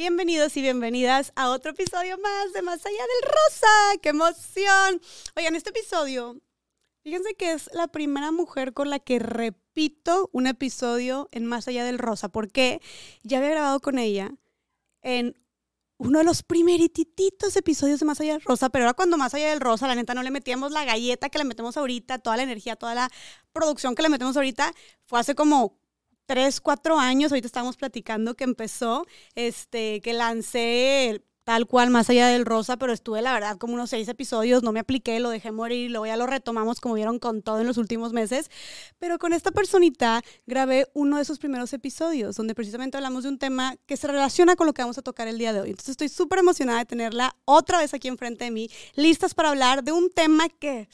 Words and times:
Bienvenidos 0.00 0.56
y 0.56 0.62
bienvenidas 0.62 1.30
a 1.36 1.50
otro 1.50 1.72
episodio 1.72 2.16
más 2.16 2.54
de 2.54 2.62
Más 2.62 2.86
Allá 2.86 2.96
del 2.96 3.30
Rosa. 3.30 4.00
¡Qué 4.00 4.08
emoción! 4.08 4.98
Oigan, 5.36 5.54
este 5.54 5.68
episodio, 5.68 6.40
fíjense 7.02 7.34
que 7.34 7.52
es 7.52 7.68
la 7.74 7.86
primera 7.86 8.32
mujer 8.32 8.72
con 8.72 8.88
la 8.88 8.98
que 8.98 9.18
repito 9.18 10.30
un 10.32 10.46
episodio 10.46 11.28
en 11.32 11.44
Más 11.44 11.68
Allá 11.68 11.84
del 11.84 11.98
Rosa, 11.98 12.30
porque 12.30 12.80
ya 13.24 13.36
había 13.36 13.50
grabado 13.50 13.80
con 13.80 13.98
ella 13.98 14.30
en 15.02 15.34
uno 15.98 16.20
de 16.20 16.24
los 16.24 16.44
primerititos 16.44 17.54
episodios 17.56 18.00
de 18.00 18.06
Más 18.06 18.22
Allá 18.22 18.32
del 18.32 18.42
Rosa, 18.42 18.70
pero 18.70 18.86
ahora 18.86 18.94
cuando 18.94 19.18
Más 19.18 19.34
Allá 19.34 19.50
del 19.50 19.60
Rosa, 19.60 19.86
la 19.86 19.96
neta, 19.96 20.14
no 20.14 20.22
le 20.22 20.30
metíamos 20.30 20.72
la 20.72 20.86
galleta 20.86 21.28
que 21.28 21.36
le 21.36 21.44
metemos 21.44 21.76
ahorita, 21.76 22.20
toda 22.20 22.38
la 22.38 22.44
energía, 22.44 22.74
toda 22.74 22.94
la 22.94 23.10
producción 23.52 23.94
que 23.94 24.02
le 24.02 24.08
metemos 24.08 24.34
ahorita, 24.34 24.72
fue 25.04 25.20
hace 25.20 25.34
como 25.34 25.78
tres, 26.30 26.60
cuatro 26.60 26.96
años, 26.96 27.32
ahorita 27.32 27.46
estábamos 27.46 27.76
platicando 27.76 28.34
que 28.34 28.44
empezó, 28.44 29.04
este, 29.34 30.00
que 30.00 30.12
lancé 30.12 31.24
tal 31.42 31.66
cual 31.66 31.90
más 31.90 32.08
allá 32.08 32.28
del 32.28 32.46
rosa, 32.46 32.76
pero 32.76 32.92
estuve 32.92 33.20
la 33.20 33.32
verdad 33.32 33.58
como 33.58 33.74
unos 33.74 33.90
seis 33.90 34.06
episodios, 34.06 34.62
no 34.62 34.70
me 34.70 34.78
apliqué, 34.78 35.18
lo 35.18 35.30
dejé 35.30 35.50
morir, 35.50 35.90
luego 35.90 36.06
ya 36.06 36.16
lo 36.16 36.28
retomamos 36.28 36.80
como 36.80 36.94
vieron 36.94 37.18
con 37.18 37.42
todo 37.42 37.58
en 37.58 37.66
los 37.66 37.78
últimos 37.78 38.12
meses, 38.12 38.48
pero 39.00 39.18
con 39.18 39.32
esta 39.32 39.50
personita 39.50 40.22
grabé 40.46 40.86
uno 40.94 41.16
de 41.16 41.22
esos 41.22 41.40
primeros 41.40 41.72
episodios 41.72 42.36
donde 42.36 42.54
precisamente 42.54 42.96
hablamos 42.96 43.24
de 43.24 43.30
un 43.30 43.38
tema 43.38 43.74
que 43.86 43.96
se 43.96 44.06
relaciona 44.06 44.54
con 44.54 44.68
lo 44.68 44.72
que 44.72 44.82
vamos 44.82 44.98
a 44.98 45.02
tocar 45.02 45.26
el 45.26 45.36
día 45.36 45.52
de 45.52 45.62
hoy. 45.62 45.70
Entonces 45.70 45.90
estoy 45.90 46.10
súper 46.10 46.38
emocionada 46.38 46.78
de 46.78 46.84
tenerla 46.84 47.34
otra 47.44 47.78
vez 47.78 47.92
aquí 47.92 48.06
enfrente 48.06 48.44
de 48.44 48.52
mí, 48.52 48.70
listas 48.94 49.34
para 49.34 49.48
hablar 49.48 49.82
de 49.82 49.90
un 49.90 50.10
tema 50.10 50.48
que 50.48 50.88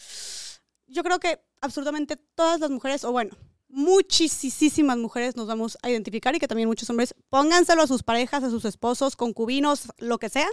yo 0.86 1.02
creo 1.02 1.20
que 1.20 1.42
absolutamente 1.60 2.16
todas 2.16 2.58
las 2.58 2.70
mujeres, 2.70 3.04
o 3.04 3.12
bueno, 3.12 3.36
muchísimas 3.76 4.96
mujeres 4.96 5.36
nos 5.36 5.46
vamos 5.46 5.76
a 5.82 5.90
identificar 5.90 6.34
y 6.34 6.38
que 6.38 6.48
también 6.48 6.66
muchos 6.66 6.88
hombres 6.88 7.14
pónganselo 7.28 7.82
a 7.82 7.86
sus 7.86 8.02
parejas, 8.02 8.42
a 8.42 8.48
sus 8.48 8.64
esposos, 8.64 9.16
concubinos, 9.16 9.88
lo 9.98 10.18
que 10.18 10.30
sea. 10.30 10.48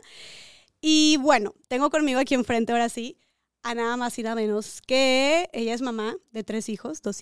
Y 0.82 1.16
bueno, 1.22 1.56
tengo 1.70 1.90
conmigo 1.90 2.20
aquí 2.20 2.34
enfrente 2.36 2.74
ahora 2.74 2.90
sí 2.90 3.18
a 3.64 3.76
nada 3.76 3.96
más 3.96 4.20
y 4.20 4.24
nada 4.24 4.36
menos 4.36 4.82
que 4.82 5.50
ella 5.54 5.74
es 5.74 5.82
mamá 5.82 6.18
de 6.32 6.44
tres 6.44 6.68
hijos, 6.68 7.02
dos, 7.02 7.22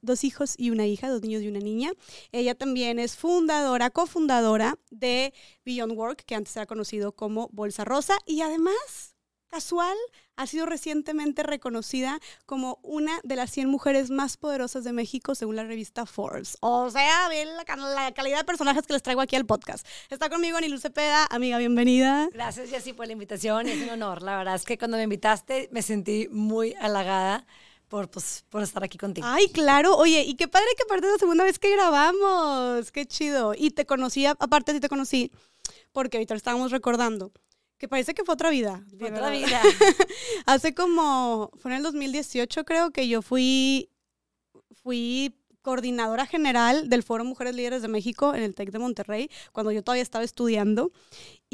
dos, 0.00 0.24
hijos 0.24 0.54
y 0.56 0.70
una 0.70 0.86
hija, 0.86 1.10
dos 1.10 1.20
niños 1.20 1.42
y 1.42 1.48
una 1.48 1.60
niña. 1.60 1.92
Ella 2.32 2.54
también 2.54 2.98
es 2.98 3.14
fundadora, 3.14 3.90
cofundadora 3.90 4.78
de 4.90 5.34
Beyond 5.66 5.92
Work, 5.92 6.24
que 6.24 6.36
antes 6.36 6.56
era 6.56 6.64
conocido 6.64 7.12
como 7.12 7.50
Bolsa 7.52 7.84
Rosa, 7.84 8.16
y 8.24 8.40
además 8.40 9.13
casual, 9.54 9.96
ha 10.34 10.48
sido 10.48 10.66
recientemente 10.66 11.44
reconocida 11.44 12.18
como 12.44 12.80
una 12.82 13.20
de 13.22 13.36
las 13.36 13.52
100 13.52 13.68
mujeres 13.68 14.10
más 14.10 14.36
poderosas 14.36 14.82
de 14.82 14.92
México 14.92 15.36
según 15.36 15.54
la 15.54 15.62
revista 15.62 16.06
Forbes. 16.06 16.56
O 16.58 16.90
sea, 16.90 17.28
bien 17.28 17.56
la, 17.56 17.64
calidad 18.12 18.38
de 18.38 18.44
personajes 18.44 18.84
que 18.84 18.94
les 18.94 19.02
traigo 19.04 19.20
aquí 19.20 19.36
al 19.36 19.46
podcast. 19.46 19.86
Está 20.10 20.28
conmigo 20.28 20.56
Anilu 20.56 20.78
Cepeda. 20.78 21.28
Amiga, 21.30 21.58
bienvenida. 21.58 22.28
Gracias, 22.32 22.68
Jessy, 22.68 22.94
por 22.94 23.06
la 23.06 23.12
invitación. 23.12 23.68
Es 23.68 23.80
un 23.80 23.90
honor. 23.90 24.22
La 24.22 24.38
verdad 24.38 24.56
es 24.56 24.64
que 24.64 24.76
cuando 24.76 24.96
me 24.96 25.04
invitaste 25.04 25.68
me 25.70 25.82
sentí 25.82 26.26
muy 26.32 26.74
halagada. 26.80 27.46
Por, 27.86 28.10
pues, 28.10 28.44
por 28.48 28.60
estar 28.60 28.82
aquí 28.82 28.98
contigo. 28.98 29.24
Ay, 29.30 29.46
claro. 29.50 29.96
Oye, 29.96 30.22
y 30.22 30.34
qué 30.34 30.48
padre 30.48 30.66
que 30.76 30.82
aparte 30.82 31.06
de 31.06 31.12
la 31.12 31.18
segunda 31.18 31.44
vez 31.44 31.60
que 31.60 31.70
grabamos. 31.70 32.90
Qué 32.90 33.06
chido. 33.06 33.54
Y 33.56 33.70
te 33.70 33.86
conocí, 33.86 34.26
aparte 34.26 34.72
sí 34.72 34.80
te 34.80 34.88
conocí, 34.88 35.30
porque 35.92 36.16
ahorita 36.16 36.34
estábamos 36.34 36.72
recordando 36.72 37.30
que 37.84 37.88
parece 37.88 38.14
que 38.14 38.24
fue 38.24 38.32
otra 38.32 38.48
vida. 38.48 38.82
Fue 38.98 39.10
otra 39.10 39.28
vida. 39.28 39.60
Hace 40.46 40.74
como, 40.74 41.50
fue 41.58 41.70
en 41.70 41.76
el 41.76 41.82
2018 41.82 42.64
creo 42.64 42.92
que 42.92 43.08
yo 43.08 43.20
fui, 43.20 43.90
fui 44.82 45.34
coordinadora 45.60 46.24
general 46.24 46.88
del 46.88 47.02
Foro 47.02 47.26
Mujeres 47.26 47.54
Líderes 47.54 47.82
de 47.82 47.88
México 47.88 48.34
en 48.34 48.42
el 48.42 48.54
TEC 48.54 48.70
de 48.70 48.78
Monterrey, 48.78 49.30
cuando 49.52 49.70
yo 49.70 49.82
todavía 49.82 50.02
estaba 50.02 50.24
estudiando. 50.24 50.92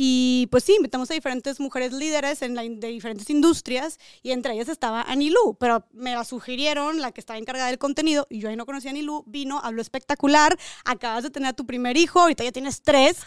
Y 0.02 0.48
pues 0.50 0.64
sí, 0.64 0.76
invitamos 0.76 1.10
a 1.10 1.14
diferentes 1.14 1.60
mujeres 1.60 1.92
líderes 1.92 2.40
en 2.40 2.54
de 2.54 2.88
diferentes 2.88 3.28
industrias 3.28 3.98
y 4.22 4.30
entre 4.30 4.54
ellas 4.54 4.70
estaba 4.70 5.02
Anilú, 5.02 5.58
pero 5.60 5.84
me 5.92 6.14
la 6.14 6.24
sugirieron, 6.24 7.02
la 7.02 7.12
que 7.12 7.20
estaba 7.20 7.38
encargada 7.38 7.68
del 7.68 7.76
contenido, 7.76 8.26
y 8.30 8.40
yo 8.40 8.48
ahí 8.48 8.56
no 8.56 8.64
conocía 8.64 8.92
a 8.92 8.92
Anilú, 8.92 9.24
vino, 9.26 9.60
habló 9.62 9.82
espectacular, 9.82 10.58
acabas 10.86 11.24
de 11.24 11.28
tener 11.28 11.50
a 11.50 11.52
tu 11.52 11.66
primer 11.66 11.98
hijo, 11.98 12.18
ahorita 12.18 12.42
ya 12.42 12.50
tienes 12.50 12.80
tres, 12.80 13.18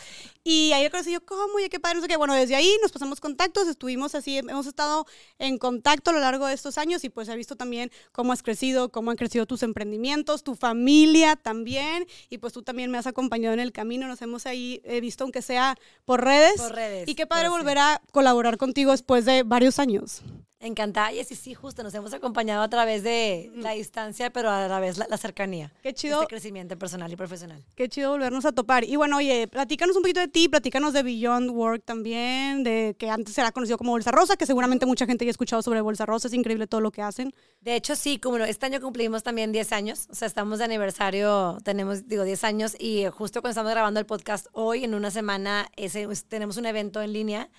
y 0.44 0.72
ahí 0.72 0.90
conocí 0.90 1.12
yo, 1.12 1.24
¿cómo? 1.24 1.60
Y 1.60 1.70
qué 1.70 1.80
padre, 1.80 1.98
no 1.98 2.02
sé 2.02 2.08
qué. 2.08 2.18
Bueno, 2.18 2.34
desde 2.34 2.56
ahí 2.56 2.76
nos 2.82 2.92
pasamos 2.92 3.22
contactos, 3.22 3.68
estuvimos 3.68 4.16
así, 4.16 4.40
hemos 4.40 4.66
estado 4.66 5.06
en 5.38 5.60
contacto 5.60 6.10
a 6.10 6.14
lo 6.14 6.20
largo 6.22 6.48
de 6.48 6.56
estos 6.56 6.80
años 6.80 7.04
y 7.04 7.10
pues 7.10 7.30
he 7.30 7.36
visto 7.36 7.56
también 7.56 7.92
cómo 8.12 8.34
has 8.34 8.42
crecido, 8.42 8.92
cómo 8.92 9.12
han 9.12 9.18
crecido 9.18 9.46
tus 9.46 9.62
emprendimientos, 9.62 10.44
tu 10.44 10.56
familia 10.56 11.36
también, 11.36 12.08
y 12.32 12.40
pues 12.40 12.52
tú 12.52 12.64
también 12.64 12.90
me 12.90 12.98
has 12.98 13.06
acompañado 13.06 13.54
en 13.54 13.60
el 13.60 13.72
camino, 13.72 14.08
nos 14.08 14.24
hemos 14.24 14.48
ahí 14.48 14.82
he 14.86 15.02
visto, 15.02 15.24
aunque 15.24 15.44
sea 15.44 15.78
por 16.04 16.24
redes, 16.24 16.63
redes. 16.72 17.08
Y 17.08 17.16
qué 17.16 17.28
padre 17.28 17.50
volver 17.50 17.78
a 17.78 18.02
colaborar 18.12 18.58
contigo 18.58 18.92
después 18.92 19.26
de 19.26 19.44
varios 19.44 19.80
años. 19.80 20.24
Encantada, 20.64 21.12
y 21.12 21.22
sí, 21.26 21.36
sí, 21.36 21.54
justo 21.54 21.84
nos 21.84 21.94
hemos 21.94 22.14
acompañado 22.14 22.64
a 22.64 22.70
través 22.70 23.04
de 23.04 23.52
la 23.58 23.72
distancia, 23.72 24.30
pero 24.32 24.50
a 24.50 24.66
la 24.70 24.80
vez 24.80 24.98
la, 24.98 25.18
cercanía. 25.18 25.74
Qué 25.84 25.94
chido. 25.94 26.22
Este 26.22 26.30
crecimiento 26.30 26.80
personal 26.80 27.12
y 27.12 27.18
profesional. 27.18 27.62
Qué 27.76 27.90
chido 27.90 28.12
volvernos 28.12 28.46
a 28.46 28.54
topar. 28.54 28.86
Y 28.86 28.96
bueno, 28.96 29.18
oye, 29.18 29.50
platícanos 29.50 29.98
un 29.98 30.04
poquito 30.04 30.22
de 30.22 30.30
ti, 30.30 30.48
platícanos 30.48 30.94
de 30.94 31.04
Beyond 31.04 31.50
Work 31.50 31.84
también, 31.84 32.64
de 32.64 32.96
que 32.98 33.10
antes 33.10 33.38
era 33.38 33.52
conocido 33.52 33.78
como 33.78 33.92
Bolsa 33.92 34.12
Rosa, 34.12 34.38
que 34.38 34.46
seguramente 34.46 34.86
mucha 34.86 35.06
gente 35.06 35.26
ya 35.26 35.30
ha 35.30 35.32
escuchado 35.32 35.62
sobre 35.62 35.82
Bolsa 35.82 36.06
Rosa, 36.06 36.30
es 36.30 36.34
increíble 36.34 36.66
todo 36.66 36.80
lo 36.80 36.92
que 36.92 37.02
hacen. 37.02 37.34
De 37.60 37.76
hecho, 37.76 37.98
sí, 37.98 38.18
como 38.18 38.38
este 38.38 38.66
año 38.66 38.80
cumplimos 38.80 39.22
también 39.22 39.52
10 39.52 39.72
años, 39.74 40.08
o 40.12 40.16
sea, 40.16 40.30
estamos 40.30 40.60
de 40.60 40.66
aniversario, 40.66 41.58
tenemos, 41.66 42.08
digo, 42.08 42.24
10 42.24 42.42
años, 42.46 42.76
y 42.80 43.06
justo 43.08 43.42
cuando 43.42 43.52
estamos 43.52 43.72
grabando 43.72 44.00
el 44.00 44.06
podcast 44.06 44.48
hoy, 44.54 44.86
en 44.86 44.94
una 44.94 45.12
semana, 45.12 45.68
ese, 45.76 46.08
tenemos 46.30 46.56
un 46.56 46.68
evento 46.68 47.02
en 47.02 47.12
línea 47.12 47.50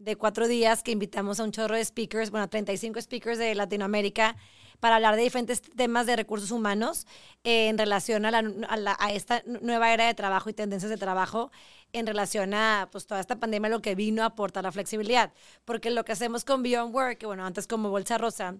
de 0.00 0.16
cuatro 0.16 0.48
días 0.48 0.82
que 0.82 0.90
invitamos 0.90 1.38
a 1.38 1.44
un 1.44 1.52
chorro 1.52 1.76
de 1.76 1.84
speakers, 1.84 2.30
bueno, 2.30 2.48
35 2.48 3.00
speakers 3.02 3.38
de 3.38 3.54
Latinoamérica 3.54 4.34
para 4.80 4.96
hablar 4.96 5.14
de 5.14 5.22
diferentes 5.22 5.60
temas 5.60 6.06
de 6.06 6.16
recursos 6.16 6.50
humanos 6.50 7.06
eh, 7.44 7.68
en 7.68 7.76
relación 7.76 8.24
a, 8.24 8.30
la, 8.30 8.96
a, 8.98 9.12
esta 9.12 9.42
nueva 9.46 9.92
era 9.92 10.06
de 10.06 10.14
trabajo 10.14 10.48
y 10.48 10.54
tendencias 10.54 10.88
de 10.88 10.96
trabajo 10.96 11.52
en 11.92 12.06
relación 12.06 12.54
a 12.54 12.88
pues, 12.90 13.06
toda 13.06 13.20
esta 13.20 13.38
pandemia, 13.38 13.68
lo 13.68 13.82
que 13.82 13.94
vino 13.94 14.22
a 14.22 14.26
aportar 14.26 14.64
la 14.64 14.72
flexibilidad. 14.72 15.34
Porque 15.66 15.90
lo 15.90 16.04
que 16.04 16.12
hacemos 16.12 16.46
con 16.46 16.62
Beyond 16.62 16.94
Work, 16.94 17.24
bueno, 17.24 17.44
antes 17.44 17.66
como 17.66 17.90
Bolsa 17.90 18.16
Rosa, 18.16 18.56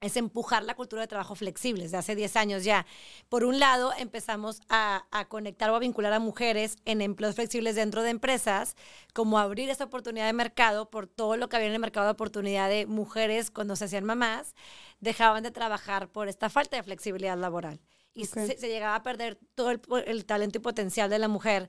es 0.00 0.16
empujar 0.16 0.62
la 0.62 0.74
cultura 0.74 1.02
de 1.02 1.08
trabajo 1.08 1.34
flexible 1.34 1.82
desde 1.82 1.96
hace 1.96 2.14
10 2.14 2.36
años 2.36 2.64
ya. 2.64 2.86
Por 3.28 3.44
un 3.44 3.58
lado, 3.58 3.92
empezamos 3.98 4.60
a, 4.68 5.04
conectar 5.28 5.70
o 5.70 5.76
a 5.76 5.78
vincular 5.80 6.12
a 6.12 6.20
mujeres 6.20 6.76
en 6.84 7.00
empleos 7.00 7.34
flexibles 7.34 7.74
dentro 7.74 8.02
de 8.02 8.10
empresas, 8.10 8.76
como 9.12 9.38
abrir 9.38 9.70
esta 9.70 9.84
oportunidad 9.84 10.26
de 10.26 10.32
mercado 10.32 10.90
por 10.90 11.06
todo 11.06 11.36
lo 11.36 11.48
que 11.48 11.56
había 11.56 11.68
en 11.68 11.74
el 11.74 11.80
mercado 11.80 12.06
de 12.06 12.12
oportunidad 12.12 12.68
de 12.68 12.86
mujeres 12.86 13.50
cuando 13.50 13.74
se 13.76 13.86
hacían 13.86 14.04
mamás, 14.04 14.54
dejaban 15.00 15.42
de 15.42 15.50
trabajar 15.50 16.08
por 16.08 16.28
esta 16.28 16.48
falta 16.48 16.76
de 16.76 16.82
flexibilidad 16.82 17.36
laboral. 17.36 17.80
Y 18.14 18.26
se, 18.26 18.56
llegaba 18.56 18.96
a 18.96 19.02
perder 19.02 19.38
todo 19.54 19.70
el, 19.70 19.80
el, 20.06 20.24
talento 20.24 20.58
y 20.58 20.60
potencial 20.60 21.08
de 21.08 21.20
la 21.20 21.28
mujer 21.28 21.68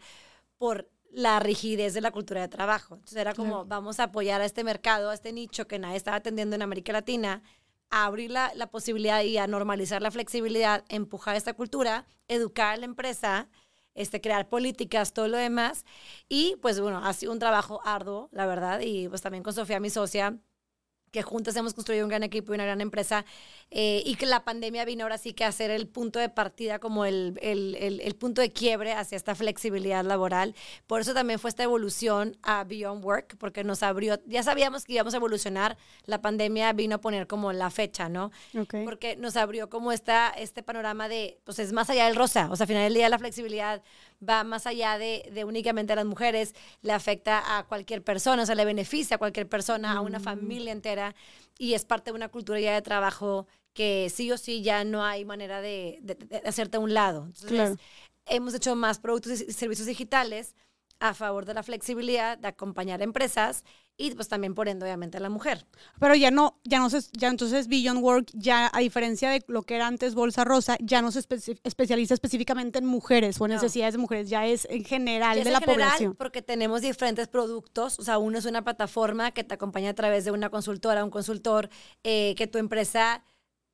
por 0.57 0.89
la 1.11 1.39
rigidez 1.39 1.93
de 1.93 2.01
la 2.01 2.11
cultura 2.11 2.41
de 2.41 2.47
trabajo. 2.47 2.95
Entonces 2.95 3.17
era 3.17 3.33
como, 3.33 3.65
vamos 3.65 3.99
a 3.99 4.05
apoyar 4.05 4.41
a 4.41 4.45
este 4.45 4.63
mercado, 4.63 5.09
a 5.09 5.13
este 5.13 5.33
nicho 5.33 5.67
que 5.67 5.79
nadie 5.79 5.97
estaba 5.97 6.17
atendiendo 6.17 6.55
en 6.55 6.61
América 6.61 6.91
Latina 6.91 7.43
a 7.89 8.05
abrir 8.05 8.31
la, 8.31 8.51
posibilidad 8.71 9.23
y 9.23 9.37
a 9.37 9.47
normalizar 9.47 10.01
la 10.01 10.11
flexibilidad, 10.11 10.85
empujar 10.89 11.35
esta 11.35 11.53
cultura, 11.53 12.05
educar 12.27 12.73
a 12.73 12.77
la 12.77 12.85
empresa, 12.85 13.49
este, 13.95 14.21
crear 14.21 14.49
políticas, 14.49 15.13
todo 15.13 15.27
lo 15.27 15.37
demás. 15.37 15.85
Y 16.27 16.57
pues 16.61 16.79
bueno, 16.79 16.99
ha 17.05 17.13
sido 17.13 17.31
un 17.31 17.39
trabajo 17.39 17.81
arduo, 17.85 18.29
la 18.31 18.45
verdad, 18.45 18.81
y 18.81 19.09
pues 19.09 19.21
también 19.21 19.43
con 19.43 19.53
Sofía, 19.53 19.79
mi 19.79 19.89
socia, 19.89 20.37
que 21.11 21.21
juntas 21.21 21.55
hemos 21.55 21.73
construido 21.73 22.05
un 22.05 22.09
gran 22.09 22.23
equipo 22.23 22.51
y 22.51 22.55
una 22.55 22.65
gran 22.65 22.81
empresa 22.81 23.25
eh, 23.71 24.01
y 24.05 24.15
que 24.15 24.25
la 24.25 24.43
pandemia 24.43 24.85
vino 24.85 25.03
ahora 25.03 25.17
sí 25.17 25.33
que 25.33 25.45
a 25.45 25.51
ser 25.51 25.71
el 25.71 25.87
punto 25.87 26.19
de 26.19 26.29
partida, 26.29 26.79
como 26.79 27.05
el, 27.05 27.37
el, 27.41 27.75
el, 27.75 28.15
punto 28.15 28.41
de 28.41 28.51
quiebre 28.51 28.93
hacia 28.93 29.15
esta 29.15 29.35
flexibilidad 29.35 30.03
laboral. 30.03 30.55
Por 30.87 31.01
eso 31.01 31.13
también 31.13 31.39
fue 31.39 31.49
esta 31.49 31.63
evolución 31.63 32.37
a 32.41 32.63
Beyond 32.63 33.03
Work, 33.03 33.37
porque 33.37 33.63
nos 33.63 33.83
abrió, 33.83 34.19
ya 34.25 34.43
sabíamos 34.43 34.85
que 34.85 34.93
íbamos 34.93 35.13
a 35.13 35.17
evolucionar, 35.17 35.77
la 36.05 36.21
pandemia 36.21 36.73
vino 36.73 36.95
a 36.95 36.97
poner 36.99 37.27
como 37.27 37.53
la 37.53 37.69
fecha, 37.69 38.09
¿no? 38.09 38.31
Porque 38.85 39.15
nos 39.15 39.35
abrió 39.37 39.69
como 39.69 39.91
esta, 39.91 40.29
este 40.29 40.63
panorama 40.63 41.07
de, 41.07 41.39
pues 41.43 41.59
es 41.59 41.71
más 41.71 41.89
allá 41.89 42.05
del 42.05 42.15
rosa, 42.15 42.49
o 42.51 42.55
sea, 42.55 42.63
al 42.63 42.67
final 42.67 42.83
del 42.83 42.93
día 42.93 43.09
la 43.09 43.19
flexibilidad 43.19 43.81
va 44.27 44.43
más 44.43 44.67
allá 44.67 44.97
de, 44.97 45.29
de, 45.33 45.43
únicamente 45.43 45.93
a 45.93 45.95
las 45.95 46.05
mujeres, 46.05 46.53
le 46.81 46.93
afecta 46.93 47.57
a 47.57 47.65
cualquier 47.65 48.03
persona, 48.03 48.43
o 48.43 48.45
sea, 48.45 48.55
le 48.55 48.65
beneficia 48.65 49.15
a 49.15 49.19
cualquier 49.19 49.47
persona, 49.47 49.93
a 49.93 50.01
una 50.01 50.19
mm. 50.19 50.23
familia 50.23 50.71
entera, 50.71 51.15
y 51.57 51.73
es 51.73 51.85
parte 51.85 52.11
de 52.11 52.15
una 52.15 52.29
cultura 52.29 52.59
ya 52.59 52.73
de 52.73 52.81
trabajo 52.81 53.47
que 53.73 54.09
sí 54.09 54.31
o 54.31 54.37
sí 54.37 54.61
ya 54.61 54.83
no 54.83 55.03
hay 55.03 55.25
manera 55.25 55.61
de, 55.61 55.99
de, 56.01 56.41
hacerte 56.45 56.77
a 56.77 56.79
un 56.79 56.93
lado. 56.93 57.25
Entonces, 57.27 57.77
hemos 58.25 58.53
hecho 58.53 58.75
más 58.75 58.99
productos 58.99 59.41
y 59.41 59.53
servicios 59.53 59.87
digitales 59.87 60.55
a 60.99 61.13
favor 61.13 61.45
de 61.45 61.53
la 61.53 61.63
flexibilidad, 61.63 62.37
de 62.37 62.49
acompañar 62.49 63.01
empresas 63.01 63.63
y 64.01 64.11
pues 64.15 64.29
también 64.29 64.55
por 64.55 64.67
ende 64.69 64.85
obviamente 64.85 65.17
a 65.17 65.19
la 65.19 65.29
mujer. 65.29 65.65
Pero 65.99 66.15
ya 66.15 66.31
no, 66.31 66.57
ya 66.63 66.79
no 66.79 66.89
se, 66.89 67.01
ya 67.11 67.27
entonces 67.27 67.67
Beyond 67.67 68.01
Work, 68.01 68.27
ya 68.33 68.71
a 68.73 68.79
diferencia 68.79 69.29
de 69.29 69.43
lo 69.47 69.61
que 69.63 69.75
era 69.75 69.85
antes 69.87 70.15
Bolsa 70.15 70.45
Rosa, 70.45 70.77
ya 70.79 71.01
no 71.01 71.11
se 71.11 71.19
espe- 71.19 71.59
especializa 71.63 72.13
específicamente 72.13 72.79
en 72.79 72.85
mujeres 72.85 73.39
o 73.41 73.45
en 73.45 73.49
No. 73.51 73.55
necesidades 73.57 73.93
de 73.93 73.97
mujeres, 73.97 74.29
ya 74.29 74.47
es 74.47 74.65
en 74.71 74.85
general 74.85 75.35
Y 75.37 75.41
es 75.41 75.45
de 75.45 75.49
en 75.49 75.53
la 75.53 75.59
general 75.59 75.89
población. 75.89 76.15
porque 76.15 76.41
tenemos 76.41 76.81
diferentes 76.81 77.27
productos, 77.27 77.99
o 77.99 78.03
sea, 78.03 78.17
uno 78.17 78.37
es 78.37 78.45
una 78.45 78.63
plataforma 78.63 79.31
que 79.31 79.43
te 79.43 79.53
acompaña 79.53 79.89
a 79.89 79.93
través 79.95 80.23
de 80.23 80.31
una 80.31 80.49
consultora, 80.49 81.03
un 81.03 81.11
consultor, 81.11 81.69
eh, 82.05 82.33
que 82.37 82.47
tu 82.47 82.57
empresa 82.57 83.23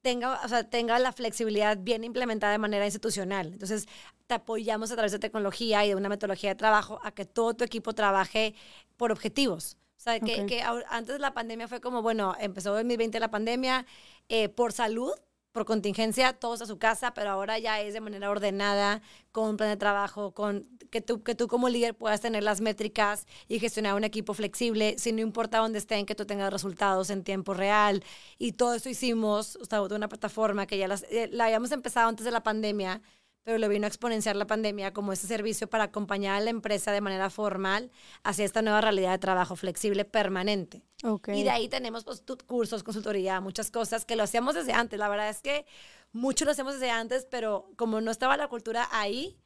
tenga, 0.02 0.40
o 0.44 0.48
sea, 0.48 0.64
tenga 0.70 0.98
la 1.00 1.12
flexibilidad 1.12 1.78
bien 1.80 2.04
implementada 2.04 2.52
de 2.52 2.58
manera 2.60 2.86
institucional. 2.86 3.54
Entonces, 3.54 3.88
te 4.28 4.34
apoyamos 4.36 4.92
a 4.92 4.96
través 4.96 5.12
de 5.12 5.20
tecnología 5.20 5.86
y 5.86 5.90
de 5.90 5.96
una 5.96 6.10
metodología 6.10 6.50
de 6.50 6.56
trabajo 6.56 7.00
a 7.04 7.12
que 7.12 7.26
todo 7.26 7.54
tu 7.56 7.64
equipo 7.64 7.94
trabaje 7.94 8.56
por 8.98 9.12
objetivos. 9.12 9.78
O 9.98 10.02
sea, 10.06 10.20
que, 10.20 10.42
Ok. 10.42 10.48
que 10.48 10.62
antes 10.90 11.14
de 11.16 11.20
la 11.20 11.34
pandemia 11.34 11.68
fue 11.68 11.82
como, 11.82 12.02
bueno, 12.02 12.36
empezó 12.40 12.70
en 12.72 12.76
2020 12.88 13.20
la 13.20 13.32
pandemia 13.32 13.86
eh, 14.30 14.50
por 14.50 14.72
salud, 14.72 15.12
por 15.52 15.64
contingencia, 15.66 16.34
todos 16.34 16.62
a 16.62 16.66
su 16.66 16.78
casa, 16.78 17.14
pero 17.14 17.30
ahora 17.30 17.58
ya 17.60 17.80
es 17.80 17.94
de 17.94 18.02
manera 18.02 18.30
ordenada, 18.30 19.02
con 19.32 19.48
un 19.52 19.58
plan 19.58 19.70
de 19.70 19.78
trabajo, 19.78 20.34
con 20.34 20.68
que 20.92 21.00
tú, 21.00 21.24
que 21.24 21.34
tú 21.34 21.48
como 21.48 21.70
líder 21.70 21.96
puedas 21.96 22.20
tener 22.20 22.44
las 22.44 22.60
métricas 22.60 23.26
y 23.48 23.60
gestionar 23.60 23.96
un 23.96 24.04
equipo 24.04 24.34
flexible, 24.34 24.96
sin 25.00 25.16
no 25.16 25.22
importa 25.22 25.60
dónde 25.60 25.80
estén, 25.80 26.06
que 26.06 26.14
tú 26.14 26.26
tengas 26.26 26.52
resultados 26.52 27.10
en 27.10 27.24
tiempo 27.24 27.54
real. 27.54 28.04
Y 28.38 28.52
todo 28.52 28.74
eso 28.74 28.90
hicimos, 28.90 29.56
o 29.62 29.66
sea, 29.66 29.80
de 29.82 29.96
una 29.96 30.10
plataforma 30.10 30.68
que 30.68 30.78
ya 30.78 30.90
las- 30.90 31.04
eh, 31.10 31.30
la 31.32 31.46
habíamos 31.46 31.72
empezado 31.72 32.10
antes 32.10 32.26
de 32.26 32.32
la 32.32 32.44
pandemia, 32.44 33.02
pero 33.46 33.60
lo 33.60 33.70
vino 33.70 33.86
a 33.86 33.88
exponenciar 33.88 34.36
la 34.36 34.48
pandemia 34.48 34.92
como 34.92 35.14
ese 35.14 35.28
servicio 35.28 35.70
para 35.70 35.86
acompañar 35.86 36.36
a 36.36 36.40
la 36.42 36.50
empresa 36.50 36.92
de 36.92 37.00
manera 37.00 37.30
formal 37.30 37.92
hacia 38.24 38.44
esta 38.44 38.64
nueva 38.64 38.82
realidad 38.82 39.12
de 39.12 39.20
trabajo 39.20 39.56
flexible 39.56 40.04
permanente. 40.04 40.82
Ok. 41.04 41.30
Y 41.30 41.44
de 41.44 41.52
ahí 41.52 41.70
tenemos 41.70 42.04
pues, 42.04 42.24
cursos, 42.48 42.82
consultoría, 42.82 43.40
muchas 43.42 43.70
cosas 43.70 44.04
que 44.04 44.16
lo 44.16 44.24
hacíamos 44.24 44.56
desde 44.56 44.74
antes. 44.74 44.98
La 44.98 45.10
verdad 45.10 45.30
es 45.30 45.44
que 45.44 45.68
mucho 46.12 46.44
lo 46.44 46.52
hacemos 46.52 46.74
desde 46.74 46.90
antes, 46.90 47.28
pero 47.30 47.70
como 47.76 48.02
no 48.02 48.10
estaba 48.10 48.36
la 48.36 48.48
cultura 48.48 48.90
ahí, 48.92 49.38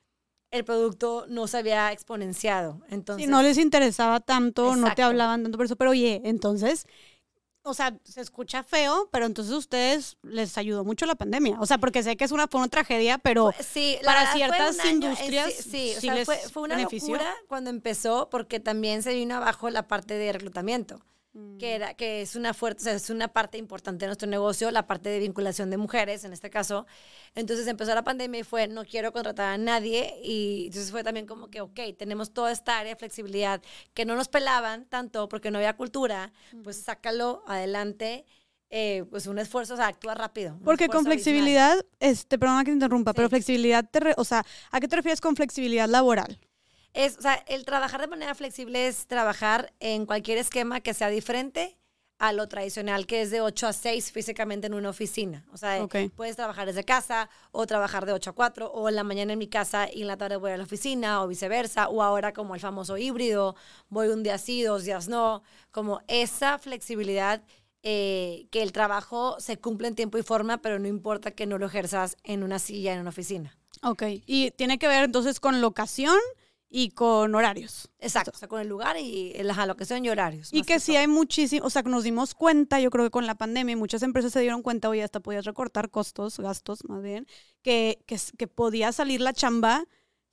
el 0.49 0.63
producto 0.63 1.25
no 1.27 1.47
se 1.47 1.57
había 1.57 1.91
exponenciado. 1.91 2.81
Entonces, 2.89 3.25
Si 3.25 3.29
no 3.29 3.43
les 3.43 3.57
interesaba 3.57 4.21
tanto, 4.21 4.77
no 4.77 4.95
te 4.95 5.03
hablaban 5.03 5.43
tanto 5.43 5.57
por 5.57 5.65
eso, 5.65 5.75
pero 5.75 5.91
oye, 5.91 6.21
entonces, 6.23 6.87
o 7.63 7.73
sea, 7.73 7.93
se 8.03 8.21
escucha 8.21 8.63
feo, 8.63 9.09
pero 9.11 9.25
entonces 9.25 9.53
a 9.53 9.57
ustedes 9.57 10.17
les 10.23 10.57
ayudó 10.57 10.83
mucho 10.83 11.05
la 11.05 11.15
pandemia. 11.15 11.57
O 11.59 11.65
sea, 11.65 11.77
porque 11.77 12.03
sé 12.03 12.17
que 12.17 12.25
es 12.25 12.31
una, 12.31 12.47
fue 12.47 12.59
una 12.61 12.69
tragedia, 12.69 13.17
pero 13.17 13.51
Sí, 13.59 13.97
para 14.03 14.25
fue 14.27 14.35
ciertas 14.37 14.79
en 14.85 14.91
industrias 14.95 15.53
sí, 15.53 15.69
sí, 15.69 15.93
o 15.97 16.01
sea, 16.01 16.13
les 16.15 16.25
fue, 16.25 16.37
fue 16.37 16.63
una 16.63 16.75
benefició. 16.75 17.13
locura 17.13 17.35
cuando 17.47 17.69
empezó 17.69 18.29
porque 18.29 18.59
también 18.59 19.03
se 19.03 19.13
vino 19.13 19.35
abajo 19.35 19.69
la 19.69 19.87
parte 19.87 20.15
de 20.15 20.31
reclutamiento. 20.33 21.01
Mm. 21.33 21.57
que, 21.59 21.75
era, 21.75 21.93
que 21.93 22.21
es, 22.21 22.35
una 22.35 22.55
fuerte, 22.55 22.81
o 22.81 22.83
sea, 22.85 22.93
es 22.93 23.09
una 23.11 23.27
parte 23.27 23.59
importante 23.59 24.05
de 24.05 24.07
nuestro 24.07 24.27
negocio, 24.27 24.71
la 24.71 24.87
parte 24.87 25.09
de 25.09 25.19
vinculación 25.19 25.69
de 25.69 25.77
mujeres, 25.77 26.23
en 26.23 26.33
este 26.33 26.49
caso. 26.49 26.87
Entonces 27.35 27.67
empezó 27.67 27.93
la 27.93 28.03
pandemia 28.03 28.39
y 28.39 28.43
fue, 28.43 28.67
no 28.67 28.83
quiero 28.83 29.13
contratar 29.13 29.53
a 29.53 29.57
nadie. 29.59 30.15
Y 30.23 30.65
entonces 30.67 30.89
fue 30.89 31.03
también 31.03 31.27
como 31.27 31.49
que, 31.49 31.61
ok, 31.61 31.79
tenemos 31.97 32.33
toda 32.33 32.51
esta 32.51 32.79
área 32.79 32.93
de 32.93 32.99
flexibilidad 32.99 33.61
que 33.93 34.05
no 34.05 34.15
nos 34.15 34.27
pelaban 34.27 34.85
tanto 34.85 35.29
porque 35.29 35.51
no 35.51 35.59
había 35.59 35.75
cultura, 35.77 36.33
pues 36.63 36.81
sácalo 36.81 37.43
adelante. 37.47 38.25
eh, 38.71 39.03
pues 39.09 39.25
un 39.25 39.39
esfuerzo, 39.39 39.73
o 39.73 39.77
sea, 39.77 39.87
actúa 39.87 40.13
rápido. 40.13 40.59
Porque 40.63 40.87
con 40.89 41.03
flexibilidad, 41.03 41.83
este, 41.99 42.37
perdona 42.37 42.63
que 42.63 42.69
te 42.69 42.73
interrumpa, 42.75 43.13
pero 43.13 43.27
Sí. 43.27 43.31
flexibilidad, 43.31 43.83
te 43.89 43.99
re- 43.99 44.13
o 44.15 44.23
sea, 44.23 44.45
¿a 44.69 44.79
qué 44.79 44.87
te 44.87 44.95
refieres 44.95 45.19
con 45.21 45.35
flexibilidad 45.35 45.89
laboral? 45.89 46.39
Es, 46.93 47.17
o 47.17 47.21
sea, 47.21 47.35
el 47.47 47.65
trabajar 47.65 48.01
de 48.01 48.07
manera 48.07 48.35
flexible 48.35 48.87
es 48.87 49.07
trabajar 49.07 49.73
en 49.79 50.05
cualquier 50.05 50.37
esquema 50.37 50.81
que 50.81 50.93
sea 50.93 51.09
diferente 51.09 51.79
a 52.19 52.33
lo 52.33 52.49
tradicional, 52.49 53.07
que 53.07 53.21
es 53.21 53.31
de 53.31 53.39
8 53.39 53.67
a 53.67 53.73
6 53.73 54.11
físicamente 54.11 54.67
en 54.67 54.73
una 54.73 54.89
oficina. 54.89 55.45
O 55.53 55.57
sea, 55.57 55.87
puedes 56.17 56.35
trabajar 56.35 56.67
desde 56.67 56.83
casa 56.83 57.29
o 57.51 57.65
trabajar 57.65 58.05
de 58.05 58.11
8 58.11 58.31
a 58.31 58.33
4 58.33 58.71
o 58.71 58.89
en 58.89 58.95
la 58.95 59.05
mañana 59.05 59.33
en 59.33 59.39
mi 59.39 59.47
casa 59.47 59.87
y 59.91 60.01
en 60.01 60.07
la 60.07 60.17
tarde 60.17 60.35
voy 60.35 60.51
a 60.51 60.57
la 60.57 60.63
oficina 60.63 61.23
o 61.23 61.27
viceversa 61.27 61.87
o 61.87 62.03
ahora 62.03 62.33
como 62.33 62.55
el 62.55 62.61
famoso 62.61 62.97
híbrido, 62.97 63.55
voy 63.87 64.09
un 64.09 64.21
día 64.21 64.37
sí, 64.37 64.63
dos 64.63 64.83
días 64.83 65.07
no. 65.07 65.43
Como 65.71 66.01
esa 66.09 66.59
flexibilidad 66.59 67.41
eh, 67.83 68.47
que 68.51 68.63
el 68.63 68.73
trabajo 68.73 69.39
se 69.39 69.57
cumple 69.57 69.87
en 69.87 69.95
tiempo 69.95 70.17
y 70.17 70.23
forma, 70.23 70.57
pero 70.57 70.77
no 70.77 70.89
importa 70.89 71.31
que 71.31 71.45
no 71.45 71.57
lo 71.57 71.67
ejerzas 71.67 72.17
en 72.25 72.43
una 72.43 72.59
silla, 72.59 72.93
en 72.93 72.99
una 72.99 73.11
oficina. 73.11 73.57
Ok. 73.81 74.03
Y 74.25 74.51
tiene 74.51 74.77
que 74.77 74.89
ver 74.89 75.05
entonces 75.05 75.39
con 75.39 75.61
locación 75.61 76.19
y 76.69 76.91
con 76.91 77.33
horarios. 77.33 77.89
Exacto, 77.99 78.31
o 78.33 78.37
sea, 78.37 78.47
con 78.47 78.61
el 78.61 78.67
lugar 78.67 78.95
y 78.97 79.33
la 79.41 79.65
locación 79.65 80.05
y 80.05 80.09
horarios. 80.09 80.53
Y 80.53 80.59
más 80.59 80.67
que 80.67 80.79
sí 80.79 80.91
todo. 80.91 80.99
hay 80.99 81.07
muchísimo, 81.07 81.65
o 81.65 81.69
sea, 81.69 81.81
que 81.83 81.89
nos 81.89 82.03
dimos 82.03 82.35
cuenta, 82.35 82.79
yo 82.79 82.91
creo 82.91 83.05
que 83.05 83.11
con 83.11 83.25
la 83.25 83.35
pandemia, 83.35 83.75
muchas 83.75 84.03
empresas 84.03 84.31
se 84.31 84.39
dieron 84.39 84.61
cuenta, 84.61 84.89
oye, 84.89 85.03
hasta 85.03 85.19
podías 85.19 85.45
recortar 85.45 85.89
costos, 85.89 86.39
gastos 86.39 86.87
más 86.87 87.01
bien, 87.01 87.25
que, 87.63 88.03
que, 88.05 88.17
que 88.37 88.47
podía 88.47 88.91
salir 88.91 89.19
la 89.19 89.33
chamba 89.33 89.85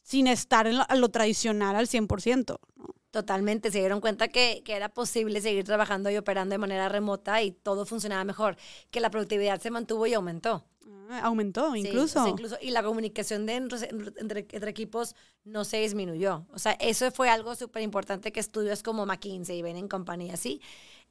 sin 0.03 0.27
estar 0.27 0.67
en 0.67 0.79
lo, 0.79 0.85
lo 0.94 1.09
tradicional 1.09 1.75
al 1.75 1.88
100%. 1.88 2.59
¿no? 2.77 2.94
Totalmente, 3.11 3.71
se 3.71 3.79
dieron 3.79 4.03
cuenta 4.03 4.29
que, 4.29 4.62
que 4.62 4.75
era 4.75 4.91
posible 4.91 5.41
seguir 5.41 5.65
trabajando 5.65 6.11
y 6.11 6.19
operando 6.19 6.53
de 6.53 6.59
manera 6.59 6.91
remota 6.91 7.41
y 7.41 7.50
todo 7.50 7.87
funcionaba 7.87 8.25
mejor, 8.25 8.56
que 8.91 9.00
la 9.00 9.11
productividad 9.11 9.59
se 9.61 9.71
mantuvo 9.71 10.06
y 10.06 10.12
aumentó. 10.12 10.67
Ah, 11.11 11.21
aumentó 11.25 11.73
Sí, 11.73 11.81
incluso. 11.81 12.21
o 12.21 12.23
sea, 12.25 12.31
incluso. 12.33 12.56
Y 12.61 12.71
la 12.71 12.83
comunicación 12.83 13.47
de 13.47 13.55
entre, 13.55 13.88
entre- 14.19 14.47
entre 14.50 14.71
equipos 14.71 15.15
no 15.44 15.65
se 15.65 15.79
disminuyó. 15.81 16.47
O 16.53 16.59
sea, 16.59 16.73
eso 16.73 17.11
fue 17.12 17.29
algo 17.29 17.55
súper 17.55 17.83
importante 17.83 18.33
que 18.33 18.41
estudios 18.41 18.83
como 18.83 19.06
McKinsey 19.06 19.59
y 19.59 19.62
Bain 19.62 19.88
Company, 19.88 20.31
así, 20.31 20.61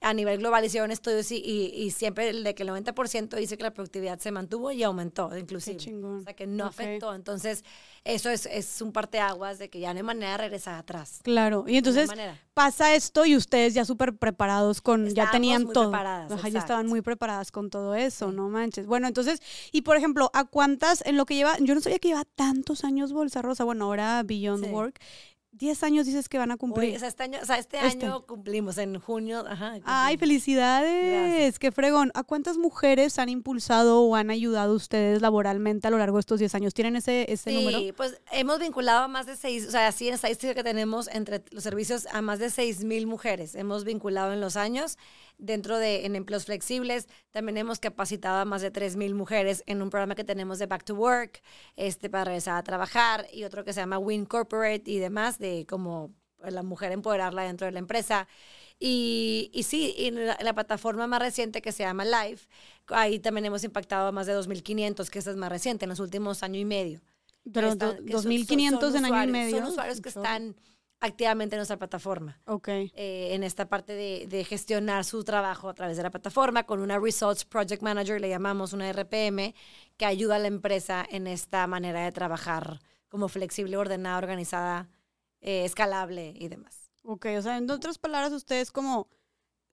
a 0.02 0.14
nivel 0.14 0.38
global 0.40 0.64
hicieron 0.64 0.92
estudios 0.92 1.32
y, 1.32 1.38
y, 1.38 1.68
y 1.84 1.90
siempre 1.90 2.30
el 2.30 2.44
de 2.44 2.54
que 2.54 2.62
el 2.64 2.70
90% 2.70 3.36
dice 3.38 3.58
que 3.58 3.64
la 3.64 3.74
productividad 3.74 4.20
se 4.20 4.32
mantuvo 4.32 4.72
y 4.72 4.84
aumentó, 4.84 5.36
inclusive. 5.36 5.78
chingón. 5.78 6.20
O 6.20 6.24
sea, 6.24 6.34
que 6.36 6.46
no 6.46 6.66
Ok. 6.66 6.70
afectó. 6.70 7.16
Entonces, 7.16 7.64
eso 8.04 8.30
es, 8.30 8.46
es 8.46 8.82
un 8.82 8.92
parteaguas 8.92 9.58
de 9.58 9.70
que 9.70 9.80
ya 9.80 9.94
no 9.94 9.98
hay 9.98 10.04
manera 10.04 10.34
de 10.34 10.38
regresar 10.38 10.76
atrás. 10.76 11.22
Claro, 11.24 11.64
y 11.68 11.72
No 11.72 11.78
entonces 11.80 12.08
manera. 12.08 12.40
pasa 12.54 12.94
esto 12.94 13.26
y 13.26 13.36
ustedes 13.36 13.74
ya 13.74 13.84
súper 13.84 14.16
preparados 14.16 14.80
con, 14.82 15.06
ya 15.06 15.10
Estábamos 15.24 15.32
tenían 15.32 15.64
muy 15.64 15.74
todo. 15.74 15.90
preparadas, 15.90 16.32
Ajá, 16.34 16.50
ya 16.50 16.60
estaban 16.60 16.86
muy 16.88 17.02
preparadas 17.02 17.52
con 17.52 17.70
todo 17.72 17.96
eso, 17.96 18.30
Sí. 18.30 18.36
no 18.36 18.50
manches. 18.50 18.86
Bueno, 18.86 19.08
entonces, 19.08 19.40
y 19.72 19.82
por 19.82 19.98
ejemplo, 19.98 20.30
¿a 20.34 20.44
cuántas 20.46 21.04
en 21.06 21.18
lo 21.18 21.26
que 21.26 21.34
lleva? 21.36 21.58
Yo 21.62 21.74
no 21.74 21.82
sabía 21.82 21.98
que 22.00 22.10
lleva 22.10 22.26
tantos 22.36 22.84
años 22.84 23.12
Bolsa 23.12 23.42
Rosa, 23.42 23.64
bueno, 23.64 23.86
ahora 23.86 24.22
Beyond 24.24 24.66
Sí. 24.66 24.70
Work. 24.72 25.00
10 25.58 25.84
años 25.84 26.06
dices 26.06 26.28
que 26.28 26.38
van 26.38 26.52
a 26.52 26.58
cumplir. 26.58 26.90
Uy, 26.92 26.96
o 26.98 27.00
sea, 27.00 27.08
este 27.08 27.24
año, 27.24 27.40
o 27.42 27.46
sea, 27.46 27.58
este 27.58 27.78
Este. 27.86 28.06
año 28.06 28.26
cumplimos, 28.26 28.78
en 28.78 29.00
junio, 29.00 29.46
ajá. 29.48 29.76
Ay, 29.86 30.18
felicidades, 30.18 31.30
Gracias. 31.32 31.60
qué 31.60 31.72
fregón. 31.72 32.12
¿A 32.14 32.24
cuántas 32.24 32.58
mujeres 32.58 33.20
han 33.20 33.30
impulsado 33.30 34.02
o 34.02 34.16
han 34.16 34.30
ayudado 34.32 34.74
ustedes 34.76 35.22
laboralmente 35.22 35.88
a 35.88 35.92
lo 35.92 35.98
largo 35.98 36.18
de 36.18 36.22
estos 36.22 36.40
10 36.40 36.54
años? 36.56 36.74
¿Tienen 36.74 36.96
ese, 36.98 37.32
ese 37.32 37.52
Sí, 37.52 37.56
número? 37.56 37.96
pues 37.96 38.20
hemos 38.32 38.60
vinculado 38.60 39.04
a 39.04 39.08
más 39.08 39.26
de 39.26 39.36
seis, 39.36 39.66
o 39.68 39.72
sea, 39.72 39.88
así 39.88 40.08
en 40.08 40.16
estadística 40.16 40.54
que 40.54 40.64
tenemos 40.64 41.08
entre 41.08 41.44
los 41.52 41.64
servicios 41.64 42.08
a 42.12 42.22
más 42.22 42.40
de 42.40 42.50
seis 42.50 42.84
mil 42.84 43.08
mujeres. 43.08 43.56
Hemos 43.56 43.84
vinculado 43.86 44.34
en 44.34 44.42
los 44.42 44.58
años 44.58 44.98
dentro 45.38 45.78
de 45.78 46.06
en 46.06 46.16
empleos 46.16 46.46
flexibles. 46.46 47.08
También 47.32 47.58
hemos 47.58 47.80
capacitado 47.80 48.40
a 48.40 48.46
más 48.46 48.62
de 48.62 48.72
tres 48.72 48.96
mil 48.96 49.16
mujeres 49.16 49.64
en 49.66 49.82
un 49.82 49.90
programa 49.90 50.16
que 50.16 50.24
tenemos 50.24 50.60
de 50.60 50.66
Back 50.68 50.84
to 50.86 50.96
Work, 50.96 51.42
este, 51.76 52.10
para 52.10 52.26
regresar 52.26 52.58
a 52.58 52.64
trabajar 52.64 53.28
y 53.34 53.44
otro 53.44 53.64
que 53.64 53.74
se 53.74 53.80
llama 53.82 53.98
Win 54.00 54.26
Corporate 54.26 54.84
y 54.90 55.00
demás, 55.00 55.38
de 55.40 55.66
como 55.70 56.14
la 56.44 56.62
mujer 56.64 56.92
empoderarla 56.92 57.44
dentro 57.44 57.66
de 57.66 57.72
la 57.72 57.80
empresa. 57.80 58.28
Y, 58.80 59.50
y 59.54 59.64
sí, 59.64 59.96
en 59.98 60.26
la, 60.28 60.38
la 60.42 60.54
plataforma 60.54 61.08
más 61.08 61.20
reciente 61.22 61.62
que 61.62 61.72
se 61.72 61.84
llama 61.84 62.04
Live, 62.06 62.42
ahí 62.88 63.20
también 63.20 63.46
hemos 63.46 63.64
impactado 63.64 64.08
a 64.08 64.12
más 64.12 64.28
de 64.28 64.34
2.500, 64.34 65.10
que 65.10 65.20
esa 65.20 65.32
es 65.32 65.38
más 65.38 65.50
reciente, 65.50 65.86
en 65.86 65.90
los 65.90 66.00
últimos 66.00 66.44
año 66.44 66.60
y 66.60 66.66
medio. 66.66 67.02
Pero 67.54 67.70
están- 67.70 67.98
do- 67.98 68.04
que 68.06 68.12
son- 68.14 68.24
2.500 68.26 68.80
son- 68.82 68.92
son 68.94 69.06
en 69.06 69.06
año 69.06 69.24
y 69.24 69.32
medio. 69.32 69.58
Son 69.58 69.68
usuarios 69.72 70.02
que 70.02 70.10
están 70.10 70.56
activamente 71.06 71.56
en 71.56 71.60
nuestra 71.60 71.78
plataforma, 71.78 72.40
Ok. 72.46 72.68
eh, 72.68 72.92
en 73.32 73.44
esta 73.44 73.68
parte 73.70 73.94
de, 73.94 74.28
de 74.28 74.44
gestionar 74.44 75.06
su 75.06 75.24
trabajo 75.24 75.70
a 75.70 75.74
través 75.74 75.98
de 75.98 76.04
la 76.04 76.12
plataforma, 76.12 76.64
con 76.66 76.80
una 76.82 77.00
Results 77.00 77.46
Project 77.46 77.82
Manager, 77.82 78.20
le 78.20 78.30
llamamos 78.30 78.74
una 78.74 78.90
RPM, 78.92 79.54
que 79.98 80.06
ayuda 80.06 80.36
a 80.36 80.40
la 80.40 80.48
empresa 80.48 81.06
en 81.10 81.28
esta 81.28 81.66
manera 81.68 82.04
de 82.04 82.12
trabajar 82.12 82.82
como 83.10 83.28
flexible, 83.30 83.78
ordenada, 83.78 84.18
organizada, 84.18 84.90
eh, 85.42 85.64
escalable 85.66 86.34
y 86.36 86.48
demás. 86.50 86.92
Ok, 87.04 87.28
o 87.38 87.42
sea, 87.42 87.58
en 87.58 87.70
otras 87.70 87.98
palabras, 87.98 88.34
ustedes 88.34 88.72
como 88.72 89.08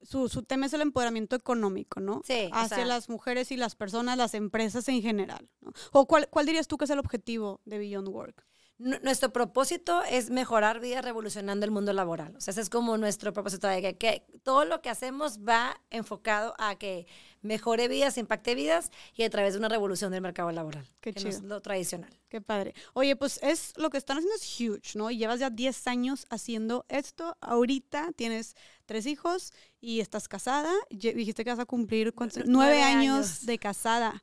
su, 0.02 0.28
su 0.28 0.42
tema 0.42 0.66
es 0.66 0.72
el 0.74 0.80
empoderamiento 0.82 1.34
económico, 1.36 2.00
¿no? 2.00 2.22
Sí, 2.24 2.50
o 2.52 2.54
Hacia 2.56 2.76
sea- 2.78 2.86
las 2.86 3.08
mujeres 3.08 3.50
y 3.52 3.56
las 3.56 3.74
personas, 3.76 4.18
las 4.18 4.34
empresas 4.34 4.88
en 4.88 5.00
general. 5.00 5.48
¿no? 5.60 5.72
¿O 5.92 6.06
cuál, 6.06 6.28
cuál 6.28 6.44
dirías 6.46 6.66
tú 6.68 6.76
que 6.76 6.84
es 6.84 6.90
el 6.90 6.98
objetivo 6.98 7.60
de 7.64 7.78
Beyond 7.78 8.08
Work? 8.08 8.44
Nuestro 8.82 9.32
propósito 9.32 10.02
es 10.02 10.30
mejorar 10.30 10.80
vidas 10.80 11.04
revolucionando 11.04 11.64
el 11.64 11.70
mundo 11.70 11.92
laboral. 11.92 12.34
O 12.36 12.40
sea, 12.40 12.52
ese 12.52 12.60
es 12.60 12.70
como 12.70 12.98
nuestro 12.98 13.32
propósito 13.32 13.68
de 13.68 13.96
que, 13.96 14.24
todo 14.42 14.64
lo 14.64 14.82
que 14.82 14.90
hacemos 14.90 15.38
va 15.40 15.80
enfocado 15.90 16.54
a 16.58 16.76
que 16.76 17.06
mejore 17.42 17.88
vidas, 17.88 18.18
impacte 18.18 18.54
vidas 18.54 18.90
y 19.14 19.22
a 19.22 19.30
través 19.30 19.54
de 19.54 19.58
una 19.58 19.68
revolución 19.68 20.10
del 20.12 20.20
mercado 20.20 20.50
laboral. 20.50 20.88
Qué 21.00 21.12
que 21.12 21.20
chido. 21.20 21.30
es 21.30 21.42
lo 21.42 21.60
tradicional. 21.60 22.10
Qué 22.28 22.40
padre. 22.40 22.74
Oye, 22.94 23.14
pues 23.16 23.38
es 23.42 23.72
lo 23.76 23.90
que 23.90 23.98
están 23.98 24.18
haciendo 24.18 24.36
es 24.36 24.60
huge, 24.60 24.98
¿no? 24.98 25.10
Y 25.10 25.18
llevas 25.18 25.40
ya 25.40 25.50
10 25.50 25.86
años 25.86 26.26
haciendo 26.30 26.84
esto. 26.88 27.36
Ahorita 27.40 28.10
tienes 28.16 28.56
tres 28.86 29.06
hijos 29.06 29.52
y 29.80 30.00
estás 30.00 30.28
casada. 30.28 30.72
Dijiste 30.90 31.44
que 31.44 31.50
vas 31.50 31.58
a 31.58 31.66
cumplir 31.66 32.14
¿cuántos? 32.14 32.42
Nueve 32.46 32.82
años, 32.82 33.26
años. 33.26 33.46
de 33.46 33.58
casada. 33.58 34.22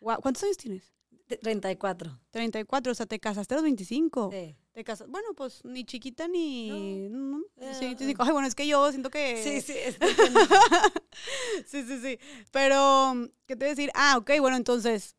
¿Cuántos 0.00 0.44
años 0.44 0.56
tienes? 0.56 0.97
De- 1.28 1.36
34. 1.36 2.18
34, 2.30 2.92
o 2.92 2.94
sea, 2.94 3.06
te 3.06 3.18
casaste 3.20 3.54
a 3.54 3.56
los 3.56 3.64
25. 3.64 4.30
Sí. 4.32 4.56
Te 4.72 4.84
casas, 4.84 5.08
bueno, 5.08 5.28
pues 5.36 5.60
ni 5.64 5.84
chiquita 5.84 6.28
ni... 6.28 7.08
no, 7.10 7.42
Eh, 7.56 7.72
sí, 7.74 7.84
25. 7.86 8.22
Ay, 8.22 8.30
bueno, 8.32 8.46
es 8.48 8.54
que 8.54 8.66
yo 8.66 8.88
siento 8.90 9.10
que... 9.10 9.42
Sí, 9.42 9.60
sí. 9.60 9.74
es- 9.76 9.98
sí, 11.66 11.82
sí, 11.82 11.98
sí. 12.00 12.18
Pero, 12.52 13.14
¿qué 13.46 13.56
te 13.56 13.64
voy 13.64 13.66
a 13.66 13.70
decir? 13.74 13.90
Ah, 13.94 14.16
ok, 14.18 14.30
bueno, 14.40 14.56
entonces, 14.56 15.16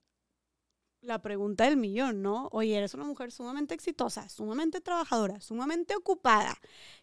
la 1.01 1.22
pregunta 1.22 1.63
del 1.63 1.77
millón, 1.77 2.22
¿no? 2.22 2.50
Oye, 2.51 2.75
eres 2.75 2.94
una 2.94 3.06
mujer 3.06 3.32
sumamente 3.32 3.74
exitosa, 3.74 4.27
sumamente 4.29 4.82
trabajadora, 4.82 5.39
sumamente 5.39 5.96
ocupada, 5.96 6.58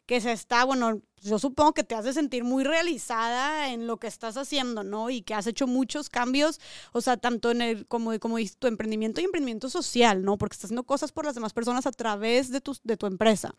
que 0.05 0.21
se 0.21 0.33
está, 0.33 0.65
bueno, 0.65 1.01
yo 1.23 1.39
supongo 1.39 1.73
que 1.73 1.83
te 1.85 1.95
hace 1.95 2.13
sentir 2.13 2.45
muy 2.45 2.63
realizada 2.63 3.73
en 3.73 3.87
lo 3.87 3.97
que 3.99 4.07
estás 4.07 4.37
haciendo, 4.37 4.85
¿no? 4.85 5.09
Y 5.11 5.23
que 5.23 5.35
has 5.35 5.47
hecho 5.47 5.67
muchos 5.67 6.11
cambios, 6.11 6.61
o 6.93 7.01
sea, 7.01 7.17
tanto 7.17 7.51
en 7.51 7.63
el, 7.63 7.87
como, 7.87 8.19
como 8.21 8.37
tu 8.59 8.67
emprendimiento 8.67 9.21
y 9.21 9.25
emprendimiento 9.25 9.71
social, 9.71 10.23
¿no? 10.25 10.37
Porque 10.37 10.55
estás 10.55 10.67
haciendo 10.67 10.85
cosas 10.85 11.13
por 11.13 11.25
las 11.25 11.35
demás 11.35 11.53
personas 11.55 11.87
a 11.87 11.93
través 11.93 12.51
de 12.51 12.61
tu, 12.61 12.77
de 12.85 12.97
tu 12.97 13.07
empresa. 13.07 13.55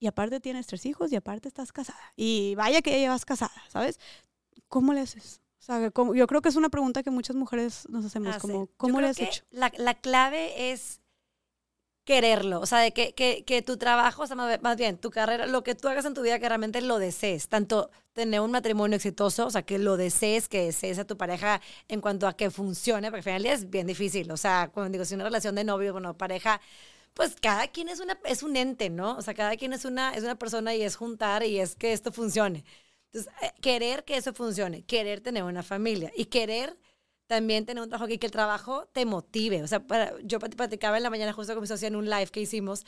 Y 0.00 0.06
aparte 0.06 0.40
tienes 0.40 0.66
tres 0.66 0.86
hijos 0.86 1.12
y 1.12 1.16
aparte 1.16 1.48
estás 1.48 1.72
casada. 1.72 2.12
Y 2.16 2.54
vaya 2.54 2.82
que 2.82 2.92
ya 2.92 2.98
llevas 2.98 3.24
casada, 3.24 3.52
¿sabes? 3.68 3.98
¿Cómo 4.68 4.92
le 4.94 5.00
haces? 5.00 5.40
O 5.60 5.62
sea, 5.62 5.90
¿cómo- 5.90 6.14
yo 6.14 6.26
creo 6.26 6.40
que 6.40 6.48
es 6.48 6.56
una 6.56 6.68
pregunta 6.70 7.02
que 7.02 7.10
muchas 7.10 7.36
mujeres 7.36 7.86
nos 7.88 8.04
hacemos, 8.04 8.36
Ah, 8.36 8.38
como, 8.40 8.68
¿cómo 8.76 9.00
le 9.00 9.08
has 9.08 9.20
hecho? 9.20 9.44
La, 9.50 9.72
la 9.76 9.94
clave 9.94 10.70
es 10.72 11.00
quererlo, 12.04 12.60
o 12.60 12.64
sea, 12.66 12.78
de 12.78 12.92
que, 12.92 13.12
que, 13.14 13.44
que 13.44 13.60
tu 13.60 13.76
trabajo, 13.76 14.22
o 14.22 14.26
sea, 14.26 14.34
más 14.34 14.62
más 14.62 14.78
bien, 14.78 14.96
tu 14.96 15.10
carrera, 15.10 15.46
lo 15.46 15.62
que 15.62 15.74
tú 15.74 15.88
hagas 15.88 16.06
en 16.06 16.14
tu 16.14 16.22
vida, 16.22 16.38
que 16.38 16.48
realmente 16.48 16.80
lo 16.80 16.98
desees, 16.98 17.48
tanto 17.50 17.90
tener 18.14 18.40
un 18.40 18.50
matrimonio 18.50 18.96
exitoso, 18.96 19.44
o 19.46 19.50
sea, 19.50 19.60
que 19.62 19.78
lo 19.78 19.98
desees, 19.98 20.48
que 20.48 20.62
desees 20.64 20.98
a 20.98 21.04
tu 21.06 21.18
pareja 21.18 21.60
en 21.86 22.00
cuanto 22.00 22.26
a 22.26 22.34
que 22.34 22.50
funcione, 22.50 23.10
porque 23.10 23.18
al 23.18 23.40
final 23.42 23.46
es 23.46 23.68
bien 23.68 23.86
difícil, 23.86 24.30
o 24.32 24.38
sea, 24.38 24.70
cuando 24.72 24.90
digo, 24.90 25.04
si 25.04 25.16
una 25.16 25.24
relación 25.24 25.54
de 25.54 25.64
novio, 25.64 25.92
bueno, 25.92 26.16
pareja, 26.16 26.62
pues 27.12 27.36
cada 27.42 27.68
quien 27.68 27.90
es, 27.90 28.00
una, 28.00 28.18
es 28.24 28.42
un 28.42 28.56
ente, 28.56 28.88
¿no? 28.88 29.16
O 29.16 29.22
sea, 29.22 29.34
cada 29.34 29.56
quien 29.56 29.74
es 29.74 29.84
una, 29.84 30.14
es 30.14 30.22
una 30.24 30.36
persona 30.36 30.74
y 30.74 30.82
es 30.82 30.96
juntar 30.96 31.42
y 31.42 31.58
es 31.60 31.76
que 31.76 31.92
esto 31.92 32.10
funcione. 32.10 32.64
Entonces, 33.12 33.32
eh, 33.42 33.52
querer 33.60 34.04
que 34.04 34.16
eso 34.16 34.32
funcione, 34.34 34.82
querer 34.84 35.20
tener 35.20 35.42
una 35.44 35.62
familia 35.62 36.12
y 36.16 36.26
querer 36.26 36.76
también 37.26 37.66
tener 37.66 37.82
un 37.82 37.88
trabajo 37.88 38.06
aquí, 38.06 38.18
que 38.18 38.26
el 38.26 38.32
trabajo 38.32 38.86
te 38.92 39.04
motive. 39.04 39.62
O 39.62 39.66
sea, 39.66 39.86
para- 39.86 40.14
yo 40.22 40.38
plat- 40.38 40.54
platicaba 40.56 40.96
en 40.96 41.02
la 41.02 41.10
mañana 41.10 41.32
justo 41.32 41.52
con 41.54 41.62
mi 41.62 41.66
socia 41.68 41.88
en 41.88 41.96
un 41.96 42.08
live 42.08 42.28
que 42.28 42.40
hicimos 42.40 42.84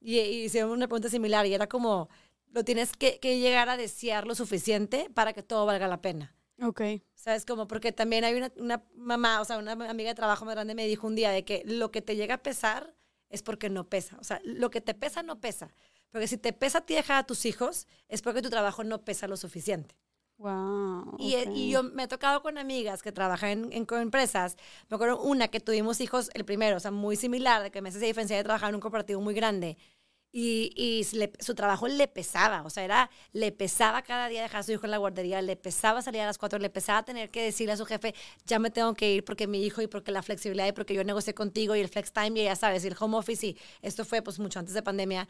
y, 0.00 0.18
y 0.18 0.44
hicieron 0.44 0.70
una 0.70 0.88
pregunta 0.88 1.08
similar 1.08 1.46
y 1.46 1.54
era 1.54 1.68
como, 1.68 2.08
lo 2.52 2.64
tienes 2.64 2.92
que, 2.96 3.18
que 3.20 3.38
llegar 3.38 3.68
a 3.68 3.76
desear 3.76 4.26
lo 4.26 4.34
suficiente 4.34 5.08
para 5.14 5.32
que 5.32 5.42
todo 5.42 5.66
valga 5.66 5.88
la 5.88 6.00
pena. 6.00 6.34
Ok. 6.62 6.80
¿Sabes? 7.14 7.44
Como 7.44 7.68
porque 7.68 7.92
también 7.92 8.24
hay 8.24 8.34
una, 8.34 8.52
una 8.56 8.82
mamá, 8.94 9.40
o 9.40 9.44
sea, 9.44 9.58
una 9.58 9.72
amiga 9.72 10.10
de 10.10 10.14
trabajo 10.14 10.44
más 10.44 10.54
grande 10.54 10.74
me 10.74 10.86
dijo 10.86 11.06
un 11.06 11.14
día 11.14 11.30
de 11.30 11.44
que 11.44 11.62
lo 11.66 11.90
que 11.90 12.02
te 12.02 12.16
llega 12.16 12.36
a 12.36 12.42
pesar 12.42 12.94
es 13.28 13.42
porque 13.42 13.70
no 13.70 13.88
pesa. 13.88 14.16
O 14.20 14.24
sea, 14.24 14.40
lo 14.44 14.70
que 14.70 14.80
te 14.80 14.94
pesa 14.94 15.22
no 15.22 15.40
pesa. 15.40 15.74
Porque 16.12 16.28
si 16.28 16.38
te 16.38 16.52
pesa 16.52 16.78
a 16.78 16.86
ti 16.86 16.94
dejar 16.94 17.18
a 17.18 17.26
tus 17.26 17.44
hijos, 17.46 17.88
es 18.08 18.22
porque 18.22 18.42
tu 18.42 18.50
trabajo 18.50 18.84
no 18.84 19.04
pesa 19.04 19.26
lo 19.28 19.36
suficiente. 19.36 19.96
Wow. 20.38 21.16
Y, 21.18 21.34
eh, 21.34 21.48
y 21.54 21.70
yo 21.70 21.82
me 21.82 22.04
he 22.04 22.08
tocado 22.08 22.42
con 22.42 22.58
amigas 22.58 23.02
que 23.02 23.12
trabajan 23.12 23.50
en, 23.50 23.72
en 23.72 23.86
empresas. 24.00 24.56
Me 24.88 24.96
acuerdo 24.96 25.20
una 25.22 25.48
que 25.48 25.60
tuvimos 25.60 26.00
hijos, 26.00 26.30
el 26.34 26.44
primero, 26.44 26.76
o 26.76 26.80
sea, 26.80 26.90
muy 26.90 27.16
similar, 27.16 27.62
de 27.62 27.70
que 27.70 27.82
meses 27.82 28.00
de 28.00 28.06
diferencia 28.08 28.36
de 28.36 28.42
trabajar 28.44 28.70
en 28.70 28.74
un 28.76 28.80
corporativo 28.80 29.20
muy 29.20 29.34
grande. 29.34 29.76
Y, 30.34 30.72
y 30.76 31.04
le- 31.16 31.32
su 31.40 31.54
trabajo 31.54 31.88
le 31.88 32.08
pesaba, 32.08 32.62
o 32.64 32.70
sea, 32.70 32.84
era, 32.84 33.10
le 33.32 33.52
pesaba 33.52 34.00
cada 34.02 34.28
día 34.28 34.42
dejar 34.42 34.60
a 34.60 34.62
su 34.62 34.72
hijo 34.72 34.86
en 34.86 34.90
la 34.92 34.96
guardería, 34.96 35.42
le 35.42 35.56
pesaba 35.56 36.00
salir 36.00 36.22
a 36.22 36.26
las 36.26 36.38
cuatro, 36.38 36.58
le 36.58 36.70
pesaba 36.70 37.04
tener 37.04 37.30
que 37.30 37.42
decirle 37.42 37.74
a 37.74 37.76
su 37.76 37.84
jefe, 37.84 38.14
ya 38.46 38.58
me 38.58 38.70
tengo 38.70 38.94
que 38.94 39.12
ir 39.12 39.24
porque 39.24 39.46
mi 39.46 39.62
hijo 39.62 39.82
y 39.82 39.88
porque 39.88 40.10
la 40.10 40.22
flexibilidad 40.22 40.66
y 40.66 40.72
porque 40.72 40.94
yo 40.94 41.04
negocié 41.04 41.34
contigo 41.34 41.76
y 41.76 41.80
el 41.80 41.88
flex 41.88 42.12
time 42.12 42.40
y 42.40 42.44
ya 42.44 42.56
sabes, 42.56 42.82
y 42.84 42.88
el 42.88 42.96
home 42.98 43.18
office 43.18 43.46
y 43.48 43.58
esto 43.82 44.06
fue 44.06 44.22
pues 44.22 44.38
mucho 44.38 44.58
antes 44.58 44.74
de 44.74 44.82
pandemia. 44.82 45.28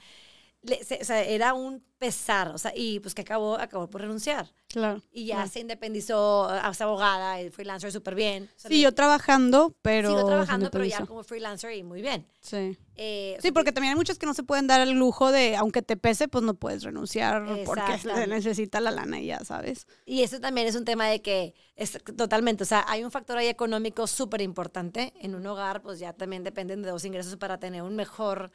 Le- 0.62 0.82
se- 0.84 0.98
o 1.00 1.04
sea, 1.04 1.22
era 1.24 1.54
un 1.54 1.82
pesar, 1.98 2.48
o 2.48 2.58
sea, 2.58 2.72
y 2.74 2.98
pues 3.00 3.14
que 3.14 3.22
acabó, 3.22 3.56
acabó 3.56 3.88
por 3.88 4.00
renunciar. 4.00 4.48
Claro. 4.68 5.00
Y 5.12 5.26
ya 5.26 5.36
claro. 5.36 5.50
se 5.50 5.60
independizó, 5.60 6.50
es 6.70 6.80
abogada, 6.80 7.40
y 7.40 7.50
freelancer 7.50 7.92
súper 7.92 8.14
bien. 8.16 8.44
O 8.56 8.60
sea, 8.60 8.68
Sí, 8.70 8.80
yo 8.80 8.92
trabajando, 8.92 9.74
pero... 9.82 10.10
sigo 10.10 10.26
trabajando, 10.26 10.70
pero 10.70 10.84
ya 10.84 11.04
como 11.06 11.22
freelancer 11.22 11.76
y 11.76 11.82
muy 11.84 12.00
bien. 12.02 12.26
Sí. 12.40 12.76
Eh, 12.96 13.34
o 13.38 13.40
Sí, 13.40 13.48
sea, 13.48 13.52
porque 13.52 13.70
también 13.72 13.92
hay 13.92 13.96
muchos 13.96 14.18
que 14.18 14.26
no 14.26 14.34
se 14.34 14.42
pueden 14.42 14.66
dar 14.66 14.80
el 14.80 14.92
lujo 14.92 15.30
de, 15.30 15.54
aunque 15.56 15.82
te 15.82 15.96
pese, 15.96 16.26
pues 16.28 16.42
no 16.44 16.54
puedes 16.54 16.82
renunciar 16.82 17.44
porque 17.64 17.98
se 17.98 18.26
necesita 18.26 18.80
la 18.80 18.90
lana 18.90 19.20
y 19.20 19.26
ya, 19.26 19.40
¿sabes? 19.44 19.86
Y 20.04 20.22
eso 20.22 20.40
también 20.40 20.66
es 20.66 20.74
un 20.74 20.84
tema 20.84 21.06
de 21.06 21.22
que 21.22 21.54
es 21.76 21.98
totalmente, 22.16 22.64
o 22.64 22.66
sea, 22.66 22.84
hay 22.88 23.04
un 23.04 23.10
factor 23.12 23.36
ahí 23.38 23.46
económico 23.48 24.06
súper 24.08 24.40
importante. 24.42 25.12
En 25.20 25.34
un 25.36 25.46
hogar, 25.46 25.82
pues 25.82 25.98
ya 26.00 26.12
también 26.12 26.42
dependen 26.44 26.82
de 26.82 26.90
dos 26.90 27.04
ingresos 27.04 27.36
para 27.36 27.58
tener 27.58 27.82
un 27.82 27.94
mejor 27.94 28.50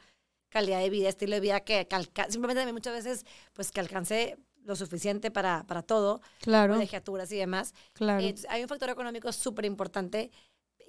calidad 0.48 0.80
de 0.80 0.90
vida, 0.90 1.08
estilo 1.08 1.34
de 1.34 1.40
vida 1.40 1.60
que, 1.60 1.86
que 1.86 1.96
simplemente 2.30 2.60
también 2.60 2.74
muchas 2.74 2.94
veces, 2.94 3.26
pues 3.52 3.70
que 3.70 3.80
alcance 3.80 4.36
lo 4.64 4.76
suficiente 4.76 5.30
para, 5.30 5.64
para 5.66 5.82
todo, 5.82 6.20
Claro, 6.40 6.74
colegiaturas 6.74 7.30
y 7.32 7.36
demás. 7.36 7.72
claro. 7.94 8.20
Entonces, 8.22 8.46
hay 8.50 8.62
un 8.62 8.68
factor 8.68 8.90
económico 8.90 9.32
súper 9.32 9.64
importante. 9.64 10.30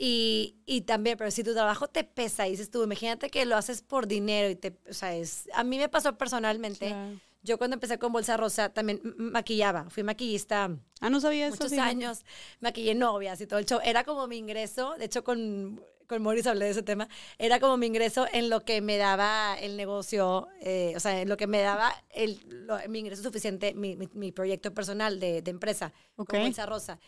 Y, 0.02 0.56
y 0.66 0.82
también, 0.82 1.18
pero 1.18 1.30
si 1.30 1.44
tu 1.44 1.54
trabajo 1.54 1.88
te 1.90 2.06
pesa 2.06 2.48
y 2.48 2.52
dices 2.52 2.72
tú, 2.72 2.84
imagínate 2.84 3.30
que 3.30 3.46
lo 3.46 3.58
haces 3.58 3.82
por 3.82 4.08
dinero 4.08 4.50
y 4.50 4.56
te, 4.56 4.78
o 4.90 4.94
sea, 4.94 5.14
es, 5.14 5.50
a 5.54 5.64
mí 5.66 5.78
me 5.78 5.90
pasó 5.90 6.18
personalmente, 6.18 6.88
Claro. 6.88 7.20
yo 7.42 7.58
cuando 7.58 7.74
empecé 7.74 8.00
con 8.00 8.14
Bolsa 8.14 8.38
Rosa 8.38 8.70
también 8.70 9.02
maquillaba, 9.18 9.90
fui 9.90 10.04
maquillista 10.04 10.72
Ah, 11.02 11.10
no 11.10 11.20
sabía 11.20 11.48
eso. 11.48 11.56
muchos 11.58 11.72
fíjate. 11.72 11.90
años, 11.90 12.24
maquillé 12.62 12.96
novias 12.96 13.42
y 13.42 13.48
todo 13.48 13.60
el 13.60 13.66
show, 13.66 13.80
era 13.84 14.06
como 14.06 14.26
mi 14.28 14.38
ingreso, 14.38 14.96
de 14.98 15.06
hecho 15.06 15.24
con, 15.26 15.82
con 16.10 16.22
Morris 16.24 16.48
hablé 16.48 16.66
de 16.66 16.72
ese 16.72 16.84
tema, 16.84 17.08
era 17.38 17.60
como 17.62 17.78
mi 17.78 17.86
ingreso 17.88 18.28
en 18.34 18.50
lo 18.50 18.66
que 18.66 18.82
me 18.82 18.98
daba 18.98 19.56
el 19.60 19.78
negocio, 19.78 20.48
eh, 20.62 20.94
o 20.98 21.00
sea, 21.00 21.22
en 21.22 21.30
lo 21.30 21.38
que 21.38 21.48
me 21.48 21.62
daba 21.62 21.94
el, 22.10 22.42
lo- 22.68 22.80
mi 22.90 23.00
ingreso 23.00 23.24
suficiente, 23.24 23.74
mi, 23.76 23.96
mi, 23.96 24.10
mi 24.14 24.32
proyecto 24.34 24.74
personal 24.74 25.20
de, 25.20 25.42
de 25.42 25.52
empresa, 25.52 25.94
Ok. 26.18 26.30
con 26.32 26.42
Bolsa 26.42 26.66
Rosa. 26.66 27.00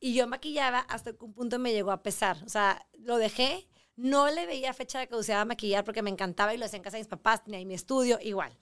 Y 0.00 0.14
yo 0.14 0.26
maquillaba 0.26 0.80
hasta 0.80 1.12
que 1.14 1.24
un 1.24 1.32
punto 1.34 1.58
me 1.58 1.72
llegó 1.72 1.90
a 1.92 2.02
pesar. 2.02 2.36
O 2.44 2.48
sea, 2.48 2.86
lo 2.98 3.16
dejé, 3.18 3.66
no 3.96 4.30
le 4.30 4.46
veía 4.46 4.74
fecha 4.74 4.98
de 5.00 5.08
caducidad 5.08 5.40
a 5.40 5.44
maquillar 5.46 5.84
porque 5.84 6.02
me 6.02 6.10
encantaba 6.10 6.54
y 6.54 6.58
lo 6.58 6.66
hacía 6.66 6.78
en 6.78 6.82
casa 6.84 6.96
de 6.98 7.02
mis 7.02 7.08
papás, 7.08 7.44
tenía 7.44 7.58
ahí 7.58 7.64
mi 7.66 7.74
estudio, 7.74 8.18
igual. 8.22 8.52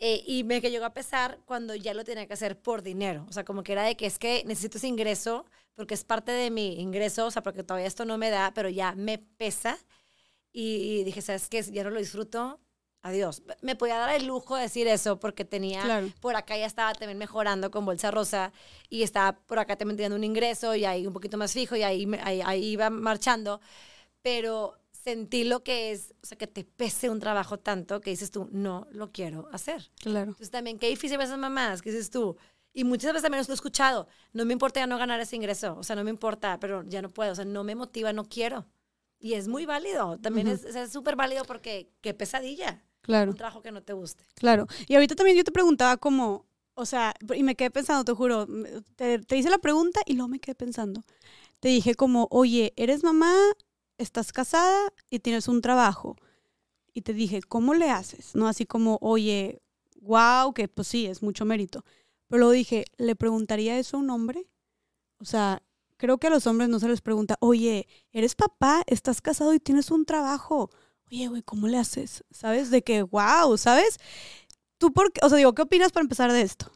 Eh, 0.00 0.22
y 0.26 0.44
me 0.44 0.60
que 0.60 0.70
llegó 0.70 0.84
a 0.84 0.94
pesar 0.94 1.40
cuando 1.44 1.74
ya 1.74 1.92
lo 1.94 2.04
tenía 2.04 2.26
que 2.26 2.34
hacer 2.34 2.60
por 2.60 2.82
dinero. 2.82 3.26
O 3.28 3.32
sea, 3.32 3.44
como 3.44 3.62
que 3.64 3.72
era 3.72 3.82
de 3.82 3.96
que 3.96 4.06
es 4.06 4.18
que 4.18 4.44
necesito 4.46 4.78
ese 4.78 4.86
ingreso 4.88 5.44
porque 5.78 5.94
es 5.94 6.02
parte 6.02 6.32
de 6.32 6.50
mi 6.50 6.80
ingreso, 6.80 7.26
o 7.26 7.30
sea, 7.30 7.40
porque 7.44 7.62
todavía 7.62 7.86
esto 7.86 8.04
no 8.04 8.18
me 8.18 8.30
da, 8.30 8.52
pero 8.52 8.68
ya 8.68 8.96
me 8.96 9.16
pesa. 9.18 9.78
Y, 10.52 10.98
y 10.98 11.04
dije, 11.04 11.22
¿sabes 11.22 11.48
qué? 11.48 11.62
Ya 11.62 11.84
no 11.84 11.90
lo 11.90 12.00
disfruto. 12.00 12.58
Adiós. 13.02 13.42
Me 13.62 13.76
podía 13.76 13.96
dar 13.96 14.12
el 14.16 14.26
lujo 14.26 14.56
de 14.56 14.62
decir 14.62 14.88
eso 14.88 15.20
porque 15.20 15.44
tenía 15.44 15.82
Claro. 15.82 16.08
por 16.20 16.34
acá 16.34 16.56
ya 16.58 16.66
estaba 16.66 16.92
también 16.94 17.16
mejorando 17.16 17.70
con 17.70 17.86
Bolsa 17.86 18.10
Rosa 18.10 18.52
y 18.90 19.04
estaba 19.04 19.38
por 19.46 19.60
acá 19.60 19.76
también 19.76 19.96
teniendo 19.96 20.16
un 20.16 20.24
ingreso 20.24 20.74
y 20.74 20.84
ahí 20.84 21.06
un 21.06 21.12
poquito 21.12 21.38
más 21.38 21.52
fijo 21.52 21.76
y 21.76 21.84
ahí, 21.84 22.08
ahí, 22.24 22.42
ahí 22.44 22.64
iba 22.64 22.90
marchando. 22.90 23.60
Pero 24.20 24.74
sentí 24.90 25.44
lo 25.44 25.62
que 25.62 25.92
es, 25.92 26.12
o 26.24 26.26
sea, 26.26 26.36
que 26.36 26.48
te 26.48 26.64
pese 26.64 27.08
un 27.08 27.20
trabajo 27.20 27.60
tanto 27.60 28.00
que 28.00 28.10
dices 28.10 28.32
tú, 28.32 28.48
no 28.50 28.88
lo 28.90 29.12
quiero 29.12 29.48
hacer. 29.52 29.92
Claro. 30.00 30.30
Entonces 30.32 30.50
también, 30.50 30.80
qué 30.80 30.88
difícil 30.88 31.18
ver 31.18 31.28
esas 31.28 31.38
mamás, 31.38 31.82
que 31.82 31.92
dices 31.92 32.10
tú. 32.10 32.36
Y 32.78 32.84
muchas 32.84 33.12
veces 33.12 33.22
también 33.22 33.42
lo 33.44 33.52
he 33.52 33.54
escuchado, 33.54 34.06
no 34.32 34.44
me 34.44 34.52
importa 34.52 34.78
ya 34.78 34.86
no 34.86 34.98
ganar 34.98 35.18
ese 35.18 35.34
ingreso, 35.34 35.76
o 35.76 35.82
sea, 35.82 35.96
no 35.96 36.04
me 36.04 36.10
importa, 36.10 36.60
pero 36.60 36.84
ya 36.86 37.02
no 37.02 37.08
puedo, 37.10 37.32
o 37.32 37.34
sea, 37.34 37.44
no 37.44 37.64
me 37.64 37.74
motiva, 37.74 38.12
no 38.12 38.24
quiero. 38.28 38.66
Y 39.18 39.32
es 39.34 39.48
muy 39.48 39.66
válido, 39.66 40.16
también 40.18 40.46
Ujú. 40.46 40.54
es- 40.68 40.76
es 40.76 40.92
súper 40.92 41.16
válido 41.16 41.44
porque 41.44 41.90
qué 42.00 42.14
pesadilla, 42.14 42.84
Claro. 43.00 43.32
un 43.32 43.36
trabajo 43.36 43.62
que 43.62 43.72
no 43.72 43.82
te 43.82 43.94
guste. 43.94 44.22
Claro. 44.36 44.68
Y 44.86 44.94
ahorita 44.94 45.16
también 45.16 45.36
yo 45.36 45.42
te 45.42 45.50
preguntaba 45.50 45.96
como, 45.96 46.46
o 46.74 46.86
sea, 46.86 47.14
y 47.34 47.42
me 47.42 47.56
quedé 47.56 47.72
pensando, 47.72 48.04
te 48.04 48.12
juro, 48.12 48.46
te, 48.94 49.18
te 49.18 49.36
hice 49.36 49.50
la 49.50 49.58
pregunta 49.58 50.00
y 50.06 50.12
luego 50.12 50.28
me 50.28 50.38
quedé 50.38 50.54
pensando. 50.54 51.02
Te 51.58 51.68
dije 51.70 51.96
como, 51.96 52.28
oye, 52.30 52.74
eres 52.76 53.02
mamá, 53.02 53.34
estás 53.98 54.30
casada 54.32 54.92
y 55.10 55.18
tienes 55.18 55.48
un 55.48 55.62
trabajo. 55.62 56.14
Y 56.94 57.02
te 57.02 57.12
dije, 57.12 57.42
¿cómo 57.42 57.74
le 57.74 57.90
haces? 57.90 58.36
No 58.36 58.46
así 58.46 58.66
como, 58.66 58.98
oye, 59.00 59.60
wow, 60.00 60.52
que 60.54 60.68
pues 60.68 60.86
sí, 60.86 61.06
es 61.06 61.22
mucho 61.22 61.44
mérito. 61.44 61.84
Pero 62.28 62.38
luego 62.38 62.52
dije, 62.52 62.84
¿le 62.96 63.16
preguntaría 63.16 63.78
eso 63.78 63.96
a 63.96 64.00
un 64.00 64.10
hombre? 64.10 64.46
O 65.18 65.24
sea, 65.24 65.62
creo 65.96 66.18
que 66.18 66.28
a 66.28 66.30
los 66.30 66.46
hombres 66.46 66.68
no 66.68 66.78
se 66.78 66.88
les 66.88 67.00
pregunta, 67.00 67.36
oye, 67.40 67.86
eres 68.12 68.34
papá, 68.34 68.82
estás 68.86 69.20
casado 69.20 69.52
y 69.54 69.60
tienes 69.60 69.90
un 69.90 70.04
trabajo. 70.04 70.70
oye, 71.10 71.28
güey, 71.28 71.42
¿cómo 71.42 71.68
le 71.68 71.78
haces? 71.78 72.24
¿Sabes? 72.30 72.70
De 72.70 72.82
que, 72.82 73.02
wow, 73.02 73.56
¿sabes? 73.56 73.98
Tú, 74.78 74.92
por 74.92 75.12
qué? 75.12 75.20
O 75.24 75.28
sea, 75.28 75.38
digo, 75.38 75.54
¿qué 75.54 75.62
opinas 75.62 75.90
para 75.90 76.02
empezar 76.02 76.30
de 76.32 76.42
esto? 76.42 76.70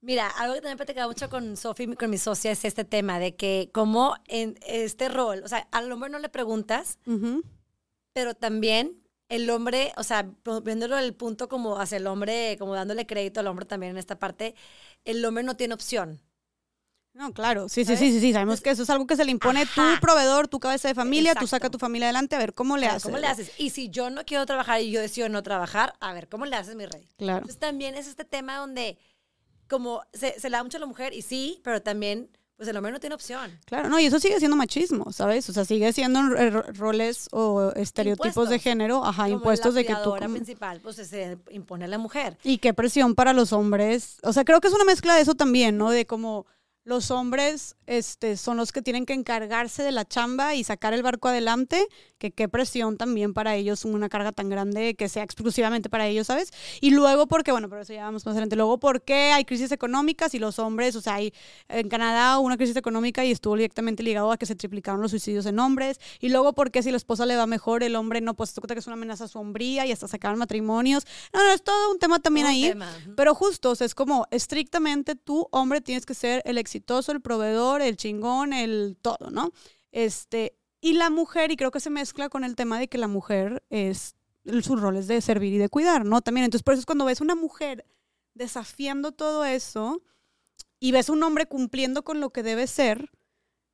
Mira, 0.00 0.28
algo 0.28 0.54
que 0.54 0.60
también 0.60 0.74
he 0.74 0.76
platicado 0.76 1.08
mucho 1.08 1.28
con 1.28 1.56
Sofi, 1.56 1.94
con 1.94 2.10
mi 2.10 2.18
socia, 2.18 2.52
es 2.52 2.64
este 2.64 2.84
tema 2.84 3.18
de 3.18 3.34
que 3.34 3.70
como 3.72 4.14
en 4.26 4.56
este 4.66 5.08
rol, 5.08 5.42
o 5.44 5.48
sea, 5.48 5.68
al 5.72 5.90
hombre 5.90 6.08
no 6.08 6.20
le 6.20 6.28
preguntas, 6.28 6.98
pero 8.12 8.34
también 8.34 9.02
el 9.28 9.48
hombre, 9.50 9.92
o 9.96 10.02
sea, 10.02 10.30
viéndolo 10.62 10.98
el 10.98 11.14
punto 11.14 11.48
como 11.48 11.78
hacia 11.78 11.96
el 11.96 12.06
hombre, 12.06 12.56
como 12.58 12.74
dándole 12.74 13.06
crédito 13.06 13.40
al 13.40 13.46
hombre 13.46 13.66
también 13.66 13.90
en 13.90 13.98
esta 13.98 14.18
parte, 14.18 14.54
el 15.04 15.24
hombre 15.24 15.44
no 15.44 15.56
tiene 15.56 15.74
opción. 15.74 16.20
No, 17.14 17.32
claro, 17.32 17.68
sí, 17.68 17.84
sí, 17.84 17.96
sí, 17.96 18.12
sí, 18.12 18.20
sí, 18.20 18.32
sabemos 18.32 18.60
que 18.60 18.70
eso 18.70 18.84
es 18.84 18.90
algo 18.90 19.06
que 19.06 19.16
se 19.16 19.24
le 19.24 19.32
impone 19.32 19.66
tu 19.66 19.82
proveedor, 20.00 20.46
tu 20.46 20.60
cabeza 20.60 20.86
de 20.86 20.94
familia, 20.94 21.34
tú 21.34 21.48
saca 21.48 21.68
tu 21.68 21.78
familia 21.78 22.06
adelante, 22.06 22.36
a 22.36 22.38
ver 22.38 22.54
cómo 22.54 22.76
le 22.76 22.86
haces. 22.86 23.02
¿Cómo 23.02 23.18
le 23.18 23.26
haces? 23.26 23.50
Y 23.58 23.70
si 23.70 23.88
yo 23.88 24.08
no 24.08 24.24
quiero 24.24 24.46
trabajar 24.46 24.80
y 24.80 24.92
yo 24.92 25.00
decido 25.00 25.28
no 25.28 25.42
trabajar, 25.42 25.94
a 25.98 26.12
ver, 26.12 26.28
¿cómo 26.28 26.46
le 26.46 26.54
haces, 26.54 26.76
mi 26.76 26.86
rey? 26.86 27.08
Claro. 27.16 27.38
Entonces 27.38 27.58
también 27.58 27.96
es 27.96 28.06
este 28.06 28.24
tema 28.24 28.58
donde 28.58 28.98
como 29.68 30.02
se, 30.12 30.36
le 30.42 30.50
da 30.50 30.62
mucho 30.62 30.76
a 30.76 30.80
la 30.80 30.86
mujer 30.86 31.12
y 31.12 31.22
sí, 31.22 31.60
pero 31.64 31.82
también 31.82 32.30
pues 32.58 32.68
el 32.68 32.76
hombre 32.76 32.90
no 32.90 32.98
tiene 32.98 33.14
opción. 33.14 33.56
Claro, 33.66 33.88
no, 33.88 34.00
y 34.00 34.06
eso 34.06 34.18
sigue 34.18 34.40
siendo 34.40 34.56
machismo, 34.56 35.12
¿sabes? 35.12 35.48
O 35.48 35.52
sea, 35.52 35.64
sigue 35.64 35.92
siendo 35.92 36.20
roles 36.74 37.28
o 37.30 37.70
estereotipos 37.76 38.48
de 38.48 38.58
género, 38.58 39.04
ajá, 39.04 39.28
impuestos 39.28 39.74
de 39.74 39.86
que 39.86 39.94
tú... 40.02 40.16
La 40.16 40.28
principal, 40.28 40.80
pues 40.80 40.96
se 40.96 41.38
impone 41.50 41.84
a 41.84 41.88
la 41.88 41.98
mujer. 41.98 42.36
Y 42.42 42.58
qué 42.58 42.74
presión 42.74 43.14
para 43.14 43.32
los 43.32 43.52
hombres. 43.52 44.16
O 44.24 44.32
sea, 44.32 44.44
creo 44.44 44.60
que 44.60 44.66
es 44.66 44.74
una 44.74 44.84
mezcla 44.84 45.14
de 45.14 45.20
eso 45.20 45.36
también, 45.36 45.78
¿no? 45.78 45.90
De 45.90 46.04
como 46.04 46.46
los 46.88 47.10
hombres 47.10 47.76
este, 47.86 48.38
son 48.38 48.56
los 48.56 48.72
que 48.72 48.80
tienen 48.80 49.04
que 49.04 49.12
encargarse 49.12 49.82
de 49.82 49.92
la 49.92 50.08
chamba 50.08 50.54
y 50.54 50.64
sacar 50.64 50.94
el 50.94 51.02
barco 51.02 51.28
adelante, 51.28 51.86
que 52.16 52.30
qué 52.30 52.48
presión 52.48 52.96
también 52.96 53.34
para 53.34 53.54
ellos, 53.56 53.84
una 53.84 54.08
carga 54.08 54.32
tan 54.32 54.48
grande 54.48 54.94
que 54.94 55.10
sea 55.10 55.22
exclusivamente 55.22 55.90
para 55.90 56.06
ellos, 56.06 56.26
¿sabes? 56.26 56.50
Y 56.80 56.90
luego 56.90 57.26
porque, 57.28 57.52
bueno, 57.52 57.68
pero 57.68 57.82
eso 57.82 57.92
ya 57.92 58.04
vamos 58.04 58.24
más 58.24 58.32
adelante, 58.32 58.56
luego 58.56 58.78
porque 58.78 59.32
hay 59.32 59.44
crisis 59.44 59.70
económicas 59.70 60.32
y 60.32 60.38
los 60.38 60.58
hombres, 60.58 60.96
o 60.96 61.02
sea, 61.02 61.16
hay 61.16 61.34
en 61.68 61.90
Canadá 61.90 62.38
una 62.38 62.56
crisis 62.56 62.76
económica 62.76 63.22
y 63.22 63.32
estuvo 63.32 63.54
directamente 63.54 64.02
ligado 64.02 64.32
a 64.32 64.38
que 64.38 64.46
se 64.46 64.54
triplicaron 64.54 65.02
los 65.02 65.10
suicidios 65.10 65.44
en 65.44 65.58
hombres, 65.58 66.00
y 66.20 66.30
luego 66.30 66.54
porque 66.54 66.82
si 66.82 66.90
la 66.90 66.96
esposa 66.96 67.26
le 67.26 67.36
va 67.36 67.46
mejor, 67.46 67.82
el 67.82 67.96
hombre 67.96 68.22
no, 68.22 68.34
pues 68.34 68.54
cuenta 68.54 68.74
que 68.74 68.80
es 68.80 68.86
una 68.86 68.94
amenaza 68.94 69.28
sombría 69.28 69.84
y 69.84 69.92
hasta 69.92 70.08
sacar 70.08 70.34
matrimonios. 70.36 71.06
No, 71.34 71.44
no, 71.44 71.52
es 71.52 71.62
todo 71.62 71.92
un 71.92 71.98
tema 71.98 72.18
también 72.18 72.46
ahí, 72.46 72.72
pero 73.14 73.34
justo, 73.34 73.72
o 73.72 73.74
sea, 73.74 73.84
es 73.84 73.94
como 73.94 74.26
estrictamente 74.30 75.16
tú, 75.16 75.48
hombre, 75.50 75.82
tienes 75.82 76.06
que 76.06 76.14
ser 76.14 76.40
el 76.46 76.56
el 77.12 77.20
proveedor, 77.20 77.82
el 77.82 77.96
chingón, 77.96 78.52
el 78.52 78.96
todo, 79.00 79.30
¿no? 79.30 79.52
Este, 79.92 80.56
y 80.80 80.94
la 80.94 81.10
mujer, 81.10 81.50
y 81.50 81.56
creo 81.56 81.70
que 81.70 81.80
se 81.80 81.90
mezcla 81.90 82.28
con 82.28 82.44
el 82.44 82.56
tema 82.56 82.78
de 82.78 82.88
que 82.88 82.98
la 82.98 83.08
mujer 83.08 83.64
es, 83.70 84.14
su 84.62 84.76
rol 84.76 84.96
es 84.96 85.08
de 85.08 85.20
servir 85.20 85.54
y 85.54 85.58
de 85.58 85.68
cuidar, 85.68 86.04
¿no? 86.04 86.20
También, 86.20 86.44
entonces 86.44 86.62
por 86.62 86.74
eso 86.74 86.80
es 86.80 86.86
cuando 86.86 87.04
ves 87.04 87.20
una 87.20 87.34
mujer 87.34 87.84
desafiando 88.34 89.12
todo 89.12 89.44
eso 89.44 90.02
y 90.80 90.92
ves 90.92 91.08
un 91.08 91.22
hombre 91.22 91.46
cumpliendo 91.46 92.04
con 92.04 92.20
lo 92.20 92.30
que 92.30 92.42
debe 92.42 92.66
ser, 92.66 93.10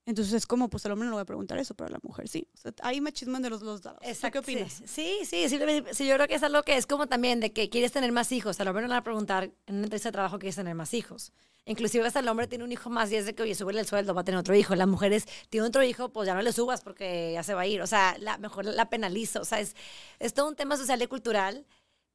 entonces 0.06 0.34
es 0.34 0.46
como, 0.46 0.68
pues 0.68 0.84
el 0.84 0.92
hombre 0.92 1.06
no 1.06 1.12
le 1.12 1.14
voy 1.14 1.22
a 1.22 1.26
preguntar 1.26 1.58
eso, 1.58 1.74
pero 1.74 1.88
la 1.88 1.98
mujer 2.02 2.28
sí. 2.28 2.46
O 2.54 2.58
sea, 2.58 2.72
ahí 2.82 3.00
me 3.00 3.10
chisman 3.12 3.40
de 3.40 3.48
los 3.48 3.60
dos 3.60 3.82
lados. 3.84 4.00
¿Qué 4.02 4.38
opinas? 4.38 4.82
Sí, 4.84 5.20
sí, 5.24 5.48
sí, 5.48 5.58
sí, 5.92 6.06
yo 6.06 6.14
creo 6.16 6.28
que 6.28 6.34
es 6.34 6.42
algo 6.42 6.62
que 6.62 6.76
es 6.76 6.86
como 6.86 7.06
también 7.06 7.40
de 7.40 7.52
que 7.52 7.70
quieres 7.70 7.92
tener 7.92 8.12
más 8.12 8.30
hijos. 8.30 8.60
Al 8.60 8.68
hombre 8.68 8.82
no 8.82 8.88
le 8.88 8.94
va 8.94 8.98
a 8.98 9.04
preguntar 9.04 9.44
en 9.66 9.76
una 9.76 9.84
entrevista 9.84 10.10
de 10.10 10.12
trabajo 10.12 10.38
quieres 10.38 10.56
tener 10.56 10.74
más 10.74 10.92
hijos. 10.92 11.32
Inclusive 11.64 12.06
hasta 12.06 12.20
el 12.20 12.28
hombre 12.28 12.46
tiene 12.46 12.64
un 12.64 12.72
hijo 12.72 12.90
más 12.90 13.10
y 13.12 13.16
es 13.16 13.24
de 13.24 13.34
que, 13.34 13.42
oye, 13.42 13.54
sube 13.54 13.72
el 13.78 13.86
sueldo, 13.86 14.12
va 14.12 14.20
a 14.20 14.24
tener 14.24 14.38
otro 14.38 14.54
hijo. 14.54 14.74
La 14.74 14.86
mujer 14.86 15.14
es, 15.14 15.24
tiene 15.48 15.66
otro 15.66 15.82
hijo, 15.82 16.10
pues 16.10 16.26
ya 16.26 16.34
no 16.34 16.42
le 16.42 16.52
subas 16.52 16.82
porque 16.82 17.32
ya 17.32 17.42
se 17.42 17.54
va 17.54 17.62
a 17.62 17.66
ir. 17.66 17.80
O 17.80 17.86
sea, 17.86 18.16
la, 18.18 18.36
mejor 18.36 18.66
la 18.66 18.90
penalizo. 18.90 19.40
O 19.40 19.44
sea, 19.46 19.60
es, 19.60 19.74
es 20.18 20.34
todo 20.34 20.48
un 20.48 20.56
tema 20.56 20.76
social 20.76 21.00
y 21.00 21.06
cultural 21.06 21.66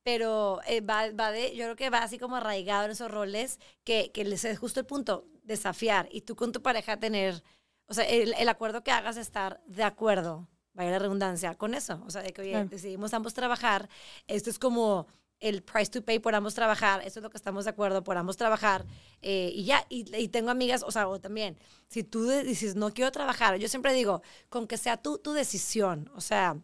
pero 0.02 0.62
eh, 0.66 0.82
va, 0.82 1.12
va, 1.12 1.30
de, 1.32 1.56
yo 1.56 1.66
creo 1.66 1.76
que 1.76 1.90
va 1.90 2.00
así 2.00 2.18
como 2.18 2.38
arraigado 2.38 2.86
en 2.86 2.92
esos 2.92 3.12
roles 3.12 3.60
que, 3.84 4.12
que 4.12 4.24
les 4.24 4.46
es 4.46 4.58
justo 4.58 4.80
el 4.80 4.86
punto, 4.86 5.28
desafiar 5.44 6.08
y 6.12 6.22
tú 6.22 6.36
con 6.36 6.52
tu 6.52 6.62
pareja 6.62 6.98
tener 6.98 7.44
o 7.90 7.94
sea, 7.94 8.06
el, 8.06 8.48
acuerdo 8.48 8.84
que 8.84 8.92
hagas 8.92 9.18
es 9.18 9.28
estar 9.28 9.62
de 9.66 9.84
acuerdo, 9.84 10.48
vaya 10.74 10.92
la 10.92 11.00
redundancia, 11.00 11.56
con 11.56 11.74
eso. 11.74 12.02
O 12.06 12.12
sea, 12.12 12.22
de 12.22 12.32
que, 12.32 12.42
oye, 12.42 12.66
decidimos 12.66 13.14
ambos 13.16 13.34
trabajar, 13.34 13.90
esto 14.28 14.52
es 14.52 14.60
como 14.60 15.08
el 15.40 15.64
price 15.64 15.90
to 15.90 16.04
pay 16.04 16.20
por 16.20 16.36
ambos 16.36 16.54
trabajar, 16.54 17.02
eso 17.02 17.20
es 17.20 17.24
lo 17.24 17.32
que 17.32 17.38
estamos 17.38 17.66
de 17.66 17.72
acuerdo 17.72 18.04
por 18.04 18.18
ambos 18.18 18.38
trabajar, 18.38 18.86
eh, 19.22 19.52
y 19.56 19.64
ya, 19.64 19.86
y, 19.90 20.28
tengo 20.28 20.52
amigas, 20.52 20.84
o 20.84 20.92
sea, 20.92 21.08
o 21.08 21.20
también, 21.20 21.58
si 21.88 22.04
tú 22.04 22.28
dices, 22.28 22.76
no 22.76 22.94
quiero 22.94 23.12
trabajar, 23.12 23.58
yo 23.58 23.68
siempre 23.68 23.94
digo, 23.94 24.22
con 24.50 24.68
que 24.68 24.78
sea 24.78 24.98
tú 24.98 25.18
tu 25.18 25.34
decisión, 25.34 26.12
o 26.14 26.22
sea, 26.22 26.58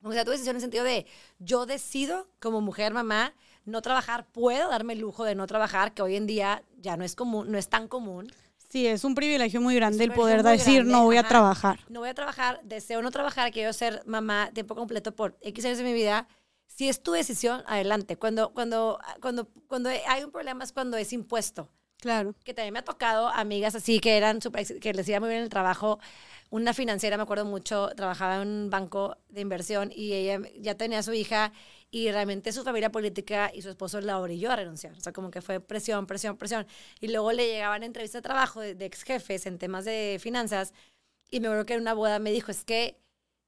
con 0.00 0.10
que 0.10 0.16
sea 0.16 0.24
tu 0.24 0.30
decisión 0.30 0.52
en 0.52 0.56
el 0.56 0.62
sentido 0.62 0.84
de, 0.84 1.06
yo 1.38 1.66
decido 1.66 2.28
como 2.38 2.60
mujer, 2.60 2.92
mamá, 2.92 3.34
no 3.64 3.80
trabajar, 3.82 4.28
puedo 4.30 4.68
darme 4.68 4.92
el 4.92 5.00
lujo 5.00 5.24
de 5.24 5.34
no 5.34 5.46
trabajar, 5.46 5.94
que 5.94 6.02
hoy 6.02 6.16
en 6.16 6.26
día 6.26 6.62
ya 6.76 6.96
no 6.96 7.04
es 7.04 7.16
común, 7.16 7.50
no 7.50 7.58
es 7.58 7.68
tan 7.68 7.88
común, 7.88 8.30
Sí, 8.72 8.86
es 8.86 9.04
un 9.04 9.14
privilegio 9.14 9.60
muy 9.60 9.74
grande 9.74 10.02
el 10.02 10.12
poder 10.12 10.42
decir 10.42 10.86
no 10.86 11.04
voy 11.04 11.18
a 11.18 11.24
trabajar. 11.24 11.80
No 11.90 12.00
voy 12.00 12.08
a 12.08 12.14
trabajar, 12.14 12.58
deseo 12.62 13.02
no 13.02 13.10
trabajar, 13.10 13.52
quiero 13.52 13.70
ser 13.74 14.00
mamá 14.06 14.50
tiempo 14.54 14.74
completo 14.74 15.14
por 15.14 15.36
X 15.42 15.66
años 15.66 15.76
de 15.76 15.84
mi 15.84 15.92
vida. 15.92 16.26
Si 16.68 16.88
es 16.88 17.02
tu 17.02 17.12
decisión, 17.12 17.62
adelante. 17.66 18.16
Cuando, 18.16 18.54
cuando, 18.54 18.98
cuando, 19.20 19.46
cuando 19.68 19.90
hay 19.90 20.24
un 20.24 20.30
problema 20.30 20.64
es 20.64 20.72
cuando 20.72 20.96
es 20.96 21.12
impuesto. 21.12 21.68
Claro. 21.98 22.34
Que 22.44 22.54
también 22.54 22.72
me 22.72 22.78
ha 22.78 22.84
tocado 22.84 23.28
amigas 23.28 23.74
así 23.74 24.00
que 24.00 24.16
eran 24.16 24.40
que 24.40 24.94
les 24.94 25.06
iba 25.06 25.20
muy 25.20 25.28
bien 25.28 25.42
el 25.42 25.50
trabajo. 25.50 25.98
Una 26.48 26.72
financiera, 26.72 27.18
me 27.18 27.24
acuerdo 27.24 27.44
mucho, 27.44 27.90
trabajaba 27.94 28.40
en 28.40 28.48
un 28.48 28.70
banco 28.70 29.18
de 29.28 29.42
inversión 29.42 29.92
y 29.94 30.14
ella 30.14 30.40
ya 30.58 30.78
tenía 30.78 31.00
a 31.00 31.02
su 31.02 31.12
hija 31.12 31.52
y 31.94 32.10
realmente 32.10 32.52
su 32.52 32.64
familia 32.64 32.90
política 32.90 33.52
y 33.54 33.60
su 33.60 33.68
esposo 33.68 34.00
la 34.00 34.18
orilló 34.18 34.50
a 34.50 34.56
renunciar. 34.56 34.94
O 34.96 35.00
sea, 35.00 35.12
como 35.12 35.30
que 35.30 35.42
fue 35.42 35.60
presión, 35.60 36.06
presión, 36.06 36.38
presión. 36.38 36.66
Y 37.00 37.08
luego 37.08 37.32
le 37.32 37.46
llegaban 37.46 37.82
entrevistas 37.82 38.20
de 38.20 38.22
trabajo 38.22 38.60
de, 38.62 38.84
ex 38.86 39.02
jefes 39.02 39.44
en 39.44 39.58
temas 39.58 39.84
de 39.84 40.18
finanzas 40.18 40.72
y 41.30 41.40
me 41.40 41.48
acuerdo 41.48 41.66
que 41.66 41.74
en 41.74 41.82
una 41.82 41.92
boda 41.92 42.18
me 42.18 42.32
dijo, 42.32 42.50
es 42.50 42.64
que, 42.64 42.98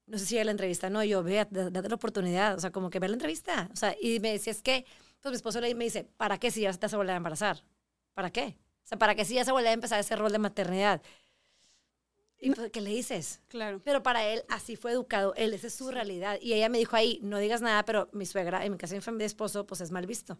no 0.07 0.19
sé 0.19 0.27
si 0.27 0.37
era 0.37 0.45
la 0.45 0.51
entrevista, 0.51 0.91
no, 0.91 1.03
yo, 1.03 1.23
vea, 1.23 1.49
date 1.51 1.89
la 1.89 1.95
oportunidad, 1.95 2.55
o 2.57 2.61
sea, 2.61 2.71
como 2.71 2.91
que 2.91 2.99
ve 3.01 3.09
la 3.09 3.15
entrevista. 3.15 3.71
O 3.73 3.77
sea, 3.77 3.97
y 4.01 4.21
me 4.21 4.33
decía, 4.33 4.53
es 4.53 4.63
que, 4.63 4.85
pues 5.23 5.33
mi 5.33 5.37
esposo 5.37 5.61
le, 5.63 5.75
me 5.75 5.85
dice, 5.85 6.05
¿para 6.05 6.39
qué 6.39 6.51
si 6.51 6.61
ya 6.61 6.73
te 6.75 6.87
vas 6.87 6.95
a 6.95 6.99
a 6.99 7.17
embarazar? 7.17 7.65
¿Para 8.13 8.31
qué? 8.31 8.59
O 8.85 8.87
sea, 8.87 8.99
¿para 8.99 9.15
qué 9.15 9.25
si 9.25 9.35
ya 9.35 9.45
se 9.47 9.53
vuelve 9.53 9.71
a 9.71 9.73
empezar 9.73 9.99
ese 10.01 10.17
rol 10.17 10.33
de 10.33 10.39
maternidad? 10.39 11.01
¿Y 12.45 12.51
pues, 12.51 12.71
qué 12.71 12.81
le 12.81 12.91
dices? 12.91 13.41
Claro. 13.49 13.81
Pero 13.85 14.03
para 14.03 14.27
él 14.27 14.43
así 14.49 14.77
fue 14.77 14.93
educado, 14.93 15.35
él, 15.35 15.55
esa 15.55 15.69
es 15.69 15.75
su 15.75 15.91
realidad. 15.91 16.39
Y 16.43 16.53
ella 16.53 16.69
me 16.69 16.79
dijo 16.79 16.95
ahí, 16.95 17.19
no 17.23 17.39
digas 17.39 17.63
nada, 17.63 17.85
pero 17.85 18.09
mi 18.13 18.27
suegra, 18.27 18.65
en 18.65 18.73
mi 18.73 18.79
casa 18.79 18.95
de 18.99 19.25
esposo, 19.25 19.67
pues 19.67 19.81
es 19.81 19.91
mal 19.91 20.07
visto 20.07 20.39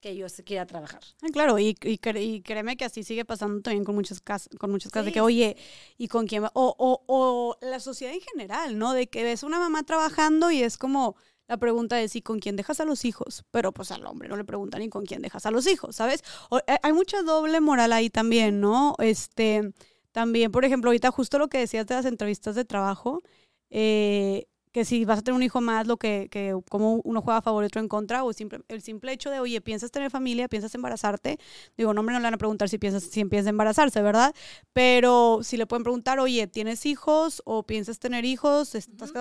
que 0.00 0.16
yo 0.16 0.28
se 0.28 0.44
quiera 0.44 0.66
trabajar. 0.66 1.00
Ah, 1.22 1.28
claro, 1.32 1.58
y, 1.58 1.76
y, 1.82 1.98
créeme 2.42 2.76
que 2.76 2.84
así 2.84 3.02
sigue 3.04 3.24
pasando 3.24 3.62
también 3.62 3.84
con 3.84 3.94
muchas 3.94 4.20
casas, 4.20 4.50
con 4.58 4.70
muchas 4.70 4.92
casas, 4.92 5.06
de 5.06 5.12
que, 5.12 5.22
oye, 5.22 5.56
¿y 5.96 6.08
con 6.08 6.26
quién 6.26 6.44
va? 6.44 6.50
O, 6.52 6.74
o, 6.78 7.04
o 7.06 7.58
la 7.62 7.80
sociedad 7.80 8.12
en 8.12 8.20
general, 8.20 8.78
¿no? 8.78 8.92
De 8.92 9.06
que 9.06 9.22
ves 9.22 9.42
una 9.42 9.58
mamá 9.58 9.82
trabajando 9.82 10.50
y 10.50 10.62
es 10.62 10.76
como, 10.76 11.16
la 11.48 11.56
pregunta 11.56 12.00
es, 12.02 12.16
¿y 12.16 12.22
con 12.22 12.38
quién 12.38 12.56
dejas 12.56 12.80
a 12.80 12.84
los 12.84 13.06
hijos? 13.06 13.44
Pero 13.50 13.72
pues 13.72 13.90
al 13.92 14.04
hombre 14.06 14.28
no 14.28 14.36
le 14.36 14.44
preguntan 14.44 14.80
ni 14.80 14.90
con 14.90 15.06
quién 15.06 15.22
dejas 15.22 15.46
a 15.46 15.50
los 15.50 15.66
hijos, 15.66 15.96
¿sabes? 15.96 16.22
Eh, 16.66 16.76
hay 16.82 16.92
mucha 16.92 17.22
doble 17.22 17.60
moral 17.60 17.92
ahí 17.92 18.10
también, 18.10 18.60
¿no? 18.60 18.96
Este 18.98 19.72
también, 20.14 20.52
por 20.52 20.64
ejemplo, 20.64 20.90
ahorita 20.90 21.10
justo 21.10 21.40
lo 21.40 21.48
que 21.48 21.58
decías 21.58 21.88
de 21.88 21.96
las 21.96 22.04
entrevistas 22.04 22.54
de 22.54 22.64
trabajo, 22.64 23.20
eh, 23.68 24.46
que 24.70 24.84
si 24.84 25.04
vas 25.04 25.18
a 25.18 25.22
tener 25.22 25.34
un 25.34 25.42
hijo 25.42 25.60
más, 25.60 25.88
lo 25.88 25.96
que, 25.96 26.28
que 26.30 26.56
como 26.70 27.00
uno 27.02 27.20
juega 27.20 27.38
a 27.38 27.42
favor 27.42 27.64
y 27.64 27.66
otro 27.66 27.80
en 27.80 27.88
contra, 27.88 28.22
o 28.22 28.32
simple, 28.32 28.60
el 28.68 28.80
simple 28.80 29.12
hecho 29.12 29.28
de, 29.28 29.40
oye, 29.40 29.60
piensas 29.60 29.90
tener 29.90 30.12
familia, 30.12 30.46
piensas 30.46 30.72
embarazarte, 30.76 31.40
digo, 31.76 31.92
no, 31.92 32.00
hombre, 32.00 32.12
no 32.12 32.20
le 32.20 32.26
van 32.26 32.34
a 32.34 32.38
preguntar 32.38 32.68
si 32.68 32.78
piensas, 32.78 33.02
si 33.02 33.20
empiezas 33.20 33.48
a 33.48 33.50
embarazarse, 33.50 34.02
¿verdad? 34.02 34.32
Pero 34.72 35.40
si 35.42 35.56
le 35.56 35.66
pueden 35.66 35.82
preguntar, 35.82 36.20
oye, 36.20 36.46
¿tienes 36.46 36.86
hijos 36.86 37.42
o 37.44 37.64
piensas 37.64 37.98
tener 37.98 38.24
hijos? 38.24 38.76
¿Estás 38.76 39.12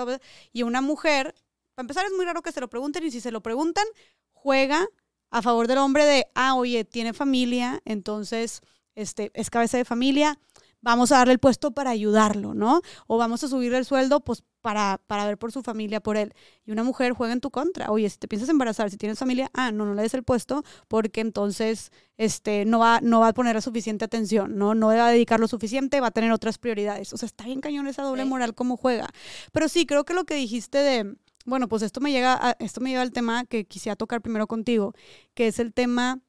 Y 0.51 0.61
una 0.61 0.81
mujer, 0.81 1.33
para 1.73 1.85
empezar, 1.85 2.05
es 2.05 2.11
muy 2.15 2.25
raro 2.25 2.43
que 2.43 2.51
se 2.51 2.61
lo 2.61 2.69
pregunten, 2.69 3.03
y 3.03 3.09
si 3.09 3.19
se 3.19 3.31
lo 3.31 3.41
preguntan, 3.41 3.85
juega 4.31 4.85
a 5.31 5.41
favor 5.41 5.67
del 5.67 5.79
hombre 5.79 6.05
de, 6.05 6.27
ah, 6.35 6.53
oye, 6.53 6.85
tiene 6.85 7.13
familia, 7.13 7.81
entonces, 7.83 8.61
este, 8.93 9.31
es 9.33 9.49
cabeza 9.49 9.77
de 9.79 9.85
familia, 9.85 10.37
vamos 10.83 11.11
a 11.11 11.17
darle 11.17 11.33
el 11.33 11.39
puesto 11.39 11.71
para 11.71 11.89
ayudarlo, 11.89 12.53
¿no? 12.53 12.81
O 13.07 13.17
vamos 13.17 13.43
a 13.43 13.47
subirle 13.47 13.79
el 13.79 13.85
sueldo, 13.85 14.19
pues 14.19 14.43
para, 14.61 15.01
para 15.07 15.25
ver 15.25 15.37
por 15.37 15.51
su 15.51 15.63
familia, 15.63 15.99
por 16.01 16.17
él. 16.17 16.33
Y 16.65 16.71
una 16.71 16.83
mujer 16.83 17.13
juega 17.13 17.33
en 17.33 17.41
tu 17.41 17.51
contra. 17.51 17.89
Oye, 17.89 18.09
si 18.09 18.17
te 18.17 18.27
piensas 18.27 18.49
embarazar, 18.49 18.91
si 18.91 18.97
tienes 18.97 19.17
familia, 19.17 19.49
ah, 19.53 19.71
no, 19.71 19.85
no 19.85 19.93
le 19.93 20.03
des 20.03 20.13
el 20.13 20.23
puesto 20.23 20.63
porque 20.87 21.21
entonces 21.21 21.91
este, 22.17 22.65
no, 22.65 22.79
va, 22.79 22.99
no 23.01 23.21
va 23.21 23.29
a 23.29 23.33
poner 23.33 23.61
suficiente 23.61 24.05
atención, 24.05 24.57
¿no? 24.57 24.75
No 24.75 24.87
va 24.87 25.07
a 25.07 25.11
dedicar 25.11 25.39
lo 25.39 25.47
suficiente, 25.47 26.01
va 26.01 26.07
a 26.07 26.11
tener 26.11 26.31
otras 26.31 26.57
prioridades. 26.57 27.13
O 27.13 27.17
sea, 27.17 27.27
está 27.27 27.45
bien 27.45 27.61
cañón 27.61 27.87
esa 27.87 28.03
doble 28.03 28.25
moral 28.25 28.53
como 28.53 28.77
juega. 28.77 29.09
Pero 29.51 29.69
sí, 29.69 29.85
creo 29.85 30.03
que 30.03 30.13
lo 30.13 30.25
que 30.25 30.35
dijiste 30.35 30.77
de, 30.77 31.15
bueno, 31.45 31.67
pues 31.67 31.81
esto 31.81 32.01
me 32.01 32.11
llega, 32.11 32.33
a, 32.49 32.55
esto 32.59 32.81
me 32.81 32.89
lleva 32.89 33.03
al 33.03 33.11
tema 33.11 33.45
que 33.45 33.65
quisiera 33.65 33.95
tocar 33.95 34.21
primero 34.21 34.47
contigo, 34.47 34.93
que 35.33 35.47
es 35.47 35.59
el 35.59 35.73
tema 35.73 36.19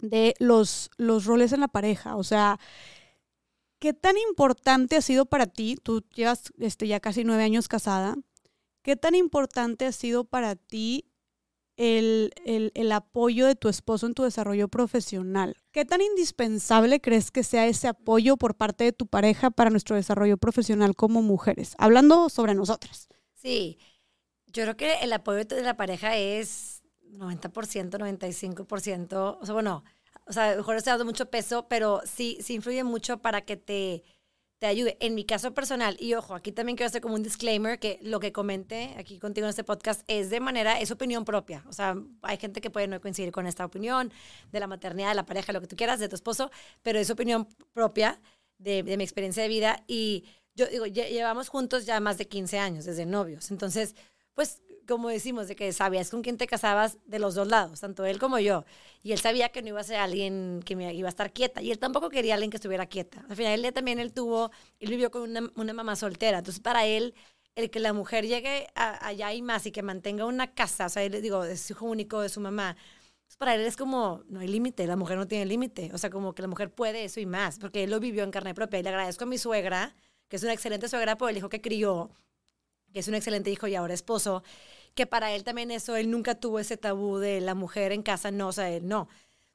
de 0.00 0.34
los, 0.38 0.90
los 0.96 1.24
roles 1.24 1.52
en 1.52 1.60
la 1.60 1.68
pareja. 1.68 2.16
O 2.16 2.24
sea, 2.24 2.58
¿Qué 3.78 3.94
tan 3.94 4.16
importante 4.16 4.96
ha 4.96 5.02
sido 5.02 5.26
para 5.26 5.46
ti? 5.46 5.76
Tú 5.82 6.04
llevas 6.14 6.52
este, 6.58 6.88
ya 6.88 7.00
casi 7.00 7.24
nueve 7.24 7.42
años 7.44 7.68
casada. 7.68 8.16
¿qué 8.82 8.96
tan 8.96 9.14
importante 9.14 9.84
ha 9.84 9.92
sido 9.92 10.24
para 10.24 10.56
ti 10.56 11.04
el, 11.76 12.32
el, 12.46 12.72
el, 12.74 12.90
apoyo 12.90 13.46
de 13.46 13.54
tu 13.54 13.68
esposo 13.68 14.06
en 14.06 14.14
tu 14.14 14.24
desarrollo 14.24 14.68
profesional. 14.68 15.56
¿Qué 15.72 15.84
tan 15.84 16.00
indispensable 16.00 16.98
crees 17.00 17.30
que 17.30 17.44
sea 17.44 17.66
ese 17.66 17.86
apoyo 17.86 18.38
por 18.38 18.56
parte 18.56 18.84
de 18.84 18.92
tu 18.92 19.06
pareja 19.06 19.50
para 19.50 19.68
nuestro 19.68 19.94
desarrollo 19.94 20.38
profesional 20.38 20.96
como 20.96 21.20
mujeres? 21.20 21.74
Hablando 21.76 22.30
sobre 22.30 22.54
nosotras. 22.54 23.08
Sí, 23.34 23.78
yo 24.46 24.62
creo 24.62 24.76
que 24.78 24.94
el 25.02 25.12
apoyo 25.12 25.44
de 25.44 25.60
la 25.60 25.76
pareja 25.76 26.16
es 26.16 26.82
90%, 27.12 27.90
95%. 27.90 29.38
O 29.38 29.44
sea, 29.44 29.52
bueno, 29.52 29.84
o 30.28 30.32
sea, 30.32 30.56
mejor 30.56 30.76
estoy 30.76 30.92
dando 30.92 31.04
mucho 31.04 31.30
peso, 31.30 31.66
pero 31.68 32.02
sí, 32.04 32.38
sí 32.40 32.54
influye 32.54 32.84
mucho 32.84 33.18
para 33.18 33.42
que 33.42 33.56
te 33.56 34.04
te 34.58 34.66
ayude. 34.66 34.96
En 35.00 35.14
mi 35.14 35.24
caso 35.24 35.54
personal, 35.54 35.96
y 36.00 36.14
ojo, 36.14 36.34
aquí 36.34 36.52
también 36.52 36.76
quiero 36.76 36.88
hacer 36.88 37.00
como 37.00 37.14
un 37.14 37.22
disclaimer 37.22 37.78
que 37.78 37.98
lo 38.02 38.20
que 38.20 38.32
comente 38.32 38.94
aquí 38.98 39.18
contigo 39.18 39.46
en 39.46 39.50
este 39.50 39.64
podcast 39.64 40.02
es 40.08 40.30
de 40.30 40.40
manera, 40.40 40.80
es 40.80 40.90
opinión 40.90 41.24
propia. 41.24 41.64
O 41.68 41.72
sea, 41.72 41.96
hay 42.22 42.38
gente 42.38 42.60
que 42.60 42.70
puede 42.70 42.88
no 42.88 43.00
coincidir 43.00 43.30
con 43.32 43.46
esta 43.46 43.64
opinión 43.64 44.12
de 44.50 44.60
la 44.60 44.66
maternidad, 44.66 45.10
de 45.10 45.14
la 45.14 45.26
pareja, 45.26 45.52
lo 45.52 45.60
que 45.60 45.68
tú 45.68 45.76
quieras, 45.76 46.00
de 46.00 46.08
tu 46.08 46.16
esposo, 46.16 46.50
pero 46.82 46.98
es 46.98 47.08
opinión 47.10 47.46
propia 47.72 48.20
de, 48.58 48.82
de 48.82 48.96
mi 48.96 49.04
experiencia 49.04 49.42
de 49.42 49.48
vida. 49.48 49.84
Y 49.86 50.24
yo 50.54 50.66
digo, 50.66 50.86
llevamos 50.86 51.48
juntos 51.48 51.86
ya 51.86 52.00
más 52.00 52.18
de 52.18 52.26
15 52.26 52.58
años, 52.58 52.84
desde 52.84 53.06
novios. 53.06 53.52
Entonces, 53.52 53.94
pues 54.34 54.60
como 54.88 55.08
decimos, 55.08 55.46
de 55.48 55.54
que 55.54 55.72
sabías 55.72 56.10
con 56.10 56.22
quién 56.22 56.38
te 56.38 56.46
casabas 56.46 56.98
de 57.06 57.18
los 57.18 57.34
dos 57.34 57.46
lados, 57.46 57.80
tanto 57.80 58.04
él 58.06 58.18
como 58.18 58.38
yo. 58.38 58.64
Y 59.02 59.12
él 59.12 59.18
sabía 59.18 59.50
que 59.50 59.62
no 59.62 59.68
iba 59.68 59.80
a 59.80 59.84
ser 59.84 59.98
alguien 59.98 60.62
que 60.64 60.74
me 60.74 60.92
iba 60.94 61.08
a 61.08 61.10
estar 61.10 61.32
quieta. 61.32 61.62
Y 61.62 61.70
él 61.70 61.78
tampoco 61.78 62.10
quería 62.10 62.34
alguien 62.34 62.50
que 62.50 62.56
estuviera 62.56 62.86
quieta. 62.86 63.24
Al 63.28 63.36
final, 63.36 63.64
él 63.64 63.72
también 63.72 63.98
él 64.00 64.12
tuvo, 64.12 64.50
él 64.80 64.90
vivió 64.90 65.10
con 65.10 65.22
una, 65.22 65.50
una 65.54 65.72
mamá 65.72 65.94
soltera. 65.94 66.38
Entonces, 66.38 66.60
para 66.60 66.86
él, 66.86 67.14
el 67.54 67.70
que 67.70 67.80
la 67.80 67.92
mujer 67.92 68.26
llegue 68.26 68.68
allá 68.74 69.32
y 69.34 69.42
más 69.42 69.66
y 69.66 69.72
que 69.72 69.82
mantenga 69.82 70.24
una 70.26 70.54
casa, 70.54 70.86
o 70.86 70.88
sea, 70.88 71.02
él, 71.02 71.20
digo, 71.20 71.44
es 71.44 71.70
hijo 71.70 71.86
único 71.86 72.20
de 72.20 72.28
su 72.28 72.40
mamá, 72.40 72.76
pues 73.26 73.36
para 73.36 73.54
él 73.54 73.62
es 73.62 73.76
como, 73.76 74.22
no 74.28 74.40
hay 74.40 74.48
límite, 74.48 74.86
la 74.86 74.96
mujer 74.96 75.18
no 75.18 75.28
tiene 75.28 75.44
límite. 75.44 75.90
O 75.92 75.98
sea, 75.98 76.08
como 76.08 76.34
que 76.34 76.42
la 76.42 76.48
mujer 76.48 76.72
puede 76.72 77.04
eso 77.04 77.20
y 77.20 77.26
más, 77.26 77.58
porque 77.58 77.84
él 77.84 77.90
lo 77.90 78.00
vivió 78.00 78.24
en 78.24 78.30
carne 78.30 78.54
propia. 78.54 78.80
Y 78.80 78.82
le 78.84 78.88
agradezco 78.88 79.24
a 79.24 79.26
mi 79.26 79.38
suegra, 79.38 79.94
que 80.28 80.36
es 80.36 80.42
una 80.44 80.52
excelente 80.54 80.88
suegra 80.88 81.18
por 81.18 81.30
el 81.30 81.36
hijo 81.36 81.48
que 81.48 81.60
crió, 81.60 82.10
que 82.92 83.00
es 83.00 83.08
un 83.08 83.14
excelente 83.14 83.50
hijo 83.50 83.66
y 83.66 83.74
ahora 83.74 83.92
esposo, 83.92 84.42
que 84.98 85.06
para 85.06 85.30
él 85.30 85.44
también 85.44 85.70
eso, 85.70 85.94
él 85.94 86.10
nunca 86.10 86.34
tuvo 86.34 86.58
ese 86.58 86.76
tabú 86.76 87.18
de 87.18 87.40
la 87.40 87.54
mujer 87.54 87.92
en 87.92 88.02
casa, 88.02 88.32
no, 88.32 88.48
o 88.48 88.52
sea, 88.52 88.68
él 88.68 88.88
no. 88.88 89.08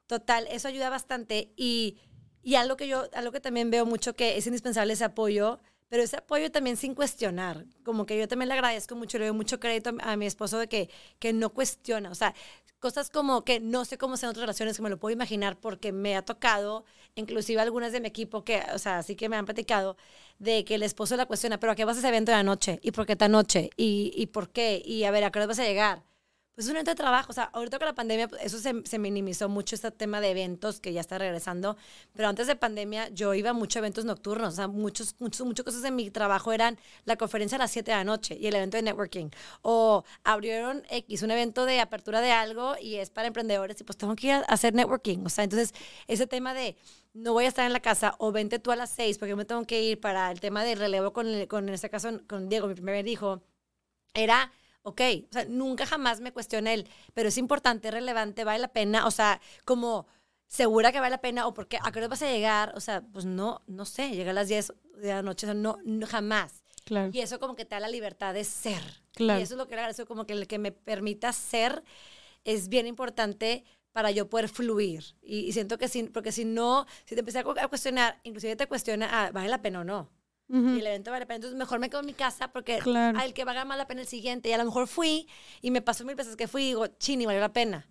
Total, 0.06 0.46
eso 0.50 0.68
ayuda 0.68 0.88
bastante 0.88 1.52
y, 1.54 1.98
y 2.42 2.54
algo 2.54 2.78
que 2.78 2.88
yo, 2.88 3.10
algo 3.12 3.30
que 3.30 3.40
también 3.40 3.70
veo 3.70 3.84
mucho 3.84 4.16
que 4.16 4.38
es 4.38 4.46
indispensable 4.46 4.94
ese 4.94 5.04
apoyo, 5.04 5.60
pero 5.90 6.02
ese 6.02 6.16
apoyo 6.16 6.50
también 6.50 6.78
sin 6.78 6.94
cuestionar, 6.94 7.66
como 7.84 8.06
que 8.06 8.18
yo 8.18 8.26
también 8.26 8.48
le 8.48 8.54
agradezco 8.54 8.96
mucho, 8.96 9.18
le 9.18 9.26
doy 9.26 9.36
mucho 9.36 9.60
crédito 9.60 9.94
a, 10.00 10.16
mi 10.16 10.24
esposo 10.24 10.58
de 10.58 10.66
que, 10.66 10.88
que 11.18 11.34
no 11.34 11.50
cuestiona, 11.50 12.10
o 12.10 12.14
sea, 12.14 12.34
cosas 12.84 13.08
como 13.08 13.44
que 13.44 13.60
no 13.60 13.86
sé 13.86 13.96
cómo 13.96 14.18
sean 14.18 14.28
otras 14.28 14.42
relaciones, 14.42 14.76
que 14.76 14.82
me 14.82 14.90
lo 14.90 14.98
puedo 14.98 15.14
imaginar 15.14 15.58
porque 15.58 15.90
me 15.90 16.16
ha 16.16 16.22
tocado, 16.22 16.84
inclusive 17.14 17.62
algunas 17.62 17.92
de 17.92 18.00
mi 18.02 18.08
equipo 18.08 18.44
que, 18.44 18.62
o 18.74 18.78
sea, 18.78 19.02
sí 19.02 19.16
que 19.16 19.30
me 19.30 19.36
han 19.36 19.46
platicado 19.46 19.96
de 20.38 20.66
que 20.66 20.74
el 20.74 20.82
esposo 20.82 21.16
la 21.16 21.24
cuestiona, 21.24 21.58
pero 21.58 21.72
¿a 21.72 21.76
qué 21.76 21.86
vas 21.86 21.96
a 21.96 22.00
ese 22.00 22.08
evento 22.08 22.30
de 22.30 22.36
la 22.36 22.42
noche? 22.42 22.80
¿Y 22.82 22.90
por 22.90 23.06
qué 23.06 23.12
esta 23.12 23.28
noche? 23.28 23.70
¿Y, 23.78 24.12
¿Y 24.14 24.26
por 24.26 24.50
qué? 24.50 24.82
Y 24.84 25.04
a 25.04 25.10
ver, 25.10 25.24
¿a 25.24 25.30
qué 25.30 25.38
hora 25.38 25.46
vas 25.46 25.60
a 25.60 25.64
llegar? 25.64 26.02
Pues 26.54 26.66
es 26.66 26.70
un 26.70 26.76
evento 26.76 26.92
de 26.92 26.94
trabajo. 26.96 27.30
O 27.30 27.32
sea, 27.32 27.44
ahorita 27.52 27.78
con 27.78 27.86
la 27.86 27.94
pandemia, 27.94 28.28
pues, 28.28 28.42
eso 28.42 28.58
se, 28.58 28.72
se, 28.84 28.98
minimizó 28.98 29.48
mucho 29.48 29.74
este 29.74 29.90
tema 29.90 30.20
de 30.20 30.30
eventos 30.30 30.80
que 30.80 30.92
ya 30.92 31.00
está 31.00 31.18
regresando. 31.18 31.76
Pero 32.12 32.28
antes 32.28 32.46
de 32.46 32.54
pandemia, 32.56 33.08
yo 33.08 33.34
iba 33.34 33.50
a 33.50 33.52
muchos 33.52 33.76
eventos 33.76 34.04
nocturnos. 34.04 34.54
O 34.54 34.56
sea, 34.56 34.68
muchos, 34.68 35.16
muchos, 35.18 35.46
muchas 35.46 35.64
cosas 35.64 35.82
de 35.82 35.90
mi 35.90 36.10
trabajo 36.10 36.52
eran 36.52 36.78
la 37.04 37.16
conferencia 37.16 37.56
a 37.56 37.58
las 37.58 37.72
7 37.72 37.90
de 37.90 37.96
la 37.96 38.04
noche 38.04 38.36
y 38.40 38.46
el 38.46 38.54
evento 38.54 38.76
de 38.76 38.84
networking. 38.84 39.30
O 39.62 40.04
abrieron 40.22 40.84
X, 40.90 41.22
un 41.22 41.32
evento 41.32 41.66
de 41.66 41.80
apertura 41.80 42.20
de 42.20 42.30
algo 42.30 42.76
y 42.80 42.96
es 42.96 43.10
para 43.10 43.26
emprendedores 43.28 43.80
y 43.80 43.84
pues 43.84 43.96
tengo 43.96 44.14
que 44.14 44.28
ir 44.28 44.32
a 44.34 44.38
hacer 44.42 44.74
networking. 44.74 45.24
O 45.26 45.28
sea, 45.30 45.44
entonces, 45.44 45.74
ese 46.06 46.26
tema 46.26 46.54
de 46.54 46.76
no 47.14 47.32
voy 47.32 47.46
a 47.46 47.48
estar 47.48 47.66
en 47.66 47.72
la 47.72 47.80
casa 47.80 48.14
o 48.18 48.32
vente 48.32 48.58
tú 48.58 48.70
a 48.70 48.76
las 48.76 48.90
6 48.90 49.18
porque 49.18 49.36
me 49.36 49.44
tengo 49.44 49.64
que 49.64 49.82
ir 49.82 50.00
para 50.00 50.30
el 50.30 50.40
tema 50.40 50.64
del 50.64 50.78
relevo 50.78 51.12
con, 51.12 51.46
con 51.46 51.68
en 51.68 51.74
este 51.74 51.90
caso, 51.90 52.20
con 52.28 52.48
Diego, 52.48 52.68
mi 52.68 52.74
primer 52.74 53.06
hijo, 53.08 53.42
era 54.14 54.52
ok, 54.84 55.00
o 55.30 55.32
sea, 55.32 55.44
nunca 55.46 55.86
jamás 55.86 56.20
me 56.20 56.32
cuestioné 56.32 56.74
él, 56.74 56.88
pero 57.14 57.28
es 57.28 57.38
importante, 57.38 57.88
es 57.88 57.94
relevante, 57.94 58.44
vale 58.44 58.60
la 58.60 58.68
pena, 58.68 59.06
o 59.06 59.10
sea, 59.10 59.40
como 59.64 60.06
segura 60.46 60.92
que 60.92 61.00
vale 61.00 61.10
la 61.10 61.20
pena 61.20 61.46
o 61.46 61.54
porque 61.54 61.78
a 61.82 61.90
qué 61.90 61.98
hora 61.98 62.08
vas 62.08 62.22
a 62.22 62.30
llegar, 62.30 62.72
o 62.76 62.80
sea, 62.80 63.02
pues 63.12 63.24
no, 63.24 63.62
no 63.66 63.86
sé, 63.86 64.10
llega 64.10 64.30
a 64.30 64.34
las 64.34 64.48
10 64.48 64.74
de 64.98 65.08
la 65.08 65.22
noche, 65.22 65.46
o 65.46 65.52
sea, 65.52 65.54
no, 65.54 65.78
jamás. 66.06 66.62
Claro. 66.84 67.10
Y 67.14 67.20
eso 67.20 67.40
como 67.40 67.56
que 67.56 67.64
te 67.64 67.74
da 67.74 67.80
la 67.80 67.88
libertad 67.88 68.34
de 68.34 68.44
ser. 68.44 68.82
Claro. 69.14 69.40
Y 69.40 69.42
eso 69.42 69.54
es 69.54 69.58
lo 69.58 69.66
que 69.66 69.74
agradezco, 69.74 70.06
como 70.06 70.26
que 70.26 70.34
el 70.34 70.46
que 70.46 70.58
me 70.58 70.70
permita 70.70 71.32
ser 71.32 71.82
es 72.44 72.68
bien 72.68 72.86
importante 72.86 73.64
para 73.92 74.10
yo 74.10 74.28
poder 74.28 74.50
fluir. 74.50 75.16
Y, 75.22 75.52
siento 75.52 75.78
que 75.78 75.88
sí, 75.88 76.02
porque 76.04 76.30
si 76.30 76.44
no, 76.44 76.86
si 77.06 77.14
te 77.14 77.20
empecé 77.20 77.38
a 77.38 77.68
cuestionar, 77.68 78.20
inclusive 78.22 78.54
te 78.54 78.66
cuestiona, 78.66 79.08
ah, 79.10 79.30
¿vale 79.32 79.48
la 79.48 79.62
pena 79.62 79.80
o 79.80 79.84
no? 79.84 80.10
Y 80.48 80.78
el 80.78 80.86
evento 80.86 81.10
vale 81.10 81.20
la 81.20 81.26
pena. 81.26 81.36
Entonces, 81.36 81.58
mejor 81.58 81.78
me 81.78 81.88
quedo 81.88 82.00
en 82.00 82.06
mi 82.06 82.12
casa 82.12 82.52
porque 82.52 82.78
claro. 82.78 83.18
el 83.20 83.32
que 83.32 83.44
valga 83.44 83.64
más 83.64 83.78
la 83.78 83.86
pena 83.86 84.02
el 84.02 84.06
siguiente. 84.06 84.50
Y 84.50 84.52
a 84.52 84.58
lo 84.58 84.64
mejor 84.64 84.86
fui 84.86 85.26
y 85.62 85.70
me 85.70 85.80
pasó 85.80 86.04
mil 86.04 86.14
veces 86.14 86.36
que 86.36 86.48
fui 86.48 86.64
y 86.64 86.66
digo, 86.66 86.86
chini, 86.86 87.26
valió 87.26 87.40
la 87.40 87.52
pena. 87.52 87.88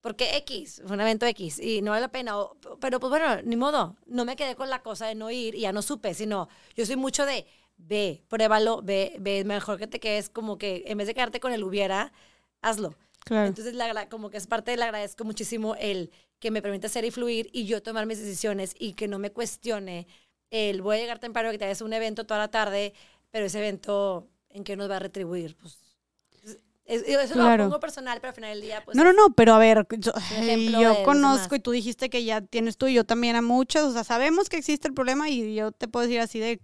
Porque 0.00 0.36
X, 0.38 0.82
fue 0.84 0.94
un 0.94 1.00
evento 1.00 1.26
X 1.26 1.60
y 1.60 1.80
no 1.80 1.92
vale 1.92 2.02
la 2.02 2.10
pena. 2.10 2.34
pero 2.80 2.98
pues 2.98 3.10
bueno, 3.10 3.40
ni 3.44 3.56
modo. 3.56 3.96
No 4.06 4.24
me 4.24 4.34
quedé 4.34 4.56
con 4.56 4.68
la 4.68 4.82
cosa 4.82 5.06
de 5.06 5.14
no 5.14 5.30
ir 5.30 5.54
y 5.54 5.60
ya 5.60 5.72
no 5.72 5.80
supe, 5.80 6.12
sino 6.12 6.48
yo 6.74 6.84
soy 6.84 6.96
mucho 6.96 7.24
de 7.24 7.46
ve, 7.76 8.22
pruébalo, 8.28 8.82
ve, 8.82 9.16
ve, 9.20 9.44
mejor 9.44 9.78
que 9.78 9.86
te 9.86 10.00
quedes 10.00 10.28
como 10.28 10.58
que 10.58 10.84
en 10.86 10.98
vez 10.98 11.06
de 11.06 11.14
quedarte 11.14 11.40
con 11.40 11.52
el 11.52 11.62
hubiera, 11.62 12.12
hazlo. 12.60 12.96
Claro. 13.24 13.46
Entonces, 13.46 13.74
la, 13.74 14.08
como 14.08 14.30
que 14.30 14.36
es 14.36 14.46
parte 14.48 14.76
le 14.76 14.82
agradezco 14.82 15.24
muchísimo 15.24 15.76
el 15.76 16.10
que 16.40 16.50
me 16.50 16.62
permite 16.62 16.88
hacer 16.88 17.04
y 17.04 17.12
fluir 17.12 17.48
y 17.52 17.66
yo 17.66 17.82
tomar 17.82 18.06
mis 18.06 18.18
decisiones 18.18 18.74
y 18.78 18.94
que 18.94 19.06
no 19.06 19.20
me 19.20 19.30
cuestione 19.30 20.08
el 20.52 20.82
voy 20.82 20.96
a 20.96 21.00
llegar 21.00 21.18
temprano, 21.18 21.50
que 21.50 21.58
te 21.58 21.64
hagas 21.64 21.80
un 21.80 21.92
evento 21.92 22.24
toda 22.24 22.38
la 22.38 22.50
tarde, 22.50 22.92
pero 23.30 23.46
ese 23.46 23.58
evento, 23.58 24.28
¿en 24.50 24.62
qué 24.62 24.76
nos 24.76 24.88
va 24.88 24.96
a 24.96 25.00
retribuir? 25.00 25.56
Pues 25.56 25.78
eso 26.84 27.34
lo 27.36 27.56
pongo 27.56 27.80
personal, 27.80 28.20
pero 28.20 28.30
al 28.30 28.34
final 28.34 28.50
del 28.50 28.60
día, 28.60 28.84
pues. 28.84 28.96
No, 28.96 29.02
no, 29.02 29.12
no, 29.12 29.34
pero 29.34 29.54
a 29.54 29.58
ver, 29.58 29.86
yo, 29.98 30.12
yo 30.80 31.02
conozco 31.04 31.54
y 31.54 31.60
tú 31.60 31.70
dijiste 31.70 32.10
que 32.10 32.24
ya 32.24 32.42
tienes 32.42 32.76
tú 32.76 32.86
y 32.86 32.94
yo 32.94 33.04
también 33.04 33.34
a 33.34 33.42
muchos, 33.42 33.82
o 33.84 33.92
sea, 33.92 34.04
sabemos 34.04 34.48
que 34.48 34.58
existe 34.58 34.88
el 34.88 34.94
problema 34.94 35.30
y 35.30 35.54
yo 35.54 35.72
te 35.72 35.88
puedo 35.88 36.06
decir 36.06 36.20
así 36.20 36.38
de 36.38 36.60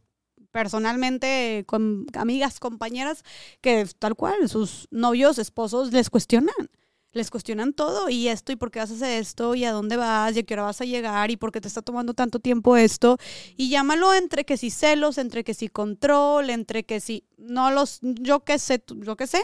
personalmente 0.51 1.65
con 1.67 2.07
amigas, 2.15 2.61
compañeras, 2.61 3.23
que 3.63 3.87
tal 3.99 4.17
cual, 4.17 4.49
sus 4.49 4.87
novios, 4.91 5.39
esposos 5.39 5.93
les 5.93 6.11
cuestionan 6.11 6.71
les 7.13 7.31
cuestionan 7.31 7.73
todo 7.73 8.09
y 8.09 8.29
esto 8.29 8.53
y 8.53 8.57
por 8.57 8.71
qué 8.71 8.81
vas 8.81 8.91
a 8.91 8.95
hacer 8.95 9.21
esto 9.21 9.55
y 9.55 9.65
a 9.65 9.73
dónde 9.73 9.97
vas 9.97 10.37
y 10.37 10.41
a 10.41 10.43
qué 10.43 10.55
hora 10.55 10.65
vas 10.65 10.81
a 10.81 10.85
llegar 10.85 11.31
y 11.31 11.37
por 11.37 11.53
qué 11.53 11.61
te 11.61 11.69
está 11.69 11.83
tomando 11.83 12.15
tanto 12.15 12.39
tiempo 12.39 12.77
esto 12.77 13.19
y 13.57 13.71
llámalo 13.71 14.15
entre 14.15 14.45
que 14.45 14.57
si 14.57 14.71
celos, 14.71 15.19
entre 15.19 15.45
que 15.45 15.55
si 15.55 15.69
control, 15.69 16.51
entre 16.51 16.85
que 16.85 17.01
si 17.01 17.25
no 17.37 17.71
los 17.71 17.99
yo 18.03 18.41
qué 18.41 18.59
sé, 18.59 18.83
yo 18.89 19.17
qué 19.17 19.27
sé, 19.27 19.43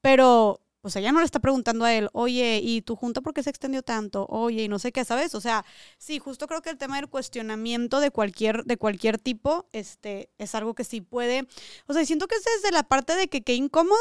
pero 0.00 0.60
o 0.86 0.88
sea, 0.88 1.02
ya 1.02 1.10
no 1.10 1.18
le 1.18 1.24
está 1.24 1.40
preguntando 1.40 1.84
a 1.84 1.92
él, 1.92 2.08
oye, 2.12 2.60
¿y 2.62 2.80
tu 2.80 2.94
junta 2.94 3.20
por 3.20 3.34
qué 3.34 3.42
se 3.42 3.50
extendió 3.50 3.82
tanto? 3.82 4.24
Oye, 4.28 4.62
y 4.62 4.68
no 4.68 4.78
sé 4.78 4.92
qué, 4.92 5.04
¿sabes? 5.04 5.34
O 5.34 5.40
sea, 5.40 5.64
sí, 5.98 6.20
justo 6.20 6.46
creo 6.46 6.62
que 6.62 6.70
el 6.70 6.78
tema 6.78 6.94
del 6.94 7.08
cuestionamiento 7.08 7.98
de 7.98 8.12
cualquier, 8.12 8.62
de 8.62 8.76
cualquier 8.76 9.18
tipo, 9.18 9.66
este, 9.72 10.30
es 10.38 10.54
algo 10.54 10.76
que 10.76 10.84
sí 10.84 11.00
puede, 11.00 11.48
o 11.88 11.92
sea, 11.92 12.04
siento 12.04 12.28
que 12.28 12.36
es 12.36 12.44
desde 12.44 12.72
la 12.72 12.84
parte 12.84 13.16
de 13.16 13.26
que 13.26 13.42
qué 13.42 13.54
incómodo, 13.54 13.98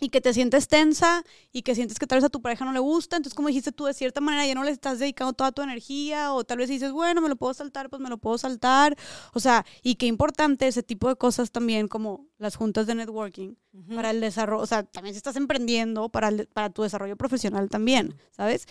y 0.00 0.10
que 0.10 0.20
te 0.20 0.32
sientes 0.32 0.68
tensa 0.68 1.24
y 1.52 1.62
que 1.62 1.74
sientes 1.74 1.98
que 1.98 2.06
tal 2.06 2.18
vez 2.18 2.24
a 2.24 2.28
tu 2.28 2.40
pareja 2.40 2.64
no 2.64 2.72
le 2.72 2.78
gusta, 2.78 3.16
entonces 3.16 3.34
como 3.34 3.48
dijiste 3.48 3.72
tú, 3.72 3.84
de 3.84 3.94
cierta 3.94 4.20
manera 4.20 4.46
ya 4.46 4.54
no 4.54 4.64
le 4.64 4.70
estás 4.70 4.98
dedicando 4.98 5.32
toda 5.32 5.52
tu 5.52 5.62
energía 5.62 6.32
o 6.32 6.44
tal 6.44 6.58
vez 6.58 6.68
dices, 6.68 6.92
bueno, 6.92 7.20
me 7.20 7.28
lo 7.28 7.36
puedo 7.36 7.54
saltar, 7.54 7.90
pues 7.90 8.00
me 8.00 8.08
lo 8.08 8.18
puedo 8.18 8.38
saltar, 8.38 8.96
o 9.34 9.40
sea, 9.40 9.64
y 9.82 9.96
qué 9.96 10.06
importante 10.06 10.66
ese 10.66 10.82
tipo 10.82 11.08
de 11.08 11.16
cosas 11.16 11.50
también 11.50 11.88
como 11.88 12.26
las 12.38 12.56
juntas 12.56 12.86
de 12.86 12.94
networking 12.94 13.54
para 13.94 14.10
el 14.10 14.20
desarrollo, 14.20 14.62
o 14.62 14.66
sea, 14.66 14.84
también 14.84 15.14
si 15.14 15.18
estás 15.18 15.36
emprendiendo 15.36 16.08
para, 16.08 16.30
para 16.52 16.70
tu 16.70 16.82
desarrollo 16.82 17.16
profesional 17.16 17.68
también, 17.68 18.14
¿sabes? 18.30 18.66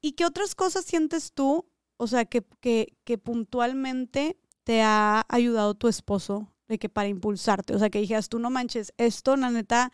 ¿Y 0.00 0.12
qué 0.12 0.24
otras 0.24 0.54
cosas 0.54 0.84
sientes 0.84 1.32
tú, 1.32 1.66
o 1.96 2.06
sea, 2.06 2.24
que, 2.24 2.44
que, 2.60 2.96
que 3.04 3.18
puntualmente 3.18 4.36
te 4.64 4.82
ha 4.82 5.24
ayudado 5.28 5.74
tu 5.74 5.88
esposo 5.88 6.48
de 6.68 6.78
que 6.78 6.88
para 6.88 7.08
impulsarte, 7.08 7.74
o 7.74 7.78
sea, 7.78 7.90
que 7.90 8.00
dijeras, 8.00 8.28
tú 8.28 8.38
no 8.38 8.50
manches, 8.50 8.92
esto, 8.96 9.36
la 9.36 9.50
neta, 9.50 9.92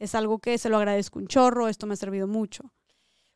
es 0.00 0.14
algo 0.16 0.40
que 0.40 0.58
se 0.58 0.68
lo 0.68 0.78
agradezco 0.78 1.20
un 1.20 1.28
chorro, 1.28 1.68
esto 1.68 1.86
me 1.86 1.94
ha 1.94 1.96
servido 1.96 2.26
mucho. 2.26 2.72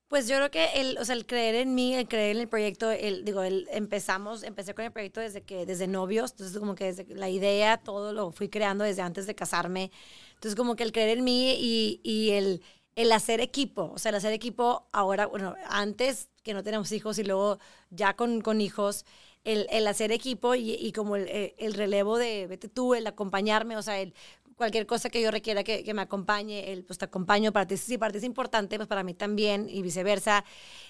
Pues 0.09 0.29
yo 0.29 0.37
creo 0.37 0.51
que 0.51 0.81
el, 0.81 0.99
o 0.99 1.05
sea, 1.05 1.15
el 1.15 1.27
creer 1.27 1.55
en 1.57 1.75
mí, 1.75 1.95
el 1.95 2.09
creer 2.09 2.37
en 2.37 2.43
el 2.43 2.49
proyecto, 2.49 2.91
el, 2.91 3.25
digo, 3.25 3.43
empezamos, 3.43 4.43
empecé 4.43 4.75
con 4.75 4.85
el 4.85 4.93
proyecto 4.93 5.21
desde 5.21 5.43
que, 5.43 5.67
desde 5.67 5.87
novios, 5.87 6.33
entonces 6.33 6.59
como 6.59 6.75
que 6.75 6.93
desde 6.93 7.15
la 7.15 7.29
idea, 7.29 7.79
todo 7.79 8.13
lo 8.13 8.31
fui 8.31 8.49
creando 8.49 8.85
desde 8.85 9.03
antes 9.03 9.27
de 9.27 9.35
casarme. 9.35 9.91
Entonces 10.35 10.55
como 10.57 10.77
que 10.77 10.85
el 10.85 10.93
creer 10.93 11.19
en 11.19 11.25
mí 11.25 11.55
y, 11.59 12.01
y 12.03 12.31
el, 12.31 12.63
el 12.97 13.13
hacer 13.13 13.41
equipo, 13.41 13.93
o 13.95 13.99
sea, 13.99 14.11
el 14.11 14.17
hacer 14.17 14.33
equipo 14.33 14.87
ahora, 14.93 15.27
bueno, 15.27 15.55
antes 15.69 16.29
que 16.43 16.55
no 16.55 16.63
tenemos 16.63 16.93
hijos 16.93 17.19
y 17.19 17.25
luego 17.25 17.59
ya 17.91 18.15
con, 18.15 18.41
con 18.41 18.61
hijos, 18.61 19.05
el, 19.43 19.67
el, 19.71 19.87
hacer 19.87 20.13
equipo 20.13 20.55
y, 20.55 20.73
y 20.75 20.93
como 20.93 21.17
el, 21.17 21.55
el, 21.59 21.75
relevo 21.75 22.19
de 22.19 22.47
vete 22.47 22.69
tú, 22.69 22.95
el 22.95 23.07
acompañarme, 23.07 23.77
o 23.77 23.83
sea, 23.83 24.01
el 24.01 24.15
cualquier 24.57 24.87
cosa 24.87 25.11
que 25.11 25.21
yo 25.21 25.31
requiera 25.31 25.65
que, 25.65 25.85
que 25.85 25.95
me 25.95 26.03
acompañe, 26.03 26.73
él 26.73 26.85
pues 26.85 26.99
te 26.99 27.05
acompaño, 27.05 27.53
para 27.53 27.67
ti, 27.67 27.77
si 27.77 27.99
para 27.99 28.13
ti 28.13 28.19
es 28.19 28.25
importante, 28.25 28.77
pues 28.77 28.89
para 28.89 29.03
mí 29.03 29.15
también 29.15 29.69
y 29.69 29.83
viceversa. 29.83 30.45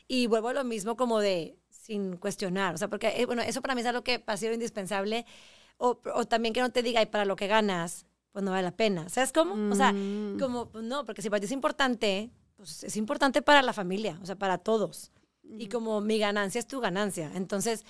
Y 0.09 0.27
vuelvo 0.27 0.49
a 0.49 0.53
lo 0.55 0.65
mismo 0.65 0.97
como 0.97 1.21
de 1.21 1.57
sin 1.71 2.17
cuestionar, 2.17 2.75
o 2.75 2.79
sea, 2.79 2.89
porque, 2.89 3.09
eh, 3.21 3.27
bueno, 3.27 3.43
eso 3.43 3.61
para 3.61 3.75
mí 3.75 3.83
es 3.83 3.87
algo 3.87 4.03
que 4.03 4.23
ha 4.27 4.37
sido 4.39 4.55
indispensable, 4.55 5.27
o, 5.77 6.01
o 6.15 6.25
también 6.25 6.55
que 6.55 6.61
no 6.63 6.71
te 6.71 6.83
diga, 6.83 7.03
y 7.03 7.07
para 7.07 7.25
lo 7.27 7.37
que 7.37 7.47
ganas, 7.47 8.07
pues 8.33 8.43
no 8.45 8.51
vale 8.53 8.63
la 8.63 8.73
pena, 8.77 9.09
¿sabes 9.11 9.33
cómo? 9.33 9.55
O 9.71 9.75
sea, 9.75 9.93
Mm. 9.93 10.39
como, 10.39 10.71
pues 10.71 10.83
no, 10.85 11.05
porque 11.05 11.21
si 11.23 11.29
para 11.31 11.41
ti 11.41 11.47
es 11.47 11.53
importante, 11.53 12.31
pues 12.57 12.85
es 12.85 12.97
importante 12.97 13.43
para 13.43 13.61
la 13.63 13.73
familia, 13.73 14.19
o 14.23 14.27
sea, 14.27 14.37
para 14.37 14.57
todos. 14.59 15.13
Y 15.59 15.69
como 15.69 16.01
mi 16.01 16.19
ganancia 16.19 16.59
es 16.59 16.67
tu 16.67 16.81
ganancia. 16.81 17.31
Entonces, 17.35 17.85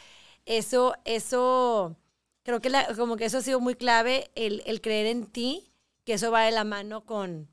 eso, 0.45 0.95
eso, 1.05 1.97
creo 2.45 2.61
que 2.61 2.71
la- 2.71 2.87
como 2.97 3.17
que 3.17 3.25
eso 3.25 3.39
ha 3.39 3.43
sido 3.43 3.59
muy 3.61 3.75
clave, 3.75 4.31
el, 4.37 4.63
el 4.67 4.81
creer 4.81 5.07
en 5.07 5.27
ti, 5.27 5.73
que 6.05 6.13
eso 6.15 6.31
va 6.31 6.43
de 6.43 6.53
la 6.53 6.63
mano 6.65 7.05
con, 7.05 7.49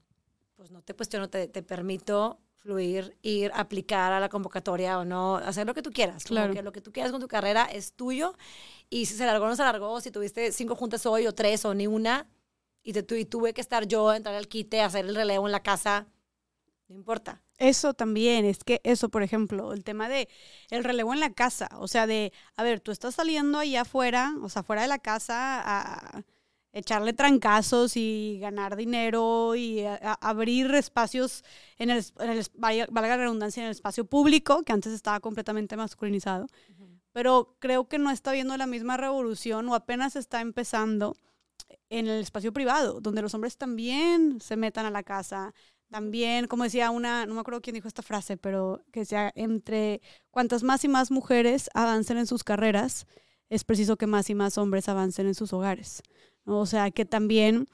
pues 0.55 0.69
no 0.71 0.81
te 0.83 0.93
cuestiono, 0.93 1.29
te, 1.29 1.47
te 1.47 1.63
permito 1.63 2.39
fluir, 2.57 3.17
ir, 3.23 3.51
aplicar 3.55 4.13
a 4.13 4.19
la 4.19 4.29
convocatoria 4.29 4.99
o 4.99 5.05
no, 5.05 5.37
hacer 5.37 5.65
lo 5.65 5.73
que 5.73 5.81
tú 5.81 5.91
quieras. 5.91 6.23
Como 6.25 6.35
Claro. 6.35 6.53
que 6.53 6.61
lo 6.61 6.71
que 6.71 6.81
tú 6.81 6.91
quieras 6.91 7.11
con 7.11 7.19
tu 7.19 7.27
carrera 7.27 7.65
es 7.65 7.93
tuyo 7.93 8.35
y 8.89 9.07
si 9.07 9.15
se 9.15 9.25
largó 9.25 9.45
o 9.45 9.49
no 9.49 9.55
se 9.55 9.63
largó, 9.63 9.99
si 9.99 10.11
tuviste 10.11 10.51
cinco 10.51 10.75
juntas 10.75 11.05
hoy 11.07 11.25
o 11.25 11.33
tres 11.33 11.65
o 11.65 11.73
ni 11.73 11.87
una 11.87 12.27
y, 12.83 12.93
te, 12.93 13.01
tu- 13.01 13.15
y 13.15 13.25
tuve 13.25 13.53
que 13.55 13.61
estar 13.61 13.87
yo, 13.87 14.13
entrar 14.13 14.35
al 14.35 14.47
quite, 14.47 14.81
hacer 14.81 15.05
el 15.05 15.15
relevo 15.15 15.47
en 15.47 15.51
la 15.53 15.63
casa, 15.63 16.05
no 16.87 16.95
importa. 16.95 17.41
Eso 17.61 17.93
también, 17.93 18.43
es 18.45 18.63
que 18.63 18.81
eso, 18.83 19.09
por 19.09 19.21
ejemplo, 19.21 19.71
el 19.73 19.83
tema 19.83 20.09
de 20.09 20.27
el 20.71 20.83
relevo 20.83 21.13
en 21.13 21.19
la 21.19 21.31
casa, 21.33 21.69
o 21.77 21.87
sea, 21.87 22.07
de, 22.07 22.33
a 22.55 22.63
ver, 22.63 22.79
tú 22.79 22.91
estás 22.91 23.13
saliendo 23.15 23.59
allá 23.59 23.81
afuera, 23.81 24.33
o 24.41 24.49
sea, 24.49 24.63
fuera 24.63 24.81
de 24.81 24.87
la 24.87 24.97
casa 24.97 25.61
a 25.63 26.23
echarle 26.73 27.13
trancazos 27.13 27.97
y 27.97 28.39
ganar 28.41 28.75
dinero 28.75 29.53
y 29.55 29.81
a- 29.81 29.99
a- 30.01 30.29
abrir 30.29 30.73
espacios 30.73 31.43
en 31.77 31.91
el, 31.91 32.03
en 32.19 32.29
el 32.31 32.45
valga 32.55 32.87
la 33.09 33.17
redundancia, 33.17 33.61
en 33.61 33.67
el 33.67 33.71
espacio 33.71 34.05
público, 34.05 34.63
que 34.63 34.73
antes 34.73 34.93
estaba 34.93 35.19
completamente 35.19 35.77
masculinizado, 35.77 36.47
pero 37.11 37.55
creo 37.59 37.87
que 37.87 37.99
no 37.99 38.09
está 38.09 38.31
viendo 38.31 38.57
la 38.57 38.65
misma 38.67 38.97
revolución 38.97 39.69
o 39.69 39.75
apenas 39.75 40.15
está 40.15 40.41
empezando 40.41 41.15
en 41.89 42.07
el 42.07 42.21
espacio 42.21 42.53
privado, 42.53 43.01
donde 43.01 43.21
los 43.21 43.33
hombres 43.33 43.57
también 43.57 44.39
se 44.41 44.55
metan 44.55 44.85
a 44.85 44.91
la 44.91 45.03
casa, 45.03 45.53
también, 45.91 46.47
como 46.47 46.63
decía 46.63 46.89
una, 46.89 47.25
no 47.25 47.33
me 47.35 47.41
acuerdo 47.41 47.61
quién 47.61 47.73
dijo 47.73 47.87
esta 47.87 48.01
frase, 48.01 48.37
pero 48.37 48.81
que 48.91 49.01
decía, 49.01 49.31
entre 49.35 50.01
cuantas 50.31 50.63
más 50.63 50.83
y 50.83 50.87
más 50.87 51.11
mujeres 51.11 51.69
avancen 51.73 52.17
en 52.17 52.25
sus 52.27 52.43
carreras, 52.43 53.05
es 53.49 53.63
preciso 53.65 53.97
que 53.97 54.07
más 54.07 54.29
y 54.29 54.35
más 54.35 54.57
hombres 54.57 54.87
avancen 54.89 55.27
en 55.27 55.35
sus 55.35 55.51
hogares. 55.53 56.01
¿no? 56.45 56.59
O 56.61 56.65
sea, 56.65 56.89
que 56.91 57.03
también, 57.05 57.67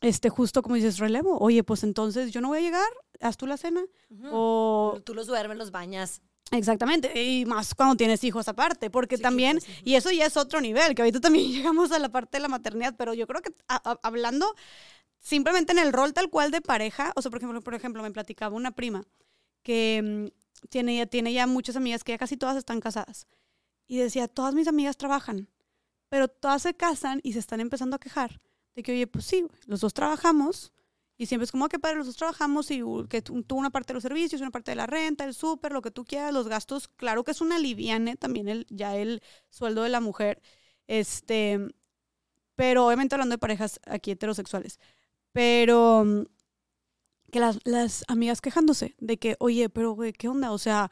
este, 0.00 0.28
justo 0.30 0.62
como 0.62 0.76
dices, 0.76 0.98
relevo, 0.98 1.36
oye, 1.38 1.64
pues 1.64 1.82
entonces 1.82 2.30
yo 2.32 2.40
no 2.40 2.48
voy 2.48 2.58
a 2.58 2.62
llegar, 2.62 2.86
haz 3.20 3.36
tú 3.36 3.46
la 3.46 3.56
cena, 3.56 3.82
o 4.30 5.00
Tú 5.04 5.12
los 5.14 5.26
duermes, 5.26 5.58
los 5.58 5.70
bañas. 5.70 6.22
Exactamente, 6.50 7.20
y 7.24 7.46
más 7.46 7.74
cuando 7.74 7.96
tienes 7.96 8.22
hijos 8.22 8.46
aparte, 8.48 8.90
porque 8.90 9.18
también, 9.18 9.58
y 9.82 9.94
eso 9.94 10.10
ya 10.12 10.26
es 10.26 10.36
otro 10.36 10.60
nivel, 10.60 10.94
que 10.94 11.02
ahorita 11.02 11.18
también 11.20 11.46
llegamos 11.50 11.90
a 11.90 11.98
la 11.98 12.10
parte 12.10 12.36
de 12.36 12.42
la 12.42 12.48
maternidad, 12.48 12.94
pero 12.96 13.14
yo 13.14 13.26
creo 13.26 13.42
que 13.42 13.50
a- 13.66 13.90
a- 13.90 13.98
hablando 14.02 14.54
simplemente 15.24 15.72
en 15.72 15.80
el 15.80 15.92
rol 15.92 16.12
tal 16.14 16.30
cual 16.30 16.52
de 16.52 16.60
pareja, 16.62 17.12
o 17.16 17.22
sea, 17.22 17.30
por 17.32 17.38
ejemplo, 17.38 17.60
por 17.62 17.74
ejemplo 17.74 18.02
me 18.04 18.12
platicaba 18.12 18.56
una 18.56 18.72
prima 18.72 19.04
que 19.64 20.02
mm, 20.04 20.68
tiene, 20.70 20.96
ya- 20.98 21.06
tiene 21.06 21.32
ya 21.32 21.46
muchas 21.48 21.76
amigas 21.76 22.04
que 22.04 22.12
ya 22.12 22.18
casi 22.18 22.36
todas 22.36 22.56
están 22.58 22.80
casadas, 22.80 23.26
y 23.88 23.98
decía, 23.98 24.28
todas 24.28 24.54
mis 24.54 24.68
amigas 24.68 24.96
trabajan, 24.98 25.48
pero 26.10 26.28
todas 26.28 26.62
se 26.62 26.74
casan 26.74 27.20
y 27.24 27.34
se 27.34 27.40
están 27.40 27.60
empezando 27.60 27.96
a 27.96 28.00
quejar 28.00 28.40
de 28.76 28.82
que, 28.84 28.92
oye, 28.92 29.06
pues 29.08 29.26
sí, 29.26 29.46
los 29.66 29.80
dos 29.82 29.94
trabajamos, 29.94 30.72
y 31.18 31.26
siempre 31.26 31.44
es 31.44 31.52
como 31.52 31.66
"Ah, 31.66 31.68
que 31.70 31.78
padre, 31.80 31.96
los 31.98 32.06
dos 32.08 32.16
trabajamos 32.16 32.70
y 32.72 32.82
que 33.08 33.22
tú 33.22 33.56
una 33.56 33.70
parte 33.70 33.92
de 33.92 33.94
los 33.94 34.02
servicios, 34.04 34.40
una 34.42 34.50
parte 34.52 34.72
de 34.72 34.76
la 34.76 34.86
renta, 34.86 35.24
el 35.24 35.34
súper, 35.34 35.72
lo 35.72 35.82
que 35.82 35.90
tú 35.92 36.04
quieras, 36.04 36.32
los 36.34 36.48
gastos. 36.48 36.88
Claro 36.88 37.24
que 37.24 37.32
es 37.32 37.40
una 37.40 37.58
liviane 37.58 38.16
también 38.16 38.48
el, 38.48 38.66
ya 38.70 38.96
el 38.96 39.22
sueldo 39.50 39.82
de 39.84 39.90
la 39.90 40.00
mujer. 40.00 40.42
Este, 40.88 41.60
pero 42.56 42.86
obviamente 42.86 43.14
hablando 43.14 43.34
de 43.34 43.38
parejas 43.38 43.80
aquí 43.86 44.12
heterosexuales. 44.12 44.78
Pero 45.34 46.04
mm, 46.04 46.24
que 47.32 47.40
las, 47.40 47.58
las 47.64 48.04
amigas 48.08 48.40
quejándose 48.40 48.94
de 49.00 49.18
que, 49.18 49.36
oye, 49.40 49.68
pero 49.68 49.92
güey, 49.92 50.12
¿qué 50.12 50.28
onda? 50.28 50.52
O 50.52 50.58
sea, 50.58 50.90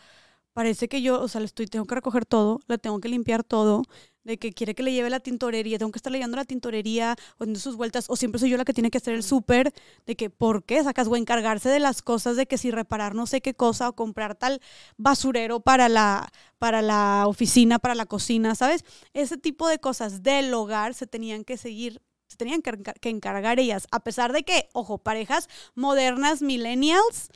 parece 0.55 0.89
que 0.89 1.03
yo, 1.03 1.21
o 1.21 1.29
sea, 1.29 1.41
le 1.41 1.47
estoy, 1.47 1.67
tengo 1.67 1.87
que 1.87 1.97
recoger 1.97 2.27
todo, 2.27 2.61
le 2.69 2.79
tengo 2.79 3.01
que 3.01 3.09
limpiar 3.09 3.45
todo, 3.45 3.83
de 4.25 4.39
que 4.39 4.53
quiere 4.53 4.75
que 4.75 4.83
le 4.85 4.93
lleve 4.93 5.11
la 5.11 5.21
tintorería, 5.21 5.79
tengo 5.79 5.93
que 5.93 5.99
estar 5.99 6.13
leyendo 6.13 6.37
la 6.37 6.45
tintorería 6.45 7.17
o 7.39 7.45
dando 7.45 7.61
sus 7.61 7.77
vueltas, 7.77 8.07
o 8.09 8.17
siempre 8.17 8.39
soy 8.41 8.51
yo 8.51 8.57
la 8.57 8.65
que 8.65 8.75
tiene 8.75 8.91
que 8.91 8.99
hacer 8.99 9.15
el 9.15 9.23
súper, 9.25 9.73
de 10.07 10.17
que, 10.17 10.31
¿por 10.31 10.65
qué 10.65 10.83
sacas 10.85 11.09
o 11.09 11.17
encargarse 11.17 11.69
de 11.69 11.81
las 11.81 12.03
cosas, 12.03 12.37
de 12.37 12.47
que 12.47 12.59
si 12.59 12.71
reparar 12.71 13.15
no 13.15 13.27
sé 13.27 13.41
qué 13.43 13.55
cosa 13.55 13.89
o 13.91 13.95
comprar 13.95 14.37
tal 14.37 14.61
basurero 14.97 15.61
para 15.61 15.89
la, 15.89 16.31
para 16.59 16.83
la 16.83 17.25
oficina, 17.27 17.79
para 17.79 17.95
la 17.97 18.07
cocina, 18.07 18.55
¿sabes? 18.55 18.85
Ese 19.15 19.39
tipo 19.39 19.69
de 19.69 19.81
cosas 19.81 20.23
del 20.23 20.55
hogar 20.55 20.95
se 20.95 21.07
tenían 21.07 21.45
que 21.45 21.57
seguir 21.57 22.01
se 22.33 22.37
tenían 22.37 22.63
que, 22.63 22.71
encar- 22.73 22.99
que 23.01 23.09
encargar 23.09 23.61
ellas, 23.61 23.87
a 23.91 24.01
pesar 24.01 24.33
de 24.33 24.43
que, 24.43 24.69
ojo, 24.73 24.99
parejas 24.99 25.49
modernas, 25.75 26.43
millennials, 26.43 27.29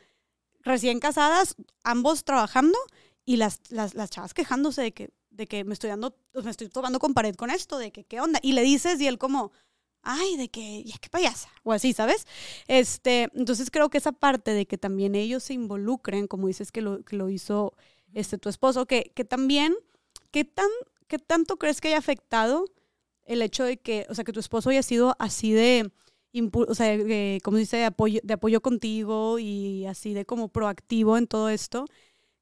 recién 0.63 0.99
casadas, 1.01 1.55
ambos 1.85 2.25
trabajando 2.25 2.79
y 3.25 3.37
las, 3.37 3.61
las, 3.71 3.95
las 3.95 4.11
chavas 4.11 4.35
quejándose 4.35 4.83
de 4.83 4.93
que, 4.93 5.11
de 5.31 5.47
que 5.47 5.65
me 5.65 5.75
estoy 5.75 5.91
dando, 5.91 6.17
me 6.43 6.51
estoy 6.51 6.69
tomando 6.69 6.99
con 6.99 7.15
pared 7.15 7.35
con 7.35 7.51
esto, 7.51 7.79
de 7.79 7.93
que 7.93 8.05
qué 8.05 8.21
onda. 8.21 8.41
Y 8.43 8.53
le 8.53 8.63
dices 8.63 9.01
y 9.01 9.07
él 9.07 9.19
como, 9.19 9.53
ay, 10.03 10.37
de 10.37 10.49
que, 10.49 10.83
ya 10.85 10.97
qué 10.99 11.09
payasa, 11.09 11.49
o 11.63 11.73
así, 11.73 11.93
¿sabes? 11.93 12.27
Este, 12.69 13.29
entonces 13.35 13.71
creo 13.71 13.91
que 13.91 13.99
esa 13.99 14.13
parte 14.13 14.53
de 14.53 14.67
que 14.67 14.79
también 14.79 15.15
ellos 15.15 15.45
se 15.45 15.55
involucren, 15.55 16.27
como 16.27 16.47
dices 16.47 16.73
que 16.73 16.81
lo, 16.81 17.05
que 17.05 17.17
lo 17.17 17.29
hizo 17.31 17.75
este, 18.15 18.39
tu 18.39 18.49
esposo, 18.49 18.87
que, 18.87 19.13
que 19.15 19.25
también, 19.25 19.75
¿qué, 20.31 20.45
tan, 20.45 20.69
¿qué 21.07 21.19
tanto 21.19 21.59
crees 21.59 21.81
que 21.81 21.89
haya 21.89 21.99
afectado 21.99 22.65
el 23.27 23.43
hecho 23.43 23.65
de 23.65 23.77
que, 23.77 24.07
o 24.09 24.15
sea, 24.15 24.25
que 24.25 24.33
tu 24.33 24.41
esposo 24.41 24.71
haya 24.71 24.83
sido 24.83 25.15
así 25.19 25.53
de, 25.53 25.91
o 26.53 26.75
sea, 26.75 26.97
como 27.43 27.59
dice, 27.59 27.77
de 27.79 27.85
apoyo, 27.85 28.21
de 28.23 28.35
apoyo 28.35 28.61
contigo 28.61 29.39
y 29.39 29.87
así 29.87 30.15
de 30.15 30.25
como 30.25 30.49
proactivo 30.49 31.17
en 31.19 31.27
todo 31.27 31.49
esto? 31.49 31.87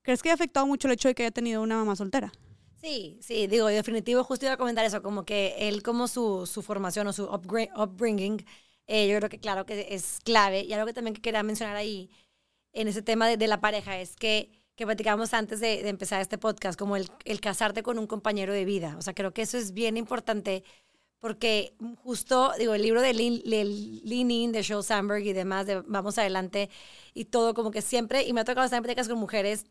¿Crees 0.02 0.22
que 0.22 0.28
haya 0.28 0.34
afectado 0.34 0.66
mucho 0.66 0.86
el 0.86 0.94
hecho 0.94 1.08
de 1.08 1.14
que 1.14 1.22
haya 1.22 1.30
tenido 1.30 1.62
una 1.62 1.76
mamá 1.76 1.96
soltera? 1.96 2.32
Sí, 2.80 3.18
sí, 3.22 3.46
digo, 3.46 3.68
definitivo, 3.68 4.22
justo 4.24 4.44
iba 4.44 4.54
a 4.54 4.58
comentar 4.58 4.84
eso, 4.84 5.02
como 5.02 5.24
que 5.24 5.56
él, 5.58 5.82
como 5.82 6.06
su, 6.06 6.46
su 6.46 6.60
formación 6.60 7.06
o 7.06 7.14
su 7.14 7.24
upbringing, 7.24 8.44
eh, 8.86 9.08
yo 9.08 9.16
creo 9.16 9.30
que 9.30 9.38
claro 9.38 9.64
que 9.64 9.86
es 9.90 10.18
clave. 10.22 10.64
Y 10.64 10.74
algo 10.74 10.84
que 10.86 10.92
también 10.92 11.14
que 11.14 11.22
quería 11.22 11.42
mencionar 11.42 11.76
ahí, 11.76 12.10
en 12.74 12.88
ese 12.88 13.00
tema 13.00 13.28
de 13.28 13.46
la 13.46 13.60
pareja, 13.62 13.98
es 13.98 14.16
que, 14.16 14.50
que 14.76 14.84
platicábamos 14.86 15.34
antes 15.34 15.60
de, 15.60 15.82
de 15.82 15.88
empezar 15.88 16.20
este 16.20 16.38
podcast, 16.38 16.78
como 16.78 16.96
el, 16.96 17.08
el 17.24 17.40
casarte 17.40 17.82
con 17.82 17.98
un 17.98 18.06
compañero 18.06 18.52
de 18.52 18.64
vida. 18.64 18.96
O 18.98 19.02
sea, 19.02 19.14
creo 19.14 19.32
que 19.32 19.42
eso 19.42 19.56
es 19.58 19.72
bien 19.72 19.96
importante 19.96 20.64
porque 21.20 21.74
justo, 22.02 22.52
digo, 22.58 22.74
el 22.74 22.82
libro 22.82 23.00
de 23.00 23.14
Lean, 23.14 23.40
Lean 23.44 24.30
In, 24.30 24.52
de 24.52 24.62
Sheryl 24.62 24.82
Sandberg 24.84 25.24
y 25.24 25.32
demás, 25.32 25.64
de 25.66 25.80
Vamos 25.86 26.18
Adelante, 26.18 26.68
y 27.14 27.24
todo 27.26 27.54
como 27.54 27.70
que 27.70 27.80
siempre, 27.80 28.24
y 28.24 28.34
me 28.34 28.42
ha 28.42 28.44
tocado 28.44 28.64
estar 28.66 28.76
en 28.76 28.82
pláticas 28.82 29.08
con 29.08 29.18
mujeres, 29.18 29.64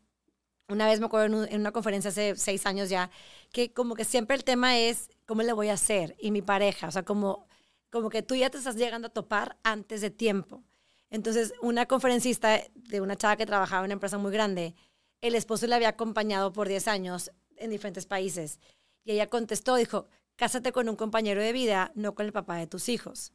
una 0.68 0.86
vez 0.88 0.98
me 0.98 1.06
acuerdo 1.06 1.26
en, 1.26 1.34
un- 1.34 1.48
en 1.48 1.60
una 1.60 1.70
conferencia 1.70 2.08
hace 2.08 2.34
seis 2.36 2.66
años 2.66 2.88
ya, 2.88 3.10
que 3.52 3.72
como 3.72 3.94
que 3.94 4.04
siempre 4.04 4.34
el 4.34 4.42
tema 4.42 4.78
es 4.78 5.10
cómo 5.26 5.42
le 5.42 5.52
voy 5.52 5.68
a 5.68 5.74
hacer 5.74 6.16
y 6.18 6.32
mi 6.32 6.42
pareja, 6.42 6.88
o 6.88 6.90
sea, 6.90 7.04
como, 7.04 7.46
como 7.90 8.08
que 8.10 8.22
tú 8.22 8.34
ya 8.34 8.50
te 8.50 8.58
estás 8.58 8.74
llegando 8.74 9.06
a 9.08 9.12
topar 9.12 9.56
antes 9.62 10.00
de 10.00 10.10
tiempo. 10.10 10.64
Entonces, 11.10 11.52
una 11.62 11.86
conferencista 11.86 12.60
de 12.74 13.00
una 13.00 13.14
chava 13.14 13.36
que 13.36 13.46
trabajaba 13.46 13.82
en 13.82 13.88
una 13.90 13.92
empresa 13.94 14.18
muy 14.18 14.32
grande, 14.32 14.74
el 15.26 15.34
esposo 15.34 15.66
le 15.66 15.74
había 15.74 15.88
acompañado 15.88 16.52
por 16.52 16.68
10 16.68 16.86
años 16.88 17.30
en 17.56 17.70
diferentes 17.70 18.06
países. 18.06 18.58
Y 19.04 19.12
ella 19.12 19.26
contestó, 19.28 19.76
dijo, 19.76 20.06
cásate 20.36 20.72
con 20.72 20.88
un 20.88 20.96
compañero 20.96 21.40
de 21.42 21.52
vida, 21.52 21.92
no 21.94 22.14
con 22.14 22.26
el 22.26 22.32
papá 22.32 22.56
de 22.56 22.66
tus 22.66 22.88
hijos. 22.88 23.32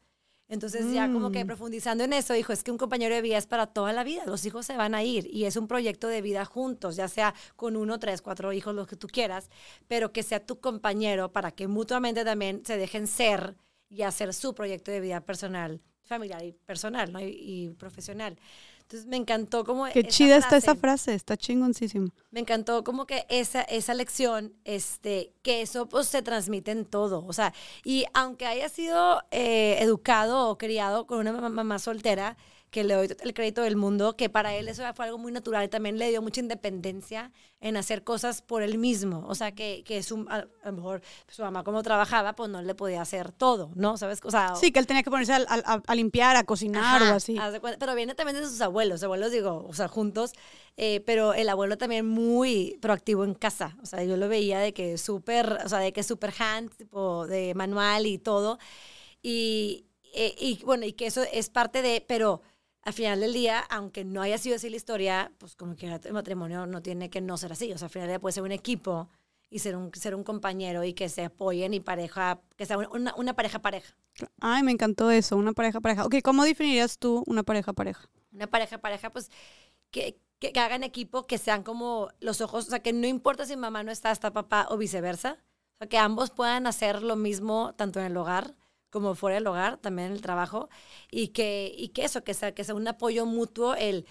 Entonces 0.48 0.92
ya 0.92 1.12
como 1.12 1.32
que 1.32 1.44
Mm. 1.44 1.48
profundizando 1.48 2.04
en 2.04 2.12
eso, 2.14 2.34
dijo, 2.34 2.52
es 2.54 2.64
que 2.64 2.72
un 2.72 2.80
compañero 2.80 3.14
de 3.14 3.22
vida 3.22 3.38
es 3.38 3.46
para 3.46 3.68
toda 3.68 3.94
la 3.94 4.04
vida, 4.04 4.24
los 4.26 4.44
hijos 4.46 4.66
se 4.66 4.76
van 4.78 4.96
a 4.96 5.04
ir 5.04 5.28
y 5.32 5.46
es 5.46 5.56
un 5.58 5.68
proyecto 5.68 6.08
de 6.08 6.24
vida 6.24 6.44
juntos, 6.44 6.96
ya 6.96 7.08
sea 7.08 7.36
con 7.56 7.76
uno, 7.76 8.00
tres, 8.00 8.24
cuatro 8.24 8.52
hijos, 8.52 8.74
los 8.74 8.88
que 8.88 8.96
tú 8.96 9.08
quieras, 9.08 9.50
pero 9.88 10.12
que 10.12 10.24
sea 10.24 10.44
tu 10.44 10.60
compañero 10.60 11.32
para 11.32 11.52
que 11.52 11.68
mutuamente 11.68 12.26
también 12.26 12.64
se 12.66 12.78
dejen 12.78 13.06
ser 13.06 13.58
y 13.90 14.02
hacer 14.02 14.34
su 14.34 14.56
proyecto 14.56 14.90
de 14.92 15.02
vida 15.02 15.22
personal, 15.22 15.82
familiar 16.04 16.44
y 16.44 16.54
personal 16.54 17.14
¿no? 17.14 17.20
y, 17.22 17.28
y 17.28 17.70
profesional. 17.70 18.36
Entonces 18.90 19.08
me 19.08 19.18
encantó 19.18 19.64
como... 19.66 19.86
Qué 19.86 20.00
esa 20.00 20.10
chida 20.10 20.38
está 20.38 20.58
esa 20.58 20.74
frase. 20.74 21.14
está 21.14 21.38
chingoncísimo. 21.38 22.08
Me 22.32 22.40
encantó 22.40 22.84
como 22.84 23.06
que 23.06 23.28
esa, 23.30 23.62
esa 23.62 23.94
lección, 23.94 24.56
este, 24.66 25.32
que 25.44 25.62
eso 25.62 25.88
pues 25.88 26.08
se 26.08 26.24
transmite 26.24 26.72
en 26.72 26.86
todo. 26.86 27.24
O 27.28 27.32
sea, 27.32 27.54
y 27.84 28.06
aunque 28.16 28.48
haya 28.48 28.68
sido 28.68 29.22
eh, 29.30 29.78
educado 29.80 30.50
o 30.50 30.58
criado 30.58 31.06
con 31.06 31.20
una 31.20 31.32
mamá, 31.32 31.50
mamá 31.50 31.78
soltera, 31.78 32.36
que 32.70 32.84
le 32.84 32.94
doy 32.94 33.16
el 33.22 33.34
crédito 33.34 33.62
del 33.64 33.76
mundo, 33.76 34.16
que 34.16 34.30
para 34.30 34.56
él 34.56 34.68
eso 34.68 34.84
fue 34.94 35.06
algo 35.06 35.18
muy 35.18 35.32
natural 35.32 35.66
y 35.66 35.70
también 35.70 35.98
le 35.98 36.10
dio 36.10 36.22
mucha 36.22 36.40
independencia 36.40 37.32
en 37.62 37.78
hacer 37.78 38.04
cosas 38.04 38.42
por 38.42 38.62
él 38.62 38.78
mismo. 38.78 39.26
O 39.28 39.36
sea, 39.36 39.54
que, 39.54 39.84
que 39.84 40.04
su, 40.04 40.26
a, 40.30 40.46
lo 40.66 40.72
mejor 40.72 41.02
su 41.28 41.42
mamá 41.42 41.64
como 41.64 41.82
trabajaba, 41.82 42.34
pues 42.34 42.50
no 42.50 42.62
le 42.62 42.76
podía 42.76 43.02
hacer 43.02 43.32
todo, 43.32 43.72
¿no? 43.76 43.98
¿Sabes? 43.98 44.20
O 44.24 44.32
sea, 44.32 44.56
sí, 44.56 44.72
que 44.72 44.80
él 44.80 44.88
tenía 44.88 45.04
que 45.04 45.10
ponerse 45.10 45.34
a, 45.34 45.46
a, 45.50 45.82
a 45.86 45.96
limpiar, 45.96 46.36
a 46.36 46.44
cocinar 46.44 47.02
o 47.02 47.16
así. 47.16 47.38
Pero 47.80 47.96
viene 47.96 48.14
también 48.14 48.38
de 48.38 48.46
sus 48.48 48.62
abuelos, 48.62 48.96
los 48.96 49.04
abuelos 49.04 49.32
digo, 49.32 49.66
o 49.68 49.74
sea, 49.74 49.88
juntos, 49.88 50.34
eh, 50.78 51.02
pero 51.06 51.34
el 51.34 51.50
abuelo 51.50 51.78
también 51.78 52.08
muy 52.08 52.78
proactivo 52.82 53.24
en 53.24 53.34
casa. 53.34 53.78
O 53.82 53.86
sea, 53.86 54.04
yo 54.04 54.16
lo 54.16 54.30
veía 54.30 54.60
de 54.60 54.74
que 54.74 54.98
súper, 54.98 55.60
o 55.66 55.70
sea, 55.70 55.80
de 55.80 55.92
que 55.92 56.04
súper 56.04 56.34
hand, 56.40 56.72
tipo 56.76 57.28
de 57.28 57.54
manual 57.56 58.06
y 58.06 58.20
todo. 58.20 58.60
Y, 59.22 59.88
eh, 60.14 60.36
y 60.40 60.64
bueno, 60.64 60.86
y 60.86 60.94
que 60.94 61.08
eso 61.08 61.24
es 61.32 61.50
parte 61.50 61.82
de, 61.82 62.04
pero 62.08 62.42
al 62.82 62.94
final 62.94 63.20
del 63.20 63.34
día, 63.34 63.60
aunque 63.70 64.06
no 64.06 64.22
haya 64.22 64.38
sido 64.38 64.56
así 64.56 64.70
la 64.70 64.78
historia, 64.78 65.32
pues 65.38 65.56
como 65.56 65.76
que 65.76 65.88
el 65.88 66.14
matrimonio 66.14 66.66
no 66.66 66.82
tiene 66.82 67.10
que 67.10 67.22
no 67.22 67.38
ser 67.38 67.52
así. 67.52 67.72
O 67.74 67.78
sea, 67.78 67.88
al 67.88 67.92
final 67.92 68.08
del 68.08 68.14
día 68.14 68.20
puede 68.20 68.34
ser 68.34 68.44
un 68.44 68.52
equipo 68.52 69.10
y 69.50 69.60
ser 69.60 69.76
un, 69.76 69.94
ser 69.94 70.16
un 70.16 70.24
compañero 70.24 70.84
y 70.84 70.94
que 70.94 71.10
se 71.10 71.26
apoyen 71.26 71.74
y 71.74 71.80
pareja, 71.80 72.40
que 72.56 72.66
sea 72.66 72.78
una, 72.78 73.14
una 73.16 73.36
pareja 73.36 73.60
pareja. 73.60 73.96
Ay, 74.40 74.64
me 74.64 74.72
encantó 74.72 75.12
eso, 75.12 75.36
una 75.38 75.54
pareja 75.54 75.82
pareja. 75.82 76.06
Ok, 76.06 76.16
¿cómo 76.24 76.44
definirías 76.44 77.00
tú 77.00 77.24
una 77.28 77.44
pareja 77.44 77.74
pareja? 77.74 78.10
Una 78.32 78.48
pareja 78.48 78.78
pareja, 78.78 79.10
pues 79.10 79.30
que, 79.92 80.18
que, 80.40 80.58
hagan 80.60 80.84
equipo, 80.84 81.26
que 81.26 81.38
sean 81.38 81.64
como 81.64 82.10
los 82.20 82.42
ojos, 82.42 82.68
o 82.68 82.70
sea, 82.70 82.80
que 82.80 82.94
no 82.94 83.08
importa 83.08 83.46
si 83.46 83.58
mamá 83.58 83.84
no 83.84 83.92
está, 83.92 84.12
hasta 84.12 84.32
papá 84.32 84.68
o 84.70 84.78
viceversa. 84.78 85.38
O 85.76 85.78
sea, 85.80 85.88
que 85.88 85.98
ambos 85.98 86.30
puedan 86.30 86.68
hacer 86.68 87.02
lo 87.02 87.16
mismo 87.16 87.74
tanto 87.76 88.00
en 88.00 88.06
el 88.06 88.18
hogar 88.18 88.56
como 88.90 89.16
fuera 89.16 89.36
del 89.36 89.48
hogar, 89.48 89.78
también 89.78 90.08
en 90.10 90.14
el 90.14 90.22
trabajo, 90.22 90.70
y 91.12 91.30
que, 91.30 91.74
y 91.78 91.90
que 91.90 92.06
eso, 92.06 92.24
que 92.24 92.34
sea, 92.34 92.54
que 92.54 92.64
sea 92.64 92.76
un 92.76 92.88
apoyo 92.88 93.26
mutuo, 93.26 93.76
el 93.76 94.06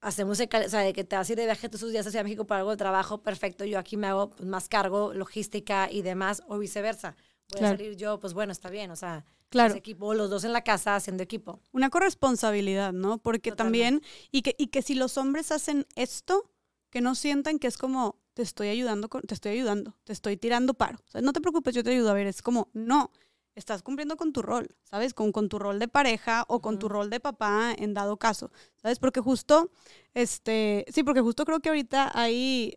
hacemos, 0.00 0.40
el, 0.40 0.48
o 0.52 0.68
sea, 0.68 0.80
de 0.80 0.92
que 0.92 1.04
te 1.04 1.16
vas 1.16 1.28
a 1.28 1.32
ir 1.32 1.38
de 1.38 1.44
viaje 1.44 1.68
todos 1.68 1.80
sus 1.80 1.92
días 1.92 2.06
hacia 2.06 2.22
México 2.22 2.46
para 2.46 2.60
algo 2.60 2.70
de 2.70 2.76
trabajo, 2.76 3.22
perfecto, 3.22 3.64
yo 3.64 3.78
aquí 3.78 3.96
me 3.96 4.06
hago 4.06 4.30
pues, 4.30 4.48
más 4.48 4.68
cargo, 4.68 5.12
logística 5.14 5.90
y 5.90 6.02
demás, 6.02 6.42
o 6.48 6.58
viceversa. 6.58 7.16
Voy 7.52 7.64
a 7.64 7.70
salir 7.70 7.96
yo, 7.96 8.20
pues 8.20 8.32
bueno, 8.32 8.52
está 8.52 8.70
bien, 8.70 8.92
o 8.92 8.96
sea, 8.96 9.24
claro. 9.48 9.74
equipo, 9.74 10.14
los 10.14 10.30
dos 10.30 10.44
en 10.44 10.52
la 10.52 10.62
casa 10.62 10.94
haciendo 10.94 11.22
equipo. 11.22 11.60
Una 11.72 11.90
corresponsabilidad, 11.90 12.92
¿no? 12.92 13.18
Porque 13.18 13.50
también, 13.50 14.02
y 14.30 14.42
que, 14.42 14.54
y 14.56 14.68
que 14.68 14.82
si 14.82 14.94
los 14.94 15.18
hombres 15.18 15.50
hacen 15.50 15.84
esto, 15.96 16.52
que 16.90 17.00
no 17.00 17.16
sientan 17.16 17.58
que 17.58 17.66
es 17.66 17.76
como, 17.76 18.20
te 18.34 18.42
estoy 18.42 18.68
ayudando, 18.68 19.08
te 19.08 19.34
estoy 19.34 19.52
ayudando, 19.52 19.96
te 20.04 20.12
estoy 20.12 20.36
tirando 20.36 20.74
paro. 20.74 20.98
O 21.06 21.10
sea, 21.10 21.20
no 21.20 21.32
te 21.32 21.40
preocupes, 21.40 21.74
yo 21.74 21.82
te 21.82 21.90
ayudo. 21.90 22.10
A 22.10 22.14
ver, 22.14 22.28
es 22.28 22.40
como, 22.40 22.68
no, 22.72 23.10
estás 23.54 23.82
cumpliendo 23.82 24.16
con 24.16 24.32
tu 24.32 24.42
rol, 24.42 24.68
¿sabes? 24.84 25.14
Con, 25.14 25.32
con 25.32 25.48
tu 25.48 25.58
rol 25.58 25.78
de 25.78 25.88
pareja 25.88 26.44
o 26.48 26.60
con 26.60 26.78
tu 26.78 26.88
rol 26.88 27.10
de 27.10 27.20
papá 27.20 27.74
en 27.76 27.94
dado 27.94 28.16
caso, 28.16 28.50
¿sabes? 28.76 28.98
Porque 28.98 29.20
justo, 29.20 29.70
este, 30.14 30.84
sí, 30.88 31.02
porque 31.02 31.20
justo 31.20 31.44
creo 31.44 31.60
que 31.60 31.68
ahorita 31.68 32.10
ahí, 32.18 32.76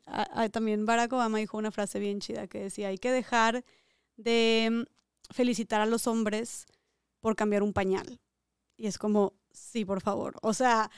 también 0.51 0.85
Barack 0.85 1.13
Obama 1.13 1.37
dijo 1.37 1.57
una 1.57 1.71
frase 1.71 1.99
bien 1.99 2.19
chida 2.19 2.47
que 2.47 2.59
decía, 2.59 2.89
hay 2.89 2.97
que 2.97 3.11
dejar 3.11 3.63
de 4.17 4.85
felicitar 5.29 5.81
a 5.81 5.85
los 5.85 6.07
hombres 6.07 6.65
por 7.19 7.35
cambiar 7.35 7.63
un 7.63 7.73
pañal. 7.73 8.19
Y 8.75 8.87
es 8.87 8.97
como, 8.97 9.33
sí, 9.51 9.85
por 9.85 10.01
favor. 10.01 10.35
O 10.41 10.53
sea, 10.53 10.91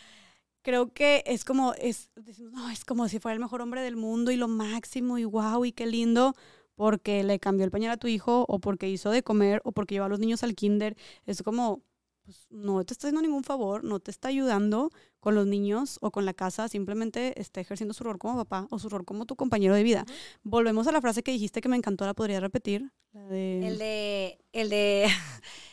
creo 0.62 0.94
que 0.94 1.24
es 1.28 1.46
como, 1.46 1.74
es, 1.76 2.10
no, 2.40 2.70
es 2.72 2.86
como 2.86 3.08
si 3.08 3.20
fuera 3.20 3.34
el 3.34 3.40
mejor 3.40 3.62
hombre 3.62 3.82
del 3.82 3.96
mundo 3.96 4.32
y 4.32 4.36
lo 4.36 4.48
máximo 4.48 5.18
y 5.18 5.26
wow 5.26 5.66
y 5.66 5.72
qué 5.72 5.86
lindo 5.86 6.36
porque 6.76 7.24
le 7.24 7.40
cambió 7.40 7.66
el 7.66 7.72
pañal 7.72 7.92
a 7.92 7.98
tu 7.98 8.08
hijo 8.08 8.46
o 8.48 8.60
porque 8.60 8.90
hizo 8.90 9.12
de 9.12 9.24
comer 9.24 9.62
o 9.64 9.72
porque 9.72 9.96
lleva 9.96 10.08
a 10.08 10.10
los 10.10 10.20
niños 10.20 10.44
al 10.44 10.56
kinder. 10.56 10.96
Es 11.26 11.42
como, 11.44 11.82
pues 12.26 12.48
no 12.50 12.84
te 12.84 12.94
está 12.94 13.08
haciendo 13.08 13.22
ningún 13.22 13.44
favor, 13.44 13.84
no 13.84 14.00
te 14.00 14.10
está 14.10 14.30
ayudando 14.30 14.92
con 15.20 15.36
los 15.36 15.46
niños 15.46 16.00
o 16.02 16.12
con 16.12 16.26
la 16.26 16.34
casa, 16.34 16.68
simplemente 16.68 17.40
está 17.40 17.62
ejerciendo 17.62 17.94
su 17.94 18.04
rol 18.04 18.18
como 18.18 18.36
papá 18.36 18.68
o 18.72 18.80
su 18.80 18.90
rol 18.90 19.06
como 19.06 19.26
tu 19.26 19.36
compañero 19.36 19.76
de 19.76 19.84
vida. 19.84 20.06
Volvemos 20.44 20.88
a 20.88 20.92
la 20.92 21.02
frase 21.02 21.22
que 21.22 21.32
dijiste 21.32 21.62
que 21.62 21.70
me 21.70 21.78
encantó, 21.78 22.06
la 22.06 22.16
podría 22.16 22.40
repetir. 22.40 22.92
El 23.14 23.78
de, 23.78 24.40
el 24.52 24.70
de, 24.70 25.08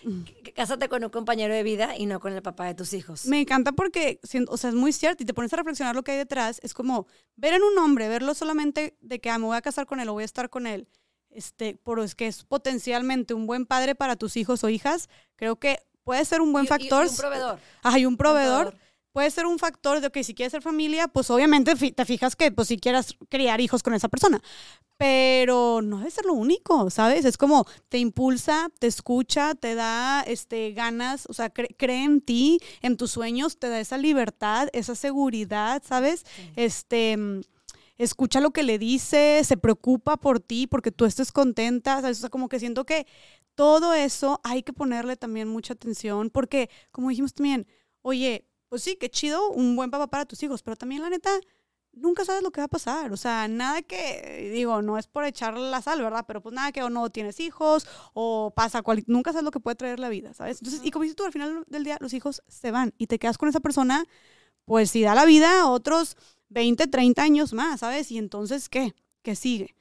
cásate 0.55 0.89
con 0.89 1.03
un 1.03 1.11
compañero 1.11 1.55
de 1.55 1.63
vida 1.63 1.97
y 1.97 2.07
no 2.07 2.21
con 2.21 2.35
el 2.35 2.43
papá 2.43 2.67
de 2.67 2.75
tus 2.75 2.93
hijos. 2.93 3.27
Me 3.27 3.41
encanta 3.41 3.73
porque, 3.73 4.21
o 4.49 4.57
sea, 4.57 4.71
es 4.71 4.77
muy 4.77 4.93
cierto 4.93 5.23
y 5.23 5.27
te 5.27 5.35
pones 5.35 5.53
a 5.53 5.57
reflexionar 5.57 5.97
lo 5.97 6.03
que 6.03 6.13
hay 6.13 6.19
detrás. 6.19 6.61
Es 6.63 6.75
como 6.75 7.07
ver 7.37 7.55
en 7.55 7.63
un 7.63 7.77
hombre, 7.79 8.09
verlo 8.09 8.35
solamente 8.35 8.97
de 9.01 9.21
que 9.21 9.31
ah, 9.31 9.39
me 9.39 9.47
voy 9.47 9.57
a 9.57 9.63
casar 9.63 9.87
con 9.87 10.01
él 10.01 10.09
o 10.09 10.13
voy 10.13 10.23
a 10.23 10.27
estar 10.27 10.51
con 10.51 10.67
él, 10.67 10.87
este, 11.31 11.75
por 11.75 11.99
es 12.01 12.15
que 12.15 12.27
es 12.27 12.45
potencialmente 12.45 13.35
un 13.35 13.47
buen 13.47 13.67
padre 13.67 13.95
para 13.95 14.17
tus 14.17 14.37
hijos 14.37 14.65
o 14.65 14.69
hijas. 14.69 15.09
Creo 15.37 15.57
que 15.57 15.79
puede 16.05 16.25
ser 16.25 16.41
un 16.41 16.53
buen 16.53 16.67
factor. 16.67 17.07
Y, 17.07 17.09
un 17.09 17.17
proveedor. 17.17 17.59
hay 17.83 18.07
un 18.07 18.17
proveedor. 18.17 18.77
Puede 19.13 19.31
ser 19.31 19.45
un 19.45 19.59
factor 19.59 20.01
de 20.01 20.11
que 20.11 20.25
si 20.25 20.35
quieres 20.35 20.53
ser 20.53 20.63
familia, 20.63 21.07
pues 21.07 21.29
obviamente 21.31 21.75
te 21.75 22.05
fijas 22.07 22.35
que 22.35 22.51
pues 22.51 22.69
si 22.69 22.79
quieras 22.79 23.15
criar 23.29 23.61
hijos 23.61 23.83
con 23.83 23.93
esa 23.93 24.09
persona. 24.09 24.43
Pero 24.97 25.83
no 25.83 25.99
debe 25.99 26.11
ser 26.11 26.25
lo 26.25 26.33
único, 26.33 26.89
¿sabes? 26.89 27.27
Es 27.27 27.37
como 27.37 27.67
te 27.91 27.99
impulsa, 27.99 28.71
te 28.79 28.87
escucha, 28.87 29.55
te 29.55 29.75
da 29.75 30.23
este, 30.23 30.73
ganas, 30.73 31.27
o 31.29 31.35
sea, 31.35 31.51
cree 31.51 32.05
en 32.05 32.23
ti, 32.23 32.59
en 32.81 32.97
tus 32.97 33.11
sueños, 33.11 33.59
te 33.59 33.69
da 33.69 33.81
esa 33.81 33.99
libertad, 33.99 34.69
esa 34.73 34.95
seguridad, 34.95 35.83
¿sabes? 35.85 36.25
Este 36.57 37.19
escucha 37.99 38.41
lo 38.41 38.51
que 38.51 38.63
le 38.63 38.79
dice, 38.79 39.43
se 39.45 39.57
preocupa 39.57 40.17
por 40.17 40.41
ti 40.41 40.67
porque 40.67 40.91
tú 40.91 41.05
estés 41.05 41.33
contenta, 41.33 42.01
¿sabes? 42.01 42.19
O 42.19 42.21
sea, 42.23 42.31
como 42.31 42.49
que 42.49 42.59
siento 42.59 42.85
que 42.85 43.07
todo 43.55 43.95
eso 43.95 44.41
hay 44.45 44.63
que 44.63 44.73
ponerle 44.73 45.17
también 45.17 45.49
mucha 45.49 45.75
atención 45.75 46.31
porque, 46.31 46.71
como 46.91 47.09
dijimos 47.11 47.35
también, 47.35 47.67
oye, 48.03 48.49
pues 48.69 48.83
sí, 48.83 48.97
qué 48.97 49.11
chido, 49.11 49.51
un 49.51 49.77
buen 49.77 49.91
papá 49.91 50.07
para 50.09 50.25
tus 50.27 50.43
hijos, 50.43 50.63
pero 50.63 50.77
también 50.77 51.03
la 51.03 51.11
neta, 51.11 51.31
nunca 51.93 52.25
sabes 52.25 52.43
lo 52.43 52.51
que 52.51 52.61
va 52.61 52.67
a 52.67 52.69
pasar. 52.69 53.13
O 53.13 53.17
sea, 53.17 53.49
nada 53.49 53.83
que, 53.83 54.51
digo, 54.53 54.83
no 54.83 54.99
es 54.99 55.07
por 55.07 55.25
echarle 55.25 55.71
la 55.71 55.83
sal, 55.83 56.01
¿verdad? 56.03 56.25
Pero 56.27 56.41
pues 56.43 56.55
nada 56.55 56.73
que 56.73 56.83
o 56.83 56.91
no 56.91 57.11
tienes 57.11 57.41
hijos 57.41 57.87
o 58.15 58.53
pasa, 58.55 58.83
cual, 58.83 59.03
nunca 59.07 59.33
sabes 59.33 59.45
lo 59.45 59.51
que 59.51 59.61
puede 59.61 59.77
traer 59.77 59.99
la 60.01 60.09
vida, 60.09 60.35
¿sabes? 60.35 60.59
Entonces, 60.59 60.81
y 60.85 60.91
como 60.91 61.03
dices 61.05 61.17
tú, 61.17 61.25
al 61.25 61.33
final 61.33 61.65
del 61.69 61.85
día 61.85 61.99
los 62.01 62.15
hijos 62.15 62.43
se 62.49 62.71
van 62.71 62.95
y 62.99 63.07
te 63.07 63.19
quedas 63.19 63.39
con 63.39 63.49
esa 63.49 63.61
persona, 63.61 64.05
pues 64.65 64.91
si 64.91 65.03
da 65.03 65.15
la 65.15 65.25
vida 65.25 65.69
otros 65.69 66.17
20, 66.49 66.87
30 66.87 67.23
años 67.23 67.53
más, 67.53 67.81
¿sabes? 67.81 68.11
Y 68.11 68.19
entonces, 68.19 68.69
¿qué? 68.69 68.95
¿Qué 69.23 69.37
sigue? 69.37 69.75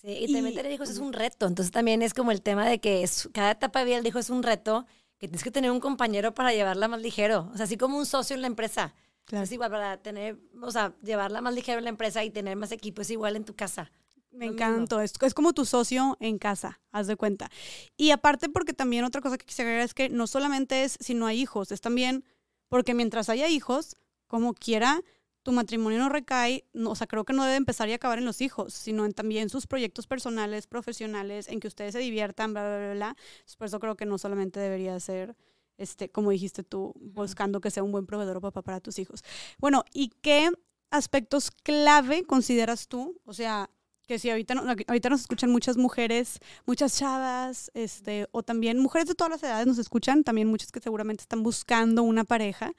Sí, 0.00 0.08
y, 0.08 0.32
también 0.32 0.54
tener 0.54 0.72
hijos 0.72 0.88
es 0.88 0.98
un 0.98 1.12
reto. 1.12 1.46
Entonces 1.46 1.70
también 1.70 2.02
es 2.02 2.14
como 2.14 2.30
el 2.30 2.40
tema 2.40 2.66
de 2.66 2.78
que 2.78 3.02
es, 3.02 3.28
cada 3.32 3.50
etapa 3.50 3.80
de 3.80 3.84
vida 3.84 3.98
el 3.98 4.06
hijo 4.06 4.18
es 4.18 4.30
un 4.30 4.42
reto, 4.42 4.86
que 5.18 5.28
tienes 5.28 5.44
que 5.44 5.50
tener 5.50 5.70
un 5.70 5.80
compañero 5.80 6.32
para 6.32 6.52
llevarla 6.52 6.88
más 6.88 7.02
ligero. 7.02 7.50
O 7.52 7.56
sea, 7.56 7.64
así 7.64 7.76
como 7.76 7.98
un 7.98 8.06
socio 8.06 8.34
en 8.34 8.40
la 8.40 8.46
empresa. 8.46 8.94
Claro. 9.26 9.44
Es 9.44 9.52
igual 9.52 9.70
para 9.70 9.98
tener, 9.98 10.38
o 10.62 10.70
sea, 10.70 10.94
llevarla 11.02 11.42
más 11.42 11.54
ligero 11.54 11.78
en 11.78 11.84
la 11.84 11.90
empresa 11.90 12.24
y 12.24 12.30
tener 12.30 12.56
más 12.56 12.72
equipo 12.72 13.02
es 13.02 13.10
igual 13.10 13.36
en 13.36 13.44
tu 13.44 13.54
casa. 13.54 13.92
Me 14.32 14.46
encantó. 14.46 15.00
Es, 15.00 15.12
es, 15.20 15.34
como 15.34 15.52
tu 15.52 15.64
socio 15.64 16.16
en 16.20 16.38
casa, 16.38 16.80
haz 16.92 17.06
de 17.06 17.16
cuenta. 17.16 17.50
Y 17.96 18.12
aparte, 18.12 18.48
porque 18.48 18.72
también 18.72 19.04
otra 19.04 19.20
cosa 19.20 19.36
que 19.36 19.44
quisiera 19.44 19.68
agregar 19.68 19.84
es 19.84 19.94
que 19.94 20.08
no 20.08 20.26
solamente 20.26 20.84
es 20.84 20.96
si 21.00 21.14
no 21.14 21.26
hay 21.26 21.40
hijos, 21.40 21.70
es 21.72 21.80
también 21.80 22.24
porque 22.68 22.94
mientras 22.94 23.28
haya 23.28 23.48
hijos, 23.48 23.96
como 24.26 24.54
quiera, 24.54 25.02
tu 25.50 25.56
matrimonio 25.56 25.98
no 25.98 26.08
recae, 26.08 26.64
o 26.86 26.94
sea, 26.94 27.08
creo 27.08 27.24
que 27.24 27.32
no 27.32 27.44
debe 27.44 27.56
empezar 27.56 27.88
y 27.88 27.92
acabar 27.92 28.18
en 28.18 28.24
los 28.24 28.40
hijos, 28.40 28.72
sino 28.72 29.04
en 29.04 29.12
también 29.12 29.48
sus 29.48 29.66
proyectos 29.66 30.06
personales, 30.06 30.68
profesionales, 30.68 31.48
en 31.48 31.58
que 31.58 31.66
ustedes 31.66 31.92
se 31.92 31.98
diviertan, 31.98 32.52
bla, 32.52 32.62
bla, 32.62 32.92
bla, 32.92 33.16
Por 33.58 33.66
eso 33.66 33.80
creo 33.80 33.96
que 33.96 34.06
no 34.06 34.16
solamente 34.16 34.60
debería 34.60 34.98
ser, 35.00 35.36
este, 35.76 36.08
como 36.08 36.30
dijiste 36.30 36.62
tú, 36.62 36.94
buscando 37.00 37.60
que 37.60 37.72
sea 37.72 37.82
un 37.82 37.90
buen 37.90 38.06
proveedor 38.06 38.36
o 38.36 38.40
papá 38.40 38.62
para 38.62 38.78
tus 38.78 39.00
hijos. 39.00 39.24
Bueno, 39.58 39.84
¿y 39.92 40.10
qué 40.22 40.50
aspectos 40.90 41.50
clave 41.50 42.22
consideras 42.22 42.86
tú? 42.86 43.20
O 43.24 43.32
sea, 43.32 43.70
que 44.06 44.20
si 44.20 44.30
ahorita, 44.30 44.54
ahorita 44.86 45.08
nos 45.08 45.22
escuchan 45.22 45.50
muchas 45.50 45.76
mujeres, 45.76 46.38
muchas 46.64 46.96
chavas, 46.96 47.72
este, 47.74 48.28
o 48.30 48.44
también 48.44 48.78
mujeres 48.78 49.08
de 49.08 49.16
todas 49.16 49.32
las 49.32 49.42
edades 49.42 49.66
nos 49.66 49.78
escuchan, 49.78 50.22
también 50.22 50.46
muchas 50.46 50.70
que 50.70 50.78
seguramente 50.78 51.22
están 51.22 51.42
buscando 51.42 52.04
una 52.04 52.22
pareja. 52.22 52.72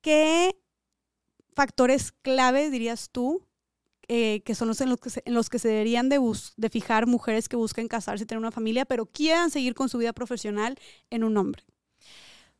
¿Qué 0.00 0.56
factores 1.58 2.12
clave, 2.12 2.70
dirías 2.70 3.10
tú, 3.10 3.44
eh, 4.06 4.42
que 4.44 4.54
son 4.54 4.68
los 4.68 4.80
en 4.80 4.90
los 4.90 5.00
que 5.00 5.10
se, 5.10 5.22
en 5.24 5.34
los 5.34 5.50
que 5.50 5.58
se 5.58 5.66
deberían 5.66 6.08
de, 6.08 6.20
de 6.56 6.70
fijar 6.70 7.08
mujeres 7.08 7.48
que 7.48 7.56
busquen 7.56 7.88
casarse 7.88 8.22
y 8.22 8.26
tener 8.28 8.38
una 8.38 8.52
familia, 8.52 8.84
pero 8.84 9.06
quieran 9.06 9.50
seguir 9.50 9.74
con 9.74 9.88
su 9.88 9.98
vida 9.98 10.12
profesional 10.12 10.78
en 11.10 11.24
un 11.24 11.36
hombre? 11.36 11.64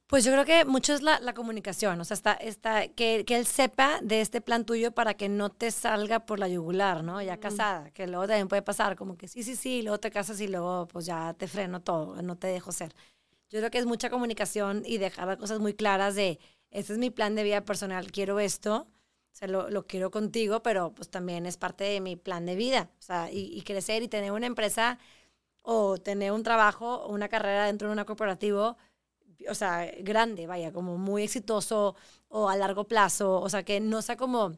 Pues 0.08 0.24
yo 0.24 0.32
creo 0.32 0.44
que 0.44 0.64
mucho 0.64 0.94
es 0.94 1.02
la, 1.02 1.20
la 1.20 1.32
comunicación, 1.32 2.00
o 2.00 2.04
sea, 2.04 2.16
está, 2.16 2.32
está, 2.32 2.88
que, 2.88 3.24
que, 3.24 3.36
él 3.36 3.46
sepa 3.46 4.00
de 4.02 4.20
este 4.20 4.40
plan 4.40 4.66
tuyo 4.66 4.90
para 4.90 5.14
que 5.14 5.28
no 5.28 5.48
te 5.50 5.70
salga 5.70 6.26
por 6.26 6.40
la 6.40 6.48
yugular, 6.48 7.04
¿no? 7.04 7.22
Ya 7.22 7.36
casada, 7.36 7.92
que 7.92 8.08
luego 8.08 8.26
también 8.26 8.48
puede 8.48 8.62
pasar, 8.62 8.96
como 8.96 9.16
que 9.16 9.28
sí, 9.28 9.44
sí, 9.44 9.54
sí, 9.54 9.82
luego 9.82 10.00
te 10.00 10.10
casas 10.10 10.40
y 10.40 10.48
luego 10.48 10.88
pues 10.88 11.06
ya 11.06 11.34
te 11.34 11.46
freno 11.46 11.82
todo, 11.82 12.20
no 12.20 12.36
te 12.36 12.48
dejo 12.48 12.72
ser. 12.72 12.92
Yo 13.48 13.60
creo 13.60 13.70
que 13.70 13.78
es 13.78 13.86
mucha 13.86 14.10
comunicación 14.10 14.82
y 14.84 14.98
dejar 14.98 15.28
las 15.28 15.36
cosas 15.36 15.60
muy 15.60 15.74
claras 15.74 16.16
de, 16.16 16.40
este 16.70 16.92
es 16.92 16.98
mi 16.98 17.10
plan 17.10 17.34
de 17.34 17.44
vida 17.44 17.64
personal, 17.64 18.12
quiero 18.12 18.40
esto, 18.40 18.86
o 19.42 19.46
lo, 19.46 19.70
lo, 19.70 19.86
quiero 19.86 20.10
contigo, 20.10 20.62
pero 20.62 20.92
pues 20.94 21.10
también 21.10 21.46
es 21.46 21.56
parte 21.56 21.84
de 21.84 22.00
mi 22.00 22.16
plan 22.16 22.46
de 22.46 22.56
vida, 22.56 22.90
o 22.98 23.02
sea, 23.02 23.30
y, 23.30 23.52
y, 23.56 23.62
crecer 23.62 24.02
y 24.02 24.08
tener 24.08 24.32
una 24.32 24.46
empresa 24.46 24.98
o 25.62 25.98
tener 25.98 26.32
un 26.32 26.42
trabajo 26.42 27.02
o 27.04 27.12
una 27.12 27.28
carrera 27.28 27.66
dentro 27.66 27.88
de 27.88 27.92
una 27.92 28.04
corporativo, 28.04 28.76
o 29.48 29.54
sea, 29.54 29.90
grande, 30.00 30.46
vaya, 30.46 30.72
como 30.72 30.98
muy 30.98 31.24
exitoso 31.24 31.96
o 32.28 32.48
a 32.48 32.56
largo 32.56 32.84
plazo, 32.84 33.40
o 33.40 33.48
sea, 33.48 33.62
que 33.64 33.80
no 33.80 34.02
sea 34.02 34.16
como, 34.16 34.56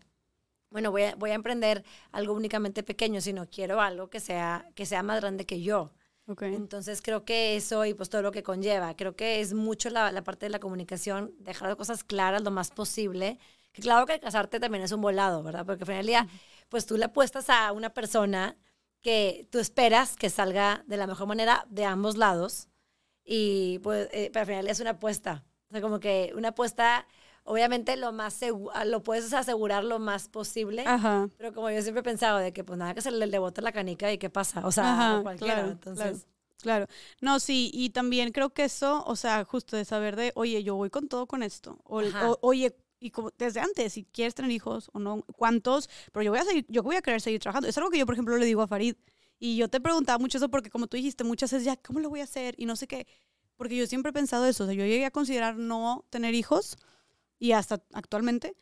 bueno, 0.70 0.90
voy 0.90 1.02
a, 1.04 1.14
voy 1.16 1.30
a 1.30 1.34
emprender 1.34 1.84
algo 2.12 2.34
únicamente 2.34 2.82
pequeño, 2.82 3.20
sino 3.20 3.48
quiero 3.50 3.80
algo 3.80 4.08
que 4.10 4.20
sea, 4.20 4.70
que 4.74 4.86
sea 4.86 5.02
más 5.02 5.20
grande 5.20 5.46
que 5.46 5.60
yo. 5.62 5.92
Okay. 6.30 6.54
Entonces 6.54 7.02
creo 7.02 7.24
que 7.24 7.56
eso 7.56 7.84
y 7.84 7.94
pues 7.94 8.08
todo 8.08 8.22
lo 8.22 8.30
que 8.30 8.44
conlleva, 8.44 8.94
creo 8.94 9.16
que 9.16 9.40
es 9.40 9.52
mucho 9.52 9.90
la, 9.90 10.12
la 10.12 10.22
parte 10.22 10.46
de 10.46 10.50
la 10.50 10.60
comunicación, 10.60 11.34
dejar 11.40 11.68
las 11.68 11.76
cosas 11.76 12.04
claras 12.04 12.42
lo 12.42 12.52
más 12.52 12.70
posible, 12.70 13.38
que 13.72 13.82
claro 13.82 14.06
que 14.06 14.20
casarte 14.20 14.60
también 14.60 14.84
es 14.84 14.92
un 14.92 15.00
volado, 15.00 15.42
¿verdad? 15.42 15.66
Porque 15.66 15.82
al 15.82 15.86
final 15.86 15.98
del 15.98 16.06
día, 16.06 16.28
pues 16.68 16.86
tú 16.86 16.96
le 16.96 17.06
apuestas 17.06 17.50
a 17.50 17.72
una 17.72 17.90
persona 17.90 18.56
que 19.02 19.48
tú 19.50 19.58
esperas 19.58 20.14
que 20.16 20.30
salga 20.30 20.84
de 20.86 20.96
la 20.96 21.06
mejor 21.06 21.26
manera 21.26 21.66
de 21.68 21.84
ambos 21.84 22.16
lados 22.16 22.68
y 23.24 23.78
pues, 23.80 24.08
eh, 24.12 24.30
pero 24.32 24.40
al 24.40 24.46
final 24.46 24.68
es 24.68 24.80
una 24.80 24.90
apuesta. 24.90 25.44
O 25.68 25.72
sea, 25.72 25.80
como 25.80 26.00
que 26.00 26.32
una 26.36 26.48
apuesta, 26.48 27.06
obviamente 27.44 27.96
lo 27.96 28.12
más 28.12 28.40
lo 28.86 29.02
puedes 29.02 29.32
asegurar 29.32 29.84
lo 29.84 29.98
más 29.98 30.28
posible, 30.28 30.84
Ajá. 30.86 31.28
pero 31.36 31.52
como 31.52 31.70
yo 31.70 31.82
siempre 31.82 32.00
he 32.00 32.04
pensado 32.04 32.38
de 32.38 32.52
que 32.52 32.64
pues 32.64 32.78
nada 32.78 32.94
que 32.94 33.02
se 33.02 33.10
le, 33.10 33.26
le 33.26 33.38
bote 33.38 33.62
la 33.62 33.72
canica 33.72 34.12
y 34.12 34.18
qué 34.18 34.30
pasa, 34.30 34.66
o 34.66 34.72
sea, 34.72 34.92
Ajá, 34.92 35.22
cualquiera, 35.22 35.54
claro, 35.54 35.70
entonces... 35.72 36.26
Claro. 36.60 36.86
No, 37.22 37.40
sí, 37.40 37.70
y 37.72 37.88
también 37.88 38.32
creo 38.32 38.50
que 38.50 38.64
eso, 38.64 39.02
o 39.06 39.16
sea, 39.16 39.44
justo 39.44 39.76
de 39.76 39.86
saber 39.86 40.14
de, 40.14 40.32
oye, 40.34 40.62
yo 40.62 40.76
voy 40.76 40.90
con 40.90 41.08
todo 41.08 41.26
con 41.26 41.42
esto. 41.42 41.78
O, 41.84 42.02
oye, 42.42 42.76
y 42.98 43.10
como 43.10 43.30
desde 43.38 43.60
antes, 43.60 43.94
si 43.94 44.04
quieres 44.04 44.34
tener 44.34 44.50
hijos 44.50 44.90
o 44.92 44.98
no, 44.98 45.22
cuántos, 45.36 45.88
pero 46.12 46.22
yo 46.22 46.30
voy 46.32 46.40
a 46.40 46.44
seguir, 46.44 46.66
yo 46.68 46.82
voy 46.82 46.96
a 46.96 47.02
querer 47.02 47.22
seguir 47.22 47.40
trabajando. 47.40 47.66
Es 47.66 47.78
algo 47.78 47.90
que 47.90 47.98
yo, 47.98 48.04
por 48.04 48.14
ejemplo, 48.14 48.36
le 48.36 48.44
digo 48.44 48.60
a 48.60 48.68
Farid. 48.68 48.94
Y 49.38 49.56
yo 49.56 49.68
te 49.68 49.80
preguntaba 49.80 50.18
mucho 50.18 50.36
eso 50.36 50.50
porque, 50.50 50.68
como 50.68 50.86
tú 50.86 50.98
dijiste, 50.98 51.24
muchas 51.24 51.50
veces 51.50 51.64
ya, 51.64 51.76
¿cómo 51.76 51.98
lo 51.98 52.10
voy 52.10 52.20
a 52.20 52.24
hacer? 52.24 52.54
Y 52.58 52.66
no 52.66 52.76
sé 52.76 52.86
qué. 52.86 53.06
Porque 53.56 53.74
yo 53.74 53.86
siempre 53.86 54.10
he 54.10 54.12
pensado 54.12 54.44
eso. 54.44 54.64
O 54.64 54.66
sea, 54.66 54.74
yo 54.74 54.84
llegué 54.84 55.06
a 55.06 55.10
considerar 55.10 55.56
no 55.56 56.04
tener 56.10 56.34
hijos 56.34 56.76
y 57.40 57.52
hasta 57.52 57.82
actualmente 57.92 58.54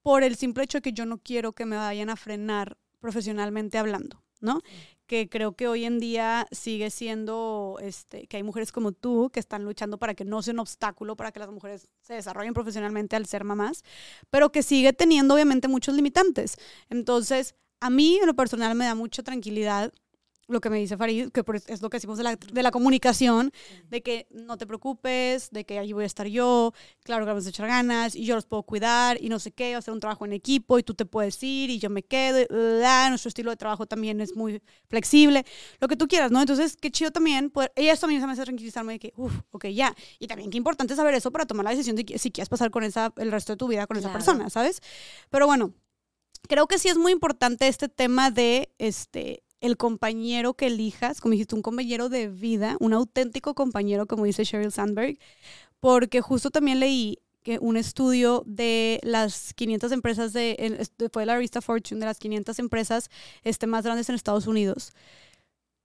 por 0.00 0.22
el 0.22 0.36
simple 0.36 0.64
hecho 0.64 0.78
de 0.78 0.82
que 0.82 0.92
yo 0.92 1.04
no 1.04 1.18
quiero 1.18 1.52
que 1.52 1.66
me 1.66 1.76
vayan 1.76 2.08
a 2.08 2.16
frenar 2.16 2.78
profesionalmente 2.98 3.78
hablando, 3.78 4.22
¿no? 4.40 4.60
Que 5.06 5.28
creo 5.28 5.54
que 5.54 5.68
hoy 5.68 5.84
en 5.84 5.98
día 5.98 6.46
sigue 6.50 6.90
siendo, 6.90 7.78
este, 7.82 8.26
que 8.26 8.38
hay 8.38 8.42
mujeres 8.42 8.72
como 8.72 8.92
tú 8.92 9.30
que 9.30 9.40
están 9.40 9.64
luchando 9.64 9.98
para 9.98 10.14
que 10.14 10.24
no 10.24 10.40
sea 10.40 10.54
un 10.54 10.60
obstáculo 10.60 11.16
para 11.16 11.32
que 11.32 11.40
las 11.40 11.50
mujeres 11.50 11.88
se 12.00 12.14
desarrollen 12.14 12.54
profesionalmente 12.54 13.16
al 13.16 13.26
ser 13.26 13.44
mamás, 13.44 13.82
pero 14.30 14.50
que 14.50 14.62
sigue 14.62 14.92
teniendo 14.92 15.34
obviamente 15.34 15.68
muchos 15.68 15.94
limitantes. 15.94 16.56
Entonces, 16.88 17.54
a 17.80 17.90
mí 17.90 18.18
en 18.18 18.26
lo 18.26 18.34
personal 18.34 18.74
me 18.74 18.86
da 18.86 18.94
mucha 18.94 19.22
tranquilidad 19.22 19.92
lo 20.52 20.60
que 20.60 20.70
me 20.70 20.78
dice 20.78 20.96
Farid, 20.96 21.30
que 21.30 21.42
es 21.66 21.82
lo 21.82 21.90
que 21.90 21.96
decimos 21.96 22.18
de 22.18 22.24
la, 22.24 22.36
de 22.36 22.62
la 22.62 22.70
comunicación, 22.70 23.52
de 23.88 24.02
que 24.02 24.26
no 24.30 24.56
te 24.58 24.66
preocupes, 24.66 25.50
de 25.50 25.64
que 25.64 25.78
allí 25.78 25.92
voy 25.92 26.04
a 26.04 26.06
estar 26.06 26.26
yo, 26.26 26.72
claro 27.02 27.24
que 27.24 27.30
vamos 27.30 27.46
a 27.46 27.48
echar 27.48 27.66
ganas 27.66 28.14
y 28.14 28.24
yo 28.24 28.34
los 28.34 28.46
puedo 28.46 28.62
cuidar 28.62 29.18
y 29.20 29.28
no 29.28 29.38
sé 29.38 29.52
qué, 29.52 29.72
va 29.72 29.78
a 29.78 29.82
ser 29.82 29.94
un 29.94 30.00
trabajo 30.00 30.24
en 30.24 30.32
equipo 30.32 30.78
y 30.78 30.82
tú 30.82 30.94
te 30.94 31.04
puedes 31.04 31.42
ir 31.42 31.70
y 31.70 31.78
yo 31.78 31.90
me 31.90 32.02
quedo, 32.02 32.40
y, 32.40 32.46
bla, 32.46 33.08
nuestro 33.08 33.28
estilo 33.28 33.50
de 33.50 33.56
trabajo 33.56 33.86
también 33.86 34.20
es 34.20 34.36
muy 34.36 34.62
flexible, 34.88 35.44
lo 35.80 35.88
que 35.88 35.96
tú 35.96 36.06
quieras, 36.08 36.30
¿no? 36.30 36.40
Entonces, 36.40 36.76
qué 36.76 36.90
chido 36.90 37.10
también, 37.10 37.50
poder, 37.50 37.72
y 37.76 37.86
eso 37.88 38.06
a 38.06 38.08
mí 38.08 38.20
se 38.20 38.26
me 38.26 38.32
hace 38.32 38.44
tranquilizarme 38.44 38.94
de 38.94 38.98
que, 38.98 39.12
uff, 39.16 39.32
ok, 39.50 39.66
ya, 39.68 39.94
y 40.18 40.26
también 40.26 40.50
qué 40.50 40.58
importante 40.58 40.94
saber 40.94 41.14
eso 41.14 41.30
para 41.30 41.46
tomar 41.46 41.64
la 41.64 41.70
decisión 41.70 41.96
de 41.96 42.04
que, 42.04 42.18
si 42.18 42.30
quieres 42.30 42.48
pasar 42.48 42.70
con 42.70 42.84
esa, 42.84 43.12
el 43.16 43.32
resto 43.32 43.52
de 43.52 43.56
tu 43.56 43.68
vida 43.68 43.86
con 43.86 43.96
esa 43.96 44.08
Claro. 44.08 44.18
persona, 44.24 44.50
¿sabes? 44.50 44.80
Pero 45.30 45.46
bueno, 45.46 45.72
creo 46.48 46.66
que 46.66 46.78
sí 46.78 46.88
es 46.88 46.98
muy 46.98 47.12
importante 47.12 47.68
este 47.68 47.88
tema 47.88 48.30
de, 48.30 48.70
este, 48.78 49.42
el 49.62 49.76
compañero 49.78 50.54
que 50.54 50.66
elijas, 50.66 51.20
como 51.20 51.32
dijiste, 51.32 51.54
un 51.54 51.62
compañero 51.62 52.08
de 52.08 52.28
vida, 52.28 52.76
un 52.80 52.92
auténtico 52.92 53.54
compañero, 53.54 54.06
como 54.06 54.24
dice 54.24 54.44
Sheryl 54.44 54.72
Sandberg, 54.72 55.18
porque 55.80 56.20
justo 56.20 56.50
también 56.50 56.80
leí 56.80 57.18
que 57.42 57.58
un 57.60 57.76
estudio 57.76 58.42
de 58.46 59.00
las 59.02 59.54
500 59.54 59.92
empresas 59.92 60.32
de, 60.32 60.86
fue 61.12 61.22
de 61.22 61.26
la 61.26 61.34
revista 61.34 61.60
Fortune, 61.60 62.00
de 62.00 62.06
las 62.06 62.18
500 62.18 62.58
empresas 62.58 63.08
este, 63.42 63.66
más 63.66 63.84
grandes 63.84 64.08
en 64.08 64.16
Estados 64.16 64.46
Unidos, 64.46 64.92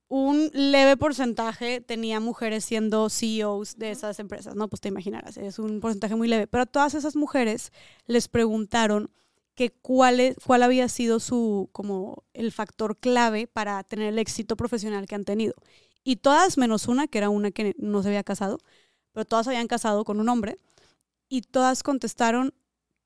un 0.10 0.50
leve 0.54 0.96
porcentaje 0.98 1.82
tenía 1.82 2.20
mujeres 2.20 2.66
siendo 2.66 3.10
CEOs 3.10 3.78
de 3.78 3.92
esas 3.92 4.20
empresas, 4.20 4.56
¿no? 4.56 4.70
Pues 4.70 4.82
te 4.82 4.88
imaginarás, 4.88 5.38
es 5.38 5.60
un 5.60 5.82
porcentaje 5.82 6.16
muy 6.16 6.28
leve. 6.28 6.48
Pero 6.48 6.64
a 6.64 6.66
todas 6.66 6.94
esas 6.94 7.16
mujeres 7.16 7.72
les 8.06 8.28
preguntaron 8.28 9.12
que 9.58 9.72
cuál, 9.72 10.36
cuál 10.46 10.62
había 10.62 10.88
sido 10.88 11.20
su, 11.20 11.70
como 11.72 12.24
el 12.34 12.52
factor 12.52 12.96
clave 12.96 13.48
para 13.48 13.84
tener 13.84 14.10
el 14.10 14.20
éxito 14.20 14.56
profesional 14.56 15.08
que 15.08 15.16
han 15.16 15.26
tenido. 15.26 15.56
Y 16.04 16.18
todas 16.18 16.60
menos 16.60 16.88
una, 16.88 17.08
que 17.08 17.18
era 17.18 17.30
una 17.30 17.50
que 17.50 17.74
no 17.80 18.04
se 18.04 18.10
había 18.10 18.24
casado, 18.24 18.60
pero 19.12 19.26
todas 19.26 19.48
habían 19.48 19.68
casado 19.68 20.06
con 20.06 20.20
un 20.20 20.30
hombre, 20.30 20.60
y 21.28 21.42
todas 21.42 21.82
contestaron 21.82 22.54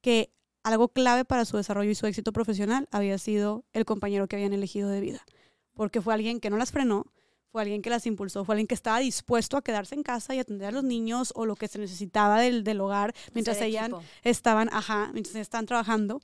que 0.01 0.29
algo 0.61 0.89
clave 0.89 1.23
para 1.23 1.45
su 1.45 1.55
desarrollo 1.55 1.89
y 1.89 1.95
su 1.95 2.05
éxito 2.05 2.33
profesional 2.33 2.89
había 2.91 3.17
sido 3.17 3.63
el 3.71 3.85
compañero 3.85 4.27
que 4.27 4.35
habían 4.35 4.51
elegido 4.51 4.89
de 4.89 4.99
vida. 4.99 5.25
Porque 5.73 6.01
fue 6.01 6.13
alguien 6.13 6.41
que 6.41 6.49
no 6.49 6.57
las 6.57 6.73
frenó, 6.73 7.05
fue 7.51 7.61
alguien 7.63 7.81
que 7.81 7.89
las 7.89 8.05
impulsó, 8.05 8.45
fue 8.45 8.55
alguien 8.55 8.67
que 8.67 8.75
estaba 8.75 8.99
dispuesto 8.99 9.57
a 9.57 9.61
quedarse 9.61 9.95
en 9.95 10.03
casa 10.03 10.33
y 10.33 10.39
atender 10.39 10.69
a 10.69 10.71
los 10.71 10.83
niños 10.83 11.33
o 11.35 11.45
lo 11.45 11.55
que 11.55 11.67
se 11.67 11.79
necesitaba 11.79 12.39
del, 12.39 12.63
del 12.63 12.79
hogar 12.81 13.13
mientras 13.33 13.57
Hacer 13.57 13.67
ellas 13.67 13.89
equipo. 13.89 14.03
estaban, 14.23 14.69
ajá, 14.71 15.09
mientras 15.13 15.35
ellas 15.35 15.45
estaban 15.45 15.65
trabajando. 15.65 16.21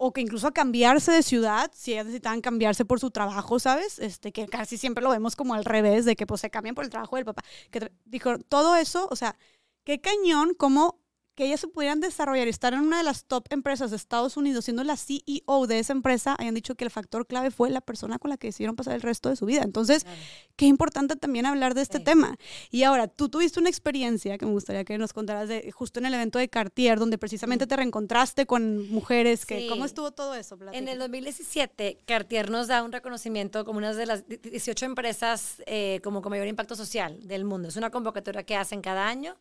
O 0.00 0.12
que 0.12 0.20
incluso 0.20 0.46
a 0.46 0.52
cambiarse 0.52 1.10
de 1.10 1.24
ciudad, 1.24 1.70
si 1.74 1.92
ellas 1.92 2.06
necesitaban 2.06 2.40
cambiarse 2.40 2.84
por 2.84 3.00
su 3.00 3.10
trabajo, 3.10 3.58
¿sabes? 3.58 3.98
Este, 3.98 4.30
que 4.30 4.46
casi 4.46 4.76
siempre 4.78 5.02
lo 5.02 5.10
vemos 5.10 5.34
como 5.34 5.54
al 5.54 5.64
revés, 5.64 6.04
de 6.04 6.14
que 6.14 6.24
pues 6.24 6.40
se 6.40 6.50
cambian 6.50 6.76
por 6.76 6.84
el 6.84 6.90
trabajo 6.90 7.16
del 7.16 7.24
papá. 7.24 7.42
Que 7.70 7.90
dijo, 8.04 8.38
todo 8.38 8.76
eso, 8.76 9.08
o 9.10 9.16
sea, 9.16 9.36
qué 9.84 10.00
cañón, 10.00 10.54
como 10.54 11.00
que 11.38 11.44
ellas 11.46 11.60
se 11.60 11.68
pudieran 11.68 12.00
desarrollar 12.00 12.48
y 12.48 12.50
estar 12.50 12.74
en 12.74 12.80
una 12.80 12.98
de 12.98 13.04
las 13.04 13.24
top 13.24 13.44
empresas 13.50 13.90
de 13.92 13.96
Estados 13.96 14.36
Unidos, 14.36 14.64
siendo 14.64 14.82
la 14.82 14.96
CEO 14.96 15.68
de 15.68 15.78
esa 15.78 15.92
empresa, 15.92 16.34
hayan 16.36 16.52
dicho 16.52 16.74
que 16.74 16.82
el 16.82 16.90
factor 16.90 17.28
clave 17.28 17.52
fue 17.52 17.70
la 17.70 17.80
persona 17.80 18.18
con 18.18 18.28
la 18.30 18.36
que 18.36 18.48
decidieron 18.48 18.74
pasar 18.74 18.94
el 18.94 19.02
resto 19.02 19.28
de 19.28 19.36
su 19.36 19.46
vida. 19.46 19.62
Entonces, 19.62 20.02
Claro. 20.02 20.18
qué 20.56 20.66
importante 20.66 21.14
también 21.14 21.46
hablar 21.46 21.74
de 21.74 21.82
este 21.82 21.98
Sí. 21.98 22.04
tema. 22.04 22.36
Y 22.72 22.82
ahora, 22.82 23.06
tú 23.06 23.28
tuviste 23.28 23.60
una 23.60 23.68
experiencia 23.68 24.36
que 24.36 24.46
me 24.46 24.50
gustaría 24.50 24.84
que 24.84 24.98
nos 24.98 25.12
contaras 25.12 25.48
de 25.48 25.70
justo 25.70 26.00
en 26.00 26.06
el 26.06 26.14
evento 26.14 26.40
de 26.40 26.48
Cartier, 26.48 26.98
donde 26.98 27.18
precisamente 27.18 27.68
te 27.68 27.76
reencontraste 27.76 28.44
con 28.46 28.90
mujeres. 28.90 29.46
Que, 29.46 29.60
Sí. 29.60 29.68
¿Cómo 29.68 29.84
estuvo 29.84 30.10
todo 30.10 30.34
eso? 30.34 30.56
En 30.56 30.58
Platícame. 30.58 30.90
el 30.92 30.98
2017, 30.98 31.98
Cartier 32.04 32.50
nos 32.50 32.66
da 32.66 32.82
un 32.82 32.90
reconocimiento 32.90 33.64
como 33.64 33.78
una 33.78 33.92
de 33.94 34.06
las 34.06 34.24
18 34.26 34.86
empresas 34.86 35.62
eh, 35.66 36.00
como 36.02 36.20
con 36.20 36.30
mayor 36.30 36.48
impacto 36.48 36.74
social 36.74 37.20
del 37.28 37.44
mundo. 37.44 37.68
Es 37.68 37.76
una 37.76 37.90
convocatoria 37.90 38.42
que 38.42 38.56
hacen 38.56 38.82
cada 38.82 39.06
año. 39.06 39.36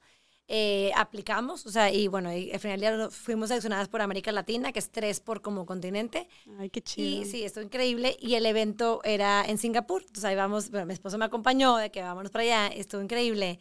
Eh, 0.49 0.91
aplicamos, 0.95 1.65
o 1.65 1.71
sea, 1.71 1.91
y 1.91 2.07
bueno, 2.07 2.33
y 2.33 2.51
al 2.53 2.59
final 2.59 2.79
día 2.79 3.09
fuimos 3.09 3.49
seleccionadas 3.49 3.89
por 3.89 4.01
América 4.01 4.31
Latina, 4.31 4.71
que 4.71 4.79
es 4.79 4.89
tres 4.89 5.19
por 5.19 5.41
como 5.41 5.65
continente. 5.65 6.29
Ay, 6.57 6.69
qué 6.69 6.81
chido. 6.81 7.21
Y 7.21 7.25
sí, 7.25 7.43
estuvo 7.43 7.65
increíble. 7.65 8.15
Y 8.21 8.35
el 8.35 8.45
evento 8.45 9.01
era 9.03 9.43
en 9.45 9.57
Singapur. 9.57 10.01
Entonces 10.03 10.23
ahí 10.23 10.35
vamos, 10.35 10.69
bueno, 10.71 10.85
mi 10.85 10.93
esposo 10.93 11.17
me 11.17 11.25
acompañó 11.25 11.75
de 11.75 11.91
que 11.91 12.01
vámonos 12.01 12.31
para 12.31 12.43
allá. 12.43 12.67
Estuvo 12.67 13.01
increíble. 13.01 13.59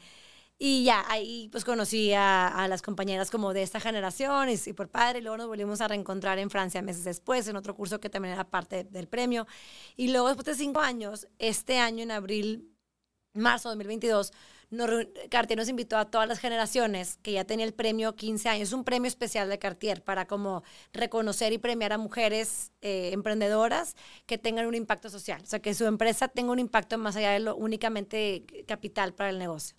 Y 0.59 0.85
ya, 0.85 1.05
ahí 1.09 1.49
pues 1.51 1.65
conocí 1.65 2.13
a, 2.13 2.47
a 2.47 2.69
las 2.69 2.83
compañeras 2.83 3.31
como 3.31 3.53
de 3.53 3.63
esta 3.63 3.81
generación 3.81 4.49
y, 4.49 4.55
y 4.65 4.73
por 4.73 4.89
padre. 4.89 5.19
Y 5.19 5.23
luego 5.23 5.39
nos 5.39 5.49
volvimos 5.49 5.81
a 5.81 5.89
reencontrar 5.89 6.39
en 6.39 6.51
Francia 6.51 6.83
meses 6.83 7.03
después, 7.03 7.49
en 7.49 7.57
otro 7.57 7.75
curso 7.75 7.99
que 7.99 8.09
también 8.09 8.35
era 8.35 8.49
parte 8.49 8.85
del 8.85 9.09
premio. 9.09 9.47
Y 9.97 10.13
luego, 10.13 10.29
después 10.29 10.47
de 10.47 10.55
cinco 10.55 10.79
años, 10.81 11.27
este 11.41 11.79
año 11.79 12.05
en 12.05 12.13
abril, 12.13 12.71
marzo 13.35 13.69
de 13.69 13.75
2022, 13.75 14.33
nos, 14.71 14.91
Cartier 15.31 15.59
nos 15.59 15.69
invitó 15.69 15.97
a 15.97 16.11
todas 16.11 16.29
las 16.29 16.39
generaciones 16.39 17.19
que 17.23 17.33
ya 17.33 17.45
tenía 17.45 17.65
el 17.67 17.75
premio 17.75 18.17
15 18.17 18.49
años. 18.49 18.73
Un 18.73 18.85
premio 18.85 19.09
especial 19.09 19.49
de 19.49 19.59
Cartier 19.59 20.03
para 20.03 20.27
como 20.27 20.63
reconocer 20.93 21.53
y 21.53 21.59
premiar 21.59 21.93
a 21.93 21.99
mujeres 21.99 22.73
eh, 22.81 23.11
emprendedoras 23.13 23.95
que 24.27 24.39
tengan 24.39 24.67
un 24.67 24.75
impacto 24.75 25.09
social. 25.11 25.41
O 25.43 25.47
sea, 25.47 25.61
que 25.61 25.75
su 25.75 25.87
empresa 25.87 26.29
tenga 26.29 26.53
un 26.53 26.59
impacto 26.59 26.99
más 26.99 27.17
allá 27.17 27.31
de 27.33 27.41
lo 27.41 27.55
únicamente 27.57 28.45
capital 28.67 29.15
para 29.15 29.31
el 29.31 29.39
negocio. 29.39 29.77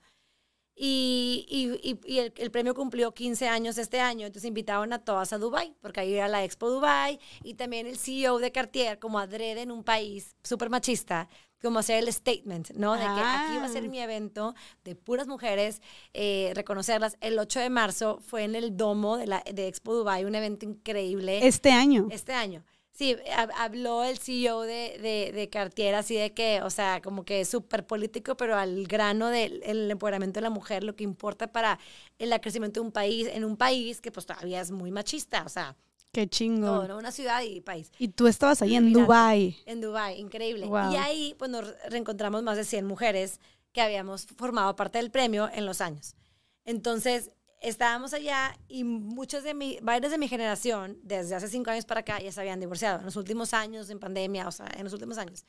Y, 0.80 1.46
y- 1.50 2.00
y- 2.06 2.20
el 2.20 2.52
premio 2.52 2.76
cumplió 2.76 3.12
15 3.12 3.48
años 3.48 3.80
este 3.80 4.00
año, 4.00 4.28
entonces 4.28 4.48
invitaron 4.48 4.94
a 4.94 5.00
todas 5.04 5.34
a 5.34 5.40
Dubai, 5.40 5.74
porque 5.82 6.02
ahí 6.02 6.14
era 6.14 6.28
la 6.28 6.44
Expo 6.44 6.70
Dubai 6.70 7.20
y 7.44 7.56
también 7.56 7.88
el 7.88 7.98
CEO 7.98 8.38
de 8.38 8.52
Cartier, 8.52 9.00
como 9.00 9.18
adrede 9.18 9.62
en 9.64 9.72
un 9.72 9.84
país 9.84 10.36
súper 10.44 10.70
machista, 10.70 11.30
como 11.62 11.80
hacer 11.80 12.04
el 12.04 12.12
statement, 12.14 12.72
¿no? 12.76 12.94
De 12.94 13.00
que 13.00 13.06
aquí 13.08 13.58
va 13.58 13.66
a 13.66 13.70
ser 13.70 13.84
Ah. 13.86 13.88
mi 13.90 14.00
evento 14.00 14.54
de 14.84 14.96
puras 14.96 15.28
mujeres, 15.28 15.82
eh, 16.14 16.52
reconocerlas. 16.56 17.18
El 17.22 17.40
8 17.40 17.60
de 17.60 17.70
marzo 17.70 18.20
fue 18.22 18.44
en 18.44 18.56
el 18.56 18.78
domo 18.78 19.18
de, 19.18 19.28
la, 19.28 19.44
de 19.52 19.68
Expo 19.68 19.94
Dubai, 19.96 20.26
un 20.26 20.36
evento 20.36 20.66
increíble 20.66 21.46
Este 21.48 21.72
año. 21.72 22.08
este 22.12 22.34
año. 22.34 22.64
Sí, 22.92 23.16
hab- 23.36 23.52
habló 23.56 24.04
el 24.04 24.18
CEO 24.18 24.62
de, 24.62 24.98
de, 25.00 25.32
de 25.32 25.50
Cartier 25.52 25.94
así 25.94 26.16
de 26.16 26.34
que, 26.34 26.64
o 26.64 26.72
sea, 26.72 27.00
como 27.00 27.24
que 27.26 27.46
súper 27.46 27.86
político, 27.86 28.36
pero 28.36 28.56
al 28.58 28.88
grano 28.88 29.28
del 29.30 29.62
el 29.66 29.92
empoderamiento 29.92 30.40
de 30.40 30.42
la 30.42 30.50
mujer, 30.50 30.84
lo 30.84 30.96
que 30.96 31.04
importa 31.04 31.52
para 31.52 31.78
el 32.18 32.32
crecimiento 32.42 32.80
de 32.80 32.88
un 32.88 32.92
país, 32.92 33.28
en 33.32 33.46
un 33.46 33.56
país 33.56 34.02
que 34.02 34.12
pues 34.12 34.26
todavía 34.26 34.62
es 34.62 34.72
muy 34.72 34.90
machista, 34.90 35.44
o 35.46 35.50
sea, 35.50 35.76
Qué 36.12 36.28
chingo. 36.28 36.66
todo, 36.66 36.88
¿no? 36.88 36.98
Una 36.98 37.12
ciudad 37.12 37.42
y 37.42 37.62
país. 37.62 37.92
Y 38.00 38.08
tú 38.10 38.28
estabas 38.28 38.62
ahí 38.62 38.76
en. 38.76 38.92
Dubai. 38.94 39.58
En 39.66 39.82
Dubái, 39.82 40.20
increíble. 40.20 40.66
Wow. 40.66 40.92
Y 40.92 40.96
ahí 40.96 41.36
pues 41.38 41.52
nos 41.52 41.66
reencontramos 41.90 42.44
más 42.44 42.58
de 42.58 42.64
100 42.64 42.86
mujeres 42.86 43.40
que 43.72 43.82
habíamos 43.82 44.26
formado 44.26 44.76
parte 44.76 44.98
del 44.98 45.12
premio 45.12 45.50
en 45.54 45.66
los 45.66 45.82
años. 45.82 46.16
Entonces, 46.66 47.32
estábamos 47.62 48.14
allá 48.14 48.58
y 48.68 48.84
muchos 48.84 49.44
de 49.44 49.54
mi, 49.54 49.80
varios 49.82 50.12
de 50.12 50.18
mi 50.18 50.28
generación, 50.28 51.00
desde 51.04 51.36
hace 51.36 51.48
cinco 51.48 51.72
años 51.72 51.86
para 51.86 52.02
acá, 52.02 52.20
ya 52.20 52.32
se 52.32 52.40
habían 52.40 52.60
divorciado. 52.60 53.00
En 53.00 53.06
los 53.06 53.16
últimos 53.16 53.54
años, 53.54 53.90
en 53.90 54.00
pandemia, 54.00 54.48
o 54.48 54.52
sea, 54.52 54.68
en 54.76 54.84
los 54.84 54.94
últimos 54.94 55.18
años. 55.18 55.46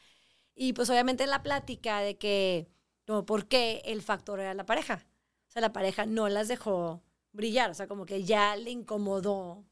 Y 0.54 0.72
pues 0.72 0.90
obviamente 0.90 1.24
en 1.24 1.30
la 1.30 1.42
plática 1.42 2.00
de 2.00 2.18
que, 2.18 2.68
no, 3.06 3.24
¿por 3.24 3.46
qué 3.46 3.82
el 3.84 4.02
factor 4.02 4.40
era 4.40 4.54
la 4.54 4.66
pareja? 4.66 5.06
O 5.48 5.50
sea, 5.50 5.62
la 5.62 5.72
pareja 5.72 6.06
no 6.06 6.28
las 6.28 6.48
dejó 6.48 7.02
brillar, 7.32 7.70
o 7.70 7.74
sea, 7.74 7.86
como 7.86 8.06
que 8.06 8.24
ya 8.24 8.56
le 8.56 8.70
incomodó 8.70 9.64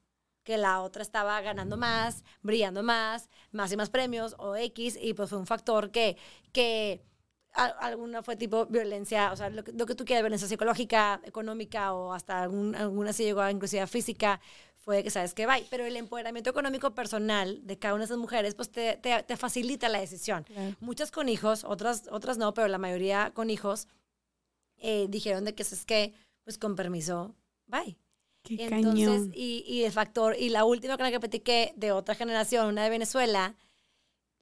que 0.47 0.57
la 0.57 0.81
otra 0.81 1.03
estaba 1.03 1.41
ganando 1.41 1.77
más, 1.77 2.23
brillando 2.41 2.85
más, 2.85 3.29
más 3.51 3.73
y 3.73 3.77
más 3.77 3.91
premios 3.91 4.37
o 4.39 4.55
X, 4.55 4.97
y 5.03 5.13
pues 5.13 5.29
fue 5.29 5.39
un 5.39 5.47
factor 5.47 5.91
que, 5.91 6.17
que 6.53 7.03
alguna 7.53 8.23
fue 8.23 8.37
tipo 8.37 8.67
violencia, 8.67 9.33
o 9.33 9.37
sea, 9.37 9.51
lo 9.51 9.65
que, 9.65 9.73
lo 9.73 9.87
que 9.87 9.97
tú 9.97 10.05
quieras, 10.05 10.23
violencia 10.23 10.47
psicológica, 10.47 11.21
económica 11.25 11.95
o 11.95 12.13
hasta 12.13 12.43
algún, 12.43 12.77
alguna 12.77 13.13
se 13.13 13.25
llegó 13.25 13.41
a 13.41 13.51
inclusive 13.51 13.85
física, 13.89 14.41
fue 14.77 15.03
que 15.03 15.11
sabes 15.11 15.35
que 15.35 15.47
va. 15.47 15.57
Pero 15.69 15.85
el 15.85 15.97
empoderamiento 15.97 16.49
económico 16.49 16.95
personal 16.95 17.67
de 17.67 17.77
cada 17.77 17.95
una 17.95 18.03
de 18.03 18.05
esas 18.05 18.19
mujeres, 18.19 18.55
pues 18.55 18.71
te, 18.71 18.99
te, 18.99 19.21
te 19.25 19.37
facilita 19.37 19.89
la 19.89 19.99
decisión. 19.99 20.47
Muchas 20.79 21.11
con 21.11 21.29
hijos, 21.29 21.65
otras, 21.65 22.05
otras 22.13 22.39
no, 22.39 22.55
pero 22.55 22.69
la 22.69 22.79
mayoría 22.79 23.33
con 23.35 23.51
hijos 23.51 23.89
eh, 24.79 25.07
dijeron 25.09 25.45
de 25.45 25.57
que 25.57 25.65
es 25.65 25.85
que, 25.85 26.15
pues 26.45 26.57
con 26.57 26.77
permiso, 26.77 27.35
bye. 27.67 27.99
Qué 28.47 28.65
Entonces, 28.65 29.29
y, 29.35 29.65
y, 29.67 29.85
el 29.85 29.93
factor, 29.93 30.37
y 30.39 30.49
la 30.51 30.65
última 30.65 30.97
con 30.97 31.05
la 31.05 31.11
que 31.11 31.21
platiqué 31.21 31.73
de 31.77 31.93
otra 31.93 32.15
generación, 32.15 32.69
una 32.69 32.85
de 32.85 32.91
Venezuela, 32.91 33.57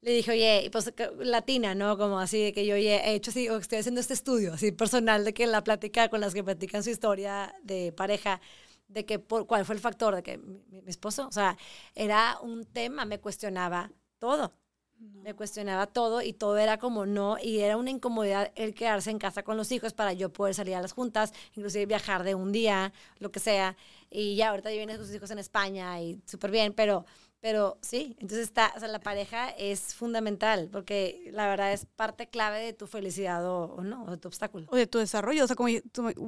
le 0.05 0.13
dije, 0.13 0.33
oye, 0.33 0.69
pues 0.71 0.93
latina, 1.19 1.75
¿no? 1.75 1.97
Como 1.97 2.19
así 2.19 2.43
de 2.43 2.53
que 2.53 2.67
yo 2.67 2.75
oye, 2.75 2.97
he 2.97 3.15
hecho 3.15 3.31
así, 3.31 3.49
o 3.49 3.57
estoy 3.57 3.79
haciendo 3.79 4.03
este 4.03 4.13
estudio 4.13 4.53
así 4.53 4.71
personal 4.71 5.25
de 5.25 5.33
que 5.33 5.47
la 5.47 5.65
plática 5.65 6.11
con 6.11 6.21
las 6.21 6.35
que 6.35 6.45
platican 6.45 6.83
su 6.83 6.91
historia 6.91 7.55
de 7.63 7.91
pareja, 7.93 8.41
de 8.87 9.07
que 9.07 9.19
por, 9.19 9.47
cuál 9.47 9.65
fue 9.65 9.75
el 9.75 9.81
factor 9.81 10.15
de 10.15 10.23
que 10.23 10.37
mi, 10.37 10.63
esposo, 10.87 11.27
o 11.27 11.33
sea, 11.33 11.57
era 11.95 12.39
un 12.43 12.67
tema, 12.67 13.07
me 13.07 13.19
cuestionaba 13.19 13.91
todo. 14.19 14.53
Me 14.99 15.35
cuestionaba 15.35 15.87
todo 15.87 16.21
y 16.21 16.33
todo 16.35 16.59
era 16.59 16.79
como 16.79 17.07
no, 17.07 17.37
y 17.43 17.61
era 17.61 17.77
una 17.77 17.91
incomodidad 17.91 18.53
el 18.57 18.75
quedarse 18.75 19.11
en 19.11 19.19
casa 19.19 19.43
con 19.43 19.57
los 19.57 19.73
hijos 19.73 19.95
para 19.95 20.13
yo 20.13 20.33
poder 20.33 20.55
salir 20.55 20.75
a 20.75 20.83
las 20.83 20.93
juntas, 20.93 21.33
inclusive 21.55 21.87
viajar 21.87 22.25
de 22.25 22.35
un 22.35 22.53
día, 22.53 22.93
lo 23.19 23.33
que 23.33 23.41
sea. 23.41 23.77
Y 24.11 24.37
ya 24.37 24.51
ahorita 24.51 24.69
viven 24.69 24.97
sus 24.97 25.15
hijos 25.15 25.31
en 25.31 25.39
España 25.39 26.01
y 26.01 26.21
súper 26.27 26.51
bien, 26.51 26.75
pero 26.75 27.07
pero 27.45 27.77
sí, 27.83 28.17
entonces 28.21 28.49
está, 28.49 28.73
o 28.75 28.79
sea, 28.79 28.89
la 28.89 29.01
pareja 29.01 29.51
es 29.51 29.95
fundamental 29.95 30.71
porque 30.73 31.29
la 31.31 31.47
verdad 31.47 31.75
es 31.75 31.85
parte 31.85 32.27
clave 32.27 32.61
de 32.61 32.73
tu 32.73 32.87
felicidad 32.87 33.47
o, 33.47 33.83
no, 33.83 34.05
o 34.05 34.13
de 34.13 34.17
tu 34.17 34.29
obstáculo. 34.29 34.67
O 34.71 34.77
de 34.77 34.87
tu 34.87 34.97
desarrollo, 34.97 35.45
o 35.45 35.47
sea, 35.47 35.55
como 35.55 35.69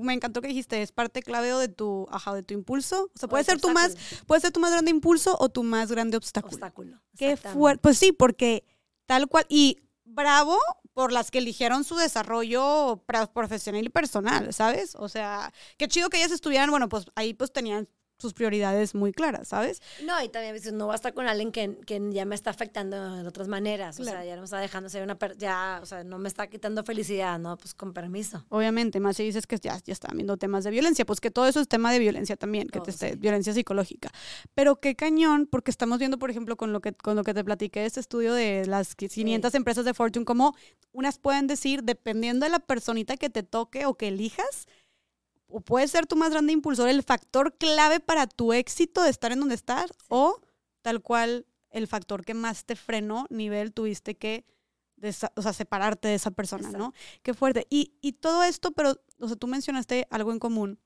me 0.02 0.12
encantó 0.12 0.42
que 0.42 0.48
dijiste, 0.48 0.82
es 0.82 0.92
parte 0.92 1.22
clave 1.22 1.54
o 1.54 1.58
de 1.58 1.68
tu, 1.68 2.06
ajá, 2.10 2.34
de 2.34 2.42
tu 2.42 2.52
impulso. 2.52 3.04
O 3.14 3.18
sea, 3.18 3.30
puede 3.30 3.44
ser 3.44 3.58
tu 3.58 3.70
más, 3.70 3.96
puede 4.26 4.42
ser 4.42 4.52
tu 4.52 4.60
más 4.60 4.72
grande 4.72 4.90
impulso 4.90 5.34
o 5.40 5.48
tu 5.48 5.62
más 5.62 5.90
grande 5.90 6.18
obstáculo. 6.18 6.52
Obstáculo. 6.52 7.00
Qué 7.16 7.38
fuerte. 7.38 7.80
Pues 7.80 7.96
sí, 7.96 8.12
porque 8.12 8.66
tal 9.06 9.26
cual, 9.26 9.46
y 9.48 9.78
bravo 10.04 10.58
por 10.92 11.12
las 11.12 11.30
que 11.30 11.38
eligieron 11.38 11.84
su 11.84 11.96
desarrollo 11.96 13.02
profesional 13.32 13.82
y 13.82 13.88
personal, 13.88 14.52
¿sabes? 14.52 14.94
O 14.96 15.08
sea, 15.08 15.50
qué 15.78 15.88
chido 15.88 16.10
que 16.10 16.18
ellas 16.18 16.32
estuvieran, 16.32 16.68
bueno, 16.68 16.90
pues 16.90 17.06
ahí 17.14 17.32
pues 17.32 17.54
tenían 17.54 17.88
sus 18.18 18.32
prioridades 18.32 18.94
muy 18.94 19.12
claras, 19.12 19.48
¿sabes? 19.48 19.82
No, 20.04 20.22
y 20.22 20.28
también 20.28 20.54
dices, 20.54 20.72
no 20.72 20.86
basta 20.86 21.12
con 21.12 21.26
alguien 21.26 21.52
que, 21.52 21.76
que, 21.86 22.00
ya 22.10 22.24
me 22.24 22.34
está 22.34 22.50
afectando 22.50 23.16
de 23.16 23.28
otras 23.28 23.48
maneras, 23.48 23.98
o 24.00 24.04
sea, 24.04 24.24
ya 24.24 24.34
no 24.34 24.42
me 24.42 24.44
está 24.46 24.58
dejando 24.58 24.88
ser 24.88 25.02
una, 25.02 25.18
ya, 25.36 25.80
o 25.82 25.86
sea, 25.86 26.04
no 26.04 26.18
me 26.18 26.28
está 26.28 26.46
quitando 26.46 26.84
felicidad, 26.84 27.38
¿no? 27.38 27.56
Pues 27.56 27.74
con 27.74 27.92
permiso. 27.92 28.44
Obviamente, 28.48 29.00
más 29.00 29.16
si 29.16 29.24
dices 29.24 29.46
que 29.46 29.58
ya, 29.58 29.78
ya 29.84 29.92
están 29.92 30.16
viendo 30.16 30.36
temas 30.36 30.64
de 30.64 30.70
violencia, 30.70 31.04
pues 31.04 31.20
que 31.20 31.30
todo 31.30 31.46
eso 31.46 31.60
es 31.60 31.68
tema 31.68 31.92
de 31.92 31.98
violencia 31.98 32.36
también, 32.36 32.68
que 32.68 32.80
te 32.80 32.90
esté, 32.90 33.16
violencia 33.16 33.52
psicológica. 33.52 34.10
Pero 34.54 34.76
qué 34.76 34.96
cañón, 34.96 35.46
porque 35.50 35.70
estamos 35.70 35.98
viendo, 35.98 36.18
por 36.18 36.30
ejemplo, 36.30 36.56
con 36.56 36.72
lo 36.72 36.80
que, 36.80 36.92
con 36.92 37.16
lo 37.16 37.24
que 37.24 37.34
te 37.34 37.44
platiqué 37.44 37.84
este 37.84 38.00
estudio 38.00 38.32
de 38.32 38.66
las 38.66 38.94
500 38.94 39.54
empresas 39.54 39.84
de 39.84 39.94
Fortune, 39.94 40.24
como 40.24 40.54
unas 40.92 41.18
pueden 41.18 41.46
decir, 41.46 41.82
dependiendo 41.82 42.46
de 42.46 42.50
la 42.50 42.58
personita 42.58 43.16
que 43.16 43.30
te 43.30 43.42
toque 43.42 43.86
o 43.86 43.94
que 43.94 44.08
elijas, 44.08 44.66
o 45.56 45.62
puede 45.62 45.88
ser 45.88 46.04
tu 46.06 46.16
más 46.16 46.30
grande 46.30 46.52
impulsor, 46.52 46.90
el 46.90 47.02
factor 47.02 47.56
clave 47.56 47.98
para 47.98 48.26
tu 48.26 48.52
éxito 48.52 49.02
de 49.02 49.08
estar 49.08 49.32
en 49.32 49.40
donde 49.40 49.54
estás, 49.54 49.90
o 50.08 50.38
tal 50.82 51.00
cual 51.00 51.46
el 51.70 51.86
factor 51.86 52.26
que 52.26 52.34
más 52.34 52.66
te 52.66 52.76
frenó, 52.76 53.26
nivel 53.30 53.72
tuviste 53.72 54.16
que 54.18 54.44
o 55.34 55.42
sea, 55.42 55.52
separarte 55.54 56.08
de 56.08 56.14
esa 56.14 56.30
persona, 56.30 56.70
¿no? 56.72 56.92
Qué 57.22 57.32
fuerte. 57.32 57.66
Y, 57.70 57.94
y 58.02 58.12
todo 58.12 58.42
esto, 58.44 58.72
pero, 58.72 59.00
o 59.18 59.28
sea, 59.28 59.36
tú 59.36 59.46
mencionaste 59.46 60.06
algo 60.10 60.30
en 60.30 60.38
común, 60.38 60.78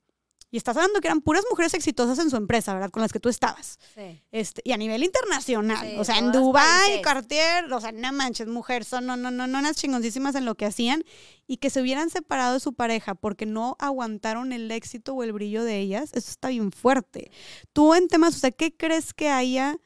y 0.51 0.57
estás 0.57 0.75
hablando 0.75 0.99
que 0.99 1.07
eran 1.07 1.21
puras 1.21 1.45
mujeres 1.49 1.73
exitosas 1.73 2.19
en 2.19 2.29
su 2.29 2.35
empresa, 2.35 2.73
¿verdad? 2.73 2.91
Con 2.91 3.01
las 3.01 3.13
que 3.13 3.21
tú 3.21 3.29
estabas. 3.29 3.79
Sí. 3.95 4.21
Este, 4.33 4.61
y 4.65 4.73
a 4.73 4.77
nivel 4.77 5.01
internacional. 5.01 5.97
o 5.97 6.03
sea, 6.03 6.17
en 6.17 6.33
Dubái, 6.33 7.01
Cartier, 7.01 7.71
o 7.71 7.79
sea, 7.79 7.93
no 7.93 8.11
manches, 8.11 8.47
mujeres, 8.47 8.89
son 8.89 9.05
no, 9.05 9.15
no, 9.15 9.31
no, 9.31 9.47
no, 9.47 9.59
unas 9.59 9.77
chingoncísimas 9.77 10.35
en 10.35 10.43
lo 10.43 10.55
que 10.55 10.65
hacían. 10.65 11.05
Y 11.47 11.57
que 11.57 11.69
se 11.69 11.81
hubieran 11.81 12.09
separado 12.09 12.55
de 12.55 12.59
su 12.59 12.73
pareja 12.73 13.15
porque 13.15 13.45
no 13.45 13.77
aguantaron 13.79 14.51
el 14.51 14.69
éxito 14.71 15.13
o 15.13 15.23
el 15.23 15.31
brillo 15.31 15.63
de 15.63 15.79
ellas, 15.79 16.11
eso 16.13 16.29
está 16.29 16.49
bien 16.49 16.71
fuerte. 16.71 17.31
Tú 17.71 17.93
en 17.93 18.09
temas, 18.09 18.35
o 18.35 18.39
sea, 18.39 18.51
¿qué 18.51 18.75
crees 18.75 19.13
que 19.13 19.29
haya 19.29 19.77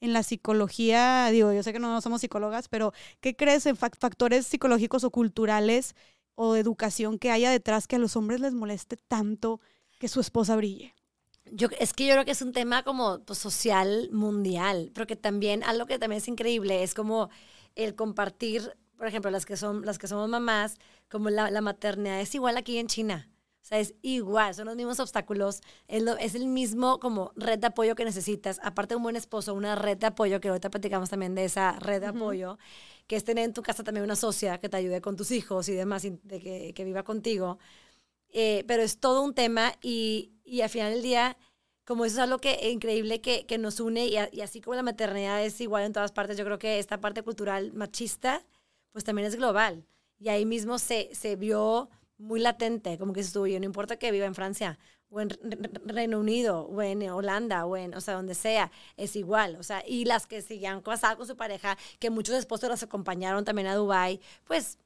en 0.00 0.12
la 0.12 0.22
psicología? 0.22 1.28
Digo, 1.32 1.52
yo 1.52 1.64
sé 1.64 1.72
que 1.72 1.80
no 1.80 2.00
somos 2.00 2.20
psicólogas, 2.20 2.68
pero 2.68 2.92
¿qué 3.20 3.34
crees 3.34 3.66
en 3.66 3.76
factores 3.76 4.46
psicológicos 4.46 5.02
o 5.02 5.10
culturales 5.10 5.94
o 6.36 6.54
de 6.54 6.60
educación 6.60 7.18
que 7.18 7.32
haya 7.32 7.50
detrás 7.50 7.88
que 7.88 7.96
a 7.96 7.98
los 7.98 8.16
hombres 8.16 8.40
les 8.40 8.54
moleste 8.54 8.96
tanto? 8.96 9.60
Que 10.02 10.08
su 10.08 10.18
esposa 10.18 10.56
brille? 10.56 10.96
Yo, 11.52 11.68
es 11.78 11.92
que 11.92 12.04
yo 12.04 12.14
creo 12.14 12.24
que 12.24 12.32
es 12.32 12.42
un 12.42 12.52
tema 12.52 12.82
como 12.82 13.20
pues, 13.20 13.38
social 13.38 14.08
mundial, 14.10 14.90
porque 14.96 15.14
también 15.14 15.62
algo 15.62 15.86
que 15.86 15.96
también 15.96 16.20
es 16.20 16.26
increíble 16.26 16.82
es 16.82 16.92
como 16.92 17.30
el 17.76 17.94
compartir, 17.94 18.76
por 18.96 19.06
ejemplo, 19.06 19.30
las 19.30 19.46
que, 19.46 19.56
son, 19.56 19.86
las 19.86 19.98
que 19.98 20.08
somos 20.08 20.28
mamás, 20.28 20.78
como 21.08 21.30
la, 21.30 21.52
la 21.52 21.60
maternidad 21.60 22.20
es 22.20 22.34
igual 22.34 22.56
aquí 22.56 22.78
en 22.78 22.88
China. 22.88 23.30
O 23.62 23.64
sea, 23.64 23.78
es 23.78 23.94
igual, 24.02 24.56
son 24.56 24.66
los 24.66 24.74
mismos 24.74 24.98
obstáculos, 24.98 25.60
es, 25.86 26.02
es, 26.18 26.34
el 26.34 26.48
mismo 26.48 26.98
como 26.98 27.30
red 27.36 27.60
de 27.60 27.68
apoyo 27.68 27.94
que 27.94 28.04
necesitas. 28.04 28.58
Aparte 28.64 28.94
de 28.94 28.96
un 28.96 29.04
buen 29.04 29.14
esposo, 29.14 29.54
una 29.54 29.76
red 29.76 29.98
de 29.98 30.08
apoyo, 30.08 30.40
que 30.40 30.48
ahorita 30.48 30.68
platicamos 30.68 31.10
también 31.10 31.36
de 31.36 31.44
esa 31.44 31.78
red 31.78 32.00
de 32.00 32.08
apoyo, 32.08 32.58
que 33.06 33.14
es 33.14 33.22
tener 33.22 33.44
en 33.44 33.52
tu 33.52 33.62
casa 33.62 33.84
también 33.84 34.02
una 34.02 34.16
socia 34.16 34.58
que 34.58 34.68
te 34.68 34.78
ayude 34.78 35.00
con 35.00 35.14
tus 35.14 35.30
hijos 35.30 35.68
y 35.68 35.74
demás, 35.74 36.02
de 36.02 36.40
que, 36.40 36.72
que 36.74 36.84
viva 36.84 37.04
contigo. 37.04 37.60
Eh, 38.32 38.64
pero 38.66 38.82
es 38.82 38.98
todo 38.98 39.22
un 39.22 39.34
tema 39.34 39.74
y, 39.82 40.32
y, 40.44 40.62
al 40.62 40.70
final 40.70 40.92
del 40.92 41.02
día, 41.02 41.36
como 41.84 42.06
eso 42.06 42.14
es 42.16 42.20
algo 42.20 42.38
que 42.38 42.70
increíble 42.70 43.20
que, 43.20 43.44
que 43.46 43.58
nos 43.58 43.78
une 43.78 44.06
y, 44.06 44.16
así 44.40 44.60
como 44.62 44.74
la 44.74 44.82
maternidad 44.82 45.44
es 45.44 45.60
igual 45.60 45.84
en 45.84 45.92
todas 45.92 46.12
partes, 46.12 46.38
yo 46.38 46.44
creo 46.44 46.58
que 46.58 46.78
esta 46.78 47.00
parte 47.00 47.22
cultural 47.22 47.72
machista, 47.74 48.42
pues 48.92 49.04
también 49.04 49.28
es 49.28 49.36
global. 49.36 49.84
Y 50.18 50.30
ahí 50.30 50.46
mismo 50.46 50.78
se, 50.78 51.10
se 51.14 51.36
vio 51.36 51.90
muy 52.16 52.40
latente, 52.40 52.98
como 52.98 53.12
que 53.12 53.20
estuvo 53.20 53.46
yo, 53.46 53.58
no 53.58 53.66
importa 53.66 53.96
que 53.96 54.12
viva 54.12 54.26
en 54.26 54.34
Francia 54.34 54.78
o 55.10 55.20
en 55.20 55.30
Reino 55.84 56.18
Unido 56.18 56.62
o 56.62 56.80
en 56.80 57.02
Holanda 57.10 57.66
o 57.66 57.76
en, 57.76 57.94
o 57.94 58.00
sea, 58.00 58.14
donde 58.14 58.34
sea, 58.34 58.70
es 58.96 59.14
igual, 59.16 59.56
o 59.56 59.62
sea, 59.62 59.82
y 59.86 60.06
las 60.06 60.26
que 60.26 60.40
seguían 60.40 60.80
casadas 60.80 61.16
con 61.16 61.26
su 61.26 61.36
pareja, 61.36 61.76
que 61.98 62.10
muchos 62.10 62.34
esposos 62.36 62.70
las 62.70 62.82
acompañaron 62.82 63.44
también 63.44 63.68
a 63.68 63.74
Dubai, 63.74 64.20
pues 64.44 64.78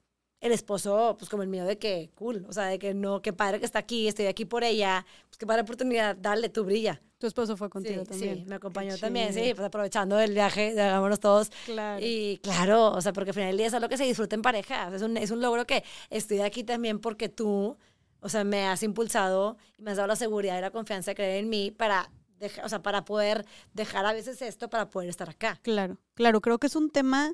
el 0.47 0.53
esposo, 0.53 1.17
pues 1.19 1.29
como 1.29 1.43
el 1.43 1.49
miedo 1.49 1.67
de 1.67 1.79
que, 1.79 2.11
cool, 2.15 2.47
o 2.49 2.53
sea, 2.53 2.65
de 2.65 2.79
que 2.79 2.95
no, 2.95 3.21
qué 3.23 3.33
padre 3.33 3.59
que 3.59 3.67
está 3.67 3.81
aquí, 3.81 4.09
estoy 4.09 4.27
aquí 4.27 4.45
por 4.45 4.65
ella, 4.65 5.05
pues 5.29 5.39
qué 5.39 5.47
padre 5.47 5.63
oportunidad, 5.63 6.17
dale, 6.17 6.49
tu 6.49 6.65
brilla. 6.65 7.01
Tu 7.19 7.27
esposo 7.27 7.57
fue 7.57 7.71
contigo 7.71 8.05
también. 8.05 8.39
Sí, 8.39 8.45
me 8.47 8.57
acompañó 8.57 8.99
también, 8.99 9.33
sí, 9.33 9.53
pues 9.55 9.67
aprovechando 9.67 10.19
el 10.21 10.35
viaje, 10.35 10.79
hagámonos 10.81 11.19
todos. 11.19 11.51
Claro. 11.65 12.05
Y 12.05 12.39
claro, 12.43 12.93
o 12.93 13.01
sea, 13.01 13.13
porque 13.13 13.31
al 13.31 13.35
final 13.35 13.49
del 13.49 13.57
día 13.57 13.67
es 13.69 13.75
algo 13.75 13.89
que 13.89 13.97
se 13.97 14.05
disfruta 14.05 14.37
en 14.37 14.43
pareja, 14.43 14.95
es, 14.95 15.03
un, 15.03 15.17
es 15.17 15.31
un 15.31 15.41
logro 15.41 15.67
que 15.67 15.83
estoy 16.11 16.41
aquí 16.41 16.63
también 16.63 16.99
porque 16.99 17.29
tú, 17.29 17.77
o 18.21 18.29
sea, 18.29 18.45
me 18.45 18.67
has 18.67 18.83
impulsado 18.83 19.57
y 19.79 19.83
me 19.83 19.93
has 19.93 19.97
dado 19.97 20.09
la 20.09 20.17
seguridad 20.17 20.59
y 20.59 20.61
la 20.61 20.71
confianza 20.71 21.13
de 21.13 21.15
creer 21.15 21.43
en 21.43 21.49
mí 21.49 21.71
para 21.71 22.11
dejar, 22.39 22.67
o 22.67 22.69
sea, 22.69 22.83
para 22.83 23.05
poder 23.05 23.47
dejar 23.73 24.05
a 24.05 24.13
veces 24.13 24.43
esto 24.43 24.69
para 24.69 24.91
poder 24.91 25.09
estar 25.09 25.31
acá. 25.31 25.59
Claro, 25.63 25.99
claro, 26.15 26.41
creo 26.43 26.59
que 26.59 26.67
es 26.67 26.77
un 26.77 26.91
tema, 26.91 27.33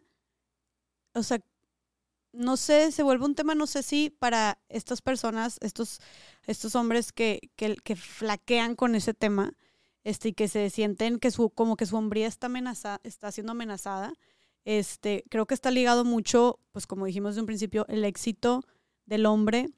o 1.14 1.22
sea, 1.24 1.40
no 2.33 2.57
sé, 2.57 2.93
se 2.93 3.03
vuelve 3.03 3.24
un 3.24 3.35
tema, 3.35 3.55
no 3.55 3.66
sé 3.66 3.83
si 3.83 4.11
para 4.11 4.59
estas 4.68 5.03
personas, 5.03 5.59
estos, 5.61 6.01
estos 6.47 6.74
hombres 6.74 7.12
que, 7.12 7.51
que, 7.57 7.76
que 7.76 7.97
flaquean 7.97 8.74
con 8.74 8.95
ese 8.95 9.14
tema, 9.14 9.55
este, 10.05 10.30
y 10.30 10.33
que 10.33 10.49
se 10.49 10.68
sienten 10.70 11.18
que 11.18 11.30
su, 11.30 11.51
como 11.51 11.76
que 11.76 11.87
su 11.87 11.97
hombría 11.97 12.26
está 12.26 12.47
amenazada, 12.47 13.01
está 13.05 13.30
siendo 13.30 13.53
amenazada, 13.53 14.14
este, 14.64 15.24
creo 15.28 15.47
que 15.47 15.55
está 15.55 15.70
ligado 15.70 16.05
mucho, 16.05 16.59
pues 16.72 16.87
como 16.87 17.07
dijimos 17.07 17.35
de 17.35 17.41
un 17.41 17.47
principio, 17.47 17.87
el 17.89 18.05
éxito 18.05 18.64
del 19.07 19.26
hombre, 19.26 19.68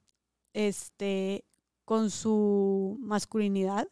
este, 0.52 1.44
con 1.84 2.10
su 2.10 2.96
masculinidad. 3.00 3.88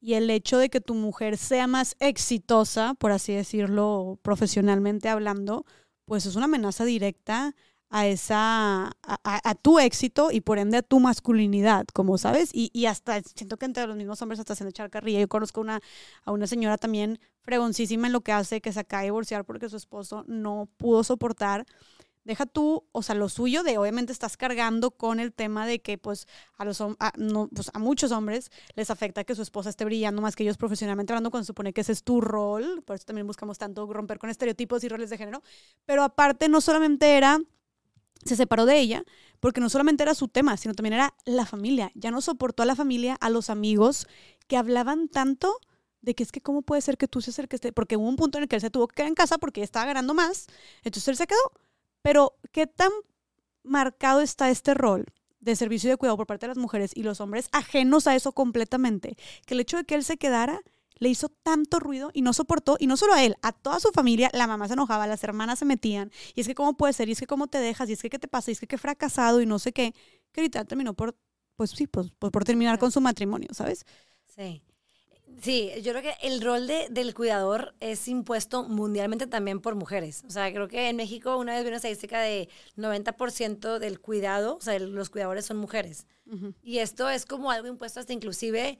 Y 0.00 0.14
el 0.14 0.30
hecho 0.30 0.58
de 0.58 0.68
que 0.68 0.80
tu 0.80 0.94
mujer 0.94 1.36
sea 1.36 1.68
más 1.68 1.94
exitosa, 2.00 2.94
por 2.94 3.12
así 3.12 3.32
decirlo, 3.32 4.18
profesionalmente 4.22 5.08
hablando, 5.08 5.64
pues 6.06 6.26
es 6.26 6.34
una 6.34 6.46
amenaza 6.46 6.84
directa 6.84 7.54
a 7.90 8.06
esa, 8.06 8.92
a, 9.02 9.54
tu 9.54 9.78
éxito 9.78 10.30
y 10.30 10.42
por 10.42 10.58
ende 10.58 10.76
a 10.78 10.82
tu 10.82 11.00
masculinidad, 11.00 11.86
como 11.94 12.18
sabes, 12.18 12.50
y, 12.52 12.70
y, 12.74 12.86
hasta 12.86 13.22
siento 13.22 13.56
que 13.56 13.64
entre 13.64 13.86
los 13.86 13.96
mismos 13.96 14.20
hombres 14.20 14.38
hasta 14.40 14.54
se 14.54 14.64
le 14.64 14.70
echar 14.70 14.90
carrilla. 14.90 15.20
Yo 15.20 15.28
conozco 15.28 15.60
una, 15.60 15.80
a 16.24 16.32
una 16.32 16.46
señora 16.46 16.76
también 16.76 17.18
fregoncísima 17.40 18.06
en 18.08 18.12
lo 18.12 18.20
que 18.20 18.32
hace, 18.32 18.60
que 18.60 18.72
se 18.72 18.80
acaba 18.80 19.00
de 19.02 19.06
divorciar 19.06 19.44
porque 19.44 19.70
su 19.70 19.76
esposo 19.76 20.24
no 20.26 20.68
pudo 20.76 21.02
soportar. 21.02 21.64
Deja 22.24 22.44
tú, 22.44 22.84
o 22.92 23.02
sea, 23.02 23.14
lo 23.14 23.30
suyo 23.30 23.62
de 23.62 23.78
obviamente 23.78 24.12
estás 24.12 24.36
cargando 24.36 24.90
con 24.90 25.18
el 25.18 25.32
tema 25.32 25.66
de 25.66 25.80
que 25.80 25.96
pues 25.96 26.26
a 26.58 26.66
los 26.66 26.78
a, 26.82 27.12
no, 27.16 27.48
pues, 27.48 27.70
a 27.72 27.78
muchos 27.78 28.12
hombres 28.12 28.50
les 28.74 28.90
afecta 28.90 29.24
que 29.24 29.34
su 29.34 29.40
esposa 29.40 29.70
esté 29.70 29.86
brillando 29.86 30.20
más 30.20 30.36
que 30.36 30.42
ellos 30.42 30.58
profesionalmente 30.58 31.14
hablando 31.14 31.30
cuando 31.30 31.44
se 31.44 31.48
supone 31.48 31.72
que 31.72 31.80
ese 31.80 31.92
es 31.92 32.04
tu 32.04 32.20
rol, 32.20 32.82
por 32.84 32.96
eso 32.96 33.06
también 33.06 33.26
buscamos 33.26 33.56
tanto 33.56 33.90
romper 33.90 34.18
con 34.18 34.28
estereotipos 34.28 34.84
y 34.84 34.90
roles 34.90 35.08
de 35.08 35.16
género, 35.16 35.42
pero 35.86 36.02
aparte 36.02 36.50
no 36.50 36.60
solamente 36.60 37.16
era 37.16 37.40
se 38.24 38.36
separó 38.36 38.66
de 38.66 38.78
ella 38.78 39.04
porque 39.40 39.60
no 39.60 39.68
solamente 39.68 40.02
era 40.02 40.14
su 40.14 40.28
tema, 40.28 40.56
sino 40.56 40.74
también 40.74 40.94
era 40.94 41.14
la 41.24 41.46
familia. 41.46 41.92
Ya 41.94 42.10
no 42.10 42.20
soportó 42.20 42.62
a 42.62 42.66
la 42.66 42.74
familia, 42.74 43.16
a 43.20 43.30
los 43.30 43.50
amigos 43.50 44.06
que 44.46 44.56
hablaban 44.56 45.08
tanto 45.08 45.60
de 46.00 46.14
que 46.14 46.22
es 46.22 46.32
que 46.32 46.40
cómo 46.40 46.62
puede 46.62 46.80
ser 46.80 46.96
que 46.96 47.08
tú 47.08 47.20
seas 47.20 47.38
el 47.38 47.48
que 47.48 47.56
esté, 47.56 47.72
porque 47.72 47.96
hubo 47.96 48.08
un 48.08 48.16
punto 48.16 48.38
en 48.38 48.42
el 48.42 48.48
que 48.48 48.56
él 48.56 48.62
se 48.62 48.70
tuvo 48.70 48.88
que 48.88 48.96
quedar 48.96 49.08
en 49.08 49.14
casa 49.14 49.38
porque 49.38 49.62
estaba 49.62 49.86
ganando 49.86 50.14
más, 50.14 50.46
entonces 50.82 51.08
él 51.08 51.16
se 51.16 51.26
quedó. 51.26 51.52
Pero, 52.02 52.36
¿qué 52.52 52.66
tan 52.66 52.90
marcado 53.62 54.20
está 54.20 54.50
este 54.50 54.74
rol 54.74 55.06
de 55.40 55.56
servicio 55.56 55.88
y 55.88 55.90
de 55.90 55.96
cuidado 55.96 56.16
por 56.16 56.26
parte 56.26 56.46
de 56.46 56.48
las 56.48 56.58
mujeres 56.58 56.92
y 56.94 57.02
los 57.02 57.20
hombres 57.20 57.48
ajenos 57.52 58.06
a 58.06 58.14
eso 58.14 58.32
completamente? 58.32 59.16
Que 59.46 59.54
el 59.54 59.60
hecho 59.60 59.76
de 59.76 59.84
que 59.84 59.96
él 59.96 60.04
se 60.04 60.16
quedara 60.16 60.60
le 60.98 61.08
hizo 61.08 61.28
tanto 61.42 61.80
ruido 61.80 62.10
y 62.12 62.22
no 62.22 62.32
soportó, 62.32 62.76
y 62.78 62.86
no 62.86 62.96
solo 62.96 63.14
a 63.14 63.24
él, 63.24 63.36
a 63.42 63.52
toda 63.52 63.80
su 63.80 63.90
familia, 63.90 64.30
la 64.32 64.46
mamá 64.46 64.66
se 64.68 64.74
enojaba, 64.74 65.06
las 65.06 65.22
hermanas 65.24 65.58
se 65.58 65.64
metían, 65.64 66.10
y 66.34 66.40
es 66.40 66.46
que 66.46 66.54
cómo 66.54 66.76
puede 66.76 66.92
ser, 66.92 67.08
y 67.08 67.12
es 67.12 67.20
que 67.20 67.26
cómo 67.26 67.46
te 67.46 67.58
dejas, 67.58 67.88
y 67.88 67.92
es 67.92 68.02
que 68.02 68.10
qué 68.10 68.18
te 68.18 68.28
pasa, 68.28 68.50
y 68.50 68.52
es 68.52 68.60
que 68.60 68.66
qué 68.66 68.78
fracasado, 68.78 69.40
y 69.40 69.46
no 69.46 69.58
sé 69.58 69.72
qué, 69.72 69.94
que 70.32 70.40
ahorita 70.40 70.64
terminó 70.64 70.94
por, 70.94 71.16
pues 71.56 71.70
sí, 71.70 71.86
pues, 71.86 72.12
pues 72.18 72.32
por 72.32 72.44
terminar 72.44 72.78
con 72.78 72.92
su 72.92 73.00
matrimonio, 73.00 73.48
¿sabes? 73.52 73.84
Sí. 74.26 74.62
Sí, 75.42 75.70
yo 75.82 75.92
creo 75.92 76.02
que 76.02 76.14
el 76.26 76.40
rol 76.40 76.66
de, 76.66 76.88
del 76.90 77.14
cuidador 77.14 77.74
es 77.78 78.08
impuesto 78.08 78.64
mundialmente 78.64 79.26
también 79.26 79.60
por 79.60 79.76
mujeres. 79.76 80.24
O 80.26 80.30
sea, 80.30 80.50
creo 80.52 80.66
que 80.66 80.88
en 80.88 80.96
México 80.96 81.36
una 81.36 81.52
vez 81.52 81.62
vi 81.62 81.68
una 81.68 81.76
estadística 81.76 82.20
de 82.20 82.48
90% 82.76 83.78
del 83.78 84.00
cuidado, 84.00 84.56
o 84.56 84.60
sea, 84.60 84.78
los 84.80 85.10
cuidadores 85.10 85.46
son 85.46 85.58
mujeres. 85.58 86.06
Y 86.62 86.78
esto 86.78 87.08
es 87.08 87.24
como 87.24 87.50
algo 87.50 87.68
impuesto 87.68 88.00
hasta 88.00 88.12
inclusive 88.12 88.78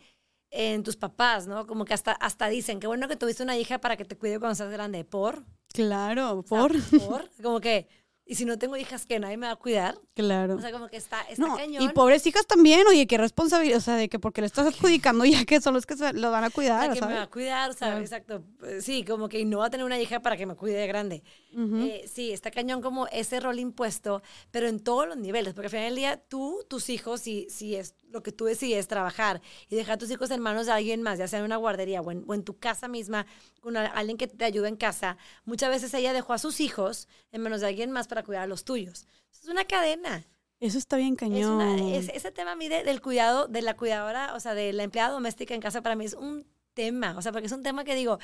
en 0.51 0.83
tus 0.83 0.97
papás, 0.97 1.47
¿no? 1.47 1.67
Como 1.67 1.85
que 1.85 1.95
hasta, 1.95 2.13
hasta 2.13 2.49
dicen, 2.49 2.81
qué 2.81 2.87
bueno 2.87 3.09
que 3.09 3.17
tuviste 3.17 3.43
una 3.43 3.57
hija 3.57 3.79
para 3.81 3.97
que 3.97 4.05
te 4.05 4.17
cuide 4.17 4.39
cuando 4.39 4.55
seas 4.55 4.71
grande. 4.71 5.05
¿Por? 5.05 5.45
Claro, 5.73 6.45
¿por? 6.49 6.73
¿Por? 6.91 7.31
Como 7.43 7.61
que 7.61 7.89
y 8.31 8.35
si 8.35 8.45
no 8.45 8.59
tengo 8.59 8.77
hijas, 8.77 9.07
que 9.07 9.19
nadie 9.19 9.39
me 9.39 9.47
va 9.47 9.55
a 9.55 9.57
cuidar. 9.57 9.99
Claro. 10.15 10.57
O 10.57 10.61
sea, 10.61 10.71
como 10.71 10.89
que 10.89 10.99
está, 10.99 11.23
está 11.23 11.47
cañón. 11.57 11.83
Y 11.83 11.89
pobres 11.89 12.27
hijas 12.27 12.47
también, 12.47 12.87
oye, 12.87 13.07
qué 13.07 13.17
responsabilidad, 13.17 13.79
o 13.79 13.81
sea, 13.81 13.97
de 13.97 14.11
que 14.11 14.19
porque 14.19 14.43
le 14.43 14.47
estás 14.47 14.67
adjudicando 14.67 15.25
ya 15.25 15.47
que 15.47 15.63
son 15.63 15.73
los 15.73 15.87
que 15.87 15.97
se 15.97 16.13
lo 16.13 16.31
van 16.31 16.45
a 16.45 16.51
cuidar. 16.51 16.91
O 16.91 16.93
que 16.93 17.01
me 17.01 17.15
va 17.15 17.23
a 17.23 17.31
cuidar, 17.31 17.73
¿sabes? 17.73 18.03
Exacto. 18.03 18.45
Eh, 18.65 18.83
sí, 18.83 19.03
como 19.03 19.31
que 19.31 19.43
no 19.47 19.61
va 19.61 19.67
a 19.67 19.71
tener 19.71 19.87
una 19.87 19.99
hija 19.99 20.21
para 20.21 20.37
que 20.37 20.45
me 20.45 20.57
cuide 20.57 20.75
de 20.75 20.87
grande. 20.87 21.23
Eh, 21.57 22.05
sí, 22.07 22.31
está 22.31 22.51
cañón 22.51 22.83
como 22.83 23.07
ese 23.07 23.41
rol 23.41 23.59
impuesto, 23.59 24.23
pero 24.51 24.69
en 24.69 24.81
todos 24.81 25.09
los 25.09 25.17
niveles, 25.17 25.55
porque 25.55 25.69
al 25.69 25.71
final 25.71 25.87
del 25.87 25.97
día 25.97 26.23
tú, 26.29 26.67
tus 26.69 26.91
hijos, 26.91 27.23
si, 27.23 27.47
si 27.49 27.77
es 27.77 27.95
lo 28.11 28.23
que 28.23 28.33
tú 28.33 28.45
decides 28.45 28.89
trabajar 28.89 29.41
y 29.69 29.77
dejar 29.77 29.95
a 29.95 29.99
tus 29.99 30.11
hijos 30.11 30.31
en 30.31 30.41
manos 30.41 30.67
de 30.67 30.73
alguien 30.73 31.03
más, 31.03 31.19
ya 31.19 31.29
sea 31.29 31.39
en 31.39 31.47
una 31.47 31.57
guardería 31.57 32.01
o 32.03 32.11
en, 32.13 32.43
tu 32.45 32.59
casa 32.59 32.89
misma, 32.89 33.27
con 33.61 33.77
alguien 33.77 34.17
que 34.17 34.27
te 34.27 34.45
ayude 34.45 34.69
en 34.69 34.77
casa, 34.77 35.17
muchas 35.45 35.71
veces 35.71 35.93
ella 35.95 36.13
dejó 36.13 36.33
a 36.33 36.39
sus 36.39 36.61
hijos 36.61 37.09
en 37.33 37.43
manos 37.43 37.61
de 37.61 37.69
alguien 37.69 37.91
más 37.91 38.09
para 38.09 38.18
cuidar 38.23 38.45
a 38.45 38.47
los 38.47 38.65
tuyos. 38.65 39.07
Es 39.33 39.49
una 39.49 39.65
cadena. 39.65 40.27
Eso 40.61 40.79
está 40.79 40.97
bien 40.97 41.15
cañón. 41.15 41.61
ese 41.93 42.33
tema 42.33 42.53
a 42.53 42.57
mí 42.57 42.69
del 42.69 43.01
cuidado, 43.01 43.47
de 43.47 43.63
la 43.63 43.77
cuidadora, 43.77 44.35
o 44.35 44.41
sea, 44.41 44.55
de 44.55 44.73
la 44.73 44.83
empleada 44.83 45.13
doméstica 45.13 45.55
en 45.55 45.61
casa, 45.61 45.83
para 45.83 45.95
mí 45.95 46.05
es 46.05 46.15
un 46.15 46.47
tema, 46.75 47.17
o 47.17 47.23
sea, 47.23 47.33
porque 47.33 47.47
es 47.47 47.53
un 47.53 47.63
tema 47.63 47.85
que 47.85 47.95
digo, 47.95 48.19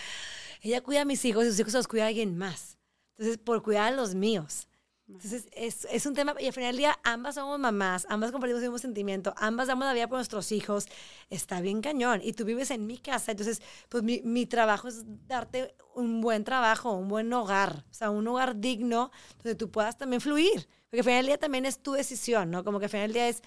ella 0.60 0.80
cuida 0.80 1.02
a 1.02 1.04
mis 1.04 1.24
hijos 1.24 1.44
y 1.44 1.50
sus 1.50 1.60
hijos 1.60 1.74
los 1.74 1.88
cuida 1.88 2.04
a 2.04 2.08
alguien 2.08 2.36
más. 2.36 2.78
Entonces, 3.16 3.38
por 3.38 3.62
cuidar 3.62 3.92
a 3.92 3.96
los 3.96 4.14
míos. 4.14 4.66
Entonces, 5.14 5.46
es, 5.52 5.86
es, 5.92 6.06
un 6.06 6.14
tema, 6.14 6.34
y 6.40 6.46
al 6.46 6.52
final 6.52 6.70
del 6.70 6.78
día, 6.78 6.98
ambas 7.04 7.36
somos 7.36 7.56
mamás, 7.60 8.04
ambas 8.10 8.32
compartimos 8.32 8.60
el 8.64 8.68
mismo 8.68 8.78
sentimiento, 8.78 9.32
ambas 9.36 9.68
damos 9.68 9.86
la 9.86 9.92
vida 9.92 10.08
por 10.08 10.18
nuestros 10.18 10.50
hijos, 10.50 10.86
está 11.30 11.60
bien 11.60 11.82
cañón, 11.82 12.20
y 12.20 12.32
tú 12.32 12.44
vives 12.44 12.72
en 12.72 12.88
mi 12.88 12.98
casa, 12.98 13.30
entonces, 13.30 13.62
pues 13.88 14.02
mi, 14.02 14.22
mi 14.24 14.44
trabajo 14.46 14.88
es 14.88 15.04
darte 15.28 15.76
un 15.94 16.20
buen 16.20 16.42
trabajo, 16.42 16.94
un 16.94 17.06
buen 17.06 17.32
hogar, 17.32 17.84
o 17.88 17.94
sea, 17.94 18.10
un 18.10 18.26
hogar 18.26 18.58
digno, 18.58 19.12
donde 19.36 19.54
tú 19.54 19.70
puedas 19.70 19.96
también 19.96 20.20
fluir, 20.20 20.68
porque 20.90 20.98
al 20.98 21.04
final 21.04 21.18
del 21.18 21.26
día 21.26 21.38
también 21.38 21.64
es 21.64 21.78
tu 21.78 21.92
decisión, 21.92 22.50
¿no? 22.50 22.64
Como 22.64 22.80
que 22.80 22.86
al 22.86 22.90
final 22.90 23.06
del 23.06 23.14
día 23.14 23.28
es, 23.28 23.40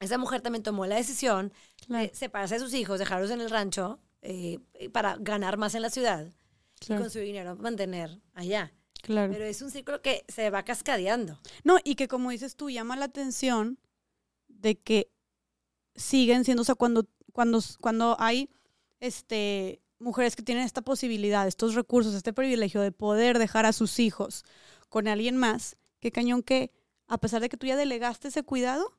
esa 0.00 0.16
mujer 0.16 0.40
también 0.40 0.62
tomó 0.62 0.86
la 0.86 0.96
decisión 0.96 1.52
de 1.88 2.10
separarse 2.14 2.54
de 2.54 2.60
sus 2.60 2.72
hijos, 2.72 2.98
dejarlos 2.98 3.30
en 3.30 3.42
el 3.42 3.50
rancho, 3.50 4.00
eh, 4.22 4.58
para 4.90 5.18
ganar 5.20 5.58
más 5.58 5.74
en 5.74 5.82
la 5.82 5.90
ciudad, 5.90 6.32
y 6.80 6.86
con 6.86 7.10
su 7.10 7.18
dinero 7.18 7.56
mantener 7.56 8.22
allá. 8.32 8.72
Claro. 9.02 9.32
Pero 9.32 9.44
es 9.44 9.62
un 9.62 9.70
ciclo 9.70 10.02
que 10.02 10.24
se 10.28 10.50
va 10.50 10.64
cascadeando. 10.64 11.38
No, 11.64 11.78
y 11.84 11.94
que 11.94 12.08
como 12.08 12.30
dices 12.30 12.56
tú, 12.56 12.70
llama 12.70 12.96
la 12.96 13.06
atención 13.06 13.78
de 14.48 14.78
que 14.78 15.10
siguen 15.94 16.44
siendo, 16.44 16.62
o 16.62 16.64
sea, 16.64 16.74
cuando, 16.74 17.06
cuando, 17.32 17.60
cuando 17.80 18.16
hay 18.18 18.50
este, 19.00 19.80
mujeres 19.98 20.36
que 20.36 20.42
tienen 20.42 20.64
esta 20.64 20.82
posibilidad, 20.82 21.46
estos 21.46 21.74
recursos, 21.74 22.14
este 22.14 22.32
privilegio 22.32 22.80
de 22.80 22.92
poder 22.92 23.38
dejar 23.38 23.66
a 23.66 23.72
sus 23.72 23.98
hijos 23.98 24.44
con 24.88 25.08
alguien 25.08 25.36
más, 25.36 25.76
qué 26.00 26.10
cañón 26.10 26.42
que, 26.42 26.72
a 27.06 27.18
pesar 27.18 27.40
de 27.40 27.48
que 27.48 27.56
tú 27.56 27.66
ya 27.66 27.76
delegaste 27.76 28.28
ese 28.28 28.42
cuidado, 28.42 28.97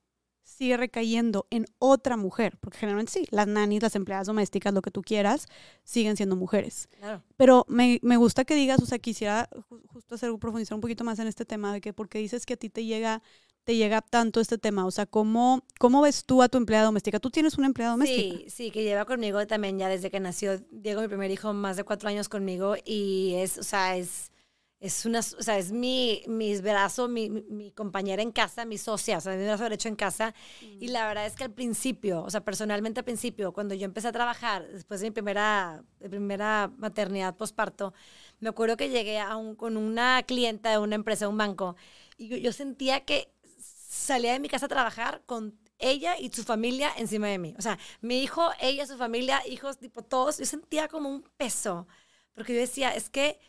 sigue 0.49 0.77
recayendo 0.77 1.47
en 1.49 1.65
otra 1.77 2.17
mujer, 2.17 2.57
porque 2.59 2.79
generalmente 2.79 3.13
sí, 3.13 3.27
las 3.31 3.47
nannies, 3.47 3.83
las 3.83 3.95
empleadas 3.95 4.27
domésticas, 4.27 4.73
lo 4.73 4.81
que 4.81 4.91
tú 4.91 5.01
quieras, 5.01 5.47
siguen 5.83 6.17
siendo 6.17 6.35
mujeres. 6.35 6.89
Pero 7.37 7.65
me, 7.69 7.99
me, 8.01 8.17
gusta 8.17 8.45
que 8.45 8.55
digas, 8.55 8.81
o 8.81 8.85
sea, 8.85 8.99
quisiera 8.99 9.49
justo 9.87 10.15
hacer 10.15 10.31
profundizar 10.39 10.75
un 10.75 10.81
poquito 10.81 11.03
más 11.03 11.19
en 11.19 11.27
este 11.27 11.45
tema 11.45 11.71
de 11.71 11.81
que 11.81 11.93
porque 11.93 12.19
dices 12.19 12.45
que 12.45 12.53
a 12.53 12.57
ti 12.57 12.69
te 12.69 12.85
llega 12.85 13.21
te 13.65 13.75
llega 13.75 14.01
tanto 14.01 14.39
este 14.39 14.57
tema, 14.57 14.87
o 14.87 14.89
sea, 14.89 15.05
¿cómo, 15.05 15.63
cómo 15.77 16.01
ves 16.01 16.25
tú 16.25 16.41
a 16.41 16.49
tu 16.49 16.57
empleada 16.57 16.85
doméstica? 16.85 17.19
¿Tú 17.19 17.29
tienes 17.29 17.55
una 17.59 17.67
empleada 17.67 17.91
doméstica? 17.91 18.37
Sí, 18.37 18.49
sí, 18.49 18.71
que 18.71 18.83
lleva 18.83 19.05
conmigo 19.05 19.45
también 19.45 19.77
ya 19.77 19.87
desde 19.89 20.09
que 20.09 20.19
nació 20.19 20.59
Diego, 20.71 21.01
mi 21.01 21.07
primer 21.07 21.29
hijo, 21.29 21.53
más 21.53 21.77
de 21.77 21.83
cuatro 21.83 22.09
años 22.09 22.29
conmigo 22.29 22.75
y 22.83 23.35
es, 23.35 23.59
o 23.59 23.63
sea, 23.63 23.95
es 23.95 24.31
es 24.79 25.05
una, 25.05 25.19
o 25.19 25.21
sea, 25.21 25.57
es 25.57 25.73
mi, 25.73 26.23
mis 26.27 26.61
brazo, 26.61 27.09
mi, 27.09 27.29
mi, 27.29 27.71
compañera 27.71 28.21
en 28.21 28.31
casa, 28.31 28.63
mi 28.63 28.77
socia, 28.77 29.17
o 29.17 29.21
sea, 29.21 29.35
mi 29.35 29.43
brazo 29.43 29.63
derecho 29.63 29.89
en 29.89 29.95
casa. 29.95 30.33
Y 30.61 30.87
la 30.87 31.05
verdad 31.05 31.25
es 31.25 31.35
que 31.35 31.43
al 31.43 31.51
principio, 31.51 32.23
o 32.23 32.29
sea, 32.29 32.45
personalmente 32.45 33.01
al 33.01 33.03
principio, 33.03 33.51
cuando 33.51 33.75
yo 33.75 33.83
empecé 33.83 34.07
a 34.07 34.13
trabajar, 34.13 34.65
después 34.71 35.01
de 35.01 35.07
mi 35.07 35.11
primera, 35.11 35.83
de 35.99 36.09
primera 36.09 36.71
maternidad 36.77 37.35
posparto, 37.35 37.93
me 38.39 38.49
acuerdo 38.49 38.77
que 38.77 38.89
llegué 38.89 39.19
a 39.19 39.35
un, 39.35 39.55
con 39.55 39.75
una 39.75 40.23
clienta 40.23 40.71
de 40.71 40.77
una 40.77 40.95
empresa, 40.95 41.25
de 41.25 41.31
un 41.31 41.37
banco, 41.37 41.75
y 42.17 42.29
yo, 42.29 42.37
yo 42.37 42.53
sentía 42.53 43.03
que 43.03 43.33
salía 43.59 44.31
de 44.31 44.39
mi 44.39 44.47
casa 44.47 44.67
a 44.67 44.69
trabajar 44.69 45.23
con 45.25 45.59
ella 45.77 46.17
y 46.17 46.29
su 46.29 46.43
familia 46.43 46.91
encima 46.97 47.27
de 47.27 47.37
mí. 47.37 47.53
O 47.57 47.61
sea, 47.61 47.77
mi 47.99 48.21
hijo, 48.23 48.49
ella, 48.61 48.87
su 48.87 48.97
familia, 48.97 49.45
hijos, 49.45 49.77
tipo 49.77 50.03
todos, 50.03 50.37
yo 50.37 50.45
sentía 50.45 50.87
como 50.87 51.09
un 51.09 51.23
peso, 51.35 51.85
porque 52.33 52.53
yo 52.53 52.59
decía, 52.61 52.91
es 52.95 53.09
que 53.09 53.39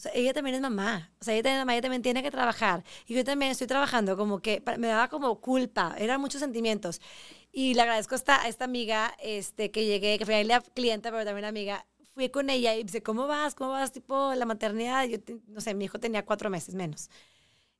o 0.00 0.02
sea, 0.02 0.12
ella 0.14 0.32
también 0.32 0.56
es 0.56 0.62
mamá. 0.62 1.12
O 1.20 1.24
sea, 1.24 1.34
ella 1.34 1.42
también 1.42 1.68
ella 1.68 1.82
también 1.82 2.00
tiene 2.00 2.22
que 2.22 2.30
trabajar. 2.30 2.82
Y 3.06 3.14
yo 3.14 3.22
también 3.22 3.52
estoy 3.52 3.66
trabajando, 3.66 4.16
como 4.16 4.40
que 4.40 4.62
me 4.78 4.86
daba 4.86 5.08
como 5.08 5.40
culpa, 5.42 5.94
eran 5.98 6.22
muchos 6.22 6.40
sentimientos. 6.40 7.02
Y 7.52 7.74
le 7.74 7.82
agradezco 7.82 8.14
a 8.14 8.16
esta, 8.16 8.42
a 8.42 8.48
esta 8.48 8.64
amiga 8.64 9.14
este, 9.20 9.70
que 9.70 9.84
llegué, 9.84 10.18
que 10.18 10.24
fue 10.24 10.42
la 10.44 10.62
clienta, 10.62 11.10
pero 11.10 11.26
también 11.26 11.44
amiga. 11.44 11.86
Fui 12.14 12.30
con 12.30 12.48
ella 12.48 12.74
y 12.74 12.84
dice, 12.84 13.02
¿cómo 13.02 13.26
vas? 13.26 13.54
¿Cómo 13.54 13.72
vas? 13.72 13.92
Tipo, 13.92 14.32
la 14.34 14.46
maternidad. 14.46 15.04
Yo, 15.06 15.18
no 15.48 15.60
sé, 15.60 15.74
mi 15.74 15.84
hijo 15.84 16.00
tenía 16.00 16.24
cuatro 16.24 16.48
meses 16.48 16.74
menos. 16.74 17.10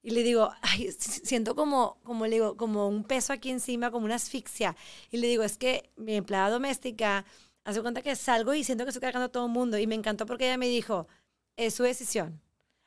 Y 0.02 0.10
le 0.10 0.22
digo, 0.22 0.50
ay, 0.60 0.92
siento 0.92 1.54
como, 1.54 1.96
como 2.02 2.26
le 2.26 2.34
digo, 2.34 2.56
como 2.58 2.86
un 2.86 3.04
peso 3.04 3.32
aquí 3.32 3.48
encima, 3.50 3.90
como 3.90 4.04
una 4.04 4.16
asfixia. 4.16 4.76
Y 5.10 5.16
le 5.18 5.26
digo, 5.26 5.42
es 5.42 5.56
que 5.56 5.90
mi 5.96 6.16
empleada 6.16 6.50
doméstica 6.50 7.24
hace 7.64 7.80
cuenta 7.80 8.02
que 8.02 8.14
salgo 8.14 8.52
y 8.52 8.62
siento 8.62 8.84
que 8.84 8.90
estoy 8.90 9.00
cargando 9.00 9.26
a 9.26 9.32
todo 9.32 9.46
el 9.46 9.52
mundo. 9.52 9.78
Y 9.78 9.86
me 9.86 9.94
encantó 9.94 10.26
porque 10.26 10.44
ella 10.46 10.58
me 10.58 10.68
dijo, 10.68 11.08
es 11.56 11.74
su 11.74 11.82
decisión. 11.82 12.40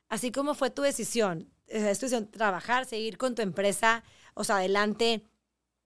Así 0.09 0.32
como 0.32 0.53
fue 0.53 0.70
tu 0.70 0.82
decisión, 0.82 1.49
es 1.68 1.99
tu 1.99 2.05
decisión 2.05 2.30
trabajar, 2.30 2.86
seguir 2.86 3.18
con 3.18 3.36
tu 3.36 3.41
empresa, 3.41 4.03
o 4.34 4.43
sea, 4.43 4.57
adelante, 4.57 5.24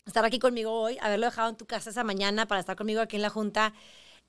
estar 0.06 0.26
aquí 0.26 0.40
conmigo 0.40 0.72
hoy, 0.72 0.98
haberlo 1.02 1.28
dejado 1.28 1.50
en 1.50 1.58
tu 1.58 1.66
casa 1.66 1.90
esa 1.90 2.04
mañana 2.04 2.48
para 2.48 2.60
estar 2.60 2.76
conmigo 2.76 3.02
aquí 3.02 3.16
en 3.16 3.22
la 3.22 3.30
junta, 3.30 3.74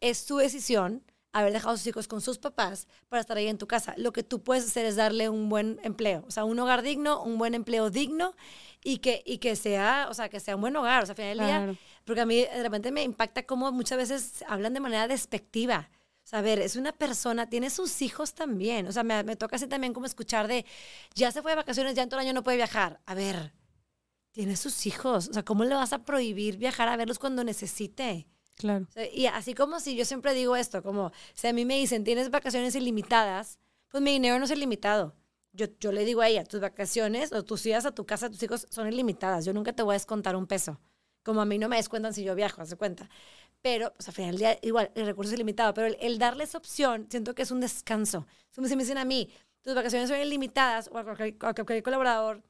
es 0.01 0.27
tu 0.27 0.37
decisión 0.37 1.03
haber 1.33 1.53
dejado 1.53 1.75
a 1.75 1.77
sus 1.77 1.87
hijos 1.87 2.09
con 2.09 2.21
sus 2.21 2.39
papás 2.39 2.89
para 3.09 3.21
estar 3.21 3.37
ahí 3.37 3.49
en 3.49 3.59
tu 3.59 3.67
casa. 3.67 3.95
Lo 3.97 4.13
que 4.13 4.23
tú 4.23 4.43
puedes 4.43 4.65
hacer 4.65 4.87
es 4.87 4.97
darle 4.97 5.29
un 5.29 5.49
buen 5.49 5.79
empleo, 5.83 6.25
o 6.27 6.31
sea, 6.31 6.45
un 6.45 6.59
hogar 6.59 6.83
digno, 6.83 7.23
un 7.23 7.39
buen 7.39 7.55
empleo 7.55 7.91
digno 7.91 8.35
y 8.83 8.99
que, 8.99 9.23
y 9.25 9.39
que 9.39 9.55
sea, 9.57 10.09
o 10.11 10.15
sea, 10.15 10.29
que 10.29 10.41
sea 10.41 10.57
un 10.57 10.63
buen 10.63 10.77
hogar, 10.77 11.03
o 11.03 11.07
sea, 11.07 11.13
al 11.13 11.17
final 11.17 11.39
del 11.39 11.47
día, 11.47 11.79
porque 12.05 12.21
a 12.23 12.27
mí 12.27 12.37
de 12.37 12.63
repente 12.63 12.91
me 12.91 13.03
impacta 13.03 13.45
cómo 13.45 13.71
muchas 13.73 13.99
veces 13.99 14.45
hablan 14.49 14.75
de 14.75 14.81
manera 14.81 15.07
despectiva 15.07 15.91
Ver, 16.31 16.61
es 16.61 16.77
una 16.77 16.93
persona, 16.93 17.49
tiene 17.49 17.71
sus 17.71 18.03
hijos 18.03 18.35
también. 18.35 18.87
O 18.87 18.93
sea, 18.93 19.03
me, 19.03 19.23
me 19.25 19.37
toca 19.37 19.57
así 19.57 19.67
también 19.67 19.95
como 19.95 20.07
escuchar 20.07 20.47
de, 20.47 20.67
ya 21.15 21.33
se 21.33 21.43
fue 21.43 21.53
de 21.53 21.57
vacaciones, 21.57 21.95
ya 21.95 22.03
en 22.03 22.09
todo 22.09 22.21
el 22.21 22.27
año 22.27 22.35
no 22.35 22.45
puede 22.45 22.57
viajar. 22.59 23.01
A 23.07 23.15
ver, 23.15 23.53
tiene 24.33 24.57
sus 24.57 24.87
hijos. 24.87 25.29
O 25.29 25.33
sea, 25.33 25.45
¿cómo 25.45 25.65
le 25.65 25.75
vas 25.75 25.93
a 25.93 26.05
prohibir 26.05 26.59
viajar 26.59 26.89
a 26.89 26.97
verlos 26.97 27.19
cuando 27.19 27.45
necesite? 27.45 28.29
Claro. 28.57 28.87
O 28.89 28.93
sea, 28.93 29.13
y 29.13 29.27
así 29.27 29.55
como 29.55 29.81
si 29.81 29.97
yo 29.97 30.05
siempre 30.05 30.35
digo 30.35 30.55
esto, 30.57 30.83
como 30.83 31.13
si 31.35 31.47
a 31.47 31.53
mí 31.53 31.65
me 31.65 31.77
dicen, 31.79 32.05
tienes 32.05 32.31
vacaciones 32.31 32.75
ilimitadas, 32.75 33.59
pues 33.89 34.03
mi 34.03 34.13
dinero 34.13 34.39
no 34.39 34.45
es 34.45 34.51
ilimitado. 34.51 35.17
Yo, 35.53 35.67
yo 35.81 35.93
le 35.93 36.05
digo 36.05 36.21
a 36.21 36.29
ella, 36.29 36.45
tus 36.45 36.61
vacaciones 36.61 37.33
o 37.33 37.43
tus 37.43 37.65
idas 37.67 37.87
a 37.87 37.93
tu 37.93 38.05
casa, 38.05 38.31
tus 38.31 38.43
hijos 38.43 38.67
son 38.71 38.87
ilimitadas. 38.87 39.45
Yo 39.45 39.53
nunca 39.53 39.73
te 39.73 39.83
voy 39.83 39.93
a 39.93 39.95
descontar 39.95 40.37
un 40.37 40.47
peso. 40.47 40.79
Como 41.23 41.41
a 41.41 41.45
mí 41.45 41.59
no 41.59 41.69
me 41.69 41.77
descuentan 41.77 42.15
si 42.15 42.23
yo 42.23 42.35
viajo, 42.35 42.63
hace 42.63 42.77
cuenta. 42.77 43.09
Pero, 43.63 43.93
pues 43.95 44.09
al 44.09 44.15
final 44.15 44.31
del 44.33 44.39
día, 44.39 44.59
igual, 44.63 44.91
el 44.95 45.07
recurso 45.07 45.33
es 45.33 45.39
limitado. 45.39 45.75
Pero 45.75 45.89
el, 45.89 45.97
el 46.01 46.19
darle 46.19 46.45
esa 46.45 46.59
opción, 46.59 47.07
siento 47.11 47.35
que 47.35 47.43
es 47.43 47.51
un 47.51 47.61
descanso. 47.61 48.27
Si 48.51 48.61
me 48.61 48.83
dicen 48.83 48.99
a 48.99 49.05
mí, 49.05 49.31
tus 49.63 49.75
vacaciones 49.75 50.09
son 50.09 50.21
ilimitadas, 50.21 50.89
o 50.93 50.99
a 50.99 51.05
cualquier, 51.05 51.37
a 51.41 51.55
cualquier 51.55 51.83
colaborador, 51.83 52.43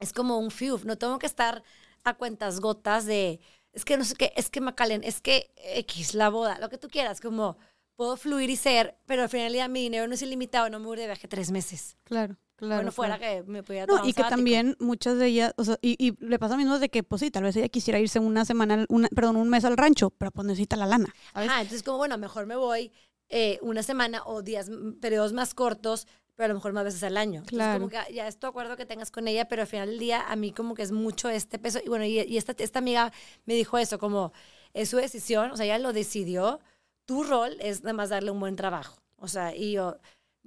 es 0.00 0.12
como 0.12 0.38
un 0.38 0.50
fiuf. 0.50 0.84
No 0.84 0.96
tengo 0.96 1.18
que 1.18 1.26
estar 1.26 1.62
a 2.04 2.14
cuentas 2.14 2.60
gotas 2.60 3.06
de, 3.06 3.40
es 3.72 3.84
que 3.84 3.96
no 3.96 4.04
sé 4.04 4.14
qué, 4.14 4.32
es 4.36 4.50
que 4.50 4.60
Macalen, 4.60 5.04
es 5.04 5.20
que 5.20 5.52
X, 5.56 6.14
la 6.14 6.30
boda, 6.30 6.58
lo 6.58 6.68
que 6.68 6.78
tú 6.78 6.88
quieras, 6.88 7.20
como 7.20 7.58
puedo 7.96 8.16
fluir 8.16 8.48
y 8.50 8.56
ser, 8.56 8.96
pero 9.06 9.22
al 9.22 9.28
final 9.28 9.46
del 9.46 9.54
día 9.54 9.68
mi 9.68 9.82
dinero 9.82 10.06
no 10.06 10.14
es 10.14 10.22
ilimitado, 10.22 10.70
no 10.70 10.78
me 10.78 10.86
voy 10.86 10.96
de 10.96 11.06
viaje 11.06 11.28
tres 11.28 11.50
meses. 11.50 11.96
Claro, 12.04 12.36
claro. 12.58 12.74
bueno, 12.76 12.92
fuera 12.92 13.16
claro. 13.18 13.44
que 13.46 13.50
me 13.50 13.62
pudiera 13.62 13.86
No, 13.86 13.92
tomar 13.94 14.02
un 14.04 14.10
y 14.10 14.12
que 14.12 14.22
también 14.24 14.76
muchas 14.78 15.16
de 15.18 15.26
ellas, 15.26 15.54
o 15.56 15.64
sea, 15.64 15.78
y, 15.80 15.96
y 15.98 16.14
le 16.22 16.38
pasa 16.38 16.54
lo 16.54 16.58
mismo 16.58 16.78
de 16.78 16.90
que, 16.90 17.02
pues 17.02 17.20
sí, 17.20 17.30
tal 17.30 17.44
vez 17.44 17.56
ella 17.56 17.68
quisiera 17.70 17.98
irse 17.98 18.18
una 18.18 18.44
semana, 18.44 18.84
una, 18.90 19.08
perdón, 19.08 19.36
un 19.36 19.48
mes 19.48 19.64
al 19.64 19.76
rancho, 19.76 20.10
pero 20.10 20.30
pues 20.30 20.46
necesita 20.46 20.76
la 20.76 20.84
lana. 20.86 21.06
Ajá, 21.32 21.62
entonces 21.62 21.82
como, 21.82 21.96
bueno, 21.98 22.18
mejor 22.18 22.44
me 22.44 22.56
voy 22.56 22.92
eh, 23.30 23.58
una 23.62 23.82
semana 23.82 24.22
o 24.26 24.42
días, 24.42 24.70
periodos 25.00 25.32
más 25.32 25.54
cortos, 25.54 26.06
pero 26.34 26.44
a 26.46 26.48
lo 26.48 26.54
mejor 26.54 26.72
más 26.72 26.84
veces 26.84 27.02
al 27.02 27.16
año. 27.16 27.40
Entonces, 27.40 27.56
Claro. 27.58 27.78
como 27.80 27.88
que 27.90 28.12
ya 28.14 28.28
es 28.28 28.38
tu 28.38 28.46
acuerdo 28.46 28.76
que 28.76 28.86
tengas 28.86 29.10
con 29.10 29.26
ella, 29.26 29.48
pero 29.48 29.62
al 29.62 29.68
final 29.68 29.88
del 29.88 29.98
día 29.98 30.22
a 30.30 30.36
mí 30.36 30.52
como 30.52 30.74
que 30.74 30.82
es 30.82 30.92
mucho 30.92 31.28
este 31.30 31.58
peso. 31.58 31.80
Y 31.84 31.88
bueno, 31.88 32.04
y, 32.04 32.20
y 32.20 32.36
esta, 32.36 32.54
esta 32.58 32.78
amiga 32.78 33.12
me 33.44 33.54
dijo 33.54 33.76
eso, 33.76 33.98
como 33.98 34.32
es 34.72 34.88
su 34.88 34.98
decisión, 34.98 35.50
o 35.50 35.56
sea, 35.56 35.64
ella 35.66 35.78
lo 35.78 35.92
decidió, 35.92 36.60
tu 37.06 37.24
rol 37.24 37.56
es 37.60 37.82
nada 37.82 37.94
más 37.94 38.10
darle 38.10 38.30
un 38.30 38.38
buen 38.38 38.54
trabajo. 38.54 38.98
O 39.16 39.26
sea, 39.26 39.52
y 39.56 39.72
yo 39.72 39.96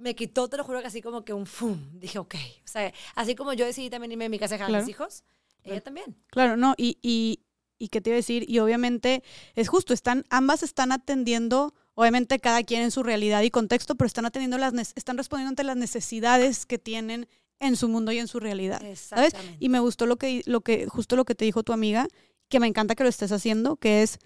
me 0.02 0.14
quitó, 0.14 0.48
te 0.48 0.56
lo 0.56 0.64
juro 0.64 0.80
que 0.80 0.86
así 0.88 1.00
como 1.00 1.24
que 1.24 1.32
un 1.32 1.46
fum. 1.46 1.78
Dije, 1.98 2.18
ok. 2.18 2.34
O 2.64 2.68
sea, 2.68 2.92
así 3.14 3.34
como 3.34 3.52
yo 3.52 3.64
decidí 3.64 3.88
también 3.88 4.12
irme 4.12 4.26
a 4.26 4.28
mi 4.28 4.38
casa 4.38 4.54
a 4.54 4.58
dejar 4.58 4.66
a 4.66 4.68
Claro. 4.70 4.84
mis 4.84 4.90
hijos, 4.90 5.24
ella 5.64 5.80
también. 5.80 6.16
Claro, 6.30 6.56
no, 6.56 6.74
y, 6.76 6.98
y, 7.02 7.40
y 7.78 7.88
qué 7.88 8.00
te 8.00 8.10
iba 8.10 8.14
a 8.14 8.16
decir, 8.16 8.44
y 8.48 8.58
obviamente 8.58 9.22
es 9.54 9.68
justo, 9.68 9.94
están, 9.94 10.24
ambas 10.28 10.62
están 10.62 10.90
atendiendo, 10.92 11.72
obviamente 11.94 12.38
cada 12.40 12.62
quien 12.64 12.82
en 12.82 12.90
su 12.90 13.02
realidad 13.02 13.42
y 13.42 13.50
contexto, 13.50 13.94
pero 13.94 14.06
están 14.06 14.26
atendiendo 14.26 14.58
las, 14.58 14.74
están 14.96 15.16
respondiendo 15.16 15.50
ante 15.50 15.64
las 15.64 15.76
necesidades 15.76 16.66
que 16.66 16.78
tienen 16.78 17.28
en 17.60 17.76
su 17.76 17.88
mundo 17.88 18.10
y 18.10 18.18
en 18.18 18.26
su 18.26 18.40
realidad. 18.40 18.82
¿Sabes? 18.96 19.34
Y 19.60 19.68
me 19.68 19.78
gustó 19.78 20.06
lo 20.06 20.16
que, 20.16 20.42
lo 20.46 20.62
que, 20.62 20.86
justo 20.88 21.14
lo 21.14 21.24
que 21.24 21.36
te 21.36 21.44
dijo 21.44 21.62
tu 21.62 21.72
amiga, 21.72 22.08
que 22.48 22.58
me 22.58 22.66
encanta 22.66 22.96
que 22.96 23.04
lo 23.04 23.08
estés 23.08 23.30
haciendo, 23.30 23.76
que 23.76 24.02
es, 24.02 24.18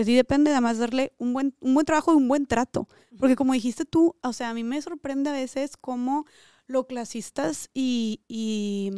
de 0.00 0.06
ti 0.06 0.14
depende 0.14 0.50
además 0.50 0.78
darle 0.78 1.12
un 1.18 1.34
buen, 1.34 1.54
un 1.60 1.74
buen 1.74 1.84
trabajo 1.84 2.12
y 2.12 2.16
un 2.16 2.26
buen 2.26 2.46
trato. 2.46 2.88
Porque 3.18 3.36
como 3.36 3.52
dijiste 3.52 3.84
tú, 3.84 4.16
o 4.22 4.32
sea, 4.32 4.48
a 4.48 4.54
mí 4.54 4.64
me 4.64 4.80
sorprende 4.80 5.28
a 5.28 5.34
veces 5.34 5.76
cómo 5.76 6.24
lo 6.66 6.86
clasistas 6.86 7.68
y, 7.74 8.22
y, 8.26 8.92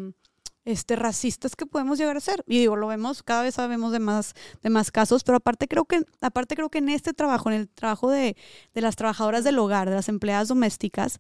este, 0.64 0.94
racistas 0.94 1.56
que 1.56 1.66
podemos 1.66 1.98
llegar 1.98 2.16
a 2.16 2.20
ser. 2.20 2.44
Y 2.46 2.60
digo, 2.60 2.76
lo 2.76 2.86
vemos, 2.86 3.24
cada 3.24 3.42
vez 3.42 3.56
sabemos 3.56 3.90
de 3.90 3.98
más, 3.98 4.34
de 4.62 4.70
más 4.70 4.92
casos, 4.92 5.24
pero 5.24 5.38
aparte 5.38 5.66
creo 5.66 5.86
que, 5.86 6.04
aparte 6.20 6.54
creo 6.54 6.70
que 6.70 6.78
en 6.78 6.88
este 6.90 7.12
trabajo, 7.12 7.50
en 7.50 7.56
el 7.56 7.68
trabajo 7.68 8.08
de, 8.08 8.36
de 8.72 8.80
las 8.80 8.94
trabajadoras 8.94 9.42
del 9.42 9.58
hogar, 9.58 9.90
de 9.90 9.96
las 9.96 10.08
empleadas 10.08 10.46
domésticas, 10.46 11.18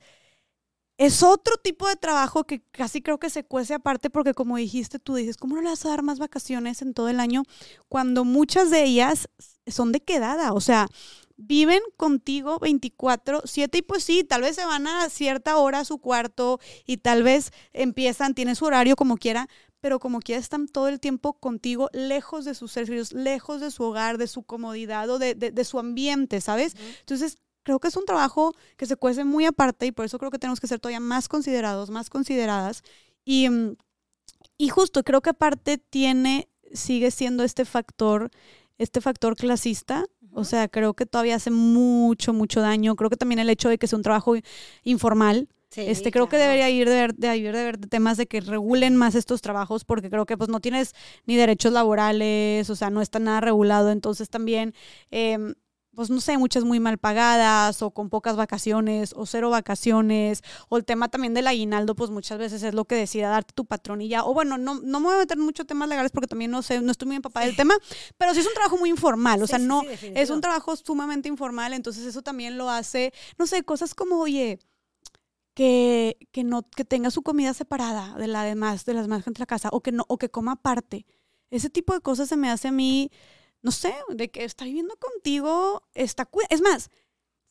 es 0.96 1.24
otro 1.24 1.56
tipo 1.56 1.88
de 1.88 1.96
trabajo 1.96 2.44
que 2.44 2.62
casi 2.70 3.02
creo 3.02 3.18
que 3.18 3.30
se 3.30 3.42
cuece 3.42 3.74
aparte 3.74 4.10
porque 4.10 4.34
como 4.34 4.56
dijiste 4.58 5.00
tú 5.00 5.16
dices, 5.16 5.36
¿cómo 5.36 5.56
no 5.56 5.62
le 5.62 5.70
vas 5.70 5.84
a 5.84 5.88
dar 5.88 6.02
más 6.02 6.20
vacaciones 6.20 6.82
en 6.82 6.94
todo 6.94 7.08
el 7.08 7.18
año 7.18 7.42
cuando 7.88 8.24
muchas 8.24 8.70
de 8.70 8.84
ellas 8.84 9.28
son 9.66 9.92
de 9.92 10.00
quedada? 10.00 10.52
O 10.52 10.60
sea, 10.60 10.88
viven 11.36 11.80
contigo 11.96 12.58
24, 12.58 13.42
7 13.44 13.78
y 13.78 13.82
pues 13.82 14.04
sí, 14.04 14.24
tal 14.24 14.42
vez 14.42 14.56
se 14.56 14.64
van 14.64 14.86
a 14.86 15.08
cierta 15.08 15.56
hora 15.56 15.80
a 15.80 15.84
su 15.84 15.98
cuarto 15.98 16.60
y 16.86 16.98
tal 16.98 17.22
vez 17.22 17.50
empiezan, 17.72 18.34
tienen 18.34 18.56
su 18.56 18.64
horario 18.66 18.96
como 18.96 19.16
quiera, 19.16 19.48
pero 19.80 19.98
como 19.98 20.20
quiera 20.20 20.40
están 20.40 20.68
todo 20.68 20.88
el 20.88 21.00
tiempo 21.00 21.32
contigo, 21.34 21.88
lejos 21.92 22.44
de 22.44 22.54
sus 22.54 22.70
seres 22.72 22.88
queridos, 22.88 23.12
lejos 23.12 23.60
de 23.60 23.70
su 23.70 23.82
hogar, 23.82 24.18
de 24.18 24.28
su 24.28 24.42
comodidad 24.44 25.10
o 25.10 25.18
de, 25.18 25.34
de- 25.34 25.50
de 25.50 25.64
su 25.64 25.78
ambiente, 25.78 26.40
¿sabes? 26.40 26.74
Entonces, 27.00 27.38
creo 27.64 27.80
que 27.80 27.88
es 27.88 27.96
un 27.96 28.04
trabajo 28.04 28.54
que 28.76 28.86
se 28.86 28.96
cuece 28.96 29.24
muy 29.24 29.44
aparte 29.44 29.86
y 29.86 29.92
por 29.92 30.04
eso 30.04 30.18
creo 30.18 30.30
que 30.30 30.38
tenemos 30.38 30.60
que 30.60 30.66
ser 30.68 30.78
todavía 30.80 31.00
más 31.00 31.28
considerados, 31.28 31.90
más 31.90 32.10
consideradas. 32.10 32.82
Y, 33.24 33.48
mm, 33.48 33.76
y 34.58 34.68
justo 34.68 35.02
creo 35.04 35.20
que 35.22 35.30
aparte 35.30 35.78
tiene, 35.78 36.48
sigue 36.72 37.10
siendo 37.10 37.44
este 37.44 37.64
factor, 37.64 38.30
este 38.82 39.00
factor 39.00 39.36
clasista. 39.36 40.04
O 40.34 40.44
sea, 40.44 40.68
creo 40.68 40.94
que 40.94 41.04
todavía 41.06 41.36
hace 41.36 41.50
mucho, 41.50 42.32
mucho 42.32 42.60
daño. 42.60 42.96
Creo 42.96 43.10
que 43.10 43.16
también 43.16 43.38
el 43.38 43.50
hecho 43.50 43.68
de 43.68 43.76
que 43.78 43.86
sea 43.86 43.96
un 43.98 44.02
trabajo 44.02 44.34
informal. 44.82 45.48
Sí, 45.70 45.82
Este, 45.86 46.10
creo 46.10 46.28
que 46.28 46.36
debería 46.36 46.68
ir 46.70 46.86
de, 46.88 46.94
ver- 46.94 47.14
de, 47.14 47.36
ir 47.36 47.52
de 47.54 47.64
ver 47.64 47.78
temas 47.78 48.18
de 48.18 48.26
que 48.26 48.40
regulen 48.42 48.94
más 48.96 49.14
estos 49.14 49.40
trabajos 49.40 49.84
porque 49.84 50.10
creo 50.10 50.26
que 50.26 50.36
pues 50.36 50.50
no 50.50 50.60
tienes 50.60 50.92
ni 51.24 51.34
derechos 51.36 51.72
laborales, 51.72 52.68
o 52.68 52.76
sea, 52.76 52.90
no 52.90 53.00
está 53.00 53.18
nada 53.18 53.40
regulado, 53.40 53.90
entonces 53.90 54.28
también, 54.28 54.74
em, 55.10 55.54
pues 55.94 56.10
no 56.10 56.20
sé, 56.20 56.38
muchas 56.38 56.64
muy 56.64 56.80
mal 56.80 56.98
pagadas 56.98 57.82
o 57.82 57.90
con 57.90 58.08
pocas 58.08 58.36
vacaciones 58.36 59.12
o 59.14 59.26
cero 59.26 59.50
vacaciones, 59.50 60.42
o 60.68 60.76
el 60.76 60.84
tema 60.84 61.08
también 61.08 61.34
del 61.34 61.46
aguinaldo, 61.46 61.94
pues 61.94 62.10
muchas 62.10 62.38
veces 62.38 62.62
es 62.62 62.74
lo 62.74 62.84
que 62.86 62.94
decida 62.94 63.28
darte 63.28 63.52
tu 63.52 63.66
patrón 63.66 64.00
y 64.00 64.08
ya, 64.08 64.24
o 64.24 64.32
bueno, 64.32 64.58
no, 64.58 64.76
no 64.76 65.00
me 65.00 65.06
voy 65.06 65.14
a 65.16 65.18
meter 65.18 65.36
en 65.36 65.44
muchos 65.44 65.66
temas 65.66 65.88
legales 65.88 66.10
porque 66.12 66.28
también 66.28 66.50
no 66.50 66.62
sé, 66.62 66.80
no 66.80 66.90
estoy 66.90 67.06
muy 67.06 67.16
empapada 67.16 67.46
del 67.46 67.56
tema, 67.56 67.74
pero 68.16 68.32
sí 68.34 68.40
es 68.40 68.46
un 68.46 68.54
trabajo 68.54 68.78
muy 68.78 68.90
informal, 68.90 69.42
o 69.42 69.46
sea, 69.46 69.58
sí, 69.58 69.66
no, 69.66 69.82
sí, 69.98 70.12
es 70.14 70.30
un 70.30 70.40
trabajo 70.40 70.74
sumamente 70.76 71.28
informal, 71.28 71.72
entonces 71.74 72.06
eso 72.06 72.22
también 72.22 72.56
lo 72.56 72.70
hace, 72.70 73.12
no 73.38 73.46
sé, 73.46 73.62
cosas 73.62 73.94
como, 73.94 74.18
oye, 74.18 74.58
que, 75.54 76.16
que 76.32 76.44
no 76.44 76.62
que 76.62 76.84
tenga 76.84 77.10
su 77.10 77.22
comida 77.22 77.52
separada 77.52 78.16
de 78.16 78.26
la 78.26 78.42
demás 78.44 78.86
de 78.86 78.94
las 78.94 79.04
demás 79.04 79.24
gente 79.24 79.38
de 79.38 79.42
la 79.42 79.46
casa 79.46 79.68
o 79.72 79.82
que 79.82 79.92
no 79.92 80.04
o 80.08 80.16
que 80.16 80.30
coma 80.30 80.52
aparte. 80.52 81.06
Ese 81.50 81.68
tipo 81.68 81.92
de 81.92 82.00
cosas 82.00 82.30
se 82.30 82.38
me 82.38 82.48
hace 82.48 82.68
a 82.68 82.72
mí 82.72 83.10
no 83.62 83.70
sé 83.70 83.94
de 84.10 84.30
que 84.30 84.44
está 84.44 84.64
viviendo 84.64 84.96
contigo 84.96 85.82
está 85.94 86.26
cuida 86.26 86.48
es 86.50 86.60
más 86.60 86.90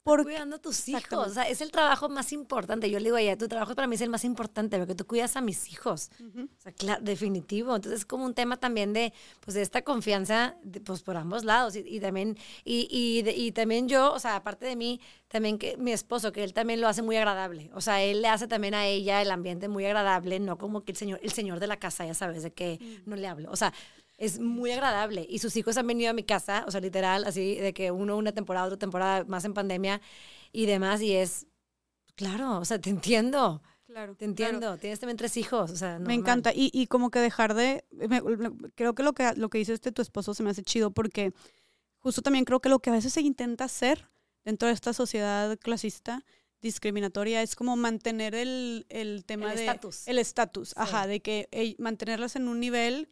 por 0.04 0.24
cuidando 0.24 0.56
a 0.56 0.60
tus 0.60 0.88
hijos. 0.90 1.28
O 1.28 1.30
sea, 1.30 1.48
es 1.48 1.62
el 1.62 1.72
trabajo 1.72 2.10
más 2.10 2.34
importante. 2.34 2.90
Yo 2.90 2.98
le 3.00 3.06
digo 3.06 3.18
a 3.18 3.22
ella, 3.22 3.38
tu 3.38 3.48
trabajo 3.48 3.76
para 3.76 3.88
mí 3.88 3.96
es 3.96 4.02
el 4.02 4.10
más 4.10 4.24
importante, 4.24 4.78
porque 4.78 4.96
tú 4.96 5.06
cuidas 5.06 5.36
a 5.36 5.42
mis 5.42 5.72
hijos. 5.72 6.10
Ujú. 6.20 6.46
O 6.46 6.62
sea, 6.62 6.72
claro, 6.72 7.02
definitivo. 7.04 7.76
Entonces 7.76 8.02
es 8.02 8.06
como 8.06 8.26
un 8.26 8.34
tema 8.34 8.58
también 8.58 8.94
de, 8.94 9.14
pues, 9.42 9.54
de 9.54 9.62
esta 9.62 9.84
confianza, 9.84 10.56
de, 10.64 10.82
pues, 10.82 11.04
por 11.04 11.18
ambos 11.18 11.44
lados. 11.44 11.76
Y, 11.76 11.80
y 11.86 12.00
también, 12.00 12.38
y, 12.64 12.88
y, 12.90 13.30
y 13.30 13.52
también 13.52 13.88
yo, 13.88 14.12
o 14.12 14.20
sea, 14.20 14.38
aparte 14.38 14.66
de 14.66 14.76
mí, 14.76 15.00
también 15.28 15.60
que 15.60 15.78
mi 15.78 15.92
esposo, 15.92 16.32
que 16.32 16.44
él 16.44 16.54
también 16.54 16.82
lo 16.82 16.88
hace 16.88 17.04
muy 17.04 17.18
agradable. 17.18 17.70
O 17.74 17.82
sea, 17.82 18.02
él 18.02 18.24
le 18.24 18.28
hace 18.28 18.48
también 18.48 18.74
a 18.74 18.88
ella 18.88 19.22
el 19.22 19.30
ambiente 19.30 19.68
muy 19.68 19.86
agradable, 19.86 20.40
no 20.40 20.58
como 20.58 20.84
que 20.84 20.94
el 20.94 20.98
señor, 20.98 21.20
el 21.22 21.32
señor 21.32 21.60
de 21.60 21.68
la 21.68 21.78
casa, 21.78 22.06
ya 22.08 22.16
sabes, 22.16 22.42
de 22.42 22.52
que 22.52 23.02
no 23.06 23.16
le 23.16 23.28
hablo. 23.28 23.52
O 23.52 23.56
sea, 23.56 23.72
es 24.22 24.40
muy 24.40 24.72
agradable. 24.72 25.26
Y 25.30 25.40
sus 25.40 25.56
hijos 25.58 25.76
han 25.78 25.88
venido 25.88 26.10
a 26.12 26.14
mi 26.14 26.24
casa, 26.24 26.64
o 26.68 26.72
sea, 26.72 26.80
literal, 26.80 27.26
así 27.26 27.56
de 27.56 27.74
que 27.74 27.92
uno 27.92 28.16
una 28.18 28.32
temporada, 28.32 28.68
otra 28.68 28.78
temporada, 28.78 29.24
más 29.26 29.44
en 29.46 29.54
pandemia 29.54 30.00
y 30.52 30.66
demás. 30.66 31.02
Y 31.02 31.14
es, 31.14 31.48
claro, 32.16 32.60
o 32.60 32.66
sea, 32.66 32.80
te 32.80 32.90
entiendo. 32.90 33.62
claro 33.88 34.16
Te 34.16 34.26
entiendo. 34.26 34.78
Tienes 34.78 35.00
también 35.00 35.18
tres 35.18 35.36
hijos. 35.38 35.72
O 35.72 35.76
sea, 35.76 36.00
Me 36.00 36.14
encanta. 36.14 36.52
Y, 36.54 36.70
y 36.74 36.88
como 36.88 37.10
que 37.12 37.20
dejar 37.20 37.54
de. 37.56 37.84
me- 37.92 38.22
me- 38.22 38.52
creo 38.76 38.94
que 38.96 39.04
lo 39.04 39.14
que 39.14 39.34
lo 39.36 39.50
que 39.50 39.58
dice 39.58 39.74
este 39.74 39.92
tu 39.92 40.02
esposo 40.02 40.34
se 40.34 40.44
me 40.44 40.50
hace 40.52 40.64
chido 40.64 40.92
porque 40.92 41.34
justo 42.00 42.22
también 42.22 42.46
creo 42.46 42.60
que 42.62 42.70
lo 42.70 42.80
que 42.80 42.90
a 42.90 42.94
veces 42.94 43.14
se 43.14 43.22
intenta 43.22 43.66
hacer 43.66 44.10
dentro 44.46 44.68
de 44.68 44.74
esta 44.74 44.94
sociedad 44.94 45.58
clasista 45.60 46.24
discriminatoria 46.62 47.42
es 47.42 47.56
como 47.56 47.76
mantener 47.76 48.36
el, 48.36 48.86
el 48.90 49.24
tema 49.26 49.52
El 49.52 49.58
de 49.58 49.64
el 50.06 50.18
estatus, 50.20 50.70
Sí. 50.70 50.74
ajá, 50.78 51.08
de 51.08 51.20
que 51.22 51.48
mantenerlas 51.80 52.36
en 52.36 52.48
un 52.48 52.60
nivel 52.60 53.10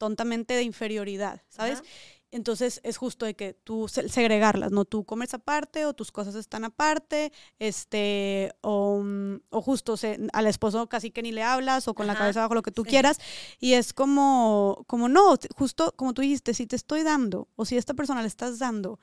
tontamente 0.00 0.54
de 0.54 0.62
inferioridad, 0.62 1.42
¿sabes? 1.50 1.80
Ajá. 1.80 1.88
Entonces 2.32 2.80
es 2.84 2.96
justo 2.96 3.26
de 3.26 3.34
que 3.34 3.52
tú 3.54 3.86
se- 3.88 4.08
segregarlas, 4.08 4.70
¿no? 4.70 4.84
Tú 4.84 5.04
comes 5.04 5.34
aparte 5.34 5.84
o 5.84 5.92
tus 5.94 6.10
cosas 6.10 6.36
están 6.36 6.64
aparte, 6.64 7.32
este, 7.58 8.52
o, 8.62 9.00
mm, 9.02 9.40
o 9.50 9.60
justo 9.60 9.96
se, 9.98 10.18
al 10.32 10.46
esposo 10.46 10.88
casi 10.88 11.10
que 11.10 11.22
ni 11.22 11.32
le 11.32 11.42
hablas 11.42 11.86
o 11.86 11.92
con 11.94 12.06
la 12.06 12.14
cabeza 12.16 12.40
bajo 12.40 12.54
lo 12.54 12.62
que 12.62 12.70
tú 12.70 12.84
sí. 12.84 12.90
quieras. 12.90 13.18
Y 13.58 13.74
es 13.74 13.92
como, 13.92 14.84
como 14.86 15.08
no, 15.08 15.36
justo 15.56 15.92
como 15.96 16.14
tú 16.14 16.22
dijiste, 16.22 16.54
si 16.54 16.66
te 16.66 16.76
estoy 16.76 17.02
dando 17.02 17.48
o 17.56 17.64
si 17.66 17.76
a 17.76 17.78
esta 17.78 17.94
persona 17.94 18.22
le 18.22 18.28
estás 18.28 18.58
dando 18.58 18.98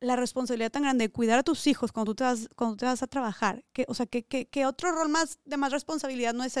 la 0.00 0.16
responsabilidad 0.16 0.70
tan 0.70 0.82
grande 0.82 1.04
de 1.04 1.12
cuidar 1.12 1.40
a 1.40 1.42
tus 1.42 1.66
hijos 1.66 1.92
cuando 1.92 2.12
tú 2.12 2.16
te 2.16 2.24
vas, 2.24 2.48
cuando 2.54 2.76
te 2.76 2.84
vas 2.84 3.02
a 3.02 3.06
trabajar, 3.06 3.64
que, 3.72 3.84
o 3.88 3.94
sea, 3.94 4.06
que, 4.06 4.24
que, 4.24 4.46
que 4.46 4.66
otro 4.66 4.92
rol 4.92 5.08
más 5.08 5.38
de 5.44 5.56
más 5.56 5.72
responsabilidad 5.72 6.34
no 6.34 6.44
es, 6.44 6.54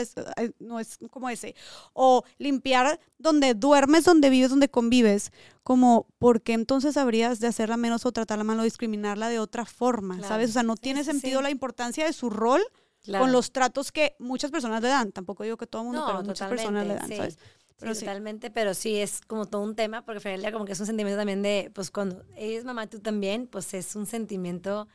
no 0.58 0.80
es 0.80 0.98
como 1.10 1.30
ese. 1.30 1.54
O 1.92 2.24
limpiar 2.38 2.98
donde 3.18 3.54
duermes, 3.54 4.04
donde 4.04 4.30
vives, 4.30 4.50
donde 4.50 4.68
convives, 4.68 5.32
como, 5.62 6.06
porque 6.18 6.52
entonces 6.52 6.96
habrías 6.96 7.40
de 7.40 7.46
hacerla 7.46 7.76
menos 7.76 8.06
o 8.06 8.12
tratarla 8.12 8.44
mal 8.44 8.58
o 8.58 8.64
discriminarla 8.64 9.28
de 9.28 9.38
otra 9.38 9.64
forma, 9.64 10.20
¿sabes? 10.22 10.50
O 10.50 10.52
sea, 10.54 10.62
no 10.62 10.76
tiene 10.76 11.04
sentido 11.04 11.42
la 11.42 11.50
importancia 11.50 12.04
de 12.04 12.12
su 12.12 12.30
rol 12.30 12.62
con 13.06 13.32
los 13.32 13.52
tratos 13.52 13.92
que 13.92 14.16
muchas 14.18 14.50
personas 14.50 14.82
le 14.82 14.88
dan. 14.88 15.12
Tampoco 15.12 15.44
digo 15.44 15.56
que 15.56 15.66
todo 15.66 15.82
el 15.82 15.86
mundo, 15.88 16.04
pero 16.06 16.22
muchas 16.22 16.48
personas 16.48 16.86
le 16.86 16.94
dan, 16.94 17.08
¿sabes? 17.08 17.38
Pero 17.78 17.94
sí, 17.94 18.00
totalmente, 18.00 18.50
pero 18.50 18.74
sí 18.74 18.96
es 18.96 19.20
como 19.26 19.46
todo 19.46 19.62
un 19.62 19.76
tema, 19.76 20.04
porque 20.04 20.20
final 20.20 20.52
como 20.52 20.64
que 20.64 20.72
es 20.72 20.80
un 20.80 20.86
sentimiento 20.86 21.18
también 21.18 21.42
de, 21.42 21.70
pues 21.72 21.90
cuando 21.90 22.24
ella 22.36 22.58
es 22.58 22.64
mamá, 22.64 22.88
tú 22.88 22.98
también, 22.98 23.46
pues 23.46 23.72
es 23.74 23.94
un 23.94 24.06
sentimiento 24.06 24.88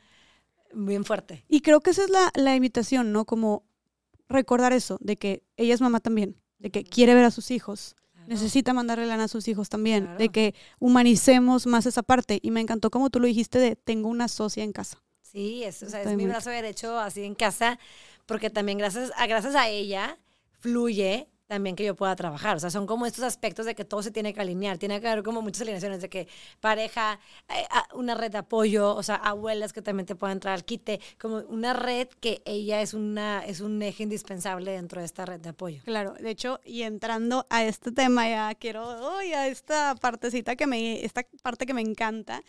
bien 0.74 1.04
fuerte. 1.04 1.44
Y 1.48 1.60
creo 1.60 1.80
que 1.80 1.90
esa 1.90 2.04
es 2.04 2.10
la, 2.10 2.30
la 2.34 2.54
invitación, 2.54 3.12
¿no? 3.12 3.24
Como 3.24 3.64
recordar 4.28 4.72
eso, 4.72 4.98
de 5.00 5.16
que 5.16 5.42
ella 5.56 5.74
es 5.74 5.80
mamá 5.80 6.00
también, 6.00 6.36
de 6.58 6.70
que 6.70 6.84
quiere 6.84 7.14
ver 7.14 7.24
a 7.24 7.30
sus 7.30 7.50
hijos, 7.50 7.96
necesita 8.26 8.72
mandarle 8.72 9.06
lana 9.06 9.24
a 9.24 9.28
sus 9.28 9.48
hijos 9.48 9.68
también, 9.68 10.16
de 10.18 10.28
que 10.28 10.54
humanicemos 10.78 11.66
más 11.66 11.86
esa 11.86 12.02
parte. 12.02 12.38
Y 12.42 12.50
me 12.50 12.60
encantó 12.60 12.90
como 12.90 13.10
tú 13.10 13.20
lo 13.20 13.26
dijiste 13.26 13.58
de, 13.58 13.76
tengo 13.76 14.08
una 14.08 14.28
socia 14.28 14.64
en 14.64 14.72
casa. 14.72 15.02
Sí, 15.20 15.64
es, 15.64 15.82
o 15.82 15.90
sea, 15.90 16.02
es 16.02 16.16
mi 16.16 16.26
brazo 16.26 16.50
derecho 16.50 16.98
así 16.98 17.22
en 17.24 17.34
casa, 17.34 17.78
porque 18.26 18.50
también 18.50 18.78
gracias 18.78 19.10
a, 19.16 19.26
gracias 19.26 19.54
a 19.54 19.68
ella 19.68 20.18
fluye 20.60 21.28
también 21.46 21.76
que 21.76 21.84
yo 21.84 21.94
pueda 21.94 22.16
trabajar. 22.16 22.56
O 22.56 22.60
sea, 22.60 22.70
son 22.70 22.86
como 22.86 23.06
estos 23.06 23.24
aspectos 23.24 23.66
de 23.66 23.74
que 23.74 23.84
todo 23.84 24.02
se 24.02 24.10
tiene 24.10 24.32
que 24.32 24.40
alinear. 24.40 24.78
Tiene 24.78 25.00
que 25.00 25.08
haber 25.08 25.22
como 25.22 25.42
muchas 25.42 25.62
alineaciones 25.62 26.00
de 26.00 26.08
que 26.08 26.28
pareja, 26.60 27.20
eh, 27.48 27.66
una 27.94 28.14
red 28.14 28.30
de 28.30 28.38
apoyo, 28.38 28.94
o 28.94 29.02
sea, 29.02 29.16
abuelas 29.16 29.72
que 29.72 29.82
también 29.82 30.06
te 30.06 30.14
puedan 30.14 30.36
entrar 30.36 30.54
al 30.54 30.64
quite, 30.64 31.00
como 31.18 31.38
una 31.48 31.72
red 31.72 32.08
que 32.20 32.42
ella 32.44 32.80
es, 32.80 32.94
una, 32.94 33.44
es 33.44 33.60
un 33.60 33.80
eje 33.82 34.02
indispensable 34.02 34.72
dentro 34.72 35.00
de 35.00 35.06
esta 35.06 35.26
red 35.26 35.40
de 35.40 35.50
apoyo. 35.50 35.82
Claro, 35.84 36.14
de 36.14 36.30
hecho, 36.30 36.60
y 36.64 36.82
entrando 36.82 37.46
a 37.50 37.64
este 37.64 37.92
tema 37.92 38.28
ya 38.28 38.54
quiero, 38.54 38.86
hoy 38.86 39.32
a 39.32 39.46
esta 39.48 39.94
partecita 39.96 40.56
que 40.56 40.66
me, 40.66 41.04
esta 41.04 41.26
parte 41.42 41.66
que 41.66 41.74
me 41.74 41.82
encanta, 41.82 42.42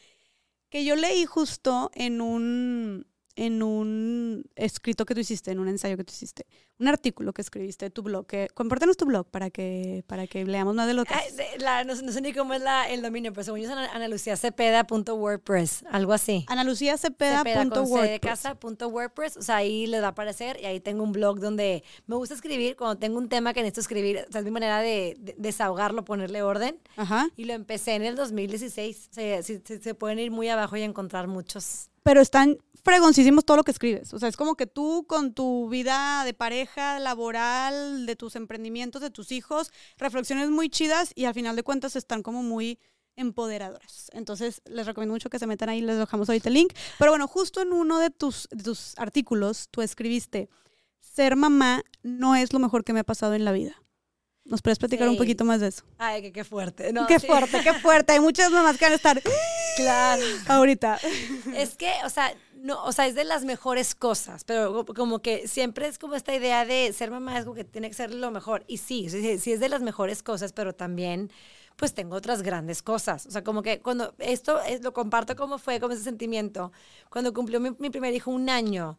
que 0.69 0.85
yo 0.85 0.95
leí 0.95 1.25
justo 1.25 1.91
en 1.93 2.21
un, 2.21 3.07
en 3.35 3.63
un 3.63 4.45
escrito 4.55 5.05
que 5.05 5.13
tú 5.13 5.21
hiciste, 5.21 5.51
en 5.51 5.59
un 5.59 5.67
ensayo 5.67 5.97
que 5.97 6.03
tú 6.03 6.13
hiciste, 6.13 6.45
un 6.79 6.87
artículo 6.87 7.33
que 7.33 7.41
escribiste 7.41 7.85
de 7.85 7.89
tu 7.89 8.01
blog. 8.01 8.25
Que, 8.25 8.47
compártenos 8.53 8.95
tu 8.97 9.05
blog 9.05 9.27
para 9.27 9.49
que, 9.49 10.03
para 10.07 10.27
que 10.27 10.43
leamos 10.45 10.75
más 10.75 10.87
de 10.87 10.93
lo 10.93 11.05
que... 11.05 11.13
no, 11.85 11.95
sé 11.95 12.21
ni 12.21 12.33
cómo 12.33 12.53
es 12.53 12.61
la, 12.61 12.89
el 12.89 13.01
dominio, 13.01 13.31
pero 13.33 13.45
según 13.45 13.61
yo 13.61 13.69
es 13.69 13.71
analuciacepeda.wordpress, 13.71 15.85
algo 15.89 16.11
así. 16.13 16.45
analuciacepeda.wordpress. 16.47 19.37
O 19.37 19.41
sea, 19.41 19.55
ahí 19.57 19.87
le 19.87 19.99
va 20.01 20.07
a 20.07 20.11
aparecer 20.11 20.59
y 20.61 20.65
ahí 20.65 20.79
tengo 20.79 21.03
un 21.03 21.11
blog 21.11 21.39
donde 21.39 21.83
me 22.07 22.15
gusta 22.15 22.35
escribir. 22.35 22.75
Cuando 22.75 22.97
tengo 22.97 23.17
un 23.17 23.29
tema 23.29 23.53
que 23.53 23.61
necesito 23.61 23.81
escribir, 23.81 24.25
o 24.27 24.31
sea, 24.31 24.39
es 24.39 24.45
mi 24.45 24.51
manera 24.51 24.79
de, 24.79 25.17
desahogarlo, 25.37 26.05
ponerle 26.05 26.41
orden. 26.41 26.79
Ajá. 26.97 27.29
Y 27.35 27.45
lo 27.45 27.53
empecé 27.53 27.95
en 27.95 28.03
el 28.03 28.15
2016. 28.15 29.09
O 29.11 29.13
sea, 29.13 29.43
si, 29.43 29.59
se 29.59 29.95
pueden 29.95 30.19
ir 30.19 30.31
muy 30.31 30.49
abajo 30.49 30.75
y 30.77 30.81
encontrar 30.81 31.27
muchos 31.27 31.89
pero 32.05 32.21
están 32.21 32.59
fregoncísimos 32.83 33.45
todo 33.45 33.57
lo 33.57 33.63
que 33.63 33.71
escribes. 33.71 34.13
O 34.13 34.19
sea, 34.19 34.29
es 34.29 34.37
como 34.37 34.53
que 34.53 34.67
tú 34.67 35.05
con 35.07 35.33
tu 35.33 35.67
vida 35.69 36.23
de 36.23 36.35
pareja, 36.35 36.99
laboral, 36.99 38.05
de 38.05 38.15
tus 38.15 38.35
emprendimientos, 38.35 39.01
de 39.01 39.09
tus 39.09 39.31
hijos, 39.31 39.71
reflexiones 39.97 40.51
muy 40.51 40.69
chidas 40.69 41.13
y 41.15 41.25
al 41.25 41.33
final 41.33 41.55
de 41.55 41.63
cuentas 41.63 41.95
están 41.95 42.21
como 42.21 42.43
muy 42.43 42.77
empoderadoras. 43.15 44.11
Entonces, 44.13 44.61
les 44.65 44.85
recomiendo 44.85 45.15
mucho 45.15 45.31
que 45.31 45.39
se 45.39 45.47
metan 45.47 45.69
ahí, 45.69 45.81
les 45.81 45.97
dejamos 45.97 46.29
ahorita 46.29 46.49
el 46.49 46.53
link. 46.53 46.73
Pero 46.99 47.11
bueno, 47.11 47.27
justo 47.27 47.59
en 47.59 47.73
uno 47.73 47.97
de 47.97 48.11
tus, 48.11 48.47
de 48.51 48.61
tus 48.61 48.93
artículos, 48.99 49.67
tú 49.71 49.81
escribiste, 49.81 50.47
ser 50.99 51.35
mamá 51.35 51.81
no 52.03 52.35
es 52.35 52.53
lo 52.53 52.59
mejor 52.59 52.83
que 52.83 52.93
me 52.93 52.99
ha 52.99 53.03
pasado 53.03 53.33
en 53.33 53.45
la 53.45 53.51
vida. 53.51 53.81
¿Nos 54.45 54.61
puedes 54.61 54.77
platicar 54.77 55.09
un 55.09 55.17
poquito 55.17 55.43
más 55.43 55.59
de 55.59 55.67
eso? 55.67 55.83
Ay, 55.97 56.31
qué, 56.31 56.43
fuerte. 56.43 56.93
qué 57.07 57.19
fuerte, 57.19 57.61
qué 57.63 57.73
fuerte. 57.73 58.13
Hay 58.13 58.19
muchas 58.19 58.51
mamás 58.51 58.77
que 58.77 58.85
van 58.85 58.93
a 58.93 58.95
estar. 58.95 59.21
Claro. 59.75 60.23
Ahorita. 60.47 60.97
Es 61.53 61.75
que, 61.75 61.91
o 62.05 62.09
sea, 62.09 62.33
no, 62.53 62.81
o 62.85 62.93
sea, 62.93 63.07
es 63.07 63.15
de 63.15 63.25
las 63.25 63.43
mejores 63.43 63.93
cosas, 63.93 64.45
pero 64.45 64.85
como 64.85 65.19
que 65.19 65.49
siempre 65.49 65.85
es 65.87 65.99
como 65.99 66.15
esta 66.15 66.33
idea 66.33 66.63
de 66.63 66.93
ser 66.93 67.11
mamá 67.11 67.37
es 67.37 67.43
como 67.43 67.55
que 67.55 67.65
tiene 67.65 67.89
que 67.89 67.93
ser 67.93 68.13
lo 68.13 68.31
mejor. 68.31 68.63
Y 68.67 68.77
sí, 68.77 69.09
sí, 69.09 69.37
sí 69.37 69.51
es 69.51 69.59
de 69.59 69.67
las 69.67 69.81
mejores 69.81 70.23
cosas, 70.23 70.53
pero 70.53 70.73
también 70.73 71.29
pues 71.75 71.93
tengo 71.93 72.15
otras 72.15 72.41
grandes 72.41 72.81
cosas. 72.81 73.25
O 73.25 73.31
sea, 73.31 73.43
como 73.43 73.63
que 73.63 73.81
cuando 73.81 74.15
esto 74.19 74.61
es, 74.61 74.81
lo 74.81 74.93
comparto 74.93 75.35
como 75.35 75.57
fue, 75.57 75.81
como 75.81 75.93
ese 75.93 76.03
sentimiento, 76.03 76.71
cuando 77.09 77.33
cumplió 77.33 77.59
mi, 77.59 77.71
mi 77.79 77.89
primer 77.89 78.13
hijo 78.13 78.31
un 78.31 78.49
año, 78.49 78.97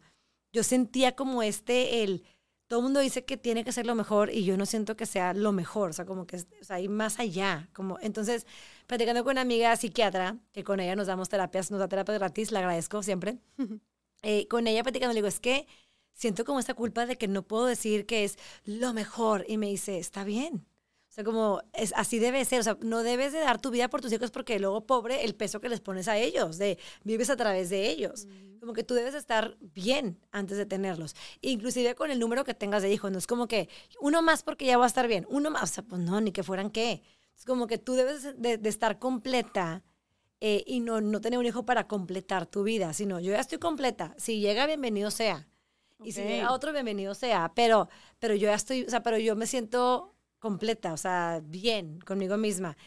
yo 0.53 0.61
sentía 0.63 1.15
como 1.15 1.41
este, 1.41 2.03
el 2.03 2.23
todo 2.67 2.79
el 2.79 2.83
mundo 2.83 2.99
dice 2.99 3.23
que 3.25 3.37
tiene 3.37 3.63
que 3.63 3.71
ser 3.71 3.85
lo 3.85 3.95
mejor 3.95 4.29
y 4.31 4.43
yo 4.43 4.57
no 4.57 4.65
siento 4.65 4.97
que 4.97 5.05
sea 5.05 5.33
lo 5.33 5.51
mejor, 5.51 5.91
o 5.91 5.93
sea, 5.93 6.05
como 6.05 6.27
que 6.27 6.37
o 6.37 6.43
hay 6.69 6.87
más 6.89 7.19
allá. 7.19 7.69
Como, 7.73 7.97
entonces, 8.01 8.45
platicando 8.87 9.23
con 9.23 9.31
una 9.31 9.41
amiga 9.41 9.75
psiquiatra, 9.75 10.37
que 10.51 10.63
con 10.63 10.79
ella 10.79 10.95
nos 10.95 11.07
damos 11.07 11.29
terapias, 11.29 11.71
nos 11.71 11.79
da 11.79 11.87
terapia 11.87 12.15
gratis, 12.15 12.51
la 12.51 12.59
agradezco 12.59 13.03
siempre. 13.03 13.39
Eh, 14.23 14.47
con 14.47 14.65
ella 14.65 14.81
platicando, 14.81 15.13
le 15.13 15.19
digo, 15.19 15.27
es 15.27 15.39
que 15.39 15.67
siento 16.11 16.43
como 16.43 16.59
esta 16.59 16.73
culpa 16.73 17.05
de 17.05 17.19
que 17.19 17.27
no 17.27 17.43
puedo 17.43 17.67
decir 17.67 18.07
que 18.07 18.23
es 18.23 18.39
lo 18.65 18.91
mejor. 18.91 19.45
Y 19.47 19.57
me 19.57 19.67
dice, 19.67 19.99
está 19.99 20.23
bien. 20.23 20.65
Sea, 21.17 21.23
como 21.23 21.63
es, 21.73 21.93
así 21.95 22.19
debe 22.19 22.45
ser. 22.45 22.59
O 22.59 22.63
sea, 22.63 22.77
no 22.81 23.01
debes 23.01 23.33
de 23.33 23.39
dar 23.39 23.59
tu 23.59 23.71
vida 23.71 23.87
por 23.87 24.01
tus 24.01 24.13
hijos 24.13 24.29
porque 24.29 24.59
luego, 24.59 24.85
pobre, 24.85 25.25
el 25.25 25.33
peso 25.33 25.59
que 25.59 25.67
les 25.67 25.81
pones 25.81 26.07
a 26.07 26.15
ellos, 26.15 26.59
de 26.59 26.77
vives 27.03 27.31
a 27.31 27.35
través 27.35 27.71
de 27.71 27.89
ellos. 27.89 28.27
Como 28.59 28.73
que 28.73 28.83
tú 28.83 28.93
debes 28.93 29.15
estar 29.15 29.57
bien 29.59 30.19
antes 30.31 30.57
de 30.57 30.67
tenerlos. 30.67 31.15
Inclusive 31.41 31.95
con 31.95 32.11
el 32.11 32.19
número 32.19 32.43
que 32.43 32.53
tengas 32.53 32.83
de 32.83 32.93
hijos. 32.93 33.11
No 33.11 33.17
es 33.17 33.25
como 33.25 33.47
que 33.47 33.67
uno 33.99 34.21
más 34.21 34.43
porque 34.43 34.65
ya 34.65 34.77
va 34.77 34.83
a 34.83 34.87
estar 34.87 35.07
bien. 35.07 35.25
Uno 35.27 35.49
más. 35.49 35.63
O 35.63 35.73
sea, 35.73 35.83
pues 35.83 35.99
no, 35.99 36.21
ni 36.21 36.31
que 36.31 36.43
fueran 36.43 36.69
qué. 36.69 37.01
Es 37.35 37.45
como 37.45 37.65
que 37.65 37.79
tú 37.79 37.95
debes 37.95 38.39
de, 38.39 38.59
estar 38.65 38.99
completa 38.99 39.83
eh, 40.39 40.63
y 40.67 40.81
no, 40.81 41.01
no 41.01 41.19
tener 41.19 41.39
un 41.39 41.47
hijo 41.47 41.65
para 41.65 41.87
completar 41.87 42.45
tu 42.45 42.61
vida, 42.61 42.93
sino 42.93 43.19
yo 43.19 43.31
ya 43.31 43.39
estoy 43.39 43.57
completa. 43.57 44.13
Si 44.19 44.39
llega, 44.39 44.67
bienvenido 44.67 45.09
sea. 45.09 45.47
Y 46.03 46.11
si 46.11 46.21
llega 46.21 46.51
otro, 46.51 46.73
bienvenido 46.73 47.15
sea. 47.15 47.53
Pero, 47.55 47.89
pero 48.19 48.35
yo 48.35 48.49
ya 48.49 48.53
estoy, 48.53 48.83
o 48.83 48.89
sea, 48.91 49.01
pero 49.01 49.17
yo 49.17 49.35
me 49.35 49.47
siento 49.47 50.13
completa, 50.39 50.93
o 50.93 50.97
sea, 50.97 51.41
bien 51.43 51.99
conmigo 52.01 52.37
misma. 52.37 52.77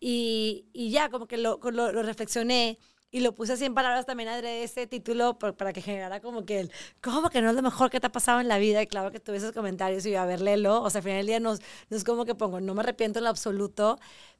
Y, 0.00 0.66
y 0.72 0.90
ya, 0.90 1.10
como 1.10 1.26
que 1.26 1.38
lo, 1.38 1.58
lo, 1.62 2.02
reflexioné 2.02 2.78
y 3.10 3.20
lo 3.20 3.34
puse 3.34 3.54
así 3.54 3.64
en 3.64 3.74
palabras 3.74 4.06
también 4.06 4.28
adrede 4.28 4.62
ese 4.62 4.86
título 4.86 5.38
para 5.38 5.72
que 5.72 5.80
generara 5.80 6.20
como 6.20 6.44
que 6.44 6.60
el, 6.60 6.72
¿cómo 7.00 7.30
que 7.30 7.40
no 7.40 7.50
es 7.50 7.56
lo 7.56 7.62
mejor 7.62 7.90
que 7.90 8.00
te 8.00 8.06
ha 8.06 8.12
pasado 8.12 8.40
en 8.40 8.48
la 8.48 8.58
vida? 8.58 8.82
Y 8.82 8.86
claro 8.86 9.10
que 9.10 9.18
tuve 9.18 9.38
esos 9.38 9.52
comentarios 9.52 10.04
y 10.06 10.12
yo, 10.12 10.20
a 10.20 10.26
ver, 10.26 10.40
léelo. 10.40 10.82
O 10.82 10.90
sea, 10.90 10.98
al 11.00 11.04
final 11.04 11.18
del 11.18 11.26
día 11.26 11.40
no, 11.40 11.54
no 11.54 11.96
es 11.96 12.04
como 12.04 12.24
que 12.24 12.34
pongo, 12.34 12.60
no 12.60 12.74
me 12.74 12.80
arrepiento 12.80 13.18
en 13.18 13.24
lo 13.24 13.30
absoluto, 13.30 13.98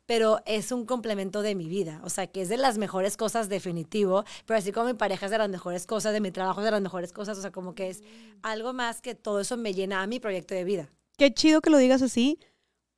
pero 0.09 0.41
es 0.47 0.71
un 0.71 0.87
complemento 0.87 1.43
de 1.43 1.55
mi 1.55 1.69
vida. 1.69 2.01
O 2.05 2.11
sea, 2.11 2.27
que 2.27 2.43
es 2.43 2.49
de 2.49 2.57
las 2.57 2.79
mejores 2.79 3.17
cosas 3.17 3.49
definitivo, 3.49 4.25
pero 4.47 4.59
así 4.59 4.71
como 4.73 4.87
mi 4.87 4.95
pareja 4.95 5.27
es 5.27 5.33
de 5.33 5.39
las 5.39 5.51
mejores 5.51 5.87
cosas, 5.87 6.13
de 6.13 6.21
mi 6.21 6.31
trabajo 6.31 6.61
es 6.61 6.65
de 6.65 6.71
las 6.71 6.81
mejores 6.81 7.13
cosas, 7.13 7.37
o 7.39 7.43
sea, 7.43 7.51
como 7.51 7.75
que 7.75 7.89
es 7.89 8.03
algo 8.43 8.73
más 8.73 9.01
que 9.01 9.15
todo 9.15 9.41
eso 9.41 9.57
me 9.57 9.75
llena 9.75 10.03
a 10.03 10.07
mi 10.07 10.21
proyecto 10.21 10.55
de 10.55 10.65
vida. 10.65 10.89
Qué 11.19 11.33
chido 11.35 11.61
que 11.61 11.71
lo 11.71 11.79
digas 11.79 12.01
así, 12.01 12.39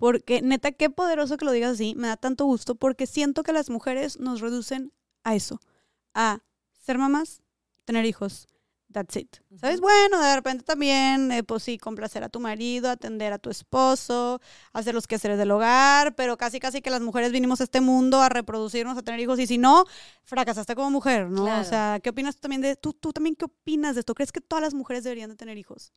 porque 0.01 0.41
neta, 0.41 0.73
qué 0.73 0.89
poderoso 0.89 1.37
que 1.37 1.45
lo 1.45 1.53
digas 1.53 1.73
así, 1.73 1.95
me 1.95 2.09
da 2.09 2.17
tanto 2.17 2.47
gusto, 2.47 2.75
porque 2.75 3.07
siento 3.07 3.43
que 3.43 3.53
las 3.53 3.69
mujeres 3.69 4.19
nos 4.19 4.41
reducen 4.41 4.93
a 5.25 5.35
eso, 5.35 5.61
a 6.15 6.41
ser 6.81 6.97
mamás, 6.97 7.43
tener 7.85 8.07
hijos. 8.07 8.49
That's 8.93 9.15
it. 9.15 9.37
¿Sabes? 9.61 9.81
Bueno, 9.81 10.21
de 10.21 10.35
repente 10.35 10.65
también, 10.65 11.31
eh, 11.31 11.45
pues 11.45 11.63
sí, 11.63 11.79
complacer 11.79 12.25
a 12.25 12.29
tu 12.29 12.41
marido, 12.41 12.91
atender 12.91 13.33
a 13.33 13.39
tu 13.39 13.49
esposo, 13.49 14.41
hacer 14.73 14.95
los 14.95 15.07
quehaceres 15.07 15.39
del 15.39 15.53
hogar, 15.53 16.17
pero 16.17 16.37
casi, 16.37 16.59
casi 16.59 16.83
que 16.83 16.91
las 16.91 17.01
mujeres 17.01 17.31
vinimos 17.31 17.61
a 17.61 17.65
este 17.65 17.81
mundo 17.81 18.21
a 18.21 18.29
reproducirnos, 18.29 18.99
a 18.99 19.03
tener 19.03 19.21
hijos, 19.21 19.39
y 19.39 19.47
si 19.47 19.59
no, 19.59 19.85
fracasaste 20.25 20.75
como 20.75 20.91
mujer, 20.91 21.31
¿no? 21.31 21.45
O 21.61 21.65
sea, 21.65 22.01
¿qué 22.03 22.11
opinas 22.11 22.35
tú 22.35 22.41
también 22.41 22.63
de, 22.63 22.75
tú, 22.75 22.93
tú 22.93 23.13
también 23.13 23.37
qué 23.37 23.45
opinas 23.45 23.95
de 23.95 24.01
esto? 24.01 24.15
¿Crees 24.15 24.33
que 24.33 24.41
todas 24.41 24.63
las 24.63 24.75
mujeres 24.75 25.05
deberían 25.05 25.31
de 25.31 25.37
tener 25.37 25.57
hijos? 25.57 25.93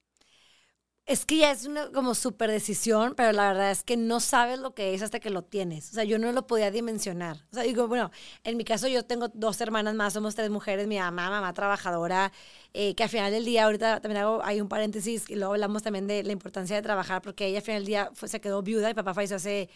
Es 1.06 1.26
que 1.26 1.36
ya 1.38 1.52
es 1.52 1.66
una 1.66 1.92
como 1.92 2.16
súper 2.16 2.50
decisión, 2.50 3.14
pero 3.16 3.34
la 3.34 3.50
verdad 3.50 3.72
es 3.72 3.84
que 3.84 3.98
no 3.98 4.22
sabes 4.22 4.58
lo 4.58 4.74
que 4.74 4.94
es 4.94 5.02
hasta 5.02 5.20
que 5.20 5.30
lo 5.30 5.44
tienes. 5.44 5.90
O 5.90 5.94
sea, 5.96 6.06
yo 6.06 6.18
no 6.18 6.32
lo 6.32 6.48
podía 6.48 6.72
dimensionar. 6.72 7.46
O 7.52 7.56
sea, 7.56 7.64
digo, 7.64 7.90
bueno, 7.90 8.10
en 8.46 8.56
mi 8.56 8.64
caso 8.64 8.88
yo 8.88 9.04
tengo 9.04 9.28
dos 9.28 9.60
hermanas 9.60 9.96
más, 9.96 10.14
somos 10.14 10.34
tres 10.36 10.50
mujeres, 10.50 10.88
mi 10.88 10.98
mamá, 10.98 11.30
mamá 11.30 11.54
trabajadora, 11.54 12.32
eh, 12.74 12.96
que 12.96 13.04
al 13.04 13.10
final 13.10 13.34
del 13.34 13.44
día, 13.44 13.66
ahorita 13.66 14.00
también 14.00 14.24
hago, 14.24 14.42
hay 14.46 14.62
un 14.62 14.70
paréntesis, 14.70 15.30
y 15.30 15.36
luego 15.36 15.54
hablamos 15.54 15.84
también 15.84 16.08
de 16.08 16.24
la 16.24 16.32
importancia 16.32 16.78
de 16.78 16.82
trabajar, 16.82 17.22
porque 17.22 17.48
ella 17.48 17.58
al 17.58 17.64
final 17.66 17.82
del 17.82 17.88
día 17.88 18.12
se 18.14 18.40
quedó 18.40 18.62
viuda 18.62 18.90
y 18.90 18.94
papá 18.94 19.14
falleció 19.14 19.36
hace 19.36 19.70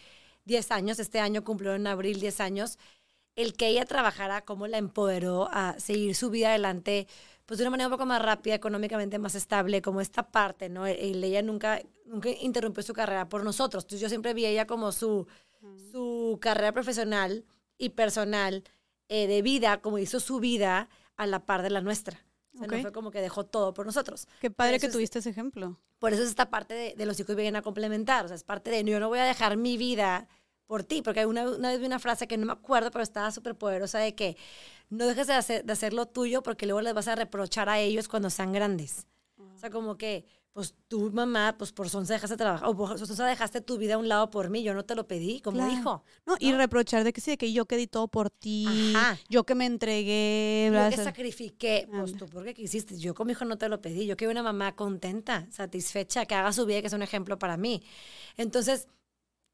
10 0.46 0.70
años, 0.72 0.98
este 0.98 1.20
año 1.20 1.44
cumplió 1.44 1.74
en 1.74 1.86
abril 1.86 2.20
10 2.20 2.40
años. 2.40 2.78
El 3.36 3.52
que 3.54 3.68
ella 3.68 3.84
trabajara, 3.84 4.44
cómo 4.44 4.66
la 4.66 4.78
empoderó 4.78 5.48
a 5.52 5.78
seguir 5.78 6.14
su 6.16 6.30
vida 6.30 6.48
adelante 6.48 7.06
pues 7.48 7.56
de 7.56 7.64
una 7.64 7.70
manera 7.70 7.88
un 7.88 7.92
poco 7.92 8.04
más 8.04 8.20
rápida, 8.20 8.54
económicamente 8.54 9.18
más 9.18 9.34
estable, 9.34 9.80
como 9.80 10.02
esta 10.02 10.30
parte, 10.30 10.68
¿no? 10.68 10.86
Y 10.86 10.92
ella 11.24 11.40
nunca, 11.40 11.80
nunca 12.04 12.28
interrumpió 12.28 12.82
su 12.82 12.92
carrera 12.92 13.26
por 13.30 13.42
nosotros. 13.42 13.84
Entonces 13.84 14.02
yo 14.02 14.10
siempre 14.10 14.34
vi 14.34 14.44
ella 14.44 14.66
como 14.66 14.92
su, 14.92 15.26
su 15.90 16.38
carrera 16.42 16.72
profesional 16.72 17.46
y 17.78 17.90
personal 17.90 18.64
eh, 19.08 19.26
de 19.26 19.40
vida 19.40 19.80
como 19.80 19.98
hizo 19.98 20.20
su 20.20 20.40
vida 20.40 20.90
a 21.16 21.26
la 21.26 21.46
par 21.46 21.62
de 21.62 21.70
la 21.70 21.80
nuestra. 21.80 22.22
O 22.54 22.58
sea, 22.58 22.66
Ok. 22.66 22.72
no 22.74 22.80
fue 22.82 22.92
como 22.92 23.10
que 23.10 23.22
dejó 23.22 23.46
todo 23.46 23.72
por 23.72 23.86
nosotros. 23.86 24.28
Qué 24.40 24.50
padre 24.50 24.78
que 24.78 24.86
es- 24.86 24.92
tuviste 24.92 25.20
ese 25.20 25.30
ejemplo. 25.30 25.78
Por 25.98 26.12
eso 26.12 26.22
es 26.22 26.28
esta 26.28 26.50
parte 26.50 26.74
de, 26.74 26.94
de 26.96 27.06
los 27.06 27.18
hijos 27.18 27.34
vienen 27.34 27.56
a 27.56 27.62
complementar. 27.62 28.26
O 28.26 28.28
sea, 28.28 28.34
es 28.36 28.44
parte 28.44 28.70
de 28.70 28.84
yo 28.84 29.00
no 29.00 29.08
voy 29.08 29.20
a 29.20 29.24
dejar 29.24 29.56
mi 29.56 29.78
vida 29.78 30.28
por 30.68 30.84
ti. 30.84 31.02
Porque 31.02 31.26
una, 31.26 31.50
una 31.50 31.70
vez 31.70 31.80
vi 31.80 31.86
una 31.86 31.98
frase 31.98 32.28
que 32.28 32.36
no 32.36 32.46
me 32.46 32.52
acuerdo, 32.52 32.92
pero 32.92 33.02
estaba 33.02 33.32
súper 33.32 33.56
poderosa 33.56 33.98
de 33.98 34.14
que 34.14 34.36
no 34.90 35.06
dejes 35.06 35.26
de 35.26 35.32
hacer, 35.34 35.64
de 35.64 35.72
hacer 35.72 35.92
lo 35.92 36.06
tuyo 36.06 36.42
porque 36.44 36.66
luego 36.66 36.80
les 36.82 36.94
vas 36.94 37.08
a 37.08 37.16
reprochar 37.16 37.68
a 37.68 37.80
ellos 37.80 38.06
cuando 38.06 38.30
sean 38.30 38.52
grandes. 38.52 39.06
O 39.38 39.58
sea, 39.58 39.70
como 39.70 39.96
que, 39.96 40.24
pues 40.52 40.74
tu 40.88 41.10
mamá, 41.10 41.56
pues 41.58 41.72
por 41.72 41.88
sonza 41.88 42.14
dejaste 42.14 42.36
trabajar, 42.36 42.68
o 42.68 42.76
por 42.76 42.98
sonza 42.98 43.26
dejaste 43.26 43.60
tu 43.60 43.76
vida 43.76 43.94
a 43.94 43.98
un 43.98 44.08
lado 44.08 44.30
por 44.30 44.50
mí, 44.50 44.62
yo 44.62 44.72
no 44.74 44.84
te 44.84 44.94
lo 44.94 45.06
pedí 45.06 45.40
como 45.40 45.56
Claro. 45.58 45.72
hijo. 45.72 46.04
No, 46.26 46.36
y 46.38 46.50
¿no? 46.52 46.58
reprochar 46.58 47.04
de 47.04 47.12
que 47.12 47.20
sí, 47.20 47.32
de 47.32 47.38
que 47.38 47.52
yo 47.52 47.66
que 47.66 47.76
di 47.76 47.86
todo 47.86 48.08
por 48.08 48.30
ti, 48.30 48.92
Ajá. 48.96 49.18
yo 49.28 49.44
que 49.44 49.54
me 49.54 49.66
entregué, 49.66 50.64
Yo 50.66 50.72
bla, 50.72 50.90
que 50.90 50.96
bla, 50.96 51.04
sacrifiqué, 51.04 51.88
pues 51.90 52.16
tú, 52.16 52.26
¿por 52.26 52.44
qué 52.44 52.54
quisiste? 52.54 52.98
Yo 52.98 53.14
con 53.14 53.26
mi 53.26 53.32
hijo 53.32 53.44
no 53.44 53.58
te 53.58 53.68
lo 53.68 53.80
pedí. 53.80 54.06
Yo 54.06 54.16
quiero 54.16 54.30
una 54.32 54.42
mamá 54.42 54.74
contenta, 54.74 55.46
satisfecha, 55.50 56.24
que 56.26 56.34
haga 56.34 56.52
su 56.52 56.66
vida, 56.66 56.80
que 56.80 56.86
es 56.88 56.92
un 56.92 57.02
ejemplo 57.02 57.38
para 57.38 57.56
mí. 57.56 57.82
Entonces, 58.36 58.88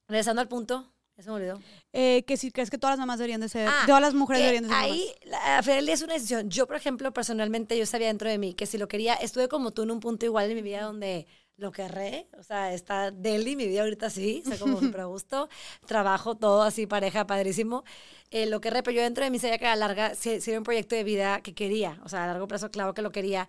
regresando 0.09 0.41
al 0.43 0.49
punto, 0.49 0.94
se 1.23 1.31
me 1.31 1.37
olvidó. 1.37 1.61
Eh, 1.93 2.25
que 2.27 2.37
si 2.37 2.51
crees 2.51 2.71
que 2.71 2.79
todas 2.79 2.93
las 2.95 2.99
mamás 2.99 3.19
deberían 3.19 3.41
de 3.41 3.49
ser, 3.49 3.69
Ah, 3.69 3.85
todas 3.87 4.01
las 4.03 4.15
mujeres 4.15 4.41
que 4.41 4.47
deberían 4.47 4.65
de 4.65 4.69
ser 4.71 4.79
ahí, 4.79 5.09
la- 5.25 5.61
día 5.83 5.95
es 5.95 6.03
una 6.03 6.15
decisión. 6.15 6.51
Yo, 6.51 6.67
por 6.67 6.77
ejemplo, 6.77 7.13
personalmente, 7.13 7.79
yo 7.79 7.87
sabía 7.87 8.09
dentro 8.09 8.29
de 8.29 8.39
mí 8.39 8.55
que 8.55 8.67
si 8.67 8.79
lo 8.79 8.89
quería, 8.89 9.15
estuve 9.15 9.49
como 9.49 9.71
tú 9.73 9.83
en 9.83 9.91
un 9.93 10.01
punto 10.01 10.27
igual 10.27 10.49
de 10.49 10.55
mi 10.55 10.63
vida 10.63 10.83
donde 10.83 11.27
lo 11.57 11.71
querré, 11.71 12.27
o 12.37 12.43
sea, 12.43 12.75
está 12.75 13.13
Deli, 13.13 13.55
mi 13.55 13.69
vida 13.69 13.83
ahorita 13.83 14.11
sí, 14.11 14.43
o 14.45 14.49
sea, 14.49 14.59
como 14.59 14.81
súper 14.97 15.03
a 15.03 15.05
gusto, 15.05 15.49
trabajo, 15.87 16.35
todo 16.35 16.63
así, 16.65 16.89
pareja, 16.89 17.29
padrísimo. 17.29 17.85
Eh, 18.33 18.47
lo 18.47 18.61
querré, 18.61 18.83
pero 18.83 18.97
yo 18.97 19.03
dentro 19.03 19.23
de 19.23 19.31
mí 19.31 19.39
sabía 19.39 19.59
que 19.59 19.67
a 19.67 19.77
la 19.77 19.87
larga 19.87 20.17
sí, 20.17 20.41
sí 20.41 20.51
era 20.51 20.59
un 20.59 20.65
proyecto 20.65 20.97
de 20.97 21.05
vida 21.05 21.41
que 21.43 21.55
quería, 21.55 22.01
o 22.05 22.09
sea, 22.09 22.25
a 22.25 22.27
largo 22.27 22.49
plazo, 22.49 22.73
claro 22.73 22.93
que 22.93 23.03
lo 23.03 23.13
quería. 23.13 23.49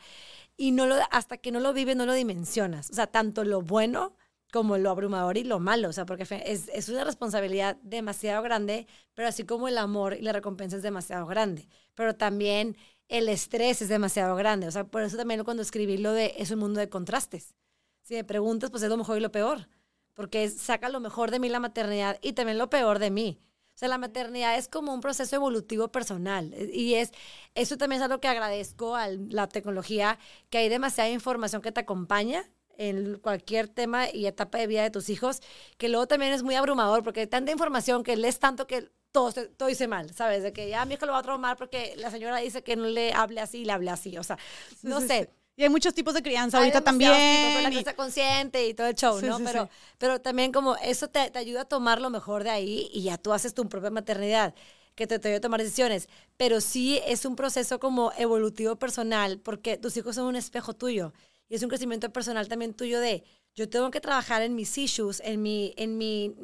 Y 0.55 0.71
no 0.71 0.85
lo, 0.85 0.95
hasta 1.09 1.37
que 1.37 1.51
no 1.51 1.59
lo 1.59 1.73
vives, 1.73 1.95
no 1.95 2.05
lo 2.05 2.13
dimensionas. 2.13 2.91
O 2.91 2.93
sea, 2.93 3.07
tanto 3.07 3.43
lo 3.43 3.61
bueno 3.61 4.13
como 4.55 4.77
lo 4.77 4.89
abrumador 4.89 5.35
y 5.37 5.43
lo 5.43 5.59
malo, 5.59 5.89
o 5.89 5.91
sea, 5.91 6.05
porque 6.05 6.23
es, 6.45 6.69
es 6.69 6.87
una 6.87 7.03
responsabilidad 7.03 7.75
demasiado 7.83 8.41
grande, 8.41 8.87
pero 9.13 9.27
así 9.27 9.43
como 9.43 9.67
el 9.67 9.77
amor 9.77 10.15
y 10.15 10.21
la 10.21 10.31
recompensa 10.31 10.77
es 10.77 10.81
demasiado 10.81 11.25
grande, 11.25 11.67
pero 11.93 12.15
también 12.15 12.77
el 13.09 13.27
estrés 13.27 13.81
es 13.81 13.89
demasiado 13.89 14.33
grande, 14.37 14.65
o 14.65 14.71
sea, 14.71 14.85
por 14.85 15.01
eso 15.01 15.17
también 15.17 15.43
cuando 15.43 15.61
escribí 15.61 15.97
lo 15.97 16.13
de 16.13 16.35
es 16.37 16.51
un 16.51 16.59
mundo 16.59 16.79
de 16.79 16.87
contrastes. 16.87 17.53
Si 18.03 18.13
me 18.13 18.23
preguntas, 18.23 18.71
pues 18.71 18.81
es 18.81 18.87
lo 18.87 18.95
mejor 18.95 19.17
y 19.17 19.19
lo 19.19 19.29
peor, 19.29 19.67
porque 20.13 20.47
saca 20.49 20.87
lo 20.87 21.01
mejor 21.01 21.31
de 21.31 21.39
mí 21.39 21.49
la 21.49 21.59
maternidad 21.59 22.17
y 22.21 22.31
también 22.31 22.57
lo 22.57 22.69
peor 22.69 22.99
de 22.99 23.11
mí. 23.11 23.41
O 23.75 23.77
sea, 23.77 23.89
la 23.89 23.97
maternidad 23.97 24.57
es 24.57 24.69
como 24.69 24.93
un 24.93 25.01
proceso 25.01 25.35
evolutivo 25.35 25.91
personal 25.91 26.53
eh, 26.53 26.71
y 26.73 26.93
es 26.93 27.11
eso 27.55 27.75
también 27.77 28.01
es 28.01 28.05
algo 28.05 28.21
que 28.21 28.29
agradezco 28.29 28.95
a 28.95 29.09
la 29.09 29.49
tecnología, 29.49 30.17
que 30.49 30.59
hay 30.59 30.69
demasiada 30.69 31.09
información 31.09 31.61
que 31.61 31.73
te 31.73 31.81
acompaña 31.81 32.49
en 32.77 33.17
cualquier 33.19 33.67
tema 33.67 34.09
y 34.11 34.25
etapa 34.27 34.57
de 34.57 34.67
vida 34.67 34.83
de 34.83 34.91
tus 34.91 35.09
hijos, 35.09 35.41
que 35.77 35.89
luego 35.89 36.07
también 36.07 36.33
es 36.33 36.43
muy 36.43 36.55
abrumador 36.55 37.03
porque 37.03 37.21
hay 37.21 37.27
tanta 37.27 37.51
información 37.51 38.03
que 38.03 38.15
lees 38.15 38.39
tanto 38.39 38.67
que 38.67 38.89
todo, 39.11 39.31
todo 39.57 39.69
dice 39.69 39.87
mal, 39.87 40.13
¿sabes? 40.13 40.43
De 40.43 40.51
que 40.53 40.67
ya 40.69 40.83
mi 40.85 40.95
hijo 40.95 41.05
lo 41.05 41.13
va 41.13 41.19
a 41.19 41.23
traumar 41.23 41.55
porque 41.57 41.93
la 41.97 42.11
señora 42.11 42.37
dice 42.37 42.63
que 42.63 42.75
no 42.75 42.85
le 42.85 43.13
hable 43.13 43.39
así 43.41 43.59
y 43.59 43.65
le 43.65 43.71
hable 43.71 43.89
así, 43.91 44.17
o 44.17 44.23
sea, 44.23 44.37
no 44.81 44.99
sí, 44.99 45.07
sé. 45.07 45.23
sí. 45.23 45.29
Y 45.57 45.63
hay 45.63 45.69
muchos 45.69 45.93
tipos 45.93 46.13
de 46.13 46.21
crianza 46.21 46.57
Hay 46.57 46.63
ahorita 46.63 46.81
también. 46.81 47.11
tipos, 47.37 47.53
la 47.63 47.69
y- 47.69 47.71
crianza 47.71 47.95
consciente 47.95 48.67
y 48.67 48.73
todo 48.73 48.87
el 48.87 48.95
show, 48.95 49.21
¿no? 49.21 49.37
pero, 49.39 49.69
pero 49.97 50.19
también 50.19 50.51
como 50.51 50.75
eso 50.77 51.07
te, 51.07 51.29
te 51.31 51.39
ayuda 51.39 51.61
a 51.61 51.65
tomar 51.65 52.01
lo 52.01 52.09
mejor 52.09 52.43
de 52.43 52.49
ahí 52.49 52.89
y 52.93 53.03
ya 53.03 53.17
tú 53.17 53.31
haces 53.31 53.53
tu 53.53 53.67
propia 53.69 53.89
maternidad, 53.89 54.53
que 54.95 55.07
te, 55.07 55.17
te 55.19 55.29
ayuda 55.29 55.37
a 55.37 55.41
tomar 55.41 55.61
decisiones. 55.61 56.09
Pero 56.37 56.59
sí 56.59 56.99
es 57.05 57.25
un 57.25 57.37
proceso 57.37 57.79
como 57.79 58.11
evolutivo 58.17 58.75
personal, 58.75 59.39
porque 59.39 59.77
tus 59.77 59.95
hijos 59.97 60.15
son 60.15 60.25
un 60.27 60.35
espejo 60.35 60.73
tuyo. 60.73 61.13
Y 61.47 61.55
es 61.55 61.63
un 61.63 61.69
crecimiento 61.69 62.11
personal 62.11 62.47
también 62.47 62.73
tuyo 62.73 62.99
de, 62.99 63.23
yo 63.53 63.69
tengo 63.69 63.91
que 63.91 64.01
trabajar 64.01 64.41
en 64.41 64.55
mis 64.55 64.77
issues, 64.77 65.21
en 65.23 65.41
mi, 65.41 65.73
en 65.77 65.97
mi 65.97 66.35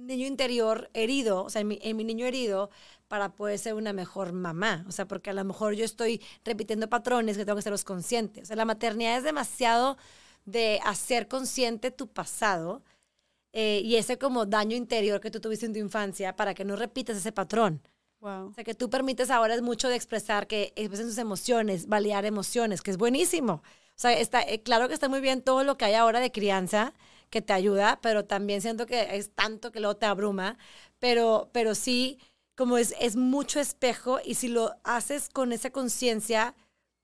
niño 0.00 0.26
interior 0.26 0.90
herido, 0.94 1.44
o 1.44 1.50
sea, 1.50 1.60
en 1.60 1.68
mi, 1.68 1.78
en 1.82 1.96
mi 1.96 2.04
niño 2.04 2.26
herido, 2.26 2.70
para 3.08 3.34
poder 3.34 3.58
ser 3.58 3.74
una 3.74 3.92
mejor 3.92 4.32
mamá. 4.32 4.84
O 4.88 4.92
sea, 4.92 5.06
porque 5.06 5.30
a 5.30 5.32
lo 5.32 5.44
mejor 5.44 5.74
yo 5.74 5.84
estoy 5.84 6.22
repitiendo 6.44 6.88
patrones 6.88 7.36
que 7.36 7.44
tengo 7.44 7.56
que 7.56 7.62
serlos 7.62 7.84
conscientes. 7.84 8.44
O 8.44 8.46
sea, 8.46 8.56
la 8.56 8.64
maternidad 8.64 9.18
es 9.18 9.24
demasiado 9.24 9.96
de 10.44 10.80
hacer 10.84 11.28
consciente 11.28 11.90
tu 11.90 12.08
pasado 12.08 12.82
eh, 13.52 13.82
y 13.84 13.96
ese 13.96 14.18
como 14.18 14.46
daño 14.46 14.76
interior 14.76 15.20
que 15.20 15.30
tú 15.30 15.40
tuviste 15.40 15.66
en 15.66 15.72
tu 15.72 15.78
infancia 15.78 16.36
para 16.36 16.54
que 16.54 16.64
no 16.64 16.76
repitas 16.76 17.16
ese 17.16 17.32
patrón. 17.32 17.82
Wow. 18.20 18.50
O 18.50 18.54
sea, 18.54 18.64
que 18.64 18.74
tú 18.74 18.90
permites 18.90 19.30
ahora 19.30 19.54
es 19.54 19.62
mucho 19.62 19.88
de 19.88 19.96
expresar, 19.96 20.46
que 20.46 20.72
expresen 20.76 21.08
sus 21.08 21.18
emociones, 21.18 21.88
validar 21.88 22.24
emociones, 22.26 22.82
que 22.82 22.90
es 22.90 22.96
buenísimo. 22.96 23.62
O 24.00 24.02
sea, 24.02 24.14
está, 24.18 24.40
eh, 24.40 24.62
claro 24.62 24.88
que 24.88 24.94
está 24.94 25.10
muy 25.10 25.20
bien 25.20 25.42
todo 25.42 25.62
lo 25.62 25.76
que 25.76 25.84
hay 25.84 25.92
ahora 25.92 26.20
de 26.20 26.32
crianza 26.32 26.94
que 27.28 27.42
te 27.42 27.52
ayuda, 27.52 27.98
pero 28.00 28.24
también 28.24 28.62
siento 28.62 28.86
que 28.86 29.14
es 29.14 29.30
tanto 29.34 29.72
que 29.72 29.80
luego 29.80 29.98
te 29.98 30.06
abruma, 30.06 30.56
pero, 30.98 31.50
pero 31.52 31.74
sí, 31.74 32.18
como 32.56 32.78
es, 32.78 32.94
es 32.98 33.16
mucho 33.16 33.60
espejo 33.60 34.18
y 34.24 34.36
si 34.36 34.48
lo 34.48 34.74
haces 34.84 35.28
con 35.28 35.52
esa 35.52 35.68
conciencia, 35.68 36.54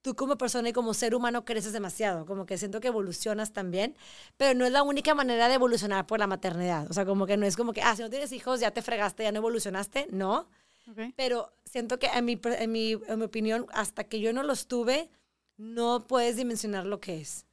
tú 0.01 0.14
como 0.14 0.38
persona 0.38 0.70
y 0.70 0.72
como 0.72 0.94
ser 0.94 1.14
humano 1.14 1.44
creces 1.44 1.74
demasiado, 1.74 2.24
como 2.24 2.47
que 2.47 2.57
siento 2.57 2.80
que 2.80 2.88
evolucionas 2.88 3.53
también, 3.53 3.94
pero 4.38 4.59
no 4.59 4.64
es 4.64 4.72
la 4.72 4.82
única 4.82 5.14
manera 5.14 5.49
de 5.49 5.55
evolucionar 5.57 6.07
por 6.07 6.18
la 6.18 6.26
maternidad, 6.26 6.90
o 6.90 6.94
sea, 6.94 7.05
como 7.05 7.26
que 7.26 7.36
no 7.36 7.44
es 7.44 7.59
como 7.59 7.74
que, 7.74 7.82
ah, 7.82 7.94
si 7.94 8.01
no 8.01 8.09
tienes 8.09 8.32
hijos 8.32 8.59
ya 8.61 8.70
te 8.70 8.80
fregaste, 8.80 9.22
ya 9.22 9.32
no 9.32 9.40
evolucionaste, 9.40 10.07
no, 10.12 10.49
Ok. 10.90 11.12
pero 11.14 11.53
siento 11.66 11.99
que 11.99 12.07
en 12.07 12.24
mi, 12.24 12.40
en 12.42 12.72
mi, 12.72 12.92
en 12.92 13.18
mi 13.18 13.24
opinión, 13.26 13.66
hasta 13.74 14.05
que 14.05 14.20
yo 14.20 14.32
no 14.32 14.42
los 14.42 14.66
tuve, 14.66 15.11
no 15.57 16.07
puedes 16.07 16.36
dimensionar 16.36 16.86
lo 16.86 17.00
que 17.00 17.20
es. 17.20 17.46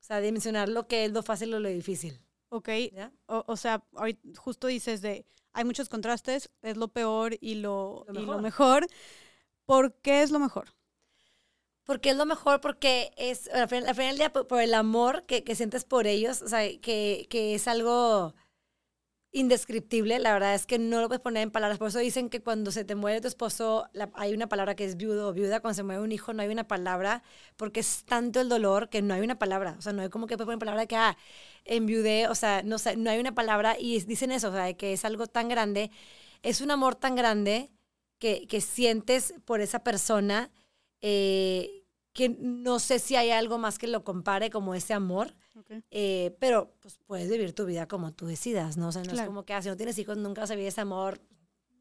O 0.00 0.02
sea, 0.02 0.20
dimensionar 0.20 0.68
lo 0.68 0.86
que 0.86 1.04
es 1.04 1.12
lo 1.12 1.22
fácil 1.22 1.54
o 1.54 1.60
lo 1.60 1.68
difícil. 1.68 2.20
Ok, 2.48 2.68
o, 3.26 3.44
o 3.46 3.56
sea, 3.56 3.84
ahorita 3.94 4.40
justo 4.40 4.66
dices 4.66 5.02
de, 5.02 5.24
hay 5.52 5.64
muchos 5.64 5.88
contrastes, 5.88 6.50
es 6.62 6.76
lo 6.76 6.88
peor 6.88 7.36
y 7.40 7.56
lo, 7.56 8.04
Lo 8.08 8.20
y 8.20 8.26
lo 8.26 8.38
mejor. 8.40 8.86
¿Por 9.66 9.94
qué 10.00 10.22
es 10.22 10.30
lo 10.30 10.40
mejor? 10.40 10.74
Porque 11.84 12.10
es 12.10 12.16
lo 12.16 12.26
mejor, 12.26 12.60
porque 12.60 13.12
es, 13.16 13.48
al 13.48 13.68
final, 13.68 13.88
al 13.88 13.94
final 13.94 14.10
del 14.10 14.18
día, 14.18 14.32
por, 14.32 14.46
por 14.46 14.60
el 14.60 14.74
amor 14.74 15.24
que, 15.26 15.44
que 15.44 15.54
sientes 15.54 15.84
por 15.84 16.06
ellos, 16.06 16.42
o 16.42 16.48
sea, 16.48 16.60
que, 16.80 17.26
que 17.30 17.54
es 17.54 17.68
algo 17.68 18.34
indescriptible, 19.32 20.18
la 20.18 20.32
verdad 20.32 20.54
es 20.54 20.66
que 20.66 20.78
no 20.78 21.00
lo 21.00 21.08
puedes 21.08 21.20
poner 21.20 21.42
en 21.44 21.50
palabras. 21.50 21.78
Por 21.78 21.88
eso 21.88 21.98
dicen 22.00 22.30
que 22.30 22.42
cuando 22.42 22.72
se 22.72 22.84
te 22.84 22.94
muere 22.96 23.20
tu 23.20 23.28
esposo, 23.28 23.88
hay 24.14 24.34
una 24.34 24.48
palabra 24.48 24.74
que 24.74 24.84
es 24.84 24.96
viudo 24.96 25.28
o 25.28 25.32
viuda. 25.32 25.60
Cuando 25.60 25.76
se 25.76 25.82
muere 25.84 26.00
un 26.00 26.10
hijo, 26.12 26.32
no 26.32 26.42
hay 26.42 26.48
una 26.48 26.66
palabra, 26.66 27.22
porque 27.56 27.80
es 27.80 28.04
tanto 28.04 28.40
el 28.40 28.48
dolor 28.48 28.88
que 28.88 29.02
no 29.02 29.14
hay 29.14 29.20
una 29.20 29.38
palabra. 29.38 29.76
O 29.78 29.82
sea, 29.82 29.92
no 29.92 30.02
hay 30.02 30.08
como 30.10 30.26
que 30.26 30.36
puedes 30.36 30.46
poner 30.46 30.58
palabra 30.58 30.86
que, 30.86 30.96
ah, 30.96 31.16
enviudé, 31.64 32.28
o 32.28 32.34
sea, 32.34 32.62
no, 32.64 32.76
no 32.96 33.10
hay 33.10 33.20
una 33.20 33.34
palabra. 33.34 33.76
Y 33.78 34.00
dicen 34.00 34.32
eso, 34.32 34.48
o 34.48 34.52
sea, 34.52 34.72
que 34.74 34.92
es 34.94 35.04
algo 35.04 35.26
tan 35.26 35.48
grande, 35.48 35.90
es 36.42 36.60
un 36.60 36.70
amor 36.70 36.96
tan 36.96 37.14
grande 37.14 37.70
que, 38.18 38.46
que 38.48 38.60
sientes 38.60 39.34
por 39.44 39.60
esa 39.60 39.80
persona, 39.84 40.50
eh, 41.02 41.79
que 42.12 42.28
no 42.40 42.78
sé 42.78 42.98
si 42.98 43.16
hay 43.16 43.30
algo 43.30 43.58
más 43.58 43.78
que 43.78 43.86
lo 43.86 44.04
compare 44.04 44.50
como 44.50 44.74
ese 44.74 44.94
amor. 44.94 45.34
Okay. 45.60 45.82
Eh, 45.90 46.36
pero 46.40 46.74
pues 46.80 46.98
puedes 47.06 47.30
vivir 47.30 47.52
tu 47.52 47.66
vida 47.66 47.86
como 47.86 48.12
tú 48.12 48.26
decidas, 48.26 48.76
¿no? 48.76 48.88
O 48.88 48.92
sea, 48.92 49.02
no 49.02 49.12
es 49.12 49.20
como 49.22 49.44
que 49.44 49.52
ah, 49.52 49.62
si 49.62 49.68
no 49.68 49.76
tienes 49.76 49.98
hijos 49.98 50.16
nunca 50.16 50.40
vas 50.40 50.50
a 50.50 50.54
vivir 50.54 50.68
ese 50.68 50.80
amor. 50.80 51.20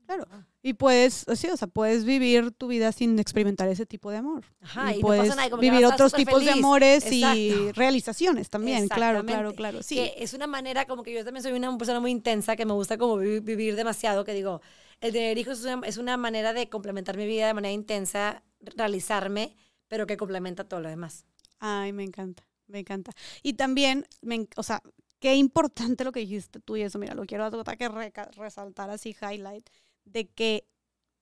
Claro. 0.05 0.25
Y 0.63 0.73
puedes, 0.73 1.23
sí, 1.36 1.47
o 1.49 1.55
sea, 1.55 1.67
puedes 1.67 2.03
vivir 2.03 2.49
tu 2.51 2.67
vida 2.67 2.91
sin 2.91 3.19
experimentar 3.19 3.69
ese 3.69 3.86
tipo 3.86 4.09
de 4.09 4.17
amor. 4.17 4.43
Ajá, 4.59 4.95
y, 4.95 5.01
puedes 5.01 5.21
no 5.21 5.30
pasa 5.30 5.36
nada, 5.36 5.49
como 5.51 5.61
vivir 5.61 5.86
otros 5.86 6.13
tipos 6.13 6.43
de 6.43 6.49
amores 6.49 7.11
y 7.11 7.71
realizaciones 7.73 8.49
también. 8.49 8.88
Claro, 8.88 9.23
claro, 9.23 9.53
claro. 9.53 9.84
Sí. 9.84 9.95
Que 9.95 10.15
es 10.17 10.34
una 10.34 10.47
manera, 10.47 10.86
como 10.88 11.03
que 11.03 11.13
yo 11.13 11.23
también 11.23 11.43
soy 11.43 11.51
una 11.51 11.77
persona 11.77 11.99
muy 11.99 12.09
intensa, 12.09 12.55
que 12.55 12.65
me 12.65 12.73
gusta 12.73 12.97
como 12.97 13.17
vi- 13.17 13.39
vivir 13.39 13.75
demasiado, 13.75 14.25
que 14.25 14.34
digo, 14.34 14.61
el 14.99 15.13
tener 15.13 15.38
hijos 15.38 15.59
es 15.59 15.65
una, 15.65 15.88
es 15.88 15.97
una 15.97 16.17
manera 16.17 16.53
de 16.53 16.69
complementar 16.69 17.15
mi 17.15 17.27
vida 17.27 17.45
de 17.45 17.53
manera 17.53 17.71
intensa, 17.71 18.41
realizarme, 18.61 19.55
pero 19.90 20.08
que 20.08 20.16
complementa 20.16 20.64
todo 20.64 20.80
lo 20.80 20.88
demás. 20.88 21.26
Ay, 21.60 21.92
me 21.92 22.04
encanta, 22.06 22.48
me 22.68 22.80
encanta. 22.80 23.12
Y 23.44 23.54
también, 23.56 24.06
me, 24.22 24.48
o 24.56 24.64
sea, 24.64 24.82
qué 25.20 25.36
importante 25.36 26.06
lo 26.06 26.14
que 26.14 26.22
dijiste 26.22 26.62
tú 26.62 26.78
y 26.78 26.84
eso, 26.84 26.98
mira, 26.98 27.14
lo 27.16 27.26
quiero 27.26 27.52
que 27.52 27.90
reca- 27.90 28.30
resaltar 28.38 28.90
así, 28.90 29.14
highlight, 29.22 29.70
de 30.06 30.30
que, 30.30 30.66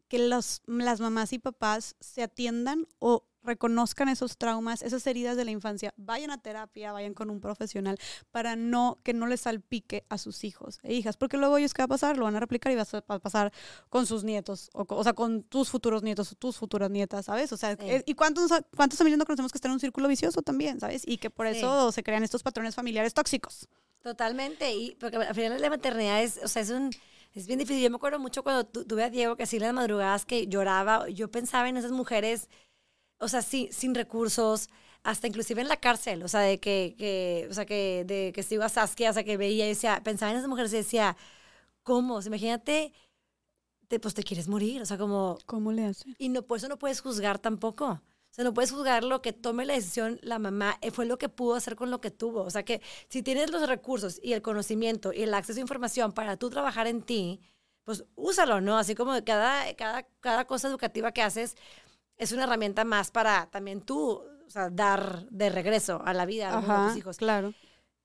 que 0.08 0.20
los, 0.20 0.62
las 0.68 1.00
mamás 1.00 1.34
y 1.34 1.40
papás 1.40 1.96
se 2.00 2.22
atiendan 2.22 2.88
o 3.00 3.26
reconozcan 3.48 4.10
esos 4.10 4.38
traumas, 4.38 4.84
esas 4.84 5.08
heridas 5.08 5.36
de 5.38 5.46
la 5.46 5.52
infancia, 5.52 5.94
vayan 5.98 6.30
a 6.30 6.38
terapia, 6.38 6.92
vayan 6.92 7.14
con 7.16 7.30
un 7.32 7.40
profesional 7.42 7.98
para 8.32 8.56
no 8.56 9.00
que 9.04 9.14
no 9.14 9.26
les 9.26 9.42
salpique 9.42 10.06
a 10.10 10.18
sus 10.20 10.44
hijos 10.44 10.80
e 10.84 10.94
hijas, 10.94 11.18
porque 11.18 11.38
luego 11.38 11.58
ellos 11.58 11.74
qué 11.74 11.82
va 11.82 11.86
a 11.86 11.88
pasar, 11.88 12.18
lo 12.18 12.26
van 12.26 12.36
a 12.36 12.40
replicar 12.40 12.72
y 12.72 12.76
va 12.76 12.84
a 12.84 13.02
pa- 13.02 13.20
pasar 13.20 13.52
con 13.90 14.06
sus 14.06 14.24
nietos, 14.24 14.70
o, 14.74 14.86
o 14.88 15.04
sea, 15.04 15.14
con 15.14 15.42
tus 15.44 15.70
futuros 15.70 16.04
nietos 16.04 16.32
o 16.32 16.36
tus 16.36 16.58
futuras 16.58 16.92
nietas, 16.92 17.26
¿sabes? 17.26 17.52
O 17.52 17.58
sea, 17.58 17.72
Sí. 17.72 17.90
eh, 17.90 18.04
¿y 18.06 18.14
cuántos, 18.14 18.52
cuántos 18.76 19.00
familias 19.00 19.18
no 19.18 19.26
conocemos 19.26 19.52
que 19.52 19.58
están 19.58 19.72
en 19.72 19.76
un 19.76 19.80
círculo 19.80 20.08
vicioso 20.08 20.42
también, 20.44 20.80
¿sabes? 20.80 21.02
Y 21.08 21.18
que 21.18 21.30
por 21.30 21.48
Sí. 21.52 21.58
eso 21.58 21.92
se 21.92 22.04
crean 22.04 22.24
estos 22.24 22.44
patrones 22.44 22.76
familiares 22.76 23.14
tóxicos. 23.14 23.68
Totalmente, 24.04 24.74
y 24.74 24.96
porque 24.96 25.18
al 25.18 25.34
final 25.36 25.60
la 25.62 25.70
maternidad 25.70 26.22
es, 26.24 26.40
o 26.44 26.48
sea, 26.48 26.62
es 26.62 26.70
un, 26.70 26.92
Es 27.34 27.46
bien 27.46 27.60
difícil. 27.60 27.84
Yo 27.84 27.90
me 27.92 27.98
acuerdo 27.98 28.18
mucho 28.18 28.42
cuando 28.42 28.66
tu- 28.66 28.84
tuve 28.86 29.04
a 29.04 29.12
Diego, 29.12 29.36
que 29.36 29.44
así 29.44 29.60
las 29.60 29.72
madrugadas 29.72 30.26
que 30.26 30.48
lloraba. 30.48 31.08
Yo 31.10 31.30
pensaba 31.30 31.70
en 31.70 31.78
esas 31.78 31.92
mujeres, 31.92 32.50
o 33.20 33.28
sea, 33.28 33.42
sin, 33.42 33.72
sin 33.74 33.96
recursos, 33.96 34.70
hasta 35.04 35.28
inclusive 35.28 35.62
en 35.62 35.68
la 35.70 35.78
cárcel. 35.78 36.24
O 36.24 36.28
sea, 36.28 36.42
de 36.42 36.60
que, 36.60 36.96
que 36.98 37.48
o 37.50 37.54
sea, 37.54 37.66
que, 37.66 38.04
de 38.06 38.32
que 38.34 38.44
sigo 38.44 38.64
a 38.64 38.70
Saskia, 38.70 39.12
o 39.12 39.14
sea, 39.14 39.24
que 39.24 39.38
veía 39.38 39.66
y 39.66 39.70
decía, 39.70 40.02
pensaba 40.04 40.32
en 40.32 40.38
esas 40.38 40.50
mujeres 40.50 40.74
y 40.74 40.78
decía, 40.78 41.18
¿cómo? 41.84 42.16
O 42.16 42.22
sea, 42.22 42.30
imagínate, 42.30 42.94
te, 43.88 44.00
pues 44.00 44.14
te 44.14 44.24
quieres 44.24 44.48
morir. 44.48 44.82
O 44.82 44.86
sea, 44.86 44.98
como, 44.98 45.38
¿Cómo 45.46 45.72
le 45.72 45.86
hace? 45.86 46.14
y 46.18 46.30
no, 46.30 46.42
por 46.44 46.58
eso 46.58 46.68
no 46.68 46.78
puedes 46.78 47.02
juzgar 47.02 47.40
tampoco. 47.40 47.86
O 48.30 48.34
sea, 48.38 48.44
no 48.44 48.54
puedes 48.54 48.72
juzgar 48.72 49.04
lo 49.04 49.22
que 49.22 49.34
tome 49.34 49.66
la 49.66 49.74
decisión 49.74 50.20
la 50.22 50.38
mamá, 50.40 50.78
eh, 50.82 50.92
fue 50.92 51.06
lo 51.06 51.18
que 51.18 51.30
pudo 51.30 51.56
hacer 51.56 51.76
con 51.76 51.90
lo 51.90 52.02
que 52.02 52.12
tuvo. 52.12 52.44
O 52.44 52.50
sea, 52.52 52.64
que 52.64 52.82
si 53.10 53.24
tienes 53.24 53.52
los 53.52 53.68
recursos 53.68 54.20
y 54.22 54.34
el 54.34 54.42
conocimiento 54.42 55.14
y 55.14 55.24
el 55.24 55.34
acceso 55.34 55.60
a 55.60 55.62
información 55.62 56.12
para 56.12 56.38
tú 56.38 56.50
trabajar 56.50 56.88
en 56.88 57.02
ti, 57.02 57.42
pues 57.84 58.04
úsalo, 58.16 58.62
¿no? 58.62 58.78
Así 58.78 58.96
como 58.96 59.14
cada, 59.24 59.74
cada, 59.76 60.04
cada 60.20 60.46
cosa 60.46 60.68
educativa 60.68 61.14
que 61.14 61.22
haces 61.22 61.56
es 62.18 62.32
una 62.32 62.44
herramienta 62.46 62.84
más 62.86 63.12
para 63.12 63.50
también 63.52 63.82
tú, 63.82 64.24
o 64.48 64.50
sea, 64.50 64.70
dar 64.70 65.28
de 65.30 65.50
regreso 65.50 66.02
a 66.06 66.14
la 66.14 66.26
vida 66.26 66.50
a 66.52 66.58
Ajá, 66.58 66.84
tus 66.84 66.96
hijos. 66.96 67.18
claro, 67.18 67.54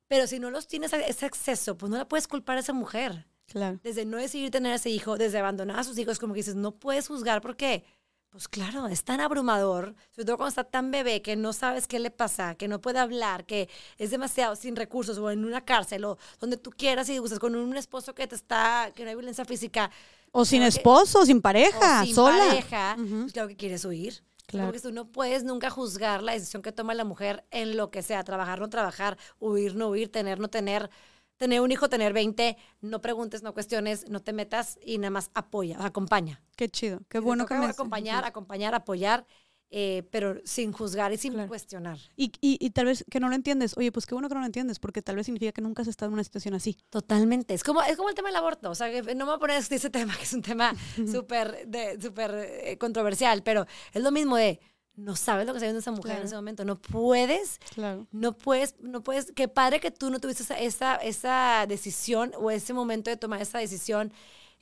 Pero 0.09 0.27
si 0.27 0.39
no 0.39 0.51
los 0.51 0.67
tienes 0.67 0.93
ese 0.93 1.27
acceso, 1.27 1.77
pues 1.77 1.91
no 1.91 1.97
la 1.99 2.09
puedes 2.09 2.29
culpar 2.29 2.57
a 2.57 2.61
esa 2.61 2.73
mujer 2.73 3.27
claro. 3.47 3.81
desde 3.83 4.05
no 4.05 4.19
decidir 4.19 4.51
tener 4.51 4.73
a 4.73 4.77
ese 4.77 4.91
hijo, 4.91 5.19
desde 5.19 5.39
abandonar 5.39 5.79
a 5.81 5.85
sus 5.85 5.99
hijos, 5.99 6.19
como 6.19 6.35
que 6.35 6.41
dices, 6.41 6.55
no 6.57 6.73
puedes 6.79 7.09
juzgar 7.09 7.41
porque, 7.43 7.85
pues 8.31 8.49
claro, 8.49 8.89
es 8.89 9.05
tan 9.05 9.21
abrumador, 9.21 9.95
sobre 10.11 10.27
todo 10.27 10.37
cuando 10.39 10.51
está 10.51 10.65
tan 10.65 10.91
bebé 10.91 11.23
que 11.23 11.37
no 11.37 11.53
sabes 11.53 11.89
qué 11.89 11.99
le 11.99 12.11
pasa, 12.11 12.55
que 12.57 12.69
no 12.69 12.81
puede 12.81 12.99
hablar, 13.01 13.47
que 13.47 13.69
es 13.99 14.11
demasiado 14.11 14.57
sin 14.57 14.77
recursos 14.77 15.19
o 15.19 15.31
en 15.31 15.45
una 15.45 15.65
cárcel 15.65 16.05
o 16.05 16.19
donde 16.41 16.57
tú 16.59 16.71
quieras 16.71 17.09
y 17.09 17.19
gustas 17.19 17.39
con 17.41 17.57
un 17.57 17.77
esposo 17.77 18.15
que 18.15 18.27
te 18.27 18.35
está, 18.37 18.93
que 18.95 19.05
no 19.05 19.11
hay 19.11 19.17
violencia 19.17 19.45
física. 19.45 19.91
O 20.33 20.45
sin 20.45 20.59
Claro 20.61 20.73
que- 20.73 20.79
esposo, 20.79 21.27
sin 21.27 21.39
o 21.39 21.41
pareja, 21.43 22.05
sin 22.05 22.15
sola. 22.15 22.47
pareja, 22.49 22.97
Ujú. 22.99 23.21
pues 23.23 23.33
claro 23.33 23.49
que 23.49 23.57
quieres 23.57 23.85
huir. 23.85 24.25
Claro. 24.47 24.67
Porque 24.69 24.81
tú 24.81 24.93
no 24.93 25.07
puedes 25.07 25.45
nunca 25.45 25.71
juzgar 25.71 26.23
la 26.23 26.33
decisión 26.33 26.63
que 26.63 26.73
toma 26.73 26.95
la 26.95 27.05
mujer 27.05 27.45
en 27.51 27.77
lo 27.77 27.91
que 27.91 28.03
sea, 28.03 28.23
trabajar, 28.25 28.61
no 28.61 28.69
trabajar, 28.69 29.17
huir, 29.39 29.77
no 29.77 29.89
huir, 29.89 30.11
tener, 30.11 30.41
no 30.41 30.49
tener, 30.49 30.91
tener 31.39 31.61
un 31.61 31.71
hijo, 31.73 31.89
tener 31.89 32.13
20, 32.13 32.57
no 32.81 33.01
preguntes, 33.01 33.43
no 33.43 33.55
cuestiones, 33.55 34.09
no 34.11 34.21
te 34.21 34.33
metas 34.33 34.79
y 34.85 34.99
nada 34.99 35.11
más 35.11 35.31
apoya, 35.35 35.77
acompaña. 35.85 36.43
Qué 36.57 36.69
chido, 36.69 37.01
qué 37.09 37.19
Si 37.19 37.25
bueno 37.25 37.47
que 37.47 37.55
me 37.55 37.67
acompañar, 37.67 38.25
acompañar, 38.25 38.75
apoyar, 38.75 39.27
eh, 39.75 40.03
pero 40.11 40.37
sin 40.45 40.71
juzgar 40.71 41.13
y 41.13 41.17
sin 41.17 41.33
Claro. 41.33 41.49
cuestionar. 41.49 41.97
Y, 42.15 42.27
y, 42.43 42.59
y 42.61 42.71
tal 42.71 42.87
vez 42.87 43.05
que 43.11 43.19
no 43.21 43.29
lo 43.31 43.35
entiendes. 43.35 43.75
Oye, 43.79 43.91
pues 43.91 44.05
qué 44.07 44.15
bueno 44.15 44.29
que 44.29 44.35
no 44.35 44.41
lo 44.41 44.47
entiendes, 44.47 44.79
porque 44.79 45.01
tal 45.01 45.17
vez 45.17 45.25
significa 45.27 45.51
que 45.53 45.63
nunca 45.63 45.81
has 45.83 45.89
estado 45.89 46.09
en 46.11 46.15
una 46.15 46.25
situación 46.25 46.53
así. 46.55 46.77
Totalmente. 46.91 47.55
Es 47.55 47.65
como, 47.65 47.83
es 47.83 47.97
como 47.97 48.11
el 48.11 48.15
tema 48.15 48.29
del 48.29 48.37
aborto. 48.37 48.71
O 48.71 48.75
sea, 48.75 48.91
que 48.91 49.01
no 49.15 49.25
me 49.25 49.31
voy 49.31 49.37
a 49.37 49.39
poner 49.39 49.57
ese 49.57 49.91
tema, 49.91 50.15
que 50.17 50.25
es 50.25 50.33
un 50.35 50.43
tema 50.43 50.75
súper 51.11 51.67
súper 52.01 52.35
eh, 52.35 52.77
controversial, 52.79 53.43
pero 53.43 53.67
es 53.95 54.03
lo 54.03 54.11
mismo 54.13 54.37
de 54.37 54.61
no 54.95 55.17
sabes 55.17 55.47
lo 55.47 55.55
que 55.55 55.57
está 55.57 55.65
viendo 55.67 55.79
esa 55.81 55.91
mujer 55.91 56.05
Claro. 56.05 56.21
en 56.21 56.27
ese 56.27 56.37
momento. 56.37 56.65
No 56.67 56.79
puedes, 56.79 57.59
Claro. 57.75 58.07
no 58.13 58.37
puedes, 58.37 58.75
no 58.81 59.03
puedes. 59.03 59.33
Qué 59.33 59.49
padre 59.49 59.81
que 59.81 59.91
tú 59.91 60.11
no 60.11 60.21
tuviste 60.21 60.43
esa, 60.43 60.59
esa, 60.59 60.97
esa 60.97 61.65
decisión 61.67 62.33
o 62.39 62.51
ese 62.51 62.75
momento 62.75 63.09
de 63.11 63.17
tomar 63.17 63.41
esa 63.41 63.59
decisión 63.59 64.13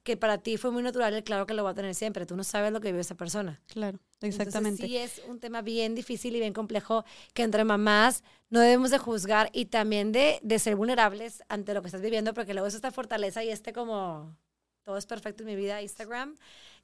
que 0.02 0.16
para 0.16 0.38
ti 0.38 0.56
fue 0.56 0.70
muy 0.70 0.82
natural. 0.82 1.16
y 1.16 1.22
Claro 1.22 1.46
que 1.46 1.54
lo 1.54 1.64
va 1.64 1.70
a 1.70 1.74
tener 1.74 1.94
siempre. 1.94 2.26
Tú 2.26 2.36
no 2.36 2.44
sabes 2.44 2.72
lo 2.72 2.80
que 2.80 2.88
vivió 2.88 3.00
esa 3.00 3.14
persona. 3.14 3.60
Claro, 3.66 3.98
Entonces, 4.14 4.40
exactamente. 4.40 4.86
sí 4.86 4.96
es 4.96 5.22
un 5.28 5.40
tema 5.40 5.62
bien 5.62 5.94
difícil 5.94 6.34
y 6.36 6.40
bien 6.40 6.52
complejo 6.52 7.04
que 7.34 7.42
entre 7.42 7.64
mamás 7.64 8.24
no 8.48 8.60
debemos 8.60 8.90
de 8.90 8.98
juzgar 8.98 9.50
y 9.52 9.66
también 9.66 10.12
de, 10.12 10.40
de 10.42 10.58
ser 10.58 10.76
vulnerables 10.76 11.42
ante 11.48 11.74
lo 11.74 11.82
que 11.82 11.88
estás 11.88 12.00
viviendo, 12.00 12.34
porque 12.34 12.54
luego 12.54 12.66
es 12.66 12.74
esta 12.74 12.90
fortaleza 12.90 13.44
y 13.44 13.50
este 13.50 13.72
como 13.72 14.36
todo 14.82 14.96
es 14.96 15.06
perfecto 15.06 15.42
en 15.42 15.48
mi 15.48 15.56
vida, 15.56 15.82
Instagram, 15.82 16.36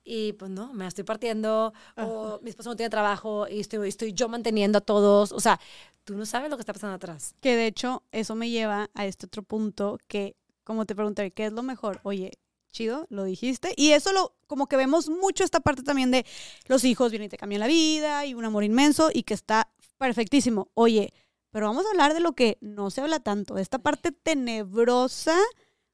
y 0.05 0.35
pues 0.35 0.51
no, 0.51 0.73
me 0.73 0.87
estoy 0.87 1.03
partiendo, 1.03 1.73
o 1.97 2.39
mi 2.43 2.51
esposo 2.51 2.71
no 2.71 2.77
tiene 2.77 2.91
trabajo 2.91 3.49
y 3.49 3.61
estoy, 3.61 3.89
estoy 3.89 4.12
yo 4.12 4.29
manteniendo 4.29 4.79
a 4.79 4.81
todos, 4.81 5.33
o 5.33 5.41
sea, 5.41 5.59
tú 6.05 6.14
no 6.14 6.25
sabes 6.27 6.51
lo 6.51 6.57
que 6.57 6.61
está 6.61 6.73
pasando 6.73 6.95
atrás. 6.95 7.35
Que 7.41 7.57
de 7.57 7.67
hecho, 7.67 8.05
eso 8.12 8.37
me 8.37 8.51
lleva 8.51 8.91
a 8.95 9.07
este 9.07 9.27
otro 9.27 9.43
punto 9.43 9.99
que, 10.07 10.37
como 10.62 10.87
te 10.87 10.95
pregunté, 10.95 11.33
¿qué 11.33 11.47
es 11.47 11.53
lo 11.53 11.62
mejor? 11.62 11.99
Oye, 12.05 12.33
chido, 12.77 13.07
lo 13.11 13.24
dijiste. 13.24 13.72
Y 13.77 13.93
eso 13.93 14.12
lo, 14.12 14.37
como 14.47 14.68
que 14.68 14.77
vemos 14.77 15.09
mucho 15.09 15.45
esta 15.45 15.61
parte 15.61 15.83
también 15.83 16.11
de 16.11 16.27
los 16.66 16.85
hijos 16.85 17.11
vienen 17.11 17.27
y 17.27 17.31
te 17.31 17.39
cambian 17.39 17.61
la 17.61 17.66
vida 17.66 18.27
y 18.27 18.35
un 18.35 18.45
amor 18.45 18.64
inmenso 18.64 19.11
y 19.12 19.22
que 19.22 19.35
está 19.35 19.70
perfectísimo. 19.99 20.70
Oye, 20.74 21.12
pero 21.51 21.66
vamos 21.66 21.87
a 21.87 21.91
hablar 21.91 22.14
de 22.14 22.20
lo 22.20 22.35
que 22.35 22.59
no 22.61 22.91
se 22.91 23.01
habla 23.01 23.20
tanto, 23.20 23.59
esta 23.59 23.79
parte 23.79 24.12
tenebrosa 24.12 25.37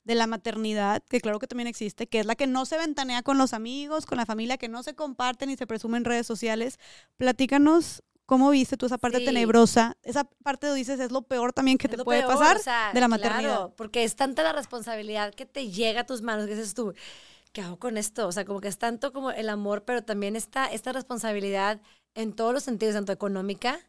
de 0.05 0.17
la 0.17 0.27
maternidad, 0.27 1.03
que 1.09 1.21
claro 1.21 1.39
que 1.39 1.47
también 1.47 1.69
existe, 1.69 2.09
que 2.09 2.19
es 2.19 2.27
la 2.27 2.35
que 2.35 2.49
no 2.49 2.67
se 2.67 2.77
ventanea 2.77 3.23
con 3.23 3.39
los 3.39 3.53
amigos, 3.53 4.05
con 4.05 4.19
la 4.19 4.27
familia, 4.27 4.59
que 4.59 4.69
no 4.69 4.83
se 4.83 4.95
comparten 4.95 5.51
y 5.51 5.57
se 5.57 5.69
presume 5.69 5.99
en 5.99 6.05
redes 6.05 6.27
sociales. 6.27 6.79
Platícanos 7.17 8.03
cómo 8.27 8.51
viste 8.51 8.77
tú 8.77 8.87
esa 8.87 8.99
parte 8.99 9.19
Sí. 9.19 9.25
tenebrosa, 9.25 9.97
esa 10.03 10.25
parte 10.25 10.67
donde 10.67 10.79
dices 10.81 11.01
es 11.01 11.11
lo 11.13 11.23
peor 11.23 11.53
también 11.53 11.79
que 11.79 11.89
Es 11.89 11.97
te 11.97 11.99
puede 12.05 12.21
peor, 12.21 12.33
pasar 12.33 12.57
o 12.57 12.61
sea, 12.61 12.93
de 12.93 13.01
la 13.01 13.09
maternidad. 13.09 13.41
Claro, 13.41 13.75
porque 13.77 14.05
es 14.05 14.17
tanta 14.17 14.43
la 14.43 14.53
responsabilidad 14.53 15.35
que 15.35 15.47
te 15.47 15.71
llega 15.71 16.03
a 16.03 16.07
tus 16.07 16.23
manos 16.23 16.47
que 16.47 16.55
dices 16.55 16.75
tú, 16.75 16.95
¿qué 17.53 17.63
hago 17.63 17.79
con 17.79 17.97
esto? 17.99 18.27
O 18.29 18.33
sea, 18.33 18.45
como 18.45 18.61
que 18.61 18.69
es 18.69 18.79
tanto 18.79 19.13
como 19.13 19.31
el 19.31 19.49
amor, 19.49 19.85
pero 19.85 20.03
también 20.05 20.37
esta, 20.37 20.67
esta 20.67 20.93
responsabilidad 20.93 21.81
en 22.15 22.33
todos 22.35 22.53
los 22.55 22.63
sentidos, 22.65 22.95
tanto 22.95 23.13
económica, 23.13 23.81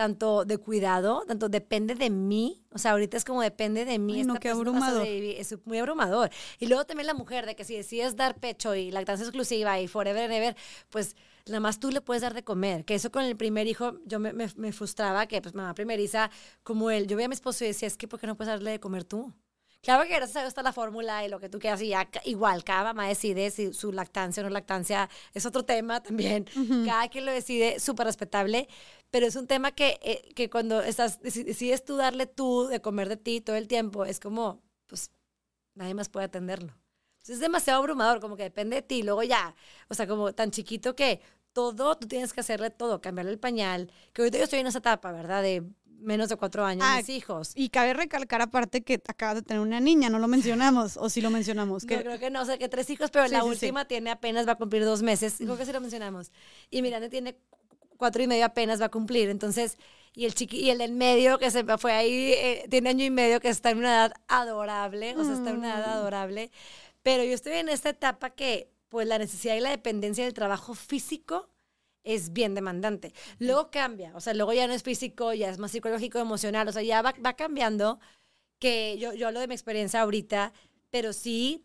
tanto 0.00 0.46
de 0.46 0.56
cuidado, 0.56 1.24
tanto 1.26 1.50
depende 1.50 1.94
de 1.94 2.08
mí. 2.08 2.64
O 2.72 2.78
sea, 2.78 2.92
ahorita 2.92 3.18
es 3.18 3.24
como 3.26 3.42
depende 3.42 3.84
de 3.84 3.98
mí. 3.98 4.20
Ay, 4.20 4.24
no, 4.24 4.40
qué 4.40 4.48
abrumador. 4.48 5.06
Es 5.06 5.54
muy 5.66 5.76
abrumador. 5.76 6.30
Y 6.58 6.68
luego 6.68 6.86
también 6.86 7.06
la 7.06 7.12
mujer, 7.12 7.44
de 7.44 7.54
que 7.54 7.64
si 7.64 7.76
decides 7.76 8.16
dar 8.16 8.40
pecho 8.40 8.74
y 8.74 8.90
lactancia 8.90 9.26
exclusiva 9.26 9.78
y 9.78 9.88
forever 9.88 10.24
and 10.24 10.32
ever, 10.32 10.56
pues 10.88 11.16
nada 11.44 11.60
más 11.60 11.80
tú 11.80 11.90
le 11.90 12.00
puedes 12.00 12.22
dar 12.22 12.32
de 12.32 12.42
comer. 12.42 12.86
Que 12.86 12.94
eso 12.94 13.12
con 13.12 13.24
el 13.24 13.36
primer 13.36 13.66
hijo, 13.66 13.98
yo 14.06 14.18
me, 14.18 14.32
me, 14.32 14.48
me 14.56 14.72
frustraba 14.72 15.26
que, 15.26 15.42
pues, 15.42 15.54
mamá 15.54 15.74
primeriza, 15.74 16.30
como 16.62 16.90
él, 16.90 17.06
yo 17.06 17.18
veía 17.18 17.26
a 17.26 17.28
mi 17.28 17.34
esposo 17.34 17.62
y 17.64 17.66
decía, 17.66 17.86
es 17.86 17.98
que, 17.98 18.08
¿por 18.08 18.18
qué 18.18 18.26
no 18.26 18.38
puedes 18.38 18.50
darle 18.50 18.70
de 18.70 18.80
comer 18.80 19.04
tú? 19.04 19.34
Claro 19.82 20.02
que 20.04 20.14
gracias 20.14 20.36
a 20.36 20.40
Dios 20.40 20.48
está 20.48 20.62
la 20.62 20.74
fórmula 20.74 21.24
y 21.24 21.28
lo 21.30 21.40
que 21.40 21.48
tú 21.48 21.58
quieras, 21.58 21.80
y 21.80 21.88
ya 21.88 22.08
igual, 22.24 22.64
cada 22.64 22.84
mamá 22.84 23.08
decide 23.08 23.50
si 23.50 23.72
su 23.72 23.92
lactancia 23.92 24.42
o 24.42 24.44
no 24.44 24.50
lactancia 24.50 25.08
es 25.32 25.46
otro 25.46 25.64
tema 25.64 26.02
también. 26.02 26.44
Cada 26.84 27.08
quien 27.08 27.24
lo 27.24 27.32
decide, 27.32 27.80
súper 27.80 28.06
respetable, 28.06 28.68
pero 29.10 29.26
es 29.26 29.36
un 29.36 29.46
tema 29.46 29.72
que, 29.72 29.98
eh, 30.02 30.32
que 30.34 30.50
cuando 30.50 30.82
estás, 30.82 31.20
deci- 31.22 31.44
decides 31.44 31.82
tú 31.84 31.96
darle 31.96 32.26
tú 32.26 32.66
de 32.66 32.80
comer 32.82 33.08
de 33.08 33.16
ti 33.16 33.40
todo 33.40 33.56
el 33.56 33.68
tiempo, 33.68 34.04
es 34.04 34.20
como, 34.20 34.60
pues, 34.86 35.10
nadie 35.74 35.94
más 35.94 36.10
puede 36.10 36.26
atenderlo. 36.26 36.74
Entonces 37.14 37.36
es 37.36 37.40
demasiado 37.40 37.80
abrumador, 37.80 38.20
como 38.20 38.36
que 38.36 38.42
depende 38.44 38.76
de 38.76 38.82
ti. 38.82 39.02
Luego 39.02 39.22
ya, 39.22 39.54
o 39.88 39.94
sea, 39.94 40.06
como 40.06 40.32
tan 40.34 40.50
chiquito 40.50 40.94
que 40.94 41.20
todo, 41.52 41.96
tú 41.96 42.06
tienes 42.06 42.32
que 42.32 42.40
hacerle 42.40 42.70
todo, 42.70 43.00
cambiarle 43.00 43.32
el 43.32 43.38
pañal. 43.38 43.90
Que 44.12 44.22
ahorita 44.22 44.38
yo 44.38 44.44
estoy 44.44 44.60
en 44.60 44.66
esa 44.68 44.78
etapa, 44.78 45.10
¿verdad? 45.12 45.42
De 45.42 45.62
menos 46.00 46.28
de 46.28 46.36
cuatro 46.36 46.64
años, 46.64 46.84
Ah, 46.88 46.96
mis 46.98 47.08
hijos. 47.08 47.52
Y 47.54 47.68
cabe 47.68 47.94
recalcar 47.94 48.42
aparte 48.42 48.82
que 48.82 49.00
acabas 49.06 49.36
de 49.36 49.42
tener 49.42 49.60
una 49.60 49.80
niña, 49.80 50.08
no 50.10 50.18
lo 50.18 50.28
mencionamos, 50.28 50.96
o 50.96 51.08
sí 51.10 51.20
lo 51.20 51.30
mencionamos. 51.30 51.84
Que, 51.84 51.96
No, 51.96 52.02
creo 52.02 52.18
que 52.18 52.30
no, 52.30 52.42
o 52.42 52.44
sea, 52.44 52.58
que 52.58 52.68
tres 52.68 52.88
hijos, 52.90 53.10
pero 53.10 53.26
Sí, 53.26 53.32
la 53.32 53.38
sí, 53.40 53.44
sí. 53.44 53.48
última 53.50 53.84
tiene 53.86 54.10
apenas, 54.10 54.46
va 54.48 54.52
a 54.52 54.56
cumplir 54.56 54.84
dos 54.84 55.02
meses. 55.02 55.34
Creo 55.38 55.56
que 55.56 55.64
sí 55.66 55.72
lo 55.72 55.80
mencionamos. 55.80 56.32
Y 56.70 56.82
Miranda 56.82 57.08
tiene 57.08 57.34
cu- 57.34 57.58
cuatro 57.96 58.22
y 58.22 58.26
medio 58.26 58.44
apenas 58.46 58.80
va 58.80 58.86
a 58.86 58.90
cumplir. 58.90 59.28
Entonces, 59.28 59.76
y 60.14 60.24
el 60.24 60.34
chiqui, 60.34 60.58
y 60.58 60.70
el 60.70 60.78
del 60.78 60.92
medio 60.92 61.38
que 61.38 61.50
se 61.50 61.64
fue 61.78 61.92
ahí, 61.92 62.32
eh, 62.32 62.66
tiene 62.68 62.90
año 62.90 63.04
y 63.04 63.10
medio 63.10 63.38
que 63.40 63.48
está 63.48 63.70
en 63.70 63.78
una 63.78 63.88
edad 63.94 64.12
adorable, 64.26 65.14
o 65.16 65.24
sea, 65.24 65.34
está 65.34 65.50
en 65.50 65.58
una 65.58 65.78
edad 65.78 65.86
Mm. 65.86 65.98
adorable. 65.98 66.50
Pero 67.02 67.24
yo 67.24 67.32
estoy 67.32 67.52
en 67.54 67.68
esta 67.68 67.90
etapa 67.90 68.30
que, 68.30 68.70
pues, 68.88 69.06
la 69.06 69.18
necesidad 69.18 69.54
y 69.54 69.60
la 69.60 69.70
dependencia 69.70 70.24
del 70.24 70.34
trabajo 70.34 70.74
físico 70.74 71.48
es 72.04 72.32
bien 72.32 72.54
demandante. 72.54 73.12
Luego 73.38 73.70
cambia, 73.70 74.12
o 74.14 74.20
sea, 74.20 74.34
luego 74.34 74.52
ya 74.52 74.66
no 74.66 74.72
es 74.74 74.82
físico, 74.82 75.32
ya 75.34 75.50
es 75.50 75.58
más 75.58 75.70
psicológico, 75.72 76.18
emocional, 76.18 76.68
o 76.68 76.72
sea, 76.72 76.82
ya 76.82 77.02
va, 77.02 77.14
va 77.24 77.34
cambiando, 77.36 78.00
que 78.58 78.98
yo, 78.98 79.14
yo 79.14 79.28
hablo 79.28 79.40
de 79.40 79.48
mi 79.48 79.54
experiencia 79.54 80.02
ahorita, 80.02 80.52
pero 80.90 81.12
sí 81.12 81.64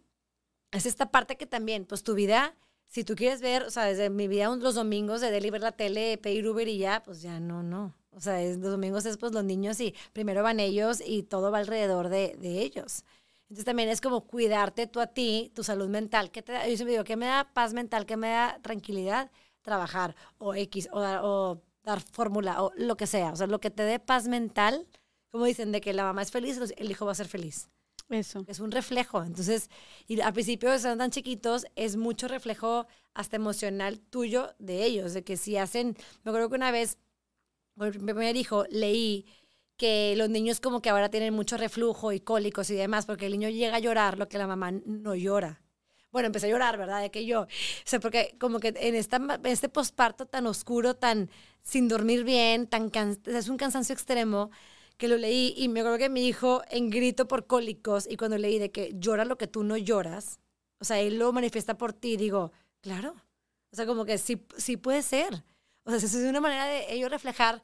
es 0.71 0.85
esta 0.85 1.11
parte 1.11 1.37
que 1.37 1.45
también, 1.45 1.85
pues 1.85 2.03
tu 2.03 2.13
vida, 2.15 2.55
si 2.87 3.03
tú 3.03 3.15
quieres 3.15 3.41
ver, 3.41 3.63
o 3.63 3.71
sea, 3.71 3.85
desde 3.85 4.09
mi 4.09 4.27
vida 4.27 4.53
los 4.55 4.75
domingos 4.75 5.21
de 5.21 5.31
deli 5.31 5.49
ver 5.49 5.61
la 5.61 5.71
tele, 5.73 6.17
pedir 6.17 6.47
Uber 6.47 6.67
y 6.67 6.77
ya, 6.77 7.01
pues 7.03 7.21
ya 7.21 7.39
no, 7.39 7.63
no. 7.63 7.95
O 8.11 8.19
sea, 8.21 8.41
es- 8.41 8.57
los 8.57 8.71
domingos 8.71 9.05
es 9.05 9.17
pues 9.17 9.33
los 9.33 9.43
niños 9.43 9.79
y 9.81 9.93
primero 10.13 10.43
van 10.43 10.59
ellos 10.59 11.01
y 11.05 11.23
todo 11.23 11.51
va 11.51 11.59
alrededor 11.59 12.09
de, 12.09 12.35
de 12.39 12.61
ellos. 12.61 13.03
Entonces 13.43 13.65
también 13.65 13.89
es 13.89 14.01
como 14.01 14.25
cuidarte 14.25 14.87
tú 14.87 14.99
a 14.99 15.07
ti, 15.07 15.51
tu 15.55 15.63
salud 15.63 15.87
mental. 15.89 16.31
¿Qué 16.31 16.41
te 16.41 16.53
da? 16.53 16.67
Yo 16.67 16.75
siempre 16.77 16.93
digo, 16.93 17.03
¿qué 17.03 17.15
me 17.15 17.25
da 17.27 17.51
paz 17.53 17.73
mental? 17.73 18.05
¿Qué 18.05 18.17
me 18.17 18.29
da 18.29 18.59
tranquilidad? 18.61 19.31
Trabajar 19.65 20.15
o 20.37 20.53
X 20.55 20.87
o, 20.93 21.01
dar- 21.01 21.21
o 21.23 21.61
dar 21.83 21.99
fórmula 21.99 22.63
o 22.63 22.71
lo 22.77 22.95
que 22.95 23.07
sea. 23.07 23.31
O 23.31 23.35
sea, 23.35 23.47
lo 23.47 23.59
que 23.59 23.71
te 23.71 23.83
dé 23.83 23.99
paz 23.99 24.27
mental, 24.27 24.87
como 25.29 25.45
dicen, 25.45 25.71
de 25.73 25.81
que 25.81 25.93
la 25.93 26.03
mamá 26.03 26.21
es 26.21 26.31
feliz, 26.31 26.57
el 26.77 26.89
hijo 26.91 27.05
va 27.05 27.11
a 27.11 27.15
ser 27.15 27.27
feliz 27.27 27.69
Eso. 28.09 28.43
es 28.47 28.59
un 28.59 28.71
reflejo. 28.71 29.21
Entonces, 29.23 29.69
y 30.07 30.21
al 30.21 30.33
principio 30.33 30.71
están 30.73 30.97
tan 30.99 31.11
chiquitos, 31.11 31.65
es 31.75 31.97
mucho 31.97 32.27
reflejo 32.27 32.87
hasta 33.13 33.35
emocional 33.35 33.99
tuyo 33.99 34.53
de 34.59 34.85
ellos, 34.85 35.13
de 35.13 35.23
que 35.23 35.35
si 35.35 35.57
hacen, 35.57 35.97
me 36.23 36.29
acuerdo 36.31 36.49
que 36.49 36.55
una 36.55 36.71
vez, 36.71 36.97
con 37.77 37.89
mi 37.89 38.13
primer 38.13 38.35
hijo, 38.37 38.65
leí 38.69 39.25
que 39.77 40.15
los 40.15 40.29
niños 40.29 40.59
como 40.61 40.81
que 40.81 40.89
ahora 40.89 41.09
tienen 41.09 41.33
mucho 41.33 41.57
reflujo 41.57 42.11
y 42.13 42.19
cólicos 42.21 42.69
y 42.69 42.75
demás, 42.75 43.05
porque 43.05 43.25
el 43.25 43.33
niño 43.33 43.49
llega 43.49 43.75
a 43.75 43.79
llorar 43.79 44.17
lo 44.17 44.29
que 44.29 44.37
la 44.37 44.47
mamá 44.47 44.71
no 44.71 45.15
llora. 45.15 45.61
Bueno, 46.15 46.27
empecé 46.27 46.45
a 46.45 46.49
llorar, 46.49 46.77
¿verdad? 46.77 47.01
De 47.01 47.11
que 47.11 47.25
yo, 47.25 47.41
o 47.41 47.47
sea, 47.83 47.99
porque 47.99 48.37
como 48.39 48.61
que 48.61 48.73
en, 48.77 48.95
esta, 48.95 49.19
este 49.43 49.67
posparto 49.67 50.25
tan 50.25 50.47
oscuro, 50.47 50.95
tan 50.95 51.29
sin 51.61 51.89
dormir 51.89 52.23
bien, 52.23 52.67
tan 52.67 52.89
can, 52.89 53.19
es 53.25 53.49
un 53.49 53.57
cansancio 53.57 53.91
extremo, 53.91 54.49
que 54.97 55.09
lo 55.09 55.17
leí 55.17 55.53
y 55.57 55.67
me 55.67 55.81
acuerdo 55.81 55.97
que 55.97 56.07
mi 56.07 56.25
hijo 56.25 56.61
en 56.69 56.89
grito 56.89 57.27
por 57.27 57.47
cólicos 57.47 58.07
y 58.09 58.15
cuando 58.15 58.37
leí 58.37 58.59
de 58.59 58.71
que 58.71 58.93
llora 58.95 59.25
lo 59.25 59.37
que 59.37 59.47
tú 59.47 59.65
no 59.65 59.75
lloras, 59.75 60.39
o 60.79 60.85
sea, 60.85 61.01
él 61.01 61.19
lo 61.19 61.33
manifiesta 61.33 61.77
por 61.77 61.91
ti, 61.91 62.15
digo, 62.15 62.53
claro, 62.79 63.13
o 63.73 63.75
sea, 63.75 63.85
como 63.85 64.05
que 64.05 64.17
sí, 64.17 64.41
sí 64.55 64.77
puede 64.77 65.01
ser. 65.01 65.43
O 65.83 65.89
sea, 65.89 65.97
es 65.97 66.15
una 66.15 66.39
manera 66.39 66.63
de 66.65 66.93
ellos 66.93 67.11
reflejar 67.11 67.61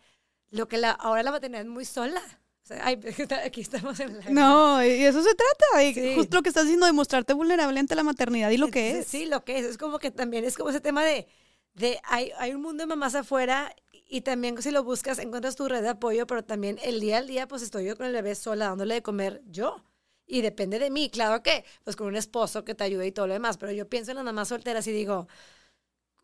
lo 0.50 0.68
que 0.68 0.78
la, 0.78 0.92
ahora 0.92 1.24
la 1.24 1.32
maternidad 1.32 1.62
es 1.62 1.70
muy 1.70 1.86
sola. 1.86 2.22
O 2.64 2.68
sea, 2.68 2.86
ay, 2.86 3.00
aquí 3.46 3.62
estamos 3.62 4.00
en 4.00 4.20
la... 4.20 4.30
No, 4.30 4.84
y 4.86 4.90
eso 4.90 5.24
se 5.24 5.34
trata. 5.34 5.84
Y 5.84 6.16
Justo 6.16 6.38
lo 6.38 6.44
que 6.44 6.50
estás 6.50 6.64
diciendo, 6.64 6.86
de 6.86 6.94
mostrarte 6.94 7.34
vulnerable 7.34 7.80
ante 7.80 7.96
la 7.96 8.04
maternidad 8.04 8.50
y 8.52 8.58
lo 8.58 8.70
que 8.70 9.00
es. 9.00 9.08
Sí, 9.08 9.26
lo 9.26 9.44
que 9.44 9.60
es. 9.60 9.66
Es 9.66 9.78
como 9.78 10.00
que 10.00 10.12
también 10.12 10.46
es 10.46 10.56
como 10.58 10.70
ese 10.70 10.82
tema 10.82 11.04
de, 11.04 11.28
de 11.74 12.00
hay, 12.04 12.32
hay 12.38 12.54
un 12.54 12.62
mundo 12.62 12.84
de 12.84 12.88
mamás 12.88 13.16
afuera 13.16 13.74
y 14.08 14.22
también 14.22 14.62
si 14.62 14.72
lo 14.72 14.84
buscas 14.84 15.20
encuentras 15.20 15.56
tu 15.56 15.68
red 15.68 15.82
de 15.82 15.90
apoyo, 15.90 16.28
pero 16.28 16.44
también 16.44 16.78
el 16.84 17.00
día 17.00 17.20
al 17.20 17.28
día 17.28 17.48
pues 17.48 17.62
estoy 17.62 17.86
yo 17.86 17.96
con 17.96 18.06
el 18.06 18.12
bebé 18.12 18.36
sola 18.36 18.66
dándole 18.66 18.96
de 18.96 19.02
comer 19.02 19.42
yo. 19.48 19.84
Y 20.28 20.42
depende 20.42 20.80
de 20.80 20.90
mí, 20.90 21.10
claro 21.10 21.44
que 21.44 21.66
pues 21.84 21.96
con 21.96 22.08
un 22.08 22.16
esposo 22.16 22.64
que 22.64 22.76
te 22.76 22.84
ayude 22.86 23.08
y 23.08 23.12
todo 23.12 23.28
lo 23.28 23.34
demás, 23.34 23.58
pero 23.58 23.72
yo 23.72 23.90
pienso 23.90 24.12
en 24.12 24.18
las 24.18 24.26
mamás 24.26 24.48
solteras 24.48 24.88
y 24.88 24.92
digo, 24.92 25.28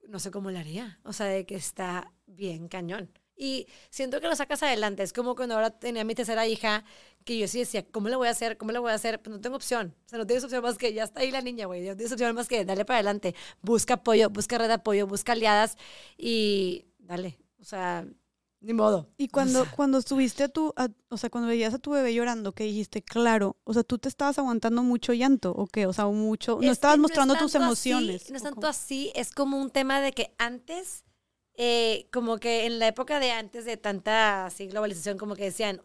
no 0.07 0.19
sé 0.19 0.31
cómo 0.31 0.51
lo 0.51 0.59
haría, 0.59 0.99
o 1.03 1.13
sea, 1.13 1.27
de 1.27 1.45
que 1.45 1.55
está 1.55 2.13
bien 2.25 2.67
cañón. 2.67 3.09
Y 3.37 3.67
siento 3.89 4.19
que 4.19 4.27
lo 4.27 4.35
sacas 4.35 4.63
adelante. 4.63 5.03
Es 5.03 5.13
como 5.13 5.35
cuando 5.35 5.55
ahora 5.55 5.69
tenía 5.69 6.03
mi 6.03 6.15
tercera 6.15 6.47
hija, 6.47 6.83
que 7.23 7.37
yo 7.37 7.47
sí 7.47 7.59
decía, 7.59 7.85
¿cómo 7.85 8.09
le 8.09 8.15
voy 8.15 8.27
a 8.27 8.31
hacer? 8.31 8.57
¿Cómo 8.57 8.71
le 8.71 8.79
voy 8.79 8.91
a 8.91 8.95
hacer? 8.95 9.21
Pues 9.21 9.35
no 9.35 9.41
tengo 9.41 9.55
opción. 9.55 9.93
O 10.05 10.09
sea, 10.09 10.17
no 10.17 10.25
tienes 10.25 10.43
opción 10.43 10.63
más 10.63 10.77
que 10.77 10.93
ya 10.93 11.03
está 11.03 11.19
ahí 11.19 11.29
la 11.29 11.41
niña, 11.41 11.67
güey. 11.67 11.87
No 11.87 11.95
tienes 11.95 12.11
opción 12.11 12.33
más 12.33 12.47
que 12.47 12.65
darle 12.65 12.83
para 12.83 12.97
adelante. 12.97 13.35
Busca 13.61 13.95
apoyo, 13.95 14.29
busca 14.29 14.57
red 14.57 14.67
de 14.67 14.73
apoyo, 14.73 15.05
busca 15.05 15.33
aliadas 15.33 15.77
y 16.17 16.85
dale. 16.97 17.37
O 17.59 17.63
sea, 17.63 18.07
ni 18.59 18.73
modo. 18.73 19.09
Y 19.17 19.27
cuando, 19.27 19.65
cuando 19.75 19.99
estuviste 19.99 20.43
a 20.43 20.49
tu, 20.49 20.73
o 21.09 21.17
sea, 21.17 21.29
cuando 21.29 21.47
veías 21.47 21.73
a 21.73 21.79
tu 21.79 21.91
bebé 21.91 22.13
llorando, 22.13 22.53
que 22.53 22.63
dijiste, 22.63 23.03
claro, 23.03 23.57
o 23.63 23.73
sea, 23.73 23.83
tú 23.83 23.99
te 23.99 24.09
estabas 24.09 24.39
aguantando 24.39 24.81
mucho 24.83 25.13
llanto, 25.13 25.51
¿o 25.51 25.67
qué? 25.67 25.85
O 25.85 25.93
sea, 25.93 26.07
mucho, 26.07 26.59
no 26.61 26.71
estabas 26.71 26.97
mostrando 26.97 27.35
tus 27.35 27.53
emociones. 27.55 28.29
no 28.31 28.37
es 28.37 28.43
tanto 28.43 28.67
así, 28.67 29.11
es 29.15 29.31
como 29.31 29.57
un 29.61 29.69
tema 29.69 30.01
de 30.01 30.11
que 30.11 30.33
antes 30.37 31.03
eh, 31.59 32.07
como 32.13 32.37
que 32.37 32.67
en 32.67 32.77
la 32.77 32.87
época 32.87 33.19
de 33.19 33.31
antes 33.31 33.65
de 33.65 33.77
tanta 33.77 34.45
así, 34.45 34.67
globalización, 34.67 35.17
como 35.17 35.35
que 35.35 35.45
decían, 35.45 35.81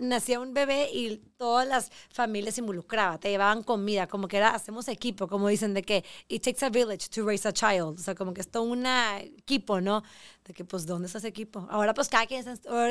nacía 0.00 0.40
un 0.40 0.52
bebé 0.54 0.90
y 0.92 1.18
todas 1.36 1.68
las 1.68 1.92
familias 2.10 2.56
se 2.56 2.62
involucraban, 2.62 3.20
te 3.20 3.30
llevaban 3.30 3.62
comida, 3.62 4.08
como 4.08 4.26
que 4.26 4.38
era, 4.38 4.50
hacemos 4.50 4.88
equipo, 4.88 5.28
como 5.28 5.46
dicen, 5.46 5.72
de 5.72 5.82
que 5.82 6.04
it 6.26 6.42
takes 6.42 6.64
a 6.66 6.68
village 6.70 7.08
to 7.10 7.24
raise 7.24 7.46
a 7.46 7.52
child, 7.52 8.00
o 8.00 8.02
sea, 8.02 8.16
como 8.16 8.34
que 8.34 8.40
es 8.40 8.50
todo 8.50 8.64
un 8.64 8.84
equipo, 8.86 9.80
¿no? 9.80 10.02
De 10.44 10.52
que, 10.52 10.64
pues, 10.64 10.84
¿dónde 10.84 11.06
está 11.06 11.18
ese 11.18 11.28
equipo? 11.28 11.68
Ahora, 11.70 11.94
pues, 11.94 12.08
cada 12.08 12.26
quien, 12.26 12.44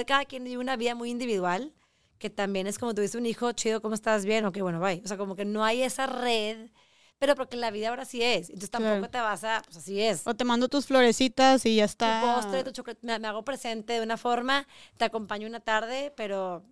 cada 0.08 0.24
quien 0.24 0.46
vive 0.46 0.60
una 0.60 0.78
vida 0.78 0.96
muy 0.96 1.10
individual, 1.10 1.74
que 2.20 2.30
también 2.30 2.68
es 2.68 2.80
como 2.80 2.96
tuviste 2.96 3.18
un 3.18 3.26
hijo, 3.26 3.52
chido, 3.52 3.82
¿cómo 3.82 3.96
estás? 3.96 4.26
Bien, 4.26 4.46
ok, 4.46 4.60
bueno, 4.60 4.80
bye. 4.80 5.02
O 5.04 5.08
sea, 5.10 5.18
como 5.18 5.36
que 5.36 5.44
no 5.44 5.66
hay 5.66 5.84
esa 5.84 6.08
red 6.08 6.70
pero 7.20 7.36
porque 7.36 7.58
la 7.58 7.72
vida 7.72 7.90
ahora 7.90 8.06
sí 8.06 8.22
es. 8.22 8.50
Entonces 8.50 8.70
tampoco 8.70 9.10
te 9.10 9.20
vas 9.20 9.44
a, 9.44 9.62
pues 9.66 9.78
así 9.78 10.02
es. 10.02 10.26
O 10.26 10.36
te 10.36 10.44
mando 10.44 10.68
tus 10.68 10.86
florecitas 10.86 11.66
y 11.66 11.78
ya 11.78 11.86
está. 11.86 12.22
Tu 12.22 12.28
postre, 12.28 12.64
tu 12.64 12.72
chocolate, 12.72 13.20
me, 13.20 13.28
hago 13.28 13.44
presente 13.44 13.94
de 13.94 14.02
una 14.02 14.18
forma, 14.18 14.68
te 14.98 15.06
acompaño 15.06 15.48
una 15.48 15.60
tarde, 15.60 16.14
pero 16.16 16.64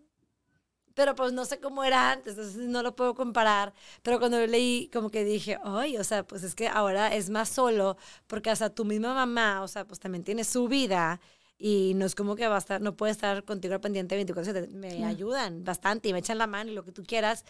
pero 0.94 1.14
pues 1.14 1.34
no 1.34 1.44
sé 1.44 1.60
cómo 1.60 1.84
era 1.84 2.12
antes, 2.12 2.38
entonces 2.38 2.56
no 2.56 2.82
lo 2.82 2.96
puedo 2.96 3.16
comparar. 3.16 3.74
Pero 4.02 4.18
cuando 4.18 4.40
lo 4.40 4.48
leí, 4.48 4.90
como 4.94 5.10
que 5.10 5.26
dije, 5.26 5.58
ay, 5.64 5.98
o 5.98 6.04
sea, 6.06 6.26
pues 6.26 6.42
es 6.44 6.56
que 6.56 6.70
ahora 6.70 7.14
es 7.14 7.30
más 7.30 7.50
solo, 7.50 7.98
porque 8.28 8.50
hasta 8.50 8.70
tu 8.70 8.86
misma 8.86 9.14
mamá, 9.14 9.62
o 9.62 9.68
sea, 9.68 9.86
pues 9.86 10.00
también 10.00 10.24
tiene 10.24 10.46
su 10.46 10.70
vida 10.70 11.20
y 11.58 11.94
no 11.96 12.06
es 12.06 12.16
como 12.16 12.38
que 12.38 12.48
va 12.48 12.56
a 12.56 12.60
estar, 12.60 12.82
no 12.82 12.96
puede 12.96 13.12
estar 13.12 13.44
contigo 13.44 13.74
al 13.74 13.82
pendiente 13.82 14.16
24 14.16 14.68
me 14.72 15.06
ayudan 15.06 15.64
bastante 15.64 16.10
y 16.10 16.14
me 16.14 16.20
echan 16.20 16.38
la 16.38 16.48
mano 16.48 16.72
y 16.72 16.74
lo 16.74 16.84
que 16.84 16.92
tú 16.92 17.04
quieras, 17.04 17.44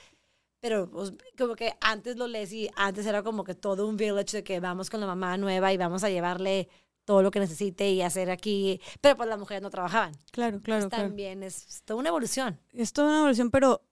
pero 0.60 0.90
pues, 0.90 1.14
como 1.38 1.56
que 1.56 1.74
antes 1.82 2.18
lo 2.18 2.28
lees 2.28 2.52
y 2.54 2.70
antes 2.76 3.06
era 3.06 3.24
como 3.24 3.44
que 3.44 3.56
todo 3.56 3.88
un 3.88 3.98
village 3.98 4.38
de 4.38 4.44
que 4.44 4.60
vamos 4.60 4.90
con 4.90 5.00
la 5.00 5.08
mamá 5.08 5.38
nueva 5.38 5.72
y 5.74 5.78
vamos 5.78 6.04
a 6.04 6.10
llevarle 6.10 6.70
todo 7.06 7.22
lo 7.22 7.32
que 7.32 7.40
necesite 7.40 7.92
y 7.92 8.02
hacer 8.02 8.32
aquí, 8.32 8.82
pero 9.00 9.16
pues 9.16 9.30
las 9.30 9.40
mujeres 9.40 9.62
no 9.62 9.70
trabajaban. 9.70 10.14
Claro, 10.32 10.60
claro. 10.62 10.90
Pues, 10.90 11.02
también 11.02 11.44
es 11.44 11.84
toda 11.86 12.00
una 12.00 12.10
evolución. 12.10 12.60
Es 12.74 12.92
toda 12.92 13.10
una 13.10 13.20
evolución, 13.20 13.52
pero, 13.52 13.84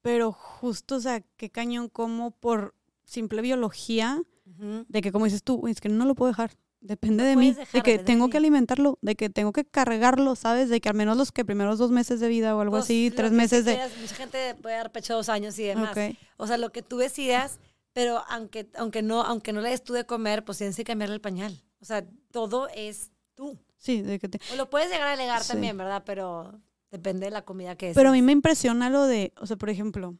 pero 0.00 0.32
justo, 0.32 0.96
o 0.96 1.00
sea, 1.00 1.20
qué 1.36 1.50
cañón 1.50 1.88
como 1.88 2.30
por 2.30 2.74
simple 3.04 3.42
biología, 3.42 4.22
de 4.44 5.02
que 5.02 5.12
como 5.12 5.26
dices 5.26 5.42
tú, 5.42 5.66
es 5.68 5.80
que 5.80 5.88
no 5.88 6.04
lo 6.04 6.14
puedo 6.14 6.30
dejar. 6.30 6.52
Depende 6.84 7.24
de 7.24 7.34
mí, 7.34 7.56
de 7.72 7.82
que 7.82 7.98
tengo 7.98 8.28
que 8.28 8.36
alimentarlo, 8.36 8.98
de 9.00 9.16
que 9.16 9.30
tengo 9.30 9.52
que 9.52 9.64
cargarlo, 9.64 10.36
¿sabes? 10.36 10.68
De 10.68 10.82
que 10.82 10.90
al 10.90 10.94
menos 10.94 11.16
los 11.16 11.32
que 11.32 11.42
primeros 11.42 11.78
dos 11.78 11.90
meses 11.90 12.20
de 12.20 12.28
vida 12.28 12.54
o 12.54 12.60
algo 12.60 12.76
pues, 12.76 12.84
así, 12.84 13.10
tres 13.10 13.32
meses 13.32 13.64
de... 13.64 13.80
mucha 14.02 14.14
gente 14.14 14.54
puede 14.56 14.76
dar 14.76 14.92
pecho 14.92 15.14
dos 15.14 15.30
años 15.30 15.58
y 15.58 15.62
demás. 15.62 15.96
O 16.36 16.46
sea, 16.46 16.58
lo 16.58 16.72
que 16.72 16.82
tú 16.82 16.98
decidas, 16.98 17.58
pero 17.94 18.22
aunque, 18.28 18.68
aunque, 18.76 19.00
no, 19.00 19.22
aunque 19.22 19.54
no 19.54 19.62
le 19.62 19.70
des 19.70 19.82
tú 19.82 19.94
de 19.94 20.04
comer, 20.04 20.44
pues 20.44 20.58
tienes 20.58 20.76
que 20.76 20.84
cambiarle 20.84 21.14
el 21.14 21.22
pañal. 21.22 21.58
O 21.80 21.86
sea, 21.86 22.04
todo 22.30 22.68
es 22.74 23.12
tú. 23.34 23.58
Sí, 23.78 24.02
de 24.02 24.18
que 24.18 24.28
te... 24.28 24.38
O 24.52 24.56
lo 24.56 24.68
puedes 24.68 24.90
llegar 24.90 25.08
a 25.08 25.12
alegar 25.12 25.42
también, 25.42 25.78
¿verdad? 25.78 26.02
Pero 26.04 26.60
depende 26.90 27.24
de 27.24 27.30
la 27.30 27.46
comida 27.46 27.76
que 27.76 27.90
es. 27.90 27.94
Pero 27.94 28.10
a 28.10 28.12
mí 28.12 28.20
me 28.20 28.32
impresiona 28.32 28.90
lo 28.90 29.06
de, 29.06 29.32
o 29.40 29.46
sea, 29.46 29.56
por 29.56 29.70
ejemplo, 29.70 30.18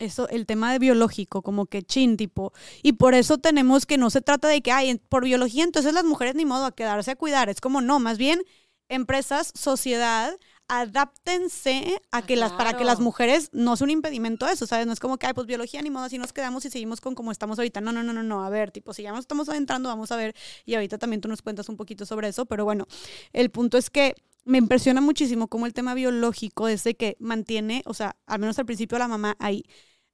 eso, 0.00 0.28
el 0.28 0.46
tema 0.46 0.72
de 0.72 0.78
biológico, 0.78 1.42
como 1.42 1.66
que 1.66 1.82
chin, 1.82 2.16
tipo. 2.16 2.52
Y 2.82 2.94
por 2.94 3.14
eso 3.14 3.38
tenemos 3.38 3.86
que 3.86 3.98
no 3.98 4.10
se 4.10 4.20
trata 4.20 4.48
de 4.48 4.62
que, 4.62 4.72
ay, 4.72 5.00
por 5.08 5.24
biología, 5.24 5.62
entonces 5.64 5.92
las 5.94 6.04
mujeres 6.04 6.34
ni 6.34 6.44
modo 6.44 6.64
a 6.64 6.72
quedarse 6.72 7.12
a 7.12 7.16
cuidar. 7.16 7.48
Es 7.48 7.60
como, 7.60 7.80
no, 7.80 8.00
más 8.00 8.18
bien, 8.18 8.42
empresas, 8.88 9.52
sociedad, 9.54 10.36
adáptense 10.70 12.00
a 12.12 12.18
ah, 12.18 12.22
que 12.22 12.36
las, 12.36 12.52
para 12.52 12.76
que 12.76 12.84
las 12.84 13.00
mujeres 13.00 13.50
no 13.52 13.76
sea 13.76 13.86
un 13.86 13.90
impedimento 13.90 14.46
a 14.46 14.52
eso, 14.52 14.66
¿sabes? 14.66 14.86
No 14.86 14.92
es 14.92 15.00
como 15.00 15.18
que, 15.18 15.26
ay, 15.26 15.32
pues 15.34 15.46
biología 15.46 15.82
ni 15.82 15.90
modo, 15.90 16.04
así 16.04 16.16
nos 16.16 16.32
quedamos 16.32 16.64
y 16.64 16.70
seguimos 16.70 17.00
con 17.00 17.14
como 17.14 17.32
estamos 17.32 17.58
ahorita. 17.58 17.80
No, 17.80 17.92
no, 17.92 18.02
no, 18.04 18.12
no, 18.12 18.22
no. 18.22 18.44
A 18.44 18.50
ver, 18.50 18.70
tipo, 18.70 18.94
si 18.94 19.02
ya 19.02 19.10
nos 19.10 19.20
estamos 19.20 19.48
adentrando, 19.48 19.88
vamos 19.88 20.12
a 20.12 20.16
ver. 20.16 20.34
Y 20.64 20.74
ahorita 20.74 20.96
también 20.98 21.20
tú 21.20 21.28
nos 21.28 21.42
cuentas 21.42 21.68
un 21.68 21.76
poquito 21.76 22.06
sobre 22.06 22.28
eso, 22.28 22.46
pero 22.46 22.64
bueno, 22.64 22.86
el 23.32 23.50
punto 23.50 23.78
es 23.78 23.90
que 23.90 24.14
me 24.44 24.58
impresiona 24.58 25.00
muchísimo 25.00 25.48
cómo 25.48 25.66
el 25.66 25.74
tema 25.74 25.94
biológico 25.94 26.68
es 26.68 26.84
de 26.84 26.94
que 26.94 27.16
mantiene, 27.18 27.82
o 27.84 27.94
sea, 27.94 28.16
al 28.26 28.38
menos 28.38 28.58
al 28.58 28.66
principio 28.66 28.98
la 28.98 29.08
mamá 29.08 29.36
ahí 29.38 29.64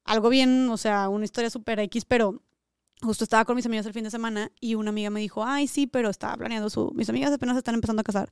algo 0.07 0.29
bien, 0.29 0.69
o 0.71 0.77
sea, 0.77 1.09
una 1.09 1.25
historia 1.25 1.51
súper 1.51 1.81
X, 1.81 2.05
pero 2.05 2.43
justo 3.03 3.25
estaba 3.25 3.45
con 3.45 3.57
mis 3.57 3.67
amigas 3.67 3.87
el 3.87 3.93
fin 3.93 4.05
de 4.05 4.11
semana 4.11 4.51
y 4.61 4.75
una 4.75 4.91
amiga 4.91 5.11
me 5.11 5.21
dijo, 5.21 5.45
ay, 5.45 5.67
sí, 5.67 5.87
pero 5.87 6.09
estaba 6.09 6.37
planeando 6.37 6.71
su... 6.71 6.93
Mis 6.95 7.09
amigas 7.11 7.33
apenas 7.33 7.57
están 7.57 7.75
empezando 7.75 8.01
a 8.01 8.05
casar. 8.05 8.31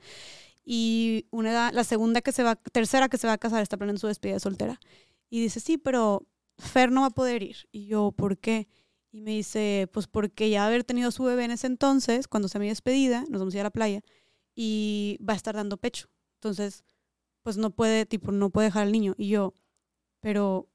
Y 0.65 1.27
una, 1.31 1.73
la 1.73 1.85
segunda 1.85 2.23
que 2.23 2.33
se 2.33 2.43
va, 2.43 2.57
tercera 2.57 3.09
que 3.09 3.19
se 3.19 3.27
va 3.27 3.35
a 3.35 3.39
casar 3.39 3.63
está 3.63 3.77
planeando 3.77 4.01
su 4.01 4.07
despedida 4.07 4.37
de 4.37 4.41
soltera. 4.41 4.81
Y 5.29 5.43
dice, 5.43 5.61
sí, 5.61 5.77
pero 5.77 6.27
Fer 6.59 6.91
no 6.91 7.03
va 7.03 7.09
a 7.09 7.11
poder 7.11 7.43
ir. 7.43 7.69
Y 7.73 7.87
yo, 7.87 8.13
¿por 8.13 8.39
qué? 8.39 8.69
Y 9.11 9.21
me 9.21 9.33
dice, 9.33 9.89
pues 9.93 10.07
porque 10.07 10.49
ya 10.51 10.67
haber 10.67 10.85
tenido 10.85 11.11
su 11.11 11.25
bebé 11.25 11.45
en 11.45 11.51
ese 11.51 11.67
entonces, 11.67 12.29
cuando 12.29 12.49
sea 12.49 12.61
mi 12.61 12.69
despedida, 12.69 13.25
nos 13.29 13.41
vamos 13.41 13.55
a 13.55 13.59
ir 13.59 13.61
a 13.61 13.65
la 13.65 13.71
playa, 13.71 14.03
y 14.55 15.19
va 15.27 15.35
a 15.35 15.37
estar 15.37 15.55
dando 15.55 15.77
pecho. 15.77 16.09
Entonces, 16.37 16.85
pues 17.43 17.57
no 17.57 17.71
puede, 17.71 18.07
tipo, 18.07 18.33
no 18.33 18.51
puede 18.51 18.69
dejar 18.69 18.85
al 18.85 18.93
niño. 18.93 19.15
Y 19.19 19.29
yo, 19.29 19.55
pero 20.21 20.69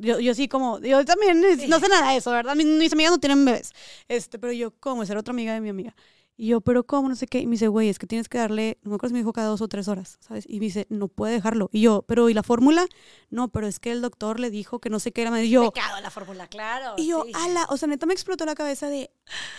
yo, 0.00 0.20
yo 0.20 0.34
sí 0.34 0.48
como, 0.48 0.78
yo 0.80 1.04
también 1.04 1.40
no 1.68 1.80
sé 1.80 1.88
nada 1.88 2.12
de 2.12 2.18
eso, 2.18 2.30
¿verdad? 2.30 2.54
Mis, 2.54 2.66
mis, 2.66 2.92
amigas 2.92 3.12
no 3.12 3.18
tienen 3.18 3.44
bebés. 3.44 3.72
Este, 4.08 4.38
pero 4.38 4.52
yo, 4.52 4.72
¿cómo? 4.78 5.04
Ser 5.04 5.16
otra 5.16 5.32
amiga 5.32 5.54
de 5.54 5.60
mi 5.60 5.68
amiga. 5.68 5.94
Y 6.36 6.48
yo, 6.48 6.60
pero 6.60 6.84
¿cómo? 6.84 7.08
No 7.08 7.14
sé 7.14 7.26
qué. 7.26 7.40
Y 7.40 7.46
me 7.46 7.52
dice, 7.52 7.68
güey, 7.68 7.88
es 7.88 7.98
que 7.98 8.06
tienes 8.06 8.28
que 8.28 8.38
darle, 8.38 8.78
no 8.82 8.90
me 8.90 8.94
acuerdo 8.96 9.10
si 9.10 9.14
me 9.14 9.20
dijo 9.20 9.32
cada 9.32 9.48
dos 9.48 9.60
o 9.60 9.68
tres 9.68 9.86
horas, 9.86 10.18
¿sabes? 10.20 10.44
Y 10.48 10.60
me 10.60 10.66
dice, 10.66 10.86
no 10.88 11.08
puede 11.08 11.34
dejarlo. 11.34 11.68
Y 11.72 11.82
yo, 11.82 12.02
pero 12.08 12.30
¿y 12.30 12.34
la 12.34 12.42
fórmula? 12.42 12.86
No, 13.28 13.48
pero 13.48 13.66
es 13.66 13.78
que 13.78 13.92
el 13.92 14.00
doctor 14.00 14.40
le 14.40 14.50
dijo 14.50 14.80
que 14.80 14.88
no 14.88 14.98
sé 14.98 15.12
qué 15.12 15.22
era. 15.22 15.42
Y 15.42 15.50
yo, 15.50 15.70
Pecado 15.70 16.00
la 16.00 16.10
fórmula, 16.10 16.46
claro. 16.46 16.94
Y 16.96 17.08
yo, 17.08 17.24
ala, 17.34 17.66
o 17.68 17.76
sea, 17.76 17.86
neta 17.86 18.06
me 18.06 18.14
explotó 18.14 18.46
la 18.46 18.54
cabeza 18.54 18.88
de, 18.88 19.10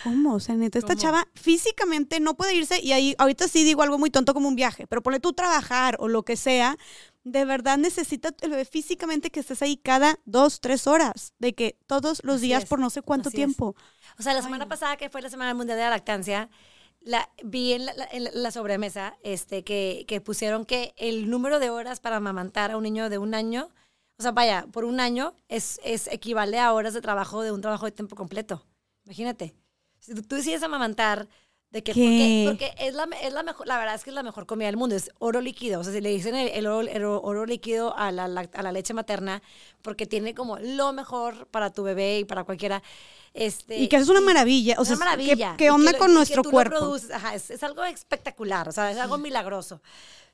¿cómo? 0.02 0.34
O 0.34 0.40
sea, 0.40 0.56
neta, 0.56 0.78
esta 0.78 0.96
chava 0.96 1.28
físicamente 1.34 2.18
no 2.18 2.34
puede 2.34 2.54
irse. 2.56 2.80
Y 2.82 2.92
ahí, 2.92 3.14
ahorita 3.18 3.46
sí 3.46 3.62
digo 3.62 3.82
algo 3.82 3.98
muy 3.98 4.10
tonto 4.10 4.34
como 4.34 4.48
un 4.48 4.56
viaje, 4.56 4.86
pero 4.88 5.02
ponle 5.02 5.20
tú 5.20 5.32
trabajar 5.32 5.96
o 6.00 6.08
lo 6.08 6.24
que 6.24 6.36
sea 6.36 6.76
de 7.24 7.44
verdad 7.46 7.78
necesita 7.78 8.34
bebé 8.40 8.64
físicamente 8.66 9.30
que 9.30 9.40
estés 9.40 9.62
ahí 9.62 9.78
cada 9.78 10.18
dos, 10.26 10.60
tres 10.60 10.86
horas, 10.86 11.32
de 11.38 11.54
que 11.54 11.78
todos 11.86 12.22
los 12.22 12.40
días 12.40 12.66
por 12.66 12.78
no 12.78 12.90
sé 12.90 13.02
cuánto 13.02 13.30
tiempo. 13.30 13.74
O 14.18 14.22
sea, 14.22 14.34
la 14.34 14.42
semana 14.42 14.68
pasada, 14.68 14.96
que 14.96 15.08
fue 15.08 15.22
la 15.22 15.30
Semana 15.30 15.54
Mundial 15.54 15.78
de 15.78 15.84
la 15.84 15.90
Lactancia, 15.90 16.50
la, 17.00 17.28
vi 17.42 17.72
en 17.72 17.86
la, 17.86 18.50
sobremesa 18.50 19.16
este, 19.22 19.64
que, 19.64 20.04
que, 20.06 20.20
pusieron 20.20 20.64
que 20.64 20.94
el 20.96 21.28
número 21.28 21.58
de 21.58 21.70
horas 21.70 22.00
para 22.00 22.16
amamantar 22.16 22.70
a 22.70 22.76
un 22.76 22.82
niño 22.82 23.10
de 23.10 23.18
un 23.18 23.34
año, 23.34 23.70
o 24.18 24.22
sea, 24.22 24.32
vaya, 24.32 24.66
por 24.70 24.84
un 24.84 25.00
año 25.00 25.34
es, 25.48 25.80
es 25.82 26.06
equivale 26.08 26.58
a 26.58 26.72
horas 26.72 26.94
de 26.94 27.00
trabajo 27.00 27.42
de 27.42 27.52
un 27.52 27.60
trabajo 27.60 27.86
de 27.86 27.92
tiempo 27.92 28.16
completo. 28.16 28.66
Imagínate. 29.04 29.54
Si 29.98 30.14
tú, 30.14 30.22
tú 30.22 30.36
decides 30.36 30.62
amamantar 30.62 31.28
De 31.74 31.82
que, 31.82 31.92
¿Qué? 31.92 32.44
porque, 32.46 32.68
porque 32.70 32.86
es, 32.86 32.94
la, 32.94 33.08
es 33.20 33.32
la 33.32 33.42
mejor, 33.42 33.66
la 33.66 33.76
verdad 33.78 33.96
es 33.96 34.04
que 34.04 34.10
es 34.10 34.14
la 34.14 34.22
mejor 34.22 34.46
comida 34.46 34.66
del 34.68 34.76
mundo, 34.76 34.94
es 34.94 35.10
oro 35.18 35.40
líquido. 35.40 35.80
O 35.80 35.84
sea, 35.84 35.92
si 35.92 36.00
le 36.00 36.08
dicen 36.10 36.36
el, 36.36 36.46
el 36.48 36.66
oro, 36.68 36.88
el 36.88 37.04
oro 37.04 37.46
líquido 37.46 37.96
a 37.98 38.12
la, 38.12 38.24
a 38.24 38.62
la 38.62 38.70
leche 38.72 38.94
materna, 38.94 39.42
porque 39.82 40.06
tiene 40.06 40.34
como 40.36 40.56
lo 40.60 40.92
mejor 40.92 41.48
para 41.48 41.70
tu 41.70 41.82
bebé 41.82 42.20
y 42.20 42.24
para 42.24 42.44
cualquiera. 42.44 42.80
Este, 43.34 43.76
Y 43.78 43.88
que 43.88 43.96
es 43.96 44.08
una 44.08 44.20
maravilla. 44.20 44.76
O 44.78 44.82
es 44.82 44.88
sea, 44.88 44.96
una 44.96 45.04
¿qué- 45.04 45.10
maravilla. 45.10 45.56
¿qué, 45.58 45.64
que 45.64 45.70
onda 45.72 45.90
lo- 45.90 45.98
con 45.98 46.06
que 46.06 46.14
nuestro 46.14 46.42
lo 46.44 46.50
cuerpo? 46.52 46.76
produces. 46.78 47.10
Ajá, 47.10 47.34
es, 47.34 47.50
es 47.50 47.60
algo 47.64 47.82
espectacular, 47.84 48.68
o 48.68 48.72
sea, 48.72 48.92
es 48.92 48.98
algo 48.98 49.18
milagroso. 49.18 49.82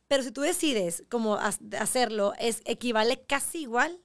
Pero 0.09 0.23
si 0.23 0.33
tú 0.33 0.43
decides 0.43 1.05
como 1.09 1.37
hacerlo, 1.37 2.35
es 2.39 2.61
equivale 2.67 3.23
casi 3.27 3.62
igual 3.62 3.99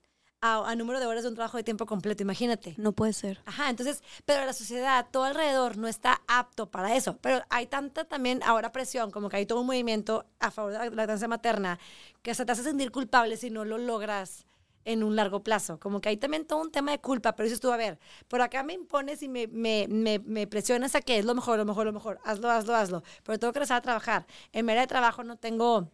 a, 0.53 0.69
a 0.69 0.75
número 0.75 0.99
de 0.99 1.05
horas 1.05 1.23
de 1.23 1.29
un 1.29 1.35
trabajo 1.35 1.57
de 1.57 1.63
tiempo 1.63 1.85
completo, 1.85 2.23
imagínate. 2.23 2.75
No 2.77 2.91
puede 2.91 3.13
ser. 3.13 3.41
Ajá, 3.45 3.69
entonces, 3.69 4.03
pero 4.25 4.45
la 4.45 4.53
sociedad, 4.53 5.07
todo 5.11 5.23
alrededor 5.23 5.77
no 5.77 5.87
está 5.87 6.21
apto 6.27 6.69
para 6.69 6.95
eso. 6.95 7.17
Pero 7.17 7.43
hay 7.49 7.67
tanta 7.67 8.05
también 8.05 8.41
ahora 8.43 8.71
presión, 8.71 9.11
como 9.11 9.29
que 9.29 9.37
hay 9.37 9.45
todo 9.45 9.61
un 9.61 9.67
movimiento 9.67 10.25
a 10.39 10.51
favor 10.51 10.71
de 10.71 10.77
la 10.77 10.89
lactancia 10.89 11.27
materna, 11.27 11.79
que 12.21 12.31
hasta 12.31 12.45
te 12.45 12.51
hace 12.51 12.63
sentir 12.63 12.91
culpable 12.91 13.37
si 13.37 13.49
no 13.49 13.65
lo 13.65 13.77
logras 13.77 14.45
en 14.85 15.03
un 15.03 15.15
largo 15.15 15.43
plazo. 15.43 15.79
Como 15.79 15.99
que 15.99 16.09
hay 16.09 16.17
también 16.17 16.45
todo 16.45 16.61
un 16.61 16.71
tema 16.71 16.91
de 16.91 16.99
culpa, 16.99 17.35
pero 17.35 17.45
dices 17.45 17.59
tú, 17.59 17.71
a 17.71 17.77
ver, 17.77 17.99
por 18.27 18.41
acá 18.41 18.63
me 18.63 18.73
impones 18.73 19.21
y 19.23 19.27
me, 19.27 19.47
me, 19.47 19.87
me, 19.89 20.19
me 20.19 20.47
presionas 20.47 20.95
a 20.95 21.01
que 21.01 21.17
es 21.17 21.25
lo 21.25 21.35
mejor, 21.35 21.57
lo 21.57 21.65
mejor, 21.65 21.85
lo 21.85 21.93
mejor, 21.93 22.19
hazlo, 22.23 22.49
hazlo, 22.49 22.75
hazlo. 22.75 23.03
Pero 23.23 23.39
tengo 23.39 23.51
que 23.51 23.59
empezar 23.59 23.77
a 23.77 23.81
trabajar. 23.81 24.27
En 24.53 24.65
mera 24.65 24.81
de 24.81 24.87
trabajo 24.87 25.23
no 25.23 25.37
tengo 25.37 25.89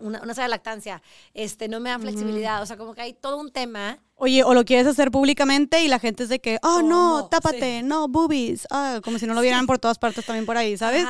una, 0.00 0.20
una 0.22 0.34
sala 0.34 0.44
de 0.46 0.50
lactancia, 0.50 1.02
este, 1.34 1.68
no 1.68 1.80
me 1.80 1.90
dan 1.90 2.00
flexibilidad, 2.00 2.62
o 2.62 2.66
sea, 2.66 2.76
como 2.76 2.94
que 2.94 3.02
hay 3.02 3.12
todo 3.14 3.38
un 3.38 3.50
tema. 3.52 3.98
Oye, 4.16 4.42
o 4.44 4.54
lo 4.54 4.64
quieres 4.64 4.86
hacer 4.86 5.10
públicamente 5.10 5.82
y 5.82 5.88
la 5.88 5.98
gente 5.98 6.22
es 6.22 6.28
de 6.30 6.40
que, 6.40 6.58
oh, 6.62 6.80
no, 6.82 7.16
¿Cómo? 7.18 7.28
tápate, 7.28 7.82
no, 7.82 8.08
boobies. 8.08 8.66
Ah, 8.70 9.00
como 9.04 9.18
si 9.18 9.26
no 9.26 9.34
lo 9.34 9.42
vieran 9.42 9.66
por 9.66 9.78
todas 9.78 9.98
partes 9.98 10.24
también 10.24 10.46
por 10.46 10.56
ahí, 10.56 10.76
¿sabes? 10.78 11.04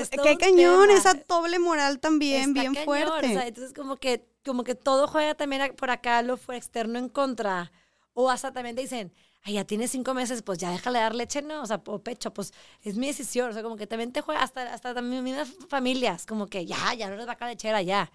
Es- 0.00 0.10
qué 0.10 0.36
cañón, 0.36 0.88
tema. 0.88 0.98
esa 0.98 1.14
doble 1.28 1.58
moral 1.60 2.00
también, 2.00 2.48
Está 2.50 2.60
bien 2.62 2.74
cañón, 2.74 2.84
fuerte. 2.84 3.26
o 3.28 3.32
sea, 3.32 3.46
entonces 3.46 3.72
como 3.74 3.96
que, 3.96 4.26
como 4.44 4.64
que 4.64 4.74
todo 4.74 5.06
juega 5.06 5.34
también 5.36 5.74
por 5.76 5.90
acá, 5.90 6.22
lo 6.22 6.36
fue 6.36 6.56
externo 6.56 6.98
en 6.98 7.08
contra. 7.08 7.70
O 8.12 8.28
hasta 8.30 8.52
también 8.52 8.74
te 8.74 8.82
dicen, 8.82 9.12
ay, 9.42 9.54
ya 9.54 9.64
tienes 9.64 9.90
cinco 9.90 10.14
meses, 10.14 10.42
pues 10.42 10.58
ya 10.58 10.70
déjale 10.70 10.98
dar 10.98 11.14
leche, 11.14 11.42
¿no? 11.42 11.62
O 11.62 11.66
sea, 11.66 11.82
o 11.86 11.98
pecho, 12.02 12.32
pues 12.32 12.52
es 12.82 12.96
mi 12.96 13.06
decisión. 13.06 13.50
O 13.50 13.52
sea, 13.52 13.62
como 13.62 13.76
que 13.76 13.86
también 13.86 14.12
te 14.12 14.20
juega 14.20 14.42
hasta, 14.42 14.72
hasta 14.74 14.94
también 14.94 15.24
mismas 15.24 15.48
familias, 15.68 16.26
como 16.26 16.46
que 16.46 16.66
ya, 16.66 16.94
ya 16.94 17.08
no 17.08 17.14
eres 17.14 17.26
vaca 17.26 17.46
lechera, 17.46 17.82
ya. 17.82 18.10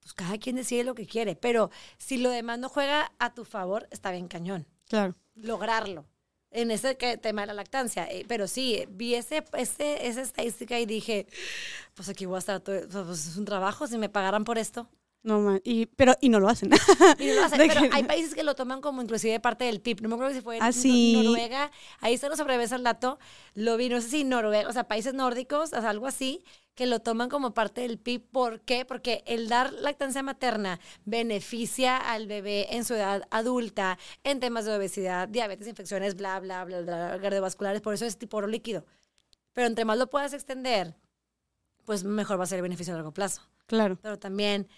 Pues 0.00 0.12
cada 0.14 0.38
quien 0.38 0.56
decide 0.56 0.84
lo 0.84 0.94
que 0.94 1.06
quiere. 1.06 1.34
Pero 1.36 1.70
si 1.98 2.16
lo 2.18 2.30
demás 2.30 2.58
no 2.58 2.68
juega 2.68 3.12
a 3.18 3.34
tu 3.34 3.44
favor, 3.44 3.88
está 3.90 4.10
bien 4.12 4.28
cañón 4.28 4.66
Claro. 4.88 5.14
lograrlo 5.34 6.06
en 6.52 6.70
ese 6.70 6.94
tema 6.94 7.40
de 7.42 7.48
la 7.48 7.54
lactancia. 7.54 8.06
Eh, 8.10 8.24
pero 8.28 8.46
sí, 8.46 8.86
vi 8.88 9.14
ese, 9.14 9.44
ese, 9.54 10.06
esa 10.06 10.22
estadística 10.22 10.78
y 10.78 10.86
dije, 10.86 11.26
pues 11.94 12.08
aquí 12.08 12.24
voy 12.24 12.36
a 12.36 12.38
estar, 12.38 12.60
todo, 12.60 12.86
pues 12.88 13.26
es 13.26 13.36
un 13.36 13.44
trabajo, 13.44 13.86
si 13.88 13.98
me 13.98 14.08
pagaran 14.08 14.44
por 14.44 14.56
esto. 14.58 14.88
No, 15.22 15.40
man. 15.40 15.60
Y, 15.64 15.86
pero, 15.86 16.14
y 16.20 16.28
no 16.28 16.38
lo 16.38 16.48
hacen. 16.48 16.70
Y 17.18 17.26
no 17.26 17.34
lo 17.34 17.44
hacen, 17.44 17.58
pero 17.58 17.80
que- 17.80 17.90
hay 17.92 18.04
países 18.04 18.34
que 18.34 18.44
lo 18.44 18.54
toman 18.54 18.80
como 18.80 19.02
inclusive 19.02 19.40
parte 19.40 19.64
del 19.64 19.80
PIB. 19.80 20.02
No 20.02 20.08
me 20.08 20.14
acuerdo 20.14 20.32
si 20.34 20.40
fue 20.40 20.58
en 20.58 20.62
Ah, 20.62 20.70
sí. 20.72 21.20
Noruega. 21.24 21.72
Ahí 22.00 22.16
se 22.16 22.28
lo 22.28 22.36
sobrevesa 22.36 22.76
el 22.76 22.84
dato. 22.84 23.18
Lo 23.54 23.76
vi, 23.76 23.88
no 23.88 24.00
sé 24.00 24.08
si 24.08 24.24
Noruega, 24.24 24.68
o 24.68 24.72
sea, 24.72 24.84
países 24.84 25.14
nórdicos, 25.14 25.72
o 25.72 25.80
sea, 25.80 25.90
algo 25.90 26.06
así, 26.06 26.44
que 26.76 26.86
lo 26.86 27.00
toman 27.00 27.28
como 27.28 27.54
parte 27.54 27.80
del 27.80 27.98
PIB. 27.98 28.22
¿Por 28.30 28.60
qué? 28.60 28.84
Porque 28.84 29.24
el 29.26 29.48
dar 29.48 29.72
lactancia 29.72 30.22
materna 30.22 30.78
beneficia 31.04 31.96
al 31.96 32.28
bebé 32.28 32.76
en 32.76 32.84
su 32.84 32.94
edad 32.94 33.26
adulta, 33.30 33.98
en 34.22 34.38
temas 34.38 34.64
de 34.64 34.76
obesidad, 34.76 35.26
diabetes, 35.26 35.66
infecciones, 35.66 36.14
bla, 36.14 36.38
bla, 36.38 36.64
bla, 36.64 36.82
bla, 36.82 37.18
cardiovasculares. 37.20 37.80
Por 37.80 37.94
eso 37.94 38.04
es 38.04 38.16
tipo 38.16 38.36
oro 38.36 38.46
líquido. 38.46 38.84
Pero 39.54 39.66
entre 39.66 39.84
más 39.84 39.98
lo 39.98 40.08
puedas 40.08 40.32
extender, 40.34 40.94
pues 41.84 42.04
mejor 42.04 42.38
va 42.38 42.44
a 42.44 42.46
ser 42.46 42.58
el 42.58 42.62
beneficio 42.62 42.92
a 42.92 42.96
largo 42.96 43.12
plazo 43.12 43.42
claro. 43.66 43.98
pero 44.02 44.18
también 44.18 44.68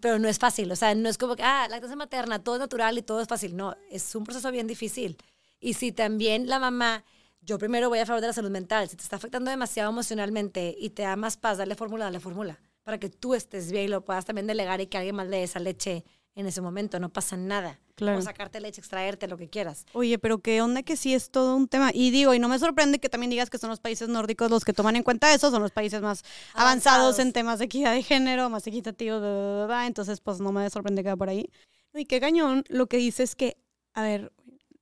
pero 0.00 0.18
no 0.18 0.28
es 0.28 0.38
fácil, 0.38 0.70
o 0.70 0.76
sea, 0.76 0.94
no 0.94 1.08
es 1.08 1.18
como 1.18 1.36
que, 1.36 1.42
ah, 1.42 1.66
lactancia 1.68 1.96
materna, 1.96 2.42
todo 2.42 2.56
es 2.56 2.60
natural 2.60 2.98
y 2.98 3.02
todo 3.02 3.20
es 3.20 3.28
fácil, 3.28 3.56
no, 3.56 3.76
es 3.90 4.14
un 4.14 4.24
proceso 4.24 4.50
bien 4.50 4.66
difícil. 4.66 5.16
Y 5.60 5.74
si 5.74 5.92
también 5.92 6.48
la 6.48 6.58
mamá, 6.58 7.04
yo 7.40 7.58
primero 7.58 7.88
voy 7.88 7.98
a 7.98 8.06
favor 8.06 8.20
de 8.20 8.28
la 8.28 8.32
salud 8.32 8.50
mental, 8.50 8.88
si 8.88 8.96
te 8.96 9.02
está 9.02 9.16
afectando 9.16 9.50
demasiado 9.50 9.90
emocionalmente 9.90 10.74
y 10.78 10.90
te 10.90 11.02
da 11.02 11.16
más 11.16 11.36
paz, 11.36 11.58
dale 11.58 11.74
fórmula, 11.74 12.04
dale 12.04 12.20
fórmula, 12.20 12.60
para 12.82 12.98
que 12.98 13.08
tú 13.08 13.34
estés 13.34 13.72
bien 13.72 13.84
y 13.84 13.88
lo 13.88 14.04
puedas 14.04 14.24
también 14.24 14.46
delegar 14.46 14.80
y 14.80 14.86
que 14.86 14.98
alguien 14.98 15.16
más 15.16 15.26
le 15.28 15.38
dé 15.38 15.42
esa 15.44 15.60
leche 15.60 16.04
en 16.36 16.46
ese 16.46 16.60
momento, 16.60 17.00
no 17.00 17.08
pasa 17.08 17.36
nada. 17.36 17.80
Claro. 17.96 18.18
O 18.18 18.22
sacarte 18.22 18.60
leche, 18.60 18.78
extraerte, 18.80 19.26
lo 19.26 19.38
que 19.38 19.48
quieras. 19.48 19.86
Oye, 19.94 20.18
pero 20.18 20.38
qué 20.38 20.60
onda 20.60 20.82
que 20.82 20.96
sí 20.96 21.14
es 21.14 21.30
todo 21.30 21.56
un 21.56 21.66
tema. 21.66 21.90
Y 21.94 22.10
digo, 22.10 22.34
y 22.34 22.38
no 22.38 22.46
me 22.48 22.58
sorprende 22.58 22.98
que 22.98 23.08
también 23.08 23.30
digas 23.30 23.48
que 23.48 23.56
son 23.56 23.70
los 23.70 23.80
países 23.80 24.08
nórdicos 24.08 24.50
los 24.50 24.62
que 24.64 24.74
toman 24.74 24.96
en 24.96 25.02
cuenta 25.02 25.32
eso, 25.32 25.50
son 25.50 25.62
los 25.62 25.72
países 25.72 26.02
más 26.02 26.22
avanzados, 26.52 26.98
Avanzados. 26.98 27.18
en 27.20 27.32
temas 27.32 27.58
de 27.58 27.64
equidad 27.64 27.94
de 27.94 28.02
género, 28.02 28.50
más 28.50 28.66
equitativos, 28.66 29.20
bla, 29.20 29.30
bla, 29.30 29.56
bla, 29.56 29.66
bla. 29.66 29.86
entonces 29.86 30.20
pues 30.20 30.38
no 30.40 30.52
me 30.52 30.68
sorprende 30.68 31.02
que 31.02 31.08
va 31.08 31.16
por 31.16 31.30
ahí. 31.30 31.50
Y 31.94 32.04
qué 32.04 32.20
cañón, 32.20 32.64
lo 32.68 32.86
que 32.86 32.98
dices 32.98 33.30
es 33.30 33.36
que, 33.36 33.56
a 33.94 34.02
ver, 34.02 34.30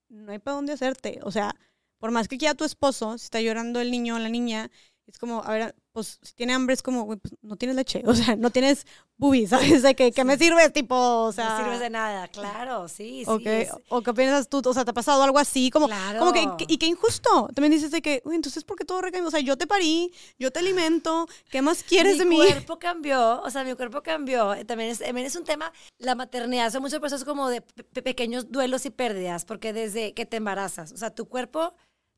no 0.09 0.33
hay 0.33 0.41
para 0.41 0.57
dónde 0.57 0.73
hacerte. 0.73 1.21
O 1.23 1.31
sea, 1.31 1.55
por 1.99 2.11
más 2.11 2.27
que 2.27 2.37
quiera 2.37 2.55
tu 2.55 2.65
esposo, 2.65 3.17
si 3.17 3.27
está 3.27 3.41
llorando 3.41 3.81
el 3.81 3.93
niño 3.93 4.17
o 4.17 4.19
la 4.19 4.29
niña, 4.29 4.73
es 5.07 5.19
como, 5.19 5.45
a 5.45 5.53
ver, 5.53 5.77
pues 5.95 6.19
si 6.23 6.35
tiene 6.35 6.53
hambre 6.53 6.75
es 6.75 6.83
como, 6.83 7.05
güey, 7.05 7.19
pues, 7.19 7.35
no 7.41 7.55
tienes 7.57 7.77
leche, 7.77 8.03
o 8.07 8.15
sea, 8.15 8.35
no 8.37 8.51
tienes 8.51 8.85
boobies, 9.17 9.51
¿sabes? 9.51 9.83
De 9.83 9.95
que, 9.95 10.11
¿qué 10.13 10.25
me 10.25 10.37
sirve? 10.37 10.69
Tipo, 10.71 10.95
o 10.97 11.33
sea... 11.33 11.51
no 11.51 11.59
sirves 11.59 11.79
de 11.81 11.89
nada, 11.89 12.27
claro, 12.29 12.89
sí, 12.89 13.23
sí. 13.25 13.31
¿O 13.31 13.39
qué, 13.39 13.63
es- 13.63 13.71
o 13.89 14.03
qué 14.03 14.13
piensas 14.13 14.49
tú? 14.49 14.61
O 14.65 14.75
sea, 14.75 14.85
¿te 14.85 14.91
ha 14.91 14.95
pasado 14.95 15.23
algo 15.23 15.39
así? 15.39 15.71
Como, 15.71 15.87
Claro. 15.87 16.19
como 16.19 16.33
que, 16.33 16.67
que- 16.67 16.73
y 16.75 16.79
qué 16.79 16.87
injusto. 16.87 17.49
También 17.55 17.71
dices 17.73 17.93
de 17.93 18.03
que, 18.03 18.21
uy, 18.25 18.35
entonces, 18.35 18.65
¿por 18.65 18.77
qué 18.77 18.85
todo 18.85 19.01
recae? 19.01 19.23
O 19.23 19.31
sea, 19.31 19.39
yo 19.41 19.57
te 19.57 19.67
parí, 19.69 20.13
yo 20.39 20.51
te 20.51 20.59
alimento, 20.59 21.29
¿qué 21.49 21.63
más 21.63 21.85
quieres 21.85 22.19
de 22.19 22.25
mi 22.25 22.39
mí? 22.41 22.47
cuerpo 22.47 22.79
cambió, 22.81 23.41
o 23.43 23.51
sea, 23.51 23.63
mi 23.63 23.75
cuerpo 23.75 24.03
cambió. 24.03 24.53
Eh, 24.55 24.65
También 24.65 24.91
es, 24.91 24.99
también 24.99 25.27
es 25.29 25.37
un 25.37 25.45
tema, 25.45 25.73
la 25.99 26.17
maternidad 26.17 26.73
son 26.73 26.83
muchos 26.83 26.99
procesos 26.99 27.25
como 27.25 27.49
de 27.49 27.61
pe- 27.63 28.03
pequeños 28.03 28.51
duelos 28.51 28.85
y 28.85 28.91
pérdidas, 28.91 29.45
porque 29.45 29.73
desde 29.73 30.13
que 30.13 30.27
te 30.27 30.39
embarazas, 30.39 30.91
o 30.93 30.97
sea, 30.97 31.15
tu 31.15 31.27
cuerpo 31.29 31.75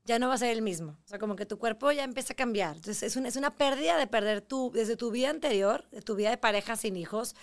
ya 0.07 0.19
no 0.19 0.29
va 0.29 0.35
a 0.35 0.39
ser 0.39 0.51
el 0.51 0.63
mismo. 0.63 0.93
O 1.05 1.09
sea, 1.09 1.19
como 1.19 1.37
que 1.37 1.47
tu 1.47 1.59
cuerpo 1.59 1.93
ya 1.93 2.05
empieza 2.05 2.33
a 2.33 2.37
cambiar. 2.37 2.77
Entonces, 2.77 3.03
es, 3.03 3.17
un- 3.17 3.27
es 3.27 3.37
una 3.37 3.51
pérdida 3.51 3.99
de 3.99 4.07
perder 4.07 4.41
tu, 4.41 4.71
desde 4.73 4.97
tu 4.97 5.11
vida 5.11 5.31
anterior, 5.31 5.85
tu 6.05 6.15
vida 6.17 6.31
de 6.31 6.39
pareja 6.39 6.77
sin 6.77 6.97
hijos, 6.97 7.35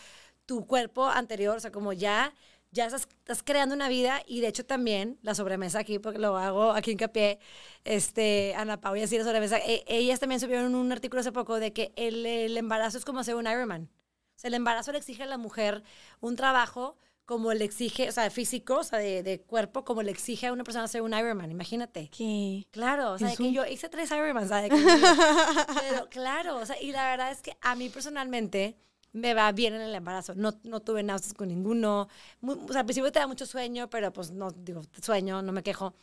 tu 0.46 0.66
cuerpo 0.68 1.08
anterior, 1.08 1.58
o 1.58 1.60
sea, 1.60 1.72
como 1.72 1.94
ya, 1.94 2.34
ya 2.72 2.88
estás, 2.88 3.08
creando 3.44 3.76
una 3.76 3.88
vida 3.90 4.22
y 4.28 4.42
de 4.42 4.48
hecho 4.48 4.66
también 4.66 5.20
la 5.22 5.36
sobremesa 5.36 5.80
aquí, 5.80 6.00
porque 6.00 6.20
lo 6.20 6.38
hago 6.38 6.72
aquí 6.72 6.92
en 6.92 6.98
Capié, 6.98 7.40
este, 7.86 8.54
Ana 8.56 8.80
Pau 8.82 8.96
y 8.96 9.02
así 9.04 9.18
la 9.18 9.24
sobremesa, 9.24 9.58
e- 9.60 9.84
ellas 9.88 10.20
también 10.20 10.40
subieron 10.42 10.76
un 10.76 10.92
artículo 10.92 11.20
hace 11.22 11.32
poco 11.32 11.60
de 11.60 11.74
que 11.74 11.94
el, 11.96 12.26
el 12.26 12.58
embarazo 12.58 12.98
es 12.98 13.06
como 13.06 13.20
hacer 13.20 13.36
un 13.36 13.48
Ironman. 13.48 13.90
O 14.36 14.40
sea, 14.40 14.48
el 14.50 14.56
embarazo 14.56 14.92
le 14.92 14.98
exige 14.98 15.24
a 15.24 15.28
la 15.28 15.38
mujer 15.38 15.84
un 16.20 16.36
trabajo 16.36 16.98
como 17.26 17.54
le 17.54 17.64
exige, 17.66 18.10
o 18.10 18.12
sea, 18.12 18.30
físico, 18.30 18.80
o 18.80 18.84
sea, 18.84 19.00
de, 19.00 19.24
de 19.24 19.40
cuerpo, 19.42 19.86
como 19.86 20.02
le 20.04 20.12
exige 20.12 20.48
a 20.48 20.54
una 20.54 20.64
persona 20.64 20.86
hacer 20.86 21.02
un 21.02 21.14
Ironman, 21.14 21.50
imagínate. 21.52 22.10
¿Qué? 22.10 22.68
Claro, 22.72 23.14
o 23.14 23.18
sea, 23.18 23.30
de 23.30 23.38
que 23.38 23.52
yo 23.54 23.66
hice 23.66 23.88
tres 23.90 24.12
Ironmans, 24.12 24.50
¿sabes? 24.50 24.70
Pero 25.82 26.10
claro, 26.10 26.58
o 26.58 26.66
sea, 26.66 26.80
y 26.82 26.92
la 26.92 27.10
verdad 27.10 27.32
es 27.32 27.42
que 27.42 27.56
a 27.62 27.76
mí 27.76 27.90
personalmente 27.90 28.76
me 29.14 29.34
va 29.34 29.52
bien 29.52 29.74
en 29.76 29.82
el 29.82 29.96
embarazo. 29.96 30.34
No, 30.36 30.54
no 30.64 30.80
tuve 30.82 31.04
náuseas 31.04 31.34
con 31.34 31.48
ninguno. 31.48 32.08
Muy- 32.42 32.56
o 32.56 32.68
sea, 32.72 32.80
al 32.82 32.86
principio 32.86 33.12
te 33.12 33.20
da 33.20 33.28
mucho 33.28 33.46
sueño, 33.46 33.90
pero 33.90 34.12
pues 34.12 34.32
no, 34.32 34.52
digo, 34.52 34.82
sueño, 35.02 35.42
no 35.42 35.52
me 35.52 35.64
quejo. 35.64 35.94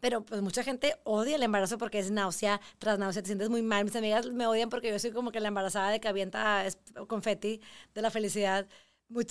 Pero 0.00 0.22
pues 0.24 0.42
mucha 0.42 0.62
gente 0.62 0.94
odia 1.04 1.36
el 1.36 1.42
embarazo 1.42 1.78
porque 1.78 1.98
es 1.98 2.10
náusea 2.10 2.60
tras 2.78 2.98
náusea, 2.98 3.22
te 3.22 3.28
sientes 3.28 3.48
muy 3.48 3.62
mal. 3.62 3.84
Mis 3.84 3.96
amigas 3.96 4.26
me 4.26 4.46
odian 4.46 4.68
porque 4.68 4.90
yo 4.90 4.98
soy 4.98 5.10
como 5.10 5.32
que 5.32 5.40
la 5.40 5.48
embarazada 5.48 5.88
de 5.90 6.00
que 6.00 6.08
avienta 6.08 6.64
confeti 7.08 7.60
de 7.94 8.02
la 8.02 8.10
felicidad. 8.10 8.66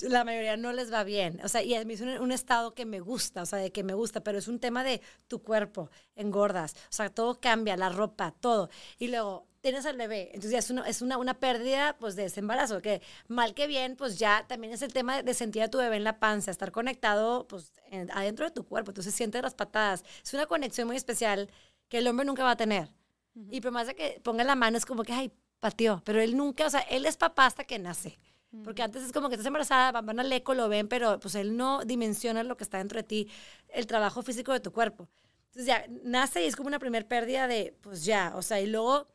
La 0.03 0.23
mayoría 0.23 0.55
no 0.55 0.71
les 0.71 0.91
va 0.91 1.03
bien. 1.03 1.39
O 1.43 1.49
sea, 1.49 1.61
y 1.61 1.75
a 1.75 1.83
mí 1.83 1.93
es 1.95 2.01
un, 2.01 2.07
un 2.09 2.31
estado 2.31 2.73
que 2.73 2.85
me 2.85 3.01
gusta, 3.01 3.41
o 3.41 3.45
sea, 3.45 3.59
de 3.59 3.71
que 3.71 3.83
me 3.83 3.93
gusta, 3.93 4.21
pero 4.23 4.37
es 4.37 4.47
un 4.47 4.59
tema 4.59 4.83
de 4.83 5.01
tu 5.27 5.41
cuerpo, 5.43 5.89
engordas. 6.15 6.73
O 6.89 6.93
sea, 6.93 7.09
todo 7.09 7.39
cambia, 7.41 7.75
la 7.75 7.89
ropa, 7.89 8.33
todo. 8.39 8.69
Y 8.99 9.09
luego 9.09 9.47
tienes 9.59 9.85
al 9.85 9.97
bebé. 9.97 10.27
Entonces 10.27 10.51
ya 10.51 10.59
es 10.59 10.69
una, 10.69 10.87
es 10.87 11.01
una, 11.01 11.17
una 11.17 11.33
pérdida 11.39 11.97
pues 11.99 12.15
de 12.15 12.25
ese 12.25 12.39
embarazo, 12.39 12.81
que 12.81 13.01
mal 13.27 13.53
que 13.53 13.67
bien, 13.67 13.97
pues 13.97 14.17
ya 14.17 14.45
también 14.47 14.71
es 14.73 14.81
el 14.81 14.93
tema 14.93 15.21
de, 15.23 15.33
sentir 15.33 15.61
a 15.63 15.69
tu 15.69 15.77
bebé 15.79 15.97
en 15.97 16.03
la 16.05 16.19
panza, 16.19 16.51
estar 16.51 16.71
conectado 16.71 17.45
pues 17.47 17.73
en- 17.91 18.09
adentro 18.11 18.45
de 18.45 18.51
tu 18.51 18.65
cuerpo. 18.65 18.91
Entonces 18.91 19.13
sientes 19.13 19.41
las 19.41 19.55
patadas. 19.55 20.05
Es 20.23 20.33
una 20.33 20.45
conexión 20.45 20.87
muy 20.87 20.95
especial 20.95 21.49
que 21.89 21.97
el 21.97 22.07
hombre 22.07 22.25
nunca 22.25 22.43
va 22.45 22.51
a 22.51 22.57
tener. 22.57 22.91
Y 23.51 23.59
por 23.61 23.71
más 23.71 23.87
de 23.87 23.95
que 23.95 24.21
ponga 24.23 24.43
la 24.45 24.55
mano 24.55 24.77
es 24.77 24.85
como 24.85 25.03
que, 25.03 25.11
ay, 25.13 25.31
pateó. 25.59 26.01
Pero 26.05 26.21
él 26.21 26.37
nunca, 26.37 26.65
o 26.65 26.69
sea, 26.69 26.79
él 26.81 27.05
es 27.05 27.17
papá 27.17 27.45
hasta 27.45 27.65
que 27.65 27.77
nace. 27.79 28.17
Porque 28.63 28.81
antes 28.83 29.03
es 29.03 29.11
como 29.11 29.29
que 29.29 29.35
estás 29.35 29.45
embarazada, 29.45 30.01
van 30.01 30.19
al 30.19 30.31
eco, 30.31 30.53
lo 30.53 30.67
ven, 30.69 30.87
pero 30.87 31.19
pues 31.19 31.35
él 31.35 31.55
no 31.55 31.83
dimensiona 31.85 32.43
lo 32.43 32.57
que 32.57 32.63
está 32.63 32.79
dentro 32.79 32.97
de 32.97 33.03
ti, 33.03 33.29
el 33.69 33.85
trabajo 33.87 34.23
físico 34.23 34.51
de 34.53 34.59
tu 34.59 34.71
cuerpo. 34.71 35.07
Entonces 35.47 35.67
ya 35.67 35.85
nace 36.03 36.43
y 36.43 36.47
es 36.47 36.55
como 36.55 36.67
una 36.67 36.79
primer 36.79 37.07
pérdida 37.07 37.47
de, 37.47 37.77
pues 37.81 38.05
ya, 38.05 38.33
o 38.35 38.41
sea, 38.41 38.59
y 38.59 38.67
luego 38.67 39.07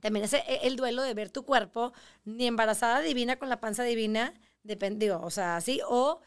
también 0.00 0.24
es 0.24 0.32
e- 0.34 0.42
el 0.62 0.76
duelo 0.76 1.02
de 1.02 1.14
ver 1.14 1.30
tu 1.30 1.44
cuerpo, 1.44 1.92
ni 2.24 2.46
embarazada 2.46 3.00
divina 3.00 3.36
con 3.36 3.48
la 3.48 3.60
panza 3.60 3.84
divina, 3.84 4.34
depende, 4.62 5.06
digo, 5.06 5.20
o 5.22 5.30
sea, 5.30 5.56
así, 5.56 5.80
o 5.88 6.20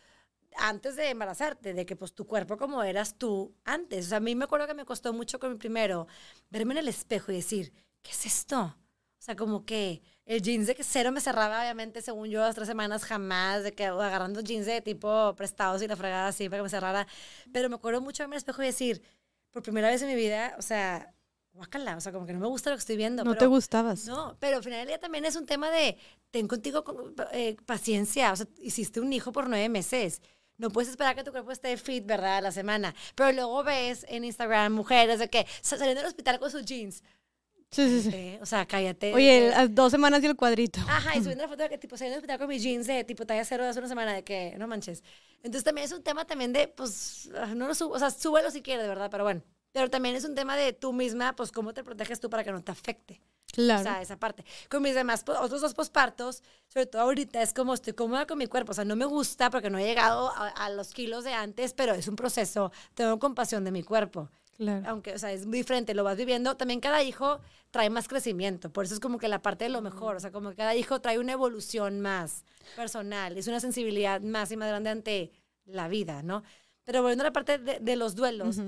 antes 0.58 0.96
de 0.96 1.10
embarazarte, 1.10 1.74
de 1.74 1.86
que 1.86 1.96
pues 1.96 2.14
tu 2.14 2.26
cuerpo 2.28 2.58
como 2.58 2.84
eras 2.84 3.18
tú 3.18 3.54
antes. 3.66 4.08
O 4.08 4.10
sea, 4.10 4.18
a 4.18 4.22
mí 4.22 4.36
me 4.36 4.46
acuerdo 4.46 4.68
que 4.68 4.74
me 4.74 4.86
costó 4.86 5.14
mucho 5.14 5.40
con 5.40 5.52
mi 5.54 5.58
primero 5.58 6.08
verme 6.50 6.74
en 6.74 6.80
el 6.80 6.88
espejo 6.88 7.32
y 7.32 7.36
decir, 7.36 7.74
¿qué 8.02 8.12
es 8.12 8.26
esto? 8.26 8.78
O 9.26 9.30
sea, 9.34 9.35
como 9.35 9.65
que 9.65 10.03
el 10.27 10.39
jeans 10.43 10.68
de 10.68 10.76
que 10.76 10.84
cero 10.84 11.11
me 11.11 11.19
cerraba, 11.19 11.61
obviamente, 11.61 11.99
según 12.03 12.30
yo, 12.30 12.41
las 12.41 12.53
tres 12.53 12.68
semanas 12.68 13.03
jamás, 13.03 13.64
de 13.64 13.73
que 13.73 13.88
agarrando 13.88 14.41
jeans 14.41 14.68
de 14.68 14.81
tipo 14.81 15.34
prestados 15.35 15.81
y 15.81 15.88
la 15.88 15.95
fregada 15.95 16.27
así 16.27 16.47
para 16.47 16.60
que 16.60 16.64
me 16.65 16.69
cerrara. 16.69 17.07
Pero 17.52 17.68
me 17.68 17.73
acuerdo 17.73 18.02
mucho 18.02 18.22
verme 18.22 18.35
el 18.35 18.38
espejo 18.38 18.61
y 18.61 18.68
decir, 18.68 19.02
por 19.49 19.64
primera 19.64 19.89
vez 19.89 19.99
en 20.03 20.10
mi 20.10 20.15
vida, 20.15 20.53
o 20.60 20.61
sea, 20.61 21.11
guácala, 21.53 21.97
o 21.97 22.02
sea, 22.02 22.11
como 22.11 22.27
que 22.27 22.34
no 22.34 22.39
me 22.39 22.45
gusta 22.45 22.69
lo 22.69 22.76
que 22.76 22.81
estoy 22.81 22.97
viendo. 22.97 23.23
No 23.23 23.35
te 23.35 23.47
gustabas. 23.47 24.06
No, 24.06 24.38
pero 24.39 24.57
al 24.57 24.64
final 24.64 24.77
del 24.77 24.89
día 24.89 24.99
también 24.99 25.26
es 25.26 25.35
un 25.35 25.47
tema 25.47 25.72
de, 25.72 25.97
ten 26.30 26.47
contigo 26.47 26.85
eh, 27.31 27.57
paciencia, 27.65 28.31
o 28.31 28.35
sea, 28.35 28.45
hiciste 28.61 28.99
un 28.99 29.11
hijo 29.11 29.31
por 29.31 29.49
nueve 29.49 29.69
meses. 29.69 30.22
No 30.57 30.69
puedes 30.69 30.91
esperar 30.91 31.15
que 31.15 31.23
tu 31.23 31.31
cuerpo 31.31 31.52
esté 31.52 31.76
fit, 31.77 32.06
¿verdad? 32.06 32.38
A 32.38 32.41
la 32.41 32.52
semana. 32.52 32.93
Pero 33.15 33.31
luego 33.31 33.64
ves 33.64 34.06
en 34.07 34.23
Instagram 34.23 34.72
mujeres 34.72 35.18
de 35.18 35.31
que 35.31 35.47
saliendo 35.61 36.02
del 36.02 36.07
hospital 36.07 36.39
con 36.39 36.52
sus 36.52 36.64
jeans. 36.64 37.02
Sí, 37.76 37.89
sí, 37.89 38.10
sí. 38.10 38.38
o 38.41 38.45
sea, 38.45 38.65
cállate. 38.65 39.14
Oye, 39.14 39.52
dos 39.69 39.91
semanas 39.91 40.23
y 40.23 40.27
el 40.27 40.38
cuadrito. 40.38 40.80
Ajá, 40.88 41.18
y 41.18 41.19
subiendo 41.19 41.43
la 41.43 41.49
foto 41.49 41.64
de 41.64 41.69
que 41.69 41.77
tipo 41.77 41.97
saliendo 41.97 42.15
del 42.15 42.19
hospital 42.19 42.39
con 42.39 42.47
mis 42.47 42.64
jeans 42.64 42.88
de 42.88 43.03
tipo 43.03 43.26
talla 43.26 43.43
cero 43.43 43.65
hace 43.65 43.80
una 43.80 43.89
semana 43.89 44.14
de 44.14 44.23
que 44.23 44.56
no 44.57 44.65
manches. 44.65 45.03
Entonces 45.43 45.65
también 45.65 45.84
es 45.84 45.91
un 45.91 46.02
tema 46.02 46.23
también 46.23 46.53
de, 46.53 46.69
pues, 46.69 47.30
ah, 47.38 47.53
no 47.53 47.68
lo 47.68 47.76
subo, 47.76 47.95
o 47.95 47.99
sea, 47.99 48.11
súbelo 48.11 48.49
si 48.49 48.61
quieres, 48.61 48.84
de 48.84 48.88
verdad, 48.88 49.10
pero 49.11 49.26
bueno. 49.26 49.41
Pero 49.73 49.89
también 49.89 50.15
es 50.15 50.23
un 50.23 50.35
tema 50.35 50.56
de 50.56 50.72
tú 50.72 50.93
misma, 50.93 51.35
pues, 51.35 51.52
cómo 51.52 51.73
te 51.73 51.84
proteges 51.84 52.22
tú 52.22 52.30
para 52.30 52.45
que 52.45 52.53
no 52.53 52.64
te 52.64 52.72
afecte. 52.72 53.19
Claro. 53.52 53.81
O 53.81 53.84
sea, 53.84 54.02
esa 54.02 54.18
parte. 54.18 54.45
Con 54.69 54.81
mis 54.81 54.95
demás, 54.95 55.26
otros 55.27 55.60
dos 55.60 55.73
pospartos, 55.73 56.43
sobre 56.68 56.85
todo 56.85 57.02
ahorita, 57.02 57.41
es 57.41 57.53
como 57.53 57.73
estoy 57.73 57.91
cómoda 57.91 58.26
con 58.26 58.38
mi 58.38 58.47
cuerpo. 58.47 58.72
O 58.72 58.73
sea, 58.73 58.85
no 58.85 58.95
me 58.95 59.06
gusta 59.06 59.49
porque 59.49 59.69
no 59.69 59.77
he 59.77 59.85
llegado 59.85 60.31
a, 60.35 60.69
los 60.69 60.93
kilos 60.93 61.26
de 61.26 61.34
antes, 61.34 61.73
pero 61.73 61.93
es 61.93 62.07
un 62.07 62.15
proceso. 62.15 62.72
Tengo 62.93 63.19
compasión 63.19 63.65
de 63.65 63.72
mi 63.72 63.84
cuerpo. 63.84 64.30
Claro. 64.57 64.86
Aunque, 64.88 65.14
o 65.14 65.19
sea, 65.19 65.32
es 65.32 65.45
muy 65.45 65.60
diferente, 65.60 65.94
lo 65.94 66.03
vas 66.03 66.18
viviendo. 66.18 66.56
También 66.56 66.80
cada 66.80 67.03
hijo 67.03 67.40
trae 67.72 67.90
más 67.90 68.07
crecimiento. 68.07 68.72
Por 68.72 68.86
eso 68.86 68.94
es 68.94 68.99
como 68.99 69.18
que 69.18 69.27
la 69.27 69.41
parte 69.41 69.65
de 69.65 69.69
lo 69.69 69.82
mejor. 69.82 70.15
O 70.15 70.19
sea, 70.19 70.32
como 70.32 70.52
que 70.52 70.56
cada 70.56 70.76
hijo 70.76 71.02
trae 71.02 71.19
una 71.19 71.34
evolución 71.34 71.99
más 71.99 72.45
personal. 72.76 73.38
Es 73.38 73.48
una 73.48 73.60
sensibilidad 73.60 74.22
más 74.22 74.52
y 74.52 74.57
más 74.57 74.69
grande 74.69 74.90
ante 74.90 75.32
la 75.65 75.88
vida, 75.88 76.23
¿no? 76.23 76.44
Pero 76.86 77.02
volviendo 77.02 77.23
a 77.23 77.27
la 77.27 77.34
parte 77.34 77.57
de, 77.57 77.95
los 77.95 78.15
duelos, 78.15 78.61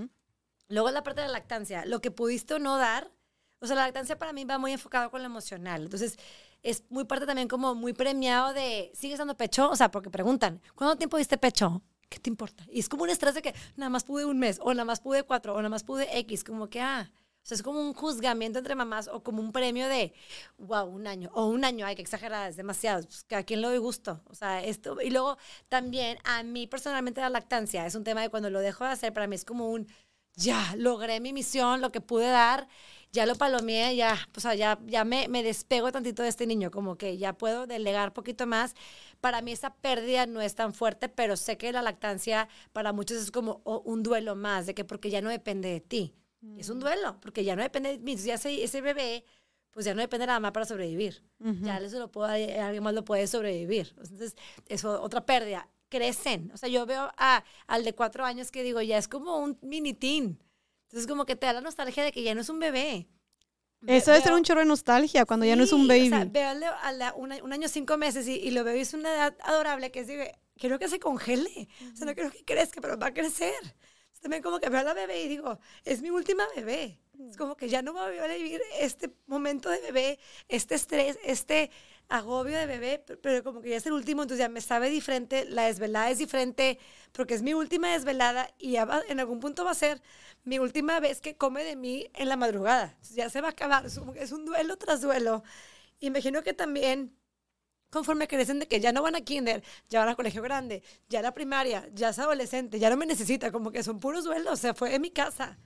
luego 0.68 0.92
la 0.92 1.04
parte 1.04 1.22
de 1.22 1.28
la 1.28 1.34
lactancia, 1.34 1.86
lo 1.86 2.02
que 2.02 2.12
pudiste 2.12 2.56
o 2.56 2.60
no 2.60 2.78
dar, 2.78 3.12
o 3.60 3.68
sea, 3.68 3.76
la 3.76 3.84
lactancia 3.84 4.18
para 4.18 4.34
mí 4.34 4.44
va 4.44 4.58
muy 4.58 4.72
enfocado 4.72 5.10
con 5.12 5.22
lo 5.22 5.28
emocional. 5.28 5.84
Entonces, 5.84 6.18
es 6.64 6.84
muy 6.90 7.06
parte 7.06 7.26
también 7.26 7.48
como 7.48 7.76
muy 7.76 7.94
premiado 7.94 8.54
de, 8.54 8.92
¿sigues 8.94 9.20
dando 9.20 9.38
pecho? 9.38 9.70
O 9.70 9.76
sea, 9.76 9.92
porque 9.92 10.10
preguntan, 10.10 10.62
¿cuánto 10.76 10.98
tiempo 10.98 11.18
diste 11.18 11.38
pecho? 11.38 11.82
¿Qué 12.10 12.20
te 12.20 12.30
importa? 12.30 12.66
Y 12.70 12.80
es 12.80 12.90
como 12.90 13.04
un 13.04 13.10
estrés 13.10 13.36
de 13.36 13.42
que 13.42 13.54
nada 13.76 13.90
más 13.90 14.04
pude 14.04 14.26
un 14.26 14.40
mes, 14.40 14.60
o 14.62 14.74
nada 14.74 14.86
más 14.86 15.02
pude 15.02 15.24
cuatro, 15.24 15.54
o 15.54 15.58
nada 15.58 15.70
más 15.70 15.84
pude 15.84 16.18
X, 16.20 16.44
como 16.44 16.70
que, 16.70 16.80
ah, 16.82 17.12
o 17.12 17.50
sea, 17.50 17.56
es 17.56 17.64
como 17.64 17.80
un 17.80 17.94
juzgamiento 17.94 18.60
entre 18.60 18.76
mamás 18.76 19.08
o 19.08 19.24
como 19.24 19.42
un 19.42 19.54
premio 19.54 19.88
de, 19.88 20.14
wow, 20.58 20.86
un 20.86 21.08
año. 21.08 21.30
O 21.34 21.46
un 21.46 21.64
año, 21.64 21.86
ay, 21.86 21.96
que 21.96 22.02
exagerada, 22.02 22.50
es 22.50 22.58
demasiado. 22.58 23.04
Pues, 23.04 23.26
a 23.32 23.44
quién 23.44 23.62
le 23.62 23.68
doy 23.68 23.78
gusto. 23.78 24.22
O 24.26 24.36
sea, 24.36 24.62
esto. 24.62 25.02
Y 25.02 25.12
luego 25.12 25.38
también, 25.70 26.18
a 26.26 26.44
mí 26.44 26.68
personalmente 26.68 27.22
la 27.22 27.30
lactancia 27.30 27.86
es 27.86 27.96
un 27.96 28.04
tema 28.04 28.22
de 28.22 28.30
cuando 28.30 28.50
lo 28.50 28.60
dejo 28.60 28.84
de 28.84 28.90
hacer, 28.92 29.14
para 29.14 29.28
mí 29.28 29.36
es 29.36 29.46
como 29.46 29.70
un, 29.70 29.88
ya, 30.36 30.76
logré 30.78 31.22
mi 31.22 31.32
misión, 31.32 31.80
lo 31.80 31.90
que 31.90 32.02
pude 32.02 32.28
dar, 32.28 32.68
ya 33.14 33.26
lo 33.26 33.36
palomeé, 33.36 33.96
ya, 33.96 34.18
o 34.36 34.42
sea, 34.42 34.54
ya, 34.54 34.78
ya 34.86 35.06
me, 35.06 35.30
me 35.30 35.42
despego 35.42 35.90
tantito 35.94 36.24
de 36.24 36.30
este 36.30 36.48
niño, 36.48 36.70
como 36.70 36.98
que 36.98 37.18
ya 37.18 37.32
puedo 37.32 37.66
delegar 37.66 38.12
poquito 38.12 38.46
más. 38.46 38.76
Para 39.22 39.42
mí 39.42 39.52
esa 39.52 39.74
pérdida 39.76 40.26
no 40.26 40.42
es 40.42 40.56
tan 40.56 40.74
fuerte, 40.74 41.10
pero 41.10 41.36
sé 41.38 41.58
que 41.58 41.72
la 41.72 41.82
lactancia 41.82 42.48
para 42.74 42.94
muchos 42.94 43.18
es 43.18 43.32
como 43.32 43.62
un 43.66 44.04
duelo 44.04 44.36
más, 44.36 44.66
de 44.66 44.74
que 44.76 44.86
porque 44.86 45.10
ya 45.10 45.22
no 45.22 45.30
depende 45.30 45.70
de 45.70 45.82
ti. 45.82 46.14
Es 46.58 46.70
un 46.70 46.80
duelo, 46.80 47.20
porque 47.20 47.44
ya 47.44 47.56
no 47.56 47.64
depende 47.64 47.98
de 47.98 48.00
mí. 48.00 48.16
Ya 48.16 48.36
ese, 48.36 48.64
ese 48.64 48.80
bebé, 48.82 49.26
pues 49.72 49.86
ya 49.86 49.94
no 49.94 50.02
depende 50.02 50.24
de 50.24 50.28
la 50.28 50.34
mamá 50.34 50.54
para 50.54 50.66
sobrevivir. 50.66 51.24
Ya 51.62 51.78
eso 51.80 52.00
lo 52.00 52.10
puede, 52.12 52.60
alguien 52.60 52.84
más 52.84 52.94
lo 52.94 53.04
puede 53.04 53.28
sobrevivir. 53.28 53.94
Entonces, 53.98 54.36
eso 54.68 55.02
otra 55.02 55.26
pérdida. 55.26 55.68
Crecen. 55.90 56.52
O 56.54 56.58
sea, 56.58 56.70
yo 56.70 56.86
veo 56.86 57.12
a, 57.18 57.44
al 57.66 57.84
de 57.84 57.94
cuatro 57.94 58.26
años 58.26 58.52
que 58.52 58.62
digo, 58.64 58.82
ya 58.82 58.98
es 58.98 59.08
como 59.08 59.40
un 59.40 59.58
mini 59.62 59.94
teen. 59.94 60.40
Entonces, 60.84 61.08
como 61.08 61.26
que 61.26 61.36
te 61.36 61.48
da 61.48 61.54
la 61.54 61.62
nostalgia 61.62 62.04
de 62.04 62.12
que 62.12 62.24
ya 62.24 62.36
no 62.36 62.42
es 62.42 62.50
un 62.50 62.60
bebé. 62.60 63.08
Eso 63.86 64.12
debe 64.12 64.24
ser 64.24 64.34
un 64.34 64.44
chorro 64.44 64.62
de 64.62 64.66
nostalgia 64.66 65.26
cuando 65.26 65.46
ya 65.46 65.56
no 65.56 65.64
es 65.64 65.72
un 65.72 65.88
baby. 65.88 66.08
O 66.08 66.10
sea, 66.10 66.26
veo 66.26 66.50
a 66.50 67.14
un, 67.16 67.54
año, 67.54 67.68
cinco 67.68 67.98
meses 67.98 68.28
y, 68.28 68.50
lo 68.52 68.64
veo 68.64 68.76
y 68.76 68.80
es 68.80 68.94
una 68.94 69.14
edad 69.14 69.38
adorable 69.44 69.92
que 69.92 70.00
es, 70.00 70.08
digo, 70.08 70.24
quiero 70.58 70.80
que 70.80 70.90
se 70.90 71.00
congele. 71.00 71.68
O 71.94 71.96
sea, 71.96 72.08
no 72.08 72.16
quiero 72.16 72.32
que 72.32 72.44
crezca, 72.44 72.82
pero 72.82 72.98
va 72.98 73.08
a 73.08 73.14
crecer 73.14 73.54
también 74.20 74.44
como 74.44 74.60
que 74.60 74.70
veo 74.70 74.82
a 74.82 74.84
la 74.84 74.94
bebé 74.94 75.24
y 75.24 75.28
digo, 75.28 75.60
es 75.84 76.02
mi 76.02 76.10
última 76.10 76.44
bebé. 76.56 77.00
Es 77.30 77.38
como 77.38 77.56
que 77.56 77.70
ya 77.70 77.82
no 77.82 77.94
voy 77.94 78.18
a 78.18 78.28
vivir 78.28 78.62
este 78.80 79.12
momento 79.26 79.70
de 79.70 79.80
bebé, 79.80 80.20
este 80.48 80.76
estrés, 80.76 81.18
este 81.24 81.72
agobio 82.10 82.58
de 82.58 82.66
bebé, 82.66 83.04
pero 83.22 83.44
como 83.44 83.62
que 83.62 83.70
ya 83.70 83.78
es 83.78 83.86
el 83.86 83.94
último, 83.94 84.22
entonces 84.24 84.40
ya 84.40 84.50
me 84.50 84.62
sabe 84.62 84.90
diferente, 84.90 85.46
la 85.46 85.64
desvelada 85.64 86.10
es 86.10 86.18
diferente, 86.18 86.80
porque 87.12 87.34
es 87.34 87.42
mi 87.42 87.54
última 87.54 87.90
desvelada 87.90 88.50
y 88.58 88.72
ya 88.74 88.88
en 89.10 89.20
algún 89.20 89.40
punto 89.40 89.66
va 89.66 89.72
a 89.72 89.76
ser 89.76 90.02
mi 90.44 90.60
última 90.60 91.00
vez 91.00 91.20
que 91.22 91.36
come 91.36 91.64
de 91.64 91.76
mí 91.76 92.08
en 92.14 92.30
la 92.30 92.38
madrugada. 92.38 92.98
ya 93.14 93.30
se 93.30 93.42
va 93.42 93.50
a 93.50 93.52
acabar, 93.52 93.86
es, 93.86 94.00
que 94.14 94.24
es 94.24 94.32
un 94.32 94.46
duelo 94.46 94.78
tras 94.78 95.02
duelo. 95.02 95.44
Imagino 96.00 96.44
que 96.44 96.54
también 96.54 97.18
conforme 97.90 98.28
crecen 98.28 98.60
de 98.60 98.68
que 98.68 98.80
ya 98.80 98.92
no 98.92 99.02
van 99.02 99.16
a 99.16 99.22
kinder, 99.22 99.64
ya 99.90 100.00
van 100.00 100.10
a 100.10 100.16
colegio 100.16 100.42
grande, 100.42 100.84
ya 101.10 101.22
la 101.22 101.34
primaria, 101.34 101.88
ya 101.94 102.10
es 102.10 102.20
adolescente, 102.20 102.80
ya 102.80 102.90
no 102.90 102.98
me 102.98 103.06
necesita, 103.06 103.52
como 103.52 103.72
que 103.72 103.84
son 103.84 104.00
puros 104.00 104.24
duelos, 104.24 104.60
se 104.60 104.74
fue 104.74 104.90
de 104.90 105.00
mi 105.00 105.12
casa. 105.12 105.58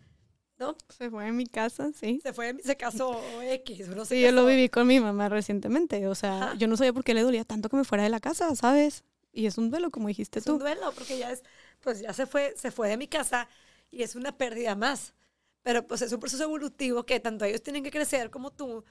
¿No? 0.62 0.76
Se 0.90 1.10
fue 1.10 1.26
de 1.26 1.32
mi 1.32 1.48
casa, 1.48 1.90
sí. 2.00 2.20
Se 2.22 2.34
fue, 2.34 2.56
se 2.64 2.78
casó 2.78 3.20
X, 3.42 3.88
no 3.88 4.06
Sí, 4.06 4.22
yo 4.22 4.32
lo 4.32 4.46
viví 4.46 4.70
con 4.70 4.86
mi 4.86 5.00
mamá 5.00 5.28
recientemente, 5.28 6.08
o 6.08 6.14
sea, 6.14 6.54
yo 6.54 6.68
no 6.68 6.78
sabía 6.78 6.94
por 6.94 7.04
qué 7.04 7.16
le 7.16 7.24
dolía 7.24 7.44
tanto 7.44 7.68
que 7.68 7.78
me 7.78 7.84
fuera 7.84 8.04
de 8.04 8.10
la 8.10 8.20
casa, 8.20 8.56
¿sabes? 8.56 9.04
Y 9.34 9.48
es 9.48 9.58
un 9.58 9.72
duelo, 9.72 9.90
como 9.90 10.08
dijiste 10.08 10.40
tú. 10.40 10.52
Es 10.52 10.54
un 10.54 10.60
duelo, 10.60 10.92
porque 10.94 11.18
ya 11.18 11.32
es, 11.32 11.42
pues 11.80 12.02
ya 12.02 12.14
se 12.14 12.28
fue, 12.28 12.54
se 12.56 12.70
fue 12.70 12.90
de 12.90 12.98
mi 12.98 13.08
casa 13.08 13.50
y 13.90 14.04
es 14.04 14.16
una 14.16 14.38
pérdida 14.38 14.76
más. 14.76 15.16
Pero 15.64 15.88
pues 15.88 16.04
es 16.04 16.14
un 16.14 16.20
proceso 16.20 16.44
evolutivo 16.44 17.08
que 17.08 17.20
tanto 17.20 17.44
ellos 17.46 17.64
tienen 17.64 17.84
que 17.84 17.90
crecer 17.90 18.30
como 18.30 18.52
tú 18.52 18.84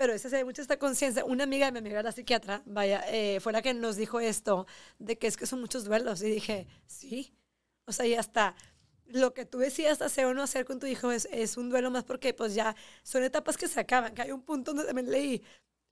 pero 0.00 0.14
ese 0.14 0.30
se 0.30 0.36
ve 0.36 0.46
mucho 0.46 0.62
esta 0.62 0.78
conciencia. 0.78 1.26
Una 1.26 1.44
amiga 1.44 1.66
de 1.66 1.72
mi 1.72 1.78
amiga, 1.80 2.02
la 2.02 2.10
psiquiatra, 2.10 2.62
vaya, 2.64 3.04
eh, 3.08 3.38
fue 3.38 3.52
la 3.52 3.60
que 3.60 3.74
nos 3.74 3.96
dijo 3.96 4.18
esto, 4.18 4.66
de 4.98 5.18
que 5.18 5.26
es 5.26 5.36
que 5.36 5.44
son 5.44 5.60
muchos 5.60 5.84
duelos. 5.84 6.22
Y 6.22 6.30
dije, 6.30 6.66
sí. 6.86 7.34
O 7.84 7.92
sea, 7.92 8.06
y 8.06 8.14
hasta 8.14 8.54
lo 9.10 9.34
que 9.34 9.44
tú 9.44 9.58
decías 9.58 10.02
hacer 10.02 10.26
o 10.26 10.34
no 10.34 10.42
hacer 10.42 10.64
con 10.64 10.78
tu 10.78 10.86
hijo 10.86 11.10
es, 11.10 11.28
es 11.30 11.56
un 11.56 11.70
duelo 11.70 11.90
más 11.90 12.04
porque 12.04 12.34
pues 12.34 12.54
ya 12.54 12.74
son 13.02 13.22
etapas 13.22 13.56
que 13.56 13.68
se 13.68 13.80
acaban, 13.80 14.14
que 14.14 14.22
hay 14.22 14.32
un 14.32 14.42
punto 14.42 14.72
donde 14.72 14.86
también 14.86 15.10
leí, 15.10 15.42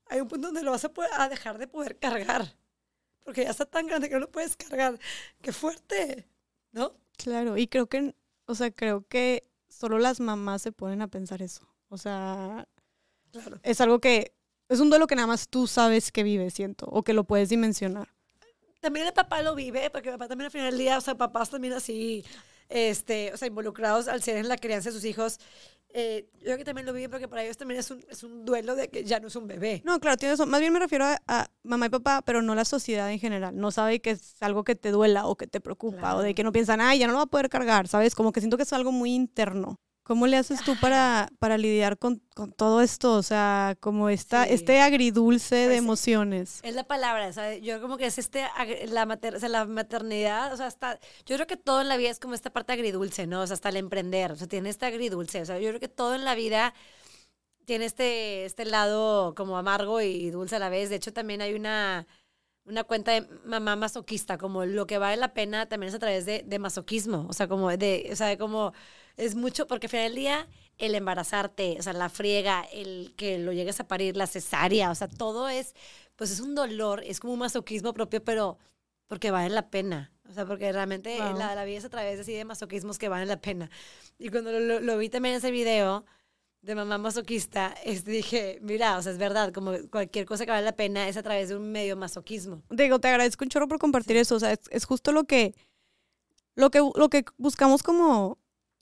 hay 0.07 0.21
un 0.21 0.29
punto 0.29 0.49
donde 0.49 0.63
lo 0.63 0.71
vas 0.71 0.85
a, 0.85 0.93
poder, 0.93 1.11
a 1.15 1.29
dejar 1.29 1.59
de 1.59 1.69
poder 1.69 1.99
cargar, 1.99 2.57
porque 3.25 3.45
ya 3.45 3.51
está 3.51 3.67
tan 3.67 3.87
grande 3.87 4.09
que 4.09 4.15
no 4.15 4.21
lo 4.21 4.31
puedes 4.31 4.57
cargar. 4.57 4.99
¡Qué 5.43 5.53
fuerte! 5.53 6.27
¿No? 6.73 6.95
Claro, 7.17 7.57
y 7.57 7.67
creo 7.67 7.87
que, 7.89 8.15
o 8.47 8.55
sea, 8.55 8.71
creo 8.71 9.07
que 9.07 9.49
solo 9.69 9.99
las 9.99 10.21
mamás 10.21 10.63
se 10.63 10.73
ponen 10.73 11.03
a 11.03 11.09
pensar 11.09 11.43
eso. 11.43 11.69
O 11.89 11.99
sea, 11.99 12.67
es 13.63 13.81
algo 13.81 14.01
que 14.01 14.33
es 14.69 14.81
un 14.81 14.91
duelo 14.91 15.07
que 15.07 15.15
nada 15.15 15.27
más 15.27 15.49
tú 15.49 15.67
sabes 15.67 16.13
que 16.13 16.23
vive, 16.23 16.51
siento, 16.51 16.87
o 16.87 17.03
que 17.03 17.15
lo 17.15 17.25
puedes 17.25 17.49
dimensionar. 17.49 18.09
También 18.81 19.07
el 19.07 19.13
papá 19.13 19.43
lo 19.43 19.55
vive, 19.55 19.91
porque 19.91 20.09
el 20.09 20.15
papá 20.15 20.29
también 20.29 20.47
al 20.47 20.53
final 20.53 20.71
del 20.71 20.79
día, 20.79 20.99
o 20.99 21.01
sea, 21.01 21.17
papás 21.17 21.51
también 21.51 21.73
así, 21.73 22.25
este, 22.69 23.33
o 23.33 23.37
sea, 23.37 23.49
involucrados 23.49 24.09
al 24.09 24.23
ser 24.23 24.37
en 24.37 24.49
la 24.49 24.57
crianza 24.57 24.91
de 24.91 24.95
sus 24.95 25.05
hijos. 25.05 25.39
Eh, 25.91 26.29
yo 26.35 26.45
creo 26.45 26.59
que 26.59 26.65
también 26.65 26.87
lo 26.87 26.93
viven 26.93 27.11
porque 27.11 27.29
para 27.29 27.43
ellos 27.43 27.57
también 27.57 27.81
es 27.81 27.91
un, 27.91 28.05
es 28.11 28.23
un 28.23 28.45
duelo 28.45 28.77
de 28.77 28.89
que 28.89 29.05
ya 29.05 29.21
no 29.21 29.29
es 29.29 29.37
un 29.37 29.47
bebé. 29.47 29.81
No, 29.87 29.99
claro, 30.01 30.19
tienes 30.19 30.39
Más 30.47 30.61
bien 30.61 30.73
me 30.73 30.79
refiero 30.79 31.07
a, 31.07 31.51
mamá 31.63 31.87
y 31.87 31.89
papá, 31.89 32.21
pero 32.23 32.43
no 32.43 32.55
la 32.55 32.67
sociedad 32.67 33.11
en 33.11 33.19
general. 33.19 33.57
No 33.57 33.71
sabe 33.71 34.01
que 34.01 34.11
es 34.11 34.37
algo 34.43 34.65
que 34.65 34.75
te 34.75 34.91
duela 34.91 35.27
o 35.27 35.37
que 35.37 35.47
te 35.47 35.61
preocupa 35.61 36.15
o 36.17 36.21
de 36.21 36.35
que 36.35 36.45
no 36.45 36.53
piensan, 36.53 36.81
ay, 36.81 36.99
ya 36.99 37.07
no 37.07 37.15
lo 37.15 37.19
va 37.19 37.25
a 37.25 37.27
poder 37.27 37.49
cargar, 37.49 37.89
¿sabes? 37.89 38.15
Como 38.15 38.33
que 38.33 38.41
siento 38.41 38.59
que 38.59 38.65
es 38.65 38.73
algo 38.73 38.93
muy 38.93 39.15
interno. 39.15 39.81
¿Cómo 40.09 40.27
le 40.27 40.39
haces 40.39 40.65
tú 40.65 40.75
para, 40.81 41.29
para 41.39 41.59
lidiar 41.59 41.99
con, 41.99 42.23
con, 42.35 42.51
todo 42.51 42.81
esto? 42.81 43.13
O 43.13 43.23
sea, 43.23 43.77
como 43.79 44.09
esta, 44.09 44.45
este 44.45 44.81
agridulce 44.81 45.55
de 45.55 45.67
pues, 45.67 45.79
emociones. 45.79 46.61
Es 46.63 46.75
la 46.75 46.85
palabra, 46.85 47.31
¿sabes? 47.35 47.61
Yo 47.61 47.79
creo 47.79 47.99
que 47.99 48.07
es 48.07 48.17
este, 48.17 48.47
la, 48.87 49.05
mater, 49.05 49.39
la 49.51 49.67
maternidad, 49.67 50.51
o 50.55 50.57
sea, 50.57 50.65
hasta, 50.65 50.99
yo 51.27 51.37
creo 51.37 51.47
que 51.47 51.59
todo 51.59 51.83
en 51.83 51.89
la 51.89 51.99
vida 51.99 52.09
es 52.09 52.21
como 52.21 52.33
esta 52.33 52.49
parte 52.49 52.73
agridulce, 52.73 53.27
¿no? 53.27 53.43
O 53.43 53.47
sea, 53.47 53.53
hasta 53.53 53.69
el 53.69 53.77
emprender, 53.77 54.33
o 54.33 54.37
sea, 54.37 54.47
tiene 54.49 54.71
este 54.71 54.87
agridulce, 54.87 55.43
o 55.43 55.45
sea, 55.45 55.59
yo 55.59 55.69
creo 55.69 55.81
que 55.81 55.89
todo 55.89 56.15
en 56.15 56.25
la 56.25 56.35
vida 56.35 56.73
tiene 57.67 57.85
este, 57.85 58.47
este 58.47 58.65
lado 58.65 59.35
como 59.35 59.59
amargo 59.59 60.01
y 60.01 60.31
dulce 60.31 60.57
a 60.57 60.59
la 60.59 60.71
vez. 60.71 60.89
De 60.89 60.97
hecho, 60.97 61.13
también 61.13 61.43
hay 61.43 61.53
una, 61.53 62.07
una 62.65 62.83
cuenta 62.83 63.13
de 63.13 63.29
mamá 63.45 63.77
masoquista, 63.77 64.39
como 64.39 64.65
lo 64.65 64.87
que 64.87 64.97
vale 64.97 65.19
la 65.19 65.35
pena 65.35 65.69
también 65.69 65.89
es 65.91 65.95
a 65.95 65.99
través 65.99 66.25
de, 66.25 66.45
de 66.47 66.59
masoquismo, 66.59 67.27
o 67.29 67.35
sea, 67.35 67.47
como 67.47 67.69
de, 67.77 68.09
o 68.11 68.17
sea, 68.17 68.39
como 68.39 68.73
es 69.19 69.35
mucho, 69.35 69.67
porque 69.67 69.87
al 69.87 69.91
final 69.91 70.07
del 70.07 70.15
día, 70.15 70.49
el 70.79 70.95
embarazarte, 70.95 71.77
o 71.79 71.83
sea, 71.83 71.93
la 71.93 72.09
friega, 72.09 72.63
el 72.73 73.15
que 73.17 73.39
lo 73.39 73.53
llegues 73.53 73.81
a 73.81 73.89
parir, 73.89 74.17
la 74.17 74.27
cesárea, 74.27 74.91
o 74.91 74.95
sea, 74.95 75.09
todo 75.09 75.49
es, 75.49 75.75
pues 76.17 76.31
es 76.31 76.41
un 76.41 76.55
dolor, 76.55 77.03
es 77.05 77.21
como 77.21 77.33
un 77.33 77.41
masoquismo 77.41 77.93
propio, 77.93 78.23
pero 78.23 78.59
porque 79.09 79.31
vale 79.31 79.51
la 79.51 79.71
pena. 79.71 80.13
O 80.29 80.33
sea, 80.33 80.47
porque 80.47 80.71
realmente 80.71 81.19
la, 81.19 81.55
la, 81.55 81.65
vida 81.65 81.79
es 81.79 81.85
a 81.85 81.89
través 81.89 82.17
de, 82.17 82.21
así 82.23 82.33
de 82.35 82.45
masoquismos 82.45 82.99
que 82.99 83.09
valen 83.09 83.29
la 83.29 83.41
pena. 83.41 83.71
Y 84.19 84.29
cuando 84.29 84.53
lo, 84.53 84.81
lo, 84.81 84.99
vi 84.99 85.09
también 85.09 85.35
en 85.35 85.39
ese 85.39 85.51
video, 85.51 86.05
de 86.61 86.75
mamá 86.75 86.99
masoquista, 86.99 87.75
es, 87.85 88.05
dije, 88.05 88.59
mira, 88.61 88.99
o 88.99 89.03
sea, 89.03 89.13
es 89.13 89.19
verdad, 89.19 89.53
como 89.53 89.73
cualquier 89.91 90.27
cosa 90.27 90.45
que 90.45 90.51
vale 90.51 90.65
la 90.65 90.77
pena 90.77 91.09
es 91.09 91.17
a 91.17 91.23
través 91.23 91.49
de 91.49 91.57
un 91.57 91.73
medio 91.73 91.97
masoquismo. 91.97 92.63
Digo, 92.69 92.99
te 92.99 93.09
agradezco 93.09 93.45
un 93.45 93.49
chorro 93.49 93.69
por 93.69 93.79
compartir 93.79 94.17
eso. 94.17 94.37
O 94.37 94.41
sea, 94.41 94.53
es, 94.53 94.61
es 94.71 94.85
justo 94.85 95.13
lo 95.13 95.25
que, 95.25 95.55
lo 96.55 96.71
que, 96.71 96.81
lo 96.95 97.09
que 97.09 97.25
buscamos 97.39 97.83
como 97.83 98.39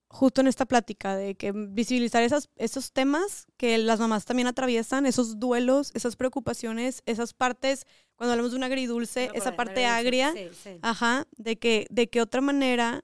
justo 0.09 0.41
en 0.41 0.47
esta 0.47 0.67
plática, 0.67 1.17
de 1.17 1.35
que 1.35 1.53
visibilizar 1.53 2.23
esas, 2.23 2.49
esos 2.57 2.93
temas 2.93 3.47
que 3.57 3.77
las 3.79 4.01
mamás 4.01 4.25
también 4.25 4.47
atraviesan, 4.47 5.07
esos 5.07 5.39
duelos, 5.39 5.91
esas 5.95 6.17
preocupaciones, 6.17 7.03
esas 7.07 7.35
partes, 7.35 7.87
cuando 8.15 8.33
hablamos 8.33 8.53
de 8.53 8.59
un 8.59 8.65
agridulce, 8.65 9.31
Me 9.33 9.39
esa 9.39 9.57
parte 9.57 9.85
agria, 9.85 10.33
sí, 10.33 10.49
sí. 10.63 10.79
ajá, 10.83 11.27
de 11.37 11.59
que, 11.59 11.87
de 11.91 12.09
qué 12.09 12.21
otra 12.21 12.41
manera 12.41 13.03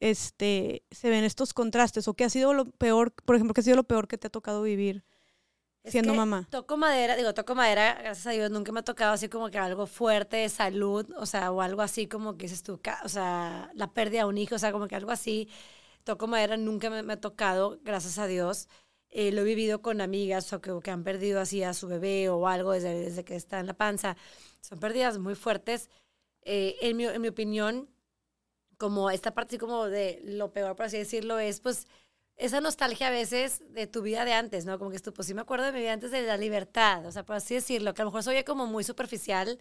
este, 0.00 0.82
se 0.90 1.10
ven 1.10 1.24
estos 1.24 1.52
contrastes, 1.52 2.08
o 2.08 2.14
qué 2.14 2.24
ha 2.24 2.30
sido 2.30 2.54
lo 2.54 2.66
peor, 2.66 3.12
por 3.12 3.36
ejemplo, 3.36 3.54
qué 3.54 3.60
ha 3.60 3.64
sido 3.64 3.76
lo 3.76 3.84
peor 3.84 4.08
que 4.08 4.18
te 4.18 4.28
ha 4.28 4.30
tocado 4.30 4.62
vivir. 4.62 5.04
Es 5.84 5.92
siendo 5.92 6.12
que 6.12 6.18
mamá. 6.18 6.46
Toco 6.50 6.76
madera, 6.76 7.16
digo, 7.16 7.34
toco 7.34 7.54
madera, 7.54 7.94
gracias 8.00 8.26
a 8.26 8.30
Dios, 8.30 8.50
nunca 8.50 8.72
me 8.72 8.80
ha 8.80 8.84
tocado 8.84 9.12
así 9.12 9.28
como 9.28 9.50
que 9.50 9.58
algo 9.58 9.86
fuerte 9.86 10.38
de 10.38 10.48
salud, 10.48 11.06
o 11.18 11.26
sea, 11.26 11.52
o 11.52 11.60
algo 11.60 11.82
así 11.82 12.06
como 12.06 12.36
que 12.36 12.44
dices 12.44 12.62
tú, 12.62 12.80
o 13.04 13.08
sea, 13.08 13.70
la 13.74 13.92
pérdida 13.92 14.20
de 14.20 14.28
un 14.28 14.38
hijo, 14.38 14.56
o 14.56 14.58
sea, 14.58 14.72
como 14.72 14.88
que 14.88 14.96
algo 14.96 15.10
así. 15.10 15.48
Toco 16.04 16.26
madera, 16.26 16.56
nunca 16.56 16.90
me, 16.90 17.02
me 17.02 17.14
ha 17.14 17.20
tocado, 17.20 17.78
gracias 17.82 18.18
a 18.18 18.26
Dios. 18.26 18.68
Eh, 19.10 19.32
lo 19.32 19.40
he 19.42 19.44
vivido 19.44 19.80
con 19.80 20.00
amigas 20.00 20.52
o 20.52 20.60
que, 20.60 20.70
o 20.70 20.80
que 20.80 20.90
han 20.90 21.02
perdido 21.04 21.40
así 21.40 21.62
a 21.62 21.72
su 21.74 21.88
bebé 21.88 22.28
o 22.28 22.46
algo 22.46 22.72
desde, 22.72 22.94
desde 22.98 23.24
que 23.24 23.36
está 23.36 23.58
en 23.60 23.66
la 23.66 23.74
panza. 23.74 24.16
Son 24.60 24.78
pérdidas 24.78 25.18
muy 25.18 25.34
fuertes. 25.34 25.88
Eh, 26.42 26.76
en, 26.80 26.96
mi, 26.96 27.04
en 27.06 27.20
mi 27.20 27.28
opinión, 27.28 27.88
como 28.76 29.10
esta 29.10 29.34
parte 29.34 29.58
como 29.58 29.86
de 29.86 30.20
lo 30.24 30.52
peor, 30.52 30.76
por 30.76 30.86
así 30.86 30.98
decirlo, 30.98 31.38
es 31.38 31.60
pues 31.60 31.86
esa 32.36 32.60
nostalgia 32.60 33.08
a 33.08 33.10
veces 33.10 33.62
de 33.72 33.86
tu 33.86 34.02
vida 34.02 34.24
de 34.24 34.32
antes, 34.32 34.64
¿no? 34.64 34.78
Como 34.78 34.90
que 34.90 34.98
tú, 35.00 35.12
pues 35.12 35.26
sí 35.26 35.34
me 35.34 35.40
acuerdo 35.40 35.66
de 35.66 35.72
mi 35.72 35.80
vida 35.80 35.92
antes 35.92 36.10
de 36.12 36.22
la 36.22 36.36
libertad, 36.36 37.04
o 37.04 37.10
sea, 37.10 37.24
por 37.24 37.36
así 37.36 37.54
decirlo, 37.54 37.94
que 37.94 38.02
a 38.02 38.04
lo 38.04 38.10
mejor 38.10 38.22
soy 38.22 38.44
como 38.44 38.66
muy 38.66 38.84
superficial. 38.84 39.58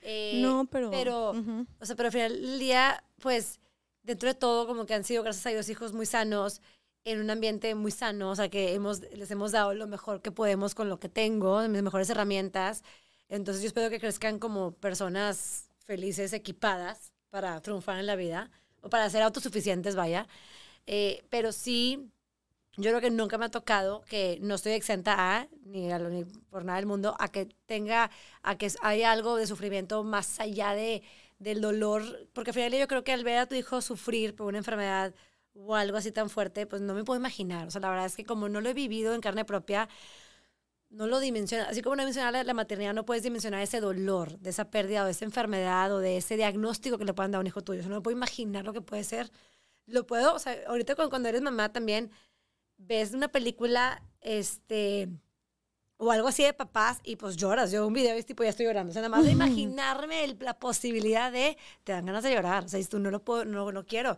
eh, 0.00 0.40
no, 0.42 0.66
pero... 0.70 0.90
pero, 0.90 1.32
ujú. 1.32 1.66
o 1.80 1.84
sea, 1.84 1.96
pero 1.96 2.06
al 2.06 2.12
final 2.12 2.32
del 2.32 2.58
día, 2.58 3.04
pues, 3.20 3.60
dentro 4.08 4.28
de 4.28 4.34
todo, 4.34 4.66
como 4.66 4.86
que 4.86 4.94
han 4.94 5.04
sido, 5.04 5.22
gracias 5.22 5.46
a 5.46 5.50
Dios, 5.50 5.68
hijos 5.68 5.92
muy 5.92 6.06
sanos, 6.06 6.60
en 7.04 7.20
un 7.20 7.30
ambiente 7.30 7.74
muy 7.74 7.90
sano, 7.92 8.30
o 8.30 8.36
sea, 8.36 8.48
que 8.50 8.74
hemos, 8.74 9.00
les 9.00 9.30
hemos 9.30 9.52
dado 9.52 9.74
lo 9.74 9.86
mejor 9.86 10.20
que 10.22 10.32
podemos 10.32 10.74
con 10.74 10.88
lo 10.88 10.98
que 11.00 11.08
tengo, 11.08 11.60
mis 11.68 11.82
mejores 11.82 12.10
herramientas. 12.10 12.82
Entonces, 13.28 13.62
yo 13.62 13.68
espero 13.68 13.90
que 13.90 14.00
crezcan 14.00 14.38
como 14.38 14.72
personas 14.72 15.70
felices, 15.84 16.32
equipadas 16.32 17.12
para 17.30 17.60
triunfar 17.62 17.98
en 17.98 18.06
la 18.06 18.16
vida, 18.16 18.50
o 18.82 18.90
para 18.90 19.08
ser 19.10 19.22
autosuficientes, 19.22 19.94
vaya. 19.96 20.26
Eh, 20.86 21.24
pero 21.30 21.52
sí, 21.52 22.10
yo 22.76 22.90
creo 22.90 23.00
que 23.00 23.10
nunca 23.10 23.38
me 23.38 23.46
ha 23.46 23.50
tocado 23.50 24.02
que 24.02 24.38
no 24.40 24.54
estoy 24.54 24.72
exenta 24.72 25.14
a, 25.38 25.48
ni, 25.64 25.90
a 25.92 25.98
lo- 25.98 26.10
ni 26.10 26.24
por 26.50 26.64
nada 26.64 26.76
del 26.78 26.86
mundo, 26.86 27.16
a 27.18 27.28
que 27.28 27.46
tenga, 27.66 28.10
a 28.42 28.56
que 28.56 28.70
haya 28.82 29.10
algo 29.12 29.36
de 29.36 29.46
sufrimiento 29.46 30.04
más 30.04 30.38
allá 30.40 30.72
de, 30.74 31.02
del 31.38 31.60
dolor, 31.60 32.28
porque 32.32 32.50
al 32.50 32.54
final 32.54 32.72
yo 32.72 32.88
creo 32.88 33.04
que 33.04 33.12
al 33.12 33.24
ver 33.24 33.38
a 33.38 33.46
tu 33.46 33.54
hijo 33.54 33.80
sufrir 33.80 34.34
por 34.34 34.46
una 34.48 34.58
enfermedad 34.58 35.14
o 35.54 35.74
algo 35.74 35.96
así 35.96 36.12
tan 36.12 36.30
fuerte, 36.30 36.66
pues 36.66 36.82
no 36.82 36.94
me 36.94 37.04
puedo 37.04 37.18
imaginar. 37.18 37.66
O 37.68 37.70
sea, 37.70 37.80
la 37.80 37.90
verdad 37.90 38.06
es 38.06 38.16
que 38.16 38.24
como 38.24 38.48
no 38.48 38.60
lo 38.60 38.68
he 38.68 38.74
vivido 38.74 39.14
en 39.14 39.20
carne 39.20 39.44
propia, 39.44 39.88
no 40.90 41.06
lo 41.06 41.20
dimensiona. 41.20 41.64
Así 41.64 41.82
como 41.82 41.96
no 41.96 42.02
dimensionar 42.02 42.32
la, 42.32 42.44
la 42.44 42.54
maternidad, 42.54 42.94
no 42.94 43.04
puedes 43.04 43.22
dimensionar 43.22 43.62
ese 43.62 43.80
dolor 43.80 44.38
de 44.38 44.50
esa 44.50 44.70
pérdida 44.70 45.02
o 45.02 45.06
de 45.06 45.12
esa 45.12 45.24
enfermedad 45.24 45.92
o 45.92 45.98
de 45.98 46.16
ese 46.18 46.36
diagnóstico 46.36 46.98
que 46.98 47.04
le 47.04 47.14
puedan 47.14 47.32
dar 47.32 47.38
a 47.38 47.40
un 47.40 47.46
hijo 47.46 47.62
tuyo. 47.62 47.80
O 47.80 47.82
sea, 47.82 47.90
no 47.90 47.96
me 47.96 48.02
puedo 48.02 48.16
imaginar 48.16 48.64
lo 48.64 48.72
que 48.72 48.80
puede 48.80 49.04
ser. 49.04 49.30
Lo 49.86 50.06
puedo, 50.06 50.34
o 50.34 50.38
sea, 50.38 50.56
ahorita 50.66 50.94
cuando, 50.94 51.10
cuando 51.10 51.28
eres 51.28 51.42
mamá 51.42 51.72
también 51.72 52.10
ves 52.78 53.12
una 53.14 53.28
película, 53.28 54.02
este, 54.20 55.08
o 55.98 56.10
algo 56.12 56.28
así 56.28 56.44
de 56.44 56.54
papás 56.54 57.00
y 57.04 57.16
pues 57.16 57.36
lloras. 57.36 57.70
Yo 57.72 57.86
un 57.86 57.92
video 57.94 58.16
y 58.18 58.22
tipo 58.22 58.44
ya 58.44 58.50
estoy 58.50 58.66
llorando. 58.66 58.90
O 58.90 58.94
sea, 58.94 59.02
nada 59.02 59.10
más 59.16 59.24
de 59.26 59.32
imaginarme 59.32 60.24
el- 60.24 60.38
la 60.40 60.58
posibilidad 60.58 61.32
de, 61.32 61.56
te 61.84 61.92
dan 61.92 62.06
ganas 62.06 62.24
de 62.24 62.32
llorar. 62.34 62.64
O 62.64 62.68
sea, 62.68 62.82
tú 62.86 62.98
no 63.00 63.10
lo 63.10 63.24
puedo, 63.24 63.44
no 63.44 63.70
lo 63.72 63.86
quiero. 63.86 64.16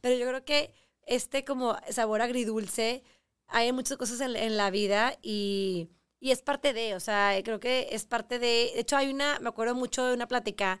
Pero 0.00 0.16
yo 0.16 0.26
creo 0.28 0.44
que 0.44 0.72
este 1.06 1.44
como 1.44 1.76
sabor 1.90 2.22
agridulce, 2.22 3.02
hay 3.48 3.72
muchas 3.72 3.96
cosas 3.98 4.20
en, 4.20 4.36
en 4.36 4.56
la 4.56 4.70
vida 4.70 5.18
y, 5.22 5.88
y 6.20 6.30
es 6.32 6.42
parte 6.42 6.72
de, 6.72 6.94
o 6.94 7.00
sea, 7.00 7.34
creo 7.44 7.60
que 7.60 7.88
es 7.92 8.04
parte 8.06 8.38
de, 8.38 8.72
de 8.74 8.80
hecho 8.80 8.96
hay 8.96 9.10
una, 9.12 9.38
me 9.40 9.48
acuerdo 9.48 9.74
mucho 9.74 10.04
de 10.06 10.14
una 10.14 10.28
plática 10.28 10.80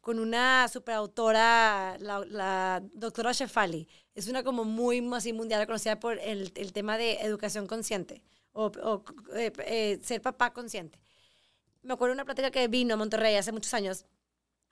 con 0.00 0.18
una 0.20 0.68
superautora, 0.68 1.96
la, 2.00 2.24
la 2.26 2.82
doctora 2.94 3.32
Shefali. 3.32 3.88
Es 4.14 4.28
una 4.28 4.42
como 4.42 4.64
muy 4.64 5.06
así 5.14 5.32
mundial 5.32 5.60
reconocida 5.60 6.00
por 6.00 6.18
el, 6.18 6.52
el 6.56 6.72
tema 6.72 6.98
de 6.98 7.14
educación 7.22 7.66
consciente 7.66 8.22
o, 8.58 8.72
o, 8.82 9.04
eh, 9.36 9.52
eh, 9.66 9.98
ser 10.02 10.20
papá 10.20 10.52
consciente. 10.52 11.00
Me 11.82 11.94
acuerdo 11.94 12.12
de 12.12 12.16
una 12.16 12.24
plática 12.24 12.50
que 12.50 12.66
vino 12.66 12.94
a 12.94 12.96
Monterrey 12.96 13.36
hace 13.36 13.52
muchos 13.52 13.72
años. 13.72 14.04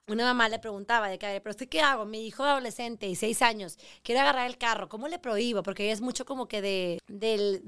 Una 0.07 0.25
mamá 0.25 0.47
le 0.49 0.59
preguntaba 0.59 1.09
de 1.09 1.17
que, 1.17 1.25
"A 1.25 1.31
ver, 1.31 1.41
pero 1.41 1.51
¿usted 1.51 1.67
qué 1.67 1.81
hago? 1.81 2.05
Mi 2.05 2.25
hijo 2.25 2.43
adolescente 2.43 3.07
y 3.07 3.15
seis 3.15 3.41
años 3.41 3.77
quiere 4.03 4.19
agarrar 4.21 4.47
el 4.47 4.57
carro, 4.57 4.87
¿cómo 4.87 5.07
le 5.07 5.19
prohíbo? 5.19 5.63
Porque 5.63 5.91
es 5.91 5.99
mucho 6.01 6.25
como 6.25 6.47
que 6.47 6.61
de, 6.61 6.99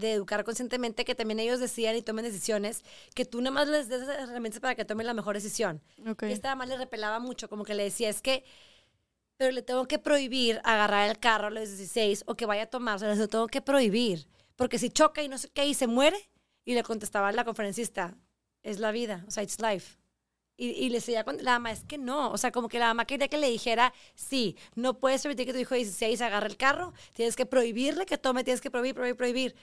educar 0.01 0.43
conscientemente, 0.43 1.03
que 1.05 1.15
también 1.15 1.39
ellos 1.39 1.59
decían 1.59 1.95
y 1.95 2.01
tomen 2.01 2.25
decisiones, 2.25 2.83
que 3.13 3.25
tú 3.25 3.41
nada 3.41 3.51
más 3.51 3.67
les 3.67 3.87
des 3.89 4.07
herramientas 4.07 4.59
para 4.61 4.75
que 4.75 4.85
tomen 4.85 5.07
la 5.07 5.13
mejor 5.13 5.35
decisión. 5.35 5.81
Ok. 6.07 6.23
Y 6.23 6.31
esta 6.31 6.49
mamá 6.49 6.65
le 6.65 6.77
repelaba 6.77 7.19
mucho, 7.19 7.49
como 7.49 7.63
que 7.63 7.75
le 7.75 7.83
decía, 7.83 8.09
es 8.09 8.21
que, 8.21 8.43
pero 9.37 9.51
le 9.51 9.61
tengo 9.61 9.85
que 9.85 9.99
prohibir 9.99 10.61
agarrar 10.63 11.09
el 11.09 11.17
carro 11.17 11.47
a 11.47 11.49
los 11.49 11.67
16 11.69 12.23
o 12.27 12.35
que 12.35 12.45
vaya 12.45 12.63
a 12.63 12.67
tomar, 12.67 12.99
se 12.99 13.15
lo 13.15 13.27
tengo 13.27 13.47
que 13.47 13.61
prohibir. 13.61 14.27
Porque 14.59 14.77
si 14.77 14.89
choca 14.89 15.23
y 15.23 15.29
no 15.29 15.37
sé 15.37 15.49
qué 15.51 15.65
y 15.65 15.73
se 15.73 15.87
muere, 15.87 16.17
y 16.65 16.73
le 16.73 16.83
contestaba 16.83 17.31
la 17.31 17.45
conferencista, 17.45 18.17
es 18.61 18.79
la 18.79 18.91
vida, 18.91 19.23
o 19.25 19.31
sea, 19.31 19.41
it's 19.41 19.57
life. 19.61 19.97
Y, 20.57 20.71
y 20.71 20.89
le 20.89 20.95
decía 20.95 21.23
la 21.39 21.53
mamá, 21.53 21.71
es 21.71 21.85
que 21.85 21.97
no, 21.97 22.29
o 22.29 22.37
sea, 22.37 22.51
como 22.51 22.67
que 22.67 22.77
la 22.77 22.87
mamá 22.87 23.05
quería 23.05 23.29
que 23.29 23.37
le 23.37 23.49
dijera, 23.49 23.93
sí, 24.15 24.57
no 24.75 24.99
puedes 24.99 25.21
permitir 25.21 25.45
que 25.45 25.53
tu 25.53 25.59
hijo 25.59 25.75
de 25.75 25.85
16 25.85 26.19
agarre 26.19 26.47
el 26.47 26.57
carro, 26.57 26.93
tienes 27.13 27.37
que 27.37 27.45
prohibirle 27.45 28.05
que 28.05 28.17
tome, 28.17 28.43
tienes 28.43 28.59
que 28.59 28.69
prohibir, 28.69 28.95
prohibir, 28.95 29.15
prohibir. 29.15 29.55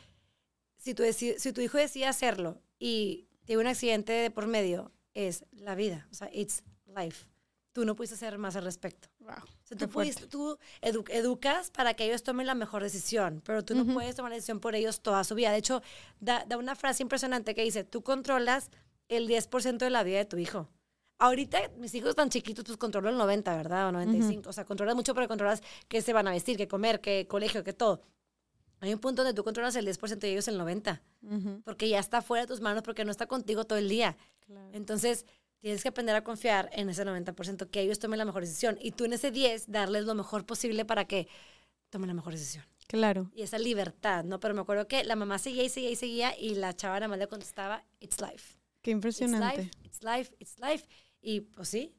Si 0.78 0.94
tu, 0.94 1.02
si 1.12 1.52
tu 1.52 1.60
hijo 1.60 1.76
decide 1.76 2.06
hacerlo 2.06 2.62
y 2.78 3.28
tiene 3.44 3.60
un 3.60 3.66
accidente 3.66 4.14
de 4.14 4.30
por 4.30 4.46
medio, 4.46 4.92
es 5.12 5.44
la 5.52 5.74
vida, 5.74 6.08
o 6.10 6.14
sea, 6.14 6.30
it's 6.32 6.62
life. 6.86 7.26
Tú 7.72 7.84
no 7.84 7.96
puedes 7.96 8.12
hacer 8.12 8.38
más 8.38 8.56
al 8.56 8.64
respecto. 8.64 9.08
Wow. 9.18 9.44
O 9.66 9.68
sea, 9.68 9.76
tú, 9.78 9.88
pudiste- 9.88 10.26
tú 10.28 10.58
edu- 10.80 11.04
educas 11.10 11.70
para 11.72 11.94
que 11.94 12.04
ellos 12.04 12.22
tomen 12.22 12.46
la 12.46 12.54
mejor 12.54 12.82
decisión, 12.84 13.42
pero 13.44 13.64
tú 13.64 13.74
no 13.74 13.82
Ujú. 13.82 13.94
puedes 13.94 14.14
tomar 14.14 14.30
la 14.30 14.36
decisión 14.36 14.60
por 14.60 14.76
ellos 14.76 15.00
toda 15.00 15.24
su 15.24 15.34
vida. 15.34 15.50
De 15.50 15.56
hecho, 15.58 15.82
da, 16.20 16.44
da 16.46 16.56
una 16.56 16.76
frase 16.76 17.02
impresionante 17.02 17.52
que 17.54 17.62
dice, 17.64 17.82
tú 17.82 18.02
controlas 18.02 18.70
el 19.08 19.26
10% 19.26 19.78
de 19.84 19.90
la 19.90 20.04
vida 20.04 20.18
de 20.18 20.24
tu 20.24 20.38
hijo. 20.38 20.68
Ahorita 21.18 21.58
mis 21.78 21.94
hijos 21.94 22.14
tan 22.14 22.28
chiquitos, 22.30 22.64
pues 22.64 22.76
controlo 22.76 23.08
el 23.08 23.16
90, 23.18 23.56
¿verdad? 23.56 23.88
O 23.88 23.92
95. 23.92 24.50
O 24.50 24.52
sea, 24.52 24.64
controlas 24.64 24.94
mucho, 24.94 25.14
pero 25.14 25.26
controlas 25.26 25.62
qué 25.88 26.00
se 26.02 26.12
van 26.12 26.28
a 26.28 26.30
vestir, 26.30 26.56
qué 26.56 26.68
comer, 26.68 27.00
qué 27.00 27.26
colegio, 27.26 27.64
qué 27.64 27.72
todo. 27.72 28.02
Hay 28.80 28.92
un 28.92 29.00
punto 29.00 29.24
donde 29.24 29.34
tú 29.34 29.42
controlas 29.42 29.74
el 29.76 29.86
10% 29.86 30.26
y 30.28 30.30
ellos 30.30 30.46
el 30.48 30.58
90%, 30.60 31.00
Ujú. 31.22 31.62
porque 31.64 31.88
ya 31.88 31.98
está 31.98 32.20
fuera 32.22 32.42
de 32.42 32.46
tus 32.48 32.60
manos, 32.60 32.82
porque 32.84 33.04
no 33.04 33.10
está 33.10 33.26
contigo 33.26 33.64
todo 33.64 33.78
el 33.78 33.88
día. 33.88 34.16
Claro. 34.46 34.68
Entonces, 34.74 35.24
tienes 35.66 35.82
que 35.82 35.88
aprender 35.88 36.14
a 36.16 36.22
confiar 36.24 36.70
en 36.72 36.88
ese 36.90 37.04
90%, 37.04 37.68
que 37.70 37.80
ellos 37.80 37.98
tomen 37.98 38.18
la 38.18 38.24
mejor 38.24 38.42
decisión. 38.42 38.78
Y 38.80 38.92
tú 38.92 39.04
en 39.04 39.12
ese 39.14 39.30
10, 39.30 39.70
darles 39.70 40.04
lo 40.04 40.14
mejor 40.14 40.46
posible 40.46 40.84
para 40.84 41.06
que 41.06 41.28
tomen 41.90 42.08
la 42.08 42.14
mejor 42.14 42.32
decisión. 42.34 42.64
Claro. 42.86 43.30
Y 43.34 43.42
esa 43.42 43.58
libertad, 43.58 44.24
¿no? 44.24 44.38
Pero 44.38 44.54
me 44.54 44.60
acuerdo 44.60 44.86
que 44.86 45.02
la 45.04 45.16
mamá 45.16 45.38
seguía 45.38 45.64
y 45.64 45.68
seguía 45.68 45.90
y 45.90 45.96
seguía 45.96 46.38
y 46.38 46.54
la 46.54 46.74
chava 46.76 46.94
nada 46.96 47.08
más 47.08 47.18
le 47.18 47.26
contestaba, 47.26 47.84
it's 48.00 48.20
life. 48.20 48.56
Qué 48.82 48.90
It's 48.92 48.96
impresionante. 48.96 49.56
life, 49.62 49.70
it's 49.82 50.02
life, 50.04 50.34
it's 50.38 50.58
life. 50.60 50.86
Y 51.20 51.40
pues 51.40 51.68
sí, 51.68 51.92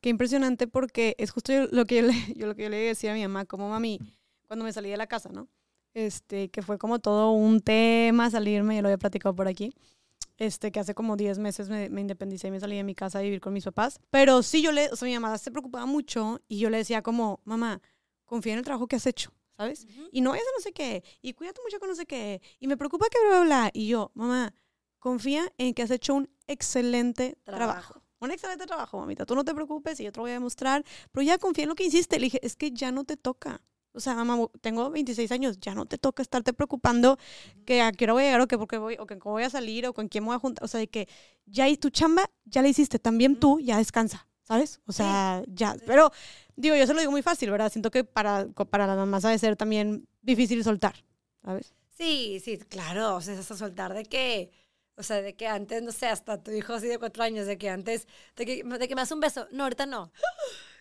Qué 0.00 0.08
impresionante 0.08 0.66
porque 0.66 1.14
es 1.18 1.30
justo 1.30 1.52
yo- 1.52 1.68
lo 1.70 1.86
que 1.86 1.96
yo 1.96 2.02
le, 2.02 2.12
yo 2.36 2.46
lo 2.48 2.54
que 2.56 2.64
yo 2.64 2.68
le 2.68 2.76
decía 2.76 3.12
a 3.12 3.14
mi 3.14 3.22
mamá, 3.22 3.44
como 3.46 3.68
mami, 3.70 3.98
cuando 4.46 4.64
me 4.64 4.72
salí 4.72 4.90
de 4.90 4.96
la 4.96 5.06
casa, 5.06 5.30
¿no? 5.32 5.48
Este, 5.94 6.50
que 6.50 6.60
fue 6.62 6.76
como 6.76 6.98
todo 6.98 7.30
un 7.32 7.60
tema 7.60 8.28
salirme, 8.30 8.74
ya 8.76 8.82
lo 8.82 8.88
había 8.88 8.98
platicado 8.98 9.34
por 9.34 9.48
aquí. 9.48 9.72
Este, 10.40 10.72
que 10.72 10.80
hace 10.80 10.94
como 10.94 11.16
10 11.16 11.38
meses 11.38 11.68
me, 11.68 11.90
me 11.90 12.00
independicé 12.00 12.48
y 12.48 12.50
me 12.50 12.58
salí 12.58 12.74
de 12.74 12.82
mi 12.82 12.94
casa 12.94 13.18
a 13.18 13.22
vivir 13.22 13.42
con 13.42 13.52
mis 13.52 13.64
papás. 13.64 14.00
Pero 14.10 14.42
sí, 14.42 14.62
yo 14.62 14.72
le, 14.72 14.88
o 14.88 14.96
sea, 14.96 15.06
mi 15.06 15.14
mamá 15.14 15.36
se 15.36 15.50
preocupaba 15.50 15.84
mucho 15.84 16.40
y 16.48 16.58
yo 16.58 16.70
le 16.70 16.78
decía 16.78 17.02
como, 17.02 17.42
mamá, 17.44 17.82
confía 18.24 18.54
en 18.54 18.60
el 18.60 18.64
trabajo 18.64 18.88
que 18.88 18.96
has 18.96 19.06
hecho, 19.06 19.32
¿sabes? 19.58 19.86
Y 20.10 20.22
no 20.22 20.30
vayas 20.30 20.46
a 20.46 20.56
no 20.56 20.62
sé 20.62 20.72
qué, 20.72 21.04
y 21.20 21.34
cuídate 21.34 21.60
mucho 21.62 21.78
con 21.78 21.90
no 21.90 21.94
sé 21.94 22.06
qué, 22.06 22.40
y 22.58 22.68
me 22.68 22.78
preocupa 22.78 23.06
que 23.10 23.18
bla, 23.20 23.40
bla, 23.40 23.44
bla. 23.44 23.70
Y 23.74 23.88
yo, 23.88 24.12
mamá, 24.14 24.54
confía 24.98 25.52
en 25.58 25.74
que 25.74 25.82
has 25.82 25.90
hecho 25.90 26.14
un 26.14 26.30
excelente 26.46 27.36
trabajo. 27.44 27.72
Trabajo. 27.72 28.02
Un 28.20 28.30
excelente 28.30 28.66
trabajo, 28.66 28.98
mamita. 28.98 29.26
Tú 29.26 29.34
no 29.34 29.44
te 29.44 29.54
preocupes 29.54 30.00
y 30.00 30.04
yo 30.04 30.12
te 30.12 30.18
lo 30.18 30.22
voy 30.22 30.30
a 30.30 30.34
demostrar. 30.34 30.84
Pero 31.10 31.22
ya 31.22 31.38
confía 31.38 31.64
en 31.64 31.70
lo 31.70 31.74
que 31.74 31.84
hiciste. 31.84 32.18
Le 32.18 32.26
dije, 32.26 32.38
es 32.42 32.54
que 32.54 32.70
ya 32.70 32.92
no 32.92 33.04
te 33.04 33.16
toca. 33.16 33.62
O 33.92 34.00
sea, 34.00 34.14
mamá, 34.14 34.46
tengo 34.60 34.88
26 34.90 35.32
años, 35.32 35.58
ya 35.60 35.74
no 35.74 35.86
te 35.86 35.98
toca 35.98 36.22
estarte 36.22 36.52
preocupando 36.52 37.18
que 37.66 37.82
a 37.82 37.90
qué 37.92 38.04
hora 38.04 38.12
voy 38.12 38.22
a 38.22 38.26
llegar 38.26 38.40
o 38.40 38.46
que 38.48 38.56
porque 38.56 38.78
voy 38.78 38.96
o 38.98 39.06
que 39.06 39.18
cómo 39.18 39.34
voy 39.34 39.42
a 39.42 39.50
salir 39.50 39.86
o 39.86 39.92
con 39.92 40.08
quién 40.08 40.24
me 40.24 40.28
voy 40.28 40.36
a 40.36 40.38
juntar. 40.38 40.64
O 40.64 40.68
sea, 40.68 40.78
de 40.78 40.88
que 40.88 41.08
ya 41.46 41.68
y 41.68 41.76
tu 41.76 41.90
chamba 41.90 42.30
ya 42.44 42.62
la 42.62 42.68
hiciste. 42.68 42.98
También 42.98 43.36
tú 43.40 43.58
ya 43.60 43.78
descansa, 43.78 44.28
¿sabes? 44.42 44.80
O 44.86 44.92
sea, 44.92 45.42
ya. 45.48 45.76
Pero 45.86 46.12
digo, 46.56 46.76
yo 46.76 46.86
se 46.86 46.94
lo 46.94 47.00
digo 47.00 47.10
muy 47.10 47.22
fácil, 47.22 47.50
¿verdad? 47.50 47.72
Siento 47.72 47.90
que 47.90 48.04
para, 48.04 48.46
para 48.48 48.86
las 48.86 48.96
mamás 48.96 49.24
ha 49.24 49.30
de 49.30 49.38
ser 49.38 49.56
también 49.56 50.06
difícil 50.22 50.62
soltar, 50.62 50.94
¿sabes? 51.42 51.74
Sí, 51.96 52.40
sí, 52.42 52.58
claro, 52.58 53.16
o 53.16 53.20
sea, 53.20 53.38
hasta 53.38 53.56
soltar 53.56 53.92
de 53.92 54.04
que, 54.04 54.50
o 54.96 55.02
sea, 55.02 55.20
de 55.20 55.34
que 55.34 55.46
antes, 55.46 55.82
no 55.82 55.92
sé, 55.92 56.06
hasta 56.06 56.42
tu 56.42 56.50
hijo 56.50 56.74
así 56.74 56.86
de 56.86 56.98
cuatro 56.98 57.22
años, 57.22 57.46
de 57.46 57.58
que 57.58 57.68
antes, 57.68 58.06
de 58.36 58.46
que, 58.46 58.62
de 58.62 58.88
que 58.88 58.94
me 58.94 59.02
das 59.02 59.12
un 59.12 59.20
beso, 59.20 59.46
no, 59.52 59.64
ahorita 59.64 59.84
no. 59.86 60.10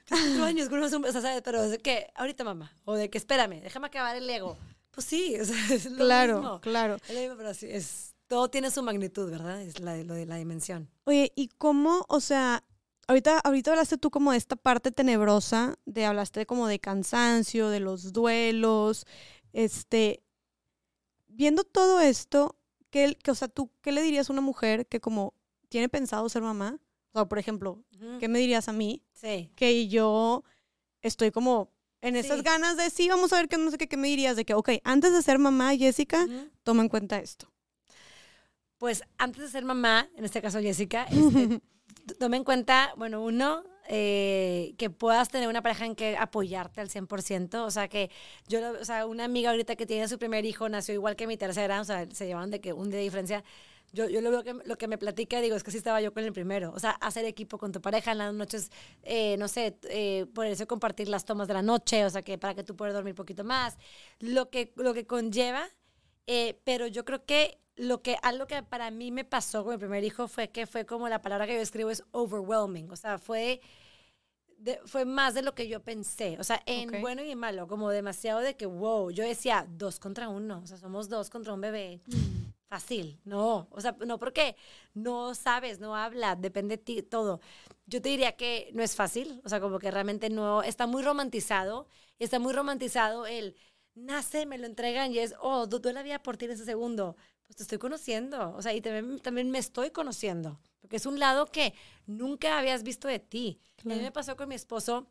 Cuatro 0.09 0.43
años, 0.45 0.67
¿cómo 0.69 0.77
me 0.81 0.85
das 0.85 0.93
un 0.93 1.01
beso? 1.01 1.21
¿sabes? 1.21 1.41
Pero 1.43 1.69
de 1.69 1.77
que, 1.77 2.07
ahorita 2.15 2.43
mamá, 2.43 2.75
o 2.85 2.95
de 2.95 3.09
que 3.09 3.17
espérame, 3.17 3.61
déjame 3.61 3.87
acabar 3.87 4.15
el 4.15 4.29
ego. 4.29 4.57
Pues 4.91 5.05
sí, 5.05 5.35
o 5.39 5.45
sea, 5.45 5.55
es 5.73 5.85
lo 5.85 5.97
Claro, 5.97 6.39
mismo. 6.39 6.61
claro. 6.61 6.97
Mismo, 7.09 7.35
pero 7.37 7.53
sí, 7.53 7.67
es, 7.69 8.15
todo 8.27 8.49
tiene 8.49 8.71
su 8.71 8.81
magnitud, 8.83 9.29
¿verdad? 9.29 9.61
Es 9.61 9.79
la, 9.79 9.95
lo 9.97 10.13
de 10.15 10.25
la 10.25 10.35
dimensión. 10.37 10.89
Oye, 11.05 11.31
¿y 11.35 11.47
cómo, 11.57 12.05
o 12.09 12.19
sea, 12.19 12.63
ahorita, 13.07 13.39
ahorita 13.39 13.71
hablaste 13.71 13.97
tú 13.97 14.09
como 14.11 14.31
de 14.31 14.37
esta 14.37 14.55
parte 14.55 14.91
tenebrosa, 14.91 15.75
de 15.85 16.05
hablaste 16.05 16.45
como 16.45 16.67
de 16.67 16.79
cansancio, 16.79 17.69
de 17.69 17.79
los 17.79 18.13
duelos, 18.13 19.05
este, 19.53 20.21
viendo 21.27 21.63
todo 21.63 21.99
esto, 22.01 22.55
¿qué, 22.89 23.15
que, 23.15 23.31
o 23.31 23.35
sea, 23.35 23.47
tú, 23.47 23.71
¿qué 23.81 23.91
le 23.91 24.01
dirías 24.01 24.29
a 24.29 24.33
una 24.33 24.41
mujer 24.41 24.87
que 24.87 24.99
como 24.99 25.33
tiene 25.69 25.89
pensado 25.89 26.27
ser 26.29 26.41
mamá? 26.41 26.79
O 27.11 27.19
sea, 27.19 27.25
por 27.25 27.39
ejemplo. 27.39 27.83
¿qué 28.19 28.27
me 28.27 28.39
dirías 28.39 28.67
a 28.69 28.73
mí? 28.73 29.03
Sí. 29.13 29.51
Que 29.55 29.87
yo 29.87 30.43
estoy 31.01 31.31
como 31.31 31.71
en 32.01 32.15
esas 32.15 32.37
Sí. 32.37 32.43
ganas 32.43 32.77
de 32.77 32.89
sí, 32.89 33.09
vamos 33.09 33.33
a 33.33 33.37
ver 33.37 33.47
qué 33.49 33.57
no 33.57 33.71
sé 33.71 33.77
qué, 33.77 33.87
¿qué 33.87 33.97
me 33.97 34.07
dirías? 34.07 34.35
De 34.37 34.45
que, 34.45 34.53
ok, 34.53 34.69
antes 34.83 35.11
de 35.11 35.21
ser 35.21 35.37
mamá, 35.39 35.75
Jessica, 35.75 36.25
toma 36.63 36.83
en 36.83 36.89
cuenta 36.89 37.17
esto. 37.19 37.51
Pues 38.77 39.03
antes 39.17 39.41
de 39.41 39.49
ser 39.49 39.65
mamá, 39.65 40.09
en 40.15 40.23
este 40.25 40.41
caso 40.41 40.59
Jessica, 40.61 41.03
este, 41.11 41.59
t- 42.05 42.13
tome 42.17 42.37
en 42.37 42.43
cuenta, 42.45 42.93
bueno, 42.95 43.21
uno, 43.21 43.63
eh, 43.89 44.75
que 44.77 44.89
puedas 44.89 45.27
tener 45.29 45.49
una 45.49 45.61
pareja 45.61 45.85
en 45.85 45.95
que 45.95 46.15
apoyarte 46.15 46.79
al 46.79 46.89
100%. 46.89 47.65
O 47.65 47.71
sea, 47.71 47.89
que 47.89 48.09
yo, 48.47 48.59
o 48.79 48.85
sea, 48.85 49.05
una 49.05 49.25
amiga 49.25 49.49
ahorita 49.49 49.75
que 49.75 49.85
tiene 49.85 50.07
su 50.07 50.17
primer 50.19 50.45
hijo 50.45 50.69
nació 50.69 50.93
igual 50.93 51.15
que 51.17 51.27
mi 51.27 51.35
tercera, 51.37 51.81
o 51.81 51.83
sea, 51.83 52.07
se 52.11 52.27
llevaban 52.27 52.51
de 52.51 52.61
que 52.61 52.71
un 52.71 52.89
día 52.89 52.99
de 52.99 53.03
diferencia. 53.03 53.43
Yo, 53.91 54.07
yo 54.07 54.21
lo 54.21 54.29
veo 54.31 54.43
que 54.43 54.53
lo 54.53 54.77
que 54.77 54.87
me 54.87 54.97
platica, 54.97 55.41
digo, 55.41 55.55
es 55.55 55.63
que 55.63 55.71
sí 55.71 55.77
estaba 55.77 55.99
yo 56.01 56.13
con 56.13 56.23
el 56.23 56.31
primero. 56.33 56.71
O 56.75 56.79
sea, 56.79 56.91
hacer 56.91 57.25
equipo 57.25 57.57
con 57.57 57.71
tu 57.71 57.81
pareja 57.81 58.11
en 58.11 58.19
las 58.19 58.33
noches, 58.33 58.71
eh, 59.03 59.35
no 59.37 59.47
sé, 59.47 59.77
eh, 59.89 60.25
por 60.33 60.45
eso 60.45 60.67
compartir 60.67 61.07
las 61.09 61.25
tomas 61.25 61.47
de 61.47 61.53
la 61.55 61.61
noche, 61.61 62.05
o 62.05 62.09
sea, 62.09 62.21
que 62.21 62.37
para 62.37 62.53
que 62.55 62.63
tú 62.63 62.75
puedas 62.75 62.93
dormir 62.93 63.13
un 63.13 63.17
poquito 63.17 63.43
más. 63.43 63.77
Lo 64.19 64.49
que, 64.49 64.71
lo 64.75 64.93
que 64.93 65.07
conlleva, 65.07 65.67
eh, 66.27 66.59
pero 66.63 66.85
yo 66.87 67.03
creo 67.05 67.25
que 67.25 67.57
lo 67.75 68.01
que 68.01 68.17
algo 68.21 68.45
que 68.45 68.61
para 68.61 68.91
mí 68.91 69.09
me 69.11 69.23
pasó 69.23 69.63
con 69.63 69.73
mi 69.73 69.79
primer 69.79 70.03
hijo 70.03 70.27
fue 70.27 70.49
que 70.49 70.67
fue 70.67 70.85
como 70.85 71.07
la 71.07 71.21
palabra 71.21 71.47
que 71.47 71.55
yo 71.55 71.61
escribo 71.61 71.89
es 71.89 72.03
overwhelming, 72.11 72.91
o 72.91 72.95
sea, 72.97 73.17
fue 73.17 73.61
de- 74.57 74.81
fue 74.85 75.05
más 75.05 75.33
de 75.33 75.41
lo 75.41 75.55
que 75.55 75.69
yo 75.69 75.79
pensé, 75.81 76.35
o 76.39 76.43
sea, 76.43 76.61
en 76.65 76.89
Ok. 76.95 76.99
bueno 77.01 77.23
y 77.23 77.31
en 77.31 77.39
malo, 77.39 77.67
como 77.67 77.89
demasiado 77.89 78.41
de 78.41 78.57
que 78.57 78.65
wow, 78.65 79.09
yo 79.11 79.23
decía 79.23 79.65
dos 79.69 79.97
contra 79.99 80.27
uno, 80.27 80.59
o 80.61 80.67
sea, 80.67 80.75
somos 80.77 81.07
dos 81.07 81.29
contra 81.29 81.53
un 81.53 81.61
bebé. 81.61 82.01
Fácil, 82.69 83.19
no, 83.25 83.67
o 83.71 83.81
sea, 83.81 83.95
no 84.05 84.19
porque 84.19 84.55
no 84.93 85.33
sabes, 85.33 85.79
no 85.79 85.95
habla, 85.95 86.35
depende 86.35 86.77
de 86.77 86.83
ti, 86.83 87.01
todo. 87.01 87.41
Yo 87.87 87.99
te 87.99 88.09
diría 88.09 88.33
que 88.35 88.69
no 88.75 88.83
es 88.83 88.95
fácil, 88.95 89.41
o 89.43 89.49
sea, 89.49 89.59
como 89.59 89.79
que 89.79 89.89
realmente 89.89 90.29
no, 90.29 90.61
está 90.61 90.85
muy 90.85 91.01
romantizado, 91.01 91.87
está 92.19 92.37
muy 92.37 92.53
romantizado 92.53 93.25
el 93.25 93.55
nace, 93.95 94.45
me 94.45 94.59
lo 94.59 94.67
entregan 94.67 95.11
y 95.11 95.17
es, 95.17 95.33
oh, 95.41 95.65
du- 95.65 95.79
doy 95.79 95.93
la 95.93 96.03
vida 96.03 96.21
por 96.21 96.37
ti 96.37 96.45
en 96.45 96.51
ese 96.51 96.63
segundo. 96.65 97.15
Pues 97.47 97.57
te 97.57 97.63
estoy 97.63 97.79
conociendo, 97.79 98.53
o 98.55 98.61
sea, 98.61 98.71
y 98.75 98.81
también, 98.81 99.19
también 99.19 99.49
me 99.49 99.57
estoy 99.57 99.89
conociendo, 99.89 100.59
porque 100.79 100.97
es 100.97 101.07
un 101.07 101.17
lado 101.19 101.47
que 101.47 101.73
nunca 102.05 102.59
habías 102.59 102.83
visto 102.83 103.07
de 103.07 103.17
ti. 103.17 103.59
A 103.87 103.95
mí 103.95 103.95
Claro. 103.95 104.03
me 104.03 104.11
pasó 104.11 104.35
con 104.37 104.47
mi 104.49 104.53
esposo 104.55 105.07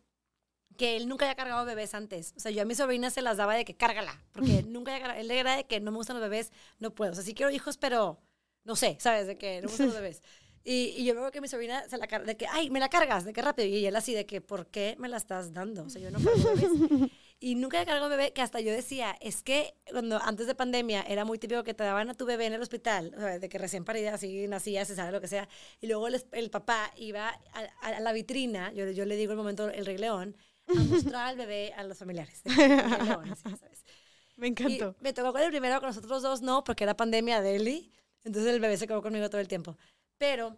que 0.78 0.96
él 0.96 1.08
nunca 1.08 1.26
había 1.26 1.34
cargado 1.34 1.66
bebés 1.66 1.92
antes. 1.92 2.32
O 2.36 2.40
sea, 2.40 2.52
yo 2.52 2.62
a 2.62 2.64
mis 2.64 2.78
sobrinas 2.78 3.12
se 3.12 3.20
las 3.20 3.36
daba 3.36 3.54
de 3.54 3.64
que 3.64 3.76
cárgala, 3.76 4.22
porque 4.32 4.62
nunca 4.62 4.94
había. 4.94 5.18
Él 5.18 5.30
era 5.30 5.56
de 5.56 5.64
que 5.66 5.80
no 5.80 5.90
me 5.90 5.98
gustan 5.98 6.16
los 6.18 6.22
bebés, 6.22 6.52
no 6.78 6.94
puedo. 6.94 7.12
O 7.12 7.14
sea, 7.14 7.24
sí 7.24 7.34
quiero 7.34 7.50
hijos, 7.50 7.76
pero 7.76 8.18
no 8.64 8.76
sé, 8.76 8.96
¿sabes? 9.00 9.26
De 9.26 9.36
que 9.36 9.56
no 9.60 9.62
me 9.62 9.68
gustan 9.68 9.86
los 9.88 9.96
bebés. 10.00 10.22
Y, 10.64 10.94
y 10.96 11.04
yo 11.04 11.14
veo 11.14 11.30
que 11.30 11.40
mi 11.40 11.48
sobrina 11.48 11.88
se 11.88 11.98
la 11.98 12.06
carga, 12.06 12.26
de 12.26 12.36
que, 12.36 12.46
ay, 12.46 12.70
me 12.70 12.78
la 12.78 12.88
cargas, 12.88 13.24
de 13.24 13.32
que 13.32 13.42
rápido. 13.42 13.68
Y 13.68 13.86
él 13.86 13.96
así, 13.96 14.14
de 14.14 14.24
que, 14.24 14.40
¿por 14.40 14.66
qué 14.68 14.94
me 14.98 15.08
la 15.08 15.16
estás 15.16 15.52
dando? 15.52 15.84
O 15.84 15.90
sea, 15.90 16.00
yo 16.00 16.10
no 16.10 16.20
cargo 16.20 16.54
bebés. 16.54 16.70
Y 17.40 17.54
nunca 17.54 17.78
había 17.78 17.86
cargado 17.86 18.10
bebé, 18.10 18.32
que 18.32 18.42
hasta 18.42 18.58
yo 18.60 18.72
decía, 18.72 19.16
es 19.20 19.44
que 19.44 19.72
cuando 19.92 20.20
antes 20.20 20.48
de 20.48 20.56
pandemia 20.56 21.02
era 21.02 21.24
muy 21.24 21.38
típico 21.38 21.62
que 21.62 21.72
te 21.72 21.84
daban 21.84 22.10
a 22.10 22.14
tu 22.14 22.26
bebé 22.26 22.46
en 22.46 22.54
el 22.54 22.60
hospital, 22.60 23.14
o 23.16 23.20
sea, 23.20 23.38
de 23.38 23.48
que 23.48 23.58
recién 23.58 23.84
parida, 23.84 24.14
así 24.14 24.48
nacía, 24.48 24.84
se 24.84 24.96
sabe 24.96 25.12
lo 25.12 25.20
que 25.20 25.28
sea, 25.28 25.48
y 25.80 25.86
luego 25.86 26.08
el, 26.08 26.20
el 26.32 26.50
papá 26.50 26.92
iba 26.96 27.28
a, 27.52 27.86
a 27.86 28.00
la 28.00 28.12
vitrina, 28.12 28.72
yo, 28.72 28.90
yo 28.90 29.04
le 29.04 29.14
digo 29.14 29.30
el 29.32 29.38
momento, 29.38 29.68
el 29.68 29.86
Rey 29.86 29.98
León, 29.98 30.36
a 30.74 30.84
mostrar 30.84 31.26
al 31.28 31.36
bebé 31.36 31.72
a 31.76 31.82
los 31.84 31.98
familiares. 31.98 32.42
Me 34.36 34.48
Y 34.48 34.48
encantó. 34.48 34.96
me 35.00 35.12
tocó 35.12 35.32
con 35.32 35.42
el 35.42 35.50
primero, 35.50 35.80
con 35.80 35.88
nosotros 35.88 36.22
dos 36.22 36.42
no, 36.42 36.64
porque 36.64 36.84
era 36.84 36.96
pandemia 36.96 37.40
de 37.40 37.56
Eli. 37.56 37.92
Entonces 38.24 38.52
el 38.52 38.60
bebé 38.60 38.76
se 38.76 38.86
quedó 38.86 39.02
conmigo 39.02 39.28
todo 39.30 39.40
el 39.40 39.48
tiempo. 39.48 39.76
Pero 40.18 40.56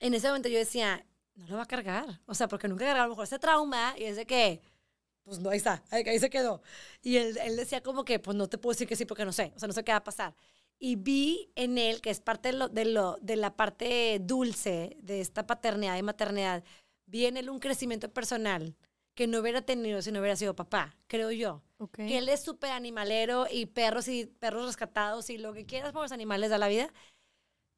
en 0.00 0.14
ese 0.14 0.28
momento 0.28 0.48
yo 0.48 0.58
decía, 0.58 1.06
no 1.36 1.46
lo 1.48 1.56
va 1.56 1.62
a 1.64 1.66
cargar. 1.66 2.20
O 2.26 2.34
sea, 2.34 2.48
porque 2.48 2.68
nunca 2.68 2.84
cargaba 2.84 3.04
a 3.04 3.06
lo 3.06 3.12
mejor 3.12 3.24
ese 3.24 3.38
trauma 3.38 3.94
y 3.98 4.04
es 4.04 4.16
de 4.16 4.26
que, 4.26 4.62
pues 5.24 5.40
no, 5.40 5.50
ahí 5.50 5.58
está, 5.58 5.82
ahí, 5.90 6.04
ahí 6.08 6.18
se 6.20 6.30
quedó. 6.30 6.62
Y 7.02 7.16
él, 7.18 7.38
él 7.44 7.56
decía 7.56 7.82
como 7.82 8.04
que, 8.04 8.18
pues 8.20 8.36
no 8.36 8.48
te 8.48 8.58
puedo 8.58 8.72
decir 8.74 8.88
que 8.88 8.96
sí 8.96 9.06
porque 9.06 9.24
no 9.24 9.32
sé, 9.32 9.52
o 9.56 9.58
sea, 9.60 9.68
no 9.68 9.74
sé 9.74 9.84
qué 9.84 9.92
va 9.92 9.98
a 9.98 10.04
pasar. 10.04 10.34
Y 10.78 10.96
vi 10.96 11.52
en 11.56 11.78
él, 11.78 12.00
que 12.02 12.10
es 12.10 12.20
parte 12.20 12.50
de, 12.52 12.58
lo, 12.58 12.68
de, 12.68 12.84
lo, 12.86 13.18
de 13.22 13.36
la 13.36 13.56
parte 13.56 14.18
dulce 14.22 14.96
de 15.02 15.20
esta 15.20 15.46
paternidad 15.46 15.98
y 15.98 16.02
maternidad, 16.02 16.64
vi 17.06 17.26
en 17.26 17.36
él 17.36 17.50
un 17.50 17.60
crecimiento 17.60 18.12
personal 18.12 18.76
que 19.14 19.26
no 19.26 19.38
hubiera 19.40 19.62
tenido 19.62 20.00
si 20.02 20.12
no 20.12 20.20
hubiera 20.20 20.36
sido 20.36 20.54
papá, 20.56 20.96
creo 21.06 21.30
yo 21.30 21.62
Ok. 21.78 21.96
que 21.96 22.18
él 22.18 22.28
es 22.28 22.42
súper 22.42 22.70
animalero 22.70 23.46
y 23.50 23.66
perros 23.66 24.08
y 24.08 24.26
perros 24.26 24.66
rescatados 24.66 25.30
y 25.30 25.38
lo 25.38 25.52
que 25.52 25.66
quieras 25.66 25.92
por 25.92 26.02
los 26.02 26.12
animales 26.12 26.50
da 26.50 26.58
la 26.58 26.68
vida. 26.68 26.92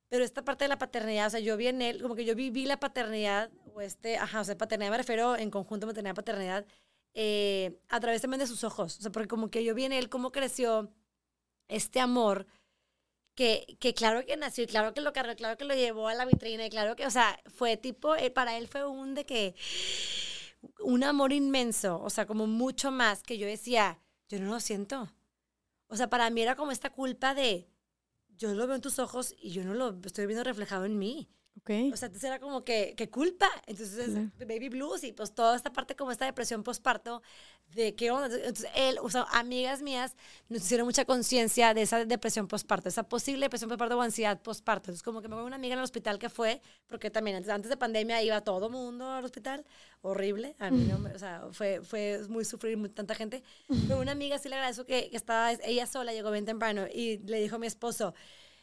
Pero 0.09 0.25
esta 0.25 0.45
parte 0.45 0.65
de 0.65 0.69
la 0.69 0.79
paternidad, 0.79 1.29
o 1.29 1.31
sea, 1.31 1.41
yo 1.41 1.57
vi 1.57 1.69
en 1.69 1.81
él, 1.81 2.03
como 2.03 2.15
que 2.15 2.27
yo 2.27 2.35
viví 2.35 2.67
la 2.67 2.79
paternidad, 2.79 3.51
o 3.75 3.81
este, 3.81 4.19
ajá, 4.19 4.41
o 4.43 4.45
sea, 4.45 4.59
paternidad 4.59 4.91
me 4.91 4.99
refiero 4.99 5.37
en 5.37 5.51
conjunto 5.51 5.87
maternidad, 5.87 6.15
paternidad, 6.15 6.67
eh, 7.15 7.79
a 7.89 7.99
través 7.99 8.21
también 8.21 8.41
de 8.41 8.47
sus 8.47 8.63
ojos. 8.63 8.99
O 8.99 9.03
sea, 9.03 9.11
porque 9.11 9.29
como 9.29 9.51
que 9.51 9.65
yo 9.65 9.75
vi 9.75 9.85
en 9.85 9.93
él 9.93 10.11
cómo 10.11 10.31
creció 10.31 10.93
este 11.69 11.99
amor 12.01 12.47
que, 13.35 13.79
que 13.81 13.95
claro 13.95 14.27
que 14.27 14.37
nació 14.37 14.65
y 14.65 14.67
claro 14.67 14.93
que 14.93 15.01
lo 15.01 15.15
cargó, 15.15 15.35
claro 15.35 15.57
que 15.57 15.65
lo 15.65 15.75
llevó 15.75 16.09
a 16.09 16.15
la 16.15 16.27
vitrina 16.27 16.67
y 16.67 16.71
claro 16.71 16.95
que, 16.97 17.07
o 17.07 17.11
sea, 17.11 17.41
fue 17.47 17.79
tipo, 17.79 18.15
eh, 18.15 18.31
para 18.31 18.59
él 18.59 18.69
fue 18.69 18.87
un 18.87 19.15
de 19.15 19.25
que, 19.25 19.55
un 20.81 21.05
amor 21.05 21.33
inmenso, 21.33 22.01
o 22.01 22.11
sea, 22.11 22.27
como 22.27 22.47
mucho 22.47 22.91
más 22.91 23.23
que 23.23 23.39
yo 23.39 23.47
decía, 23.47 24.01
yo 24.29 24.39
no 24.41 24.51
lo 24.51 24.61
siento. 24.61 25.13
O 25.89 25.97
sea, 25.97 26.09
para 26.09 26.31
mí 26.31 26.43
era 26.43 26.57
como 26.57 26.73
esta 26.73 26.91
culpa 26.91 27.35
de, 27.35 27.69
yo 28.37 28.55
lo 28.55 28.67
veo 28.67 28.77
en 28.77 28.83
tus 28.83 28.99
ojos 28.99 29.35
y 29.39 29.51
yo 29.51 29.65
no 29.65 29.75
lo 29.75 30.01
estoy 30.05 30.27
viendo 30.27 30.45
reflejado 30.45 30.85
en 30.85 30.99
mí. 30.99 31.31
Ok. 31.59 31.71
O 31.93 31.97
sea, 31.97 32.07
entonces 32.07 32.25
era 32.25 32.41
como 32.41 32.65
que, 32.65 32.95
que 32.97 33.09
culpa. 33.09 33.49
Entonces, 33.67 34.11
Claro. 34.11 34.31
baby 34.41 34.69
blues 34.69 35.05
y 35.05 35.13
pues 35.13 35.33
toda 35.35 35.55
esta 35.55 35.73
parte 35.73 35.95
como 35.95 36.11
esta 36.11 36.25
depresión 36.25 36.63
postparto 36.63 37.23
de 37.75 37.95
qué 37.95 38.11
onda. 38.11 38.27
Entonces, 38.35 38.69
él, 38.75 38.99
o 39.01 39.09
sea, 39.11 39.27
amigas 39.31 39.81
mías 39.83 40.17
nos 40.49 40.63
hicieron 40.63 40.87
mucha 40.87 41.05
conciencia 41.05 41.73
de 41.75 41.83
esa 41.83 42.05
depresión 42.05 42.49
postparto, 42.49 42.89
esa 42.89 43.05
posible 43.05 43.45
depresión 43.47 43.69
postparto 43.69 43.97
o 43.97 44.01
ansiedad 44.03 44.41
postparto. 44.41 44.87
Entonces, 44.91 45.03
como 45.03 45.21
que 45.23 45.29
me 45.29 45.35
acuerdo 45.35 45.47
una 45.47 45.57
amiga 45.57 45.75
en 45.75 45.79
el 45.79 45.85
hospital 45.85 46.19
que 46.19 46.29
fue, 46.31 46.61
porque 46.89 47.11
también 47.11 47.37
antes, 47.37 47.51
antes 47.53 47.69
de 47.69 47.77
pandemia 47.77 48.23
iba 48.23 48.41
todo 48.41 48.69
mundo 48.69 49.11
al 49.11 49.25
hospital, 49.25 49.65
horrible. 50.01 50.57
A 50.59 50.71
mí 50.71 50.85
no 50.85 50.99
me, 50.99 51.11
o 51.15 51.19
sea, 51.19 51.47
fue, 51.53 51.81
fue 51.83 52.21
muy 52.29 52.45
sufrir 52.45 52.77
muy, 52.77 52.89
tanta 52.89 53.15
gente. 53.15 53.43
Pero 53.87 54.01
una 54.01 54.13
amiga 54.13 54.39
sí 54.39 54.49
le 54.49 54.57
agradezco 54.57 54.85
que, 54.85 55.11
que 55.11 55.17
estaba, 55.17 55.53
ella 55.53 55.87
sola 55.87 56.13
llegó 56.13 56.31
bien 56.31 56.45
temprano 56.47 56.87
y 56.93 57.19
le 57.19 57.41
dijo 57.41 57.57
a 57.57 57.59
mi 57.59 57.67
esposo, 57.69 58.15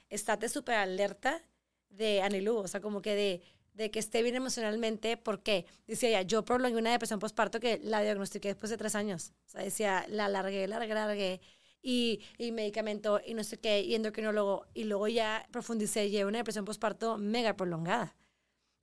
estate 0.09 0.49
súper 0.49 0.75
alerta 0.75 1.41
de 1.89 2.21
Anilú, 2.21 2.57
o 2.57 2.67
sea, 2.67 2.81
como 2.81 3.01
que 3.01 3.15
de, 3.15 3.41
de 3.73 3.91
que 3.91 3.99
esté 3.99 4.21
bien 4.23 4.35
emocionalmente, 4.35 5.17
porque 5.17 5.65
decía 5.87 6.09
ella, 6.09 6.21
yo 6.21 6.45
prolongué 6.45 6.77
una 6.77 6.91
depresión 6.91 7.19
postparto 7.19 7.59
que 7.59 7.79
la 7.83 8.01
diagnostiqué 8.01 8.49
después 8.49 8.69
de 8.69 8.77
tres 8.77 8.95
años. 8.95 9.33
O 9.47 9.49
sea, 9.49 9.63
decía, 9.63 10.05
la 10.09 10.25
alargué, 10.25 10.67
la 10.67 10.77
alargué, 10.77 10.93
la 10.93 11.03
alargué, 11.05 11.41
y, 11.81 12.21
y 12.37 12.51
medicamento, 12.51 13.21
y 13.25 13.33
no 13.33 13.43
sé 13.43 13.57
qué, 13.57 13.81
y 13.81 13.95
endocrinólogo, 13.95 14.65
y 14.73 14.83
luego 14.83 15.07
ya 15.07 15.47
profundicé 15.51 16.07
y 16.07 16.09
llevé 16.11 16.25
una 16.25 16.39
depresión 16.39 16.65
postparto 16.65 17.17
mega 17.17 17.55
prolongada. 17.55 18.15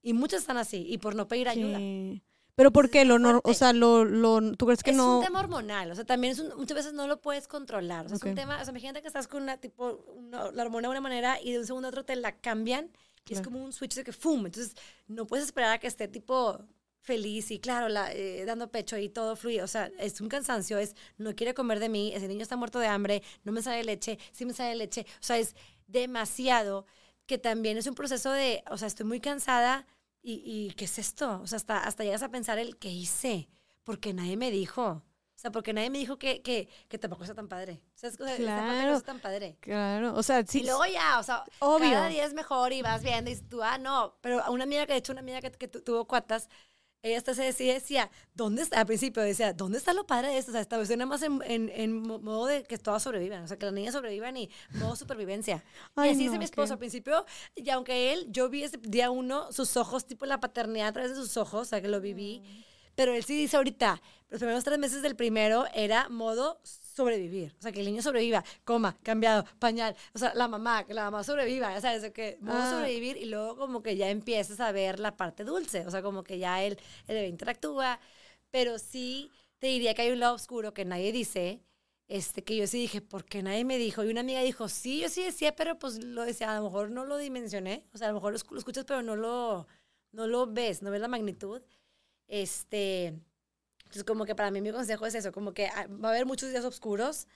Y 0.03 0.13
muchas 0.13 0.41
están 0.41 0.57
así, 0.57 0.87
y 0.89 0.99
por 0.99 1.15
no 1.15 1.29
pedir 1.29 1.49
ayuda. 1.49 1.79
Sí. 1.79 2.23
Pero 2.57 2.73
¿por 2.73 2.89
qué? 2.91 3.05
Lo, 3.05 3.19
nor- 3.19 3.43
o 3.45 3.55
sea, 3.55 3.73
lo, 3.75 4.05
lo, 4.07 4.41
¿tú 4.57 4.65
crees 4.65 4.83
que 4.83 4.91
es 4.91 4.97
no? 4.97 5.19
un 5.19 5.25
tema 5.25 5.41
hormonal, 5.41 5.91
o 5.91 5.95
sea, 5.95 6.05
también 6.05 6.33
es 6.33 6.39
un- 6.39 6.57
muchas 6.57 6.75
veces 6.75 6.93
no 6.95 7.07
lo 7.07 7.21
puedes 7.21 7.47
controlar. 7.49 8.07
O 8.07 8.09
sea, 8.09 8.17
Ok. 8.17 8.25
es 8.25 8.31
un 8.31 8.35
tema, 8.35 8.61
o 8.61 8.65
sea, 8.65 8.71
imagínate 8.73 9.03
que 9.03 9.09
estás 9.09 9.29
con 9.29 9.43
una 9.43 9.59
tipo, 9.59 10.05
una- 10.17 10.51
la 10.51 10.63
hormona 10.65 10.89
de 10.89 10.93
una 10.93 11.01
manera 11.03 11.39
y 11.41 11.53
de 11.53 11.59
un 11.61 11.67
segundo 11.67 11.89
a 11.89 11.91
otro 11.91 12.05
te 12.07 12.17
la 12.17 12.33
cambian 12.39 12.91
y 13.29 13.35
es 13.35 13.41
Claro. 13.41 13.45
como 13.51 13.63
un 13.65 13.73
switch 13.75 13.95
de 13.95 14.05
que 14.05 14.13
¡fum! 14.13 14.47
Entonces, 14.47 14.75
no 15.07 15.27
puedes 15.27 15.45
esperar 15.45 15.73
a 15.73 15.79
que 15.79 15.87
esté 15.87 16.09
tipo 16.09 16.59
feliz 17.03 17.51
y 17.51 17.61
claro, 17.61 17.89
la, 17.91 18.11
eh, 18.15 18.45
dando 18.47 18.71
pecho 18.71 18.97
y 18.97 19.11
todo 19.11 19.37
fluye. 19.37 19.63
O 19.63 19.69
sea, 19.69 19.91
es 19.99 20.21
un 20.23 20.29
cansancio, 20.31 20.79
es 20.79 20.97
no 21.19 21.35
quiere 21.37 21.53
comer 21.53 21.79
de 21.79 21.91
mí, 21.91 22.13
ese 22.15 22.27
niño 22.27 22.43
está 22.43 22.57
muerto 22.57 22.79
de 22.79 22.87
hambre, 22.89 23.23
no 23.45 23.53
me 23.53 23.61
sale 23.63 23.85
leche, 23.85 24.19
sí 24.33 24.47
me 24.47 24.55
sale 24.55 24.75
leche. 24.77 25.05
O 25.21 25.23
sea, 25.23 25.37
es 25.39 25.55
demasiado 25.87 26.87
que 27.27 27.37
también 27.39 27.77
es 27.77 27.87
un 27.87 27.95
proceso 27.95 28.33
de, 28.33 28.65
o 28.71 28.79
sea, 28.79 28.89
estoy 28.89 29.05
muy 29.07 29.21
cansada 29.21 29.87
y, 30.33 30.43
y 30.69 30.71
¿qué 30.75 30.85
es 30.87 30.99
esto? 30.99 31.41
O 31.43 31.47
sea, 31.47 31.57
hasta, 31.57 31.79
hasta 31.85 32.05
llegas 32.05 32.23
a 32.23 32.29
pensar 32.31 32.59
el 32.59 32.77
¿qué 32.79 32.89
hice? 32.91 33.49
Porque 33.85 34.13
nadie 34.15 34.37
me 34.37 34.51
dijo. 34.51 34.85
O 35.35 35.39
sea, 35.39 35.51
porque 35.53 35.73
nadie 35.75 35.91
me 35.91 35.99
dijo 35.99 36.19
que, 36.19 36.41
que, 36.43 36.69
que 36.89 36.99
tampoco 36.99 37.23
está 37.25 37.35
tan 37.35 37.47
padre. 37.47 37.83
O 37.95 37.99
sea, 37.99 38.09
es, 38.09 38.15
esta 38.15 38.25
parte 38.27 38.41
no 38.41 38.47
Claro. 38.47 38.95
está 38.97 39.07
tan 39.13 39.21
padre. 39.21 39.59
Claro, 39.61 40.15
o 40.15 40.23
sea, 40.23 40.45
sí. 40.47 40.61
y 40.61 40.65
luego 40.65 40.87
ya, 40.87 41.19
o 41.19 41.23
sea, 41.23 41.45
Obvio. 41.61 41.91
cada 41.91 42.09
día 42.09 42.25
es 42.25 42.33
mejor 42.33 42.73
y 42.73 42.81
vas 42.83 43.03
viendo 43.03 43.31
y 43.31 43.35
dices 43.35 43.49
tú, 43.49 43.63
ah, 43.63 43.77
no. 43.79 44.17
Pero 44.23 44.43
a 44.43 44.51
una 44.51 44.65
amiga 44.65 44.87
que, 44.87 44.95
de 44.95 44.99
hecho, 44.99 45.13
una 45.13 45.21
amiga 45.21 45.41
que, 45.43 45.51
que 45.53 45.69
tu- 45.69 45.83
tuvo 45.83 46.07
cuatas, 46.07 46.49
ella 47.07 47.19
hasta 47.19 47.35
se 47.35 47.43
decía, 47.45 47.75
decía, 47.75 48.11
¿dónde 48.35 48.63
está? 48.63 48.81
Al 48.81 48.87
principio 48.87 49.23
decía, 49.23 49.53
¿dónde 49.53 49.79
está 49.79 49.93
lo 49.93 50.07
padre 50.07 50.29
de 50.29 50.39
esto? 50.39 50.51
O 50.51 50.53
sea, 50.53 50.61
estaba 50.61 50.83
nada 50.85 51.07
más 51.07 51.23
en, 51.23 51.41
en, 51.47 51.71
en 51.75 52.03
mo- 52.03 52.19
modo 52.19 52.47
de 52.47 52.65
que 52.65 52.79
todas 52.79 53.03
sobrevivan. 53.03 53.45
O 53.45 53.49
sea, 53.49 53.57
que 53.57 53.67
las 53.67 53.75
niñas 53.75 53.95
sobrevivan 53.95 54.37
y 54.37 54.51
modo 54.73 54.97
supervivencia. 54.97 55.63
Ay, 55.95 56.09
y 56.09 56.13
así 56.13 56.19
no, 56.19 56.25
dice 56.31 56.39
mi 56.39 56.45
esposo 56.45 56.69
qué- 56.69 56.73
al 56.75 56.79
principio. 56.79 57.25
Y 57.55 57.69
aunque 57.71 58.13
él, 58.13 58.27
yo 58.31 58.49
vi 58.49 58.63
ese 58.65 58.79
día 58.79 59.11
uno, 59.11 59.51
sus 59.53 59.77
ojos, 59.77 60.07
tipo 60.07 60.27
la 60.27 60.41
paternidad 60.41 60.89
a 60.89 60.93
través 60.93 61.11
de 61.13 61.17
sus 61.17 61.37
ojos, 61.37 61.63
o 61.63 61.65
sea, 61.65 61.81
que 61.81 61.89
lo 61.89 62.01
viví. 62.01 62.43
Pero 62.95 63.13
él 63.15 63.25
sí 63.25 63.37
dice 63.37 63.57
ahorita, 63.59 64.01
los 64.31 64.39
primeros 64.41 64.65
tres 64.65 64.79
meses 64.79 65.03
del 65.03 65.17
primero 65.17 65.67
era 65.75 66.09
modo 66.09 66.61
sobrevivir. 66.97 67.55
O 67.59 67.63
sea, 67.63 67.73
que 67.73 67.81
el 67.81 67.87
niño 67.87 68.01
sobreviva, 68.03 68.43
coma, 68.65 68.97
cambiado, 69.03 69.45
pañal. 69.59 69.95
O 70.15 70.19
sea, 70.19 70.33
la 70.35 70.49
mamá, 70.49 70.85
que 70.87 70.95
la 70.95 71.05
mamá 71.05 71.23
sobreviva. 71.25 71.73
Ya 71.73 71.81
sabes, 71.81 72.03
de 72.03 72.13
que 72.13 72.39
modo 72.41 72.59
Ah. 72.59 72.71
sobrevivir 72.71 73.17
y 73.19 73.27
luego 73.27 73.57
como 73.57 73.83
que 73.83 73.97
ya 73.97 74.09
empiezas 74.11 74.59
a 74.61 74.73
ver 74.73 74.99
la 74.99 75.17
parte 75.17 75.45
dulce. 75.45 75.87
O 75.87 75.91
sea, 75.91 76.03
como 76.03 76.25
que 76.25 76.39
ya 76.39 76.63
él, 76.65 76.79
el 77.07 77.15
bebé 77.17 77.29
interactúa. 77.29 78.01
Pero 78.51 78.79
sí 78.79 79.31
te 79.59 79.67
diría 79.69 79.95
que 79.95 80.03
hay 80.03 80.11
un 80.13 80.21
lado 80.21 80.35
oscuro 80.35 80.73
que 80.73 80.85
nadie 80.85 81.13
dice. 81.13 81.61
Este, 82.09 82.45
que 82.45 82.57
yo 82.57 82.67
sí 82.69 82.79
dije, 82.79 83.01
¿por 83.01 83.25
qué 83.25 83.43
nadie 83.43 83.65
me 83.65 83.79
dijo? 83.79 84.05
Y 84.05 84.09
una 84.11 84.21
amiga 84.21 84.41
dijo, 84.41 84.69
sí, 84.69 85.01
yo 85.01 85.09
sí 85.09 85.25
decía, 85.25 85.57
pero 85.57 85.77
pues 85.79 86.03
lo 86.05 86.23
decía, 86.25 86.53
a 86.53 86.57
lo 86.59 86.65
mejor 86.65 86.89
no 86.91 87.05
lo 87.05 87.17
dimensioné. 87.19 87.85
O 87.93 87.99
sea, 87.99 88.07
a 88.09 88.11
lo 88.13 88.15
mejor 88.15 88.33
lo 88.33 88.59
escuchas, 88.59 88.85
pero 88.85 89.03
no 89.03 89.17
lo, 89.17 89.67
no 90.13 90.27
lo 90.29 90.47
ves, 90.47 90.83
no 90.83 90.91
ves 90.93 91.01
la 91.01 91.09
magnitud. 91.09 91.61
Este, 92.29 93.15
entonces 93.87 94.05
como 94.05 94.25
que 94.27 94.35
para 94.35 94.51
mí 94.51 94.61
mi 94.61 94.73
consejo 94.73 95.07
es 95.07 95.15
eso, 95.15 95.33
como 95.33 95.53
que 95.55 95.67
ah, 95.69 95.87
va 95.89 96.09
a 96.09 96.13
haber 96.13 96.27
muchos 96.27 96.51
días 96.51 96.65
oscuros, 96.65 97.27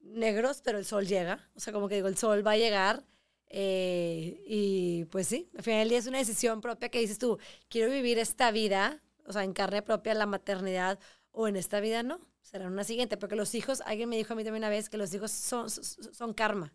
negros, 0.00 0.60
pero 0.64 0.78
el 0.78 0.84
sol 0.84 1.06
llega. 1.06 1.50
O 1.54 1.60
sea, 1.60 1.72
como 1.72 1.88
que 1.88 1.96
digo, 1.96 2.08
el 2.08 2.16
sol 2.16 2.46
va 2.46 2.52
a 2.52 2.56
llegar. 2.56 3.04
eh, 3.48 4.42
y 4.46 5.04
pues 5.06 5.28
sí, 5.28 5.50
al 5.56 5.62
final 5.62 5.80
del 5.80 5.88
día 5.90 5.98
es 5.98 6.06
una 6.06 6.18
decisión 6.18 6.60
propia 6.60 6.88
que 6.88 6.98
dices 7.00 7.18
tú, 7.18 7.38
quiero 7.68 7.90
vivir 7.92 8.18
esta 8.18 8.50
vida, 8.50 9.02
o 9.26 9.32
sea, 9.32 9.44
en 9.44 9.52
carne 9.52 9.82
propia, 9.82 10.14
la 10.14 10.26
maternidad, 10.26 10.98
o 11.30 11.48
en 11.48 11.56
esta 11.56 11.80
vida 11.80 12.02
no, 12.02 12.20
será 12.42 12.66
una 12.68 12.84
siguiente, 12.84 13.16
porque 13.16 13.36
los 13.36 13.54
hijos, 13.54 13.80
alguien 13.86 14.08
me 14.08 14.16
dijo 14.16 14.32
a 14.32 14.36
mí 14.36 14.44
también 14.44 14.62
una 14.62 14.70
vez 14.70 14.88
que 14.90 14.96
los 14.98 15.12
hijos 15.14 15.30
son, 15.32 15.70
son, 15.70 15.84
son 16.14 16.34
karma. 16.34 16.72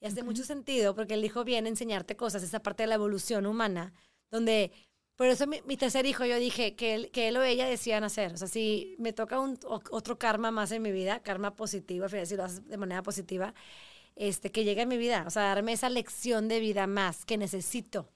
Y 0.00 0.06
hace 0.06 0.22
mucho 0.22 0.44
sentido, 0.44 0.94
porque 0.94 1.14
el 1.14 1.24
hijo 1.24 1.44
viene 1.44 1.68
a 1.68 1.70
enseñarte 1.70 2.16
cosas, 2.16 2.42
esa 2.42 2.60
parte 2.62 2.84
de 2.84 2.88
la 2.88 2.94
evolución 2.96 3.46
humana, 3.46 3.92
donde, 4.30 4.72
por 5.18 5.26
eso 5.26 5.48
mi, 5.48 5.60
mi 5.66 5.76
tercer 5.76 6.06
hijo, 6.06 6.24
yo 6.24 6.36
dije 6.36 6.76
que 6.76 6.94
él, 6.94 7.10
que 7.10 7.26
él 7.26 7.36
o 7.38 7.42
ella 7.42 7.66
decían 7.66 8.04
hacer. 8.04 8.34
O 8.34 8.36
sea, 8.36 8.46
si 8.46 8.94
me 9.00 9.12
toca 9.12 9.40
un, 9.40 9.58
otro 9.64 10.16
karma 10.16 10.52
más 10.52 10.70
en 10.70 10.80
mi 10.80 10.92
vida, 10.92 11.18
karma 11.24 11.56
positivo, 11.56 12.04
al 12.04 12.10
final, 12.10 12.26
si 12.28 12.36
lo 12.36 12.44
haces 12.44 12.68
de 12.68 12.76
manera 12.76 13.02
positiva, 13.02 13.52
este, 14.14 14.52
que 14.52 14.62
llegue 14.62 14.82
a 14.82 14.86
mi 14.86 14.96
vida, 14.96 15.24
o 15.26 15.30
sea, 15.30 15.42
darme 15.42 15.72
esa 15.72 15.90
lección 15.90 16.46
de 16.46 16.60
vida 16.60 16.86
más 16.86 17.24
que 17.24 17.36
necesito. 17.36 18.08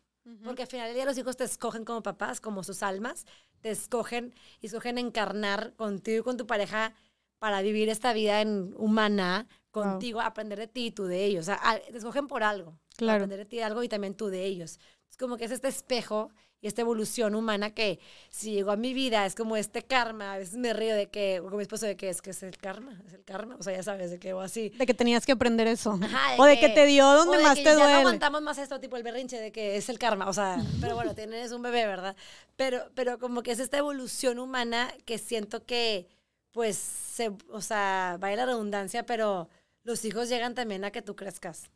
Porque 0.45 0.62
al 0.62 0.69
final 0.69 0.87
del 0.87 0.95
día 0.95 1.05
los 1.05 1.19
hijos 1.19 1.37
te 1.37 1.43
escogen 1.43 1.85
como 1.85 2.05
papás, 2.05 2.41
como 2.41 2.62
sus 2.62 2.85
almas, 2.85 3.27
te 3.62 3.73
escogen 3.73 4.33
y 4.61 4.66
escogen 4.66 4.97
encarnar 4.97 5.74
contigo 5.74 6.20
y 6.20 6.23
con 6.23 6.37
tu 6.37 6.47
pareja 6.47 6.95
para 7.41 7.62
vivir 7.62 7.89
esta 7.89 8.12
vida 8.12 8.41
en, 8.43 8.74
humana 8.77 9.49
contigo, 9.73 10.20
aprender 10.20 10.61
de 10.61 10.69
ti 10.69 10.87
y 10.87 10.91
tú 10.93 11.07
de 11.07 11.24
ellos. 11.24 11.49
O 11.49 11.53
sea, 11.53 11.83
te 11.91 11.99
escogen 11.99 12.29
por 12.29 12.45
algo. 12.45 12.79
Claro. 12.97 13.16
Aprender 13.16 13.41
de 13.41 13.47
ti 13.47 13.59
algo 13.59 13.83
y 13.83 13.89
también 13.89 14.15
tú 14.15 14.29
de 14.29 14.45
ellos. 14.45 14.79
Es 15.11 15.16
como 15.16 15.37
que 15.37 15.47
es 15.47 15.51
este 15.51 15.66
espejo 15.66 16.31
y 16.63 16.69
esta 16.69 16.81
evolución 16.81 17.35
humana 17.35 17.71
que 17.75 17.99
si 18.31 18.53
llegó 18.53 18.71
a 18.71 18.77
mi 18.77 18.95
vida 18.95 19.27
es 19.27 19.35
como 19.35 19.57
este 19.57 19.83
karma. 19.83 20.35
A 20.35 20.39
veces 20.39 20.55
me 20.57 20.73
río 20.73 20.95
de 20.95 21.09
que, 21.11 21.41
con 21.43 21.57
mi 21.57 21.63
esposo, 21.63 21.87
de 21.87 21.97
que 21.97 22.09
es 22.09 22.23
que 22.23 22.31
es 22.31 22.43
el 22.45 22.57
karma, 22.57 23.03
es 23.05 23.13
el 23.13 23.25
karma. 23.25 23.57
O 23.59 23.65
sea, 23.65 23.77
ya 23.77 23.83
sabes, 23.83 24.13
de 24.13 24.21
que 24.21 24.33
o 24.33 24.41
así. 24.41 24.69
De 24.71 24.87
que 24.87 24.95
tenías 24.95 25.27
que 25.27 25.33
aprender 25.33 25.67
eso. 25.67 25.99
Ajá, 26.01 26.37
o 26.39 26.45
de 26.45 26.61
que, 26.61 26.69
te 26.69 26.87
dio 26.87 27.05
donde 27.05 27.37
o 27.37 27.39
de 27.39 27.43
más 27.45 27.57
que 27.59 27.65
te 27.65 27.71
ya 27.71 27.75
duele. 27.75 27.93
no 27.93 27.99
aguantamos 27.99 28.43
más 28.43 28.59
esto, 28.59 28.79
tipo 28.79 28.97
el 28.97 29.03
berrinche 29.03 29.41
de 29.41 29.51
que 29.51 29.77
es 29.77 29.89
el 29.89 29.99
karma, 29.99 30.29
o 30.29 30.33
sea, 30.33 30.65
pero 30.81 30.95
bueno, 30.95 31.17
tienes 31.17 31.51
un 31.51 31.63
bebé, 31.63 31.85
¿verdad? 31.85 32.15
Pero, 32.55 32.85
pero 32.95 33.19
como 33.19 33.43
que 33.43 33.51
es 33.51 33.59
esta 33.59 33.79
evolución 33.79 34.39
humana 34.39 34.95
que 35.05 35.19
siento 35.19 35.67
que, 35.67 36.07
pues, 36.53 36.77
se, 36.77 37.33
o 37.51 37.61
sea, 37.61 38.19
vaya 38.21 38.37
la 38.37 38.47
redundancia, 38.47 39.05
pero 39.05 39.49
los 39.83 40.05
hijos 40.05 40.29
llegan 40.29 40.55
también 40.55 40.85
a 40.85 40.93
que 40.93 41.03
tú 41.03 41.17
crezcas. 41.17 41.71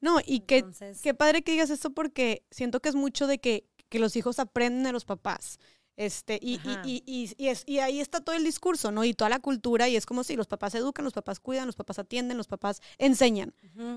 No, 0.00 0.18
y 0.26 0.42
Entonces- 0.48 1.00
qué 1.00 1.14
padre 1.14 1.42
que 1.42 1.52
digas 1.52 1.70
esto 1.70 1.90
porque 1.90 2.42
siento 2.50 2.80
que 2.80 2.88
es 2.88 2.96
mucho 2.96 3.28
de 3.28 3.38
que, 3.38 3.64
que 3.92 3.98
los 4.00 4.16
hijos 4.16 4.38
aprenden 4.40 4.82
de 4.84 4.92
los 4.92 5.04
papás. 5.04 5.58
Este, 5.94 6.38
y, 6.40 6.54
y, 6.64 7.02
y, 7.06 7.34
y, 7.36 7.48
es, 7.48 7.64
y 7.66 7.80
ahí 7.80 8.00
está 8.00 8.22
todo 8.22 8.34
el 8.34 8.44
discurso, 8.44 8.90
¿no? 8.90 9.04
Y 9.04 9.12
toda 9.12 9.28
la 9.28 9.40
cultura, 9.40 9.90
y 9.90 9.94
es 9.96 10.06
como 10.06 10.24
si 10.24 10.36
los 10.36 10.46
papás 10.46 10.74
educan, 10.74 11.04
los 11.04 11.12
papás 11.12 11.38
cuidan, 11.38 11.66
los 11.66 11.76
papás 11.76 11.98
atienden, 11.98 12.38
los 12.38 12.46
papás 12.48 12.80
enseñan. 12.96 13.52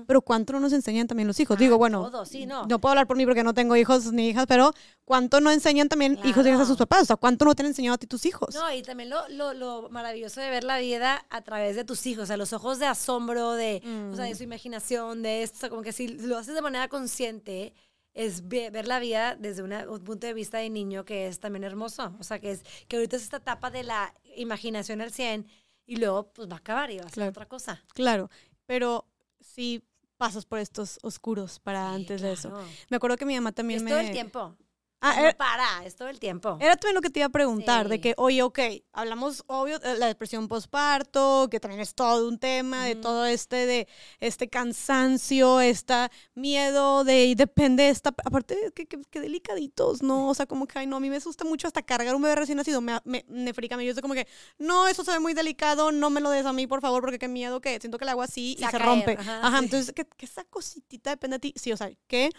Pero 0.06 0.20
¿cuánto 0.20 0.52
no 0.52 0.60
nos 0.60 0.74
enseñan 0.74 1.06
también 1.06 1.26
los 1.26 1.40
hijos? 1.40 1.56
Ah, 1.56 1.58
Digo, 1.60 1.78
bueno, 1.78 2.10
todo, 2.10 2.26
sí, 2.26 2.44
no. 2.44 2.68
puedo 2.68 2.90
hablar 2.90 3.06
por 3.06 3.16
mí 3.16 3.24
porque 3.24 3.42
no 3.42 3.54
tengo 3.54 3.74
hijos 3.76 4.12
ni 4.12 4.28
hijas, 4.28 4.44
pero 4.46 4.72
¿cuánto 5.06 5.40
no 5.40 5.50
enseñan 5.50 5.88
también 5.88 6.18
hijos 6.24 6.44
y 6.44 6.50
hijas 6.50 6.60
a 6.60 6.66
sus 6.66 6.76
Claro. 6.76 6.86
papás? 6.90 7.02
O 7.04 7.06
sea, 7.06 7.16
¿cuánto 7.16 7.46
no 7.46 7.54
te 7.54 7.62
han 7.62 7.68
enseñado 7.68 7.94
a 7.94 7.98
ti 7.98 8.06
tus 8.06 8.26
hijos? 8.26 8.54
No, 8.54 8.70
y 8.74 8.82
también 8.82 9.08
lo, 9.08 9.26
lo, 9.30 9.54
lo 9.54 9.88
maravilloso 9.88 10.42
de 10.42 10.50
ver 10.50 10.64
la 10.64 10.78
vida 10.78 11.24
a 11.30 11.40
través 11.40 11.76
de 11.76 11.84
tus 11.84 12.06
hijos, 12.06 12.24
o 12.24 12.26
sea, 12.26 12.36
los 12.36 12.52
ojos 12.52 12.78
de 12.78 12.84
asombro, 12.86 13.52
de, 13.52 13.80
o 14.12 14.14
sea, 14.14 14.26
de 14.26 14.34
Mm. 14.34 14.36
su 14.36 14.42
imaginación, 14.42 15.22
de 15.22 15.42
esto, 15.42 15.56
o 15.56 15.60
sea, 15.60 15.70
como 15.70 15.80
que 15.82 15.92
si 15.92 16.08
lo 16.08 16.36
haces 16.36 16.54
de 16.54 16.60
manera 16.60 16.88
consciente, 16.88 17.72
es 18.16 18.48
ve- 18.48 18.70
ver 18.70 18.88
la 18.88 18.98
vida 18.98 19.36
desde 19.36 19.62
una- 19.62 19.88
un 19.88 20.02
punto 20.02 20.26
de 20.26 20.32
vista 20.34 20.56
de 20.58 20.70
niño 20.70 21.04
que 21.04 21.26
es 21.28 21.38
también 21.38 21.64
hermoso, 21.64 22.16
o 22.18 22.24
sea, 22.24 22.40
que 22.40 22.50
es 22.50 22.62
que 22.88 22.96
ahorita 22.96 23.16
es 23.16 23.22
esta 23.22 23.36
etapa 23.36 23.70
de 23.70 23.82
la 23.84 24.14
imaginación 24.36 25.00
al 25.02 25.12
100 25.12 25.46
y 25.84 25.96
luego 25.96 26.32
pues 26.32 26.48
va 26.48 26.54
a 26.54 26.58
acabar 26.58 26.90
y 26.90 26.96
va 26.98 27.02
a 27.04 27.08
ser 27.08 27.14
Claro. 27.14 27.30
otra 27.30 27.46
cosa. 27.46 27.84
Claro, 27.94 28.30
pero 28.64 29.06
sí 29.40 29.84
pasas 30.16 30.46
por 30.46 30.58
estos 30.58 30.98
oscuros 31.02 31.60
para 31.60 31.90
Sí, 31.90 31.94
antes 31.96 32.22
de 32.22 32.32
eso. 32.32 32.58
Me 32.88 32.96
acuerdo 32.96 33.18
que 33.18 33.26
mi 33.26 33.34
mamá 33.34 33.52
también 33.52 33.76
es 33.78 33.84
me... 33.84 33.90
todo 33.90 34.00
el 34.00 34.10
tiempo. 34.10 34.56
Ah, 35.00 35.14
no 35.14 35.20
era- 35.20 35.36
para, 35.36 35.84
es 35.84 35.94
todo 35.94 36.08
el 36.08 36.18
tiempo. 36.18 36.56
Era 36.60 36.74
también 36.76 36.94
lo 36.94 37.00
que 37.02 37.10
te 37.10 37.20
iba 37.20 37.26
a 37.26 37.30
preguntar, 37.30 37.88
de 37.88 38.00
que, 38.00 38.14
oye, 38.16 38.42
ok, 38.42 38.58
hablamos, 38.92 39.44
obvio, 39.46 39.78
de 39.78 39.96
la 39.98 40.06
depresión 40.06 40.48
postparto, 40.48 41.48
que 41.50 41.60
también 41.60 41.80
es 41.82 41.94
todo 41.94 42.26
un 42.26 42.38
tema, 42.38 42.86
de 42.86 42.96
todo 42.96 43.26
este, 43.26 43.66
de 43.66 43.88
este 44.20 44.48
cansancio, 44.48 45.60
este 45.60 46.08
miedo, 46.34 47.04
de, 47.04 47.26
y 47.26 47.34
depende, 47.34 47.88
esta, 47.88 48.10
aparte, 48.24 48.72
que, 48.74 48.86
que, 48.86 49.00
que 49.02 49.20
delicaditos, 49.20 50.02
¿no? 50.02 50.28
O 50.30 50.34
sea, 50.34 50.46
como 50.46 50.66
que, 50.66 50.78
ay, 50.78 50.86
no, 50.86 50.96
a 50.96 51.00
mí 51.00 51.10
me 51.10 51.16
asusta 51.16 51.44
mucho 51.44 51.66
hasta 51.66 51.82
cargar 51.82 52.14
un 52.14 52.22
bebé 52.22 52.34
recién 52.36 52.56
nacido, 52.56 52.80
me, 52.80 52.98
me, 53.04 53.24
me 53.28 53.52
frica, 53.52 53.76
yo 53.82 53.90
estoy 53.90 54.02
como 54.02 54.14
que, 54.14 54.26
no, 54.58 54.88
eso 54.88 55.04
se 55.04 55.12
ve 55.12 55.20
muy 55.20 55.34
delicado, 55.34 55.92
no 55.92 56.08
me 56.10 56.20
lo 56.20 56.30
des 56.30 56.46
a 56.46 56.52
mí, 56.52 56.66
por 56.66 56.80
favor, 56.80 57.02
porque 57.02 57.18
qué 57.18 57.28
miedo 57.28 57.60
que 57.60 57.78
siento 57.80 57.98
que 57.98 58.04
le 58.06 58.12
hago 58.12 58.22
así 58.22 58.56
Se 58.58 58.64
y 58.64 58.66
se 58.66 58.70
caer, 58.78 58.82
rompe. 58.82 59.16
ajá, 59.18 59.46
Ajá, 59.46 59.58
sí. 59.58 59.64
entonces, 59.64 59.92
que, 59.94 60.04
que 60.06 60.24
esa 60.26 60.44
cositita 60.44 61.10
depende 61.10 61.34
de 61.36 61.40
ti, 61.40 61.54
sí, 61.56 61.70
o 61.72 61.76
sea, 61.76 61.90
que 62.08 62.30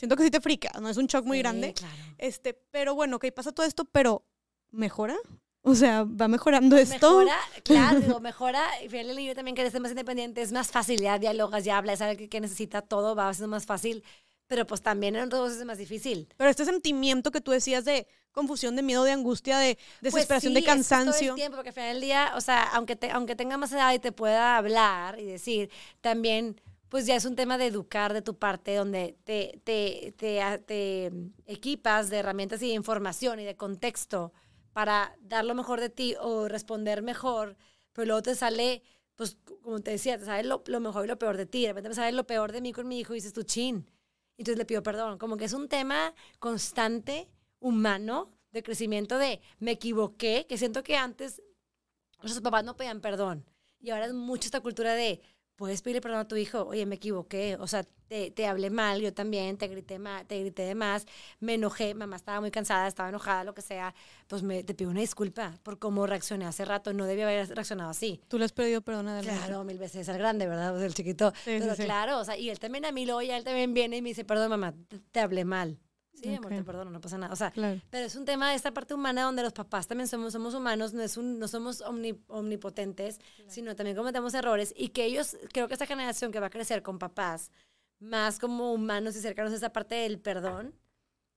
siento 0.00 0.16
que 0.16 0.24
sí 0.24 0.30
te 0.30 0.40
frica, 0.40 0.70
no 0.80 0.88
es 0.88 0.96
un 0.96 1.06
shock 1.06 1.24
muy 1.24 1.36
Sí, 1.38 1.42
grande. 1.42 1.72
claro. 1.74 1.94
Este, 2.18 2.54
pero 2.54 2.94
bueno, 2.94 3.16
ok, 3.16 3.26
pasa 3.34 3.52
todo 3.52 3.64
esto, 3.66 3.84
pero 3.84 4.24
¿mejora? 4.70 5.16
O 5.62 5.74
sea, 5.74 6.04
¿va 6.04 6.26
mejorando 6.26 6.76
esto? 6.76 7.18
Mejora, 7.18 7.36
claro, 7.62 8.00
digo, 8.00 8.20
mejora. 8.20 8.66
Y 8.82 8.88
fíjate, 8.88 9.24
yo 9.24 9.34
también 9.34 9.54
que 9.54 9.70
ser 9.70 9.80
más 9.80 9.90
independiente, 9.90 10.40
es 10.42 10.52
más 10.52 10.68
fácil, 10.70 11.00
ya 11.00 11.18
dialogas, 11.18 11.64
ya 11.64 11.76
hablas, 11.78 11.98
sabes 11.98 12.16
que, 12.16 12.28
que 12.28 12.40
necesita 12.40 12.82
todo, 12.82 13.14
va 13.14 13.32
siendo 13.34 13.48
más 13.48 13.66
fácil. 13.66 14.02
Pero 14.46 14.66
pues 14.66 14.82
también 14.82 15.14
en 15.14 15.22
otras 15.26 15.42
cosas 15.42 15.58
es 15.58 15.64
más 15.64 15.78
difícil. 15.78 16.26
Pero 16.36 16.50
este 16.50 16.64
sentimiento 16.64 17.30
que 17.30 17.40
tú 17.40 17.52
decías 17.52 17.84
de 17.84 18.08
confusión, 18.32 18.74
de 18.74 18.82
miedo, 18.82 19.04
de 19.04 19.12
angustia, 19.12 19.58
de 19.58 19.78
desesperación, 20.00 20.52
Pues 20.54 20.64
de 20.64 20.70
sí, 20.70 20.76
que 20.76 20.80
es 20.80 20.88
todo 20.88 20.98
cansancio. 20.98 21.28
el 21.30 21.34
tiempo, 21.36 21.56
porque 21.56 21.68
al 21.68 21.74
final 21.74 21.92
del 21.92 22.00
día, 22.02 22.32
o 22.36 22.40
sea, 22.40 22.62
aunque, 22.72 22.96
te, 22.96 23.10
aunque 23.12 23.36
tenga 23.36 23.56
más 23.58 23.70
edad 23.70 23.92
y 23.92 23.98
te 24.00 24.10
pueda 24.12 24.56
hablar 24.56 25.20
y 25.20 25.24
decir, 25.26 25.70
también, 26.00 26.60
pues 26.90 27.06
ya 27.06 27.16
es 27.16 27.24
un 27.24 27.36
tema 27.36 27.56
de 27.56 27.66
educar 27.66 28.12
de 28.12 28.20
tu 28.20 28.36
parte, 28.36 28.74
donde 28.74 29.16
te, 29.24 29.60
te, 29.64 30.12
te, 30.18 30.58
te 30.66 31.12
equipas 31.46 32.10
de 32.10 32.18
herramientas 32.18 32.60
y 32.62 32.68
de 32.68 32.74
información 32.74 33.38
y 33.40 33.44
de 33.44 33.56
contexto 33.56 34.32
para 34.72 35.16
dar 35.20 35.44
lo 35.44 35.54
mejor 35.54 35.80
de 35.80 35.88
ti 35.88 36.16
o 36.20 36.48
responder 36.48 37.00
mejor, 37.00 37.56
pero 37.92 38.06
luego 38.06 38.22
te 38.22 38.34
sale, 38.34 38.82
pues, 39.14 39.38
como 39.62 39.80
te 39.80 39.92
decía, 39.92 40.18
te 40.18 40.24
sale 40.24 40.46
lo, 40.48 40.62
lo 40.66 40.80
mejor 40.80 41.04
y 41.04 41.08
lo 41.08 41.18
peor 41.18 41.36
de 41.36 41.46
ti. 41.46 41.62
De 41.62 41.68
repente 41.68 41.90
me 41.90 41.94
sale 41.94 42.12
lo 42.12 42.26
peor 42.26 42.50
de 42.50 42.60
mí 42.60 42.72
con 42.72 42.88
mi 42.88 42.98
hijo 42.98 43.14
y 43.14 43.18
dices 43.18 43.32
tú, 43.32 43.44
chin. 43.44 43.88
Entonces 44.36 44.58
le 44.58 44.64
pido 44.64 44.82
perdón. 44.82 45.18
Como 45.18 45.36
que 45.36 45.44
es 45.44 45.52
un 45.52 45.68
tema 45.68 46.14
constante, 46.40 47.28
humano, 47.60 48.32
de 48.50 48.62
crecimiento 48.64 49.18
de 49.18 49.40
me 49.60 49.72
equivoqué, 49.72 50.46
que 50.48 50.58
siento 50.58 50.82
que 50.82 50.96
antes 50.96 51.40
nuestros 52.20 52.42
papás 52.42 52.64
no 52.64 52.76
pedían 52.76 53.00
perdón. 53.00 53.44
Y 53.80 53.90
ahora 53.90 54.06
es 54.06 54.12
mucho 54.12 54.46
esta 54.46 54.60
cultura 54.60 54.94
de, 54.94 55.20
puedes 55.60 55.82
pedirle 55.82 56.00
perdón 56.00 56.20
a 56.20 56.24
tu 56.26 56.36
hijo, 56.36 56.62
oye, 56.64 56.86
me 56.86 56.94
equivoqué, 56.94 57.58
o 57.60 57.66
sea, 57.66 57.84
te, 58.08 58.30
te 58.30 58.46
hablé 58.46 58.70
mal, 58.70 59.02
yo 59.02 59.12
también, 59.12 59.58
te 59.58 59.68
grité, 59.68 59.98
ma- 59.98 60.24
te 60.24 60.40
grité 60.40 60.62
de 60.62 60.74
más, 60.74 61.04
me 61.38 61.52
enojé, 61.54 61.92
mamá 61.92 62.16
estaba 62.16 62.40
muy 62.40 62.50
cansada, 62.50 62.88
estaba 62.88 63.10
enojada, 63.10 63.44
lo 63.44 63.52
que 63.52 63.60
sea, 63.60 63.94
pues 64.26 64.42
me, 64.42 64.64
te 64.64 64.72
pido 64.72 64.88
una 64.90 65.00
disculpa 65.00 65.52
por 65.62 65.78
cómo 65.78 66.06
reaccioné 66.06 66.46
hace 66.46 66.64
rato, 66.64 66.94
no 66.94 67.04
debía 67.04 67.24
haber 67.26 67.46
reaccionado 67.50 67.90
así. 67.90 68.22
Tú 68.28 68.38
le 68.38 68.46
has 68.46 68.52
pedido 68.52 68.80
perdón 68.80 69.08
a. 69.08 69.20
Claro, 69.20 69.62
mil 69.64 69.76
veces 69.76 70.08
al 70.08 70.16
grande, 70.16 70.48
¿verdad? 70.48 70.70
Pues 70.72 70.82
el 70.82 70.94
chiquito. 70.94 71.30
Sí, 71.44 71.52
sí, 71.52 71.58
Pero 71.60 71.76
sí. 71.76 71.84
claro, 71.84 72.18
o 72.20 72.24
sea, 72.24 72.38
y 72.38 72.48
él 72.48 72.58
también 72.58 72.86
a 72.86 72.90
mí 72.92 73.04
luego 73.04 73.20
ya 73.20 73.36
él 73.36 73.44
también 73.44 73.74
viene 73.74 73.98
y 73.98 74.02
me 74.02 74.08
dice, 74.08 74.24
perdón, 74.24 74.48
mamá, 74.48 74.72
te, 74.88 74.98
te 74.98 75.20
hablé 75.20 75.44
mal. 75.44 75.78
Sí, 76.12 76.34
amor, 76.34 76.50
te 76.50 76.62
perdono, 76.64 76.90
no 76.90 77.00
pasa 77.00 77.16
nada. 77.16 77.32
O 77.32 77.36
sea, 77.36 77.50
Claro. 77.50 77.80
pero 77.90 78.04
es 78.06 78.14
un 78.16 78.24
tema 78.24 78.50
de 78.50 78.56
esta 78.56 78.72
parte 78.72 78.92
humana 78.94 79.22
donde 79.22 79.42
los 79.42 79.52
papás 79.52 79.86
también 79.86 80.06
somos, 80.08 80.32
somos 80.32 80.54
humanos, 80.54 80.92
no, 80.92 81.02
es 81.02 81.16
un, 81.16 81.38
no 81.38 81.48
somos 81.48 81.80
omni- 81.82 82.20
omnipotentes, 82.28 83.18
sino 83.46 83.74
también 83.76 83.96
cometemos 83.96 84.34
errores 84.34 84.74
y 84.76 84.88
que 84.88 85.04
ellos, 85.04 85.36
creo 85.52 85.66
que 85.68 85.74
esta 85.74 85.86
generación 85.86 86.30
que 86.32 86.40
va 86.40 86.46
a 86.48 86.50
crecer 86.50 86.82
con 86.82 86.98
papás 86.98 87.50
más 88.00 88.38
como 88.38 88.72
humanos 88.72 89.16
y 89.16 89.20
cercanos 89.20 89.52
a 89.52 89.56
esa 89.56 89.72
parte 89.72 89.94
del 89.94 90.18
perdón, 90.18 90.74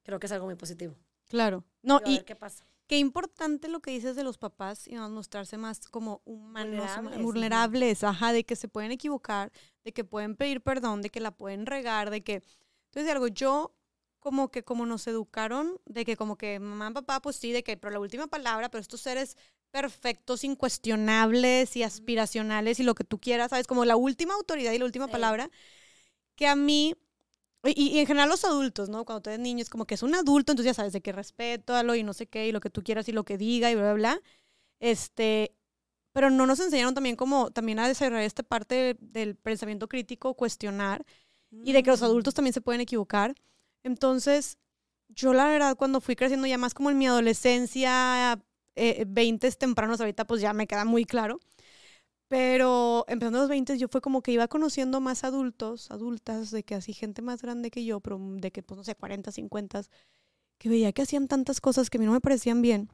creo 0.04 0.20
que 0.20 0.26
es 0.26 0.32
algo 0.32 0.46
muy 0.46 0.56
positivo. 0.56 0.96
Claro. 1.30 1.64
No, 1.82 2.00
Pero 2.00 2.08
a 2.10 2.12
y 2.12 2.16
ver 2.18 2.26
qué 2.26 2.36
pasa. 2.36 2.66
qué 2.88 2.98
importante 3.00 3.68
lo 3.70 3.80
que 3.80 3.92
dices 3.92 4.16
de 4.16 4.24
los 4.24 4.38
papás 4.38 4.88
y 4.88 4.96
mostrarse 4.96 5.58
más 5.58 5.88
como 5.88 6.22
humanos, 6.26 6.76
Vulnerables, 6.96 7.22
vulnerables, 7.22 8.04
ajá, 8.04 8.34
de 8.34 8.44
que 8.44 8.56
se 8.56 8.68
pueden 8.68 8.92
equivocar, 8.92 9.52
de 9.86 9.94
que 9.94 10.04
pueden 10.04 10.36
pedir 10.36 10.62
perdón, 10.62 11.02
de 11.02 11.10
que 11.10 11.20
la 11.22 11.32
pueden 11.32 11.66
regar, 11.66 12.10
de 12.10 12.22
que... 12.22 12.44
Entonces, 12.92 13.12
algo, 13.12 13.28
yo 13.28 13.74
como 14.24 14.50
que 14.52 14.64
como 14.64 14.86
nos 14.86 15.08
educaron, 15.08 15.80
de 15.86 16.06
que 16.06 16.18
como 16.18 16.38
que 16.38 16.60
mamá, 16.60 16.92
papá, 16.94 17.22
pues 17.22 17.36
sí, 17.38 17.52
de 17.52 17.64
que, 17.64 17.78
pero 17.78 17.92
la 17.94 18.00
última 18.00 18.28
palabra, 18.28 18.70
pero 18.70 18.82
estos 18.82 19.02
seres 19.02 19.38
perfectos, 19.72 20.44
incuestionables 20.46 21.76
y 21.78 21.84
aspiracionales 21.84 22.80
y 22.80 22.84
lo 22.84 22.96
que 22.96 23.04
tú 23.04 23.20
quieras, 23.20 23.50
¿sabes? 23.52 23.68
Como 23.68 23.86
la 23.86 23.96
última 23.98 24.36
autoridad 24.36 24.72
y 24.74 24.80
la 24.80 24.86
última 24.86 25.08
Sí. 25.08 25.12
palabra, 25.12 25.50
que 26.36 26.48
a 26.48 26.56
mí 26.56 26.96
y, 27.66 27.90
y 27.96 28.00
en 28.00 28.08
general 28.08 28.30
los 28.30 28.46
adultos, 28.46 28.90
¿no? 28.90 29.06
Cuando 29.06 29.22
tú 29.24 29.30
eres 29.32 29.42
niño 29.42 29.62
es 29.62 29.70
como 29.70 29.86
que 29.86 29.96
es 29.96 30.04
un 30.04 30.16
adulto, 30.16 30.52
entonces 30.54 30.72
ya 30.72 30.76
sabes 30.76 30.94
de 30.94 31.02
que 31.02 31.12
respétalo 31.14 31.96
y 31.96 32.04
no 32.04 32.14
sé 32.14 32.28
qué, 32.28 32.48
y 32.48 32.52
lo 32.54 32.62
que 32.62 32.70
tú 32.70 32.84
quieras 32.84 33.10
y 33.10 33.14
lo 33.14 33.26
que 33.26 33.38
diga 33.38 33.72
y 33.72 33.76
bla, 33.76 33.84
bla, 33.86 33.94
bla. 33.96 34.22
Este, 34.80 35.56
pero 36.14 36.30
no 36.32 36.46
nos 36.48 36.60
enseñaron 36.60 36.94
también 36.96 37.16
como 37.18 37.52
también 37.52 37.80
a 37.80 37.88
desarrollar 37.88 38.24
esta 38.26 38.44
parte 38.44 38.98
del 39.02 39.36
pensamiento 39.36 39.88
crítico, 39.90 40.36
cuestionar, 40.36 41.06
y 41.64 41.74
de 41.74 41.84
que 41.84 41.92
los 41.92 42.02
Mm. 42.02 42.06
adultos 42.06 42.34
también 42.34 42.54
se 42.54 42.62
pueden 42.62 42.82
equivocar. 42.82 43.36
Entonces, 43.84 44.58
yo 45.10 45.34
la 45.34 45.48
verdad 45.48 45.76
cuando 45.78 46.02
fui 46.02 46.16
creciendo 46.16 46.48
ya 46.48 46.58
más 46.58 46.74
como 46.74 46.90
en 46.90 46.98
mi 46.98 47.08
adolescencia, 47.08 48.42
eh, 48.76 49.06
20 49.08 49.52
tempranos, 49.52 50.00
ahorita 50.00 50.26
pues 50.26 50.42
ya 50.42 50.54
me 50.54 50.68
queda 50.68 50.86
muy 50.86 51.06
claro. 51.06 51.40
Pero 52.28 53.06
empezando 53.08 53.40
los 53.40 53.50
20 53.50 53.78
yo 53.78 53.88
fue 53.88 54.02
como 54.02 54.24
que 54.24 54.32
iba 54.32 54.48
conociendo 54.48 55.00
más 55.02 55.24
adultos, 55.24 55.92
adultas, 55.92 56.50
de 56.52 56.64
que 56.64 56.76
así 56.76 56.94
gente 56.94 57.22
más 57.22 57.42
grande 57.42 57.70
que 57.70 57.86
yo, 57.86 58.00
pero 58.00 58.18
de 58.20 58.52
que 58.52 58.64
pues 58.64 58.78
no 58.78 58.84
sé, 58.84 58.96
40, 58.96 59.32
50, 59.32 59.84
que 60.58 60.70
veía 60.70 60.92
que 60.94 61.04
hacían 61.04 61.28
tantas 61.28 61.62
cosas 61.62 61.90
que 61.90 61.98
a 61.98 62.00
mí 62.00 62.06
no 62.06 62.14
me 62.14 62.22
parecían 62.22 62.62
bien. 62.62 62.90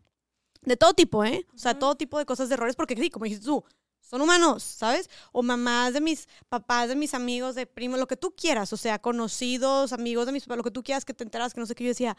De 0.62 0.76
todo 0.76 0.94
tipo, 0.94 1.24
¿eh? 1.24 1.46
O 1.54 1.58
sea, 1.58 1.80
todo 1.80 1.96
tipo 1.96 2.18
de 2.18 2.26
cosas 2.26 2.50
de 2.50 2.56
errores, 2.56 2.76
porque 2.76 2.98
sí, 2.98 3.10
como 3.10 3.26
dijiste 3.26 3.46
tú, 3.46 3.64
son 4.10 4.22
humanos, 4.22 4.64
¿sabes? 4.64 5.10
O 5.32 5.44
mamás 5.44 5.94
de 5.94 6.02
mis 6.02 6.28
papás, 6.50 6.90
de 6.90 6.96
mis 6.96 7.14
amigos, 7.14 7.56
de 7.56 7.68
primos, 7.68 8.00
lo 8.00 8.08
que 8.08 8.18
tú 8.18 8.34
quieras, 8.36 8.74
o 8.74 8.78
sea, 8.78 9.00
conocidos, 9.00 9.94
amigos 9.94 10.26
de 10.26 10.32
mis 10.32 10.44
papás, 10.44 10.58
lo 10.58 10.64
que 10.64 10.72
tú 10.72 10.84
quieras 10.84 11.06
que 11.06 11.14
te 11.14 11.24
enteras, 11.24 11.54
que 11.54 11.60
no 11.60 11.66
sé 11.68 11.76
qué, 11.76 11.84
yo 11.84 11.90
decía, 11.90 12.18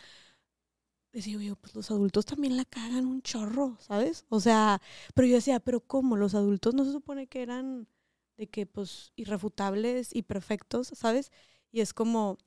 decía 1.12 1.36
yo, 1.38 1.56
pues 1.56 1.74
los 1.74 1.90
adultos 1.90 2.24
también 2.26 2.56
la 2.56 2.64
cagan 2.64 3.06
un 3.06 3.22
chorro, 3.22 3.76
¿sabes? 3.80 4.24
O 4.28 4.40
sea, 4.40 4.80
pero 5.14 5.26
yo 5.26 5.34
decía, 5.34 5.58
pero 5.60 5.80
¿cómo? 5.80 6.16
Los 6.16 6.34
adultos 6.34 6.74
no 6.74 6.84
se 6.84 6.92
supone 6.92 7.26
que 7.26 7.42
eran 7.42 7.88
de 8.36 8.48
que, 8.48 8.66
pues, 8.66 9.12
irrefutables 9.16 10.14
y 10.14 10.22
perfectos, 10.22 10.92
¿sabes? 10.94 11.32
Y 11.72 11.80
es 11.80 11.92
como, 11.92 12.38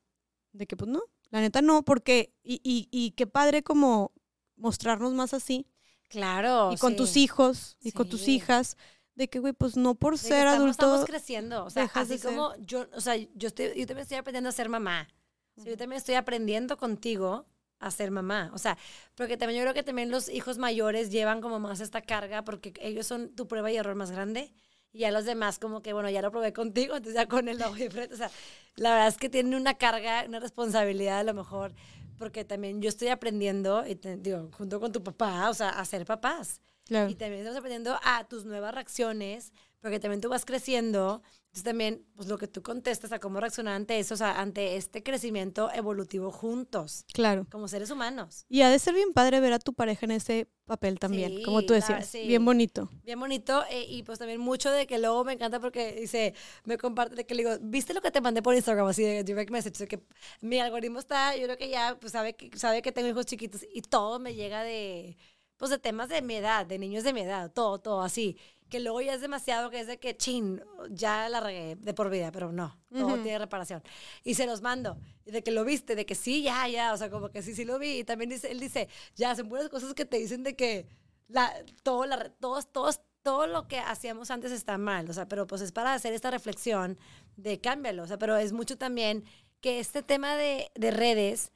de 0.52 0.66
que, 0.66 0.76
pues, 0.76 0.90
no, 0.90 1.02
la 1.30 1.40
neta 1.40 1.60
no, 1.62 1.84
porque, 1.84 2.32
y, 2.42 2.60
y, 2.64 2.88
y 2.90 3.10
qué 3.12 3.26
padre 3.26 3.62
como 3.62 4.12
mostrarnos 4.56 5.12
más 5.12 5.34
así, 5.34 5.66
Claro. 6.08 6.72
y 6.72 6.76
con 6.78 6.92
sí. 6.92 6.96
tus 6.96 7.16
hijos, 7.16 7.76
y 7.80 7.92
con 7.92 8.08
tus 8.08 8.28
hijas, 8.28 8.76
de 9.14 9.28
que, 9.28 9.38
güey, 9.38 9.52
pues 9.52 9.76
no 9.76 9.94
por 9.94 10.14
De 10.14 10.20
que 10.20 10.26
ser 10.26 10.38
estamos, 10.46 10.54
adulto. 10.56 10.70
Estamos 10.86 11.04
creciendo. 11.06 11.64
O 11.64 11.70
sea, 11.70 11.90
así 11.94 12.18
ser. 12.18 12.30
como 12.30 12.54
yo, 12.58 12.86
o 12.94 13.00
sea, 13.00 13.16
yo, 13.16 13.48
estoy, 13.48 13.66
yo 13.76 13.86
también 13.86 14.00
estoy 14.00 14.16
aprendiendo 14.18 14.48
a 14.48 14.52
ser 14.52 14.68
mamá. 14.68 15.08
O 15.56 15.60
sea, 15.60 15.70
yo 15.70 15.76
también 15.76 15.98
estoy 15.98 16.16
aprendiendo 16.16 16.76
contigo 16.76 17.46
a 17.78 17.90
ser 17.90 18.10
mamá. 18.10 18.50
O 18.54 18.58
sea, 18.58 18.76
porque 19.14 19.36
también 19.36 19.58
yo 19.60 19.64
creo 19.64 19.74
que 19.74 19.82
también 19.82 20.10
los 20.10 20.28
hijos 20.28 20.58
mayores 20.58 21.10
llevan 21.10 21.40
como 21.40 21.60
más 21.60 21.80
esta 21.80 22.00
carga 22.02 22.42
porque 22.42 22.72
ellos 22.80 23.06
son 23.06 23.34
tu 23.34 23.46
prueba 23.46 23.70
y 23.70 23.76
error 23.76 23.94
más 23.94 24.10
grande. 24.10 24.52
Y 24.92 25.00
ya 25.00 25.10
los 25.10 25.24
demás 25.24 25.58
como 25.58 25.82
que, 25.82 25.92
bueno, 25.92 26.08
ya 26.08 26.22
lo 26.22 26.30
probé 26.30 26.52
contigo, 26.52 26.94
entonces 26.96 27.14
ya 27.14 27.26
con 27.26 27.46
voy 27.46 27.80
de 27.80 27.90
frente. 27.90 28.14
O 28.14 28.16
sea, 28.16 28.30
la 28.76 28.90
verdad 28.92 29.08
es 29.08 29.16
que 29.16 29.28
tienen 29.28 29.54
una 29.54 29.74
carga, 29.74 30.24
una 30.26 30.38
responsabilidad 30.38 31.18
a 31.18 31.24
lo 31.24 31.34
mejor, 31.34 31.74
porque 32.16 32.44
también 32.44 32.80
yo 32.80 32.88
estoy 32.88 33.08
aprendiendo, 33.08 33.84
y 33.84 33.96
te- 33.96 34.16
digo, 34.16 34.50
junto 34.56 34.78
con 34.78 34.92
tu 34.92 35.02
papá, 35.02 35.50
o 35.50 35.54
sea, 35.54 35.70
a 35.70 35.84
ser 35.84 36.06
papás. 36.06 36.60
Claro. 36.84 37.10
Y 37.10 37.14
también 37.14 37.40
estamos 37.40 37.58
aprendiendo 37.58 37.98
a 38.02 38.24
tus 38.28 38.44
nuevas 38.44 38.74
reacciones, 38.74 39.52
porque 39.80 40.00
también 40.00 40.20
tú 40.20 40.28
vas 40.28 40.44
creciendo. 40.44 41.22
Entonces 41.46 41.64
también, 41.70 42.04
pues 42.16 42.26
lo 42.28 42.36
que 42.36 42.48
tú 42.48 42.62
contestas 42.62 43.12
a 43.12 43.20
cómo 43.20 43.38
reaccionar 43.38 43.74
ante 43.74 43.96
eso, 44.00 44.14
o 44.14 44.16
sea, 44.16 44.40
ante 44.40 44.76
este 44.76 45.04
crecimiento 45.04 45.70
evolutivo 45.72 46.32
juntos, 46.32 47.04
Claro. 47.12 47.46
como 47.48 47.68
seres 47.68 47.90
humanos. 47.92 48.44
Y 48.48 48.62
ha 48.62 48.70
de 48.70 48.78
ser 48.80 48.92
bien 48.94 49.12
padre 49.12 49.38
ver 49.38 49.52
a 49.52 49.60
tu 49.60 49.72
pareja 49.72 50.04
en 50.04 50.10
ese 50.12 50.48
papel 50.64 50.98
también, 50.98 51.42
como 51.44 51.62
tú 51.64 51.72
decías. 51.74 52.08
sí. 52.08 52.26
Bien 52.26 52.44
bonito. 52.44 52.90
Bien 53.04 53.20
bonito. 53.20 53.62
eh, 53.70 53.84
y 53.88 54.02
pues 54.02 54.18
también 54.18 54.40
mucho 54.40 54.68
de 54.72 54.88
que 54.88 54.98
luego 54.98 55.22
me 55.22 55.34
encanta 55.34 55.60
porque 55.60 55.92
dice, 55.92 56.34
me 56.64 56.76
comparte 56.76 57.14
de 57.14 57.24
que 57.24 57.36
le 57.36 57.44
digo, 57.44 57.56
¿viste 57.62 57.94
lo 57.94 58.00
que 58.02 58.10
te 58.10 58.20
mandé 58.20 58.42
por 58.42 58.54
Instagram? 58.56 58.86
Así 58.88 59.04
de 59.04 59.22
direct 59.22 59.50
message. 59.52 59.78
de 59.78 59.86
que 59.86 60.02
mi 60.40 60.58
algoritmo 60.58 60.98
está, 60.98 61.36
yo 61.36 61.44
creo 61.44 61.56
que 61.56 61.68
ya 61.68 61.96
pues 62.00 62.10
sabe 62.12 62.34
que, 62.34 62.50
sabe 62.58 62.82
que 62.82 62.90
tengo 62.90 63.08
hijos 63.08 63.26
chiquitos 63.26 63.64
y 63.72 63.80
todo 63.82 64.18
me 64.18 64.34
llega 64.34 64.64
de, 64.64 65.16
pues 65.56 65.70
de 65.70 65.78
temas 65.78 66.08
de 66.08 66.22
mi 66.22 66.36
edad, 66.36 66.66
de 66.66 66.78
niños 66.78 67.04
de 67.04 67.12
mi 67.12 67.20
edad, 67.22 67.50
todo, 67.52 67.78
todo 67.78 68.02
así. 68.02 68.36
Que 68.68 68.80
luego 68.80 69.00
ya 69.00 69.14
es 69.14 69.20
demasiado 69.20 69.70
que 69.70 69.80
es 69.80 69.86
de 69.86 69.98
que, 69.98 70.16
chin, 70.16 70.60
ya 70.90 71.28
la 71.28 71.40
regué 71.40 71.76
de 71.76 71.94
por 71.94 72.10
vida, 72.10 72.32
pero 72.32 72.50
no, 72.50 72.78
todo 72.90 73.14
Ujú. 73.14 73.22
tiene 73.22 73.38
reparación. 73.38 73.82
Y 74.24 74.34
se 74.34 74.46
los 74.46 74.62
mando. 74.62 74.98
Y 75.24 75.30
de 75.30 75.42
que 75.42 75.50
lo 75.50 75.64
viste, 75.64 75.94
de 75.94 76.06
que 76.06 76.14
sí, 76.14 76.42
ya, 76.42 76.66
ya, 76.68 76.92
o 76.92 76.96
sea, 76.96 77.10
como 77.10 77.30
que 77.30 77.42
sí, 77.42 77.54
sí 77.54 77.64
lo 77.64 77.78
vi. 77.78 77.98
Y 77.98 78.04
también 78.04 78.30
dice, 78.30 78.50
él 78.50 78.58
dice, 78.58 78.88
ya, 79.14 79.34
son 79.36 79.48
puras 79.48 79.68
cosas 79.68 79.94
que 79.94 80.04
te 80.04 80.18
dicen 80.18 80.42
de 80.42 80.56
que 80.56 80.88
la, 81.28 81.54
todo, 81.82 82.06
la, 82.06 82.30
todos, 82.30 82.72
todos, 82.72 83.00
todo 83.22 83.46
lo 83.46 83.68
que 83.68 83.78
hacíamos 83.78 84.30
antes 84.30 84.52
está 84.52 84.76
mal, 84.76 85.08
o 85.08 85.12
sea, 85.12 85.26
pero 85.28 85.46
pues 85.46 85.62
es 85.62 85.72
para 85.72 85.94
hacer 85.94 86.12
esta 86.12 86.30
reflexión 86.30 86.98
de 87.36 87.60
cámbialo, 87.60 88.02
o 88.02 88.06
sea, 88.06 88.18
pero 88.18 88.36
es 88.36 88.52
mucho 88.52 88.76
también 88.76 89.24
que 89.60 89.80
este 89.80 90.02
tema 90.02 90.36
de, 90.36 90.70
de 90.74 90.90
redes, 90.90 91.52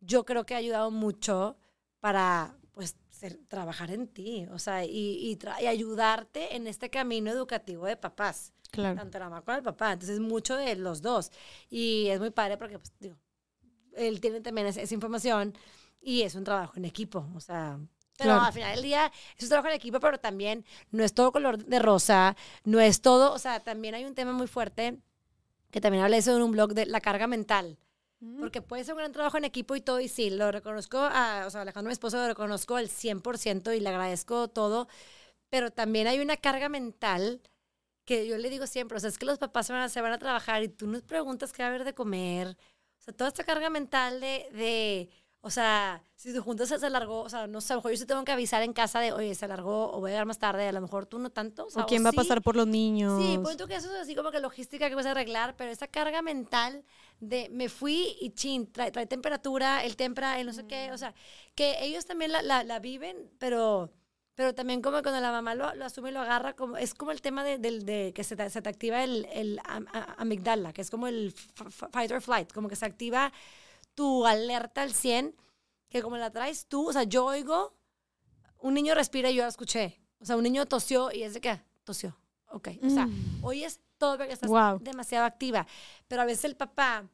yo 0.00 0.24
creo 0.24 0.46
que 0.46 0.54
ha 0.54 0.58
ayudado 0.58 0.92
mucho 0.92 1.56
para, 1.98 2.56
ser- 3.18 3.38
trabajar 3.48 3.90
en 3.90 4.06
ti, 4.08 4.46
o 4.52 4.58
sea, 4.58 4.84
y, 4.84 5.18
y, 5.30 5.36
tra- 5.36 5.60
y 5.60 5.66
ayudarte 5.66 6.54
en 6.56 6.66
este 6.66 6.88
camino 6.90 7.30
educativo 7.30 7.86
de 7.86 7.96
papás, 7.96 8.52
Claro. 8.70 8.96
tanto 8.96 9.18
la 9.18 9.28
mamá 9.28 9.42
como 9.42 9.56
el 9.56 9.62
papá, 9.62 9.92
entonces 9.92 10.20
mucho 10.20 10.56
de 10.56 10.76
los 10.76 11.00
dos, 11.02 11.30
y 11.70 12.06
es 12.08 12.20
muy 12.20 12.30
padre 12.30 12.56
porque, 12.56 12.78
pues, 12.78 12.92
digo, 13.00 13.16
él 13.96 14.20
tiene 14.20 14.40
también 14.40 14.66
esa, 14.66 14.80
esa 14.82 14.94
información 14.94 15.56
y 16.00 16.22
es 16.22 16.34
un 16.34 16.44
trabajo 16.44 16.74
en 16.76 16.84
equipo, 16.84 17.26
o 17.34 17.40
sea... 17.40 17.78
Pero 18.16 18.30
Claro. 18.30 18.46
al 18.46 18.52
final 18.52 18.74
del 18.74 18.82
día 18.82 19.12
es 19.36 19.44
un 19.44 19.48
trabajo 19.50 19.68
en 19.68 19.74
equipo, 19.74 20.00
pero 20.00 20.18
también 20.18 20.64
no 20.90 21.04
es 21.04 21.14
todo 21.14 21.30
color 21.30 21.64
de 21.64 21.78
rosa, 21.78 22.36
no 22.64 22.80
es 22.80 23.00
todo, 23.00 23.32
o 23.32 23.38
sea, 23.38 23.60
también 23.60 23.94
hay 23.94 24.04
un 24.04 24.16
tema 24.16 24.32
muy 24.32 24.48
fuerte 24.48 24.98
que 25.70 25.80
también 25.80 26.02
habla 26.02 26.16
de 26.16 26.20
eso 26.20 26.34
en 26.36 26.42
un 26.42 26.50
blog 26.50 26.74
de 26.74 26.86
la 26.86 27.00
carga 27.00 27.28
mental. 27.28 27.78
Porque 28.40 28.62
puede 28.62 28.82
ser 28.82 28.94
un 28.94 28.98
gran 28.98 29.12
trabajo 29.12 29.38
en 29.38 29.44
equipo 29.44 29.76
y 29.76 29.80
todo, 29.80 30.00
y 30.00 30.08
sí, 30.08 30.30
lo 30.30 30.50
reconozco, 30.50 30.98
a, 30.98 31.44
o 31.46 31.50
sea, 31.50 31.60
Alejandro, 31.60 31.88
mi 31.88 31.92
esposo, 31.92 32.16
lo 32.16 32.26
reconozco 32.26 32.74
al 32.76 32.88
100% 32.88 33.72
y 33.76 33.80
le 33.80 33.88
agradezco 33.88 34.48
todo, 34.48 34.88
pero 35.50 35.70
también 35.70 36.08
hay 36.08 36.18
una 36.20 36.36
carga 36.36 36.68
mental 36.68 37.40
que 38.04 38.26
yo 38.26 38.36
le 38.38 38.50
digo 38.50 38.66
siempre, 38.66 38.96
o 38.96 39.00
sea, 39.00 39.10
es 39.10 39.18
que 39.18 39.26
los 39.26 39.38
papás 39.38 39.68
se 39.68 39.72
van 39.72 39.82
a, 39.82 39.88
se 39.88 40.00
van 40.00 40.12
a 40.12 40.18
trabajar 40.18 40.62
y 40.64 40.68
tú 40.68 40.88
nos 40.88 41.02
preguntas 41.02 41.52
qué 41.52 41.62
va 41.62 41.68
a 41.68 41.70
haber 41.70 41.84
de 41.84 41.94
comer, 41.94 42.56
o 42.98 43.02
sea, 43.02 43.14
toda 43.14 43.28
esta 43.28 43.44
carga 43.44 43.70
mental 43.70 44.20
de, 44.20 44.48
de 44.52 45.10
o 45.40 45.50
sea, 45.50 46.02
si 46.16 46.34
tu 46.34 46.42
junta 46.42 46.66
se, 46.66 46.78
se 46.78 46.86
alargó, 46.86 47.22
o 47.22 47.28
sea, 47.28 47.46
no 47.46 47.60
sé, 47.60 47.72
a 47.72 47.76
lo 47.76 47.80
mejor 47.80 47.92
yo 47.92 47.96
sí 47.98 48.06
tengo 48.06 48.24
que 48.24 48.32
avisar 48.32 48.62
en 48.62 48.72
casa 48.72 49.00
de, 49.00 49.12
oye, 49.12 49.34
se 49.34 49.44
alargó 49.44 49.92
o 49.92 50.00
voy 50.00 50.10
a 50.10 50.14
llegar 50.14 50.26
más 50.26 50.38
tarde, 50.38 50.68
a 50.68 50.72
lo 50.72 50.80
mejor 50.80 51.06
tú 51.06 51.18
no 51.18 51.30
tanto, 51.30 51.66
o 51.66 51.70
sea, 51.70 51.82
¿O 51.82 51.86
quién 51.88 52.04
va 52.04 52.10
a 52.10 52.12
sí. 52.12 52.18
pasar 52.20 52.42
por 52.42 52.56
los 52.56 52.66
niños? 52.66 53.12
Sí, 53.14 53.40
tú 53.58 53.66
que 53.66 53.74
eso 53.76 53.88
es 53.94 54.00
así 54.02 54.14
como 54.14 54.30
que 54.30 54.40
logística 54.40 54.88
que 54.88 54.94
vas 54.94 55.06
a 55.06 55.12
arreglar, 55.12 55.56
pero 55.56 55.70
esa 55.70 55.88
carga 55.88 56.22
mental 56.22 56.84
de 57.20 57.48
me 57.50 57.68
fui 57.68 58.16
y 58.20 58.30
chin, 58.30 58.70
trae, 58.70 58.90
trae 58.92 59.06
temperatura, 59.06 59.84
el 59.84 59.96
tempra, 59.96 60.38
el 60.40 60.46
no 60.46 60.52
sé 60.52 60.66
qué, 60.66 60.92
o 60.92 60.98
sea, 60.98 61.14
que 61.54 61.76
ellos 61.84 62.04
también 62.06 62.32
la, 62.32 62.42
la, 62.42 62.64
la 62.64 62.78
viven, 62.80 63.30
pero, 63.38 63.90
pero 64.34 64.54
también 64.54 64.82
como 64.82 65.02
cuando 65.02 65.20
la 65.20 65.32
mamá 65.32 65.54
lo, 65.54 65.74
lo 65.74 65.84
asume 65.86 66.10
y 66.10 66.12
lo 66.12 66.20
agarra, 66.20 66.54
como, 66.54 66.76
es 66.76 66.94
como 66.94 67.10
el 67.10 67.22
tema 67.22 67.44
de, 67.44 67.58
del- 67.58 67.84
de 67.86 68.12
que 68.14 68.24
se 68.24 68.36
te, 68.36 68.48
se 68.50 68.62
te 68.62 68.68
activa 68.68 69.02
el, 69.02 69.26
el 69.32 69.60
am- 69.64 69.86
a- 69.92 70.14
amigdala, 70.18 70.72
que 70.72 70.82
es 70.82 70.90
como 70.90 71.06
el 71.08 71.32
fight 71.92 72.12
or 72.12 72.20
flight, 72.22 72.52
como 72.52 72.68
que 72.68 72.76
se 72.76 72.86
activa 72.86 73.32
tu 73.98 74.24
alerta 74.26 74.82
al 74.82 74.92
100, 74.92 75.34
que 75.88 76.02
como 76.02 76.16
la 76.18 76.30
traes 76.30 76.66
tú, 76.66 76.88
o 76.88 76.92
sea, 76.92 77.02
yo 77.02 77.24
oigo, 77.26 77.74
un 78.60 78.74
niño 78.74 78.94
respira 78.94 79.28
y 79.28 79.34
yo 79.34 79.42
la 79.42 79.48
escuché, 79.48 80.00
o 80.20 80.24
sea, 80.24 80.36
un 80.36 80.44
niño 80.44 80.66
tosió 80.66 81.10
y 81.12 81.24
es 81.24 81.34
de 81.34 81.40
que 81.40 81.60
tosió, 81.82 82.16
ok, 82.50 82.68
o 82.84 82.90
sea, 82.90 83.06
Mm. 83.06 83.44
oyes 83.44 83.80
todo 83.98 84.16
porque 84.16 84.32
estás 84.34 84.50
Wow. 84.50 84.78
demasiado 84.78 85.24
activa. 85.26 85.66
Pero 86.06 86.22
a 86.22 86.24
veces 86.26 86.44
el 86.44 86.54
papá, 86.54 87.08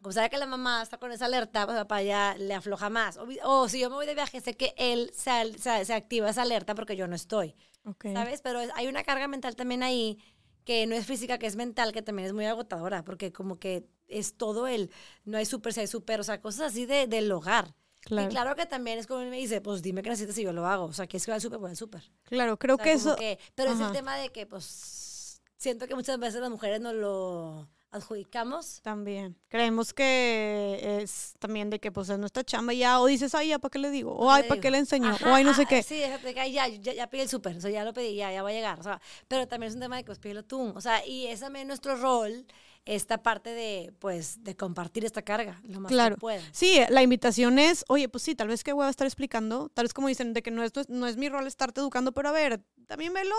como 0.00 0.12
sabe 0.14 0.30
que 0.30 0.38
la 0.38 0.46
mamá 0.46 0.82
está 0.82 0.96
con 0.96 1.12
esa 1.12 1.26
alerta, 1.26 1.66
pues 1.66 1.76
el 1.76 1.82
papá 1.84 2.00
ya 2.02 2.34
le 2.38 2.54
afloja 2.54 2.88
más. 2.88 3.18
O, 3.44 3.68
si 3.68 3.80
yo 3.80 3.90
me 3.90 3.96
voy 3.96 4.06
de 4.06 4.14
viaje, 4.14 4.40
sé 4.40 4.54
que 4.56 4.72
él 4.78 5.10
se, 5.14 5.58
se- 5.58 5.84
se 5.84 5.92
activa 5.92 6.30
esa 6.30 6.42
alerta 6.42 6.74
porque 6.74 6.96
yo 6.96 7.06
no 7.08 7.14
estoy, 7.16 7.54
Ok. 7.84 8.06
¿sabes? 8.14 8.40
Pero 8.40 8.60
es- 8.60 8.70
hay 8.74 8.86
una 8.86 9.04
carga 9.04 9.28
mental 9.28 9.54
también 9.56 9.82
ahí 9.82 10.18
que 10.64 10.86
no 10.86 10.94
es 10.94 11.04
física, 11.04 11.36
que 11.38 11.46
es 11.46 11.56
mental, 11.56 11.92
que 11.92 12.00
también 12.00 12.26
es 12.26 12.32
muy 12.32 12.46
agotadora, 12.46 13.04
porque 13.04 13.32
como 13.32 13.58
que 13.58 13.86
es 14.08 14.34
todo 14.36 14.66
el, 14.66 14.90
no 15.24 15.38
hay 15.38 15.46
súper, 15.46 15.72
si 15.72 15.80
hay 15.80 15.86
súper, 15.86 16.20
o 16.20 16.24
sea, 16.24 16.40
cosas 16.40 16.72
así 16.72 16.86
de, 16.86 17.06
del 17.06 17.30
hogar. 17.32 17.74
Claro. 18.00 18.28
Y 18.28 18.30
claro 18.30 18.54
que 18.54 18.66
también 18.66 18.98
es 18.98 19.06
como 19.08 19.20
él 19.20 19.30
me 19.30 19.36
dice, 19.38 19.60
pues 19.60 19.82
dime 19.82 20.00
qué 20.02 20.10
necesitas 20.10 20.38
y 20.38 20.44
yo 20.44 20.52
lo 20.52 20.66
hago. 20.66 20.84
O 20.84 20.92
sea, 20.92 21.06
que 21.08 21.16
es 21.16 21.24
que 21.24 21.32
va 21.32 21.36
al 21.36 21.40
súper, 21.40 21.58
voy 21.58 21.70
al 21.70 21.76
súper. 21.76 22.04
Claro, 22.22 22.56
creo 22.56 22.76
O 22.76 22.78
sea, 22.78 22.84
que 22.84 22.92
eso... 22.92 23.16
que- 23.16 23.38
pero 23.56 23.72
es 23.72 23.80
el 23.80 23.90
tema 23.90 24.16
de 24.16 24.30
que, 24.30 24.46
pues, 24.46 25.40
siento 25.56 25.88
que 25.88 25.94
muchas 25.96 26.18
veces 26.18 26.40
las 26.40 26.50
mujeres 26.50 26.80
no 26.80 26.92
lo 26.92 27.68
adjudicamos. 27.90 28.80
También. 28.82 29.36
Creemos 29.48 29.92
que 29.92 30.98
es 31.00 31.34
también 31.38 31.70
de 31.70 31.80
que 31.80 31.90
pues 31.90 32.08
es 32.08 32.18
nuestra 32.18 32.44
chamba 32.44 32.72
ya, 32.74 33.00
o 33.00 33.06
dices, 33.06 33.34
ay, 33.34 33.48
ya, 33.48 33.58
¿para 33.58 33.70
qué 33.70 33.78
le 33.78 33.90
digo? 33.90 34.12
O 34.12 34.30
ay, 34.30 34.44
¿para 34.44 34.60
qué 34.60 34.70
le 34.70 34.78
enseño? 34.78 35.08
Ajá, 35.08 35.30
o 35.30 35.34
ay, 35.34 35.44
no 35.44 35.54
sé 35.54 35.66
qué. 35.66 35.82
Sí, 35.82 35.96
déjate 35.96 36.34
ya, 36.52 36.68
ya, 36.68 36.92
ya 36.92 37.06
pedí 37.08 37.22
el 37.22 37.28
súper, 37.28 37.56
o 37.56 37.60
sea, 37.60 37.70
ya 37.70 37.84
lo 37.84 37.92
pedí, 37.92 38.14
ya, 38.16 38.32
ya 38.32 38.42
va 38.42 38.50
a 38.50 38.52
llegar. 38.52 38.78
O 38.78 38.82
sea, 38.82 39.00
pero 39.28 39.48
también 39.48 39.68
es 39.70 39.74
un 39.74 39.80
tema 39.80 39.96
de 39.96 40.02
que 40.02 40.06
pues 40.06 40.18
pídelo 40.18 40.44
tú. 40.44 40.72
O 40.74 40.80
sea, 40.80 41.04
y 41.06 41.26
es 41.26 41.40
también 41.40 41.66
nuestro 41.68 41.96
rol, 41.96 42.46
esta 42.86 43.22
parte 43.22 43.50
de, 43.50 43.92
pues, 43.98 44.42
de 44.44 44.56
compartir 44.56 45.04
esta 45.04 45.20
carga 45.22 45.60
lo 45.64 45.80
más 45.80 45.90
Claro. 45.90 46.14
que 46.14 46.20
puedas. 46.20 46.44
Sí, 46.52 46.78
la 46.88 47.02
invitación 47.02 47.58
es, 47.58 47.84
oye, 47.88 48.08
pues 48.08 48.22
sí, 48.22 48.34
tal 48.36 48.48
vez 48.48 48.62
que 48.64 48.72
voy 48.72 48.86
a 48.86 48.88
estar 48.90 49.06
explicando, 49.06 49.68
tal 49.74 49.84
vez 49.86 49.92
como 49.92 50.06
dicen, 50.08 50.32
de 50.32 50.42
que 50.42 50.50
no 50.52 50.62
es, 50.62 50.72
no 50.88 51.06
es 51.08 51.16
mi 51.16 51.28
rol 51.28 51.46
estarte 51.48 51.80
educando, 51.80 52.12
pero 52.12 52.28
a 52.28 52.32
ver, 52.32 52.62
también 52.86 53.12
velo, 53.12 53.34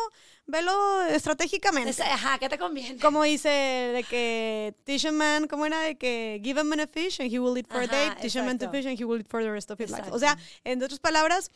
velo 0.45 1.01
estratégicamente. 1.03 1.89
Es- 1.91 1.99
ajá, 2.01 2.37
¿qué 2.39 2.49
te 2.49 2.57
conviene? 2.59 2.99
como 2.99 3.23
dice 3.23 3.47
de 3.49 4.03
que 4.03 4.75
teach 4.83 5.05
a 5.05 5.11
man, 5.13 5.47
¿cómo 5.47 5.65
era? 5.65 5.79
De 5.79 5.97
que 5.97 6.41
give 6.43 6.59
a 6.59 6.63
man 6.65 6.81
a 6.81 6.87
fish 6.87 7.21
and 7.21 7.31
he 7.33 7.39
will 7.39 7.57
eat 7.57 7.67
for 7.67 7.81
a 7.81 7.87
day, 7.87 8.09
teach 8.21 8.35
a 8.35 8.43
man 8.43 8.57
to 8.59 8.65
exacto. 8.65 8.71
fish 8.77 8.85
and 8.87 8.99
he 8.99 9.05
will 9.05 9.19
eat 9.21 9.27
for 9.29 9.41
the 9.41 9.49
rest 9.49 9.71
of 9.71 9.79
his 9.79 9.89
life. 9.89 10.03
O 10.11 10.17
Exacto. 10.17 10.19
sea, 10.19 10.37
en 10.65 10.83
otras 10.83 10.99
palabras, 10.99 11.49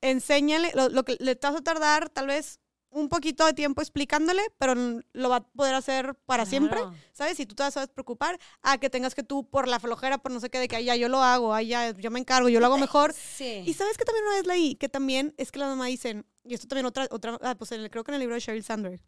enséñale 0.00 0.70
lo, 0.74 0.88
lo 0.88 1.04
que 1.04 1.16
le 1.20 1.34
vas 1.40 1.54
a 1.56 1.60
tardar 1.60 2.08
tal 2.08 2.28
vez 2.28 2.60
un 2.94 3.08
poquito 3.08 3.44
de 3.46 3.52
tiempo 3.54 3.80
explicándole, 3.80 4.42
pero 4.58 4.74
lo 5.12 5.28
va 5.28 5.36
a 5.36 5.40
poder 5.44 5.74
hacer 5.74 6.14
para 6.26 6.44
siempre. 6.46 6.78
¿sabes? 7.12 7.40
Y 7.40 7.46
tú 7.46 7.54
te 7.54 7.62
vas 7.62 7.76
a 7.76 7.86
preocupar 7.86 8.38
a 8.62 8.78
que 8.78 8.88
tengas 8.90 9.14
que 9.14 9.22
tú 9.22 9.48
por 9.48 9.66
la 9.66 9.80
flojera, 9.80 10.18
por 10.18 10.30
no 10.30 10.40
sé 10.40 10.50
qué, 10.50 10.58
de 10.58 10.68
que 10.68 10.76
"Ay, 10.76 10.84
ya 10.84 10.96
yo 10.96 11.08
lo 11.08 11.22
hago, 11.22 11.58
ya 11.60 11.90
yo 11.92 12.10
me 12.10 12.20
encargo, 12.20 12.48
yo 12.48 12.60
lo 12.60 12.66
hago 12.66 12.78
mejor. 12.78 13.12
Sí. 13.14 13.62
Y 13.66 13.74
sabes 13.74 13.96
que 13.98 14.04
también 14.04 14.24
una 14.26 14.36
vez 14.36 14.46
leí 14.46 14.74
que 14.76 14.88
también 14.88 15.34
es 15.38 15.50
que 15.50 15.58
la 15.58 15.66
mamá 15.66 15.86
dicen, 15.86 16.26
y 16.44 16.54
esto 16.54 16.68
también 16.68 16.86
otra, 16.86 17.06
otra 17.10 17.38
ah, 17.42 17.54
pues 17.56 17.72
en 17.72 17.80
el- 17.80 17.90
creo 17.90 18.04
que 18.04 18.10
en 18.10 18.14
el 18.16 18.20
libro 18.20 18.34
de 18.34 18.40
Sheryl 18.40 18.62
Sandberg, 18.64 19.00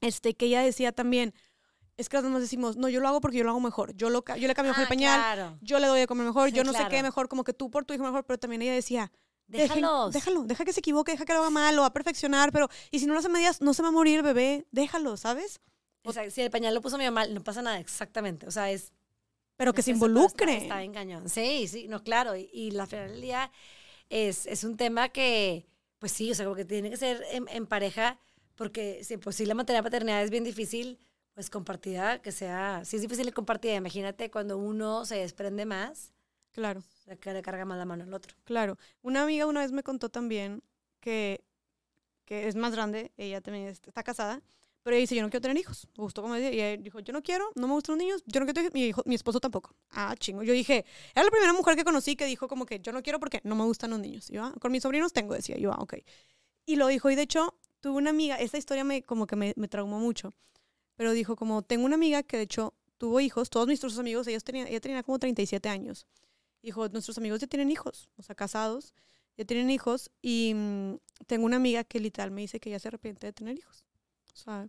este, 0.00 0.34
que 0.34 0.46
ella 0.46 0.60
decía 0.62 0.92
también, 0.92 1.32
es 1.96 2.08
que 2.10 2.16
las 2.18 2.24
mamás 2.24 2.42
decimos, 2.42 2.76
no, 2.76 2.88
yo 2.90 3.00
lo 3.00 3.08
hago 3.08 3.20
porque 3.22 3.38
yo 3.38 3.44
lo 3.44 3.50
hago 3.50 3.60
mejor, 3.60 3.94
yo, 3.96 4.10
lo, 4.10 4.22
yo 4.38 4.46
le 4.48 4.54
cambio 4.54 4.72
mejor 4.72 4.80
Ah, 4.80 4.82
el 4.82 4.88
pañal, 4.88 5.18
Claro. 5.20 5.58
yo 5.62 5.78
le 5.78 5.86
doy 5.86 6.00
de 6.00 6.06
comer 6.06 6.26
mejor, 6.26 6.50
Sí, 6.50 6.54
yo 6.56 6.64
no 6.64 6.72
sé 6.74 6.84
qué 6.90 7.02
mejor, 7.02 7.28
como 7.28 7.44
que 7.44 7.54
tú 7.54 7.70
por 7.70 7.84
tu 7.86 7.94
hijo 7.94 8.02
mejor, 8.04 8.24
pero 8.24 8.38
también 8.38 8.60
ella 8.62 8.74
decía, 8.74 9.10
dejen- 9.48 9.74
Déjalos. 9.74 10.12
déjalo, 10.14 10.42
deja 10.44 10.64
que 10.64 10.72
se 10.72 10.80
equivoque, 10.80 11.12
deja 11.12 11.24
que 11.24 11.32
lo 11.32 11.40
haga 11.40 11.50
mal, 11.50 11.74
lo 11.76 11.82
va 11.82 11.88
a 11.88 11.92
perfeccionar, 11.92 12.52
pero, 12.52 12.68
y 12.90 12.98
si 12.98 13.06
no 13.06 13.12
lo 13.14 13.20
hace 13.20 13.28
medias, 13.28 13.60
no 13.60 13.74
se 13.74 13.82
va 13.82 13.88
a 13.88 13.92
morir 13.92 14.16
el 14.18 14.22
bebé, 14.22 14.66
déjalo, 14.72 15.16
¿sabes? 15.16 15.60
O 16.04 16.12
sea, 16.12 16.28
si 16.30 16.40
el 16.42 16.50
pañal 16.50 16.74
lo 16.74 16.80
puso 16.80 16.98
mi 16.98 17.04
mamá, 17.04 17.26
no 17.26 17.42
pasa 17.42 17.62
nada, 17.62 17.78
exactamente. 17.80 18.46
O 18.46 18.50
sea, 18.50 18.70
es 18.70 18.92
Pero 19.56 19.72
que 19.72 19.82
se 19.82 19.90
involucre. 19.92 20.58
Está, 20.58 20.78
bien 20.80 20.92
cañón. 20.92 21.28
Sí, 21.28 21.66
sí, 21.68 21.88
no, 21.88 22.02
claro. 22.02 22.36
Y, 22.36 22.48
y 22.52 22.70
la 22.72 22.86
final 22.86 23.08
del 23.10 23.20
día 23.20 23.50
es, 24.10 24.46
es 24.46 24.62
un 24.64 24.76
tema 24.76 25.08
que, 25.08 25.66
pues 25.98 26.12
sí, 26.12 26.30
o 26.30 26.34
sea, 26.34 26.44
como 26.44 26.54
que 26.56 26.64
tiene 26.64 26.90
que 26.90 26.96
ser 26.96 27.24
en, 27.32 27.46
en 27.48 27.66
pareja, 27.66 28.18
porque 28.54 29.02
si 29.02 29.16
pues 29.16 29.36
sí 29.36 29.46
la 29.46 29.54
maternidad 29.54 29.82
paternidad 29.84 30.22
es 30.22 30.30
bien 30.30 30.44
difícil, 30.44 30.98
pues 31.34 31.50
compartida, 31.50 32.20
que 32.22 32.32
sea, 32.32 32.84
si 32.84 32.96
es 32.96 33.02
difícil 33.02 33.32
compartida, 33.34 33.74
imagínate 33.74 34.30
cuando 34.30 34.58
uno 34.58 35.04
se 35.04 35.16
desprende 35.16 35.66
más, 35.66 36.12
Claro. 36.52 36.82
Sea, 37.06 37.16
que 37.16 37.32
le 37.32 37.42
carga 37.42 37.64
más 37.64 37.78
la 37.78 37.84
mano 37.86 38.04
al 38.04 38.14
otro. 38.14 38.34
Claro. 38.44 38.78
Una 39.02 39.22
amiga 39.22 39.46
una 39.46 39.60
vez 39.60 39.72
me 39.72 39.82
contó 39.82 40.08
también 40.10 40.62
que, 41.00 41.44
que 42.24 42.48
es 42.48 42.56
más 42.56 42.72
grande, 42.72 43.12
ella 43.16 43.40
también 43.40 43.66
es- 43.68 43.80
está 43.86 44.02
casada, 44.02 44.42
pero 44.82 44.96
ella 44.96 45.02
dice, 45.02 45.16
yo 45.16 45.22
no 45.22 45.30
quiero 45.30 45.42
tener 45.42 45.56
hijos. 45.58 45.88
Justo 45.96 46.22
como 46.22 46.34
decía, 46.34 46.52
y 46.52 46.60
ella 46.60 46.82
dijo, 46.82 47.00
yo 47.00 47.12
no 47.12 47.22
quiero, 47.22 47.50
no 47.56 47.66
me 47.68 47.74
gustan 47.74 47.94
los 47.96 48.04
niños, 48.04 48.22
yo 48.26 48.40
no 48.40 48.46
quiero 48.46 48.54
tener 48.54 48.72
mi, 48.72 48.86
hijo, 48.86 49.02
mi 49.06 49.14
esposo 49.16 49.40
tampoco. 49.40 49.74
Ah, 49.90 50.14
chingo. 50.18 50.42
Yo 50.44 50.52
dije, 50.52 50.84
era 51.14 51.24
la 51.24 51.30
primera 51.30 51.52
mujer 51.52 51.76
que 51.76 51.84
conocí 51.84 52.16
que 52.16 52.26
dijo 52.26 52.48
como 52.48 52.66
que 52.66 52.80
yo 52.80 52.92
no 52.92 53.02
quiero 53.02 53.18
porque 53.20 53.40
no 53.44 53.56
me 53.56 53.64
gustan 53.64 53.90
los 53.90 54.00
niños. 54.00 54.30
Y 54.30 54.34
Yo, 54.34 54.44
"Ah, 54.44 54.54
con 54.60 54.72
mis 54.72 54.82
sobrinos 54.82 55.12
tengo, 55.12 55.34
decía 55.34 55.56
yo, 55.58 55.72
ah, 55.72 55.78
ok. 55.80 55.94
Y 56.66 56.76
lo 56.76 56.86
dijo, 56.88 57.10
y 57.10 57.14
de 57.16 57.22
hecho, 57.22 57.54
tuve 57.80 57.96
una 57.98 58.10
amiga, 58.10 58.36
esta 58.36 58.58
historia 58.58 58.84
me 58.84 59.02
como 59.02 59.26
que 59.26 59.36
me, 59.36 59.52
me 59.56 59.68
traumó 59.68 59.98
mucho, 60.00 60.34
pero 60.96 61.12
dijo 61.12 61.36
como, 61.36 61.62
tengo 61.62 61.84
una 61.86 61.96
amiga 61.96 62.22
que 62.22 62.36
de 62.38 62.44
hecho 62.44 62.74
tuvo 62.98 63.20
hijos, 63.20 63.50
todos 63.50 63.66
nuestros 63.68 63.98
amigos, 63.98 64.26
ellos 64.28 64.44
tenían, 64.44 64.68
ella 64.68 64.80
tenía 64.80 65.02
como 65.02 65.18
37 65.18 65.68
años. 65.68 66.06
Dijo, 66.62 66.88
nuestros 66.88 67.18
amigos 67.18 67.40
ya 67.40 67.46
tienen 67.46 67.70
hijos, 67.70 68.08
o 68.16 68.22
sea, 68.22 68.34
casados, 68.34 68.92
ya 69.36 69.44
tienen 69.44 69.70
hijos, 69.70 70.10
y 70.22 70.52
mm, 70.54 70.94
tengo 71.26 71.46
una 71.46 71.56
amiga 71.56 71.84
que 71.84 72.00
literal 72.00 72.30
me 72.30 72.40
dice 72.40 72.58
que 72.60 72.70
ya 72.70 72.78
se 72.78 72.88
arrepiente 72.88 73.26
de 73.26 73.32
tener 73.32 73.56
hijos. 73.58 73.84
O 74.34 74.36
sea, 74.36 74.68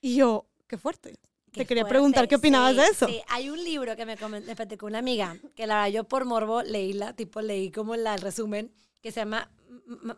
y 0.00 0.16
yo, 0.16 0.46
qué 0.66 0.78
fuerte. 0.78 1.18
Qué 1.52 1.60
Te 1.60 1.66
quería 1.66 1.84
fuerte. 1.84 1.94
preguntar 1.94 2.28
qué 2.28 2.36
opinabas 2.36 2.72
Sí, 2.74 2.80
de 2.80 2.86
eso. 2.86 3.06
Sí, 3.08 3.20
hay 3.28 3.48
un 3.50 3.62
libro 3.62 3.96
que 3.96 4.04
me, 4.04 4.16
me 4.16 4.56
platicó 4.56 4.86
una 4.86 4.98
amiga, 4.98 5.36
que 5.54 5.66
la 5.66 5.76
verdad 5.76 5.90
yo 5.92 6.04
por 6.04 6.24
morbo 6.24 6.62
leíla, 6.62 7.14
tipo 7.14 7.40
leí 7.40 7.70
como 7.70 7.96
la, 7.96 8.14
el 8.14 8.20
resumen, 8.20 8.72
que 9.00 9.12
se 9.12 9.20
llama 9.20 9.50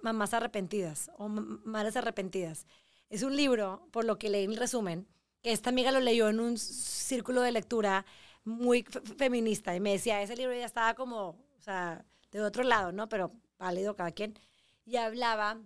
Mamás 0.02 0.34
Arrepentidas 0.34 1.10
o 1.18 1.28
Madres 1.28 1.96
Arrepentidas. 1.96 2.66
Es 3.10 3.22
un 3.22 3.36
libro, 3.36 3.86
por 3.92 4.04
lo 4.04 4.18
que 4.18 4.28
leí 4.28 4.44
el 4.44 4.56
resumen, 4.56 5.06
que 5.42 5.52
esta 5.52 5.70
amiga 5.70 5.92
lo 5.92 6.00
leyó 6.00 6.28
en 6.28 6.40
un 6.40 6.58
círculo 6.58 7.42
de 7.42 7.52
lectura 7.52 8.04
muy 8.44 8.82
fe- 8.84 9.00
feminista 9.18 9.74
y 9.76 9.80
me 9.80 9.92
decía, 9.92 10.22
ese 10.22 10.36
libro 10.36 10.54
ya 10.54 10.66
estaba 10.66 10.94
como, 10.94 11.30
o 11.58 11.62
sea, 11.62 12.04
de 12.32 12.40
otro 12.42 12.62
lado, 12.64 12.92
¿no? 12.92 13.08
Pero 13.08 13.32
válido 13.58 13.96
cada 13.96 14.12
quien. 14.12 14.38
Y 14.84 14.96
hablaba 14.96 15.58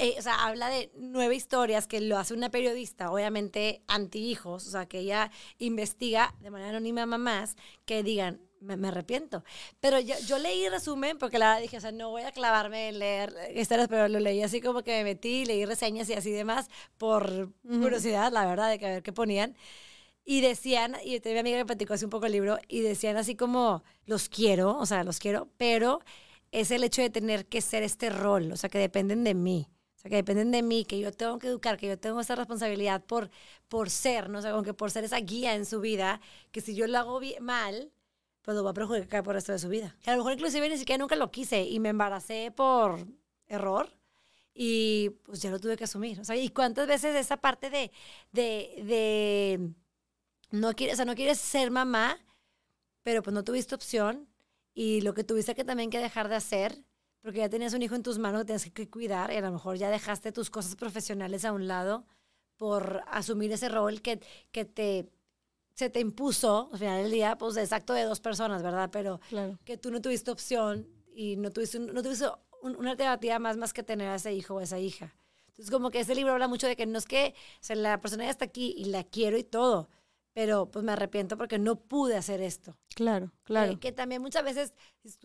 eh, 0.00 0.14
o 0.18 0.22
sea, 0.22 0.46
habla 0.46 0.68
de 0.68 0.92
nueve 0.96 1.34
historias 1.34 1.86
que 1.88 2.00
lo 2.00 2.16
hace 2.18 2.32
una 2.34 2.50
periodista, 2.50 3.10
obviamente 3.10 3.82
anti-hijos, 3.88 4.66
o 4.66 4.70
sea, 4.70 4.86
que 4.86 5.00
ella 5.00 5.30
investiga 5.58 6.34
de 6.40 6.50
manera 6.50 6.70
anónima 6.70 7.02
a 7.02 7.06
mamás 7.06 7.56
que 7.86 8.02
digan, 8.04 8.40
me, 8.60 8.76
me 8.76 8.88
arrepiento. 8.88 9.42
Pero 9.80 9.98
yo, 9.98 10.14
yo 10.26 10.38
leí 10.38 10.68
resumen 10.68 11.18
porque 11.18 11.38
la 11.38 11.58
dije, 11.58 11.78
o 11.78 11.80
sea, 11.80 11.90
no 11.92 12.10
voy 12.10 12.22
a 12.22 12.30
clavarme 12.32 12.90
en 12.90 12.98
leer 13.00 13.34
historias, 13.56 13.88
pero 13.88 14.06
lo 14.08 14.20
leí 14.20 14.42
así 14.42 14.60
como 14.60 14.82
que 14.82 14.92
me 14.98 15.04
metí, 15.04 15.44
leí 15.44 15.64
reseñas 15.64 16.08
y 16.08 16.14
así 16.14 16.30
demás 16.30 16.68
por 16.96 17.52
curiosidad, 17.80 18.30
la 18.32 18.46
verdad, 18.46 18.70
de 18.70 18.78
que 18.78 18.86
a 18.86 18.90
ver 18.90 19.02
qué 19.02 19.12
ponían. 19.12 19.56
Y 20.32 20.42
decían, 20.42 20.94
y 21.04 21.18
tenía 21.18 21.42
mi 21.42 21.48
amiga 21.48 21.58
que 21.58 21.66
platicó 21.66 21.94
así 21.94 22.04
un 22.04 22.10
poco 22.12 22.26
el 22.26 22.30
libro, 22.32 22.56
y 22.68 22.82
decían 22.82 23.16
así 23.16 23.34
como, 23.34 23.82
los 24.06 24.28
quiero, 24.28 24.76
o 24.78 24.86
sea, 24.86 25.02
los 25.02 25.18
quiero, 25.18 25.48
pero 25.56 26.02
es 26.52 26.70
el 26.70 26.84
hecho 26.84 27.02
de 27.02 27.10
tener 27.10 27.46
que 27.46 27.60
ser 27.60 27.82
este 27.82 28.10
rol, 28.10 28.52
o 28.52 28.56
sea, 28.56 28.70
que 28.70 28.78
dependen 28.78 29.24
de 29.24 29.34
mí. 29.34 29.66
O 29.96 29.98
sea, 29.98 30.08
que 30.08 30.14
dependen 30.14 30.52
de 30.52 30.62
mí, 30.62 30.84
que 30.84 31.00
yo 31.00 31.10
tengo 31.10 31.40
que 31.40 31.48
educar, 31.48 31.76
que 31.78 31.88
yo 31.88 31.98
tengo 31.98 32.20
esa 32.20 32.36
responsabilidad 32.36 33.04
por, 33.04 33.28
por 33.66 33.90
ser, 33.90 34.30
¿no? 34.30 34.38
O 34.38 34.42
sea, 34.42 34.52
como 34.52 34.62
que 34.62 34.72
por 34.72 34.92
ser 34.92 35.02
esa 35.02 35.18
guía 35.18 35.56
en 35.56 35.66
su 35.66 35.80
vida, 35.80 36.20
que 36.52 36.60
si 36.60 36.76
yo 36.76 36.86
lo 36.86 36.96
hago 36.98 37.18
bien- 37.18 37.42
mal, 37.42 37.90
pues 38.42 38.56
lo 38.56 38.62
va 38.62 38.70
a 38.70 38.74
perjudicar 38.74 39.24
por 39.24 39.32
el 39.34 39.38
resto 39.38 39.50
de 39.50 39.58
su 39.58 39.68
vida. 39.68 39.96
Que 40.00 40.10
a 40.10 40.12
lo 40.12 40.18
mejor 40.20 40.34
inclusive 40.34 40.68
ni 40.68 40.78
siquiera 40.78 40.98
nunca 41.00 41.16
lo 41.16 41.32
quise 41.32 41.64
y 41.64 41.80
me 41.80 41.88
embaracé 41.88 42.52
por 42.54 43.04
error 43.48 43.92
y 44.54 45.10
pues 45.24 45.42
ya 45.42 45.50
lo 45.50 45.58
tuve 45.58 45.76
que 45.76 45.84
asumir. 45.84 46.20
O 46.20 46.24
sea, 46.24 46.36
¿y 46.36 46.50
cuántas 46.50 46.86
veces 46.86 47.16
esa 47.16 47.36
parte 47.38 47.68
de, 47.68 47.90
de, 48.30 48.82
de 48.84 49.70
no 50.50 50.72
quieres, 50.74 50.94
o 50.94 50.96
sea, 50.96 51.04
no 51.04 51.14
quieres 51.14 51.38
ser 51.38 51.70
mamá, 51.70 52.18
pero 53.02 53.22
pues 53.22 53.34
no 53.34 53.44
tuviste 53.44 53.74
opción 53.74 54.28
y 54.74 55.00
lo 55.00 55.14
que 55.14 55.24
tuviste 55.24 55.54
que 55.54 55.64
también 55.64 55.90
que 55.90 55.98
dejar 55.98 56.28
de 56.28 56.36
hacer, 56.36 56.84
porque 57.22 57.38
ya 57.38 57.48
tenías 57.48 57.74
un 57.74 57.82
hijo 57.82 57.94
en 57.94 58.02
tus 58.02 58.18
manos 58.18 58.42
que 58.42 58.46
tienes 58.46 58.70
que 58.70 58.88
cuidar 58.88 59.32
y 59.32 59.36
a 59.36 59.40
lo 59.40 59.50
mejor 59.52 59.76
ya 59.76 59.90
dejaste 59.90 60.32
tus 60.32 60.50
cosas 60.50 60.76
profesionales 60.76 61.44
a 61.44 61.52
un 61.52 61.66
lado 61.68 62.06
por 62.56 63.02
asumir 63.08 63.52
ese 63.52 63.68
rol 63.68 64.02
que, 64.02 64.20
que 64.52 64.64
te, 64.64 65.08
se 65.74 65.88
te 65.90 66.00
impuso 66.00 66.68
al 66.72 66.78
final 66.78 67.02
del 67.02 67.10
día, 67.12 67.36
pues 67.38 67.56
es 67.56 67.72
acto 67.72 67.92
de 67.94 68.02
dos 68.04 68.20
personas, 68.20 68.62
¿verdad? 68.62 68.90
Pero 68.92 69.20
Claro. 69.28 69.58
que 69.64 69.76
tú 69.78 69.90
no 69.90 70.00
tuviste 70.02 70.30
opción 70.30 70.86
y 71.14 71.36
no 71.36 71.50
tuviste, 71.50 71.78
no 71.78 72.02
tuviste 72.02 72.26
un- 72.62 72.76
una 72.76 72.90
alternativa 72.92 73.38
más 73.38 73.56
más 73.56 73.72
que 73.72 73.82
tener 73.82 74.08
a 74.08 74.16
ese 74.16 74.32
hijo 74.34 74.54
o 74.56 74.60
esa 74.60 74.78
hija. 74.78 75.14
Entonces, 75.48 75.70
como 75.70 75.90
que 75.90 76.00
ese 76.00 76.14
libro 76.14 76.32
habla 76.32 76.48
mucho 76.48 76.66
de 76.66 76.76
que 76.76 76.86
no 76.86 76.98
es 76.98 77.06
que 77.06 77.34
o 77.54 77.64
sea, 77.64 77.76
la 77.76 78.00
persona 78.00 78.24
ya 78.24 78.30
está 78.30 78.44
aquí 78.46 78.74
y 78.76 78.84
la 78.86 79.04
quiero 79.04 79.36
y 79.38 79.44
todo, 79.44 79.88
pero 80.40 80.70
pues 80.70 80.82
me 80.82 80.92
arrepiento 80.92 81.36
porque 81.36 81.58
no 81.58 81.76
pude 81.76 82.16
hacer 82.16 82.40
esto. 82.40 82.74
Claro, 82.94 83.30
claro. 83.42 83.72
Que, 83.74 83.78
que 83.78 83.92
también 83.92 84.22
muchas 84.22 84.42
veces 84.42 84.72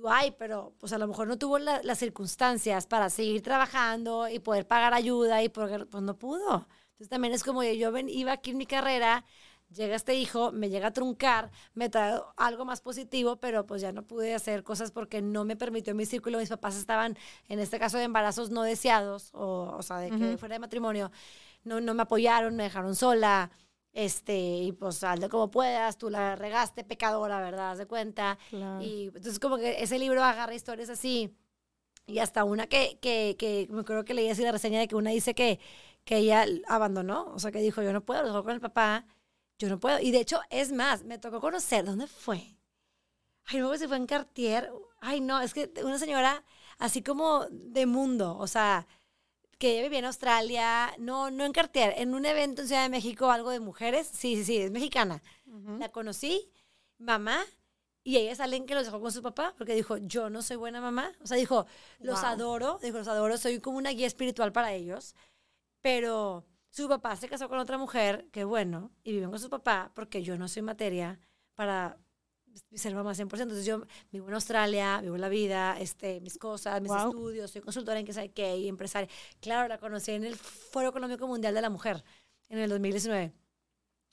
ay, 0.09 0.35
pero 0.37 0.73
pues 0.77 0.91
a 0.91 0.97
lo 0.97 1.07
mejor 1.07 1.25
no 1.29 1.37
tuvo 1.37 1.57
la- 1.57 1.81
las 1.83 1.99
circunstancias 1.99 2.85
para 2.85 3.09
seguir 3.09 3.41
trabajando 3.41 4.27
y 4.27 4.39
poder 4.39 4.67
pagar 4.67 4.93
ayuda 4.93 5.41
y 5.41 5.47
porque 5.47 5.85
pues 5.85 6.03
no 6.03 6.17
pudo. 6.17 6.67
Entonces 6.87 7.07
también 7.07 7.33
es 7.33 7.45
como 7.45 7.63
yo, 7.63 7.93
ven- 7.93 8.09
iba 8.09 8.33
aquí 8.33 8.51
en 8.51 8.57
mi 8.57 8.65
carrera, 8.65 9.23
llega 9.69 9.95
este 9.95 10.15
hijo, 10.15 10.51
me 10.51 10.69
llega 10.69 10.87
a 10.87 10.91
truncar, 10.91 11.49
me 11.75 11.87
trae 11.87 12.19
algo 12.35 12.65
más 12.65 12.81
positivo, 12.81 13.37
pero 13.37 13.65
pues 13.65 13.81
ya 13.81 13.93
no 13.93 14.03
pude 14.03 14.35
hacer 14.35 14.63
cosas 14.63 14.91
porque 14.91 15.21
no 15.21 15.45
me 15.45 15.55
permitió 15.55 15.95
mi 15.95 16.05
círculo. 16.05 16.39
Mis 16.39 16.49
papás 16.49 16.75
estaban, 16.75 17.17
en 17.47 17.59
este 17.59 17.79
caso, 17.79 17.97
de 17.97 18.03
embarazos 18.03 18.49
no 18.49 18.63
deseados, 18.63 19.29
o, 19.33 19.75
o 19.77 19.81
sea, 19.81 19.99
de 19.99 20.09
que 20.09 20.27
Ujú. 20.31 20.37
fuera 20.39 20.55
de 20.55 20.59
matrimonio, 20.59 21.09
no, 21.63 21.79
no 21.79 21.93
me 21.93 22.01
apoyaron, 22.01 22.57
me 22.57 22.63
dejaron 22.63 22.95
sola. 22.97 23.49
Este, 23.95 24.37
y 24.37 24.71
pues 24.73 25.01
hazle 25.05 25.29
como 25.29 25.49
puedas, 25.49 25.97
tú 25.97 26.09
la 26.09 26.35
regaste, 26.35 26.83
pecadora, 26.83 27.39
¿verdad? 27.39 27.71
Haz 27.71 27.77
de 27.77 27.85
cuenta. 27.85 28.37
claro. 28.49 28.81
Y 28.83 29.05
entonces 29.05 29.39
como 29.39 29.57
que 29.57 29.81
ese 29.81 29.97
libro 29.97 30.21
agarra 30.21 30.53
historias 30.53 30.89
así. 30.89 31.33
Y 32.05 32.19
hasta 32.19 32.43
una 32.43 32.67
que, 32.67 32.99
que, 33.01 33.37
que 33.39 33.67
me 33.71 33.81
acuerdo 33.81 34.03
que 34.03 34.13
leí 34.13 34.29
así 34.29 34.43
la 34.43 34.51
reseña 34.51 34.79
de 34.81 34.89
que 34.89 34.97
una 34.97 35.11
dice 35.11 35.33
que, 35.33 35.61
que 36.03 36.17
ella 36.17 36.45
abandonó, 36.67 37.31
o 37.33 37.39
sea, 37.39 37.51
que 37.53 37.59
dijo, 37.61 37.81
yo 37.81 37.93
no 37.93 38.01
puedo, 38.05 38.21
lo 38.21 38.27
dejó 38.27 38.43
con 38.43 38.51
el 38.53 38.59
papá. 38.59 39.05
yo 39.59 39.69
no 39.69 39.79
puedo. 39.79 39.99
Y 40.01 40.11
de 40.11 40.19
hecho, 40.19 40.41
es 40.49 40.73
más, 40.73 41.05
me 41.05 41.17
tocó 41.17 41.39
conocer, 41.39 41.85
¿dónde 41.85 42.07
fue? 42.07 42.57
Ay, 43.45 43.59
no, 43.59 43.75
se 43.77 43.87
fue 43.87 43.95
en 43.95 44.07
Cartier. 44.07 44.71
Ay, 44.99 45.21
no, 45.21 45.39
es 45.39 45.53
que 45.53 45.71
una 45.83 45.97
señora 45.99 46.43
así 46.79 47.01
como 47.01 47.45
de 47.49 47.85
mundo, 47.85 48.37
o 48.37 48.47
sea, 48.47 48.87
que 49.57 49.81
vivía 49.81 49.99
en 49.99 50.05
Australia, 50.05 50.93
no, 50.97 51.31
no 51.31 51.45
en 51.45 51.53
Cartier, 51.53 51.93
en 51.97 52.13
un 52.13 52.25
evento 52.25 52.61
en 52.61 52.67
Ciudad 52.67 52.83
de 52.83 52.89
México, 52.89 53.31
algo 53.31 53.49
de 53.49 53.59
mujeres, 53.59 54.07
sí, 54.07 54.35
sí, 54.35 54.43
sí, 54.43 54.57
es 54.57 54.71
mexicana. 54.71 55.21
La 55.79 55.89
conocí, 55.89 56.51
mamá, 56.97 57.45
y 58.03 58.17
ella 58.17 58.35
salen 58.35 58.65
que 58.65 58.75
los 58.75 58.85
dejó 58.85 59.01
con 59.01 59.11
su 59.11 59.23
papá, 59.23 59.55
porque 59.57 59.73
dijo, 59.73 59.97
yo 59.97 60.29
no 60.29 60.41
soy 60.41 60.57
buena 60.57 60.79
mamá. 60.79 61.11
O 61.23 61.27
sea, 61.27 61.37
dijo, 61.37 61.65
los 61.99 62.23
adoro, 62.23 62.79
dijo, 62.83 62.97
los 62.99 63.07
adoro, 63.07 63.37
soy 63.37 63.59
como 63.59 63.77
una 63.77 63.89
guía 63.89 64.05
espiritual 64.05 64.51
para 64.51 64.73
ellos, 64.73 65.15
pero 65.81 66.45
su 66.69 66.87
papá 66.87 67.15
se 67.15 67.29
casó 67.29 67.49
con 67.49 67.57
otra 67.57 67.77
mujer, 67.77 68.27
que 68.31 68.43
bueno, 68.43 68.91
y 69.03 69.13
viven 69.13 69.29
con 69.31 69.39
su 69.39 69.49
papá, 69.49 69.91
porque 69.95 70.21
yo 70.21 70.37
no 70.37 70.47
soy 70.47 70.61
materia 70.61 71.19
para 71.55 71.97
ser 72.75 72.93
mamá 72.95 73.13
100%. 73.13 73.23
Entonces 73.23 73.65
yo 73.65 73.83
vivo 74.11 74.27
en 74.27 74.33
Australia, 74.33 74.99
vivo 75.01 75.17
la 75.17 75.29
vida, 75.29 75.79
este, 75.79 76.21
mis 76.21 76.37
cosas, 76.37 76.81
mis 76.81 76.91
estudios, 76.91 77.51
soy 77.51 77.61
consultora 77.61 77.99
en 77.99 78.05
que 78.05 78.13
sabe 78.13 78.29
qué 78.29 78.57
y 78.57 78.67
empresaria. 78.67 79.09
Claro, 79.39 79.67
la 79.67 79.77
conocí 79.77 80.11
en 80.11 80.23
el 80.23 80.35
Foro 80.35 80.89
Económico 80.89 81.27
Mundial 81.27 81.53
de 81.53 81.61
la 81.61 81.69
Mujer 81.69 82.03
en 82.49 82.59
el 82.59 82.69
2019. 82.69 83.33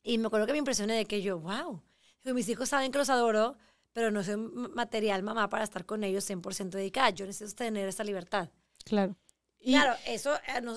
Y 0.02 0.19
me 0.19 0.27
acuerdo 0.27 0.47
que 0.47 0.52
me 0.52 0.59
impresioné 0.59 0.94
de 0.94 1.05
que 1.05 1.23
yo, 1.23 1.39
wow, 1.39 1.82
mis 2.24 2.48
hijos 2.48 2.69
saben 2.69 2.90
que 2.93 2.98
los 2.98 3.10
adoro, 3.10 3.56
pero 3.93 4.10
no 4.10 4.23
soy 4.24 4.36
material 4.36 5.23
mamá 5.23 5.48
para 5.48 5.64
estar 5.64 5.86
con 5.86 6.02
ellos 6.02 6.28
100% 6.28 6.70
dedicada. 6.70 7.10
Yo 7.10 7.27
necesito 7.27 7.56
tener 7.64 7.89
esa 7.89 8.05
libertad. 8.05 8.51
Claro 8.85 9.16
claro, 9.65 9.95
eso 10.07 10.35
eh, 10.35 10.61
no, 10.63 10.77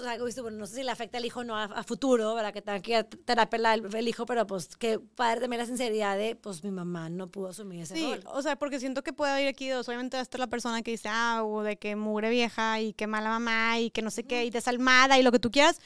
no, 0.52 0.68
sé 0.68 0.76
si 0.76 0.84
le 0.84 0.92
afecta 0.92 1.18
al 1.18 1.26
hijo 1.26 1.44
no 1.44 1.58
a, 1.58 1.84
futuro, 1.84 2.36
¿verdad? 2.36 2.54
Que 2.54 2.62
tenga 2.62 2.80
que 2.82 3.04
terapia 3.04 3.74
el, 3.74 3.96
el 3.96 4.08
hijo, 4.08 4.26
pero 4.26 4.46
pues 4.46 4.76
que 4.78 5.00
padre 5.00 5.42
también 5.42 5.62
la 5.62 5.66
sinceridad 5.66 6.18
de, 6.18 6.36
pues 6.36 6.64
mi 6.64 6.72
mamá 6.72 7.10
no 7.10 7.28
pudo 7.28 7.50
asumir 7.50 7.82
ese 7.82 7.96
sí, 7.96 8.20
o 8.26 8.42
sea, 8.42 8.56
porque 8.56 8.80
siento 8.80 9.04
que 9.04 9.14
puede 9.14 9.42
ir 9.44 9.48
aquí 9.48 9.70
dos. 9.70 9.88
Obviamente 9.88 10.18
va 10.18 10.22
a 10.22 10.24
estar 10.24 10.40
la 10.40 10.48
persona 10.48 10.82
que 10.82 10.92
dice, 10.92 11.10
ah, 11.12 11.44
o 11.44 11.64
de 11.64 11.78
que 11.78 11.96
mugre 11.96 12.30
vieja 12.30 12.80
y 12.80 12.94
que 12.94 13.08
mala 13.08 13.30
mamá 13.30 13.80
y 13.80 13.90
que 13.90 14.02
no 14.02 14.12
sé 14.12 14.24
qué, 14.24 14.46
y 14.46 14.50
desalmada 14.50 15.18
y 15.18 15.24
lo 15.24 15.32
que 15.32 15.40
tú 15.40 15.52
quieras. 15.52 15.80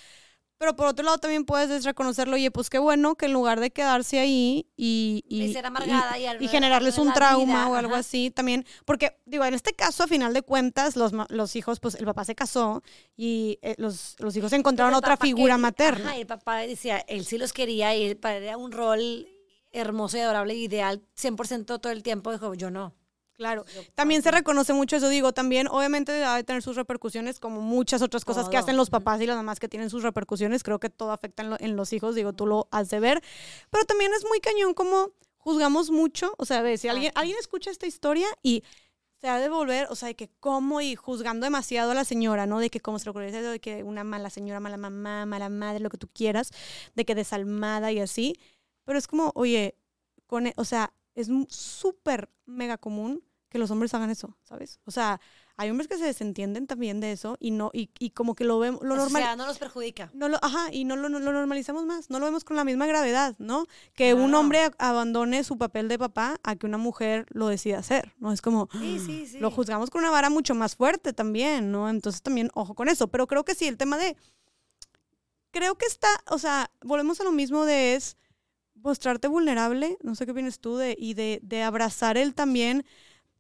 Pero 0.60 0.76
por 0.76 0.88
otro 0.88 1.06
lado 1.06 1.18
también 1.20 1.46
puedes 1.46 1.86
reconocerlo, 1.86 2.36
oye, 2.36 2.52
pues 2.52 2.70
qué 2.70 2.80
bueno 2.80 3.16
que 3.16 3.28
en 3.28 3.34
lugar 3.34 3.62
de 3.62 3.72
quedarse 3.72 4.20
ahí 4.20 4.68
y, 4.76 5.24
y, 5.26 5.46
y, 5.46 6.48
generarles 6.50 6.98
un 6.98 7.14
trauma 7.14 7.70
o 7.70 7.76
algo 7.76 7.96
así, 7.96 8.30
también, 8.30 8.66
porque 8.84 9.16
digo, 9.26 9.46
en 9.46 9.54
este 9.54 9.74
caso, 9.74 10.04
a 10.04 10.08
final 10.08 10.34
de 10.34 10.42
cuentas, 10.42 10.98
los, 10.98 11.14
los 11.30 11.56
hijos, 11.56 11.80
pues 11.80 11.96
el 11.96 12.04
papá 12.04 12.26
se 12.26 12.36
casó 12.36 12.84
y 13.16 13.58
eh, 13.62 13.76
los, 13.78 14.18
los, 14.20 14.36
hijos 14.36 14.52
encontraron 14.52 14.94
otra 14.96 15.16
figura 15.16 15.58
materna. 15.58 16.10
Ajá, 16.10 16.18
y 16.18 16.22
el 16.22 16.28
papá 16.28 16.58
decía, 16.58 16.98
él 17.08 17.26
sí 17.26 17.38
los 17.38 17.54
quería 17.54 17.96
y 17.96 18.04
él 18.04 18.20
era 18.22 18.58
un 18.58 18.74
rol 18.74 19.30
hermoso 19.72 20.18
y 20.18 20.20
adorable, 20.20 20.56
ideal, 20.56 21.02
100% 21.18 21.80
todo 21.80 21.90
el 21.90 22.04
tiempo, 22.04 22.34
dijo, 22.34 22.54
yo 22.54 22.70
no. 22.70 22.99
Claro, 23.40 23.64
también 23.96 24.22
se 24.22 24.32
reconoce 24.32 24.74
mucho 24.74 24.98
eso, 24.98 25.08
digo, 25.08 25.32
también 25.32 25.70
obviamente 25.70 26.12
debe 26.12 26.44
tener 26.44 26.62
sus 26.62 26.76
repercusiones 26.76 27.40
como 27.40 27.62
muchas 27.62 28.02
otras 28.02 28.26
cosas 28.26 28.50
que 28.50 28.58
hacen 28.58 28.76
los 28.76 28.90
papás 28.90 29.22
y 29.22 29.26
las 29.26 29.38
mamás 29.38 29.62
que 29.62 29.70
tienen 29.70 29.90
sus 29.90 30.04
repercusiones, 30.04 30.62
creo 30.62 30.78
que 30.78 30.90
todo 30.90 31.14
afecta 31.14 31.58
en, 31.58 31.78
los 31.78 31.94
hijos, 31.94 32.16
digo, 32.16 32.34
tú 32.34 32.46
lo 32.46 32.68
has 32.70 32.90
de 32.90 33.00
ver, 33.00 33.24
pero 33.70 33.86
también 33.86 34.12
es 34.14 34.26
muy 34.28 34.42
cañón 34.42 34.74
como 34.74 35.12
juzgamos 35.38 35.90
mucho, 35.90 36.34
o 36.38 36.44
sea, 36.44 36.78
si 36.78 36.90
alguien, 36.90 37.14
alguien 37.16 37.38
escucha 37.40 37.72
esta 37.72 37.88
historia 37.88 38.28
y 38.44 38.66
se 39.22 39.30
ha 39.30 39.40
de 39.40 39.48
volver, 39.48 39.88
o 39.90 39.96
sea, 39.96 40.10
de 40.10 40.18
que 40.18 40.30
como 40.42 40.82
y 40.82 40.96
juzgando 40.98 41.46
demasiado 41.46 41.92
a 41.92 41.96
la 41.96 42.04
señora, 42.04 42.46
¿no? 42.46 42.60
De 42.60 42.70
que 42.70 42.82
como 42.82 43.00
se 43.00 43.06
lo 43.06 43.12
ocurre, 43.12 43.32
de 43.32 43.60
que 43.62 43.84
una 43.84 44.04
mala 44.04 44.30
señora, 44.30 44.60
mala 44.60 44.76
mamá, 44.76 45.26
mala 45.26 45.48
madre, 45.48 45.80
lo 45.80 45.90
que 45.90 45.98
tú 45.98 46.10
quieras, 46.14 46.52
de 46.94 47.06
que 47.06 47.16
desalmada 47.16 47.94
y 47.94 48.02
así, 48.02 48.36
pero 48.84 49.00
es 49.00 49.08
como, 49.08 49.32
oye, 49.34 49.76
con, 50.28 50.48
e, 50.48 50.54
o 50.58 50.66
sea, 50.66 50.92
es 51.16 51.30
súper 51.48 52.30
mega 52.46 52.78
común 52.78 53.24
que 53.50 53.58
los 53.58 53.72
hombres 53.72 53.94
hagan 53.94 54.10
eso, 54.10 54.38
¿sabes? 54.44 54.80
O 54.86 54.92
sea, 54.92 55.20
hay 55.60 55.70
hombres 55.70 55.90
que 55.90 55.98
se 55.98 56.06
desentienden 56.06 56.68
también 56.68 57.02
de 57.02 57.12
eso 57.12 57.36
y 57.38 57.52
no 57.52 57.70
y, 57.74 57.90
y 58.00 58.12
como 58.12 58.34
que 58.34 58.46
lo 58.46 58.60
vemos 58.60 58.82
lo 58.82 58.96
normal 58.96 59.22
o 59.22 59.26
sea, 59.26 59.36
no 59.36 59.46
los 59.46 59.58
perjudica. 59.58 60.10
No 60.14 60.30
lo 60.30 60.38
ajá 60.42 60.72
y 60.72 60.86
no 60.86 60.96
lo, 60.96 61.10
lo, 61.10 61.20
normalizamos 61.20 61.86
más 61.86 62.10
no 62.10 62.20
lo 62.20 62.28
vemos 62.28 62.46
con 62.46 62.56
la 62.56 62.64
misma 62.64 62.88
gravedad 62.88 63.36
no 63.40 63.66
que 63.94 64.14
un 64.14 64.34
hombre 64.36 64.72
abandone 64.78 65.44
su 65.44 65.58
papel 65.58 65.90
de 65.90 66.00
papá 66.00 66.40
a 66.44 66.56
que 66.56 66.66
una 66.66 66.78
mujer 66.78 67.26
lo 67.32 67.50
decida 67.50 67.80
hacer 67.80 68.14
no 68.20 68.32
es 68.32 68.42
como 68.42 68.70
sí, 68.72 69.02
sí, 69.06 69.28
sí. 69.28 69.40
lo 69.40 69.52
juzgamos 69.52 69.90
con 69.90 70.00
una 70.00 70.12
vara 70.12 70.30
mucho 70.30 70.56
más 70.56 70.78
fuerte 70.78 71.12
también 71.12 71.74
no 71.74 71.90
entonces 71.90 72.22
también 72.22 72.50
ojo 72.54 72.74
con 72.74 72.88
eso 72.88 73.10
pero 73.10 73.28
creo 73.28 73.44
que 73.44 73.54
sí 73.54 73.68
el 73.68 73.76
tema 73.76 73.98
de 73.98 74.16
creo 75.52 75.76
que 75.76 75.88
está 75.88 76.08
o 76.28 76.38
sea 76.38 76.72
volvemos 76.86 77.20
a 77.20 77.26
lo 77.26 77.34
mismo 77.34 77.66
de 77.66 77.96
es 77.96 78.16
mostrarte 78.76 79.28
vulnerable 79.28 79.98
no 80.04 80.16
sé 80.16 80.26
qué 80.26 80.32
opinas 80.32 80.62
tú 80.62 80.78
de 80.78 80.96
y 80.98 81.16
de, 81.16 81.42
de 81.44 81.64
abrazar 81.64 82.18
el 82.18 82.34
también 82.34 82.86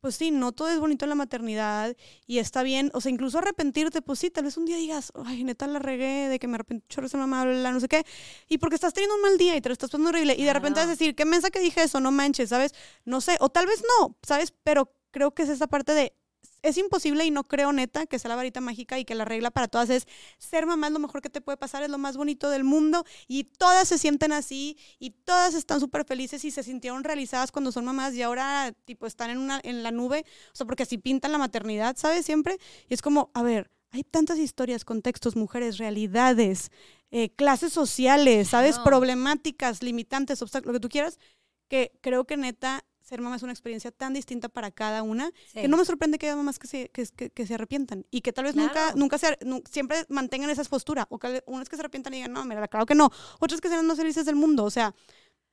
pues 0.01 0.15
sí, 0.15 0.31
no 0.31 0.51
todo 0.51 0.69
es 0.69 0.79
bonito 0.79 1.05
en 1.05 1.09
la 1.09 1.15
maternidad 1.15 1.95
y 2.25 2.39
está 2.39 2.63
bien, 2.63 2.91
o 2.93 3.01
sea, 3.01 3.11
incluso 3.11 3.37
arrepentirte, 3.37 4.01
pues 4.01 4.19
sí, 4.19 4.29
tal 4.29 4.45
vez 4.45 4.57
un 4.57 4.65
día 4.65 4.77
digas, 4.77 5.11
ay, 5.25 5.43
neta 5.43 5.67
la 5.67 5.79
regué 5.79 6.27
de 6.29 6.39
que 6.39 6.47
me 6.47 6.55
arrepentí, 6.55 6.85
chorro 6.87 7.07
mamá, 7.17 7.45
bla, 7.45 7.71
no 7.71 7.79
sé 7.79 7.87
qué, 7.87 8.05
y 8.47 8.57
porque 8.57 8.75
estás 8.75 8.93
teniendo 8.93 9.15
un 9.15 9.21
mal 9.21 9.37
día 9.37 9.55
y 9.55 9.61
te 9.61 9.69
lo 9.69 9.73
estás 9.73 9.89
pasando 9.89 10.09
horrible, 10.09 10.35
y 10.37 10.43
de 10.43 10.53
repente 10.53 10.79
vas 10.79 10.87
a 10.87 10.91
decir, 10.91 11.15
qué 11.15 11.25
mensa 11.25 11.49
que 11.49 11.59
dije 11.59 11.83
eso, 11.83 11.99
no 11.99 12.11
manches, 12.11 12.49
¿sabes? 12.49 12.73
No 13.05 13.21
sé, 13.21 13.37
o 13.39 13.49
tal 13.49 13.67
vez 13.67 13.83
no, 13.99 14.17
¿sabes? 14.23 14.53
Pero 14.63 14.93
creo 15.11 15.31
que 15.31 15.43
es 15.43 15.49
esa 15.49 15.67
parte 15.67 15.93
de 15.93 16.13
es 16.61 16.77
imposible 16.77 17.25
y 17.25 17.31
no 17.31 17.43
creo 17.43 17.71
neta 17.71 18.05
que 18.05 18.19
sea 18.19 18.29
la 18.29 18.35
varita 18.35 18.61
mágica 18.61 18.99
y 18.99 19.05
que 19.05 19.15
la 19.15 19.25
regla 19.25 19.51
para 19.51 19.67
todas 19.67 19.89
es 19.89 20.07
ser 20.37 20.65
mamá 20.65 20.87
es 20.87 20.93
lo 20.93 20.99
mejor 20.99 21.21
que 21.21 21.29
te 21.29 21.41
puede 21.41 21.57
pasar, 21.57 21.83
es 21.83 21.89
lo 21.89 21.97
más 21.97 22.17
bonito 22.17 22.49
del 22.49 22.63
mundo 22.63 23.05
y 23.27 23.45
todas 23.45 23.87
se 23.87 23.97
sienten 23.97 24.31
así 24.31 24.77
y 24.99 25.11
todas 25.11 25.53
están 25.53 25.79
súper 25.79 26.05
felices 26.05 26.43
y 26.45 26.51
se 26.51 26.63
sintieron 26.63 27.03
realizadas 27.03 27.51
cuando 27.51 27.71
son 27.71 27.85
mamás 27.85 28.13
y 28.15 28.21
ahora 28.21 28.73
tipo 28.85 29.05
están 29.05 29.29
en, 29.29 29.37
una, 29.37 29.59
en 29.63 29.83
la 29.83 29.91
nube, 29.91 30.25
o 30.51 30.55
sea, 30.55 30.65
porque 30.65 30.83
así 30.83 30.97
pintan 30.97 31.31
la 31.31 31.37
maternidad, 31.37 31.95
¿sabes? 31.97 32.25
Siempre. 32.25 32.57
Y 32.87 32.93
es 32.93 33.01
como, 33.01 33.31
a 33.33 33.43
ver, 33.43 33.71
hay 33.91 34.03
tantas 34.03 34.37
historias, 34.37 34.85
contextos, 34.85 35.35
mujeres, 35.35 35.77
realidades, 35.77 36.71
eh, 37.11 37.29
clases 37.29 37.73
sociales, 37.73 38.49
¿sabes? 38.49 38.77
Problemáticas, 38.79 39.81
limitantes, 39.81 40.41
obstáculos, 40.41 40.73
lo 40.73 40.79
que 40.79 40.83
tú 40.83 40.89
quieras, 40.89 41.19
que 41.67 41.91
creo 42.01 42.25
que 42.25 42.37
neta 42.37 42.85
ser 43.09 43.21
mamá 43.21 43.35
es 43.35 43.43
una 43.43 43.51
experiencia 43.51 43.91
tan 43.91 44.13
distinta 44.13 44.49
para 44.49 44.71
cada 44.71 45.03
una 45.03 45.31
que 45.53 45.67
no 45.67 45.77
me 45.77 45.85
sorprende 45.85 46.17
que 46.19 46.27
haya 46.27 46.35
mamás 46.35 46.59
que 46.59 46.67
se, 46.67 46.89
que, 46.89 47.05
que, 47.31 47.47
se 47.47 47.53
arrepientan 47.55 48.05
y 48.11 48.21
que 48.21 48.31
tal 48.31 48.45
vez 48.45 48.55
nunca, 48.55 48.93
nunca 48.95 49.17
se, 49.17 49.37
siempre 49.69 50.05
mantengan 50.09 50.49
esa 50.49 50.63
postura. 50.63 51.07
O 51.09 51.17
que 51.17 51.43
unas 51.47 51.67
que 51.67 51.75
se 51.75 51.81
arrepientan 51.81 52.13
y 52.13 52.17
digan, 52.17 52.33
no, 52.33 52.45
mira, 52.45 52.67
claro 52.67 52.85
que 52.85 52.95
no. 52.95 53.09
Otras 53.39 53.59
que 53.61 53.67
sean 53.67 53.85
más 53.87 53.97
felices 53.97 54.25
del 54.25 54.35
mundo. 54.35 54.63
O 54.63 54.69
sea, 54.69 54.93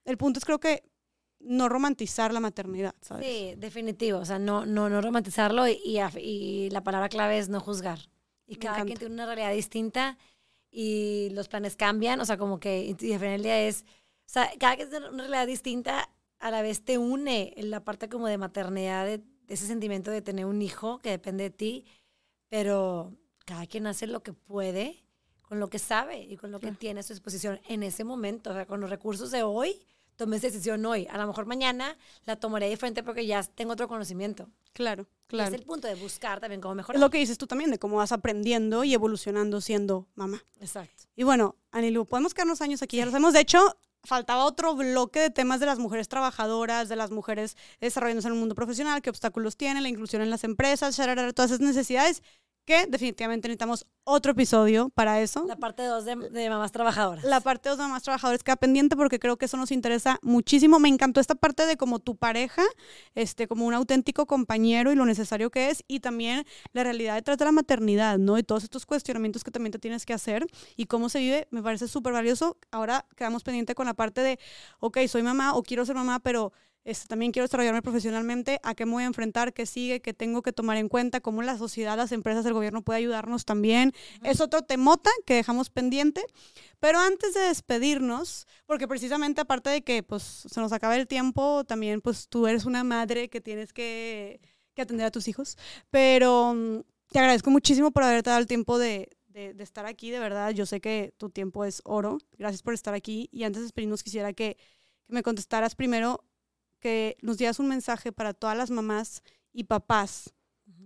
el 0.05 0.19
punto 0.19 0.39
es 0.39 0.45
creo 0.45 0.61
que 0.61 0.85
no 1.41 1.69
romantizar 1.69 2.33
la 2.33 2.41
maternidad, 2.41 2.95
¿sabes? 3.01 3.27
Sí, 3.27 3.55
definitivo. 3.57 4.19
O 4.19 4.25
sea, 4.25 4.39
no, 4.39 4.67
no, 4.67 4.91
no 4.91 5.01
romantizarlo 5.01 5.67
y, 5.69 6.01
y, 6.19 6.71
la 6.71 6.83
palabra 6.83 7.09
clave 7.09 7.39
es 7.39 7.49
no 7.49 7.61
juzgar. 7.61 8.01
Y 8.47 8.57
cada 8.57 8.85
quien 8.85 8.99
tiene 8.99 9.15
una 9.15 9.27
realidad 9.27 9.53
distinta 9.53 10.19
y 10.71 11.31
los 11.31 11.49
planes 11.49 11.75
cambian. 11.75 12.21
O 12.21 12.27
sea, 12.27 12.37
como 12.37 12.61
que, 12.61 12.95
y 12.99 13.13
al 13.13 13.19
final 13.19 13.33
del 13.33 13.43
día 13.43 13.61
es, 13.63 13.85
o 14.27 14.29
sea, 14.29 14.51
cada 14.59 14.77
quien 14.77 14.91
tiene 14.91 15.09
una 15.09 15.23
realidad 15.25 15.47
distinta 15.47 16.11
a 16.39 16.51
la 16.51 16.63
vez 16.63 16.85
te 16.85 16.99
une 16.99 17.53
en 17.57 17.71
la 17.71 17.85
parte 17.85 18.09
como 18.09 18.27
de 18.27 18.39
maternidad, 18.39 19.07
de, 19.07 19.23
ese 19.49 19.67
sentimiento 19.67 20.11
de 20.11 20.23
tener 20.23 20.47
un 20.47 20.61
hijo 20.63 20.99
que 20.99 21.11
depende 21.11 21.45
de 21.45 21.51
ti, 21.51 21.85
pero 22.49 23.13
cada 23.45 23.67
quien 23.67 23.87
hace 23.87 24.07
lo 24.07 24.23
que 24.23 24.33
puede 24.33 25.05
con 25.43 25.61
lo 25.61 25.71
que 25.71 25.79
sabe 25.79 26.21
y 26.21 26.37
con 26.37 26.51
lo 26.51 26.59
que 26.59 26.73
tiene 26.73 27.01
a 27.01 27.03
su 27.05 27.13
disposición 27.13 27.61
en 27.69 27.85
ese 27.85 28.03
momento, 28.03 28.51
o 28.51 28.53
sea, 28.53 28.67
con 28.67 28.81
los 28.81 28.91
recursos 28.91 29.31
de 29.31 29.45
hoy, 29.45 29.81
tomé 30.17 30.37
esa 30.37 30.49
decisión 30.49 30.85
hoy. 30.85 31.07
A 31.11 31.19
lo 31.19 31.27
mejor 31.27 31.47
mañana 31.47 31.97
la 32.25 32.37
tomaré 32.37 32.69
diferente 32.69 33.03
porque 33.03 33.27
ya 33.27 33.43
tengo 33.43 33.73
otro 33.73 33.87
conocimiento. 33.87 34.49
Claro, 34.73 35.07
claro. 35.29 35.55
es 35.55 35.61
el 35.61 35.65
punto 35.65 35.87
de 35.87 35.95
buscar 35.95 36.41
también 36.41 36.61
cómo 36.61 36.75
mejorar. 36.75 36.97
Es 36.97 37.01
lo 37.01 37.11
que 37.11 37.19
dices 37.19 37.39
tú 37.39 37.47
también, 37.47 37.71
de 37.71 37.79
cómo 37.79 37.97
vas 37.97 38.13
aprendiendo 38.13 38.83
y 38.83 38.93
evolucionando 38.95 39.61
siendo 39.61 40.09
mamá. 40.15 40.43
Exacto. 40.61 41.05
Y 41.15 41.23
bueno, 41.23 41.57
Anilu, 41.71 42.07
podemos 42.07 42.35
quedarnos 42.35 42.61
años 42.61 42.83
aquí. 42.83 42.97
Ya 42.97 43.07
los 43.07 43.15
hemos, 43.15 43.33
de 43.33 43.41
hecho, 43.41 43.79
faltaba 44.07 44.45
otro 44.45 44.75
bloque 44.75 45.21
de 45.21 45.31
temas 45.31 45.61
de 45.61 45.67
las 45.67 45.79
mujeres 45.79 46.09
trabajadoras, 46.09 46.89
de 46.89 46.97
las 46.97 47.11
mujeres 47.11 47.57
desarrollándose 47.81 48.29
en 48.29 48.35
el 48.35 48.41
mundo 48.41 48.55
profesional, 48.55 49.03
qué 49.03 49.11
obstáculos 49.11 49.57
tienen, 49.57 49.83
la 49.83 49.89
inclusión 49.89 50.23
en 50.23 50.31
las 50.31 50.45
empresas, 50.45 50.97
todas 50.97 51.51
esas 51.51 51.61
necesidades 51.61 52.23
que 52.67 52.87
definitivamente 52.87 53.49
necesitamos 53.49 53.87
otro 54.03 54.33
episodio 54.33 54.89
para 54.91 55.21
eso. 55.21 55.45
La 55.47 55.57
parte 55.57 55.85
2 55.85 56.05
de, 56.05 56.51
mamás 56.51 56.73
trabajadoras. 56.73 57.25
La 57.25 57.41
parte 57.41 57.69
2 57.69 57.79
de 57.79 57.85
mamás 57.85 58.03
trabajadoras 58.03 58.43
queda 58.43 58.57
pendiente 58.57 58.97
porque 58.97 59.19
creo 59.19 59.37
que 59.37 59.47
eso 59.47 59.57
nos 59.57 59.71
interesa 59.71 60.19
muchísimo. 60.23 60.79
Me 60.79 60.89
encantó 60.89 61.21
esta 61.21 61.37
parte 61.37 61.65
de 61.65 61.77
como 61.77 62.01
tu 62.01 62.17
pareja, 62.17 62.63
este, 63.15 63.49
como 63.49 63.67
un 63.67 63.75
auténtico 63.75 64.27
compañero 64.27 64.93
y 64.93 64.97
lo 64.97 65.07
necesario 65.07 65.51
que 65.51 65.71
es, 65.71 65.85
y 65.89 66.01
también 66.01 66.45
la 66.73 66.83
realidad 66.85 67.15
detrás 67.15 67.39
de 67.39 67.45
la 67.45 67.53
maternidad, 67.53 68.19
¿no? 68.19 68.37
Y 68.37 68.43
todos 68.43 68.65
estos 68.65 68.85
cuestionamientos 68.85 69.45
que 69.45 69.51
también 69.51 69.73
te 69.73 69.79
tienes 69.79 70.05
que 70.05 70.13
hacer 70.13 70.47
y 70.77 70.87
cómo 70.87 71.09
se 71.09 71.21
vive, 71.21 71.49
me 71.51 71.63
parece 71.63 71.87
súper 71.87 72.13
valioso. 72.13 72.59
Ahora 72.73 73.07
quedamos 73.17 73.45
pendiente 73.45 73.75
con 73.75 73.87
la 73.87 73.95
parte 73.95 74.21
de, 74.23 74.39
ok, 74.81 74.99
soy 75.09 75.23
mamá 75.23 75.55
o 75.55 75.63
quiero 75.63 75.85
ser 75.87 75.95
mamá, 75.95 76.19
pero 76.19 76.53
Este, 76.87 77.09
también 77.09 77.33
quiero 77.33 77.47
desarrollarme 77.47 77.83
profesionalmente, 77.83 78.61
a 78.63 78.77
qué 78.77 78.87
me 78.87 78.93
voy 78.93 79.03
a 79.03 79.07
enfrentar, 79.07 79.53
qué 79.53 79.67
sigue, 79.67 80.01
qué 80.01 80.15
tengo 80.15 80.41
que 80.43 80.53
tomar 80.53 80.77
en 80.77 80.89
cuenta, 80.89 81.21
cómo 81.21 81.43
la 81.43 81.59
sociedad, 81.59 81.97
las 81.97 82.13
empresas, 82.13 82.47
el 82.47 82.53
gobierno 82.53 82.83
puede 82.83 83.01
ayudarnos 83.01 83.45
también. 83.45 83.93
Es 84.23 84.41
otro 84.41 84.63
temota 84.63 85.11
que 85.27 85.35
dejamos 85.35 85.69
pendiente. 85.69 86.25
Pero 86.79 87.01
antes 87.01 87.35
de 87.35 87.41
despedirnos, 87.41 88.47
porque 88.67 88.87
precisamente 88.87 89.41
aparte 89.41 89.69
de 89.69 89.83
que 89.83 90.05
pues, 90.05 90.23
se 90.23 90.61
nos 90.61 90.73
acaba 90.73 90.95
el 90.95 91.09
tiempo, 91.09 91.65
también 91.65 92.01
pues 92.01 92.29
tú 92.29 92.47
eres 92.47 92.65
una 92.67 92.85
madre 92.85 93.29
que 93.29 93.41
tienes 93.41 93.73
que, 93.73 94.41
que 94.75 94.83
atender 94.83 95.07
a 95.07 95.11
tus 95.11 95.27
hijos. 95.27 95.59
Pero 95.91 96.55
mm, 96.55 96.83
te 97.11 97.19
agradezco 97.19 97.51
muchísimo 97.51 97.91
por 97.91 98.05
haberte 98.05 98.31
dado 98.31 98.39
el 98.41 98.47
tiempo 98.47 98.79
de, 98.79 99.09
de, 99.27 99.55
de, 99.55 99.65
estar 99.65 99.87
aquí, 99.87 100.13
de 100.13 100.21
verdad. 100.21 100.53
Yo 100.53 100.67
sé 100.67 100.81
que 100.81 101.13
tu 101.19 101.31
tiempo 101.31 101.65
es 101.65 101.83
oro. 101.85 102.19
Gracias 102.39 102.63
por 102.63 102.75
estar 102.75 102.95
aquí. 102.95 103.29
Y 103.33 103.43
antes 103.43 103.63
de 103.63 103.65
despedirnos, 103.65 104.05
quisiera 104.05 104.33
que, 104.33 104.57
que 105.05 105.13
me 105.13 105.25
contestaras 105.25 105.75
primero 105.75 106.23
que 106.87 107.17
nos 107.21 107.37
dieras 107.37 107.59
un 107.59 107.67
mensaje 107.67 108.13
para 108.13 108.33
todas 108.33 108.57
las 108.57 108.71
mamás 108.71 109.25
y 109.53 109.65
papás 109.65 110.33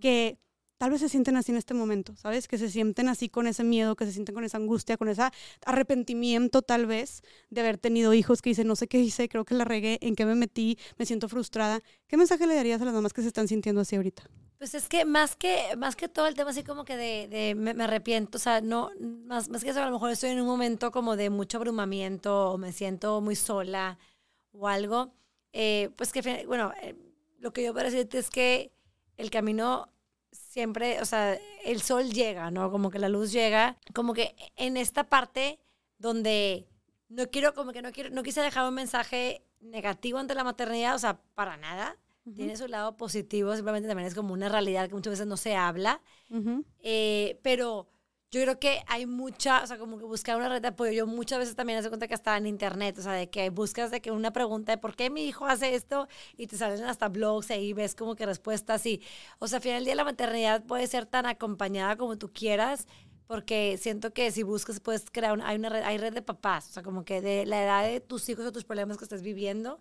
que 0.01 0.39
tal 0.79 0.91
vez 0.91 1.03
se 1.03 1.11
sienten 1.11 1.37
así 1.37 1.53
en 1.53 1.59
este 1.59 1.75
momento, 1.75 2.17
¿sabes? 2.17 2.49
Que 2.49 2.57
se 2.57 2.71
sienten 2.71 3.11
así 3.11 3.29
con 3.29 3.47
ese 3.47 3.65
miedo, 3.65 3.97
que 3.97 4.07
se 4.07 4.13
sienten 4.13 4.35
con 4.35 4.43
esa 4.45 4.57
angustia, 4.57 4.97
con 4.97 5.11
ese 5.11 5.25
arrepentimiento 5.67 6.63
tal 6.63 6.87
vez 6.87 7.21
de 7.51 7.61
haber 7.61 7.77
tenido 7.77 8.15
hijos 8.15 8.41
que 8.41 8.49
dicen, 8.49 8.67
no 8.67 8.77
sé 8.77 8.89
qué 8.89 8.99
hice, 8.99 9.29
creo 9.29 9.45
que 9.45 9.55
la 9.55 9.67
regué, 9.67 9.99
en 10.01 10.17
qué 10.17 10.25
me 10.25 10.35
metí, 10.35 10.79
me 10.97 11.05
siento 11.05 11.29
frustrada. 11.29 11.83
¿Qué 12.07 12.17
mensaje 12.17 12.47
le 12.47 12.55
darías 12.55 12.81
a 12.81 12.87
las 12.87 12.95
mamás 12.95 13.13
que 13.13 13.21
se 13.21 13.29
están 13.29 13.47
sintiendo 13.47 13.83
así 13.83 13.97
ahorita? 13.97 14.23
Pues 14.57 14.75
es 14.75 14.89
que 14.89 15.05
más 15.05 15.37
que, 15.37 15.77
más 15.77 15.97
que 15.97 16.09
todo 16.09 16.29
el 16.29 16.35
tema 16.35 16.49
así 16.49 16.65
como 16.65 16.87
que 16.87 16.97
de, 16.97 17.29
de 17.29 17.55
me, 17.55 17.75
me, 17.75 17.85
arrepiento, 17.85 18.39
o 18.39 18.41
sea, 18.41 18.63
no, 18.63 18.91
más, 18.99 19.51
más 19.51 19.63
que 19.63 19.69
eso, 19.69 19.83
a 19.83 19.87
lo 19.87 19.93
mejor 19.93 20.13
estoy 20.13 20.31
en 20.31 20.41
un 20.41 20.47
momento 20.47 20.93
como 20.93 21.17
de 21.17 21.29
mucho 21.29 21.59
abrumamiento 21.59 22.53
o 22.53 22.57
me 22.57 22.73
siento 22.73 23.21
muy 23.21 23.37
sola 23.37 23.99
o 24.53 24.67
algo 24.67 25.13
eh, 25.53 25.91
pues 25.97 26.13
que, 26.13 26.45
bueno, 26.47 26.73
eh, 26.83 26.95
lo 27.39 27.53
que 27.53 27.63
yo 27.65 27.73
puedo 27.73 27.85
decirte 27.87 28.19
es 28.19 28.31
que 28.31 28.73
el 29.17 29.31
camino 29.31 29.93
siempre, 30.33 31.01
o 31.01 31.05
sea, 31.05 31.39
el 31.65 31.81
sol 31.83 32.11
llega, 32.11 32.51
¿no? 32.51 32.71
Como 32.71 32.91
que 32.91 32.99
la 32.99 33.09
luz 33.09 33.33
llega, 33.33 33.79
como 33.95 34.15
que 34.15 34.35
en 34.57 34.77
esta 34.77 35.09
parte 35.09 35.59
donde 35.99 36.67
no 37.09 37.29
quiero, 37.31 37.55
como 37.55 37.73
que 37.73 37.83
no 37.83 37.93
quiero, 37.93 38.11
no 38.11 38.23
quise 38.23 38.41
dejar 38.41 38.69
un 38.69 38.75
mensaje 38.75 39.45
negativo 39.61 40.19
ante 40.19 40.35
la 40.35 40.45
maternidad, 40.45 40.95
o 40.95 40.99
sea, 40.99 41.21
para 41.35 41.57
nada. 41.57 41.97
Tiene 42.37 42.57
su 42.57 42.69
lado 42.69 42.97
positivo, 42.97 43.53
simplemente 43.57 43.89
también 43.89 44.07
es 44.07 44.15
como 44.15 44.33
una 44.33 44.49
realidad 44.49 44.89
que 44.89 44.95
muchas 44.95 45.13
veces 45.13 45.27
no 45.27 45.37
se 45.37 45.57
habla. 45.57 46.01
eh, 46.79 47.41
pero 47.43 47.89
yo 48.31 48.41
creo 48.43 48.61
que 48.61 48.83
hay 48.87 49.07
mucha, 49.07 49.63
o 49.63 49.67
sea, 49.67 49.77
como 49.77 49.99
que 49.99 50.05
buscar 50.05 50.37
una 50.37 50.49
red 50.49 50.63
de 50.63 50.69
apoyo. 50.69 50.93
Yo 50.93 51.07
muchas 51.07 51.41
veces 51.41 51.57
también 51.57 51.81
hace 51.81 51.89
cuenta 51.89 52.07
que 52.07 52.15
estaba 52.15 52.37
en 52.37 52.47
internet, 52.47 52.97
o 52.99 53.03
sea, 53.03 53.13
de 53.13 53.29
que 53.29 53.51
buscas 53.51 53.91
de 53.91 54.01
que 54.01 54.13
una 54.13 54.33
pregunta 54.33 54.73
de 54.73 54.79
por 54.79 54.95
qué 54.95 55.11
mi 55.11 55.27
hijo 55.27 55.47
hace 55.47 55.75
esto 55.75 56.07
y 56.37 56.47
te 56.47 56.57
salen 56.57 56.85
hasta 56.85 57.09
blogs 57.09 57.51
y 57.51 57.55
ahí 57.55 57.73
ves 57.73 57.97
como 57.97 58.15
que 58.15 58.27
respuestas 58.27 58.87
y, 58.87 59.03
o 59.41 59.49
sea, 59.49 59.57
al 59.57 59.63
final 59.63 59.79
del 59.79 59.85
día 59.87 59.95
la 59.97 60.05
maternidad 60.05 60.65
puede 60.65 60.87
ser 60.87 61.07
tan 61.07 61.27
acompañada 61.27 61.97
como 61.97 62.19
tú 62.19 62.33
quieras, 62.33 62.87
porque 63.27 63.79
siento 63.81 64.13
que 64.13 64.31
si 64.31 64.45
buscas 64.45 64.79
puedes 64.79 65.11
crear 65.11 65.33
una, 65.33 65.49
hay 65.49 65.57
una 65.57 65.69
red, 65.69 65.83
hay 65.83 65.99
red 65.99 66.13
de 66.13 66.23
papás, 66.23 66.69
o 66.71 66.73
sea, 66.73 66.83
como 66.85 67.05
que 67.05 67.21
de 67.21 67.47
la 67.47 67.65
edad 67.65 67.85
de 67.85 68.01
tus 68.01 68.29
hijos 68.29 68.47
o 68.47 68.53
tus 68.53 68.65
problemas 68.65 68.97
que 68.97 69.05
estés 69.05 69.23
viviendo. 69.23 69.81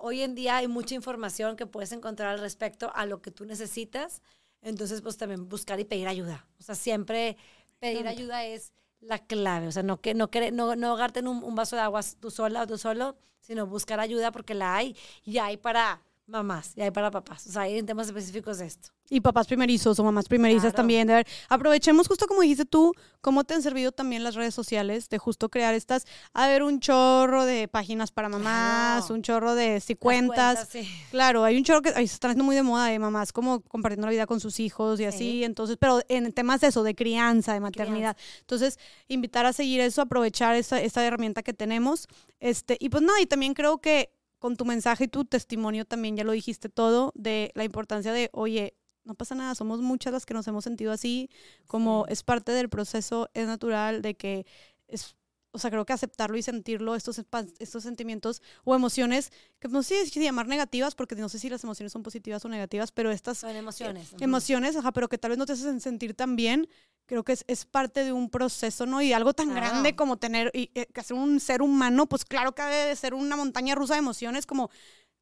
hoy 0.00 0.22
en 0.22 0.34
día 0.34 0.56
hay 0.56 0.68
mucha 0.68 0.94
información 0.94 1.56
que 1.56 1.66
puedes 1.66 1.92
encontrar 1.92 2.30
al 2.30 2.40
respecto 2.40 2.90
a 2.94 3.04
lo 3.04 3.20
que 3.20 3.30
tú 3.30 3.44
necesitas 3.44 4.22
entonces, 4.62 5.02
pues 5.02 5.16
también 5.16 5.48
buscar 5.48 5.78
y 5.80 5.84
pedir 5.84 6.08
ayuda. 6.08 6.46
O 6.58 6.62
sea, 6.62 6.74
siempre 6.74 7.36
pedir 7.78 8.06
ayuda 8.08 8.44
es 8.44 8.72
la 9.00 9.18
clave. 9.18 9.68
O 9.68 9.72
sea, 9.72 9.82
no, 9.82 10.00
que, 10.00 10.14
no, 10.14 10.28
no, 10.52 10.76
no 10.76 10.88
ahogarte 10.88 11.20
en 11.20 11.28
un, 11.28 11.42
un, 11.42 11.54
vaso 11.54 11.76
de 11.76 11.82
agua 11.82 12.00
tú 12.20 12.30
sola 12.30 12.62
o 12.62 12.66
tú 12.66 12.78
solo, 12.78 13.16
sino 13.40 13.66
buscar 13.66 14.00
ayuda 14.00 14.32
porque 14.32 14.54
la 14.54 14.76
hay 14.76 14.96
y 15.24 15.38
hay 15.38 15.56
para 15.56 16.02
mamás 16.28 16.72
y 16.76 16.82
hay 16.82 16.90
para 16.90 17.10
papás. 17.10 17.46
O 17.46 17.52
sea, 17.52 17.62
hay 17.62 17.78
en 17.78 17.86
temas 17.86 18.06
específicos 18.06 18.58
de 18.58 18.66
esto. 18.66 18.90
Y 19.10 19.20
papás 19.20 19.46
primerizos 19.46 19.98
o 19.98 20.04
mamás 20.04 20.28
primerizas 20.28 20.74
también. 20.74 21.06
De 21.06 21.14
ver, 21.14 21.26
aprovechemos 21.48 22.06
justo 22.06 22.26
como 22.26 22.42
dijiste 22.42 22.66
tú, 22.66 22.92
cómo 23.22 23.44
te 23.44 23.54
han 23.54 23.62
servido 23.62 23.90
también 23.90 24.22
las 24.22 24.34
redes 24.34 24.54
sociales 24.54 25.08
de 25.08 25.16
justo 25.16 25.48
crear 25.48 25.74
estas, 25.74 26.06
a 26.34 26.46
ver, 26.46 26.62
un 26.62 26.80
chorro 26.80 27.46
de 27.46 27.68
páginas 27.68 28.12
para 28.12 28.28
mamás, 28.28 29.08
un 29.10 29.22
chorro 29.22 29.54
de 29.54 29.80
si 29.80 29.94
cuentas. 29.94 30.68
Claro, 31.10 31.44
hay 31.44 31.56
un 31.56 31.64
chorro 31.64 31.80
que 31.80 31.90
ahí 31.90 32.06
se 32.06 32.14
está 32.14 32.28
haciendo 32.28 32.44
muy 32.44 32.54
de 32.54 32.62
moda 32.62 32.86
de 32.86 32.98
mamás, 32.98 33.32
como 33.32 33.60
compartiendo 33.60 34.06
la 34.06 34.12
vida 34.12 34.26
con 34.26 34.40
sus 34.40 34.60
hijos 34.60 35.00
y 35.00 35.06
así. 35.06 35.44
Entonces, 35.44 35.78
pero 35.80 36.00
en 36.08 36.30
temas 36.32 36.60
de 36.60 36.68
eso, 36.68 36.82
de 36.82 36.94
crianza, 36.94 37.54
de 37.54 37.60
maternidad. 37.60 38.16
Entonces, 38.40 38.78
invitar 39.08 39.46
a 39.46 39.54
seguir 39.54 39.80
eso, 39.80 40.02
aprovechar 40.02 40.54
esa, 40.56 40.80
esta 40.80 41.04
herramienta 41.04 41.42
que 41.42 41.54
tenemos. 41.54 42.06
Este, 42.40 42.76
y 42.78 42.90
pues 42.90 43.02
nada, 43.02 43.20
y 43.22 43.26
también 43.26 43.54
creo 43.54 43.78
que 43.78 44.12
con 44.38 44.56
tu 44.56 44.64
mensaje 44.64 45.04
y 45.04 45.08
tu 45.08 45.24
testimonio 45.24 45.84
también 45.84 46.16
ya 46.16 46.24
lo 46.24 46.32
dijiste 46.32 46.68
todo, 46.68 47.12
de 47.14 47.50
la 47.54 47.64
importancia 47.64 48.12
de, 48.12 48.30
oye, 48.32 48.74
no 49.04 49.14
pasa 49.14 49.34
nada, 49.34 49.54
somos 49.54 49.80
muchas 49.80 50.12
las 50.12 50.26
que 50.26 50.34
nos 50.34 50.46
hemos 50.48 50.64
sentido 50.64 50.92
así, 50.92 51.30
como 51.66 52.04
es 52.08 52.22
parte 52.22 52.52
del 52.52 52.68
proceso, 52.68 53.30
es 53.34 53.46
natural 53.46 54.02
de 54.02 54.14
que 54.14 54.46
es, 54.86 55.16
o 55.50 55.58
sea, 55.58 55.70
creo 55.70 55.86
que 55.86 55.92
aceptarlo 55.92 56.36
y 56.36 56.42
sentirlo, 56.42 56.94
estos, 56.94 57.20
estos 57.58 57.82
sentimientos 57.82 58.42
o 58.64 58.74
emociones, 58.74 59.32
que 59.58 59.68
no 59.68 59.82
sé 59.82 60.06
si 60.06 60.20
llamar 60.20 60.46
negativas, 60.46 60.94
porque 60.94 61.14
no 61.16 61.28
sé 61.28 61.38
si 61.38 61.48
las 61.48 61.64
emociones 61.64 61.92
son 61.92 62.02
positivas 62.02 62.44
o 62.44 62.48
negativas, 62.48 62.92
pero 62.92 63.10
estas... 63.10 63.38
Son 63.38 63.56
emociones. 63.56 64.14
emociones, 64.20 64.76
ajá, 64.76 64.92
pero 64.92 65.08
que 65.08 65.18
tal 65.18 65.30
vez 65.30 65.38
no 65.38 65.46
te 65.46 65.52
hacen 65.52 65.80
sentir 65.80 66.14
tan 66.14 66.36
bien, 66.36 66.68
creo 67.06 67.24
que 67.24 67.32
es, 67.32 67.44
es 67.48 67.64
parte 67.64 68.04
de 68.04 68.12
un 68.12 68.28
proceso, 68.30 68.86
¿no? 68.86 69.00
Y 69.00 69.12
algo 69.12 69.32
tan 69.32 69.54
grande 69.54 69.96
como 69.96 70.18
tener, 70.18 70.50
y, 70.54 70.70
eh, 70.74 70.86
que 70.86 71.00
hacer 71.00 71.16
un 71.16 71.40
ser 71.40 71.62
humano, 71.62 72.06
pues 72.06 72.24
claro 72.24 72.54
que 72.54 72.62
debe 72.62 72.88
de 72.88 72.96
ser 72.96 73.14
una 73.14 73.36
montaña 73.36 73.74
rusa 73.74 73.94
de 73.94 74.00
emociones, 74.00 74.46
como, 74.46 74.70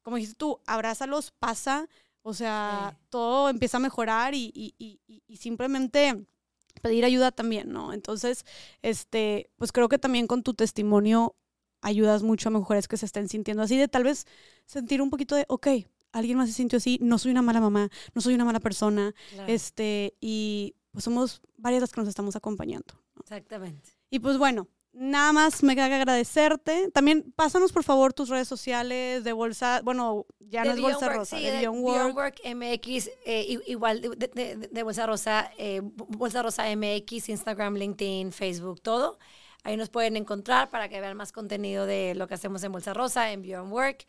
como 0.01 0.17
dijiste 0.17 0.35
tú, 0.35 0.59
abrázalos, 0.67 1.31
pasa, 1.31 1.87
o 2.21 2.33
sea, 2.33 2.99
todo 3.09 3.47
empieza 3.47 3.77
a 3.77 3.79
mejorar 3.79 4.35
y, 4.35 4.51
y, 4.53 4.75
y, 4.77 5.23
y, 5.25 5.37
simplemente 5.37 6.27
pedir 6.81 7.05
ayuda 7.05 7.31
también, 7.31 7.71
¿no? 7.71 7.93
Entonces, 7.93 8.45
este, 8.81 9.49
pues 9.57 9.71
creo 9.71 9.89
que 9.89 9.97
también 9.97 10.27
con 10.27 10.43
tu 10.43 10.53
testimonio 10.53 11.35
ayudas 11.81 12.23
mucho 12.23 12.49
a 12.49 12.51
mujeres 12.51 12.87
que 12.87 12.97
se 12.97 13.05
estén 13.05 13.29
sintiendo 13.29 13.63
así, 13.63 13.77
de 13.77 13.87
tal 13.87 14.03
vez 14.03 14.25
sentir 14.65 15.01
un 15.01 15.09
poquito 15.09 15.35
de, 15.35 15.45
ok, 15.47 15.67
alguien 16.11 16.37
más 16.37 16.49
se 16.49 16.55
sintió 16.55 16.77
así, 16.77 16.99
no 17.01 17.17
soy 17.17 17.31
una 17.31 17.41
mala 17.41 17.61
mamá, 17.61 17.89
no 18.13 18.21
soy 18.21 18.33
una 18.33 18.45
mala 18.45 18.59
persona, 18.59 19.13
este, 19.47 20.15
y 20.19 20.75
pues 20.91 21.03
somos 21.03 21.41
varias 21.57 21.81
las 21.81 21.91
que 21.91 22.01
nos 22.01 22.09
estamos 22.09 22.35
acompañando. 22.35 22.93
Exactamente. 23.19 23.91
Y 24.09 24.19
pues 24.19 24.37
bueno, 24.37 24.67
nada 24.97 25.33
más 25.33 25.63
me 25.63 25.75
queda 25.75 25.87
que 25.87 25.95
agradecerte. 25.95 26.89
También 26.91 27.31
pásanos 27.35 27.71
por 27.71 27.83
favor 27.83 28.13
tus 28.13 28.29
redes 28.29 28.47
sociales 28.47 29.23
de 29.23 29.33
Bolsa, 29.33 29.81
bueno, 29.83 30.25
ya 30.39 30.63
no 30.63 30.71
es 30.71 30.81
Bolsa 30.81 31.09
Rosa, 31.09 31.37
sí, 31.37 31.43
de, 31.43 31.57
Beyond 31.59 31.83
Work. 31.83 32.15
Work 32.15 32.41
MX, 32.55 33.09
eh, 33.25 33.59
igual 33.67 34.01
de, 34.01 34.29
de, 34.33 34.55
de, 34.69 34.83
Bolsa 34.83 35.05
Rosa, 35.05 35.51
eh, 35.57 35.81
Bolsa 35.83 36.41
Rosa 36.41 36.63
MX, 36.75 37.29
Instagram, 37.29 37.75
LinkedIn, 37.75 38.31
Facebook, 38.31 38.81
todo. 38.81 39.19
Ahí 39.63 39.75
nos 39.75 39.89
pueden 39.89 40.15
encontrar 40.15 40.69
para 40.69 40.87
que 40.87 41.01
vean 41.01 41.17
más 41.17 41.31
contenido 41.31 41.85
de 41.85 42.15
lo 42.15 42.27
que 42.27 42.35
hacemos 42.35 42.63
en 42.63 42.71
Bolsa 42.71 42.93
Rosa, 42.93 43.31
en 43.31 43.41
Beyond 43.41 43.71
Work. 43.71 44.07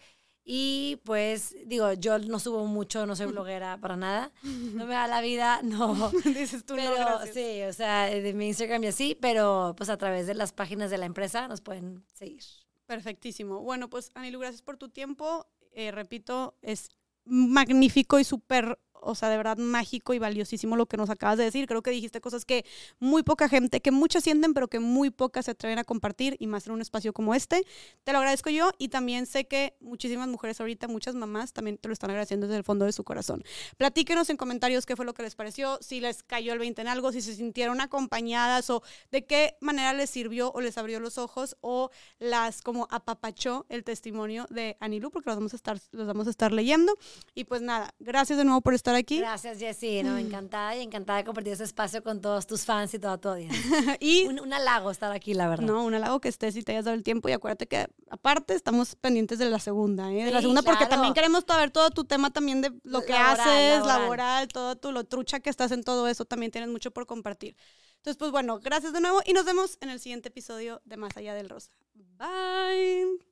Y 0.51 0.97
pues, 1.05 1.55
digo, 1.67 1.93
yo 1.93 2.19
no 2.19 2.39
subo 2.39 2.65
mucho, 2.65 3.05
no 3.05 3.15
soy 3.15 3.27
bloguera 3.27 3.77
para 3.77 3.97
nada. 3.97 4.33
No 4.79 4.87
me 4.87 4.95
da 4.95 5.07
la 5.07 5.21
vida, 5.21 5.61
no. 5.63 6.11
Dices 6.25 6.65
tú 6.65 6.75
pero, 6.75 6.97
no, 6.99 7.27
Sí, 7.27 7.63
o 7.65 7.73
sea, 7.75 8.07
de 8.07 8.33
mi 8.33 8.49
Instagram 8.49 8.83
y 8.85 8.87
así, 8.87 9.19
pero 9.21 9.75
pues 9.77 9.91
a 9.91 9.99
través 9.99 10.27
de 10.27 10.33
las 10.33 10.53
páginas 10.53 10.91
de 10.91 10.97
la 10.97 11.05
empresa 11.05 11.49
nos 11.49 11.61
pueden 11.61 12.03
seguir. 12.15 12.43
Perfectísimo. 12.87 13.61
Bueno, 13.61 13.91
pues 13.91 14.11
Anilu, 14.15 14.39
gracias 14.39 14.63
por 14.63 14.79
tu 14.79 14.89
tiempo. 14.89 15.47
Eh, 15.73 15.91
repito, 15.91 16.57
es 16.63 16.89
magnífico 17.27 18.19
y 18.19 18.25
súper 18.25 18.79
o 19.03 19.15
sea, 19.15 19.29
de 19.29 19.37
verdad 19.37 19.57
mágico 19.57 20.15
y 20.15 20.19
valiosísimo 20.19 20.77
lo 20.77 20.87
que 20.87 20.97
nos 20.97 21.11
acabas 21.11 21.39
de 21.39 21.45
decir. 21.45 21.67
Creo 21.67 21.83
que 21.83 21.91
dijiste 21.91 22.21
cosas 22.21 22.45
que 22.45 22.65
muy 22.99 23.23
poca 23.23 23.49
gente, 23.49 23.81
que 23.81 23.91
muchas 23.91 24.25
sienten, 24.25 24.55
pero 24.55 24.69
que 24.69 24.79
muy 24.81 25.11
pocas 25.11 25.45
se 25.45 25.53
atreven 25.53 25.79
a 25.79 25.85
compartir 25.85 26.37
y 26.39 26.47
más 26.47 26.67
en 26.67 26.73
un 26.73 26.81
espacio 26.81 27.13
como 27.13 27.35
este. 27.35 27.63
Te 28.05 28.13
lo 28.13 28.19
agradezco 28.19 28.51
yo 28.51 28.71
y 28.79 28.89
también 28.89 29.27
sé 29.27 29.47
que 29.47 29.75
muchísimas 29.81 30.29
mujeres 30.29 30.61
ahorita, 30.61 30.89
muchas 30.89 31.15
mamás 31.15 31.53
también 31.53 31.79
te 31.79 31.89
lo 31.89 31.93
están 31.93 32.11
agradeciendo 32.11 32.47
desde 32.47 32.59
el 32.59 32.65
fondo 32.65 32.85
de 32.85 32.93
su 32.93 33.05
corazón. 33.05 33.43
Platíquenos 33.77 34.31
en 34.31 34.37
comentarios 34.37 34.87
qué 34.87 34.97
fue 34.97 35.05
lo 35.05 35.15
que 35.15 35.23
les 35.23 35.35
pareció, 35.35 35.79
si 35.81 36.01
les 36.01 36.23
cayó 36.23 36.53
el 36.53 36.59
20 36.59 36.83
en 36.83 36.89
algo, 36.89 37.13
si 37.13 37.23
se 37.23 37.35
sintieron 37.35 37.81
acompañadas 37.81 38.71
o 38.71 38.83
de 39.11 39.25
qué 39.25 39.57
manera 39.61 39.93
les 39.93 40.11
sirvió 40.11 40.53
o 40.53 40.61
les 40.61 40.79
abrió 40.79 41.01
los 41.01 41.19
ojos 41.19 41.57
o 41.61 41.91
las 42.19 42.63
como 42.63 42.89
apapachó 42.91 43.67
el 43.69 43.85
testimonio 43.85 44.47
de 44.51 44.77
Anilu, 44.81 45.11
porque 45.11 45.31
los 45.31 45.37
vamos 45.37 45.53
a 45.53 45.57
estar, 45.57 45.79
los 45.93 46.07
vamos 46.07 46.27
a 46.27 46.31
estar 46.31 46.53
leyendo. 46.53 46.97
Y 47.35 47.45
pues 47.45 47.63
nada, 47.63 47.95
gracias 47.99 48.39
de 48.39 48.45
nuevo 48.45 48.61
por 48.61 48.75
estar 48.75 48.88
aquí. 48.95 49.19
Gracias, 49.19 49.59
Jessy. 49.59 50.03
No, 50.03 50.17
encantada 50.19 50.77
y 50.77 50.83
encantada 50.83 51.19
de 51.19 51.25
compartir 51.25 51.53
este 51.53 51.65
espacio 51.65 52.03
con 52.03 52.21
todos 52.21 52.47
tus 52.47 52.65
fans 52.65 52.93
y 52.95 52.99
toda 52.99 53.19
tu 53.19 53.29
audiencia. 53.29 53.61
y 54.01 54.27
un, 54.27 54.41
un, 54.41 54.53
halago 54.53 54.91
estar 54.91 55.13
aquí, 55.13 55.35
la 55.35 55.49
verdad. 55.49 55.67
No, 55.67 55.85
un 55.85 55.95
halago 55.95 56.21
que 56.21 56.29
estés 56.29 56.57
y 56.57 56.63
te 56.63 56.73
hayas 56.73 56.85
dado 56.85 56.97
el 56.97 57.03
tiempo. 57.03 57.29
Y 57.29 57.33
acuérdate 57.33 57.67
que, 57.67 57.87
aparte, 58.11 58.55
estamos 58.55 58.97
pendientes 58.97 59.39
de 59.39 59.51
la 59.51 59.59
segunda, 59.59 60.13
¿eh? 60.13 60.25
De 60.25 60.31
la 60.31 60.41
segunda, 60.41 60.63
porque 60.63 60.87
también 60.87 61.15
queremos 61.15 61.45
saber 61.47 61.71
todo 61.71 61.91
tu 61.91 62.05
tema 62.05 62.31
también 62.31 62.61
de 62.61 62.73
lo 62.85 63.03
que 63.03 63.15
haces, 63.15 63.85
laboral. 63.85 64.49
todo 64.49 64.77
tu, 64.77 64.93
lo 64.93 65.05
trucha 65.05 65.41
que 65.41 65.51
estás 65.51 65.73
en 65.73 65.83
todo 65.83 66.09
eso. 66.09 66.25
También 66.25 66.53
tienes 66.53 66.71
mucho 66.71 66.91
por 66.91 67.07
compartir. 67.07 67.57
Entonces, 67.97 68.17
pues 68.17 68.31
bueno, 68.31 68.61
gracias 68.61 68.93
de 68.93 69.01
nuevo 69.01 69.21
y 69.27 69.33
nos 69.33 69.45
vemos 69.45 69.77
en 69.81 69.91
el 69.91 70.01
siguiente 70.01 70.29
episodio 70.29 70.81
de 70.85 70.97
Más 70.97 71.17
Allá 71.17 71.35
del 71.35 71.49
Rosa. 71.49 71.71
Bye. 71.95 73.29